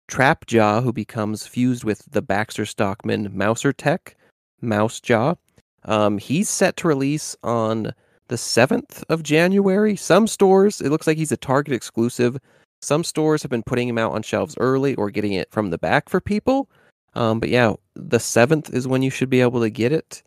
Trap 0.08 0.46
Jaw 0.46 0.80
who 0.80 0.92
becomes 0.92 1.46
fused 1.46 1.84
with 1.84 2.04
the 2.10 2.22
Baxter 2.22 2.66
Stockman 2.66 3.30
Mouser 3.32 3.72
Tech, 3.72 4.16
Mouse 4.60 5.00
Jaw. 5.00 5.34
Um, 5.84 6.18
he's 6.18 6.48
set 6.48 6.76
to 6.78 6.88
release 6.88 7.36
on 7.42 7.92
the 8.32 8.38
7th 8.38 9.04
of 9.10 9.22
January. 9.22 9.94
Some 9.94 10.26
stores, 10.26 10.80
it 10.80 10.88
looks 10.88 11.06
like 11.06 11.18
he's 11.18 11.32
a 11.32 11.36
Target 11.36 11.74
exclusive. 11.74 12.38
Some 12.80 13.04
stores 13.04 13.42
have 13.42 13.50
been 13.50 13.62
putting 13.62 13.86
him 13.86 13.98
out 13.98 14.12
on 14.12 14.22
shelves 14.22 14.56
early 14.58 14.94
or 14.94 15.10
getting 15.10 15.34
it 15.34 15.50
from 15.50 15.68
the 15.68 15.76
back 15.76 16.08
for 16.08 16.18
people. 16.18 16.70
Um, 17.12 17.40
but 17.40 17.50
yeah, 17.50 17.74
the 17.94 18.16
7th 18.16 18.72
is 18.72 18.88
when 18.88 19.02
you 19.02 19.10
should 19.10 19.28
be 19.28 19.42
able 19.42 19.60
to 19.60 19.68
get 19.68 19.92
it. 19.92 20.22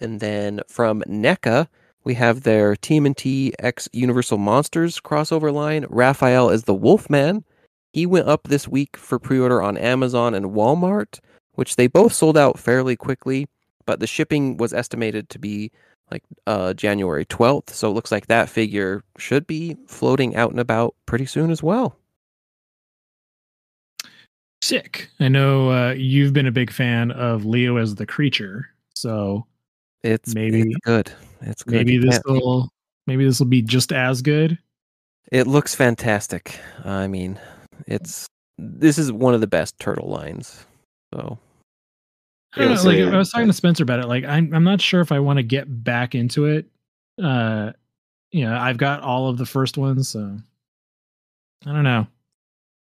And 0.00 0.20
then 0.20 0.62
from 0.68 1.02
NECA, 1.06 1.68
we 2.02 2.14
have 2.14 2.44
their 2.44 2.76
TMNT 2.76 3.52
X 3.58 3.90
Universal 3.92 4.38
Monsters 4.38 4.98
crossover 4.98 5.52
line. 5.52 5.84
Raphael 5.90 6.48
is 6.48 6.64
the 6.64 6.72
Wolfman. 6.72 7.44
He 7.92 8.06
went 8.06 8.26
up 8.26 8.44
this 8.44 8.66
week 8.66 8.96
for 8.96 9.18
pre 9.18 9.38
order 9.38 9.60
on 9.60 9.76
Amazon 9.76 10.32
and 10.32 10.46
Walmart, 10.46 11.18
which 11.56 11.76
they 11.76 11.88
both 11.88 12.14
sold 12.14 12.38
out 12.38 12.58
fairly 12.58 12.96
quickly, 12.96 13.46
but 13.84 14.00
the 14.00 14.06
shipping 14.06 14.56
was 14.56 14.72
estimated 14.72 15.28
to 15.28 15.38
be 15.38 15.70
like 16.10 16.22
uh, 16.46 16.74
January 16.74 17.24
12th. 17.24 17.70
So 17.70 17.90
it 17.90 17.94
looks 17.94 18.12
like 18.12 18.26
that 18.26 18.48
figure 18.48 19.02
should 19.18 19.46
be 19.46 19.76
floating 19.86 20.36
out 20.36 20.50
and 20.50 20.60
about 20.60 20.94
pretty 21.06 21.26
soon 21.26 21.50
as 21.50 21.62
well. 21.62 21.96
Sick. 24.62 25.10
I 25.20 25.28
know 25.28 25.70
uh, 25.70 25.92
you've 25.92 26.32
been 26.32 26.46
a 26.46 26.52
big 26.52 26.70
fan 26.70 27.10
of 27.10 27.44
Leo 27.44 27.76
as 27.76 27.94
the 27.96 28.06
creature, 28.06 28.66
so 28.94 29.46
It's 30.02 30.34
maybe 30.34 30.62
it's 30.62 30.76
good. 30.84 31.12
It's 31.42 31.62
good. 31.62 31.74
maybe 31.74 31.98
this 31.98 32.18
will 32.24 32.70
maybe 33.06 33.26
this 33.26 33.38
will 33.38 33.46
be 33.46 33.60
just 33.60 33.92
as 33.92 34.22
good. 34.22 34.56
It 35.30 35.46
looks 35.46 35.74
fantastic. 35.74 36.58
I 36.82 37.08
mean, 37.08 37.38
it's 37.86 38.26
this 38.56 38.96
is 38.96 39.12
one 39.12 39.34
of 39.34 39.42
the 39.42 39.46
best 39.46 39.78
turtle 39.78 40.08
lines. 40.08 40.64
So 41.12 41.38
I 42.56 42.60
don't 42.60 42.74
know, 42.74 42.82
like 42.82 43.14
I 43.14 43.18
was 43.18 43.30
talking 43.30 43.46
to 43.46 43.52
Spencer 43.52 43.82
about 43.82 44.00
it. 44.00 44.06
Like 44.06 44.24
I'm 44.24 44.52
I'm 44.54 44.64
not 44.64 44.80
sure 44.80 45.00
if 45.00 45.12
I 45.12 45.18
want 45.18 45.38
to 45.38 45.42
get 45.42 45.84
back 45.84 46.14
into 46.14 46.46
it. 46.46 46.66
Uh, 47.22 47.72
you 48.30 48.44
know, 48.44 48.56
I've 48.56 48.78
got 48.78 49.02
all 49.02 49.28
of 49.28 49.38
the 49.38 49.46
first 49.46 49.78
ones, 49.78 50.08
so 50.08 50.36
I 51.66 51.72
don't 51.72 51.84
know. 51.84 52.06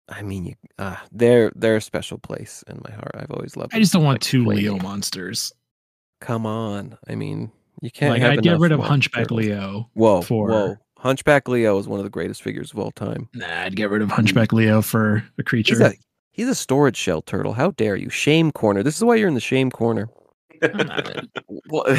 I 0.10 0.22
mean, 0.22 0.46
you, 0.46 0.56
uh, 0.78 0.98
they're 1.12 1.52
they're 1.56 1.78
a 1.78 1.82
special 1.82 2.18
place 2.18 2.64
in 2.68 2.82
my 2.88 2.94
heart. 2.94 3.12
I've 3.16 3.32
always 3.32 3.56
loved. 3.56 3.74
I 3.74 3.80
just 3.80 3.94
don't 3.94 4.04
want 4.04 4.16
like, 4.16 4.22
two 4.22 4.46
Leo 4.46 4.78
monsters. 4.78 5.54
Come 6.22 6.46
on, 6.46 6.98
I 7.08 7.16
mean, 7.16 7.52
you 7.82 7.92
can't. 7.92 8.14
Like 8.14 8.22
I'd 8.22 8.44
get 8.44 8.60
rid 8.60 8.72
of 8.72 8.80
Hunchback 8.80 9.24
turtles. 9.24 9.40
Leo. 9.40 9.90
Whoa, 9.94 10.22
for 10.22 10.50
whoa! 10.50 10.78
Hunchback 10.98 11.48
Leo 11.48 11.78
is 11.80 11.88
one 11.88 12.00
of 12.00 12.04
the 12.04 12.10
greatest 12.10 12.42
figures 12.42 12.72
of 12.72 12.80
all 12.80 12.92
time. 12.92 13.30
Nah, 13.34 13.64
I'd 13.64 13.76
get 13.76 13.90
rid 13.90 14.02
of 14.02 14.10
Hunchback 14.12 14.54
Leo 14.54 14.82
for 14.82 15.24
a 15.38 15.44
creature. 15.44 15.76
He's 15.76 15.82
a 15.82 15.94
he's 16.34 16.50
a 16.50 16.56
storage 16.56 16.98
shell 16.98 17.22
turtle. 17.22 17.54
How 17.54 17.72
dare 17.72 17.96
you? 17.96 18.10
Shame 18.10 18.52
corner. 18.52 18.84
This 18.84 18.98
is 18.98 19.04
why 19.06 19.16
you're 19.16 19.30
in 19.30 19.34
the 19.36 19.40
shame 19.40 19.72
corner. 19.72 20.10
Well, 21.70 21.84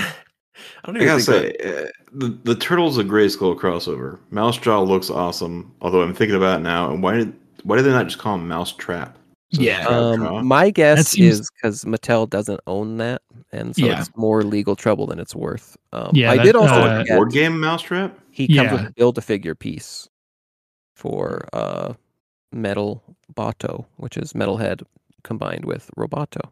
I 0.85 0.87
don't 0.87 0.97
I 0.97 1.01
even 1.03 1.07
gotta 1.07 1.23
think 1.23 1.23
say, 1.23 1.57
that- 1.61 1.87
uh, 1.87 1.91
the 2.13 2.29
the 2.45 2.55
Turtles 2.55 2.97
a 2.99 3.05
Grayskull 3.05 3.59
crossover. 3.59 4.19
Mouse 4.31 4.57
Jaw 4.59 4.81
looks 4.83 5.11
awesome. 5.11 5.75
Although 5.81 6.03
I'm 6.03 6.15
thinking 6.15 6.37
about 6.37 6.61
it 6.61 6.63
now, 6.63 6.91
and 6.93 7.03
why 7.03 7.17
did 7.17 7.33
why 7.65 7.77
did 7.77 7.83
they 7.85 7.91
not 7.91 8.07
just 8.07 8.19
call 8.19 8.37
him 8.37 8.47
Mouse 8.47 8.73
Trap? 8.73 9.19
So 9.53 9.61
Yeah. 9.63 9.83
Trap 9.85 9.91
Um, 9.93 10.47
my 10.47 10.71
guess 10.71 11.09
seems- 11.09 11.41
is 11.41 11.51
because 11.51 11.85
Mattel 11.85 12.29
doesn't 12.31 12.61
own 12.69 12.99
that, 12.99 13.23
and 13.53 13.75
so 13.75 13.85
Yeah. 13.87 13.99
it's 14.01 14.11
more 14.17 14.43
legal 14.45 14.77
trouble 14.77 15.07
than 15.07 15.19
it's 15.19 15.35
worth. 15.35 15.77
Um, 15.93 16.11
Yeah, 16.13 16.31
I 16.31 16.37
that- 16.37 16.45
did 16.45 16.57
also 16.57 16.75
uh, 16.75 17.05
board 17.05 17.33
game 17.33 17.59
Mousetrap. 17.61 18.17
he 18.31 18.47
comes 18.55 18.71
with 18.71 18.81
a 18.83 18.93
build 18.97 19.19
a 19.19 19.23
figure 19.23 19.55
piece 19.57 20.09
for 20.95 21.49
uh 21.53 21.95
metal 22.55 23.03
Bato, 23.35 23.85
which 23.97 24.17
is 24.17 24.33
metalhead 24.33 24.83
combined 25.23 25.65
with 25.65 25.91
Roboto. 25.97 26.51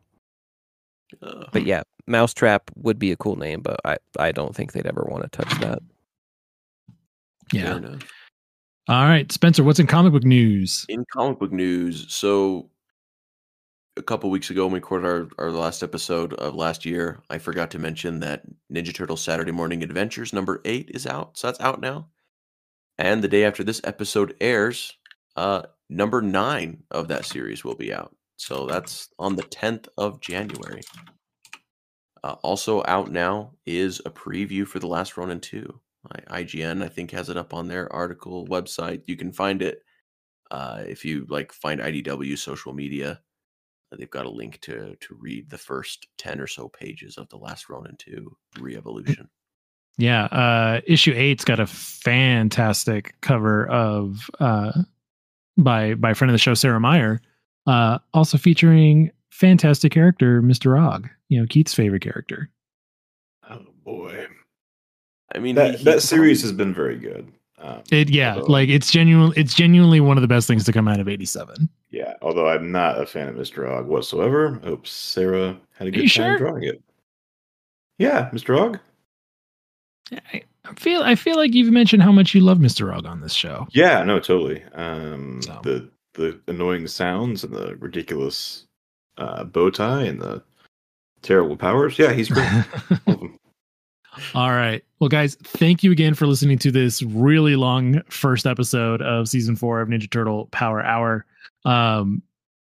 uh, 1.23 1.45
But 1.53 1.65
yeah, 1.65 1.83
Mousetrap 2.07 2.70
would 2.77 2.99
be 2.99 3.12
a 3.12 3.16
cool 3.16 3.37
name, 3.37 3.61
but 3.62 3.81
I 3.85 3.97
I 4.19 4.33
don't 4.33 4.55
think 4.55 4.73
they'd 4.73 4.87
ever 4.87 5.07
want 5.09 5.23
to 5.24 5.29
touch 5.31 5.61
that. 5.61 5.79
yeah. 7.53 7.79
All 8.89 9.05
right, 9.05 9.31
Spencer, 9.31 9.62
what's 9.62 9.79
in 9.79 9.87
comic 9.87 10.12
book 10.12 10.24
news? 10.24 10.85
in 10.89 11.05
comic 11.12 11.39
book 11.39 11.53
news, 11.53 12.12
so 12.12 12.69
a 13.97 14.03
couple 14.03 14.29
weeks 14.31 14.51
ago 14.51 14.65
when 14.65 14.73
we 14.73 14.79
recorded 14.79 15.07
our, 15.07 15.29
our 15.39 15.51
last 15.53 15.83
episode 15.83 16.33
of 16.35 16.55
last 16.55 16.85
year, 16.85 17.23
I 17.31 17.39
forgot 17.39 17.70
to 17.73 17.79
mention 17.79 18.20
that 18.20 18.43
Ninja 18.73 18.93
Turtle 18.95 19.16
Saturday 19.19 19.53
Morning 19.53 19.83
Adventures 19.83 20.33
number 20.33 20.61
eight 20.65 20.91
is 20.95 21.07
out. 21.07 21.37
So 21.39 21.47
that's 21.47 21.61
out 21.61 21.81
now. 21.81 22.09
And 22.99 23.23
the 23.23 23.29
day 23.29 23.45
after 23.45 23.62
this 23.62 23.81
episode 23.85 24.35
airs, 24.41 24.97
uh, 25.37 25.63
number 25.89 26.21
nine 26.23 26.83
of 26.91 27.09
that 27.09 27.25
series 27.25 27.65
will 27.65 27.75
be 27.77 27.93
out. 27.93 28.15
So 28.37 28.67
that's 28.67 29.09
on 29.19 29.37
the 29.37 29.43
10th 29.45 29.89
of 29.97 30.21
January. 30.21 30.83
Uh, 32.25 32.37
also 32.43 32.83
out 32.87 33.11
now 33.11 33.53
is 33.67 34.01
a 34.05 34.11
preview 34.11 34.67
for 34.67 34.79
The 34.79 34.87
Last 34.87 35.17
Ronin 35.17 35.41
2. 35.41 35.81
I- 36.31 36.43
IGN, 36.43 36.83
I 36.85 36.89
think, 36.89 37.11
has 37.13 37.29
it 37.29 37.37
up 37.37 37.55
on 37.55 37.69
their 37.69 37.93
article 37.93 38.47
website. 38.47 39.03
You 39.07 39.17
can 39.17 39.33
find 39.33 39.63
it 39.63 39.83
uh, 40.51 40.83
if 40.87 41.05
you 41.05 41.27
like 41.29 41.53
find 41.53 41.81
IDW 41.81 42.37
social 42.39 42.73
media. 42.73 43.21
uh, 43.93 43.97
They've 43.97 44.11
got 44.11 44.27
a 44.27 44.31
link 44.31 44.61
to 44.63 44.97
to 45.01 45.17
read 45.19 45.49
the 45.51 45.59
first 45.59 46.07
ten 46.19 46.41
or 46.41 46.47
so 46.47 46.69
pages 46.69 47.17
of 47.19 47.29
the 47.29 47.37
Last 47.39 47.69
Ronin 47.69 47.97
Two 47.99 48.37
Re-Evolution. 48.61 49.29
Yeah, 49.99 50.25
uh 50.25 50.81
issue 50.87 51.13
eight's 51.15 51.45
got 51.45 51.61
a 51.61 51.67
fantastic 51.67 53.15
cover 53.21 53.67
of 53.69 54.29
uh 54.41 54.83
by 55.59 55.95
by 55.95 56.15
friend 56.15 56.31
of 56.31 56.35
the 56.35 56.39
show 56.39 56.55
Sarah 56.55 56.81
Myer, 56.81 57.20
uh 57.66 57.99
also 58.15 58.39
featuring 58.39 59.11
fantastic 59.31 59.93
character 59.93 60.43
Mr. 60.43 60.81
Og, 60.81 61.09
you 61.29 61.41
know, 61.41 61.47
Keith's 61.47 61.74
favorite 61.74 62.03
character. 62.03 62.51
Oh 63.51 63.61
boy, 63.85 64.27
I 65.35 65.39
mean, 65.39 65.55
that 65.57 65.73
he- 65.73 65.77
he- 65.79 65.85
that 65.85 66.03
series 66.03 66.43
has 66.43 66.53
been 66.53 66.73
very 66.74 66.97
good. 66.99 67.33
Um, 67.59 67.83
It 67.93 68.11
yeah, 68.11 68.35
although- 68.37 68.53
like 68.53 68.69
it's 68.69 68.91
genuine 68.91 69.33
it's 69.37 69.55
genuinely 69.55 70.01
one 70.01 70.16
of 70.16 70.23
the 70.23 70.29
best 70.29 70.47
things 70.47 70.65
to 70.65 70.73
come 70.73 70.89
out 70.89 71.01
of 71.01 71.09
87. 71.09 71.69
yeah. 71.91 72.15
Although 72.23 72.49
I'm 72.49 72.73
not 72.73 73.01
a 73.01 73.07
fan 73.07 73.29
of 73.29 73.37
Mr. 73.37 73.69
Og 73.70 73.87
whatsoever. 73.87 74.59
I 74.62 74.66
hope 74.66 74.87
Sarah 74.87 75.59
had 75.77 75.89
a 75.89 75.91
good 75.91 76.01
time 76.01 76.09
sure? 76.09 76.39
drawing 76.39 76.65
it. 76.65 76.83
Yeah, 77.99 78.31
Mr. 78.33 78.59
Og. 78.59 78.79
I 80.12 80.43
I 80.65 80.75
feel 80.75 81.03
I 81.03 81.15
feel 81.15 81.37
like 81.37 81.55
you've 81.55 81.73
mentioned 81.73 82.03
how 82.03 82.13
much 82.13 82.35
you 82.35 82.41
love 82.41 82.59
Mr. 82.59 82.95
Og 82.97 83.05
on 83.07 83.21
this 83.21 83.33
show. 83.35 83.67
Yeah, 83.73 84.03
no, 84.05 84.21
totally. 84.21 84.63
Um, 84.75 85.41
So. 85.43 85.61
the 85.65 85.89
the 86.15 86.39
annoying 86.47 86.87
sounds 86.87 87.43
and 87.43 87.55
the 87.55 87.75
ridiculous 87.77 88.67
uh, 89.19 89.45
bow 89.45 89.71
tie 89.71 90.03
and 90.05 90.21
the 90.21 90.43
terrible 91.23 91.57
powers. 91.57 91.99
Yeah, 91.99 92.13
he's 92.13 92.29
great. 92.29 92.49
All 93.07 93.15
of 93.15 93.21
them. 93.21 93.39
All 94.35 94.51
right. 94.51 94.85
Well, 95.01 95.09
guys, 95.09 95.37
thank 95.43 95.83
you 95.83 95.91
again 95.91 96.13
for 96.15 96.27
listening 96.27 96.59
to 96.59 96.71
this 96.71 97.03
really 97.03 97.57
long 97.57 98.03
first 98.11 98.47
episode 98.47 99.01
of 99.01 99.27
season 99.27 99.57
four 99.57 99.81
of 99.81 99.89
Ninja 99.89 100.11
Turtle 100.11 100.49
Power 100.53 100.83
Hour. 100.83 101.25
Um, 101.65 102.23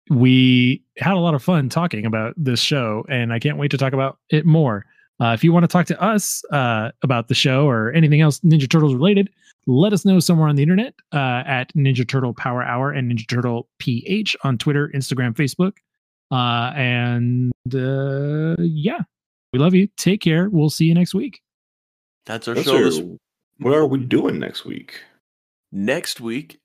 we 0.09 0.81
had 0.97 1.13
a 1.13 1.19
lot 1.19 1.35
of 1.35 1.43
fun 1.43 1.69
talking 1.69 2.05
about 2.05 2.33
this 2.35 2.59
show, 2.59 3.05
and 3.09 3.31
I 3.31 3.37
can't 3.39 3.57
wait 3.57 3.69
to 3.71 3.77
talk 3.77 3.93
about 3.93 4.17
it 4.29 4.45
more. 4.45 4.85
Uh, 5.21 5.31
if 5.33 5.43
you 5.43 5.53
want 5.53 5.63
to 5.63 5.67
talk 5.67 5.85
to 5.85 6.01
us 6.01 6.43
uh, 6.51 6.91
about 7.01 7.27
the 7.29 7.33
show 7.33 7.67
or 7.67 7.91
anything 7.93 8.21
else 8.21 8.39
Ninja 8.41 8.69
Turtles 8.69 8.93
related, 8.93 9.29
let 9.67 9.93
us 9.93 10.03
know 10.05 10.19
somewhere 10.19 10.47
on 10.49 10.55
the 10.55 10.63
internet 10.63 10.93
uh, 11.13 11.43
at 11.45 11.73
Ninja 11.73 12.07
Turtle 12.07 12.33
Power 12.33 12.61
Hour 12.63 12.91
and 12.91 13.11
Ninja 13.11 13.27
Turtle 13.27 13.67
PH 13.79 14.35
on 14.43 14.57
Twitter, 14.57 14.91
Instagram, 14.93 15.33
Facebook. 15.33 15.73
Uh, 16.31 16.73
and 16.75 17.51
uh, 17.73 18.55
yeah, 18.61 18.99
we 19.53 19.59
love 19.59 19.73
you. 19.73 19.87
Take 19.95 20.21
care. 20.21 20.49
We'll 20.49 20.69
see 20.69 20.85
you 20.85 20.93
next 20.93 21.13
week. 21.13 21.39
That's 22.25 22.47
our 22.47 22.55
Those 22.55 22.65
show 22.65 22.77
are- 22.77 22.83
this 22.83 23.01
what 23.59 23.73
are 23.73 23.85
we 23.87 23.99
doing 23.99 24.37
next 24.39 24.65
week? 24.65 25.01
next 25.71 26.19
week. 26.19 26.59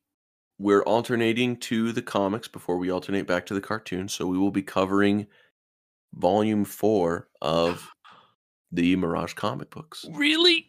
We're 0.58 0.82
alternating 0.82 1.56
to 1.58 1.90
the 1.92 2.02
comics 2.02 2.46
before 2.48 2.76
we 2.78 2.90
alternate 2.90 3.26
back 3.26 3.46
to 3.46 3.54
the 3.54 3.60
cartoons. 3.60 4.12
So 4.12 4.26
we 4.26 4.36
will 4.36 4.50
be 4.50 4.60
covering 4.62 5.26
volume 6.14 6.64
four 6.64 7.28
of 7.40 7.88
the 8.72 8.96
Mirage 8.96 9.34
comic 9.34 9.70
books. 9.70 10.04
Really? 10.12 10.66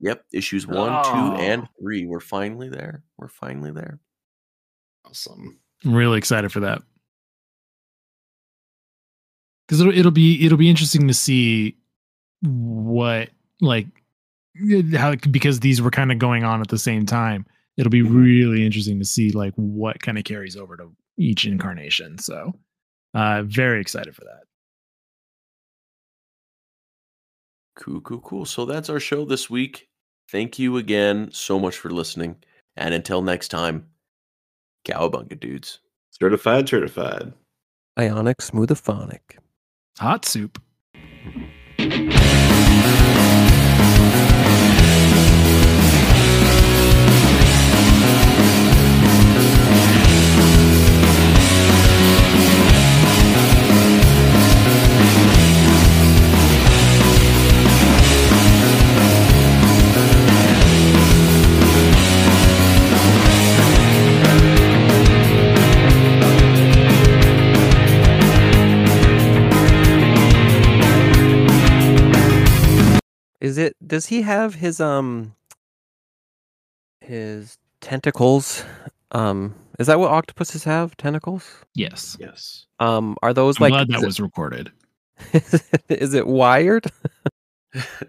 Yep, 0.00 0.24
issues 0.32 0.66
one, 0.66 0.90
Oh. 0.92 1.02
two, 1.36 1.42
and 1.42 1.68
three. 1.80 2.04
We're 2.04 2.20
finally 2.20 2.68
there. 2.68 3.02
We're 3.16 3.28
finally 3.28 3.70
there. 3.70 4.00
Awesome. 5.06 5.60
I'm 5.84 5.94
really 5.94 6.18
excited 6.18 6.50
for 6.52 6.60
that. 6.60 6.82
Because 9.66 9.80
it'll 9.80 9.96
it'll 9.96 10.10
be 10.10 10.44
it'll 10.44 10.58
be 10.58 10.68
interesting 10.68 11.08
to 11.08 11.14
see 11.14 11.76
what 12.42 13.30
like 13.60 13.86
how 14.94 15.14
because 15.30 15.60
these 15.60 15.80
were 15.80 15.90
kind 15.90 16.12
of 16.12 16.18
going 16.18 16.44
on 16.44 16.60
at 16.60 16.68
the 16.68 16.78
same 16.78 17.06
time. 17.06 17.46
It'll 17.76 17.90
be 17.90 18.02
really 18.02 18.64
interesting 18.64 18.98
to 18.98 19.04
see 19.04 19.30
like 19.32 19.54
what 19.56 20.00
kind 20.02 20.18
of 20.18 20.24
carries 20.24 20.56
over 20.56 20.76
to 20.76 20.90
each 21.18 21.46
incarnation. 21.46 22.18
So 22.18 22.52
uh 23.14 23.42
very 23.46 23.80
excited 23.80 24.14
for 24.14 24.22
that. 24.24 24.42
Cool, 27.76 28.00
cool, 28.02 28.20
cool. 28.20 28.44
So 28.44 28.64
that's 28.64 28.88
our 28.88 29.00
show 29.00 29.24
this 29.24 29.50
week. 29.50 29.88
Thank 30.30 30.58
you 30.58 30.76
again 30.76 31.30
so 31.32 31.58
much 31.58 31.76
for 31.76 31.90
listening. 31.90 32.36
And 32.76 32.94
until 32.94 33.22
next 33.22 33.48
time, 33.48 33.86
cowabunga 34.86 35.38
dudes. 35.38 35.80
Certified, 36.10 36.68
certified. 36.68 37.32
Ionic 37.98 38.38
Smoothophonic. 38.38 39.38
Hot 39.98 40.24
soup. 40.24 40.60
Is 73.44 73.58
it? 73.58 73.76
Does 73.86 74.06
he 74.06 74.22
have 74.22 74.54
his 74.54 74.80
um 74.80 75.34
his 77.02 77.58
tentacles? 77.82 78.64
Um, 79.12 79.54
is 79.78 79.86
that 79.86 79.98
what 80.00 80.10
octopuses 80.10 80.64
have? 80.64 80.96
Tentacles? 80.96 81.46
Yes. 81.74 82.16
Yes. 82.18 82.64
Um, 82.80 83.16
are 83.22 83.34
those 83.34 83.58
I'm 83.58 83.64
like? 83.64 83.72
glad 83.72 83.88
is 83.90 83.94
that 83.96 84.02
it- 84.02 84.06
was 84.06 84.18
recorded. 84.20 84.72
is 85.90 86.14
it 86.14 86.26
wired? 86.26 86.86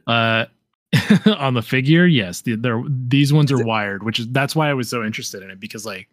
Uh, 0.06 0.46
on 1.26 1.56
the 1.56 1.62
figure, 1.64 2.06
yes, 2.06 2.42
the, 2.42 2.56
they're, 2.56 2.84
these 2.88 3.34
ones 3.34 3.52
are 3.52 3.66
wired, 3.66 4.04
which 4.04 4.20
is 4.20 4.28
that's 4.30 4.56
why 4.56 4.70
I 4.70 4.76
was 4.76 4.88
so 4.88 5.04
interested 5.04 5.42
in 5.42 5.50
it 5.50 5.60
because 5.60 5.88
like 5.88 6.08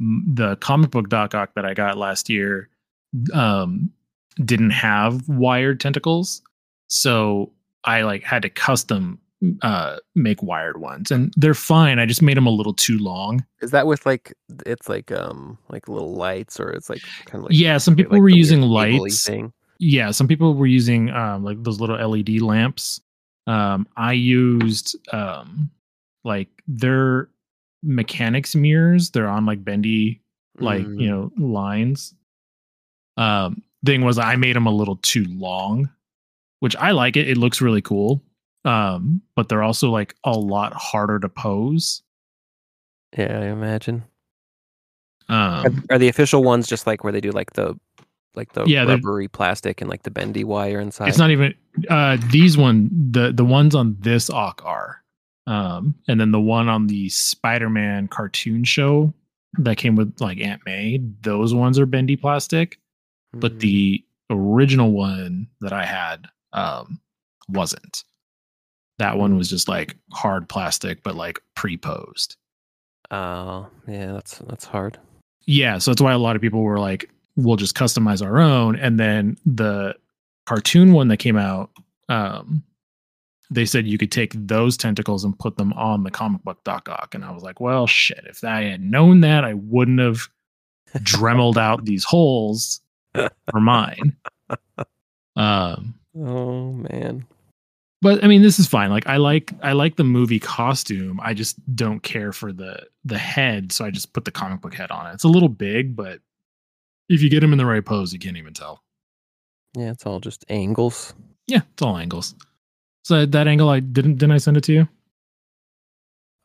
m- 0.00 0.24
the 0.26 0.56
comic 0.56 0.90
book 0.90 1.08
Doc 1.08 1.32
Ock 1.36 1.54
that 1.54 1.64
I 1.64 1.72
got 1.72 1.96
last 1.98 2.28
year, 2.28 2.68
um, 3.32 3.92
didn't 4.44 4.70
have 4.70 5.28
wired 5.28 5.78
tentacles, 5.78 6.42
so 6.88 7.52
I 7.84 8.02
like 8.02 8.22
had 8.22 8.42
to 8.42 8.50
custom 8.50 9.18
uh 9.62 9.96
make 10.14 10.42
wired 10.42 10.80
ones, 10.80 11.10
and 11.10 11.32
they're 11.36 11.54
fine. 11.54 11.98
I 11.98 12.04
just 12.06 12.20
made 12.22 12.36
them 12.36 12.46
a 12.46 12.50
little 12.50 12.74
too 12.74 12.98
long. 12.98 13.44
Is 13.62 13.70
that 13.70 13.86
with 13.86 14.04
like 14.04 14.34
it's 14.66 14.88
like 14.88 15.10
um 15.12 15.56
like 15.70 15.88
little 15.88 16.14
lights 16.14 16.60
or 16.60 16.70
it's 16.70 16.90
like 16.90 17.00
kind 17.24 17.36
of 17.44 17.50
like 17.50 17.58
yeah, 17.58 17.78
some 17.78 17.96
people 17.96 18.14
the 18.16 18.20
were 18.20 18.28
using 18.28 18.60
lights. 18.62 19.24
thing? 19.24 19.52
Yeah, 19.78 20.10
some 20.10 20.28
people 20.28 20.54
were 20.54 20.66
using 20.66 21.08
um 21.10 21.42
like 21.42 21.62
those 21.62 21.80
little 21.80 21.96
LED 21.96 22.40
lamps. 22.42 23.00
Um 23.46 23.88
I 23.96 24.12
used 24.12 24.94
um 25.14 25.70
like 26.22 26.48
their 26.68 27.30
mechanics 27.82 28.54
mirrors. 28.54 29.08
They're 29.10 29.26
on 29.28 29.46
like 29.46 29.64
bendy 29.64 30.20
like, 30.58 30.84
Mm. 30.84 31.00
you 31.00 31.08
know, 31.08 31.32
lines. 31.38 32.14
Um 33.16 33.62
thing 33.86 34.02
was 34.02 34.18
I 34.18 34.36
made 34.36 34.54
them 34.56 34.66
a 34.66 34.70
little 34.70 34.96
too 34.96 35.24
long, 35.30 35.88
which 36.60 36.76
I 36.76 36.92
like 36.92 37.16
it. 37.16 37.28
It 37.28 37.36
looks 37.36 37.60
really 37.60 37.82
cool. 37.82 38.22
Um 38.64 39.22
but 39.36 39.48
they're 39.48 39.62
also 39.62 39.90
like 39.90 40.14
a 40.24 40.32
lot 40.32 40.72
harder 40.74 41.18
to 41.18 41.28
pose. 41.28 42.02
Yeah, 43.16 43.38
I 43.40 43.46
imagine. 43.46 44.04
Um 45.28 45.36
Are, 45.66 45.72
are 45.92 45.98
the 45.98 46.08
official 46.08 46.42
ones 46.42 46.66
just 46.68 46.86
like 46.86 47.04
where 47.04 47.12
they 47.12 47.20
do 47.20 47.30
like 47.30 47.52
the 47.54 47.78
like 48.34 48.52
the 48.52 48.64
Yeah, 48.64 48.84
rubbery 48.84 49.28
plastic 49.28 49.80
and 49.80 49.90
like 49.90 50.02
the 50.02 50.10
bendy 50.10 50.44
wire 50.44 50.80
inside? 50.80 51.08
It's 51.08 51.18
not 51.18 51.30
even 51.30 51.54
uh 51.88 52.18
these 52.30 52.56
one 52.58 52.90
the 53.10 53.32
the 53.32 53.44
ones 53.44 53.74
on 53.74 53.96
this 54.00 54.28
Ock 54.30 54.62
are. 54.64 55.02
Um 55.46 55.94
and 56.08 56.20
then 56.20 56.30
the 56.32 56.40
one 56.40 56.68
on 56.68 56.86
the 56.86 57.08
Spider-Man 57.08 58.08
cartoon 58.08 58.64
show 58.64 59.12
that 59.58 59.78
came 59.78 59.96
with 59.96 60.20
like 60.20 60.38
Aunt 60.40 60.62
May, 60.66 61.00
those 61.22 61.54
ones 61.54 61.78
are 61.78 61.86
bendy 61.86 62.16
plastic, 62.16 62.78
but 63.32 63.54
Mm. 63.54 63.60
the 63.60 64.04
original 64.30 64.92
one 64.92 65.48
that 65.60 65.72
I 65.72 65.84
had 65.84 66.26
um 66.52 67.00
wasn't. 67.48 68.04
That 68.98 69.16
one 69.16 69.36
was 69.36 69.48
just 69.48 69.68
like 69.68 69.96
hard 70.12 70.48
plastic 70.48 71.02
but 71.02 71.14
like 71.14 71.40
pre-posed. 71.54 72.36
Oh, 73.10 73.66
yeah, 73.88 74.12
that's 74.12 74.38
that's 74.38 74.64
hard. 74.64 74.98
Yeah, 75.46 75.78
so 75.78 75.90
that's 75.90 76.02
why 76.02 76.12
a 76.12 76.18
lot 76.18 76.36
of 76.36 76.42
people 76.42 76.62
were 76.62 76.78
like, 76.78 77.10
we'll 77.36 77.56
just 77.56 77.74
customize 77.74 78.24
our 78.24 78.38
own. 78.38 78.76
And 78.76 79.00
then 79.00 79.36
the 79.44 79.96
cartoon 80.46 80.92
one 80.92 81.08
that 81.08 81.16
came 81.16 81.36
out, 81.36 81.70
um, 82.08 82.62
they 83.50 83.64
said 83.64 83.86
you 83.86 83.98
could 83.98 84.12
take 84.12 84.32
those 84.34 84.76
tentacles 84.76 85.24
and 85.24 85.36
put 85.38 85.56
them 85.56 85.72
on 85.72 86.04
the 86.04 86.10
comic 86.10 86.44
book 86.44 86.62
Doc 86.62 86.88
Ock. 86.88 87.14
And 87.14 87.24
I 87.24 87.32
was 87.32 87.42
like, 87.42 87.58
well, 87.58 87.86
shit, 87.86 88.24
if 88.28 88.44
I 88.44 88.62
had 88.62 88.80
known 88.80 89.22
that, 89.22 89.44
I 89.44 89.54
wouldn't 89.54 89.98
have 89.98 90.28
dremeled 91.02 91.58
out 91.58 91.84
these 91.84 92.04
holes 92.04 92.80
for 93.14 93.60
mine. 93.60 94.16
Um, 95.36 95.94
Oh 96.16 96.72
man. 96.72 97.26
but 98.02 98.22
I 98.24 98.26
mean, 98.28 98.42
this 98.42 98.58
is 98.58 98.66
fine. 98.66 98.90
Like 98.90 99.06
I 99.06 99.16
like 99.18 99.52
I 99.62 99.72
like 99.72 99.96
the 99.96 100.04
movie 100.04 100.40
costume. 100.40 101.20
I 101.22 101.34
just 101.34 101.56
don't 101.76 102.00
care 102.02 102.32
for 102.32 102.52
the 102.52 102.86
the 103.04 103.18
head, 103.18 103.72
so 103.72 103.84
I 103.84 103.90
just 103.90 104.12
put 104.12 104.24
the 104.24 104.30
comic 104.32 104.60
book 104.60 104.74
head 104.74 104.90
on 104.90 105.06
it. 105.06 105.14
It's 105.14 105.24
a 105.24 105.28
little 105.28 105.48
big, 105.48 105.94
but 105.96 106.20
if 107.08 107.22
you 107.22 107.30
get 107.30 107.42
him 107.42 107.52
in 107.52 107.58
the 107.58 107.66
right 107.66 107.84
pose, 107.84 108.12
you 108.12 108.18
can't 108.18 108.36
even 108.36 108.54
tell. 108.54 108.82
Yeah, 109.76 109.90
it's 109.90 110.04
all 110.06 110.20
just 110.20 110.44
angles. 110.48 111.14
Yeah, 111.46 111.60
it's 111.72 111.82
all 111.82 111.96
angles. 111.96 112.34
So 113.04 113.24
that 113.26 113.46
angle, 113.48 113.68
I 113.68 113.80
didn't 113.80 114.14
didn't 114.16 114.32
I 114.32 114.38
send 114.38 114.56
it 114.56 114.64
to 114.64 114.72
you? 114.72 114.88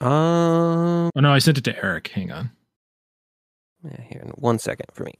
Um, 0.05 1.09
Oh 1.15 1.21
no, 1.21 1.31
I 1.31 1.39
sent 1.39 1.57
it 1.57 1.63
to 1.65 1.83
Eric. 1.83 2.09
Hang 2.09 2.31
on. 2.31 2.51
yeah, 3.83 4.01
here 4.09 4.21
in 4.21 4.29
one 4.31 4.59
second 4.59 4.87
for 4.93 5.03
me. 5.05 5.13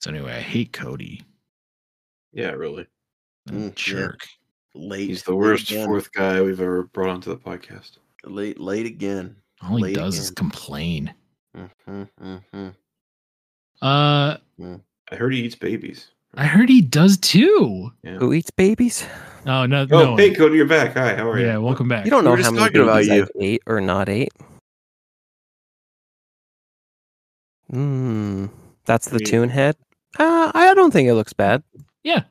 So 0.00 0.10
anyway, 0.10 0.32
I 0.32 0.40
hate 0.40 0.72
Cody. 0.72 1.22
Yeah, 2.32 2.50
really. 2.50 2.86
Mm, 3.48 3.64
yeah. 3.66 3.70
Jerk. 3.74 4.26
Late. 4.74 5.08
He's 5.10 5.22
the 5.22 5.34
worst 5.36 5.70
fourth 5.72 6.10
guy 6.12 6.40
we've 6.40 6.60
ever 6.60 6.84
brought 6.84 7.10
onto 7.10 7.30
the 7.30 7.36
podcast. 7.36 7.98
Late, 8.24 8.58
late 8.58 8.86
again. 8.86 9.36
All 9.62 9.76
he 9.76 9.82
Late 9.84 9.94
does 9.96 10.18
is 10.18 10.30
again. 10.30 10.34
complain. 10.36 11.14
hmm 11.54 12.02
hmm 12.18 12.68
Uh, 13.82 14.36
I 14.60 15.14
heard 15.14 15.34
he 15.34 15.40
eats 15.42 15.54
babies. 15.56 16.08
I 16.34 16.46
heard 16.46 16.70
he 16.70 16.80
does 16.80 17.18
too. 17.18 17.90
Yeah. 18.02 18.16
Who 18.16 18.32
eats 18.32 18.50
babies? 18.50 19.04
Oh 19.44 19.66
no, 19.66 19.82
Oh, 19.90 20.04
no. 20.04 20.16
hey, 20.16 20.32
Cody, 20.32 20.56
you're 20.56 20.66
back. 20.66 20.94
Hi, 20.94 21.14
how 21.14 21.28
are 21.28 21.38
you? 21.38 21.44
yeah, 21.46 21.58
welcome 21.58 21.88
back. 21.88 22.04
You 22.06 22.10
don't 22.10 22.24
We 22.24 22.30
know 22.30 22.36
how 22.42 22.50
many 22.50 22.64
talking 22.64 22.80
about 22.82 22.94
babies 23.02 23.08
you. 23.08 23.22
I've 23.24 23.30
ate 23.40 23.62
or 23.66 23.80
not 23.82 24.08
ate. 24.08 24.32
Hmm. 27.70 28.46
That's 28.84 29.08
the 29.08 29.18
mean- 29.18 29.26
tune 29.26 29.48
head. 29.50 29.76
Uh, 30.18 30.50
I 30.54 30.72
don't 30.74 30.90
think 30.92 31.08
it 31.08 31.14
looks 31.14 31.32
bad. 31.32 31.62
Yeah, 32.04 32.24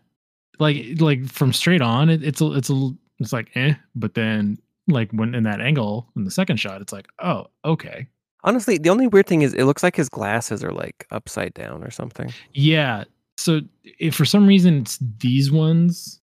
like 0.60 1.00
like 1.00 1.26
from 1.28 1.54
straight 1.54 1.82
on, 1.82 2.10
it, 2.10 2.24
it's 2.24 2.42
a, 2.42 2.54
it's 2.54 2.70
a 2.70 2.92
it's 3.20 3.34
like 3.34 3.50
eh, 3.56 3.74
but 3.96 4.14
then 4.14 4.58
like 4.88 5.12
when 5.12 5.36
in 5.36 5.44
that 5.44 5.62
angle 5.62 6.08
in 6.16 6.24
the 6.24 6.32
second 6.32 6.58
shot, 6.58 6.82
it's 6.82 6.94
like 6.94 7.08
oh 7.20 7.48
okay, 7.66 8.08
Honestly, 8.44 8.78
the 8.78 8.90
only 8.90 9.08
weird 9.08 9.28
thing 9.28 9.44
is 9.44 9.54
it 9.54 9.66
looks 9.66 9.84
like 9.84 9.96
his 9.96 10.10
glasses 10.10 10.64
are 10.64 10.72
like 10.72 11.06
upside 11.12 11.54
down 11.54 11.84
or 11.84 11.92
something. 11.92 12.34
yeah. 12.54 13.04
So 13.38 13.62
if 13.84 14.14
for 14.16 14.26
some 14.26 14.46
reason 14.46 14.82
it's 14.82 15.00
these 15.18 15.52
ones, 15.52 16.22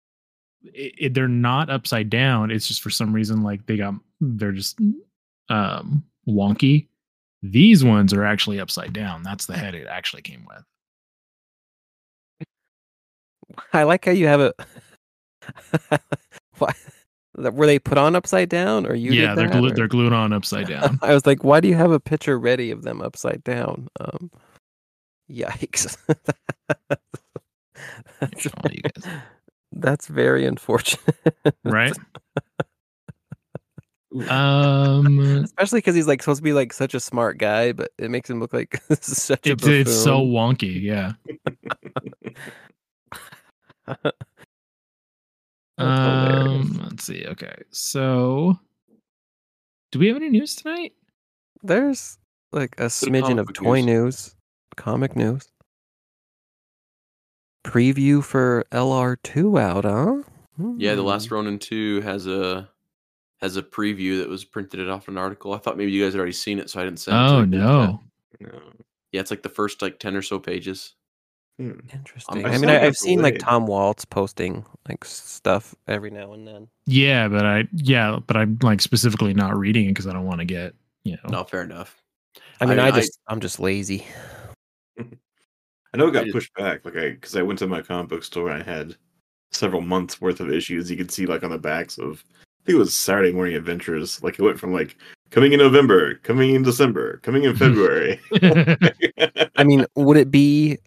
it, 0.63 0.93
it, 0.97 1.13
they're 1.13 1.27
not 1.27 1.69
upside 1.69 2.09
down. 2.09 2.51
It's 2.51 2.67
just 2.67 2.81
for 2.81 2.89
some 2.89 3.11
reason 3.13 3.41
like 3.41 3.65
they 3.65 3.77
got 3.77 3.95
they're 4.21 4.51
just 4.51 4.79
um 5.49 6.03
wonky. 6.27 6.87
These 7.41 7.83
ones 7.83 8.13
are 8.13 8.25
actually 8.25 8.59
upside 8.59 8.93
down. 8.93 9.23
That's 9.23 9.45
the 9.45 9.57
head 9.57 9.75
it 9.75 9.87
actually 9.87 10.21
came 10.21 10.45
with. 10.47 10.63
I 13.73 13.83
like 13.83 14.05
how 14.05 14.11
you 14.11 14.27
have 14.27 14.41
it. 14.41 14.55
Why? 16.57 16.73
Were 17.35 17.65
they 17.65 17.79
put 17.79 17.97
on 17.97 18.15
upside 18.15 18.49
down, 18.49 18.85
or 18.85 18.95
you? 18.95 19.11
yeah, 19.11 19.33
they're 19.33 19.47
glued, 19.47 19.71
or- 19.71 19.75
they're 19.75 19.87
glued 19.87 20.11
on 20.13 20.33
upside 20.33 20.67
down. 20.69 20.99
I 21.01 21.13
was 21.13 21.25
like, 21.25 21.43
why 21.43 21.61
do 21.61 21.67
you 21.69 21.75
have 21.75 21.91
a 21.91 21.99
picture 21.99 22.37
ready 22.37 22.69
of 22.71 22.83
them 22.83 23.01
upside 23.01 23.43
down? 23.43 23.87
Um, 23.99 24.29
yikes. 25.31 25.95
that's, 28.19 28.47
guys. 28.47 29.13
that's 29.71 30.07
very 30.07 30.45
unfortunate. 30.45 31.15
right? 31.63 31.93
um, 34.27 35.19
Especially 35.43 35.77
because 35.77 35.95
he's 35.95 36.07
like 36.07 36.21
supposed 36.21 36.39
to 36.39 36.43
be 36.43 36.53
like 36.53 36.73
such 36.73 36.93
a 36.93 36.99
smart 36.99 37.37
guy, 37.37 37.71
but 37.71 37.91
it 37.97 38.11
makes 38.11 38.29
him 38.29 38.39
look 38.41 38.51
like 38.53 38.81
such 38.99 39.47
a 39.47 39.51
it's 39.51 39.65
it's 39.65 40.03
so 40.03 40.19
wonky. 40.19 40.81
Yeah. 40.81 41.13
That's 45.77 45.99
hilarious. 46.01 46.67
Um, 46.71 46.79
let's 46.83 47.03
see. 47.05 47.25
Okay, 47.25 47.55
so 47.71 48.59
do 49.91 49.99
we 49.99 50.07
have 50.07 50.17
any 50.17 50.29
news 50.29 50.55
tonight? 50.55 50.93
There's 51.63 52.17
like 52.51 52.75
a 52.79 52.85
smidgen 52.85 53.39
of 53.39 53.53
toy 53.53 53.81
news. 53.81 53.85
news, 53.85 54.35
comic 54.75 55.15
news. 55.15 55.47
Preview 57.65 58.23
for 58.23 58.65
LR2 58.71 59.59
out, 59.61 59.83
huh? 59.83 60.23
Yeah, 60.77 60.95
the 60.95 61.01
Hmm. 61.01 61.07
last 61.07 61.31
Ronin 61.31 61.59
two 61.59 62.01
has 62.01 62.27
a 62.27 62.69
has 63.41 63.55
a 63.55 63.61
preview 63.63 64.17
that 64.19 64.27
was 64.27 64.43
printed 64.43 64.89
off 64.89 65.07
an 65.07 65.17
article. 65.17 65.53
I 65.53 65.59
thought 65.59 65.77
maybe 65.77 65.91
you 65.93 66.03
guys 66.03 66.11
had 66.13 66.19
already 66.19 66.33
seen 66.33 66.59
it, 66.59 66.69
so 66.69 66.81
I 66.81 66.83
didn't 66.83 66.99
send. 66.99 67.15
it 67.17 67.31
Oh 67.31 67.39
the 67.41 67.45
no. 67.45 68.03
No. 68.41 68.59
Yeah, 69.13 69.21
it's 69.21 69.31
like 69.31 69.43
the 69.43 69.49
first 69.49 69.81
like 69.81 69.97
ten 69.99 70.15
or 70.15 70.21
so 70.21 70.39
pages. 70.39 70.95
Hmm. 71.59 71.71
Interesting. 71.93 72.45
I 72.45 72.53
I 72.53 72.57
mean, 72.57 72.69
I, 72.69 72.85
I've 72.85 72.95
seen 72.95 73.21
like. 73.21 73.37
Tom 73.37 73.67
Waltz 73.67 74.05
posting 74.05 74.65
like 74.87 75.03
stuff 75.03 75.75
every 75.89 76.09
now 76.09 76.31
and 76.31 76.47
then. 76.47 76.69
Yeah, 76.85 77.27
but 77.27 77.45
I 77.45 77.67
yeah, 77.73 78.17
but 78.25 78.37
I'm 78.37 78.57
like 78.63 78.79
specifically 78.79 79.33
not 79.33 79.57
reading 79.57 79.85
it 79.85 79.89
because 79.89 80.07
I 80.07 80.13
don't 80.13 80.25
want 80.25 80.39
to 80.39 80.45
get 80.45 80.73
you 81.03 81.13
know. 81.13 81.29
No, 81.29 81.43
fair 81.43 81.63
enough. 81.63 82.01
I 82.61 82.65
mean, 82.65 82.79
I- 82.79 82.85
I, 82.85 82.87
I- 82.87 82.91
just 82.91 83.19
I, 83.27 83.33
am 83.33 83.41
just 83.41 83.59
lazy. 83.59 84.07
I 84.99 85.97
know 85.97 86.07
it 86.07 86.11
got 86.13 86.23
just- 86.23 86.33
pushed 86.33 86.53
back, 86.53 86.85
like 86.85 86.95
I 86.95 87.09
because 87.11 87.35
I 87.35 87.41
went 87.41 87.59
to 87.59 87.67
my 87.67 87.81
comic 87.81 88.07
book 88.09 88.23
store 88.23 88.49
and 88.49 88.63
I 88.63 88.65
had 88.65 88.95
several 89.51 89.81
months 89.81 90.21
worth 90.21 90.39
of 90.39 90.49
issues. 90.49 90.89
You 90.89 90.95
could 90.95 91.11
see 91.11 91.25
like 91.25 91.43
on 91.43 91.51
the 91.51 91.57
backs 91.57 91.97
of 91.97 92.23
I 92.63 92.65
think 92.67 92.75
it 92.77 92.79
was 92.79 92.95
Saturday 92.95 93.33
Morning 93.33 93.55
Adventures. 93.55 94.23
Like 94.23 94.39
it 94.39 94.43
went 94.43 94.59
from 94.59 94.71
like 94.71 94.95
coming 95.29 95.51
in 95.51 95.59
November, 95.59 96.15
coming 96.23 96.55
in 96.55 96.63
December, 96.63 97.17
coming 97.17 97.43
in 97.43 97.53
February. 97.57 98.21
I 99.57 99.63
mean, 99.65 99.85
would 99.95 100.15
it 100.15 100.31
be 100.31 100.77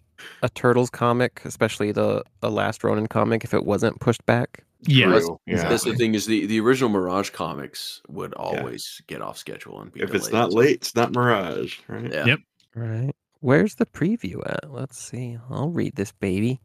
a 0.41 0.49
Turtles 0.49 0.89
comic, 0.89 1.41
especially 1.45 1.91
the 1.91 2.23
the 2.41 2.51
last 2.51 2.83
Ronin 2.83 3.07
comic, 3.07 3.43
if 3.43 3.53
it 3.53 3.65
wasn't 3.65 3.99
pushed 3.99 4.25
back. 4.25 4.63
Yeah, 4.85 5.09
That's, 5.09 5.25
True, 5.25 5.39
yeah. 5.45 5.69
that's 5.69 5.85
the 5.85 5.95
thing 5.95 6.13
is 6.13 6.25
the, 6.25 6.45
the 6.45 6.59
original 6.59 6.89
Mirage 6.89 7.29
comics 7.29 8.01
would 8.09 8.33
always 8.33 9.01
get 9.07 9.21
off 9.21 9.37
schedule 9.37 9.79
and 9.79 9.93
be 9.93 10.01
If 10.01 10.13
it's 10.13 10.31
not 10.31 10.51
late, 10.51 10.75
it's 10.75 10.95
not 10.95 11.13
Mirage, 11.13 11.79
right? 11.87 12.11
Yeah. 12.11 12.25
Yep. 12.25 12.39
Right. 12.75 13.15
Where's 13.39 13.75
the 13.75 13.85
preview 13.85 14.41
at? 14.45 14.71
Let's 14.71 14.99
see. 14.99 15.37
I'll 15.49 15.69
read 15.69 15.95
this 15.95 16.11
baby. 16.11 16.59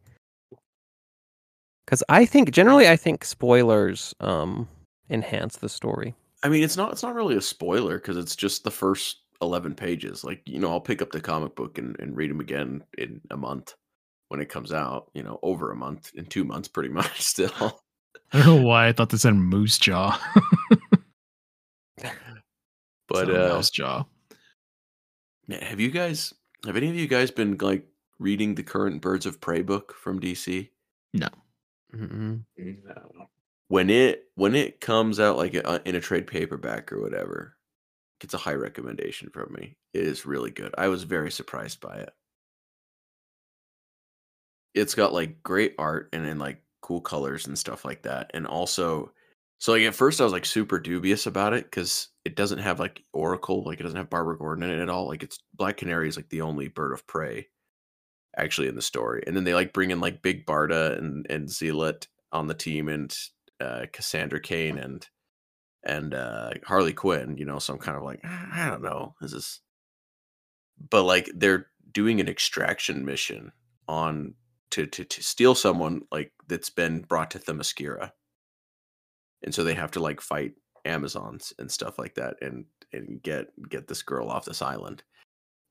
Cuz 1.87 2.03
I 2.09 2.27
think 2.27 2.51
generally 2.51 2.89
I 2.89 2.97
think 2.97 3.25
spoilers 3.25 4.15
um 4.21 4.69
enhance 5.09 5.57
the 5.57 5.69
story. 5.69 6.15
I 6.43 6.49
mean, 6.49 6.63
it's 6.63 6.77
not 6.77 6.93
it's 6.93 7.03
not 7.03 7.15
really 7.15 7.37
a 7.37 7.41
spoiler 7.41 7.99
because 7.99 8.17
it's 8.17 8.37
just 8.37 8.65
the 8.65 8.71
first 8.71 9.19
eleven 9.41 9.75
pages. 9.75 10.25
Like 10.25 10.43
you 10.47 10.59
know, 10.59 10.71
I'll 10.71 10.81
pick 10.81 11.03
up 11.03 11.11
the 11.13 11.21
comic 11.21 11.55
book 11.57 11.79
and, 11.79 11.99
and 12.01 12.17
read 12.17 12.31
them 12.31 12.41
again 12.41 12.85
in 12.97 13.21
a 13.31 13.37
month 13.37 13.75
when 14.29 14.41
it 14.41 14.49
comes 14.49 14.73
out. 14.73 15.11
You 15.15 15.23
know, 15.23 15.39
over 15.43 15.71
a 15.73 15.77
month 15.77 16.13
in 16.15 16.27
two 16.27 16.45
months, 16.45 16.69
pretty 16.69 16.89
much. 16.93 17.21
Still, 17.23 17.81
I 18.33 18.39
don't 18.39 18.47
know 18.47 18.67
why 18.67 18.89
I 18.89 18.93
thought 18.93 19.11
this 19.11 19.23
said 19.23 19.35
moose 19.35 19.79
jaw. 19.79 20.19
but 23.09 23.29
It's 23.29 23.31
uh, 23.31 23.49
mouse 23.49 23.71
jaw. 23.71 24.05
man, 25.47 25.61
have 25.63 25.81
you 25.81 25.91
guys 25.91 26.33
have 26.67 26.77
any 26.77 26.89
of 26.91 26.97
you 26.97 27.07
guys 27.09 27.31
been 27.31 27.57
like 27.61 27.87
reading 28.19 28.55
the 28.55 28.63
current 28.63 29.01
Birds 29.03 29.27
of 29.27 29.41
Prey 29.41 29.63
book 29.63 29.95
from 29.95 30.21
DC? 30.21 30.71
No. 31.15 31.29
Mm-mm. 31.95 32.45
No. 32.59 33.29
When 33.69 33.91
it 33.91 34.25
when 34.35 34.55
it 34.55 34.81
comes 34.81 35.21
out 35.21 35.37
like 35.37 35.55
uh, 35.65 35.81
in 35.85 35.95
a 35.97 36.01
trade 36.01 36.27
paperback 36.27 36.93
or 36.93 37.01
whatever, 37.03 37.57
gets 38.21 38.35
a 38.35 38.39
high 38.39 38.55
recommendation 38.55 39.31
from 39.31 39.53
me. 39.53 39.77
It 39.95 40.05
is 40.05 40.27
really 40.27 40.51
good. 40.51 40.75
I 40.77 40.89
was 40.89 41.05
very 41.05 41.31
surprised 41.31 41.81
by 41.81 41.97
it. 41.99 42.11
It's 44.75 44.95
got 44.95 45.13
like 45.13 45.43
great 45.43 45.75
art 45.79 46.09
and 46.13 46.25
then 46.25 46.39
like 46.39 46.63
cool 46.83 47.01
colors 47.01 47.47
and 47.47 47.59
stuff 47.59 47.85
like 47.85 48.03
that. 48.03 48.31
And 48.35 48.47
also, 48.47 49.13
so 49.59 49.73
like 49.73 49.83
at 49.83 49.95
first 49.95 50.21
I 50.21 50.25
was 50.25 50.33
like 50.33 50.47
super 50.47 50.79
dubious 50.79 51.27
about 51.27 51.53
it 51.53 51.65
because 51.65 52.09
it 52.25 52.37
doesn't 52.37 52.61
have 52.61 52.79
like 52.79 53.03
Oracle, 53.13 53.65
like 53.65 53.81
it 53.81 53.83
doesn't 53.83 53.97
have 53.97 54.11
Barbara 54.11 54.39
Gordon 54.39 54.65
in 54.65 54.79
it 54.79 54.83
at 54.83 54.89
all. 54.89 55.09
Like 55.09 55.23
it's 55.23 55.39
Black 55.55 55.77
Canary 55.77 56.09
is 56.09 56.17
like 56.17 56.29
the 56.29 56.43
only 56.43 56.69
bird 56.69 56.93
of 56.93 57.07
prey 57.07 57.49
actually 58.37 58.69
in 58.69 58.77
the 58.77 58.83
story. 58.83 59.25
And 59.27 59.37
then 59.37 59.45
they 59.45 59.55
like 59.55 59.73
bring 59.73 59.91
in 59.91 60.01
like 60.01 60.23
Big 60.23 60.47
Barda 60.47 60.97
and 60.99 61.27
and 61.31 61.51
Zealot 61.51 62.07
on 62.33 62.47
the 62.47 62.55
team 62.55 62.89
and 62.89 63.17
uh 63.61 63.87
Cassandra 63.93 64.41
Cain 64.41 64.79
and 64.79 65.07
and 65.85 66.15
uh 66.15 66.51
Harley 66.65 66.93
Quinn, 66.93 67.37
you 67.37 67.45
know, 67.45 67.59
so 67.59 67.73
I'm 67.75 67.79
kind 67.79 67.97
of 67.97 68.03
like, 68.05 68.21
"Ah, 68.25 68.67
I 68.67 68.71
don't 68.71 68.83
know. 68.83 69.15
Is 69.23 69.33
this 69.33 69.61
but 70.91 71.03
like 71.05 71.29
they're 71.35 71.67
doing 71.93 72.21
an 72.21 72.29
extraction 72.29 73.05
mission 73.05 73.53
on 73.89 74.35
to 74.71 74.87
to 74.87 75.05
to 75.05 75.23
steal 75.23 75.55
someone 75.55 76.03
like 76.13 76.33
that's 76.47 76.71
been 76.71 77.01
brought 77.03 77.31
to 77.33 77.39
Themyscira. 77.39 78.13
And 79.43 79.55
so 79.55 79.65
they 79.65 79.75
have 79.75 79.91
to 79.93 80.01
like 80.01 80.21
fight 80.21 80.55
Amazons 80.85 81.53
and 81.59 81.71
stuff 81.71 81.99
like 81.99 82.15
that 82.17 82.37
and 82.43 82.65
and 82.93 83.23
get 83.23 83.47
get 83.69 83.89
this 83.89 84.03
girl 84.03 84.29
off 84.31 84.45
this 84.45 84.63
island. 84.63 85.03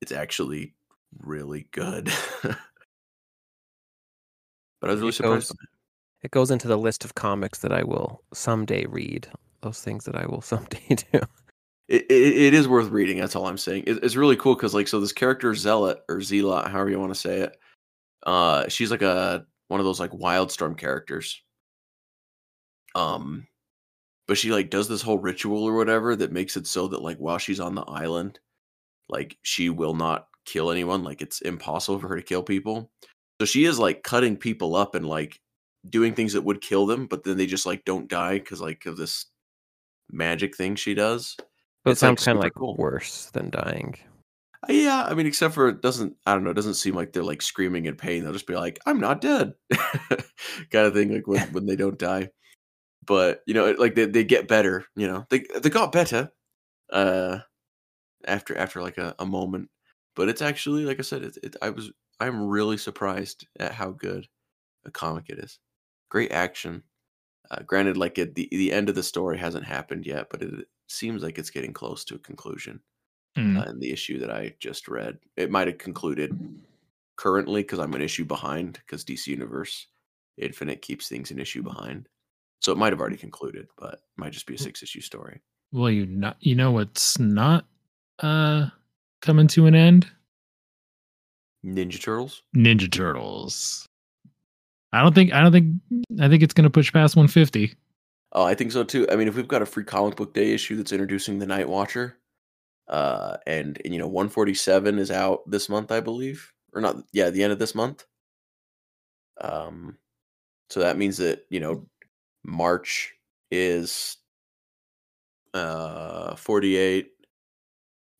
It's 0.01 0.11
actually 0.11 0.75
really 1.19 1.67
good. 1.71 2.11
but 2.43 2.57
I 4.89 4.91
was 4.91 4.99
really 4.99 5.09
It 5.09 5.13
surprised. 5.13 5.49
goes- 5.49 5.51
it. 5.51 5.69
It 6.23 6.31
goes 6.31 6.49
into 6.49 6.67
the 6.67 6.77
list 6.77 7.05
of 7.05 7.13
comics 7.15 7.59
that 7.59 7.71
I 7.71 7.83
will 7.83 8.23
someday 8.33 8.85
read. 8.87 9.27
Those 9.61 9.81
things 9.81 10.05
that 10.05 10.15
I 10.15 10.25
will 10.25 10.41
someday 10.53 10.95
do. 11.11 11.19
It, 11.87 12.05
it, 12.09 12.37
it 12.37 12.53
is 12.53 12.67
worth 12.67 12.89
reading. 12.89 13.19
That's 13.19 13.35
all 13.35 13.47
I'm 13.47 13.57
saying. 13.57 13.85
It, 13.87 14.03
it's 14.03 14.17
really 14.17 14.35
cool 14.35 14.55
because 14.55 14.73
like 14.73 14.87
so 14.87 14.99
this 14.99 15.13
character 15.13 15.53
Zealot 15.55 16.03
or 16.09 16.21
Zealot, 16.21 16.67
however 16.67 16.89
you 16.89 16.99
want 16.99 17.13
to 17.13 17.19
say 17.19 17.39
it, 17.41 17.57
uh, 18.25 18.67
she's 18.67 18.91
like 18.91 19.01
a 19.01 19.45
one 19.69 19.79
of 19.79 19.85
those 19.85 19.99
like 19.99 20.11
Wildstorm 20.11 20.77
characters. 20.77 21.41
Um, 22.95 23.47
but 24.27 24.37
she 24.37 24.51
like 24.51 24.69
does 24.69 24.89
this 24.89 25.01
whole 25.01 25.17
ritual 25.17 25.63
or 25.63 25.75
whatever 25.75 26.15
that 26.15 26.31
makes 26.31 26.57
it 26.57 26.67
so 26.67 26.87
that 26.89 27.01
like 27.01 27.17
while 27.17 27.37
she's 27.37 27.59
on 27.59 27.75
the 27.75 27.83
island, 27.83 28.39
like 29.07 29.37
she 29.43 29.69
will 29.69 29.93
not 29.93 30.27
kill 30.45 30.71
anyone. 30.71 31.03
Like 31.03 31.21
it's 31.21 31.41
impossible 31.41 31.99
for 31.99 32.09
her 32.09 32.17
to 32.17 32.21
kill 32.21 32.43
people. 32.43 32.91
So 33.39 33.45
she 33.45 33.65
is 33.65 33.79
like 33.79 34.03
cutting 34.03 34.35
people 34.35 34.75
up 34.75 34.95
and 34.95 35.07
like 35.07 35.39
doing 35.89 36.13
things 36.13 36.33
that 36.33 36.43
would 36.43 36.61
kill 36.61 36.85
them, 36.85 37.07
but 37.07 37.23
then 37.23 37.37
they 37.37 37.45
just 37.45 37.65
like 37.65 37.85
don't 37.85 38.09
die 38.09 38.39
because 38.39 38.59
like 38.59 38.85
of 38.85 38.97
this 38.97 39.27
magic 40.11 40.55
thing 40.55 40.75
she 40.75 40.93
does. 40.93 41.35
But 41.83 41.91
it 41.91 41.97
sounds 41.97 42.23
kind 42.25 42.37
of 42.37 42.43
like 42.43 42.53
cool. 42.55 42.75
worse 42.77 43.27
than 43.31 43.49
dying. 43.49 43.95
Uh, 44.67 44.73
Yeah, 44.73 45.03
I 45.03 45.13
mean, 45.13 45.25
except 45.25 45.53
for 45.53 45.69
it 45.69 45.81
doesn't. 45.81 46.15
I 46.25 46.33
don't 46.33 46.43
know. 46.43 46.49
It 46.51 46.55
doesn't 46.55 46.73
seem 46.75 46.95
like 46.95 47.13
they're 47.13 47.23
like 47.23 47.41
screaming 47.41 47.85
in 47.85 47.95
pain. 47.95 48.23
They'll 48.23 48.33
just 48.33 48.47
be 48.47 48.55
like, 48.55 48.79
"I'm 48.85 48.99
not 48.99 49.21
dead," 49.21 49.53
kind 49.71 50.85
of 50.87 50.93
thing. 50.93 51.13
Like 51.13 51.27
when 51.27 51.47
when 51.53 51.65
they 51.65 51.75
don't 51.75 51.97
die. 51.99 52.29
But 53.05 53.41
you 53.45 53.53
know, 53.53 53.67
it- 53.67 53.79
like 53.79 53.95
they, 53.95 54.05
they 54.05 54.23
get 54.23 54.47
better. 54.47 54.85
You 54.95 55.07
know, 55.07 55.25
they 55.29 55.45
they 55.61 55.69
got 55.69 55.91
better. 55.91 56.29
Uh, 56.91 57.39
after 58.25 58.57
after 58.57 58.81
like 58.81 58.97
a, 58.97 59.15
a 59.19 59.25
moment. 59.25 59.69
But 60.15 60.29
it's 60.29 60.41
actually 60.41 60.83
like 60.85 60.99
I 60.99 61.03
said. 61.03 61.23
It, 61.23 61.37
it 61.43 61.55
I 61.61 61.69
was 61.69 61.91
I'm 62.19 62.47
really 62.47 62.77
surprised 62.77 63.47
at 63.59 63.71
how 63.73 63.91
good 63.91 64.27
a 64.85 64.91
comic 64.91 65.25
it 65.29 65.39
is. 65.39 65.59
Great 66.09 66.31
action. 66.31 66.83
Uh, 67.51 67.61
granted, 67.63 67.97
like 67.97 68.17
it, 68.17 68.35
the 68.35 68.47
the 68.51 68.71
end 68.73 68.89
of 68.89 68.95
the 68.95 69.03
story 69.03 69.37
hasn't 69.37 69.65
happened 69.65 70.05
yet, 70.05 70.27
but 70.29 70.41
it 70.41 70.67
seems 70.87 71.23
like 71.23 71.37
it's 71.37 71.49
getting 71.49 71.73
close 71.73 72.03
to 72.05 72.15
a 72.15 72.19
conclusion 72.19 72.79
Mm. 73.37 73.55
uh, 73.59 73.69
in 73.69 73.79
the 73.79 73.91
issue 73.91 74.17
that 74.17 74.31
I 74.31 74.55
just 74.59 74.87
read. 74.87 75.19
It 75.35 75.51
might 75.51 75.67
have 75.67 75.77
concluded 75.77 76.35
currently 77.17 77.61
because 77.61 77.77
I'm 77.77 77.93
an 77.93 78.01
issue 78.01 78.25
behind 78.25 78.79
because 78.85 79.05
DC 79.05 79.27
Universe 79.27 79.85
Infinite 80.37 80.81
keeps 80.81 81.07
things 81.07 81.29
an 81.29 81.37
issue 81.39 81.61
behind. 81.61 82.09
So 82.61 82.71
it 82.71 82.79
might 82.79 82.93
have 82.93 82.99
already 82.99 83.15
concluded, 83.17 83.67
but 83.77 83.93
it 83.93 83.99
might 84.17 84.31
just 84.33 84.47
be 84.47 84.55
a 84.55 84.57
six 84.57 84.81
issue 84.81 85.01
story. 85.01 85.39
Well, 85.71 85.91
you 85.91 86.07
not 86.07 86.37
you 86.39 86.55
know 86.55 86.71
what's 86.71 87.19
not 87.19 87.65
uh 88.19 88.69
coming 89.21 89.47
to 89.49 89.67
an 89.67 89.75
end? 89.75 90.07
Ninja 91.65 92.01
Turtles? 92.01 92.41
Ninja 92.55 92.91
Turtles. 92.91 93.85
I 94.97 95.03
don't 95.03 95.13
think 95.13 95.31
I 95.31 95.41
don't 95.41 95.51
think 95.51 95.75
I 96.19 96.27
think 96.27 96.41
it's 96.43 96.53
gonna 96.53 96.69
push 96.69 96.91
past 96.91 97.15
150. 97.15 97.73
Oh, 98.33 98.43
I 98.43 98.55
think 98.55 98.71
so 98.71 98.83
too. 98.83 99.07
I 99.09 99.15
mean, 99.15 99.27
if 99.27 99.35
we've 99.35 99.47
got 99.47 99.61
a 99.61 99.65
free 99.65 99.83
comic 99.83 100.15
book 100.15 100.33
day 100.33 100.53
issue 100.53 100.75
that's 100.75 100.91
introducing 100.91 101.39
the 101.39 101.45
Night 101.45 101.69
Watcher, 101.69 102.17
uh, 102.87 103.37
and, 103.45 103.79
and 103.83 103.93
you 103.93 103.99
know, 103.99 104.07
147 104.07 104.99
is 104.99 105.11
out 105.11 105.49
this 105.49 105.69
month, 105.69 105.91
I 105.91 105.99
believe, 105.99 106.51
or 106.73 106.81
not? 106.81 106.97
Yeah, 107.13 107.29
the 107.29 107.43
end 107.43 107.53
of 107.53 107.59
this 107.59 107.75
month. 107.75 108.05
Um, 109.39 109.97
so 110.69 110.79
that 110.81 110.97
means 110.97 111.17
that 111.17 111.45
you 111.49 111.59
know, 111.59 111.87
March 112.43 113.13
is 113.51 114.17
uh 115.53 116.35
48, 116.35 117.11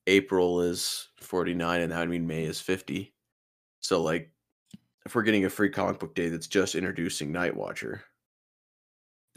April 0.07 0.61
is 0.61 1.09
49, 1.21 1.81
and 1.81 1.91
that 1.91 1.99
would 1.99 2.09
mean 2.09 2.27
May 2.27 2.43
is 2.43 2.61
50. 2.61 3.13
So 3.81 4.01
like, 4.01 4.31
if 5.07 5.15
we're 5.15 5.23
getting 5.23 5.45
a 5.45 5.49
free 5.49 5.69
comic 5.69 5.99
book 5.99 6.13
day 6.15 6.27
that's 6.27 6.47
just 6.47 6.75
introducing 6.75 7.31
Night 7.31 7.55
Watcher, 7.55 8.03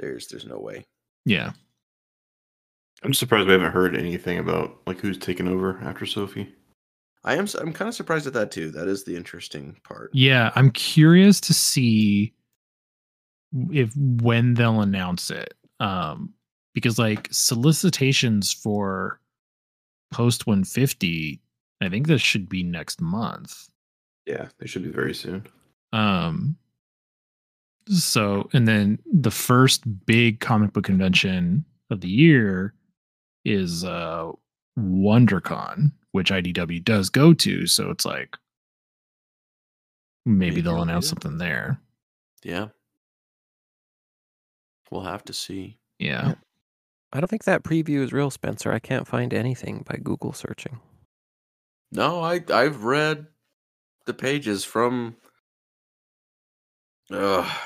there's 0.01 0.27
there's 0.27 0.45
no 0.45 0.59
way. 0.59 0.85
Yeah. 1.25 1.53
I'm 3.05 3.13
just 3.13 3.21
surprised 3.21 3.47
we 3.47 3.53
haven't 3.53 3.71
heard 3.71 3.97
anything 3.97 4.39
about 4.39 4.79
like 4.87 4.99
who's 4.99 5.17
taking 5.17 5.47
over 5.47 5.79
after 5.85 6.07
Sophie. 6.07 6.53
I 7.23 7.37
am. 7.37 7.47
I'm 7.61 7.73
kind 7.73 7.89
of 7.89 7.95
surprised 7.95 8.27
at 8.27 8.33
that 8.33 8.51
too. 8.51 8.73
That 8.73 8.89
is 8.89 9.05
the 9.05 9.15
interesting 9.15 9.77
part. 9.85 10.11
Yeah, 10.13 10.51
I'm 10.57 10.73
curious 10.73 11.41
to 11.43 11.55
see 11.55 12.35
if 13.71 13.95
when 13.97 14.55
they'll 14.55 14.81
announce 14.81 15.31
it. 15.31 15.55
Um 15.79 16.35
because 16.75 16.99
like 16.99 17.29
solicitations 17.31 18.53
for 18.53 19.21
post 20.11 20.49
150, 20.49 21.41
I 21.81 21.89
think 21.89 22.09
this 22.09 22.23
should 22.23 22.49
be 22.49 22.65
next 22.65 23.01
month. 23.01 23.69
Yeah, 24.27 24.49
they 24.59 24.67
should 24.67 24.83
be 24.83 24.91
very 24.91 25.15
soon. 25.15 25.47
Um 25.93 26.57
so 27.89 28.49
and 28.53 28.69
then 28.69 28.99
the 29.13 29.31
first 29.31 29.85
big 30.07 30.41
comic 30.41 30.73
book 30.73 30.85
convention 30.85 31.65
of 31.91 32.01
the 32.01 32.09
year 32.09 32.75
is 33.45 33.85
uh 33.85 34.31
WonderCon, 34.79 35.93
which 36.13 36.31
IDW 36.31 36.85
does 36.85 37.11
go 37.11 37.35
to, 37.35 37.67
so 37.67 37.91
it's 37.91 38.05
like 38.05 38.37
maybe 40.25 40.51
Maybe 40.51 40.61
they'll 40.61 40.75
they'll 40.75 40.85
do 40.85 40.91
announce 40.91 41.09
something 41.09 41.39
there. 41.39 41.81
Yeah. 42.43 42.69
We'll 44.91 45.03
have 45.03 45.25
to 45.25 45.33
see. 45.33 45.79
Yeah. 45.99 46.35
I 47.13 47.21
don't 47.21 47.29
think 47.29 47.45
that 47.45 47.63
preview 47.65 48.03
is 48.03 48.13
real, 48.13 48.31
Spencer. 48.31 48.73
I 48.73 48.79
can't 48.79 49.07
find 49.07 49.35
anything 49.35 49.85
by 49.89 49.97
Google 50.03 50.33
searching. 50.33 50.81
No, 51.93 52.21
I 52.21 52.41
I've 52.53 52.85
read 52.85 53.27
the 54.07 54.15
pages 54.15 54.65
from. 54.65 55.17
Ugh. 57.11 57.59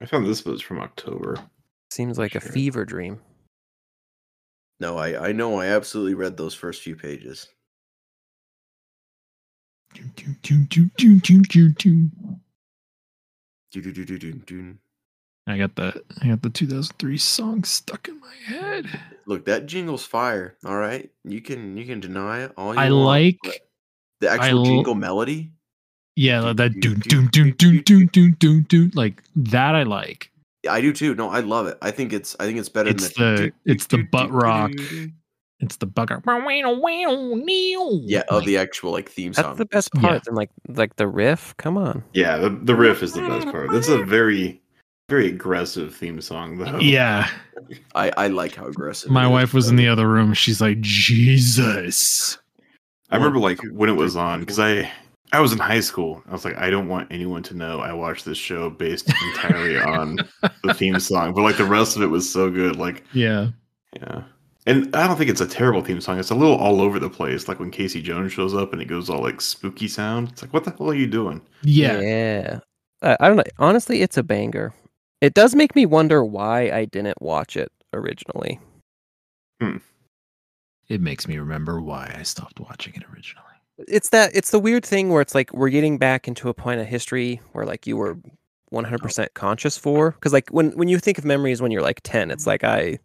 I 0.00 0.06
found 0.06 0.26
this 0.26 0.44
was 0.44 0.60
from 0.60 0.80
October. 0.80 1.36
Seems 1.90 2.18
like 2.18 2.34
a 2.34 2.40
fever 2.40 2.84
dream. 2.84 3.20
No, 4.78 4.98
I 4.98 5.28
I 5.28 5.32
know. 5.32 5.58
I 5.58 5.66
absolutely 5.66 6.14
read 6.14 6.36
those 6.36 6.54
first 6.54 6.82
few 6.82 6.96
pages. 6.96 7.48
I 15.46 15.56
got 15.58 15.76
the 15.76 16.02
I 16.20 16.28
got 16.28 16.42
the 16.42 16.50
2003 16.50 17.18
song 17.18 17.64
stuck 17.64 18.08
in 18.08 18.20
my 18.20 18.34
head. 18.44 18.86
Look, 19.26 19.46
that 19.46 19.66
jingle's 19.66 20.04
fire. 20.04 20.56
All 20.64 20.76
right, 20.76 21.10
you 21.24 21.40
can 21.40 21.76
you 21.76 21.86
can 21.86 22.00
deny 22.00 22.42
it 22.42 22.52
all 22.56 22.74
you 22.74 22.80
I 22.80 22.90
want, 22.90 23.04
like 23.04 23.38
but 23.42 23.58
the 24.20 24.30
I 24.30 24.34
actual 24.34 24.58
l- 24.58 24.64
jingle 24.64 24.94
melody. 24.94 25.52
Yeah, 26.16 26.52
that 26.54 26.80
doon 26.80 27.00
doon 27.00 27.28
doon 27.28 27.54
doon 27.58 27.82
doon 27.82 28.06
doon 28.12 28.36
doon 28.38 28.62
doon 28.68 28.90
like 28.94 29.22
that. 29.36 29.74
I 29.74 29.82
like. 29.82 30.30
Yeah, 30.64 30.72
I 30.72 30.80
do 30.80 30.92
too. 30.92 31.14
No, 31.14 31.28
I 31.28 31.40
love 31.40 31.66
it. 31.66 31.78
I 31.82 31.90
think 31.90 32.12
it's 32.12 32.34
I 32.40 32.46
think 32.46 32.58
it's 32.58 32.68
better 32.70 32.90
It's 32.90 33.12
than 33.14 33.36
the 33.36 33.52
it's 33.66 33.86
the 33.86 34.02
butt 34.02 34.30
rock. 34.30 34.72
It's 35.60 35.76
the 35.76 35.86
bugger. 35.86 36.22
yeah 38.04 38.22
of 38.28 38.44
the 38.44 38.58
actual 38.58 38.92
like 38.92 39.08
theme 39.08 39.32
song. 39.32 39.44
That's 39.44 39.58
the 39.58 39.66
best 39.66 39.92
part. 39.92 40.26
And 40.26 40.36
like 40.36 40.50
like 40.68 40.96
the 40.96 41.06
riff. 41.06 41.54
Come 41.56 41.78
on. 41.78 42.02
Yeah, 42.12 42.36
the, 42.36 42.50
the 42.50 42.74
riff 42.74 43.02
is 43.02 43.12
the 43.12 43.22
best 43.26 43.46
part. 43.48 43.70
That's 43.70 43.88
a 43.88 44.02
very, 44.04 44.60
very 45.08 45.28
aggressive 45.28 45.94
theme 45.94 46.20
song, 46.20 46.58
though. 46.58 46.78
Yeah. 46.78 47.28
I 47.94 48.12
I 48.16 48.26
like 48.28 48.54
how 48.54 48.66
aggressive. 48.66 49.10
My 49.10 49.24
it 49.24 49.28
is. 49.28 49.32
wife 49.32 49.54
was 49.54 49.68
in 49.68 49.76
the 49.76 49.88
other 49.88 50.08
room. 50.08 50.34
She's 50.34 50.60
like, 50.60 50.80
Jesus. 50.80 52.38
I 53.10 53.16
remember 53.16 53.38
like 53.38 53.60
when 53.70 53.88
it 53.88 53.96
was 53.96 54.16
on 54.16 54.40
because 54.40 54.58
I 54.58 54.90
I 55.36 55.40
was 55.40 55.52
in 55.52 55.58
high 55.58 55.80
school. 55.80 56.22
I 56.28 56.32
was 56.32 56.44
like, 56.46 56.56
I 56.56 56.70
don't 56.70 56.88
want 56.88 57.12
anyone 57.12 57.42
to 57.44 57.54
know 57.54 57.80
I 57.80 57.92
watched 57.92 58.24
this 58.24 58.38
show 58.38 58.70
based 58.70 59.12
entirely 59.22 59.78
on 59.80 60.16
the 60.64 60.72
theme 60.72 60.98
song, 60.98 61.34
but 61.34 61.42
like 61.42 61.58
the 61.58 61.64
rest 61.66 61.94
of 61.96 62.02
it 62.02 62.06
was 62.06 62.30
so 62.30 62.50
good. 62.50 62.76
Like, 62.76 63.04
Yeah. 63.12 63.48
yeah. 63.94 64.22
And 64.66 64.96
I 64.96 65.06
don't 65.06 65.16
think 65.18 65.28
it's 65.30 65.42
a 65.42 65.46
terrible 65.46 65.82
theme 65.82 66.00
song. 66.00 66.18
It's 66.18 66.30
a 66.30 66.34
little 66.34 66.56
all 66.56 66.80
over 66.80 66.98
the 66.98 67.10
place. 67.10 67.48
Like 67.48 67.60
when 67.60 67.70
Casey 67.70 68.00
Jones 68.00 68.32
shows 68.32 68.54
up 68.54 68.72
and 68.72 68.80
it 68.80 68.86
goes 68.88 69.10
all 69.10 69.20
like 69.20 69.40
spooky 69.42 69.88
sound. 69.88 70.30
It's 70.30 70.40
like, 70.42 70.52
what 70.54 70.64
the 70.64 70.70
hell 70.72 70.90
are 70.90 70.94
you 70.94 71.06
doing? 71.06 71.40
Yeah. 71.62 72.00
Yeah. 72.00 72.58
I, 73.02 73.16
I 73.20 73.28
don't 73.28 73.36
know. 73.36 73.44
Honestly, 73.58 74.00
it's 74.00 74.16
a 74.16 74.22
banger. 74.22 74.72
It 75.20 75.34
does 75.34 75.54
make 75.54 75.76
me 75.76 75.84
wonder 75.86 76.24
why 76.24 76.70
I 76.70 76.86
didn't 76.86 77.20
watch 77.20 77.56
it 77.56 77.70
originally. 77.92 78.58
Hmm. 79.60 79.76
It 80.88 81.00
makes 81.00 81.28
me 81.28 81.38
remember 81.38 81.80
why 81.80 82.14
I 82.18 82.22
stopped 82.22 82.58
watching 82.58 82.94
it 82.94 83.02
originally. 83.12 83.45
It's 83.78 84.08
that 84.10 84.34
it's 84.34 84.50
the 84.50 84.58
weird 84.58 84.84
thing 84.84 85.10
where 85.10 85.20
it's 85.20 85.34
like 85.34 85.52
we're 85.52 85.68
getting 85.68 85.98
back 85.98 86.26
into 86.26 86.48
a 86.48 86.54
point 86.54 86.80
of 86.80 86.86
history 86.86 87.40
where 87.52 87.66
like 87.66 87.86
you 87.86 87.96
were 87.96 88.16
100% 88.72 89.34
conscious 89.34 89.76
for 89.78 90.12
cuz 90.20 90.32
like 90.32 90.48
when 90.50 90.70
when 90.72 90.88
you 90.88 90.98
think 90.98 91.18
of 91.18 91.24
memories 91.24 91.60
when 91.62 91.70
you're 91.70 91.82
like 91.82 92.00
10, 92.02 92.30
it's 92.30 92.46
like 92.46 92.64
I 92.64 92.98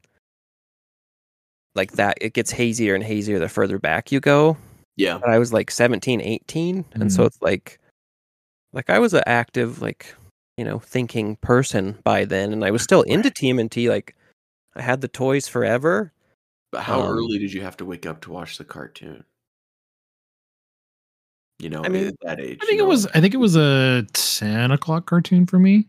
like 1.75 1.93
that 1.93 2.17
it 2.21 2.33
gets 2.33 2.51
hazier 2.51 2.95
and 2.95 3.03
hazier 3.03 3.39
the 3.39 3.49
further 3.49 3.79
back 3.79 4.11
you 4.11 4.19
go. 4.19 4.57
Yeah. 4.95 5.17
But 5.19 5.29
I 5.29 5.39
was 5.39 5.53
like 5.53 5.71
17, 5.71 6.21
18 6.21 6.85
and 6.93 7.11
so 7.11 7.23
Mhm. 7.23 7.27
it's 7.27 7.41
like 7.41 7.79
like 8.73 8.89
I 8.89 8.99
was 8.99 9.13
an 9.13 9.23
active 9.25 9.81
like 9.81 10.15
you 10.57 10.63
know 10.65 10.79
thinking 10.79 11.35
person 11.37 11.97
by 12.03 12.23
then 12.25 12.53
and 12.53 12.63
I 12.63 12.71
was 12.71 12.81
still 12.81 13.01
into 13.03 13.29
TMNT 13.29 13.89
like 13.89 14.15
I 14.75 14.81
had 14.81 15.01
the 15.01 15.07
toys 15.09 15.47
forever. 15.49 16.13
But 16.71 16.83
how 16.83 17.01
Um, 17.01 17.07
early 17.11 17.37
did 17.39 17.51
you 17.51 17.61
have 17.61 17.75
to 17.77 17.85
wake 17.85 18.05
up 18.05 18.21
to 18.21 18.31
watch 18.31 18.57
the 18.57 18.63
cartoon? 18.63 19.25
You 21.61 21.69
know, 21.69 21.83
I 21.83 21.89
mean, 21.89 22.07
at 22.07 22.15
that 22.23 22.39
age. 22.39 22.59
I 22.61 22.65
think 22.65 22.79
it 22.79 22.83
know? 22.83 22.89
was 22.89 23.05
I 23.07 23.21
think 23.21 23.33
it 23.33 23.37
was 23.37 23.55
a 23.55 24.03
ten 24.13 24.71
o'clock 24.71 25.05
cartoon 25.05 25.45
for 25.45 25.59
me. 25.59 25.87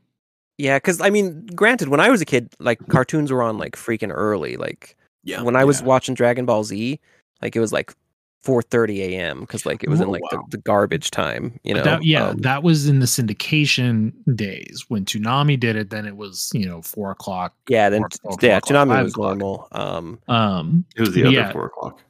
Yeah, 0.58 0.76
because 0.76 1.00
I 1.00 1.08
mean, 1.10 1.46
granted, 1.54 1.88
when 1.88 1.98
I 2.00 2.10
was 2.10 2.20
a 2.20 2.24
kid, 2.26 2.52
like 2.60 2.86
cartoons 2.88 3.32
were 3.32 3.42
on 3.42 3.58
like 3.58 3.74
freaking 3.76 4.12
early. 4.14 4.56
Like 4.56 4.96
Yeah, 5.24 5.42
when 5.42 5.56
I 5.56 5.64
was 5.64 5.80
yeah. 5.80 5.86
watching 5.86 6.14
Dragon 6.14 6.44
Ball 6.44 6.62
Z, 6.64 7.00
like 7.40 7.56
it 7.56 7.60
was 7.60 7.72
like 7.72 7.94
4:30 8.44 8.98
a.m. 8.98 9.40
because 9.40 9.64
like 9.64 9.82
it 9.82 9.88
was 9.88 10.00
in 10.00 10.08
like 10.10 10.20
wow. 10.30 10.42
the, 10.50 10.56
the 10.58 10.62
garbage 10.62 11.10
time. 11.10 11.58
You 11.64 11.74
know, 11.74 11.82
that, 11.84 12.04
yeah, 12.04 12.28
Um, 12.28 12.38
that 12.38 12.62
was 12.62 12.86
in 12.86 12.98
the 13.00 13.06
syndication 13.06 14.12
days 14.36 14.84
when 14.88 15.04
Toonami 15.04 15.58
did 15.58 15.76
it. 15.76 15.90
Then 15.90 16.06
it 16.06 16.16
was 16.16 16.50
you 16.52 16.66
know 16.66 16.82
four 16.82 17.10
o'clock. 17.12 17.54
yeah. 17.68 17.88
Then 17.88 18.02
or- 18.02 18.08
or 18.24 18.36
yeah, 18.42 18.58
four 18.60 18.76
o'clock, 18.76 18.88
Toonami 18.88 19.02
was 19.04 19.12
o'clock. 19.12 19.38
normal. 19.38 19.68
Um, 19.72 20.18
Um, 20.28 20.84
It 20.96 21.00
was 21.00 21.12
the 21.14 21.22
other 21.22 21.30
yeah. 21.30 21.52
four 21.52 21.66
o'clock. 21.66 22.00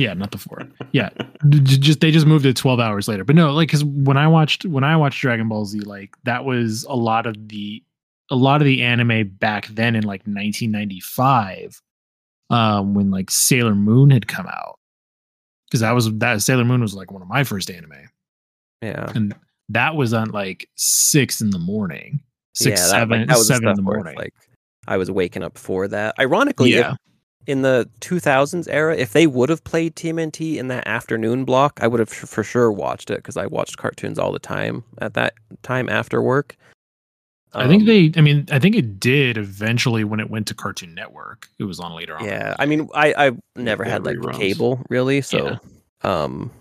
Yeah, 0.00 0.14
not 0.14 0.30
the 0.30 0.38
four. 0.38 0.66
Yeah, 0.92 1.10
just 1.50 2.00
they 2.00 2.10
just 2.10 2.26
moved 2.26 2.46
it 2.46 2.56
twelve 2.56 2.80
hours 2.80 3.06
later. 3.06 3.24
But 3.24 3.36
no, 3.36 3.52
like 3.52 3.68
because 3.68 3.84
when 3.84 4.16
I 4.16 4.26
watched 4.26 4.64
when 4.64 4.84
I 4.84 4.96
watched 4.96 5.20
Dragon 5.20 5.48
Ball 5.48 5.64
Z, 5.66 5.80
like 5.80 6.16
that 6.24 6.44
was 6.44 6.84
a 6.88 6.96
lot 6.96 7.26
of 7.26 7.48
the 7.48 7.82
a 8.30 8.36
lot 8.36 8.60
of 8.60 8.66
the 8.66 8.82
anime 8.82 9.28
back 9.28 9.66
then 9.68 9.96
in 9.96 10.04
like 10.04 10.20
1995, 10.20 11.82
um, 12.48 12.94
when 12.94 13.10
like 13.10 13.30
Sailor 13.30 13.74
Moon 13.74 14.10
had 14.10 14.28
come 14.28 14.46
out. 14.46 14.78
Because 15.68 15.80
that 15.80 15.92
was 15.92 16.12
that 16.18 16.42
Sailor 16.42 16.64
Moon 16.64 16.80
was 16.80 16.94
like 16.94 17.12
one 17.12 17.22
of 17.22 17.28
my 17.28 17.44
first 17.44 17.70
anime. 17.70 17.92
yeah, 18.82 19.12
and 19.14 19.34
that 19.68 19.94
was 19.94 20.12
on 20.12 20.30
like 20.30 20.68
six 20.76 21.40
in 21.40 21.50
the 21.50 21.58
morning, 21.58 22.20
six 22.54 22.80
yeah, 22.80 22.86
that, 22.86 22.92
like, 22.92 23.00
seven 23.00 23.26
that 23.28 23.38
was 23.38 23.46
seven 23.46 23.68
in 23.68 23.68
the 23.68 23.74
stuff 23.76 23.84
where 23.86 23.98
it's, 23.98 24.04
morning. 24.04 24.18
Like 24.18 24.34
I 24.88 24.96
was 24.96 25.10
waking 25.10 25.44
up 25.44 25.56
for 25.56 25.86
that. 25.86 26.16
Ironically, 26.18 26.72
yeah, 26.72 26.94
in 27.46 27.62
the 27.62 27.88
2000s 28.00 28.66
era, 28.70 28.96
if 28.96 29.12
they 29.12 29.26
would 29.26 29.48
have 29.48 29.64
played 29.64 29.96
TMNT 29.96 30.56
in 30.56 30.68
that 30.68 30.86
afternoon 30.86 31.44
block, 31.44 31.78
I 31.82 31.86
would 31.86 32.00
have 32.00 32.08
for 32.08 32.44
sure 32.44 32.70
watched 32.70 33.10
it 33.10 33.16
because 33.16 33.36
I 33.36 33.46
watched 33.46 33.78
cartoons 33.78 34.18
all 34.18 34.32
the 34.32 34.38
time 34.38 34.84
at 34.98 35.14
that 35.14 35.34
time 35.62 35.88
after 35.88 36.20
work. 36.22 36.56
I 37.52 37.66
think 37.66 37.82
Um, 37.82 37.86
they. 37.86 38.12
I 38.16 38.20
mean, 38.20 38.46
I 38.52 38.60
think 38.60 38.76
it 38.76 39.00
did 39.00 39.36
eventually 39.36 40.04
when 40.04 40.20
it 40.20 40.30
went 40.30 40.46
to 40.48 40.54
Cartoon 40.54 40.94
Network. 40.94 41.48
It 41.58 41.64
was 41.64 41.80
on 41.80 41.94
later 41.96 42.16
on. 42.16 42.24
Yeah, 42.24 42.54
I 42.60 42.66
mean, 42.66 42.88
I 42.94 43.12
I 43.26 43.32
never 43.56 43.82
had 43.82 44.04
like 44.04 44.18
reruns. 44.18 44.36
cable 44.36 44.80
really, 44.88 45.20
so 45.20 45.58
um, 46.02 46.52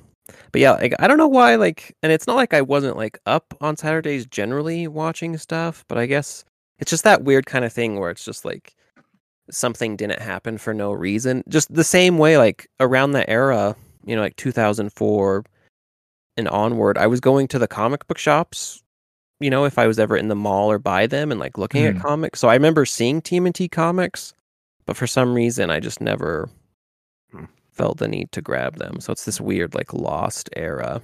but 0.51 0.61
yeah, 0.61 0.71
like 0.71 0.95
I 0.99 1.07
don't 1.07 1.19
know 1.19 1.27
why 1.27 1.55
like, 1.55 1.95
and 2.01 2.11
it's 2.11 2.25
not 2.25 2.37
like 2.37 2.55
I 2.55 2.61
wasn't 2.61 2.97
like 2.97 3.19
up 3.27 3.53
on 3.61 3.77
Saturdays 3.77 4.25
generally 4.25 4.87
watching 4.87 5.37
stuff, 5.37 5.85
but 5.87 5.99
I 5.99 6.07
guess 6.07 6.43
it's 6.79 6.89
just 6.89 7.03
that 7.03 7.23
weird 7.23 7.45
kind 7.45 7.65
of 7.65 7.71
thing 7.71 7.99
where 7.99 8.09
it's 8.09 8.25
just 8.25 8.43
like 8.43 8.73
something 9.51 9.95
didn't 9.95 10.21
happen 10.21 10.57
for 10.57 10.73
no 10.73 10.91
reason. 10.91 11.43
Just 11.47 11.73
the 11.73 11.83
same 11.83 12.17
way, 12.17 12.37
like 12.37 12.67
around 12.79 13.11
that 13.13 13.29
era, 13.29 13.75
you 14.05 14.15
know, 14.15 14.21
like 14.21 14.35
2004 14.37 15.43
and 16.37 16.47
onward, 16.47 16.97
I 16.97 17.07
was 17.07 17.19
going 17.19 17.47
to 17.49 17.59
the 17.59 17.67
comic 17.67 18.07
book 18.07 18.17
shops. 18.17 18.81
You 19.39 19.49
know, 19.49 19.65
if 19.65 19.77
I 19.77 19.87
was 19.87 19.99
ever 19.99 20.17
in 20.17 20.27
the 20.27 20.35
mall 20.35 20.69
or 20.69 20.79
by 20.79 21.07
them 21.07 21.31
and 21.31 21.39
like 21.39 21.57
looking 21.57 21.83
Mhm. 21.83 21.95
at 21.95 22.01
comics. 22.01 22.39
So 22.39 22.49
I 22.49 22.53
remember 22.55 22.85
seeing 22.85 23.21
TMNT 23.21 23.69
comics, 23.71 24.33
but 24.85 24.97
for 24.97 25.07
some 25.07 25.33
reason 25.33 25.69
I 25.69 25.79
just 25.79 26.01
never 26.01 26.49
Hmm. 27.31 27.45
felt 27.71 27.99
the 27.99 28.07
need 28.07 28.31
to 28.33 28.41
grab 28.41 28.77
them. 28.77 28.99
So 28.99 29.11
it's 29.13 29.25
this 29.25 29.39
weird 29.39 29.75
like 29.75 29.93
lost 29.93 30.49
era. 30.55 31.01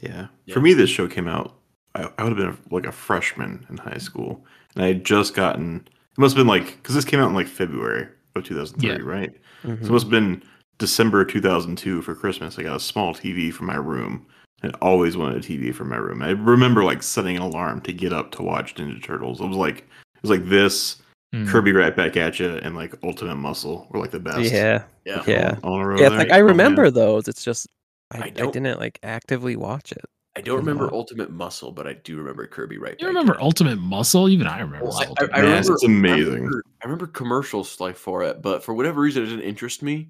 Yeah. 0.00 0.26
Yeah. 0.46 0.54
For 0.54 0.60
me, 0.60 0.74
this 0.74 0.90
show 0.90 1.06
came 1.08 1.28
out. 1.28 1.54
I, 1.94 2.08
I 2.18 2.24
would 2.24 2.36
have 2.38 2.56
been 2.56 2.58
like 2.70 2.86
a 2.86 2.92
freshman 2.92 3.66
in 3.68 3.76
high 3.76 3.98
school, 3.98 4.44
and 4.74 4.84
I 4.84 4.88
had 4.88 5.04
just 5.04 5.34
gotten. 5.34 5.86
It 6.12 6.18
must 6.18 6.36
have 6.36 6.40
been 6.40 6.48
like 6.48 6.76
because 6.76 6.94
this 6.94 7.04
came 7.04 7.20
out 7.20 7.28
in 7.28 7.34
like 7.34 7.46
February 7.46 8.08
of 8.36 8.44
2003, 8.44 8.88
Yeah. 8.90 8.98
right? 9.02 9.32
Mhm. 9.64 9.80
So 9.82 9.86
it 9.88 9.90
must 9.92 10.04
have 10.04 10.10
been 10.10 10.42
December 10.78 11.24
2002 11.24 12.02
for 12.02 12.14
Christmas. 12.14 12.58
I 12.58 12.62
got 12.62 12.76
a 12.76 12.80
small 12.80 13.14
TV 13.14 13.50
for 13.52 13.64
my 13.64 13.76
room. 13.76 14.26
and 14.62 14.76
always 14.82 15.16
wanted 15.16 15.38
a 15.38 15.40
TV 15.40 15.72
for 15.74 15.86
my 15.86 15.96
room. 15.96 16.20
I 16.20 16.32
remember 16.32 16.84
like 16.84 17.02
setting 17.02 17.34
an 17.34 17.40
alarm 17.40 17.80
to 17.80 17.94
get 17.94 18.12
up 18.12 18.30
to 18.32 18.42
watch 18.42 18.74
Ninja 18.74 19.02
Turtles. 19.02 19.40
It 19.40 19.46
was 19.46 19.56
like 19.56 19.78
it 19.78 20.20
was 20.22 20.30
like 20.30 20.46
this, 20.50 20.96
Mm. 21.34 21.48
Kirby 21.48 21.72
right 21.72 21.96
back 21.96 22.14
at 22.18 22.38
you, 22.38 22.56
and 22.56 22.76
like 22.76 22.92
Ultimate 23.02 23.36
Muscle 23.36 23.86
were 23.90 23.98
like 23.98 24.10
the 24.10 24.20
best. 24.20 24.52
Yeah. 24.52 24.82
Yeah. 25.06 25.22
Yeah. 25.26 25.54
On, 25.62 25.72
on 25.72 25.80
a 25.80 25.86
row 25.88 25.96
Yeah, 25.98 26.08
there. 26.10 26.18
like 26.18 26.30
I 26.30 26.40
Oh, 26.40 26.44
remember 26.44 26.90
those. 26.90 27.26
It's 27.26 27.42
just 27.42 27.68
I, 28.10 28.18
I 28.18 28.22
I, 28.24 28.30
didn't 28.30 28.78
like 28.78 28.98
actively 29.02 29.56
watch 29.56 29.92
it. 29.92 30.04
I 30.40 30.42
don't 30.42 30.56
remember 30.56 30.86
Wow. 30.86 30.94
Ultimate 30.94 31.30
Muscle, 31.30 31.70
but 31.70 31.86
I 31.86 31.92
do 31.92 32.16
remember 32.16 32.46
Kirby 32.46 32.78
right 32.78 32.96
You 32.98 33.06
remember 33.08 33.34
At. 33.34 33.40
Ultimate 33.40 33.78
Muscle? 33.78 34.28
Even 34.30 34.46
I 34.46 34.60
remember. 34.60 34.86
Well, 34.86 34.98
I, 34.98 35.04
I, 35.04 35.38
I 35.38 35.42
Man, 35.42 35.50
remember 35.50 35.72
it's 35.74 35.84
amazing. 35.84 36.32
I 36.32 36.34
remember, 36.36 36.62
I 36.82 36.86
remember 36.86 37.06
commercials 37.08 37.78
like 37.78 37.96
for 37.96 38.22
it, 38.22 38.40
but 38.40 38.64
for 38.64 38.72
whatever 38.72 39.00
reason, 39.02 39.22
it 39.22 39.26
didn't 39.26 39.44
interest 39.44 39.82
me. 39.82 40.08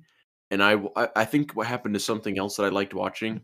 And 0.53 0.63
I, 0.63 0.81
I, 0.97 1.09
I 1.17 1.25
think 1.25 1.53
what 1.53 1.67
happened 1.67 1.95
to 1.95 2.01
something 2.01 2.39
else 2.39 2.57
that 2.57 2.65
I 2.65 2.69
liked 2.69 2.95
watching 2.95 3.41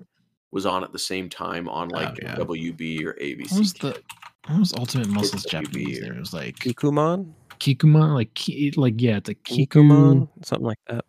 was 0.52 0.64
on 0.64 0.84
at 0.84 0.92
the 0.92 0.98
same 0.98 1.28
time 1.28 1.68
on 1.68 1.90
oh, 1.92 1.98
like 1.98 2.18
yeah. 2.22 2.36
WB 2.36 3.04
or 3.04 3.14
ABC. 3.14 3.50
What 3.50 3.58
was 3.58 3.72
the 3.74 4.02
what 4.46 4.58
was 4.60 4.72
Ultimate 4.74 5.08
Muscle's 5.08 5.44
WB 5.46 5.50
Japanese 5.50 5.98
or- 5.98 6.02
name? 6.02 6.12
It 6.12 6.20
was 6.20 6.32
like 6.32 6.56
Kikumon? 6.58 7.32
Kikuma, 7.58 8.14
like 8.14 8.32
ki, 8.34 8.72
like 8.76 9.00
yeah, 9.00 9.16
it's 9.16 9.28
like 9.28 9.42
Kiku. 9.42 9.80
Kikumon? 9.82 10.28
Something 10.44 10.66
like 10.66 10.78
that. 10.88 11.04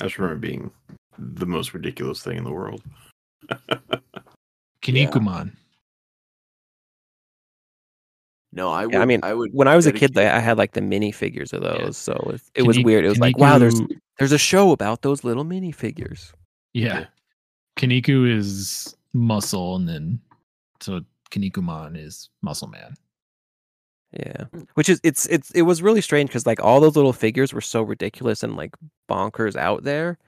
I 0.00 0.04
just 0.04 0.18
remember 0.18 0.40
being 0.40 0.70
the 1.18 1.46
most 1.46 1.72
ridiculous 1.74 2.22
thing 2.22 2.36
in 2.36 2.44
the 2.44 2.52
world. 2.52 2.82
Kinikuman. 4.82 5.52
no, 8.52 8.70
I 8.70 8.86
would. 8.86 8.94
Yeah, 8.94 9.02
I 9.02 9.04
mean, 9.04 9.20
I 9.22 9.34
would. 9.34 9.52
when 9.52 9.68
I 9.68 9.76
was 9.76 9.86
a 9.86 9.92
kid, 9.92 10.16
I 10.16 10.36
I 10.36 10.38
had 10.40 10.58
like 10.58 10.72
the 10.72 10.80
minifigures 10.80 11.52
of 11.52 11.62
those, 11.62 11.96
so 11.96 12.12
it, 12.32 12.40
it 12.54 12.58
Can 12.60 12.66
was 12.66 12.78
weird. 12.78 13.04
It 13.04 13.08
was 13.08 13.18
can 13.18 13.22
like, 13.22 13.38
wow, 13.38 13.58
there's 13.58 13.80
there's 14.18 14.32
a 14.32 14.38
show 14.38 14.72
about 14.72 15.02
those 15.02 15.24
little 15.24 15.44
minifigures. 15.44 16.32
Yeah. 16.72 17.06
Kaniku 17.76 18.30
is 18.30 18.94
muscle, 19.12 19.76
and 19.76 19.88
then 19.88 20.20
so 20.80 21.00
Kanikuman 21.30 21.96
is 21.96 22.28
muscle 22.42 22.68
man. 22.68 22.94
Yeah, 24.12 24.44
which 24.74 24.88
is 24.88 25.00
it's 25.04 25.26
it's 25.26 25.50
it 25.52 25.62
was 25.62 25.82
really 25.82 26.00
strange 26.00 26.30
because 26.30 26.46
like 26.46 26.60
all 26.60 26.80
those 26.80 26.96
little 26.96 27.12
figures 27.12 27.52
were 27.52 27.60
so 27.60 27.82
ridiculous 27.82 28.42
and 28.42 28.56
like 28.56 28.74
bonkers 29.08 29.54
out 29.54 29.84
there, 29.84 30.18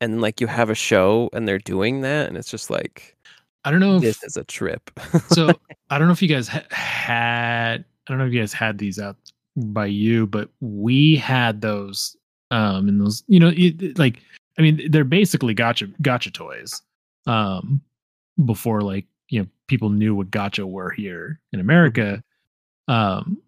and 0.00 0.20
like 0.20 0.40
you 0.40 0.46
have 0.46 0.70
a 0.70 0.74
show 0.74 1.30
and 1.32 1.46
they're 1.48 1.58
doing 1.58 2.00
that 2.02 2.28
and 2.28 2.36
it's 2.36 2.50
just 2.50 2.70
like 2.70 3.16
I 3.64 3.70
don't 3.70 3.80
know 3.80 3.96
if 3.96 4.02
this 4.02 4.22
is 4.24 4.36
a 4.36 4.44
trip. 4.44 4.90
so 5.28 5.50
I 5.90 5.98
don't 5.98 6.08
know 6.08 6.12
if 6.12 6.20
you 6.22 6.28
guys 6.28 6.48
ha- 6.48 6.64
had 6.70 7.84
I 8.06 8.12
don't 8.12 8.18
know 8.18 8.26
if 8.26 8.32
you 8.32 8.40
guys 8.40 8.52
had 8.52 8.78
these 8.78 8.98
out 8.98 9.16
by 9.56 9.86
you, 9.86 10.26
but 10.26 10.50
we 10.60 11.16
had 11.16 11.60
those 11.60 12.16
um 12.50 12.88
in 12.88 12.98
those 12.98 13.24
you 13.26 13.40
know 13.40 13.52
it- 13.54 13.98
like 13.98 14.20
I 14.58 14.62
mean 14.62 14.90
they're 14.90 15.04
basically 15.04 15.54
gotcha 15.54 15.88
gotcha 16.02 16.30
toys 16.30 16.82
um 17.26 17.80
before 18.44 18.82
like 18.82 19.06
you 19.28 19.40
know 19.40 19.46
people 19.68 19.88
knew 19.90 20.14
what 20.14 20.30
gotcha 20.30 20.66
were 20.66 20.90
here 20.90 21.40
in 21.52 21.60
America 21.60 22.22
um 22.88 23.38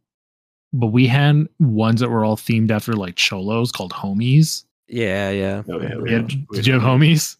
but 0.72 0.88
we 0.88 1.06
had 1.06 1.46
ones 1.58 2.00
that 2.00 2.08
were 2.10 2.24
all 2.24 2.36
themed 2.36 2.70
after 2.70 2.92
like 2.94 3.16
cholos 3.16 3.70
called 3.72 3.92
homies. 3.92 4.64
Yeah, 4.88 5.30
yeah. 5.30 5.62
Oh, 5.68 5.80
yeah, 5.80 5.94
Yeah, 6.06 6.26
did 6.52 6.66
you 6.66 6.72
have 6.74 6.82
homies? 6.82 7.36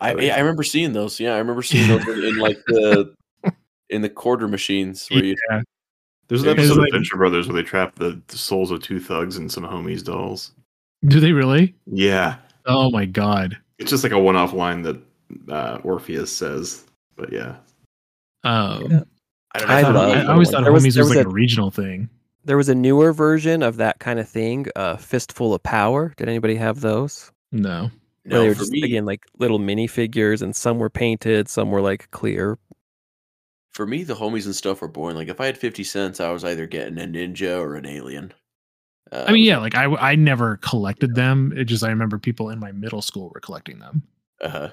I 0.00 0.14
yeah, 0.14 0.36
I 0.36 0.38
remember 0.40 0.62
seeing 0.62 0.92
those. 0.92 1.20
Yeah, 1.20 1.34
I 1.34 1.38
remember 1.38 1.62
seeing 1.62 1.88
those 1.88 2.06
in, 2.08 2.24
in 2.24 2.38
like 2.38 2.58
the 2.66 3.14
in 3.90 4.00
the 4.02 4.08
quarter 4.08 4.48
machines 4.48 5.06
where 5.10 5.24
you 5.24 5.36
Yeah. 5.50 5.62
There's 6.28 6.42
an 6.42 6.48
It's 6.50 6.60
episode 6.60 6.78
like- 6.78 6.88
of 6.88 6.92
Venture 6.94 7.16
Brothers 7.16 7.48
where 7.48 7.56
they 7.60 7.66
trap 7.68 7.96
the, 7.96 8.20
the 8.28 8.38
souls 8.38 8.70
of 8.70 8.80
two 8.82 9.00
thugs 9.00 9.36
and 9.36 9.50
some 9.50 9.64
homies 9.64 10.04
dolls. 10.04 10.52
Do 11.06 11.18
they 11.20 11.32
really? 11.32 11.74
Yeah, 11.86 12.36
Oh 12.66 12.90
my 12.90 13.04
god. 13.04 13.56
it's 13.78 13.90
just 13.90 14.04
like 14.04 14.12
a 14.12 14.18
one-off 14.18 14.52
line 14.52 14.82
that 14.82 15.00
uh, 15.48 15.78
Orpheus 15.82 16.34
says. 16.34 16.84
But 17.16 17.32
yeah, 17.32 17.56
Um 18.44 18.52
I 18.52 18.78
don't 18.78 18.90
know. 18.90 19.04
I 19.52 19.58
if 19.58 19.68
I, 19.68 19.80
love 19.90 19.96
I 19.96 20.24
always 20.32 20.48
those. 20.48 20.54
thought 20.54 20.62
There 20.64 20.72
was- 20.72 20.84
homies 20.84 20.94
there 20.94 21.02
was, 21.02 21.08
was 21.10 21.16
like 21.16 21.26
a- 21.26 21.28
a 21.28 21.32
regional 21.32 21.70
thing. 21.70 22.08
There 22.44 22.56
was 22.58 22.68
a 22.68 22.74
newer 22.74 23.12
version 23.14 23.62
of 23.62 23.76
that 23.76 23.98
kind 23.98 24.18
of 24.20 24.28
thing, 24.28 24.66
uh 24.76 24.96
Fistful 24.98 25.54
of 25.54 25.62
Power. 25.62 26.12
Did 26.18 26.28
anybody 26.28 26.56
have 26.56 26.80
those? 26.80 27.32
No. 27.52 27.90
Where 28.28 28.40
they 28.40 28.48
No, 28.48 28.48
were 28.48 28.54
just 28.54 28.72
me, 28.72 28.82
again 28.82 29.04
like 29.06 29.26
little 29.38 29.58
minifigures 29.58 30.42
and 30.42 30.54
some 30.56 30.78
were 30.78 30.90
painted, 30.90 31.48
some 31.48 31.70
were 31.70 31.82
like 31.82 32.10
clear. 32.12 32.58
for 33.70 33.86
me, 33.86 34.04
the 34.04 34.14
homies 34.14 34.46
and 34.46 34.54
stuff 34.54 34.80
were 34.80 34.88
boring. 34.88 35.16
Like 35.16 35.28
if 35.28 35.40
I 35.40 35.46
had 35.46 35.58
fifty 35.58 35.84
cents, 35.84 36.20
I 36.20 36.30
was 36.30 36.44
either 36.44 36.66
getting 36.66 36.98
a 36.98 37.02
ninja 37.06 37.58
or 37.60 37.74
an 37.76 37.86
alien. 37.86 38.32
Uh, 39.12 39.26
I 39.26 39.32
mean, 39.32 39.44
yeah, 39.44 39.58
like 39.58 39.74
I 39.74 39.84
I 39.84 40.14
never 40.16 40.56
collected 40.58 41.14
them. 41.14 41.52
It 41.56 41.64
just 41.64 41.84
I 41.84 41.88
remember 41.90 42.18
people 42.18 42.50
in 42.50 42.58
my 42.58 42.72
middle 42.72 43.02
school 43.02 43.30
were 43.34 43.40
collecting 43.40 43.78
them. 43.78 44.02
uh 44.40 44.70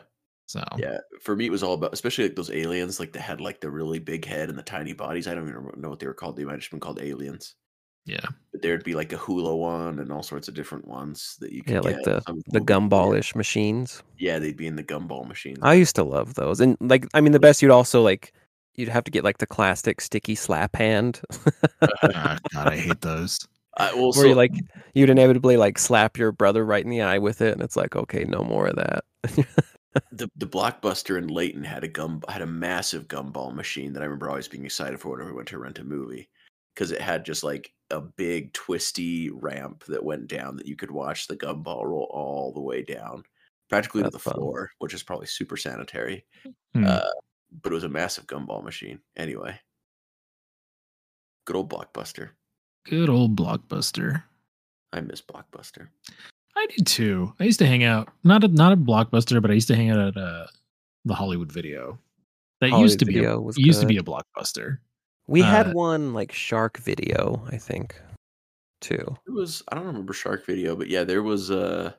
So 0.48 0.64
Yeah, 0.76 1.00
for 1.22 1.36
me, 1.36 1.46
it 1.48 1.52
was 1.52 1.64
all 1.64 1.74
about, 1.74 1.94
especially 1.94 2.26
like 2.26 2.36
those 2.36 2.52
aliens, 2.52 3.00
like 3.00 3.14
they 3.14 3.20
had 3.20 3.42
like 3.42 3.62
the 3.62 3.72
really 3.72 4.00
big 4.00 4.26
head 4.26 4.50
and 4.50 4.58
the 4.58 4.64
tiny 4.64 4.94
bodies. 4.94 5.28
I 5.28 5.36
don't 5.36 5.50
even 5.50 5.82
know 5.82 5.90
what 5.90 6.00
they 6.00 6.08
were 6.08 6.14
called. 6.14 6.38
They 6.38 6.46
might 6.46 6.54
have 6.54 6.60
just 6.62 6.72
been 6.72 6.80
called 6.80 7.02
aliens. 7.02 7.56
yeah, 8.06 8.30
But 8.52 8.62
there'd 8.62 8.84
be 8.84 8.96
like 8.96 9.14
a 9.14 9.18
hula 9.18 9.56
one 9.56 10.00
and 10.00 10.12
all 10.12 10.24
sorts 10.24 10.48
of 10.48 10.54
different 10.56 10.88
ones 10.88 11.38
that 11.42 11.52
you 11.54 11.64
could 11.64 11.74
Yeah, 11.74 11.82
like 11.82 12.02
the 12.04 12.26
Some 12.28 12.42
the 12.48 12.62
gumballish 12.62 13.36
machines. 13.36 14.04
Yeah, 14.18 14.40
they'd 14.40 14.58
be 14.58 14.68
in 14.68 14.76
the 14.76 14.84
gumball 14.84 15.28
machines. 15.28 15.60
I 15.62 15.74
used 15.74 15.96
to 15.96 16.04
love 16.04 16.36
those. 16.36 16.60
And 16.60 16.78
like 16.80 17.06
I 17.14 17.22
mean 17.22 17.32
the 17.32 17.40
best 17.40 17.62
you'd 17.62 17.72
also 17.72 18.02
like 18.02 18.34
you'd 18.76 18.90
have 18.90 19.04
to 19.06 19.12
get 19.12 19.24
like 19.24 19.40
the 19.40 19.48
classic 19.48 20.02
sticky 20.02 20.36
slap 20.36 20.76
hand 20.76 21.22
Ah, 22.14 22.38
God, 22.54 22.68
I 22.68 22.78
hate 22.78 23.02
those. 23.02 23.38
I, 23.78 23.94
well, 23.94 24.12
where 24.14 24.26
so 24.26 24.28
you 24.28 24.36
like 24.36 24.64
you'd 24.94 25.10
inevitably 25.10 25.58
like 25.58 25.78
slap 25.78 26.18
your 26.18 26.32
brother 26.32 26.66
right 26.66 26.84
in 26.84 26.90
the 26.90 27.02
eye 27.02 27.20
with 27.20 27.42
it 27.42 27.54
and 27.54 27.62
it's 27.62 27.76
like 27.76 27.96
okay, 27.96 28.24
no 28.26 28.44
more 28.44 28.68
of 28.68 28.76
that. 28.78 29.04
the 30.18 30.30
the 30.36 30.48
blockbuster 30.48 31.18
in 31.18 31.28
Layton 31.28 31.64
had 31.64 31.84
a 31.84 31.88
gum 31.88 32.22
had 32.28 32.42
a 32.42 32.48
massive 32.48 33.08
gumball 33.08 33.54
machine 33.54 33.94
that 33.94 34.02
I 34.02 34.06
remember 34.06 34.30
always 34.30 34.48
being 34.48 34.66
excited 34.66 35.00
for 35.00 35.10
whenever 35.10 35.30
we 35.30 35.36
went 35.36 35.48
to 35.50 35.60
rent 35.60 35.80
a 35.80 35.84
movie 35.84 36.30
because 36.74 36.92
it 36.92 37.02
had 37.02 37.26
just 37.26 37.44
like 37.44 37.74
a 37.92 38.02
big 38.02 38.54
twisty 38.54 39.30
ramp 39.30 39.84
that 39.88 40.04
went 40.04 40.28
down 40.28 40.58
that 40.58 40.68
you 40.68 40.76
could 40.76 40.92
watch 40.92 41.28
the 41.28 41.38
gumball 41.38 41.86
roll 41.86 42.08
all 42.12 42.52
the 42.52 42.62
way 42.62 42.84
down 42.84 43.24
practically 43.70 44.04
to 44.04 44.10
the 44.10 44.20
fun. 44.20 44.36
floor, 44.36 44.72
which 44.80 44.94
is 44.94 45.04
probably 45.04 45.28
super 45.28 45.58
sanitary. 45.58 46.26
Hmm. 46.74 46.86
Uh, 46.86 47.02
but 47.62 47.72
it 47.72 47.76
was 47.76 47.84
a 47.84 47.90
massive 47.90 48.28
gumball 48.28 48.64
machine. 48.64 49.00
Anyway, 49.16 49.60
good 51.46 51.56
old 51.56 51.70
blockbuster. 51.70 52.30
Good 52.86 53.10
old 53.10 53.36
blockbuster. 53.36 54.24
I 54.94 55.02
miss 55.02 55.22
blockbuster. 55.22 55.88
I 56.58 56.66
did 56.76 56.88
too. 56.88 57.34
I 57.40 57.44
used 57.44 57.60
to 57.60 57.68
hang 57.68 57.84
out 57.84 58.10
not 58.24 58.44
a 58.44 58.48
not 58.48 58.74
a 58.74 58.78
blockbuster, 58.78 59.42
but 59.42 59.52
I 59.52 59.54
used 59.54 59.68
to 59.68 59.76
hang 59.76 59.92
out 59.92 60.00
at 60.00 60.18
uh, 60.18 60.48
the 61.06 61.14
Hollywood 61.14 61.52
Video. 61.52 62.00
That 62.60 62.68
used 62.68 62.74
Hollywood 62.74 63.00
to 63.00 63.06
be 63.06 63.14
a, 63.14 63.22
Video 63.22 63.40
was 63.42 63.58
used 63.58 63.82
to 63.82 63.86
be 63.88 63.98
a 63.98 64.02
blockbuster. 64.04 64.80
We 65.28 65.44
Uh, 65.44 65.46
had 65.46 65.74
one 65.74 66.14
like 66.14 66.32
shark 66.32 66.78
video, 66.80 67.46
I 67.52 67.58
think, 67.58 68.02
too. 68.82 69.16
It 69.28 69.32
was 69.32 69.62
I 69.70 69.76
don't 69.76 69.86
remember 69.86 70.14
Shark 70.14 70.46
Video, 70.46 70.76
but 70.76 70.88
yeah, 70.88 71.04
there 71.04 71.22
was 71.22 71.52
a 71.52 71.96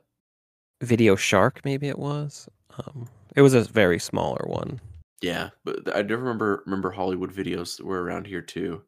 Video 0.81 1.15
Shark, 1.15 1.61
maybe 1.63 1.87
it 1.87 1.99
was. 1.99 2.49
Um, 2.77 3.07
it 3.35 3.41
was 3.41 3.53
a 3.53 3.61
very 3.61 3.99
smaller 3.99 4.45
one. 4.47 4.81
Yeah, 5.21 5.49
but 5.63 5.95
I 5.95 6.01
do 6.01 6.17
remember 6.17 6.63
remember 6.65 6.91
Hollywood 6.91 7.33
videos 7.33 7.77
that 7.77 7.85
were 7.85 8.03
around 8.03 8.27
here 8.27 8.41
too. 8.41 8.81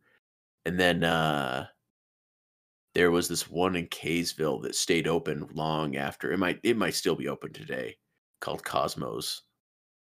And 0.66 0.80
then 0.80 1.04
uh 1.04 1.68
there 2.94 3.12
was 3.12 3.28
this 3.28 3.50
one 3.50 3.76
in 3.76 3.88
Kaysville 3.88 4.62
that 4.64 4.76
stayed 4.76 5.08
open 5.08 5.48
long 5.54 5.96
after. 5.96 6.32
It 6.32 6.38
might 6.38 6.60
it 6.64 6.78
might 6.78 6.96
still 6.96 7.16
be 7.16 7.28
open 7.28 7.54
today 7.54 7.98
called 8.40 8.64
Cosmos. 8.64 9.44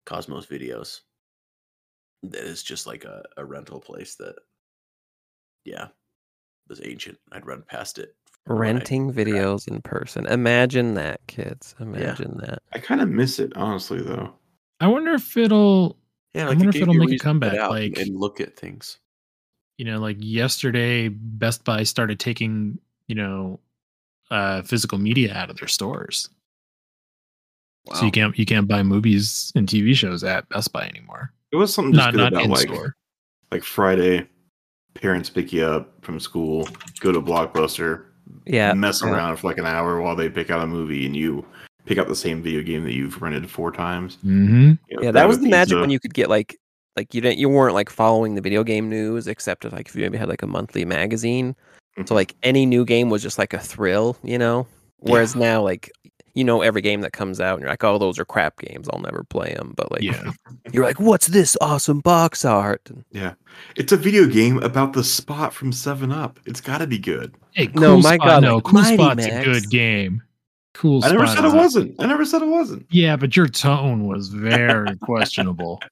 Cosmos 0.06 0.46
Videos. 0.46 1.00
That 2.22 2.44
is 2.44 2.62
just 2.62 2.86
like 2.86 3.04
a, 3.04 3.22
a 3.36 3.44
rental 3.44 3.80
place 3.80 4.14
that 4.16 4.34
yeah, 5.64 5.88
was 6.68 6.80
ancient. 6.84 7.18
I'd 7.32 7.46
run 7.46 7.62
past 7.62 7.98
it. 7.98 8.14
Renting 8.46 9.12
videos 9.12 9.68
in 9.68 9.82
person. 9.82 10.26
Imagine 10.26 10.94
that, 10.94 11.20
kids. 11.26 11.74
Imagine 11.80 12.38
that. 12.40 12.62
I 12.72 12.78
kind 12.78 13.02
of 13.02 13.08
miss 13.10 13.38
it, 13.38 13.54
honestly, 13.56 14.00
though. 14.00 14.32
I 14.80 14.86
wonder 14.86 15.12
if 15.12 15.36
it'll 15.36 15.98
Yeah, 16.34 16.46
I 16.46 16.48
wonder 16.48 16.70
it 16.70 16.76
if 16.76 16.82
it'll 16.82 16.94
make 16.94 17.08
a 17.08 17.10
reason 17.10 17.10
to 17.10 17.16
get 17.16 17.22
comeback, 17.22 17.70
like- 17.70 17.98
and 17.98 18.16
look 18.16 18.40
at 18.40 18.56
things. 18.56 18.98
You 19.78 19.84
know, 19.86 19.98
like 19.98 20.16
yesterday, 20.20 21.08
Best 21.08 21.64
Buy 21.64 21.82
started 21.84 22.20
taking, 22.20 22.78
you 23.06 23.14
know, 23.14 23.58
uh 24.30 24.60
physical 24.62 24.98
media 24.98 25.32
out 25.34 25.48
of 25.48 25.56
their 25.56 25.68
stores. 25.68 26.28
So 27.94 28.04
you 28.04 28.10
can't 28.10 28.38
you 28.38 28.44
can't 28.44 28.68
buy 28.68 28.82
movies 28.82 29.50
and 29.54 29.66
TV 29.66 29.94
shows 29.94 30.22
at 30.22 30.46
Best 30.50 30.72
Buy 30.74 30.82
anymore. 30.86 31.32
It 31.52 31.56
was 31.56 31.72
something 31.72 31.94
just 31.94 32.04
Not 32.04 32.12
good 32.12 32.20
not 32.20 32.32
about 32.34 32.44
in 32.44 32.50
like 32.50 32.68
store. 32.68 32.94
like 33.50 33.64
Friday, 33.64 34.26
parents 34.92 35.30
pick 35.30 35.50
you 35.54 35.64
up 35.64 35.94
from 36.04 36.20
school, 36.20 36.68
go 37.00 37.12
to 37.12 37.22
Blockbuster, 37.22 38.04
Yeah. 38.44 38.74
mess 38.74 39.00
yeah. 39.02 39.08
around 39.10 39.36
for 39.38 39.46
like 39.46 39.56
an 39.56 39.64
hour 39.64 40.02
while 40.02 40.14
they 40.14 40.28
pick 40.28 40.50
out 40.50 40.60
a 40.62 40.66
movie, 40.66 41.06
and 41.06 41.16
you 41.16 41.46
pick 41.86 41.96
up 41.96 42.08
the 42.08 42.14
same 42.16 42.42
video 42.42 42.62
game 42.62 42.84
that 42.84 42.92
you've 42.92 43.22
rented 43.22 43.48
four 43.50 43.72
times. 43.72 44.16
Mm-hmm. 44.16 44.54
You 44.62 44.68
know, 44.68 44.76
Yeah, 44.90 44.96
grab 45.00 45.14
that 45.14 45.28
was 45.28 45.40
the 45.40 45.48
magic 45.48 45.68
pizza. 45.70 45.80
when 45.80 45.88
you 45.88 45.98
could 45.98 46.12
get 46.12 46.28
like 46.28 46.58
like 46.98 47.14
you 47.14 47.20
didn't 47.20 47.38
you 47.38 47.48
weren't 47.48 47.74
like 47.74 47.88
following 47.88 48.34
the 48.34 48.40
video 48.40 48.64
game 48.64 48.90
news 48.90 49.28
except 49.28 49.64
if 49.64 49.72
like 49.72 49.88
if 49.88 49.94
you 49.94 50.02
maybe 50.02 50.18
had 50.18 50.28
like 50.28 50.42
a 50.42 50.46
monthly 50.46 50.84
magazine. 50.84 51.54
Mhm. 51.96 52.08
So 52.08 52.14
like 52.14 52.34
any 52.42 52.66
new 52.66 52.84
game 52.84 53.08
was 53.08 53.22
just 53.22 53.38
like 53.38 53.54
a 53.54 53.58
thrill, 53.58 54.16
you 54.22 54.36
know? 54.38 54.66
Whereas 54.98 55.36
now 55.36 55.62
like 55.62 55.92
you 56.34 56.44
know 56.44 56.60
every 56.62 56.82
game 56.82 57.00
that 57.00 57.12
comes 57.12 57.40
out 57.40 57.54
and 57.54 57.62
you're 57.62 57.70
like, 57.70 57.82
oh, 57.84 57.98
those 57.98 58.18
are 58.18 58.24
crap 58.24 58.58
games. 58.58 58.88
I'll 58.92 59.00
never 59.00 59.24
play 59.24 59.54
them. 59.54 59.74
But 59.76 59.90
like, 59.92 60.02
Yeah. 60.02 60.32
you're 60.72 60.84
like, 60.84 61.00
what's 61.00 61.28
this 61.28 61.56
awesome 61.60 62.00
box 62.00 62.44
art? 62.44 62.90
Yeah, 63.12 63.34
it's 63.76 63.92
a 63.92 63.96
video 63.96 64.26
game 64.26 64.58
about 64.62 64.92
the 64.92 65.04
spot 65.04 65.52
from 65.54 65.72
Seven 65.72 66.12
Up. 66.12 66.38
It's 66.46 66.60
got 66.60 66.78
to 66.78 66.86
be 66.86 66.98
good. 66.98 67.34
Hey, 67.52 67.68
cool 67.68 67.80
No, 67.80 67.96
my 67.96 68.16
Spot, 68.16 68.28
God, 68.28 68.42
no, 68.42 68.60
cool 68.60 68.74
Mighty 68.74 68.96
spot's 68.96 69.26
a 69.26 69.44
good 69.44 69.70
game. 69.70 70.22
Cool 70.78 71.04
I 71.04 71.08
never 71.10 71.26
Spot 71.26 71.38
said 71.38 71.44
it 71.44 71.56
wasn't. 71.56 71.94
I 71.98 72.06
never 72.06 72.24
said 72.24 72.40
it 72.40 72.46
wasn't. 72.46 72.86
Yeah, 72.90 73.16
but 73.16 73.36
your 73.36 73.48
tone 73.48 74.06
was 74.06 74.28
very 74.28 74.96
questionable. 75.02 75.82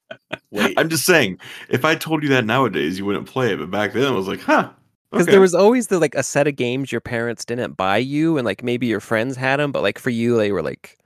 Wait, 0.52 0.78
I'm 0.78 0.88
just 0.88 1.04
saying, 1.04 1.40
if 1.68 1.84
I 1.84 1.96
told 1.96 2.22
you 2.22 2.28
that 2.28 2.44
nowadays, 2.44 2.96
you 2.96 3.04
wouldn't 3.04 3.26
play 3.26 3.52
it. 3.52 3.58
But 3.58 3.68
back 3.68 3.94
then, 3.94 4.06
I 4.06 4.12
was 4.12 4.28
like, 4.28 4.38
huh. 4.38 4.70
because 5.10 5.26
okay. 5.26 5.32
there 5.32 5.40
was 5.40 5.56
always 5.56 5.88
the 5.88 5.98
like 5.98 6.14
a 6.14 6.22
set 6.22 6.46
of 6.46 6.54
games 6.54 6.92
your 6.92 7.00
parents 7.00 7.44
didn't 7.44 7.72
buy 7.72 7.96
you, 7.96 8.38
and 8.38 8.44
like 8.44 8.62
maybe 8.62 8.86
your 8.86 9.00
friends 9.00 9.36
had 9.36 9.58
them, 9.58 9.72
but 9.72 9.82
like 9.82 9.98
for 9.98 10.10
you, 10.10 10.36
they 10.36 10.52
were 10.52 10.62
like, 10.62 10.96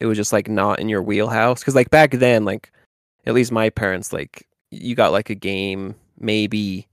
it 0.00 0.06
was 0.06 0.18
just 0.18 0.34
like 0.34 0.50
not 0.50 0.78
in 0.78 0.90
your 0.90 1.02
wheelhouse. 1.02 1.60
Because 1.60 1.74
like 1.74 1.88
back 1.88 2.10
then, 2.10 2.44
like 2.44 2.70
at 3.24 3.32
least 3.32 3.52
my 3.52 3.70
parents, 3.70 4.12
like 4.12 4.46
you 4.70 4.94
got 4.94 5.12
like 5.12 5.30
a 5.30 5.34
game 5.34 5.94
maybe 6.18 6.86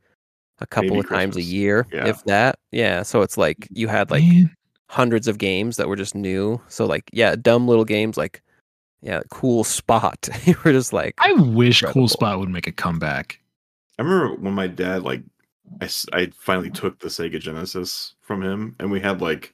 a 0.59 0.65
couple 0.65 0.91
Maybe 0.91 0.99
of 1.01 1.09
times 1.09 1.35
a 1.35 1.41
year, 1.41 1.85
Yeah. 1.91 2.07
if 2.07 2.23
that. 2.23 2.57
Yeah, 2.71 3.03
so 3.03 3.21
it's 3.21 3.37
like 3.37 3.67
you 3.69 3.89
had 3.89 4.09
like 4.11 4.23
Man, 4.23 4.55
hundreds 4.89 5.27
of 5.27 5.37
games 5.37 5.77
that 5.77 5.87
were 5.87 5.95
just 5.95 6.15
new. 6.15 6.61
So 6.67 6.85
like 6.85 7.09
yeah, 7.13 7.35
dumb 7.35 7.67
little 7.67 7.85
games 7.85 8.17
like 8.17 8.41
yeah, 9.01 9.21
cool 9.29 9.63
spot. 9.63 10.27
you 10.45 10.55
were 10.65 10.71
just 10.71 10.93
like 10.93 11.15
I 11.19 11.33
wish 11.33 11.81
Incredible. 11.81 12.01
Cool 12.01 12.07
Spot 12.07 12.39
would 12.39 12.49
make 12.49 12.67
a 12.67 12.71
comeback. 12.71 13.39
I 13.99 14.03
remember 14.03 14.35
when 14.41 14.53
my 14.53 14.67
dad 14.67 15.03
like 15.03 15.21
I, 15.81 15.89
I 16.13 16.31
finally 16.37 16.69
took 16.71 16.99
the 16.99 17.09
Sega 17.09 17.39
Genesis 17.39 18.15
from 18.21 18.41
him 18.41 18.75
and 18.79 18.89
we 18.89 18.99
had 18.99 19.21
like 19.21 19.53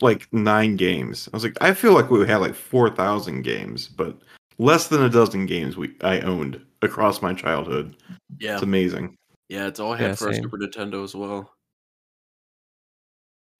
like 0.00 0.30
nine 0.32 0.76
games. 0.76 1.28
I 1.32 1.36
was 1.36 1.44
like 1.44 1.56
I 1.60 1.72
feel 1.74 1.92
like 1.94 2.10
we 2.10 2.26
had 2.26 2.36
like 2.36 2.54
4000 2.54 3.42
games, 3.42 3.88
but 3.88 4.18
less 4.58 4.88
than 4.88 5.02
a 5.02 5.08
dozen 5.08 5.46
games 5.46 5.76
we 5.76 5.94
I 6.02 6.20
owned 6.20 6.60
across 6.82 7.22
my 7.22 7.32
childhood. 7.32 7.96
yeah, 8.38 8.54
It's 8.54 8.62
amazing. 8.62 9.16
yeah, 9.48 9.66
it's 9.66 9.80
all 9.80 9.92
I 9.92 9.96
had 9.98 10.08
Yeah, 10.08 10.14
for 10.16 10.32
same. 10.32 10.42
Super 10.42 10.58
Nintendo 10.58 11.02
as 11.04 11.14
well. 11.14 11.50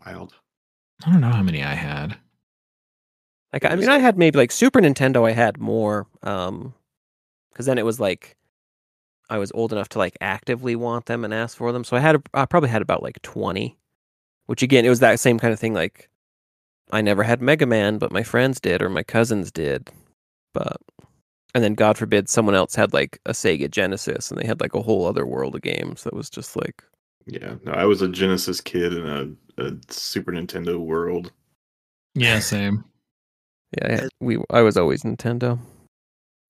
Wild. 0.05 0.35
I 1.07 1.11
don't 1.11 1.21
know 1.21 1.31
how 1.31 1.43
many 1.43 1.63
I 1.63 1.75
had. 1.75 2.17
Like 3.53 3.65
I 3.65 3.75
mean, 3.75 3.89
I 3.89 3.99
had 3.99 4.17
maybe 4.17 4.39
like 4.39 4.51
Super 4.51 4.81
Nintendo. 4.81 5.29
I 5.29 5.33
had 5.33 5.59
more, 5.59 6.07
um, 6.23 6.75
because 7.51 7.67
then 7.67 7.79
it 7.79 7.85
was 7.85 8.01
like 8.01 8.37
I 9.29 9.39
was 9.39 9.53
old 9.53 9.73
enough 9.73 9.91
to 9.91 9.99
like 9.99 10.17
actively 10.21 10.75
want 10.77 11.07
them 11.07 11.25
and 11.25 11.35
ask 11.35 11.57
for 11.57 11.73
them. 11.73 11.85
So 11.85 11.97
I 11.97 12.01
had, 12.01 12.23
I 12.35 12.47
probably 12.47 12.71
had 12.71 12.83
about 12.83 13.03
like 13.03 13.21
twenty, 13.23 13.79
which 14.47 14.63
again, 14.63 14.85
it 14.85 14.91
was 14.91 15.01
that 15.01 15.21
same 15.21 15.39
kind 15.39 15.53
of 15.53 15.61
thing. 15.61 15.75
Like 15.75 16.09
I 16.91 17.01
never 17.03 17.23
had 17.23 17.43
Mega 17.43 17.67
Man, 17.67 17.99
but 17.99 18.13
my 18.13 18.23
friends 18.23 18.61
did 18.61 18.83
or 18.83 18.89
my 18.91 19.03
cousins 19.03 19.51
did, 19.51 19.91
but 20.53 20.77
and 21.55 21.63
then 21.63 21.75
God 21.75 21.99
forbid 21.99 22.29
someone 22.29 22.55
else 22.55 22.75
had 22.75 22.93
like 22.93 23.19
a 23.27 23.33
Sega 23.33 23.71
Genesis 23.71 24.31
and 24.31 24.41
they 24.41 24.47
had 24.47 24.61
like 24.61 24.75
a 24.75 24.83
whole 24.83 25.07
other 25.07 25.27
world 25.27 25.55
of 25.55 25.63
games 25.63 26.05
that 26.05 26.15
was 26.15 26.31
just 26.31 26.57
like 26.57 26.83
Yeah, 27.27 27.55
no, 27.65 27.73
I 27.73 27.85
was 27.85 28.03
a 28.03 28.09
Genesis 28.09 28.61
kid 28.61 28.93
and 28.95 29.09
a, 29.09 29.31
a 29.59 29.73
Super 29.89 30.33
Nintendo 30.33 30.79
world. 30.79 31.33
Yeah, 32.15 32.39
same. 32.41 32.85
yeah, 33.79 34.07
we 34.21 34.39
I 34.51 34.61
was 34.63 34.77
always 34.77 35.03
Nintendo. 35.03 35.59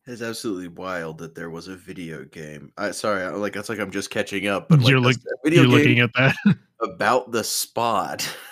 It's 0.07 0.23
absolutely 0.23 0.67
wild 0.69 1.19
that 1.19 1.37
there 1.37 1.51
was 1.51 1.69
a 1.69 1.77
video 1.77 2.25
game. 2.25 2.73
I 2.77 2.91
sorry, 2.91 3.23
I, 3.23 3.29
like 3.31 3.53
that's 3.53 3.69
like 3.69 3.79
I'm 3.79 3.93
just 3.93 4.11
catching 4.11 4.49
up. 4.49 4.69
But 4.69 4.81
like, 4.81 4.89
you're 4.89 5.01
look, 5.01 5.17
video 5.45 5.63
you're 5.63 5.71
game 5.71 5.79
looking 5.79 6.01
at 6.01 6.11
that. 6.15 6.35
about 6.81 7.31
the 7.33 7.45
spot. 7.45 8.29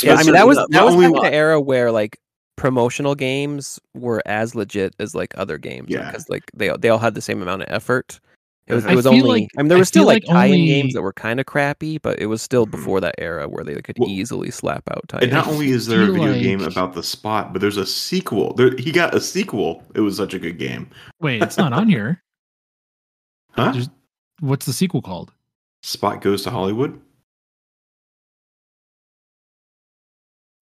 Yeah, 0.00 0.14
I 0.14 0.22
mean 0.22 0.34
that 0.34 0.46
was 0.46 0.64
that 0.70 0.84
was 0.84 0.94
only 0.94 1.06
kind 1.06 1.16
of 1.16 1.22
wa- 1.22 1.28
the 1.28 1.34
era 1.34 1.60
where 1.60 1.90
like 1.90 2.20
promotional 2.54 3.16
games 3.16 3.80
were 3.94 4.22
as 4.24 4.54
legit 4.54 4.94
as 5.00 5.12
like 5.12 5.36
other 5.36 5.58
games 5.58 5.88
Yeah. 5.90 6.06
because 6.06 6.28
like 6.28 6.44
they 6.54 6.70
they 6.78 6.88
all 6.88 6.98
had 7.00 7.16
the 7.16 7.20
same 7.20 7.42
amount 7.42 7.62
of 7.62 7.68
effort. 7.72 8.20
It 8.68 8.74
was 8.74 8.84
it 8.84 8.94
was 8.96 9.04
feel 9.04 9.12
only 9.14 9.42
like- 9.42 9.48
I 9.56 9.62
mean 9.62 9.68
there 9.68 9.76
I 9.76 9.80
was 9.80 9.88
still 9.88 10.06
like, 10.06 10.24
like 10.26 10.34
tie-in 10.34 10.52
only- 10.54 10.66
games 10.66 10.94
that 10.94 11.02
were 11.02 11.12
kind 11.12 11.38
of 11.38 11.46
crappy, 11.46 11.98
but 11.98 12.18
it 12.18 12.26
was 12.26 12.42
still 12.42 12.66
Mhm. 12.66 12.72
before 12.72 13.00
that 13.00 13.14
era 13.18 13.48
where 13.48 13.62
they 13.62 13.80
could 13.80 13.96
Well- 13.98 14.08
easily 14.10 14.50
slap 14.50 14.82
out 14.90 15.06
tie 15.08 15.18
And 15.22 15.30
not 15.30 15.46
only 15.46 15.70
is 15.70 15.86
there 15.86 16.02
a 16.02 16.06
feel 16.06 16.14
video 16.24 16.42
game 16.42 16.60
about 16.62 16.92
the 16.94 17.02
spot, 17.04 17.52
but 17.52 17.60
there's 17.60 17.76
a 17.76 17.86
sequel. 17.86 18.54
There, 18.54 18.74
he 18.76 18.90
got 18.90 19.14
a 19.14 19.20
sequel. 19.20 19.84
It 19.94 20.00
was 20.00 20.16
such 20.16 20.34
a 20.34 20.38
good 20.40 20.58
game. 20.58 20.90
Wait, 21.20 21.42
it's 21.42 21.56
not 21.56 21.72
on 21.72 21.88
here. 21.88 22.22
Huh? 23.52 23.70
There's- 23.72 23.88
What's 24.40 24.66
the 24.66 24.72
sequel 24.72 25.00
called? 25.00 25.32
Spot 25.82 26.20
goes 26.20 26.42
to 26.42 26.50
Hollywood. 26.50 27.00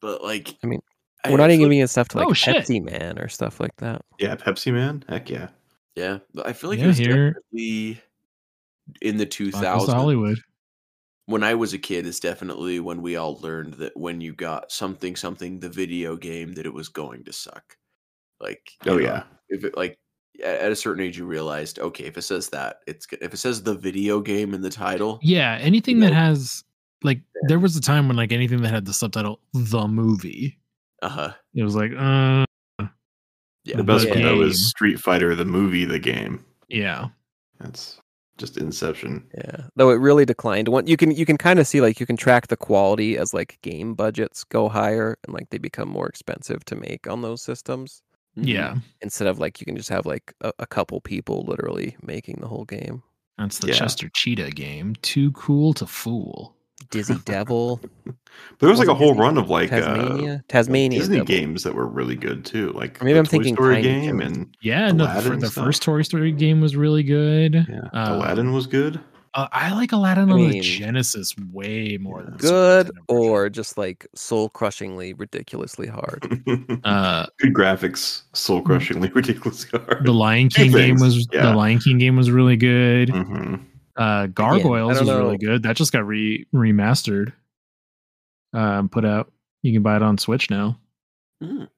But 0.01 0.23
like, 0.23 0.55
I 0.63 0.67
mean, 0.67 0.81
we're 1.29 1.39
not 1.39 1.45
even 1.51 1.61
feel- 1.61 1.65
giving 1.67 1.79
it 1.81 1.89
stuff 1.89 2.09
to 2.09 2.19
like 2.19 2.29
Oh, 2.29 2.33
shit. 2.35 2.57
Pepsi 2.57 2.83
Man 2.85 3.19
or 3.19 3.29
stuff 3.29 3.61
like 3.61 3.75
that. 3.77 4.03
Yeah, 4.19 4.37
Pepsi 4.37 4.73
Man. 4.73 5.03
Heck 5.09 5.31
yeah. 5.31 5.49
Yeah, 5.97 6.19
I 6.45 6.53
feel 6.53 6.71
like 6.71 6.79
Yeah, 6.79 6.85
it 6.87 6.89
was 6.89 6.99
here- 6.99 7.31
definitely 7.33 8.01
in 9.01 9.17
the 9.17 9.27
2000s. 9.27 9.87
to 9.87 9.95
Hollywood. 9.95 10.39
When 11.27 11.43
I 11.43 11.55
was 11.55 11.73
a 11.73 11.79
kid, 11.79 12.05
is 12.07 12.21
definitely 12.21 12.81
when 12.81 13.01
we 13.01 13.17
all 13.17 13.37
learned 13.39 13.75
that 13.75 13.97
when 13.97 14.21
you 14.21 14.35
got 14.35 14.71
something 14.71 15.17
something 15.17 15.59
the 15.61 15.71
video 15.71 16.17
game 16.17 16.53
that 16.55 16.67
it 16.67 16.75
was 16.75 16.89
going 16.89 17.25
to 17.25 17.33
suck. 17.33 17.77
Like, 18.41 18.73
Oh 18.87 18.99
know, 18.99 18.99
yeah. 18.99 19.23
if 19.49 19.65
it 19.65 19.77
like 19.77 19.99
at 20.45 20.73
a 20.73 20.77
certain 20.77 21.03
age 21.05 21.17
you 21.17 21.25
realized 21.25 21.79
okay 21.79 22.05
if 22.07 22.19
it 22.19 22.23
says 22.23 22.49
that 22.49 22.81
it's 22.89 23.07
if 23.23 23.33
it 23.33 23.37
says 23.37 23.63
the 23.63 23.75
video 23.77 24.21
game 24.21 24.53
in 24.53 24.61
the 24.63 24.69
title 24.69 25.21
Yeah, 25.23 25.57
anything 25.61 26.01
that 26.01 26.09
know? 26.11 26.15
has 26.17 26.65
like 27.05 27.21
there 27.47 27.61
was 27.61 27.77
a 27.77 27.81
time 27.81 28.09
when 28.09 28.17
like 28.17 28.33
anything 28.33 28.61
that 28.63 28.71
had 28.71 28.85
the 28.85 28.93
subtitle 28.93 29.39
the 29.53 29.87
movie, 29.87 30.59
uh-huh 31.03 31.33
it 31.55 31.63
was 31.63 31.77
like 31.77 31.93
uh 31.97 32.45
yeah 33.65 33.77
the 33.77 33.85
best 33.85 34.05
the 34.05 34.11
one 34.11 34.23
though 34.23 34.43
is 34.43 34.69
Street 34.69 34.99
Fighter, 35.01 35.35
the 35.35 35.45
movie, 35.45 35.85
the 35.85 35.99
game. 35.99 36.45
yeah. 36.69 37.09
That's 37.61 38.01
just 38.37 38.57
Inception. 38.59 39.25
Yeah, 39.35 39.69
though 39.77 39.91
it 39.91 39.95
really 40.01 40.25
declined. 40.25 40.67
One 40.69 40.87
you 40.89 40.97
can 40.97 41.11
you 41.13 41.25
can 41.25 41.39
kind 41.39 41.59
of 41.61 41.67
see 41.69 41.81
like 41.81 42.01
you 42.01 42.07
can 42.07 42.17
track 42.17 42.49
the 42.49 42.57
quality 42.57 43.17
as 43.17 43.33
like 43.33 43.59
game 43.63 43.95
budgets 43.95 44.43
go 44.45 44.69
higher 44.69 45.17
and 45.25 45.33
like 45.33 45.51
they 45.51 45.59
become 45.59 45.89
more 45.89 46.09
expensive 46.09 46.65
to 46.67 46.75
make 46.77 47.07
on 47.09 47.23
those 47.23 47.41
systems. 47.43 48.03
Mhm. 48.37 48.47
Yeah. 48.49 48.75
Instead 49.03 49.29
of 49.29 49.39
like 49.39 49.61
you 49.61 49.65
can 49.67 49.77
just 49.77 49.89
have 49.89 50.05
like 50.05 50.35
a, 50.41 50.53
a 50.59 50.67
couple 50.67 51.01
people 51.01 51.45
literally 51.47 51.97
making 52.03 52.39
the 52.41 52.49
whole 52.49 52.65
game. 52.65 53.03
That's 53.39 53.61
the 53.61 53.69
Yeah. 53.69 53.75
Chester 53.75 54.09
Cheetah 54.13 54.51
game. 54.51 54.95
Too 55.03 55.31
cool 55.33 55.73
to 55.75 55.87
fool. 55.87 56.57
Dizzy 56.91 57.17
Devil, 57.25 57.81
But 58.05 58.15
there 58.61 58.69
was 58.71 58.79
like 58.79 58.89
a 58.89 58.95
whole 58.95 59.09
Disney 59.11 59.21
run 59.23 59.39
of 59.39 59.51
like 59.51 59.73
uh, 59.73 59.77
Taz-Mania, 59.81 60.45
Tasmania 60.49 60.99
Disney 61.01 61.17
Devil. 61.19 61.27
games 61.27 61.63
that 61.63 61.75
were 61.75 61.87
really 61.87 62.17
good 62.17 62.45
too. 62.45 62.71
Like 62.73 63.01
Or 63.01 63.05
maybe 63.05 63.15
the 63.15 63.19
I'm 63.21 63.25
Toy 63.25 63.31
thinking 63.31 63.55
Story 63.55 63.75
Tiny 63.77 63.83
game 63.83 64.19
Toons. 64.21 64.37
and 64.37 64.57
Yeah, 64.63 64.91
no, 64.93 65.21
the, 65.21 65.37
the 65.37 65.51
first 65.51 65.83
Toy 65.83 66.03
Story 66.03 66.33
game 66.33 66.61
was 66.61 66.77
really 66.77 67.03
good. 67.03 67.67
yeah, 67.69 67.89
Uh, 67.93 68.15
Aladdin 68.17 68.53
was 68.53 68.67
good. 68.67 69.01
Uh, 69.37 69.49
I 69.51 69.75
like 69.75 69.91
Aladdin 69.91 70.31
I 70.31 70.35
on 70.35 70.49
the 70.51 70.61
Genesis 70.61 71.35
way 71.53 71.99
more 72.01 72.23
than 72.23 72.37
Good 72.37 72.93
or 73.09 73.51
just 73.51 73.77
like 73.77 74.07
soul 74.15 74.49
crushingly 74.49 75.13
ridiculously 75.13 75.89
hard. 75.89 76.23
uh 76.85 77.27
good 77.41 77.53
graphics, 77.53 78.23
soul 78.33 78.63
crushingly 78.63 79.09
ridiculously 79.15 79.77
hard. 79.81 80.07
the 80.07 80.13
Lion 80.13 80.51
King 80.51 80.71
game 80.71 81.01
was 81.01 81.27
yeah. 81.33 81.47
the 81.51 81.57
Lion 81.57 81.81
King 81.81 81.99
game 81.99 82.15
was 82.17 82.31
really 82.31 82.57
good. 82.57 83.09
hmm 83.11 83.57
Uh 83.97 84.27
Gargoyles 84.27 84.99
don't 84.99 85.07
was 85.07 85.17
really 85.17 85.39
good. 85.39 85.63
That 85.63 85.77
just 85.77 85.93
got 85.93 86.07
re 86.07 86.47
remastered. 86.55 87.33
Um 88.53 88.89
put 88.89 89.05
out. 89.05 89.33
You 89.63 89.73
can 89.73 89.83
buy 89.83 89.97
it 89.97 90.03
on 90.03 90.19
Switch 90.19 90.51
now. 90.51 90.79
Mm. 91.43 91.69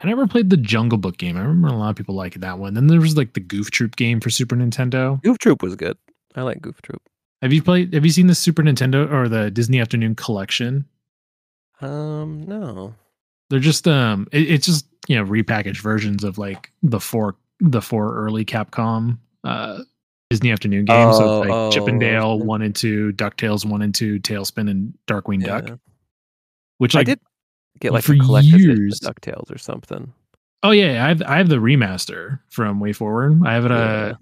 I 0.00 0.06
never 0.06 0.26
played 0.26 0.50
the 0.50 0.56
Jungle 0.58 0.98
Book 0.98 1.16
game. 1.16 1.36
I 1.36 1.40
remember 1.40 1.68
a 1.68 1.72
lot 1.72 1.90
of 1.90 1.96
people 1.96 2.14
like 2.14 2.34
that 2.34 2.58
one. 2.58 2.74
Then 2.74 2.88
there 2.88 3.00
was 3.00 3.16
like 3.16 3.32
the 3.32 3.40
Goof 3.40 3.70
Troop 3.70 3.96
game 3.96 4.20
for 4.20 4.28
Super 4.28 4.54
Nintendo. 4.54 5.22
Goof 5.22 5.38
Troop 5.38 5.62
was 5.62 5.76
good. 5.76 5.96
I 6.34 6.42
like 6.42 6.60
Goof 6.60 6.82
Troop. 6.82 7.00
Have 7.40 7.52
you 7.52 7.62
played 7.62 7.94
have 7.94 8.04
you 8.04 8.10
seen 8.10 8.26
the 8.26 8.34
Super 8.34 8.62
Nintendo 8.62 9.10
or 9.10 9.28
the 9.28 9.50
Disney 9.50 9.80
Afternoon 9.80 10.14
collection? 10.14 10.84
Um, 11.80 12.44
no. 12.46 12.94
they're 13.50 13.60
just 13.60 13.86
um 13.88 14.26
it, 14.32 14.50
it's 14.50 14.66
just 14.66 14.86
you 15.08 15.16
know 15.16 15.24
repackaged 15.24 15.80
versions 15.80 16.24
of 16.24 16.38
like 16.38 16.70
the 16.82 17.00
four 17.00 17.36
the 17.60 17.80
four 17.82 18.14
early 18.16 18.44
capcom 18.44 19.18
uh 19.44 19.80
disney 20.34 20.50
afternoon 20.52 20.84
games 20.84 21.16
so 21.16 21.24
Oh, 21.24 21.40
like 21.40 21.72
chip 21.72 21.86
and 21.86 21.96
oh, 22.02 22.06
dale 22.06 22.36
yeah. 22.38 22.44
one 22.44 22.60
and 22.62 22.74
two 22.74 23.12
ducktales 23.12 23.64
one 23.64 23.82
and 23.82 23.94
two 23.94 24.18
TaleSpin 24.20 24.68
and 24.70 24.92
darkwing 25.06 25.44
duck 25.44 25.68
Yeah. 25.68 25.76
which 26.78 26.96
I 26.96 27.04
did 27.04 27.20
get 27.80 27.92
like 27.92 28.02
for 28.04 28.14
years- 28.14 29.00
Ducktales 29.00 29.50
or 29.54 29.58
something. 29.58 30.12
oh 30.62 30.70
yeah 30.72 31.04
i 31.04 31.08
have 31.08 31.22
i 31.22 31.36
have 31.38 31.48
the 31.48 31.56
remaster 31.56 32.40
from 32.50 32.80
WayForward 32.80 33.46
i 33.46 33.52
have 33.54 33.64
it 33.64 33.70
uh 33.72 33.74
Yeah. 33.76 34.12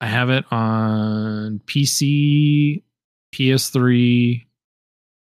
i 0.00 0.06
have 0.06 0.30
it 0.30 0.44
on 0.52 1.60
pc 1.66 2.82
ps3 3.34 4.44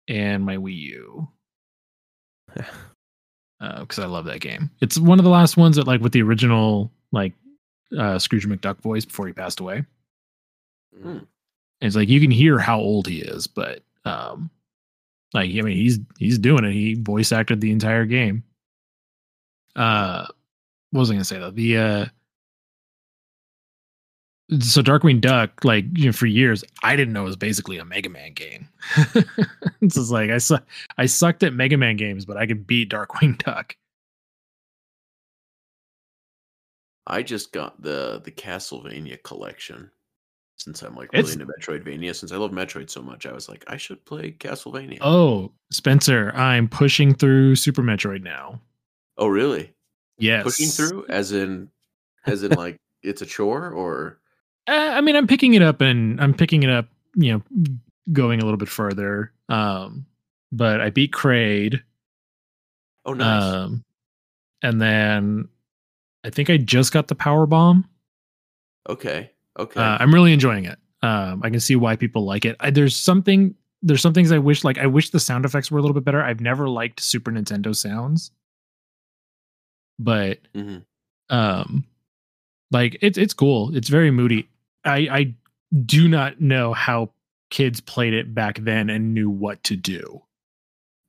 and 0.08 0.46
my 0.46 0.58
wii 0.58 0.74
u 0.76 1.28
because 3.60 4.00
I 4.00 4.06
love 4.06 4.26
that 4.26 4.40
game. 4.40 4.70
It's 4.82 4.98
one 5.00 5.20
of 5.20 5.24
the 5.26 5.32
last 5.32 5.58
ones 5.58 5.76
that, 5.78 5.88
like, 5.88 6.00
with 6.02 6.12
the 6.12 6.22
original, 6.22 6.92
like, 7.12 7.34
uh, 7.98 8.20
Scrooge 8.20 8.48
McDuck 8.48 8.82
voice 8.82 9.06
before 9.06 9.28
he 9.28 9.34
passed 9.34 9.60
away. 9.60 9.86
Mm. 11.04 11.28
It's 11.82 11.96
like 11.96 12.10
you 12.10 12.20
can 12.20 12.32
hear 12.32 12.58
how 12.58 12.80
old 12.80 13.08
he 13.08 13.20
is, 13.20 13.48
but 13.48 13.84
um, 14.06 14.50
like 15.34 15.50
I 15.50 15.62
mean, 15.62 15.78
he's 15.78 16.00
he's 16.18 16.40
doing 16.40 16.64
it. 16.64 16.74
He 16.74 16.96
voice 16.96 17.32
acted 17.32 17.62
the 17.62 17.72
entire 17.72 18.06
game. 18.06 18.44
Uh, 19.76 20.26
what 20.92 21.02
was 21.02 21.12
I 21.12 21.14
gonna 21.14 21.24
say 21.24 21.38
though? 21.38 21.52
The 21.52 21.78
uh, 21.78 22.06
so 24.60 24.82
Darkwing 24.82 25.22
Duck, 25.22 25.64
like 25.64 25.86
you 25.94 26.06
know, 26.06 26.12
for 26.14 26.26
years, 26.26 26.64
I 26.82 26.96
didn't 26.96 27.14
know 27.14 27.24
it 27.24 27.26
was 27.26 27.36
basically 27.36 27.78
a 27.78 27.86
Mega 27.86 28.10
Man 28.10 28.34
game. 28.34 28.70
it's 29.82 29.96
just 29.96 30.12
like 30.12 30.30
I 30.32 30.38
su- 30.38 30.58
I 30.98 31.06
sucked 31.06 31.44
at 31.44 31.54
Mega 31.54 31.78
Man 31.78 31.98
games, 31.98 32.26
but 32.26 32.38
I 32.38 32.48
could 32.48 32.66
beat 32.66 32.90
Darkwing 32.90 33.38
Duck. 33.44 33.76
I 37.08 37.24
just 37.24 37.52
got 37.54 37.82
the 37.82 38.22
the 38.24 38.32
Castlevania 38.32 39.22
collection 39.24 39.90
since 40.58 40.82
I'm 40.82 40.96
like 40.96 41.12
really 41.14 41.20
It's- 41.32 41.34
into 41.36 41.46
Metroidvania. 41.46 42.14
Since 42.16 42.32
I 42.32 42.38
love 42.38 42.52
Metroid 42.52 42.90
so 42.90 43.02
much, 43.02 43.26
I 43.26 43.32
was 43.32 43.48
like, 43.48 43.64
I 43.68 43.78
should 43.78 44.04
play 44.06 44.32
Castlevania. 44.32 44.98
Oh, 45.02 45.52
Spencer, 45.72 46.32
I'm 46.36 46.68
pushing 46.68 47.14
through 47.14 47.56
Super 47.56 47.82
Metroid 47.84 48.24
now. 48.24 48.60
Oh, 49.18 49.28
really? 49.28 49.74
Yes, 50.20 50.44
Pushing 50.44 50.68
through, 50.68 51.06
as 51.10 51.32
in, 51.32 51.70
as 52.26 52.44
in, 52.44 52.52
like 52.58 52.78
it's 53.04 53.22
a 53.22 53.26
chore, 53.26 53.70
or 53.72 54.20
Uh, 54.68 54.72
I 54.96 55.02
mean, 55.02 55.16
I'm 55.16 55.28
picking 55.28 55.54
it 55.54 55.62
up 55.62 55.80
and 55.82 56.20
I'm 56.20 56.34
picking 56.34 56.64
it 56.64 56.70
up, 56.70 56.88
you 57.16 57.34
know, 57.34 57.42
going 58.12 58.42
a 58.42 58.44
little 58.44 58.58
bit 58.58 58.68
further. 58.70 59.32
Um, 59.48 60.06
but 60.52 60.82
I 60.82 60.90
beat 60.90 61.12
Kraid. 61.14 61.82
oh, 63.06 63.14
nice. 63.14 63.44
Um, 63.44 63.84
and 64.64 64.82
then 64.82 65.50
I 66.24 66.30
think 66.30 66.50
I 66.50 66.58
just 66.58 66.92
got 66.92 67.08
the 67.08 67.16
power 67.16 67.46
bomb. 67.46 67.88
okay, 68.90 69.32
okay. 69.58 69.80
Uh, 69.80 69.98
I'm 70.00 70.14
really 70.14 70.34
enjoying 70.34 70.66
it. 70.66 70.78
Um, 71.04 71.42
I 71.44 71.50
can 71.50 71.60
see 71.60 71.76
why 71.76 71.96
people 71.96 72.26
like 72.26 72.44
it. 72.46 72.56
I, 72.60 72.70
there's 72.72 72.96
something, 72.96 73.54
there's 73.82 74.02
some 74.02 74.14
things 74.14 74.32
I 74.32 74.38
wish, 74.40 74.64
like 74.64 74.78
I 74.78 74.88
wish 74.88 75.12
the 75.12 75.20
sound 75.20 75.46
effects 75.46 75.70
were 75.72 75.78
a 75.78 75.82
little 75.82 75.94
bit 75.94 76.04
better. 76.04 76.22
I've 76.24 76.42
never 76.42 76.68
liked 76.68 77.00
Super 77.00 77.32
Nintendo 77.32 77.76
sounds, 77.76 78.32
but 80.00 80.40
Mhm. 80.56 80.84
um, 81.30 81.86
like 82.72 82.98
it's 83.02 83.18
it's 83.18 83.34
cool. 83.34 83.76
It's 83.76 83.90
very 83.90 84.12
moody. 84.12 84.50
I 84.86 84.98
I 85.12 85.34
do 85.86 86.08
not 86.08 86.42
know 86.42 86.74
how 86.74 87.12
kids 87.50 87.80
played 87.80 88.14
it 88.14 88.34
back 88.34 88.58
then 88.60 88.90
and 88.90 89.14
knew 89.14 89.30
what 89.30 89.64
to 89.66 89.76
do. 89.76 90.22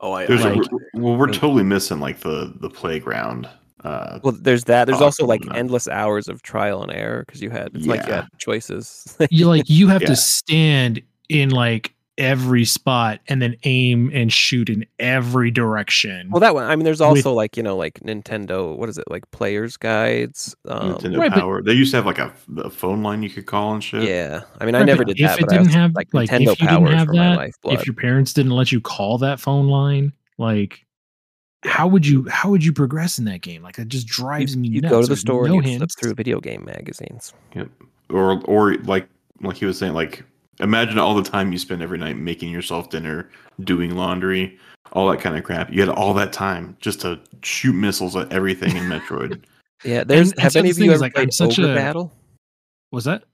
Oh, 0.01 0.13
I 0.13 0.27
There's 0.27 0.45
I- 0.45 0.53
we're, 0.55 0.65
well, 0.95 1.17
we're 1.17 1.27
totally 1.33 1.65
missing 1.65 2.01
like 2.01 2.21
the 2.21 2.55
the 2.61 2.71
playground. 2.71 3.49
Uh, 3.85 4.19
Well, 4.23 4.33
there's 4.41 4.65
that. 4.65 4.87
There's 4.87 5.01
also 5.01 5.25
like 5.27 5.45
no. 5.45 5.53
endless 5.55 5.87
hours 5.89 6.29
of 6.29 6.43
trial 6.43 6.83
and 6.83 6.93
error 6.93 7.25
because 7.27 7.41
you 7.41 7.51
had 7.51 7.71
it's 7.75 7.87
like 7.87 8.03
you 8.07 8.09
Yeah. 8.13 8.17
had 8.23 8.29
choices. 8.39 9.17
you 9.31 9.47
like 9.47 9.65
you 9.69 9.89
have 9.89 10.03
Yeah. 10.03 10.09
to 10.09 10.17
stand 10.17 11.01
in 11.29 11.51
like 11.51 11.95
every 12.17 12.65
spot 12.65 13.21
and 13.29 13.41
then 13.41 13.55
aim 13.63 14.11
and 14.13 14.33
shoot 14.33 14.69
in 14.69 14.85
every 14.99 15.53
direction. 15.53 16.29
well, 16.33 16.41
that 16.41 16.53
one. 16.53 16.65
I 16.65 16.75
mean, 16.75 16.85
there's 16.85 16.99
With- 16.99 17.07
also 17.09 17.33
like 17.33 17.57
you 17.57 17.63
know 17.63 17.77
like 17.77 18.01
Nintendo. 18.01 18.77
What 18.77 18.89
is 18.89 18.99
it 18.99 19.05
like 19.09 19.31
players 19.31 19.77
guides? 19.77 20.57
Um, 20.67 20.95
Nintendo 20.95 21.19
right, 21.19 21.31
but- 21.31 21.39
Power. 21.41 21.63
They 21.63 21.75
used 21.75 21.93
to 21.93 21.99
have 21.99 22.07
like 22.07 22.19
a, 22.19 22.33
a 22.57 22.71
phone 22.71 23.05
line 23.05 23.23
you 23.23 23.31
could 23.31 23.47
call 23.47 23.75
and 23.75 23.85
shit. 23.85 24.03
yeah. 24.03 24.43
I 24.61 24.65
mean, 24.67 24.75
I 24.75 24.83
never 24.83 25.05
but 25.05 25.17
did 25.17 25.25
that. 25.25 25.35
If 25.39 25.45
it 25.45 25.47
but 25.47 25.53
I 25.55 25.57
didn't 25.59 25.69
also- 25.69 25.79
have 25.79 25.95
like 25.95 26.13
like, 26.13 26.31
Nintendo 26.31 26.53
if 26.55 26.61
you 26.63 26.67
Power 26.67 26.87
didn't 26.87 26.99
have 26.99 27.07
for 27.07 27.13
my 27.15 27.19
that, 27.31 27.37
lifeblood. 27.37 27.75
if 27.79 27.87
your 27.87 27.95
parents 27.95 28.33
didn't 28.33 28.53
let 28.53 28.73
you 28.73 28.81
call 28.81 29.19
that 29.19 29.39
phone 29.39 29.69
line, 29.69 30.13
like 30.39 30.85
how 31.65 31.87
would 31.89 32.07
you 32.07 32.27
how 32.29 32.51
would 32.51 32.65
you 32.65 32.73
progress 32.73 33.19
in 33.19 33.25
that 33.27 33.41
game? 33.41 33.63
Like 33.63 33.79
it 33.79 33.89
just 33.89 34.07
drives 34.07 34.57
me 34.57 34.69
you 34.69 34.81
nuts. 34.81 34.91
go 34.93 35.01
to 35.01 35.03
the 35.03 35.09
There's 35.09 35.21
store 35.21 35.49
no 35.49 35.59
and 35.59 35.67
you 35.67 35.79
flip 35.79 35.91
through 35.99 36.15
video 36.15 36.41
game 36.41 36.65
magazines. 36.65 37.33
Yep. 37.55 37.69
Or 38.11 38.41
or 38.45 38.75
like 38.85 39.09
like 39.41 39.57
he 39.57 39.65
was 39.65 39.79
saying, 39.79 39.93
like 39.95 40.25
imagine 40.61 40.99
all 40.99 41.15
the 41.15 41.23
time 41.29 41.53
you 41.53 41.59
spend 41.59 41.83
every 41.83 41.99
night 41.99 42.17
making 42.17 42.51
yourself 42.51 42.91
dinner, 42.91 43.29
doing 43.65 43.95
laundry, 43.97 44.59
all 44.93 45.09
that 45.11 45.21
kind 45.21 45.37
of 45.37 45.45
crap. 45.45 45.71
You 45.73 45.81
had 45.81 45.89
all 45.91 46.15
that 46.15 46.33
time 46.33 46.77
just 46.81 47.01
to 47.03 47.19
shoot 47.43 47.73
missiles 47.75 48.17
at 48.17 48.33
everything 48.33 48.77
in 48.77 48.85
Metroid. 48.89 49.45
Yeah, 49.85 50.05
there's. 50.05 50.33
and 50.33 50.41
have 50.41 50.53
so 50.53 50.61
any 50.61 50.71
of 50.71 50.79
you 50.79 50.91
ever 50.91 50.99
like, 51.01 51.17
I'm 51.19 51.31
such 51.31 51.59
Ogre 51.59 51.73
a- 51.73 51.75
Battle? 51.75 52.13
Was 52.91 53.05
that? 53.05 53.25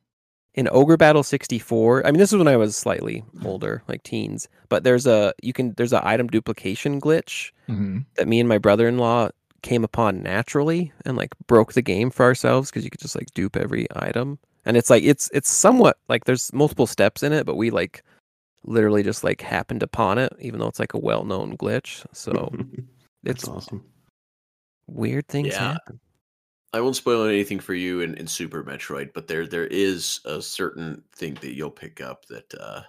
In 0.55 0.69
Ogre 0.71 0.97
Battle 0.97 1.23
64, 1.23 2.07
I 2.07 2.11
mean 2.11 2.19
this 2.19 2.33
is 2.33 2.39
when 2.39 2.49
I 2.49 2.57
was 2.57 2.77
slightly 2.77 3.25
older, 3.45 3.83
like 3.89 4.03
teens, 4.05 4.49
but 4.69 4.85
there's 4.85 5.07
a 5.07 5.33
you 5.43 5.53
can 5.53 5.75
there's 5.77 5.93
a 5.93 6.07
item 6.07 6.29
duplication 6.29 7.01
glitch 7.01 7.51
hmm 7.67 7.99
that 8.17 8.29
me 8.29 8.39
and 8.41 8.49
my 8.49 8.59
brother-in-law 8.59 9.31
came 9.63 9.83
upon 9.85 10.23
naturally 10.23 10.93
and 11.07 11.17
like 11.17 11.35
broke 11.47 11.73
the 11.73 11.83
game 11.83 12.11
for 12.11 12.25
ourselves 12.25 12.71
because 12.71 12.85
you 12.85 12.91
could 12.91 13.01
just 13.01 13.17
like 13.17 13.29
dupe 13.35 13.57
every 13.57 13.87
item. 13.97 14.39
And 14.67 14.77
it's 14.77 14.91
like 14.91 15.03
it's 15.03 15.29
it's 15.33 15.51
somewhat 15.51 15.99
like 16.09 16.25
there's 16.25 16.53
multiple 16.53 16.87
steps 16.87 17.23
in 17.23 17.33
it, 17.33 17.47
but 17.47 17.57
we 17.57 17.71
like 17.71 18.03
literally 18.65 19.03
just 19.03 19.25
like 19.25 19.41
happened 19.43 19.83
upon 19.83 20.19
it 20.19 20.33
even 20.41 20.61
though 20.61 20.69
it's 20.69 20.79
like 20.81 20.95
a 20.95 20.99
well-known 20.99 21.57
glitch. 21.57 22.05
So 22.13 22.55
it's 23.25 23.49
awesome. 23.49 23.85
weird 24.87 25.27
things 25.29 25.49
Yeah. 25.49 25.73
happen. 25.73 26.01
I 26.75 26.81
won't 26.81 26.97
spoil 26.97 27.25
anything 27.25 27.61
for 27.61 27.73
you 27.75 28.01
in, 28.01 28.15
in 28.17 28.27
Super 28.27 28.65
Metroid, 28.65 29.13
but 29.15 29.29
there 29.29 29.47
there 29.47 29.67
is 29.69 30.21
a 30.25 30.43
certain 30.43 31.03
thing 31.15 31.35
that 31.41 31.55
you'll 31.55 31.71
pick 31.71 32.01
up 32.01 32.27
that 32.27 32.53
uh 32.61 32.83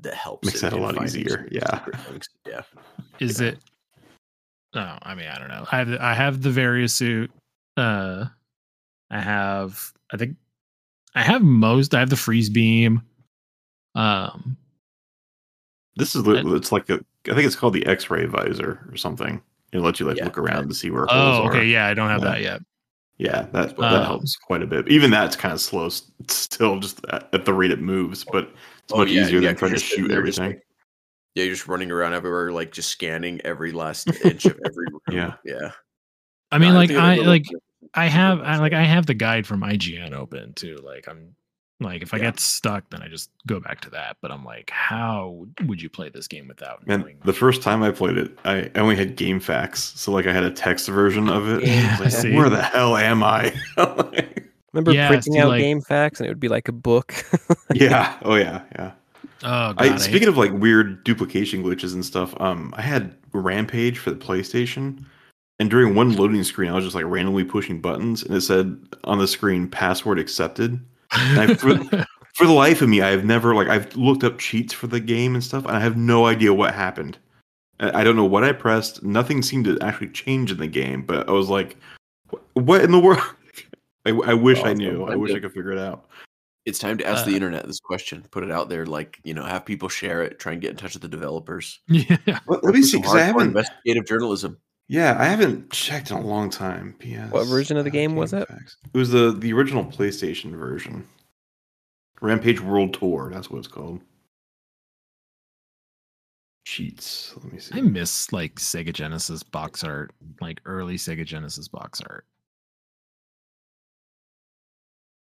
that 0.00 0.14
helps 0.14 0.46
Makes 0.46 0.62
in- 0.62 0.70
that 0.70 0.78
a 0.78 0.80
lot 0.80 1.02
easier, 1.02 1.28
some 1.38 1.48
yeah. 1.50 1.78
secret 1.78 1.96
things. 2.02 2.28
Yeah. 2.46 2.62
Is 3.18 3.40
it? 3.40 3.58
No, 4.74 4.98
I 5.02 5.14
mean 5.14 5.26
I 5.28 5.38
don't 5.38 5.48
know. 5.48 5.64
I 5.72 5.78
have 5.78 5.88
the- 5.88 6.02
I 6.04 6.14
have 6.14 6.42
the 6.42 6.50
Varia 6.50 6.88
Suit. 6.88 7.30
Uh, 7.76 8.26
I 9.10 9.20
have 9.20 9.92
I 10.12 10.16
think 10.18 10.36
I 11.14 11.22
have 11.22 11.42
most. 11.42 11.94
I 11.94 12.00
have 12.00 12.10
the 12.10 12.16
freeze 12.16 12.50
beam. 12.50 13.00
Um, 13.94 14.56
This 15.96 16.14
is 16.14 16.26
li- 16.26 16.42
it's 16.54 16.70
like 16.72 16.90
a 16.90 17.00
I 17.30 17.34
think 17.34 17.46
it's 17.46 17.56
called 17.56 17.72
the 17.74 17.86
X-ray 17.86 18.26
visor 18.26 18.86
or 18.90 18.96
something. 18.96 19.40
It 19.72 19.80
lets 19.80 20.00
you 20.00 20.06
like 20.06 20.16
Yeah. 20.16 20.24
look 20.24 20.38
around 20.38 20.68
to 20.68 20.74
see 20.74 20.90
where. 20.90 21.06
oh, 21.10 21.32
holes 21.32 21.48
okay, 21.50 21.58
are. 21.60 21.64
yeah, 21.64 21.86
I 21.86 21.94
don't 21.94 22.08
have 22.08 22.22
Yeah. 22.22 22.30
that 22.30 22.40
yet. 22.42 22.60
Yeah, 23.18 23.42
that 23.52 23.76
that 23.76 23.80
Um, 23.80 24.04
helps 24.04 24.36
quite 24.36 24.62
a 24.62 24.66
bit. 24.66 24.88
Even 24.88 25.10
that's 25.10 25.34
kind 25.36 25.52
of 25.52 25.60
slow 25.60 25.88
still, 26.28 26.78
just 26.78 27.04
at, 27.10 27.28
at 27.32 27.44
the 27.44 27.52
rate 27.52 27.70
it 27.72 27.80
moves. 27.80 28.24
But 28.24 28.44
it's 28.84 28.92
Oh, 28.92 28.98
much 28.98 29.10
yeah, 29.10 29.22
easier 29.22 29.40
yeah, 29.40 29.48
than 29.48 29.56
'cause 29.56 29.70
trying 29.70 29.74
to 29.74 29.78
shoot 29.80 30.08
there 30.08 30.24
just, 30.24 30.38
everything. 30.38 30.60
Yeah, 31.34 31.44
you're 31.44 31.54
just 31.54 31.66
running 31.68 31.90
around 31.90 32.14
everywhere, 32.14 32.52
like 32.52 32.72
just 32.72 32.88
scanning 32.90 33.40
every 33.42 33.72
last 33.72 34.08
inch 34.24 34.44
of 34.46 34.58
every 34.64 34.86
room. 34.92 35.00
Yeah. 35.10 35.34
Yeah. 35.44 35.72
I 36.50 36.58
mean, 36.58 36.72
No, 36.72 36.78
like 36.78 36.88
think 36.88 37.00
I 37.00 37.14
it'll 37.14 37.26
like 37.26 37.44
I 37.94 38.06
have 38.06 38.40
I 38.40 38.56
like 38.58 38.72
I 38.72 38.84
have 38.84 39.06
the 39.06 39.14
guide 39.14 39.46
from 39.46 39.60
IGN 39.62 40.12
open 40.14 40.54
too. 40.54 40.76
Like 40.82 41.08
I'm 41.08 41.34
like 41.80 42.02
if 42.02 42.12
I 42.12 42.16
Yeah. 42.16 42.24
get 42.24 42.40
stuck, 42.40 42.90
then 42.90 43.02
I 43.02 43.08
just 43.08 43.30
go 43.46 43.60
back 43.60 43.80
to 43.82 43.90
that. 43.90 44.16
But 44.20 44.32
I'm 44.32 44.44
like, 44.44 44.70
how 44.70 45.46
would 45.66 45.80
you 45.80 45.88
play 45.88 46.08
this 46.08 46.26
game 46.26 46.48
without 46.48 46.80
And 46.86 47.02
knowing? 47.02 47.18
the 47.24 47.32
first 47.32 47.62
time 47.62 47.82
I 47.82 47.90
played 47.90 48.16
it, 48.18 48.36
I 48.44 48.70
only 48.74 48.96
had 48.96 49.16
GameFAQs, 49.16 49.76
so 49.96 50.12
like 50.12 50.26
I 50.26 50.32
had 50.32 50.42
a 50.44 50.50
text 50.50 50.88
version 50.88 51.28
of 51.28 51.48
it. 51.48 51.64
Yeah, 51.66 51.96
I 51.98 52.02
was 52.04 52.14
I 52.14 52.18
like, 52.18 52.22
see. 52.26 52.34
where 52.36 52.50
the 52.50 52.62
hell 52.62 52.96
am 52.96 53.22
I? 53.22 53.52
Remember 54.72 54.92
Yeah, 54.92 55.08
printing 55.08 55.32
see, 55.34 55.38
out 55.38 55.48
like- 55.48 55.62
GameFAQs 55.62 56.18
and 56.18 56.26
it 56.26 56.30
would 56.30 56.40
be 56.40 56.48
like 56.48 56.68
a 56.68 56.72
book. 56.72 57.14
yeah. 57.74 58.18
Oh 58.22 58.34
yeah. 58.34 58.62
Yeah. 58.72 58.92
oh 59.44 59.72
god, 59.72 59.74
I, 59.78 59.94
I 59.94 59.96
speaking 59.98 60.28
of 60.28 60.36
like 60.36 60.52
weird 60.52 61.04
duplication 61.04 61.62
glitches 61.62 61.94
and 61.94 62.04
stuff, 62.04 62.34
um, 62.40 62.74
I 62.76 62.82
had 62.82 63.14
Rampage 63.32 63.98
for 63.98 64.10
the 64.10 64.16
PlayStation, 64.16 65.04
and 65.60 65.70
during 65.70 65.94
one 65.94 66.16
loading 66.16 66.42
screen, 66.44 66.70
I 66.70 66.74
was 66.74 66.84
just 66.84 66.94
like 66.96 67.04
randomly 67.04 67.44
pushing 67.44 67.80
buttons, 67.80 68.22
and 68.24 68.34
it 68.34 68.40
said 68.40 68.76
on 69.04 69.18
the 69.18 69.28
screen 69.28 69.68
"password 69.68 70.18
accepted." 70.18 70.80
And 71.12 71.40
I, 71.40 71.54
for, 71.54 71.76
for 72.34 72.46
the 72.46 72.52
life 72.52 72.82
of 72.82 72.88
me, 72.88 73.00
I 73.02 73.08
have 73.10 73.24
never 73.24 73.54
like 73.54 73.68
I've 73.68 73.94
looked 73.96 74.24
up 74.24 74.38
cheats 74.38 74.72
for 74.72 74.86
the 74.86 75.00
game 75.00 75.34
and 75.34 75.42
stuff, 75.42 75.64
and 75.66 75.76
I 75.76 75.80
have 75.80 75.96
no 75.96 76.26
idea 76.26 76.52
what 76.54 76.74
happened. 76.74 77.18
I 77.80 78.00
I 78.00 78.04
don't 78.04 78.16
know 78.16 78.24
what 78.24 78.44
I 78.44 78.52
pressed. 78.52 79.02
Nothing 79.02 79.42
seemed 79.42 79.64
to 79.66 79.78
actually 79.80 80.10
change 80.10 80.50
in 80.50 80.58
the 80.58 80.66
game, 80.66 81.02
but 81.02 81.28
I 81.28 81.32
was 81.32 81.48
like, 81.48 81.76
"What 82.54 82.82
in 82.82 82.92
the 82.92 83.00
world?" 83.00 83.22
I, 84.06 84.10
I 84.10 84.34
wish 84.34 84.62
I 84.64 84.72
knew. 84.72 85.04
I 85.04 85.16
wish 85.16 85.34
I 85.34 85.40
could 85.40 85.52
figure 85.52 85.72
it 85.72 85.78
out. 85.78 86.06
It's 86.64 86.78
time 86.78 86.98
to 86.98 87.06
ask 87.06 87.24
the 87.24 87.32
Uh, 87.32 87.36
internet 87.36 87.66
this 87.66 87.80
question. 87.80 88.24
Put 88.30 88.44
it 88.44 88.50
out 88.50 88.68
there, 88.68 88.84
like 88.86 89.20
you 89.24 89.32
know, 89.34 89.44
have 89.44 89.64
people 89.64 89.88
share 89.88 90.22
it. 90.22 90.38
Try 90.38 90.52
and 90.52 90.60
get 90.60 90.70
in 90.70 90.76
touch 90.76 90.92
with 90.94 91.02
the 91.02 91.08
developers. 91.08 91.80
yeah. 91.88 92.16
Let, 92.46 92.62
let 92.62 92.74
me 92.74 92.82
see, 92.82 92.90
some 92.92 93.00
because 93.00 93.16
I 93.16 93.20
haven't. 93.22 93.48
investigative 93.48 94.06
journalism. 94.06 94.58
Yeah, 94.88 95.16
I 95.20 95.26
haven't 95.26 95.70
checked 95.70 96.10
in 96.10 96.16
a 96.16 96.20
long 96.20 96.48
time. 96.48 96.94
PS. 96.98 97.30
What 97.30 97.46
version 97.46 97.76
of 97.76 97.84
the 97.84 97.90
uh, 97.90 97.92
game 97.92 98.16
was 98.16 98.32
it? 98.32 98.48
facts. 98.48 98.78
It 98.92 98.96
was 98.96 99.10
the 99.10 99.32
the 99.32 99.52
original 99.52 99.84
PlayStation 99.84 100.56
version. 100.58 101.06
Rampage 102.20 102.60
World 102.60 102.94
Tour. 102.94 103.30
That's 103.32 103.50
what 103.50 103.58
it's 103.58 103.68
called. 103.68 104.00
Cheats. 106.64 107.34
Let 107.36 107.52
me 107.52 107.58
see. 107.60 107.78
I 107.78 107.82
miss 107.82 108.32
like 108.32 108.54
Sega 108.56 108.92
Genesis 108.92 109.42
box 109.42 109.84
art, 109.84 110.12
like 110.40 110.60
early 110.64 110.96
Sega 110.96 111.24
Genesis 111.24 111.68
box 111.68 112.00
art. 112.00 112.24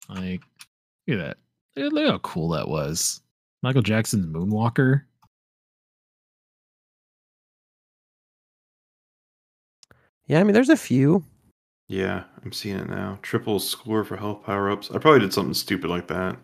Like, 0.09 0.43
look 1.09 1.19
at 1.19 1.37
that. 1.75 1.83
Look 1.83 1.93
look 1.93 2.09
how 2.09 2.19
cool 2.19 2.51
that 2.51 2.69
was. 2.69 3.21
Michael 3.63 3.83
Jackson's 3.83 4.27
Moonwalker. 4.27 5.03
Yeah, 10.27 10.41
I 10.41 10.45
mean 10.45 10.55
there's 10.55 10.69
a 10.69 10.77
few. 10.77 11.25
Yeah, 11.89 12.25
I'm 12.45 12.53
seeing 12.53 12.79
it 12.79 12.89
now. 12.89 13.19
Triple 13.23 13.61
score 13.61 14.05
for 14.05 14.17
health 14.17 14.43
power 14.45 14.71
ups. 14.71 14.91
I 14.91 14.99
probably 14.99 15.21
did 15.21 15.33
something 15.33 15.55
stupid 15.55 15.89
like 15.89 16.09
that, 16.09 16.37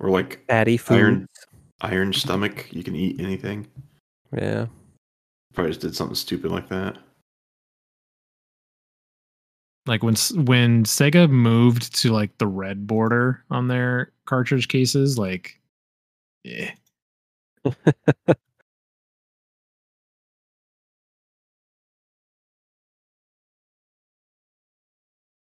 or 0.00 0.10
like 0.10 0.44
Fatty 0.48 0.76
food. 0.76 0.94
iron 0.94 1.26
iron 1.80 2.12
stomach. 2.12 2.66
You 2.72 2.82
can 2.82 2.96
eat 2.96 3.20
anything. 3.20 3.68
Yeah. 4.36 4.66
Probably 5.54 5.70
just 5.70 5.80
did 5.80 5.94
something 5.94 6.16
stupid 6.16 6.50
like 6.50 6.68
that. 6.68 6.98
Like 9.86 10.02
when 10.02 10.14
when 10.44 10.84
Sega 10.84 11.30
moved 11.30 11.94
to 12.00 12.10
like 12.10 12.36
the 12.38 12.46
red 12.46 12.86
border 12.86 13.44
on 13.50 13.68
their 13.68 14.12
cartridge 14.24 14.68
cases, 14.68 15.18
like, 15.18 15.60
yeah. 16.42 16.72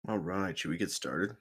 All 0.09 0.17
right, 0.17 0.57
should 0.57 0.71
we 0.71 0.77
get 0.77 0.89
started? 0.89 1.35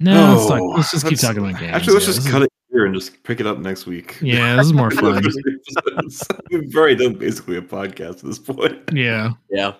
No, 0.00 0.34
let's, 0.34 0.48
talk, 0.48 0.76
let's 0.76 0.90
just 0.90 1.06
keep 1.06 1.18
talking 1.18 1.46
about 1.46 1.60
games. 1.60 1.74
Actually, 1.74 1.94
let's 1.94 2.06
yeah, 2.06 2.14
just 2.14 2.28
cut 2.30 2.40
is- 2.40 2.46
it 2.46 2.52
here 2.72 2.86
and 2.86 2.94
just 2.94 3.22
pick 3.22 3.38
it 3.38 3.46
up 3.46 3.58
next 3.58 3.84
week. 3.84 4.18
Yeah, 4.22 4.56
this 4.56 4.66
is 4.66 4.72
more 4.72 4.90
fun. 4.90 5.22
We've 6.50 6.74
already 6.74 6.96
done 6.96 7.14
basically 7.18 7.58
a 7.58 7.62
podcast 7.62 8.18
at 8.18 8.22
this 8.22 8.38
point. 8.38 8.78
Yeah. 8.94 9.32
Yeah. 9.50 9.74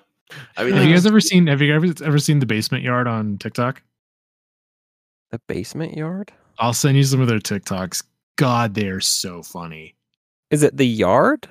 I 0.59 0.65
mean, 0.65 0.75
Have 0.75 0.85
you 0.85 0.93
guys 0.93 1.07
ever 1.07 1.21
seen? 1.21 1.47
Have 1.47 1.63
you 1.63 1.75
ever 1.75 1.87
ever 2.05 2.19
seen 2.19 2.39
the 2.39 2.45
Basement 2.47 2.85
Yard 2.85 3.07
on 3.07 3.39
TikTok? 3.39 3.83
The 5.31 5.41
basement 5.49 5.97
yard? 5.97 6.31
I'll 6.59 6.75
send 6.75 6.99
you 6.99 7.03
some 7.03 7.21
of 7.21 7.29
their 7.29 7.39
TikToks. 7.39 8.03
God, 8.37 8.75
they 8.75 8.89
are 8.89 9.01
so 9.01 9.43
funny. 9.43 9.95
Is 10.51 10.63
it 10.63 10.77
the 10.77 10.87
yard? 10.87 11.49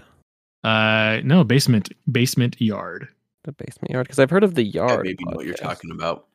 Uh, 0.64 1.22
no, 1.24 1.44
basement 1.44 1.90
basement 2.12 2.62
yard. 2.62 3.08
The 3.46 3.52
basement 3.54 3.92
yard? 3.92 4.06
Because 4.06 4.20
I've 4.20 4.30
heard 4.30 4.44
of 4.44 4.54
the 4.54 4.64
yeah, 4.64 4.88
yard. 4.88 5.06
maybe 5.06 5.24
know 5.26 5.36
what 5.38 5.46
you're 5.46 5.56
talking 5.56 5.92
about. 5.92 6.28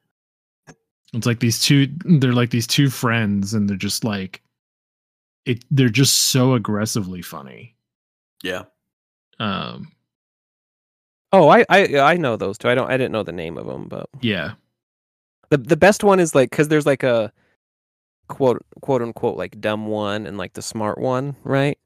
It's 1.14 1.26
like 1.26 1.40
these 1.40 1.62
two. 1.62 1.88
They're 2.04 2.32
like 2.32 2.50
these 2.50 2.66
two 2.66 2.90
friends, 2.90 3.54
and 3.54 3.68
they're 3.68 3.76
just 3.76 4.04
like, 4.04 4.42
it. 5.46 5.64
They're 5.70 5.88
just 5.88 6.30
so 6.30 6.54
aggressively 6.54 7.22
funny. 7.22 7.74
Yeah. 8.42 8.64
Um, 9.40 9.92
Oh, 11.32 11.48
I, 11.48 11.64
I 11.68 11.98
I 11.98 12.16
know 12.16 12.36
those 12.36 12.56
two. 12.56 12.68
I 12.68 12.74
don't 12.74 12.90
I 12.90 12.96
didn't 12.96 13.12
know 13.12 13.22
the 13.22 13.32
name 13.32 13.58
of 13.58 13.66
them, 13.66 13.86
but 13.86 14.08
yeah, 14.20 14.52
the 15.50 15.58
the 15.58 15.76
best 15.76 16.02
one 16.02 16.20
is 16.20 16.34
like 16.34 16.50
because 16.50 16.68
there's 16.68 16.86
like 16.86 17.02
a 17.02 17.32
quote 18.28 18.64
quote 18.80 19.02
unquote 19.02 19.36
like 19.36 19.60
dumb 19.60 19.86
one 19.86 20.26
and 20.26 20.38
like 20.38 20.54
the 20.54 20.62
smart 20.62 20.98
one, 20.98 21.36
right? 21.44 21.78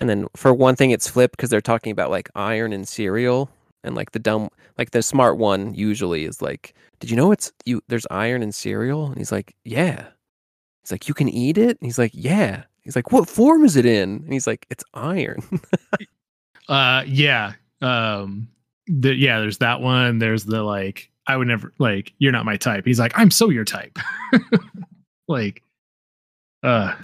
And 0.00 0.08
then 0.08 0.26
for 0.34 0.52
one 0.52 0.74
thing, 0.76 0.90
it's 0.90 1.08
flipped 1.08 1.36
because 1.36 1.50
they're 1.50 1.60
talking 1.60 1.92
about 1.92 2.10
like 2.10 2.30
iron 2.34 2.72
and 2.72 2.88
cereal, 2.88 3.48
and 3.84 3.94
like 3.94 4.12
the 4.12 4.18
dumb, 4.18 4.48
like 4.78 4.90
the 4.90 5.02
smart 5.02 5.36
one 5.38 5.74
usually 5.74 6.24
is 6.24 6.40
like, 6.42 6.74
"Did 6.98 7.10
you 7.10 7.16
know 7.16 7.32
it's 7.32 7.52
you? 7.64 7.80
There's 7.88 8.06
iron 8.10 8.42
in 8.42 8.52
cereal?" 8.52 9.06
And 9.06 9.18
he's 9.18 9.32
like, 9.32 9.54
"Yeah." 9.64 10.06
He's 10.82 10.92
like, 10.92 11.08
"You 11.08 11.14
can 11.14 11.28
eat 11.28 11.58
it?" 11.58 11.78
And 11.80 11.86
he's 11.86 11.98
like, 11.98 12.12
"Yeah." 12.14 12.64
He's 12.82 12.96
like, 12.96 13.12
"What 13.12 13.28
form 13.28 13.64
is 13.64 13.76
it 13.76 13.86
in?" 13.86 14.16
And 14.24 14.32
he's 14.32 14.46
like, 14.46 14.66
"It's 14.70 14.84
iron." 14.94 15.42
Uh, 16.68 17.02
yeah. 17.04 17.54
Um, 17.82 18.48
the, 18.86 19.12
yeah. 19.12 19.40
There's 19.40 19.58
that 19.58 19.80
one. 19.80 20.18
There's 20.20 20.44
the 20.44 20.62
like, 20.62 21.10
I 21.26 21.36
would 21.36 21.48
never 21.48 21.72
like. 21.78 22.12
You're 22.18 22.30
not 22.30 22.44
my 22.44 22.56
type. 22.56 22.86
He's 22.86 23.00
like, 23.00 23.10
I'm 23.16 23.32
so 23.32 23.50
your 23.50 23.64
type. 23.64 23.98
like, 25.28 25.64
uh, 26.62 26.94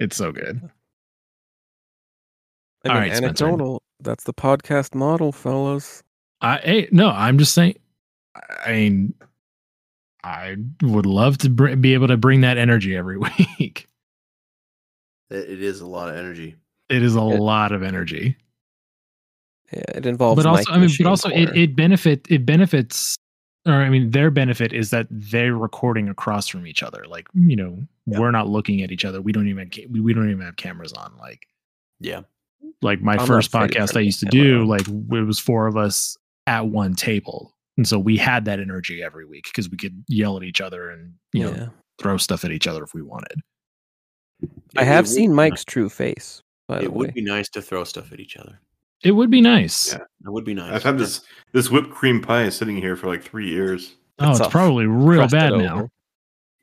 it's 0.00 0.16
so 0.16 0.32
good. 0.32 0.60
I 2.84 2.88
All 2.88 2.94
mean, 2.94 3.02
right, 3.02 3.16
Spencer. 3.16 3.44
anecdotal. 3.46 3.82
That's 4.00 4.24
the 4.24 4.34
podcast 4.34 4.92
model, 4.94 5.30
fellas. 5.30 6.02
I 6.40 6.58
hey, 6.58 6.88
no, 6.92 7.08
I'm 7.08 7.38
just 7.38 7.52
saying. 7.54 7.76
I 8.66 8.72
mean, 8.72 9.14
I 10.22 10.56
would 10.82 11.06
love 11.06 11.38
to 11.38 11.50
br- 11.50 11.76
be 11.76 11.94
able 11.94 12.08
to 12.08 12.16
bring 12.16 12.42
that 12.42 12.58
energy 12.58 12.96
every 12.96 13.16
week. 13.58 13.88
It, 15.30 15.50
it 15.50 15.62
is 15.62 15.80
a 15.80 15.86
lot 15.86 16.08
of 16.08 16.16
energy. 16.16 16.56
It 16.88 17.02
is 17.02 17.14
a 17.16 17.18
Yeah. 17.18 17.24
lot 17.24 17.72
of 17.72 17.82
energy. 17.82 18.36
Yeah, 19.72 19.82
it 19.96 20.06
involves. 20.06 20.40
but 20.42 20.48
also, 20.48 20.70
I 20.72 20.78
mean, 20.78 20.90
but 20.98 21.06
also, 21.06 21.28
it, 21.28 21.46
Corner. 21.46 21.60
it 21.60 21.74
benefit 21.76 22.26
it 22.30 22.46
benefits, 22.46 23.16
or 23.66 23.72
I 23.72 23.88
mean, 23.88 24.10
their 24.10 24.30
benefit 24.30 24.72
is 24.72 24.90
that 24.90 25.08
they're 25.10 25.56
recording 25.56 26.08
across 26.08 26.46
from 26.46 26.66
each 26.68 26.82
other. 26.84 27.04
Like, 27.08 27.26
you 27.34 27.56
know, 27.56 27.84
we're 28.06 28.30
not 28.30 28.46
looking 28.48 28.82
at 28.82 28.92
each 28.92 29.04
other. 29.04 29.20
We 29.20 29.32
don't 29.32 29.48
even 29.48 29.68
we, 29.90 30.00
we 30.00 30.14
don't 30.14 30.30
even 30.30 30.42
have 30.42 30.56
cameras 30.56 30.92
on. 30.92 31.16
Like, 31.18 31.48
Yeah. 31.98 32.20
like 32.82 33.00
my 33.00 33.16
I'm 33.16 33.26
first 33.26 33.50
podcast 33.50 33.96
I 33.96 34.00
used 34.00 34.20
to 34.20 34.26
do, 34.26 34.64
like 34.64 34.86
it 34.86 35.26
was 35.26 35.40
four 35.40 35.66
of 35.66 35.76
us 35.76 36.16
at 36.46 36.66
one 36.68 36.94
table, 36.94 37.54
and 37.76 37.86
so 37.86 37.98
we 37.98 38.16
had 38.16 38.44
that 38.46 38.60
energy 38.60 39.02
every 39.02 39.26
week 39.26 39.44
because 39.44 39.68
we 39.70 39.76
could 39.76 40.04
yell 40.08 40.36
at 40.36 40.42
each 40.42 40.60
other 40.60 40.90
and 40.90 41.12
you 41.32 41.44
know 41.44 41.50
yeah, 41.52 41.68
throw 41.98 42.16
stuff 42.16 42.44
at 42.44 42.50
each 42.52 42.66
other 42.66 42.82
if 42.84 42.94
we 42.94 43.02
wanted. 43.02 43.40
I 44.42 44.46
It- 44.80 44.82
it 44.82 44.86
have 44.86 45.08
seen 45.08 45.30
be 45.30 45.36
Mike's 45.36 45.64
true 45.64 45.88
face. 45.88 46.42
By 46.68 46.76
ni- 46.76 46.80
the 46.80 46.84
It 46.86 46.92
would 46.92 47.08
way, 47.08 47.12
be 47.12 47.22
nice 47.22 47.48
to 47.50 47.62
throw 47.62 47.84
stuff 47.84 48.12
at 48.12 48.20
each 48.20 48.36
other. 48.36 48.60
It 49.04 49.12
would 49.12 49.30
be 49.30 49.40
nice. 49.40 49.92
Yeah. 49.92 49.98
It 50.24 50.30
would 50.32 50.44
be 50.44 50.54
nice. 50.54 50.72
I've 50.72 50.82
had 50.82 50.98
this 50.98 51.20
this 51.52 51.70
whipped 51.70 51.90
cream 51.90 52.20
pie 52.22 52.48
sitting 52.48 52.76
here 52.76 52.96
for 52.96 53.06
like 53.06 53.22
three 53.22 53.48
years. 53.48 53.94
Oh, 54.18 54.30
It's 54.30 54.40
it's 54.40 54.48
probably 54.48 54.86
real 54.86 55.28
bad 55.28 55.52
over. 55.52 55.62
now. 55.62 55.88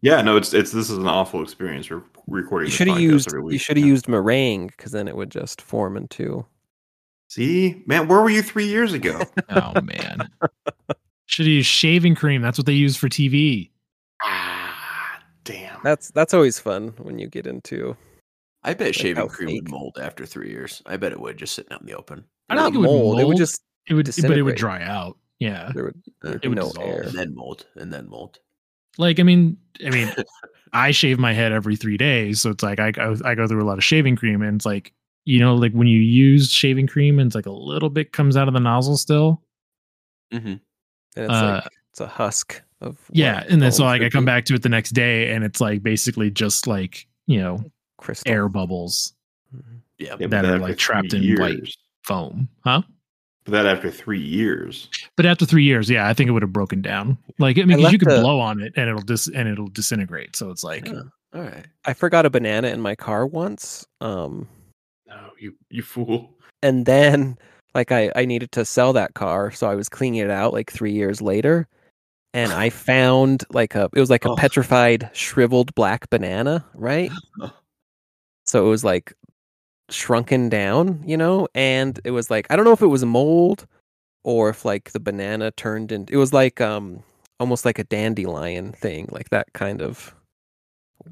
Yeah, 0.01 0.21
no, 0.21 0.35
it's 0.35 0.53
it's 0.53 0.71
this 0.71 0.89
is 0.89 0.97
an 0.97 1.07
awful 1.07 1.41
experience. 1.41 1.89
We're 1.89 2.01
recording. 2.27 2.67
You 2.67 2.75
should 2.75 2.87
have 2.89 2.99
used. 2.99 3.31
You 3.31 3.57
should 3.57 3.77
have 3.77 3.85
Yeah. 3.85 3.91
used 3.93 4.07
meringue 4.09 4.67
because 4.67 4.91
then 4.91 5.07
it 5.07 5.15
would 5.15 5.29
just 5.31 5.61
form 5.61 5.95
into. 5.95 6.45
See, 7.33 7.81
man, 7.87 8.07
where 8.07 8.21
were 8.21 8.29
you 8.29 8.43
three 8.43 8.67
years 8.67 8.93
ago? 8.93 9.19
Oh 9.49 9.73
man, 9.81 10.29
should 11.25 11.47
use 11.47 11.65
shaving 11.65 12.13
cream. 12.13 12.43
That's 12.43 12.59
what 12.59 12.67
they 12.67 12.73
use 12.73 12.95
for 12.95 13.09
TV. 13.09 13.71
ah, 14.21 15.19
damn. 15.43 15.79
That's 15.83 16.11
that's 16.11 16.35
always 16.35 16.59
fun 16.59 16.93
when 16.99 17.17
you 17.17 17.27
get 17.27 17.47
into. 17.47 17.97
I 18.63 18.75
bet 18.75 18.89
Like 18.89 18.93
shaving 18.95 19.27
cream 19.29 19.49
fake. 19.49 19.61
would 19.63 19.71
mold 19.71 19.97
after 19.99 20.27
three 20.27 20.49
years. 20.51 20.83
I 20.85 20.97
bet 20.97 21.11
it 21.11 21.19
would 21.19 21.37
just 21.37 21.55
sitting 21.55 21.71
out 21.73 21.81
in 21.81 21.87
the 21.87 21.95
open. 21.95 22.23
I 22.49 22.53
don't 22.55 22.63
not 22.65 22.71
think 22.73 22.75
it 22.75 22.87
would 22.87 22.93
mold. 22.99 23.19
It 23.19 23.25
would 23.25 23.37
just 23.37 23.61
It 23.87 23.93
would, 23.95 24.05
but 24.05 24.37
it 24.37 24.43
would 24.43 24.55
dry 24.55 24.83
out. 24.83 25.17
Yeah. 25.39 25.71
there 25.73 25.85
would, 25.85 25.95
Uh, 26.23 26.29
there'd 26.29 26.45
it 26.45 26.49
would 26.49 26.57
no 26.59 26.67
dissolve. 26.67 26.87
air. 26.87 27.01
And 27.01 27.13
then 27.17 27.33
mold. 27.33 27.65
And 27.75 27.91
then 27.91 28.07
mold. 28.09 28.37
Like, 28.99 29.19
I 29.19 29.23
mean, 29.23 29.57
I 29.83 29.89
mean, 29.89 30.13
I 30.73 30.91
shave 30.91 31.17
my 31.17 31.33
head 31.33 31.51
every 31.51 31.75
three 31.77 31.97
days, 31.97 32.41
so 32.41 32.51
it's 32.51 32.61
like 32.63 32.79
I 32.79 32.91
go, 32.91 33.17
I 33.25 33.33
go 33.33 33.47
through 33.47 33.63
a 33.63 33.65
lot 33.65 33.79
of 33.79 33.83
shaving 33.83 34.15
cream, 34.17 34.41
and 34.43 34.55
it's 34.55 34.65
like 34.67 34.93
you 35.25 35.39
know, 35.39 35.55
like 35.55 35.71
when 35.73 35.87
you 35.87 35.99
use 35.99 36.51
shaving 36.51 36.87
cream, 36.87 37.19
and 37.19 37.27
it's 37.27 37.35
like 37.35 37.45
a 37.45 37.51
little 37.51 37.89
bit 37.89 38.11
comes 38.11 38.35
out 38.37 38.47
of 38.47 38.53
the 38.53 38.59
nozzle 38.59 38.97
still. 38.97 39.41
hmm 40.31 40.37
And 40.37 40.59
it's 41.15 41.29
Uh, 41.29 41.61
like 41.63 41.73
it's 41.91 42.01
a 42.01 42.07
husk 42.07 42.61
of. 42.81 42.99
Yeah, 43.11 43.43
and 43.47 43.61
then 43.61 43.71
so 43.71 43.83
like 43.85 44.01
I 44.01 44.05
should 44.05 44.13
come 44.13 44.25
back 44.25 44.45
to 44.45 44.55
it 44.55 44.61
the 44.63 44.69
next 44.69 44.91
day, 44.91 45.31
and 45.33 45.43
it's 45.43 45.61
like 45.61 45.83
basically 45.83 46.29
just 46.31 46.67
like 46.67 47.07
you 47.27 47.39
know 47.39 47.63
crystal. 47.97 48.31
air 48.31 48.49
bubbles 48.49 49.13
Mhm. 49.55 49.61
Yeah. 49.99 50.07
Yeah, 50.07 50.15
but 50.27 50.29
that 50.31 50.45
are 50.45 50.59
like 50.59 50.77
trapped 50.77 51.13
in 51.13 51.21
years, 51.23 51.39
white 51.39 51.75
foam, 52.03 52.49
huh? 52.65 52.81
But 53.45 53.51
that 53.51 53.65
after 53.65 53.91
three 53.91 54.19
years. 54.21 54.89
But 55.15 55.25
after 55.25 55.45
three 55.45 55.63
years, 55.63 55.89
yeah, 55.89 56.07
I 56.07 56.13
think 56.13 56.27
it 56.29 56.31
would 56.31 56.41
have 56.41 56.51
broken 56.53 56.81
down. 56.81 57.17
Like, 57.39 57.57
I 57.59 57.63
mean, 57.63 57.71
'cause 57.77 57.79
you 57.79 57.83
left 57.83 57.99
could 57.99 58.09
the- 58.09 58.21
blow 58.21 58.39
on 58.39 58.61
it 58.61 58.73
and 58.75 58.89
it'll 58.89 59.01
dis 59.01 59.27
and 59.27 59.47
it'll 59.47 59.67
disintegrate. 59.67 60.35
So 60.35 60.49
it's 60.49 60.63
like, 60.63 60.87
Yeah. 60.87 61.01
All 61.35 61.41
right. 61.41 61.65
I 61.85 61.93
forgot 61.93 62.25
a 62.25 62.29
banana 62.29 62.69
in 62.69 62.79
my 62.81 62.95
car 62.95 63.25
once. 63.27 63.85
Um, 64.01 64.47
No, 64.49 64.62
you 65.39 65.55
you 65.69 65.81
fool. 65.83 66.37
and 66.61 66.85
then 66.85 67.37
like 67.75 67.91
I 67.91 68.11
I 68.15 68.25
needed 68.25 68.51
to 68.53 68.65
sell 68.65 68.93
that 68.93 69.13
car, 69.13 69.51
so 69.51 69.67
I 69.67 69.75
was 69.75 69.89
cleaning 69.89 70.19
it 70.21 70.29
out 70.31 70.53
like 70.53 70.71
three 70.71 70.91
years 70.93 71.21
later, 71.21 71.67
and 72.33 72.51
I 72.53 72.69
found 72.89 73.43
like 73.51 73.75
a 73.75 73.89
it 73.93 73.99
was 73.99 74.09
like 74.09 74.25
a 74.25 74.29
Oh. 74.31 74.35
petrified 74.35 75.09
shriveled 75.13 75.73
black 75.75 76.09
banana, 76.09 76.65
right? 76.73 77.11
So 78.45 78.65
it 78.65 78.69
was 78.69 78.83
like 78.83 79.13
shrunken 79.89 80.49
down, 80.49 81.01
you 81.05 81.15
know, 81.17 81.47
and 81.55 81.99
it 82.03 82.11
was 82.11 82.29
like 82.29 82.45
I 82.49 82.55
don't 82.55 82.65
know 82.65 82.73
if 82.73 82.81
it 82.81 82.87
was 82.87 83.05
mold 83.05 83.65
or 84.25 84.49
if 84.49 84.65
like 84.65 84.91
the 84.91 84.99
banana 84.99 85.51
turned 85.51 85.91
into 85.91 86.13
it 86.13 86.17
was 86.17 86.33
like 86.33 86.59
um 86.61 87.03
almost 87.39 87.63
like 87.65 87.79
a 87.79 87.83
dandelion 87.85 88.71
thing, 88.73 89.07
like 89.11 89.29
that 89.29 89.51
kind 89.53 89.81
of 89.81 90.13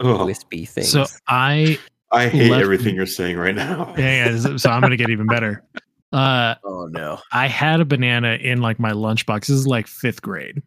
Ugh. 0.02 0.26
wispy 0.26 0.66
thing. 0.66 0.84
so 0.84 1.06
I 1.28 1.80
I 2.12 2.28
hate 2.28 2.50
Left- 2.52 2.64
everything 2.64 2.96
you're 2.96 3.06
saying 3.06 3.38
right 3.38 3.56
now. 3.56 3.94
yeah, 3.98 4.26
yeah, 4.32 4.38
so- 4.40 4.58
so 4.58 4.70
I'm 4.70 4.82
gonna 4.82 4.98
get 4.98 5.10
even 5.10 5.28
better. 5.28 5.64
Uh, 6.14 6.56
Oh 6.66 6.88
no. 6.92 7.20
I 7.32 7.48
had 7.48 7.80
a 7.80 7.86
banana 7.86 8.34
in 8.34 8.60
like 8.60 8.82
my 8.82 8.92
lunchbox. 8.92 9.40
This 9.48 9.52
is 9.52 9.66
like 9.66 9.88
fifth 9.88 10.22
grade, 10.22 10.62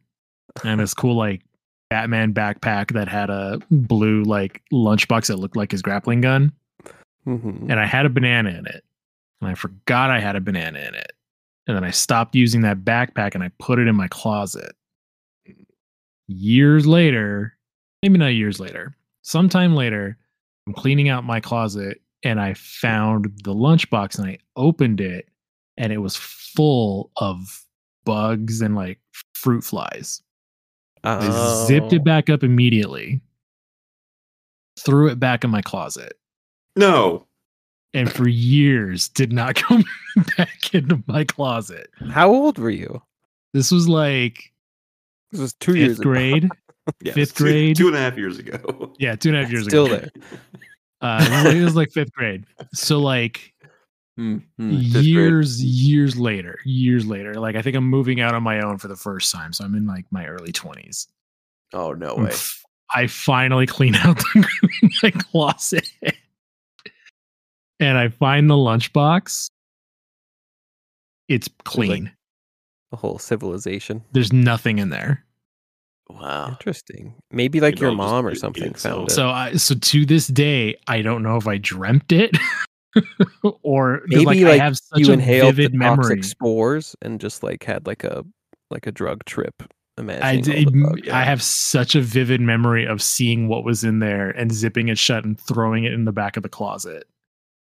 and 0.64 0.80
this 0.80 0.94
cool 0.94 1.16
like 1.18 1.42
Batman 1.90 2.32
backpack 2.32 2.92
that 2.94 3.08
had 3.08 3.28
a 3.28 3.60
blue 3.70 4.22
like 4.22 4.62
lunchbox 4.72 5.26
that 5.26 5.36
looked 5.36 5.54
like 5.54 5.70
his 5.70 5.82
grappling 5.82 6.22
gun, 6.22 6.50
Mhm. 7.26 7.68
and 7.70 7.74
I 7.78 7.84
had 7.84 8.06
a 8.06 8.08
banana 8.08 8.48
in 8.52 8.64
it, 8.66 8.84
and 9.42 9.50
I 9.50 9.54
forgot 9.54 10.08
I 10.10 10.18
had 10.18 10.34
a 10.34 10.40
banana 10.40 10.78
in 10.78 10.94
it, 10.94 11.12
and 11.66 11.76
then 11.76 11.84
I 11.84 11.90
stopped 11.90 12.34
using 12.34 12.62
that 12.62 12.78
backpack 12.78 13.34
and 13.34 13.44
I 13.44 13.50
put 13.58 13.78
it 13.78 13.86
in 13.86 13.94
my 13.94 14.08
closet. 14.08 14.72
Years 16.26 16.86
later, 16.86 17.54
maybe 18.02 18.16
not 18.18 18.28
years 18.28 18.58
later, 18.60 18.96
sometime 19.20 19.74
later, 19.74 20.16
I'm 20.66 20.72
cleaning 20.74 21.08
out 21.08 21.24
my 21.24 21.40
closet 21.40 22.00
and 22.22 22.40
I 22.40 22.54
found 22.54 23.26
the 23.44 23.54
lunchbox 23.54 24.18
and 24.18 24.26
I 24.28 24.38
opened 24.56 25.00
it 25.00 25.28
and 25.76 25.92
it 25.92 25.98
was 25.98 26.16
full 26.16 27.10
of 27.16 27.64
bugs 28.04 28.60
and 28.60 28.74
like 28.74 28.98
fruit 29.34 29.62
flies. 29.62 30.22
I 31.02 31.66
zipped 31.66 31.92
Oh. 31.92 31.96
it 31.96 32.04
back 32.04 32.30
up 32.30 32.42
immediately, 32.42 33.20
threw 34.78 35.08
it 35.08 35.20
back 35.20 35.44
in 35.44 35.50
my 35.50 35.60
closet, 35.60 36.14
No. 36.76 37.26
and 37.92 38.10
for 38.10 38.26
years 38.26 39.08
did 39.08 39.30
not 39.32 39.54
come 39.56 39.84
back 40.38 40.72
into 40.74 41.02
my 41.06 41.24
closet. 41.24 41.88
How 42.10 42.30
old 42.32 42.58
were 42.58 42.70
you? 42.70 43.02
This 43.52 43.70
was 43.70 43.86
like 43.86 44.50
This 45.30 45.40
was 45.42 45.52
two 45.54 45.74
years 45.76 45.98
grade. 46.00 46.48
Yes, 47.02 47.14
Fifth 47.14 47.34
two- 47.36 47.44
grade? 47.44 47.76
two 47.76 47.86
and 47.88 47.96
a 47.96 48.00
half 48.00 48.16
years 48.18 48.38
ago. 48.38 48.92
Yeah, 48.98 49.16
two 49.16 49.30
and 49.30 49.38
a 49.38 49.42
half 49.42 49.50
years 49.52 49.64
Still 49.64 49.86
ago. 49.86 49.96
Still 49.96 50.10
there. 50.30 50.38
Uh, 51.00 51.16
it 51.20 51.30
was 51.30 51.44
like- 51.44 51.56
it 51.56 51.64
was 51.64 51.76
like 51.76 51.90
fifth 51.92 52.12
grade. 52.12 52.44
So 52.74 52.98
like 53.00 53.52
Hmm, 54.16 54.38
hmm, 54.58 54.78
fifth 54.80 54.92
grade. 54.92 55.04
years, 55.06 55.64
years 55.64 56.16
later, 56.16 56.58
years 56.64 57.04
later, 57.06 57.34
like 57.34 57.56
I 57.56 57.62
think 57.62 57.74
I'm 57.76 57.88
moving 57.88 58.20
out 58.20 58.34
on 58.34 58.42
my 58.44 58.60
own 58.60 58.78
for 58.78 58.86
the 58.88 58.94
first 58.96 59.32
time. 59.32 59.52
So 59.52 59.64
I'm 59.64 59.74
in 59.74 59.86
like 59.86 60.04
my 60.12 60.26
early 60.26 60.52
20s. 60.52 61.06
Oh 61.72 61.92
no 61.92 62.14
I'm 62.16 62.24
way. 62.24 62.30
f- 62.30 62.62
I 62.94 63.06
finally 63.08 63.66
clean 63.76 63.94
out 63.96 64.16
the, 64.18 64.48
my 65.02 65.10
closet 65.10 65.88
and 67.80 67.98
I 67.98 68.08
find 68.08 68.48
the 68.48 68.54
lunchbox. 68.54 69.50
It's 71.28 71.48
clean. 71.64 72.12
The 72.92 72.96
whole 72.96 73.18
civilization. 73.18 74.04
There's 74.12 74.32
nothing 74.32 74.78
in 74.78 74.90
there. 74.90 75.24
Wow. 76.10 76.48
Interesting. 76.50 77.14
Maybe 77.30 77.60
like 77.60 77.74
It 77.74 77.80
your 77.80 77.90
all 77.90 77.96
just 77.96 78.06
mom 78.08 78.26
or 78.26 78.30
ate- 78.30 78.36
ate 78.36 78.40
something 78.40 78.62
itself. 78.64 78.94
found 78.96 79.10
it. 79.10 79.14
So 79.14 79.28
I 79.30 79.54
so 79.54 79.74
to 79.74 80.06
this 80.06 80.26
day, 80.26 80.76
I 80.86 81.00
don't 81.02 81.22
know 81.22 81.36
if 81.36 81.46
I 81.48 81.56
dreamt 81.58 82.12
it 82.12 82.36
or 83.62 84.02
Maybe 84.06 84.44
I 84.44 84.48
like, 84.50 84.60
have 84.60 84.76
such 84.76 85.00
you 85.00 85.10
a 85.10 85.12
inhaled 85.14 85.48
the 85.48 85.52
vivid 85.62 85.74
memory. 85.74 86.16
toxic 86.16 86.24
spores 86.24 86.94
and 87.02 87.20
just 87.20 87.42
like 87.42 87.64
had 87.64 87.86
like 87.86 88.04
a 88.04 88.24
like 88.70 88.86
a 88.86 88.92
drug 88.92 89.24
trip. 89.24 89.54
I 89.96 90.00
Imagining 90.02 90.42
did, 90.42 90.68
the 90.74 90.82
bugs. 90.82 91.08
I 91.08 91.22
have 91.22 91.40
such 91.42 91.94
a 91.94 92.00
vivid 92.00 92.40
memory 92.40 92.84
of 92.84 93.00
seeing 93.00 93.46
what 93.48 93.64
was 93.64 93.84
in 93.84 94.00
there 94.00 94.30
and 94.30 94.52
zipping 94.52 94.88
it 94.88 94.98
shut 94.98 95.24
and 95.24 95.38
throwing 95.40 95.84
it 95.84 95.92
in 95.92 96.04
the 96.04 96.12
back 96.12 96.36
of 96.36 96.42
the 96.42 96.48
closet. 96.48 97.04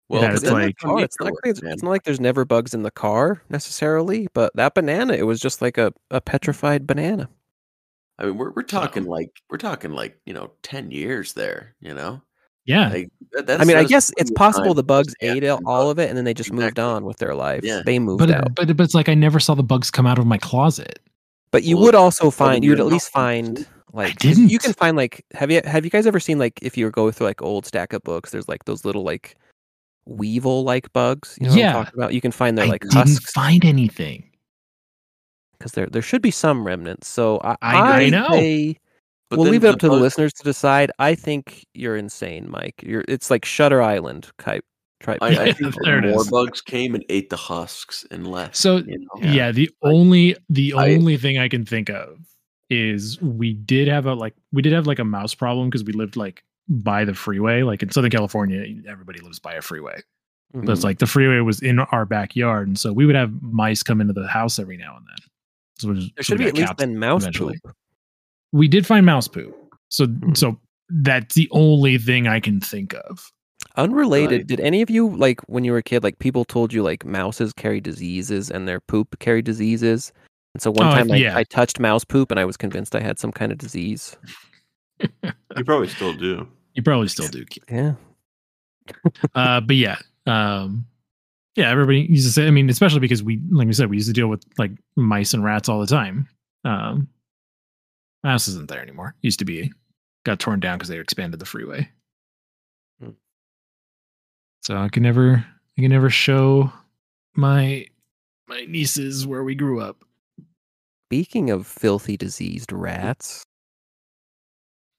Well, 0.08 0.22
Yeah, 0.22 0.32
it's 0.32 0.42
like- 0.44 0.74
that's 0.80 0.82
car. 0.82 1.00
It's 1.02 1.16
not, 1.20 1.24
like, 1.26 1.34
it's 1.44 1.82
not 1.82 1.90
like 1.90 2.02
there's 2.04 2.20
never 2.20 2.44
bugs 2.46 2.72
in 2.72 2.82
the 2.82 2.90
car 2.90 3.42
necessarily, 3.50 4.26
but 4.32 4.52
that 4.56 4.74
banana, 4.74 5.12
it 5.12 5.24
was 5.26 5.38
just 5.38 5.60
like 5.60 5.76
a, 5.76 5.92
a 6.10 6.20
petrified 6.22 6.86
banana. 6.86 7.28
I 8.18 8.26
mean, 8.26 8.36
we're 8.36 8.50
we're 8.52 8.62
talking 8.62 9.04
like 9.04 9.30
we're 9.50 9.58
talking 9.58 9.92
like 9.92 10.18
you 10.26 10.32
know 10.34 10.52
ten 10.62 10.90
years 10.90 11.32
there. 11.32 11.74
You 11.80 11.94
know, 11.94 12.22
Yeah. 12.64 12.88
Like, 12.90 13.08
that- 13.32 13.40
I 13.40 13.42
that's- 13.42 13.66
mean, 13.68 13.76
I 13.76 13.80
that's 13.80 13.90
guess 13.90 14.10
plenty 14.10 14.20
it's 14.22 14.30
of 14.30 14.36
possible 14.36 14.66
time 14.66 14.76
the 14.76 14.82
to 14.82 14.86
bugs 14.86 15.14
understand 15.20 15.36
ate 15.44 15.46
them 15.46 15.66
all 15.66 15.90
of 15.90 15.98
it 15.98 16.08
and 16.08 16.16
then 16.16 16.24
they 16.24 16.34
just 16.34 16.52
moved 16.52 16.62
Exactly. 16.62 16.84
on 16.84 17.04
with 17.04 17.16
their 17.18 17.34
lives. 17.34 17.66
Yeah. 17.66 17.82
They 17.84 17.98
moved 17.98 18.20
But, 18.20 18.30
it- 18.30 18.36
out. 18.36 18.54
but 18.54 18.76
but 18.76 18.84
it's 18.84 18.94
like 18.94 19.08
I 19.08 19.14
never 19.14 19.40
saw 19.40 19.54
the 19.54 19.62
bugs 19.64 19.90
come 19.90 20.06
out 20.06 20.18
of 20.18 20.26
my 20.26 20.38
closet. 20.38 21.00
But 21.50 21.62
you 21.64 21.76
Well, 21.76 21.86
would 21.86 21.94
also 21.94 22.30
probably 22.30 22.36
find 22.54 22.64
you'd 22.64 22.78
your 22.78 22.86
at 22.86 22.92
least 22.92 23.06
house 23.06 23.10
find 23.12 23.66
like 23.92 24.18
'cause 24.18 24.34
didn't. 24.36 24.48
you 24.50 24.58
can 24.58 24.72
find 24.72 24.96
like 24.96 25.24
have 25.34 25.50
you 25.50 25.60
have 25.64 25.84
you 25.84 25.90
guys 25.90 26.06
ever 26.06 26.18
seen 26.20 26.38
like 26.38 26.58
if 26.62 26.76
you 26.76 26.90
go 26.90 27.10
through 27.12 27.26
like 27.28 27.42
old 27.42 27.64
stack 27.66 27.92
of 27.92 28.02
books 28.02 28.30
there's 28.30 28.48
like 28.48 28.64
those 28.64 28.84
little 28.84 29.02
like 29.04 29.36
weevil 30.06 30.64
like 30.64 30.92
bugs 30.92 31.38
you 31.40 31.48
know 31.48 31.54
Yeah. 31.54 31.66
what 31.72 31.76
I'm 31.78 31.84
talking 31.86 32.00
about 32.00 32.14
you 32.14 32.20
can 32.20 32.32
find 32.32 32.58
their 32.58 32.66
I 32.66 32.68
like 32.68 32.80
didn't 32.82 32.94
husks 32.94 33.30
find 33.32 33.64
anything. 33.64 34.24
Because 35.64 35.72
there 35.72 35.86
there 35.86 36.02
should 36.02 36.20
be 36.20 36.30
some 36.30 36.66
remnants 36.66 37.08
so 37.08 37.40
I 37.42 37.56
I- 37.62 38.02
I 38.04 38.08
know. 38.10 38.28
say- 38.30 38.76
But 39.30 39.38
we'll 39.38 39.50
leave 39.50 39.64
it 39.64 39.68
up 39.68 39.78
to 39.80 39.88
the 39.88 39.94
listeners 39.96 40.32
to 40.34 40.42
decide 40.44 40.92
I 40.98 41.14
think 41.14 41.64
you're 41.72 41.96
insane 41.96 42.46
Mike 42.50 42.82
you're 42.82 43.04
it's 43.08 43.30
like 43.30 43.46
Shutter 43.46 43.80
Island 43.80 44.30
type 44.38 44.64
type 45.02 45.18
I, 45.22 45.28
I 45.28 45.52
think 45.52 45.74
There 45.84 45.98
it 46.04 46.10
more 46.10 46.20
is. 46.20 46.30
bugs 46.30 46.60
came 46.60 46.94
and 46.94 47.02
ate 47.08 47.30
the 47.30 47.36
husks 47.36 48.06
and 48.10 48.26
left. 48.26 48.56
So 48.56 48.76
you 48.76 48.98
know? 48.98 49.28
yeah, 49.30 49.50
the 49.52 49.70
only 49.82 50.36
the 50.50 50.74
I- 50.74 50.92
only 50.94 51.16
thing 51.16 51.38
I 51.38 51.48
can 51.48 51.64
think 51.64 51.88
of 51.88 52.18
is 52.70 53.20
we 53.22 53.54
did 53.54 53.88
have 53.88 54.04
a 54.06 54.14
like 54.14 54.34
we 54.52 54.60
did 54.62 54.72
have 54.74 54.86
like 54.86 54.98
a 54.98 55.04
mouse 55.04 55.34
problem 55.34 55.68
because 55.70 55.84
we 55.84 55.92
lived 55.94 56.16
like 56.16 56.42
by 56.68 57.04
the 57.06 57.14
freeway. 57.14 57.62
Like 57.62 57.82
in 57.82 57.90
Southern 57.90 58.10
California, 58.10 58.64
everybody 58.88 59.20
lives 59.20 59.38
by 59.38 59.54
a 59.54 59.62
freeway. 59.62 60.00
Mhm. 60.54 60.64
But 60.66 60.72
it's 60.72 60.84
like 60.84 60.98
the 60.98 61.06
freeway 61.06 61.40
was 61.40 61.60
in 61.60 61.80
our 61.80 62.06
backyard, 62.06 62.68
and 62.68 62.78
so 62.78 62.92
we 62.92 63.04
would 63.06 63.16
have 63.16 63.32
mice 63.42 63.82
come 63.82 64.00
into 64.00 64.12
the 64.14 64.26
house 64.28 64.58
every 64.58 64.76
now 64.78 64.96
and 64.96 65.06
then. 65.06 65.16
So 65.78 65.92
just- 65.94 66.14
there 66.14 66.22
so 66.22 66.32
should 66.34 66.38
we 66.38 66.44
be 66.44 66.48
at 66.50 66.56
least 66.56 66.76
been 66.76 66.98
mouse 66.98 67.22
eventually. 67.22 67.58
poop 67.64 67.74
We 68.52 68.68
did 68.68 68.86
find 68.86 69.04
mouse 69.04 69.26
poop. 69.28 69.54
So 69.88 70.06
Mhm. 70.06 70.36
so 70.36 70.58
that's 70.88 71.34
the 71.34 71.48
only 71.50 71.98
thing 71.98 72.26
I 72.28 72.40
can 72.40 72.60
think 72.60 72.94
of. 73.08 73.30
Unrelated, 73.76 74.40
Right. 74.42 74.46
did 74.46 74.60
any 74.60 74.82
of 74.82 74.90
you 74.90 75.16
like 75.16 75.40
when 75.48 75.64
you 75.64 75.72
were 75.72 75.78
a 75.78 75.82
kid, 75.82 76.04
like 76.04 76.18
people 76.20 76.44
told 76.44 76.72
you 76.72 76.82
like 76.82 77.04
mouses 77.04 77.52
carry 77.52 77.80
diseases 77.80 78.50
and 78.50 78.68
their 78.68 78.80
poop 78.80 79.18
carry 79.18 79.42
diseases? 79.42 80.12
And 80.54 80.62
so 80.62 80.70
one 80.70 80.86
Oh, 80.86 80.90
time 80.92 81.10
I, 81.10 81.16
yeah. 81.16 81.36
I 81.36 81.42
touched 81.42 81.80
mouse 81.80 82.04
poop 82.04 82.30
and 82.30 82.38
I 82.38 82.44
was 82.44 82.56
convinced 82.56 82.94
I 82.94 83.00
had 83.00 83.18
some 83.18 83.32
kind 83.32 83.50
of 83.50 83.58
disease. 83.58 84.16
You 85.00 85.64
probably 85.64 85.88
still 85.88 86.14
do. 86.14 86.46
You 86.74 86.82
probably 86.84 87.08
still 87.08 87.26
do. 87.28 87.44
Yeah. 87.68 87.94
uh, 89.34 89.60
but 89.60 89.74
yeah, 89.76 89.98
um, 90.26 90.86
yeah, 91.56 91.70
everybody 91.70 92.02
used 92.02 92.26
to 92.26 92.32
say. 92.32 92.46
I 92.46 92.50
mean, 92.50 92.68
especially 92.68 93.00
because 93.00 93.22
we, 93.22 93.40
like 93.50 93.66
we 93.66 93.72
said, 93.72 93.88
we 93.88 93.96
used 93.96 94.08
to 94.08 94.12
deal 94.12 94.28
with 94.28 94.44
like 94.58 94.72
mice 94.96 95.34
and 95.34 95.44
rats 95.44 95.68
all 95.68 95.80
the 95.80 95.86
time. 95.86 96.28
Um, 96.64 97.08
mouse 98.24 98.48
isn't 98.48 98.68
there 98.68 98.82
anymore. 98.82 99.14
Used 99.22 99.38
to 99.38 99.44
be, 99.44 99.72
got 100.24 100.40
torn 100.40 100.58
down 100.60 100.78
because 100.78 100.88
they 100.88 100.98
expanded 100.98 101.38
the 101.38 101.46
freeway. 101.46 101.88
Hmm. 103.00 103.10
So 104.62 104.76
I 104.76 104.88
can 104.88 105.02
never, 105.02 105.46
I 105.78 105.80
can 105.80 105.90
never 105.90 106.10
show 106.10 106.72
my 107.36 107.86
my 108.48 108.64
nieces 108.68 109.26
where 109.26 109.44
we 109.44 109.54
grew 109.54 109.80
up. 109.80 110.04
Speaking 111.08 111.50
of 111.50 111.66
filthy 111.66 112.16
diseased 112.16 112.72
rats, 112.72 113.44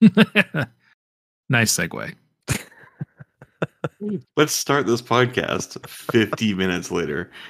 nice 0.00 1.76
segue. 1.76 2.14
Mm. 4.02 4.22
Let's 4.36 4.52
start 4.52 4.86
this 4.86 5.02
podcast 5.02 5.88
50 5.88 6.54
minutes 6.54 6.90
later. 6.90 7.30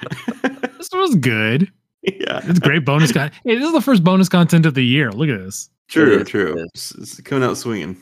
This 0.77 0.89
was 0.93 1.15
good. 1.15 1.71
yeah. 2.03 2.41
It's 2.43 2.59
great 2.59 2.85
bonus 2.85 3.11
content. 3.11 3.33
Hey, 3.43 3.55
this 3.55 3.65
is 3.65 3.73
the 3.73 3.81
first 3.81 4.03
bonus 4.03 4.29
content 4.29 4.67
of 4.67 4.75
the 4.75 4.85
year. 4.85 5.11
Look 5.11 5.27
at 5.27 5.39
this. 5.39 5.71
True, 5.87 6.19
is, 6.19 6.29
true. 6.29 6.55
It's, 6.67 6.91
it's 6.91 7.19
coming 7.21 7.43
out 7.43 7.57
swinging. 7.57 7.97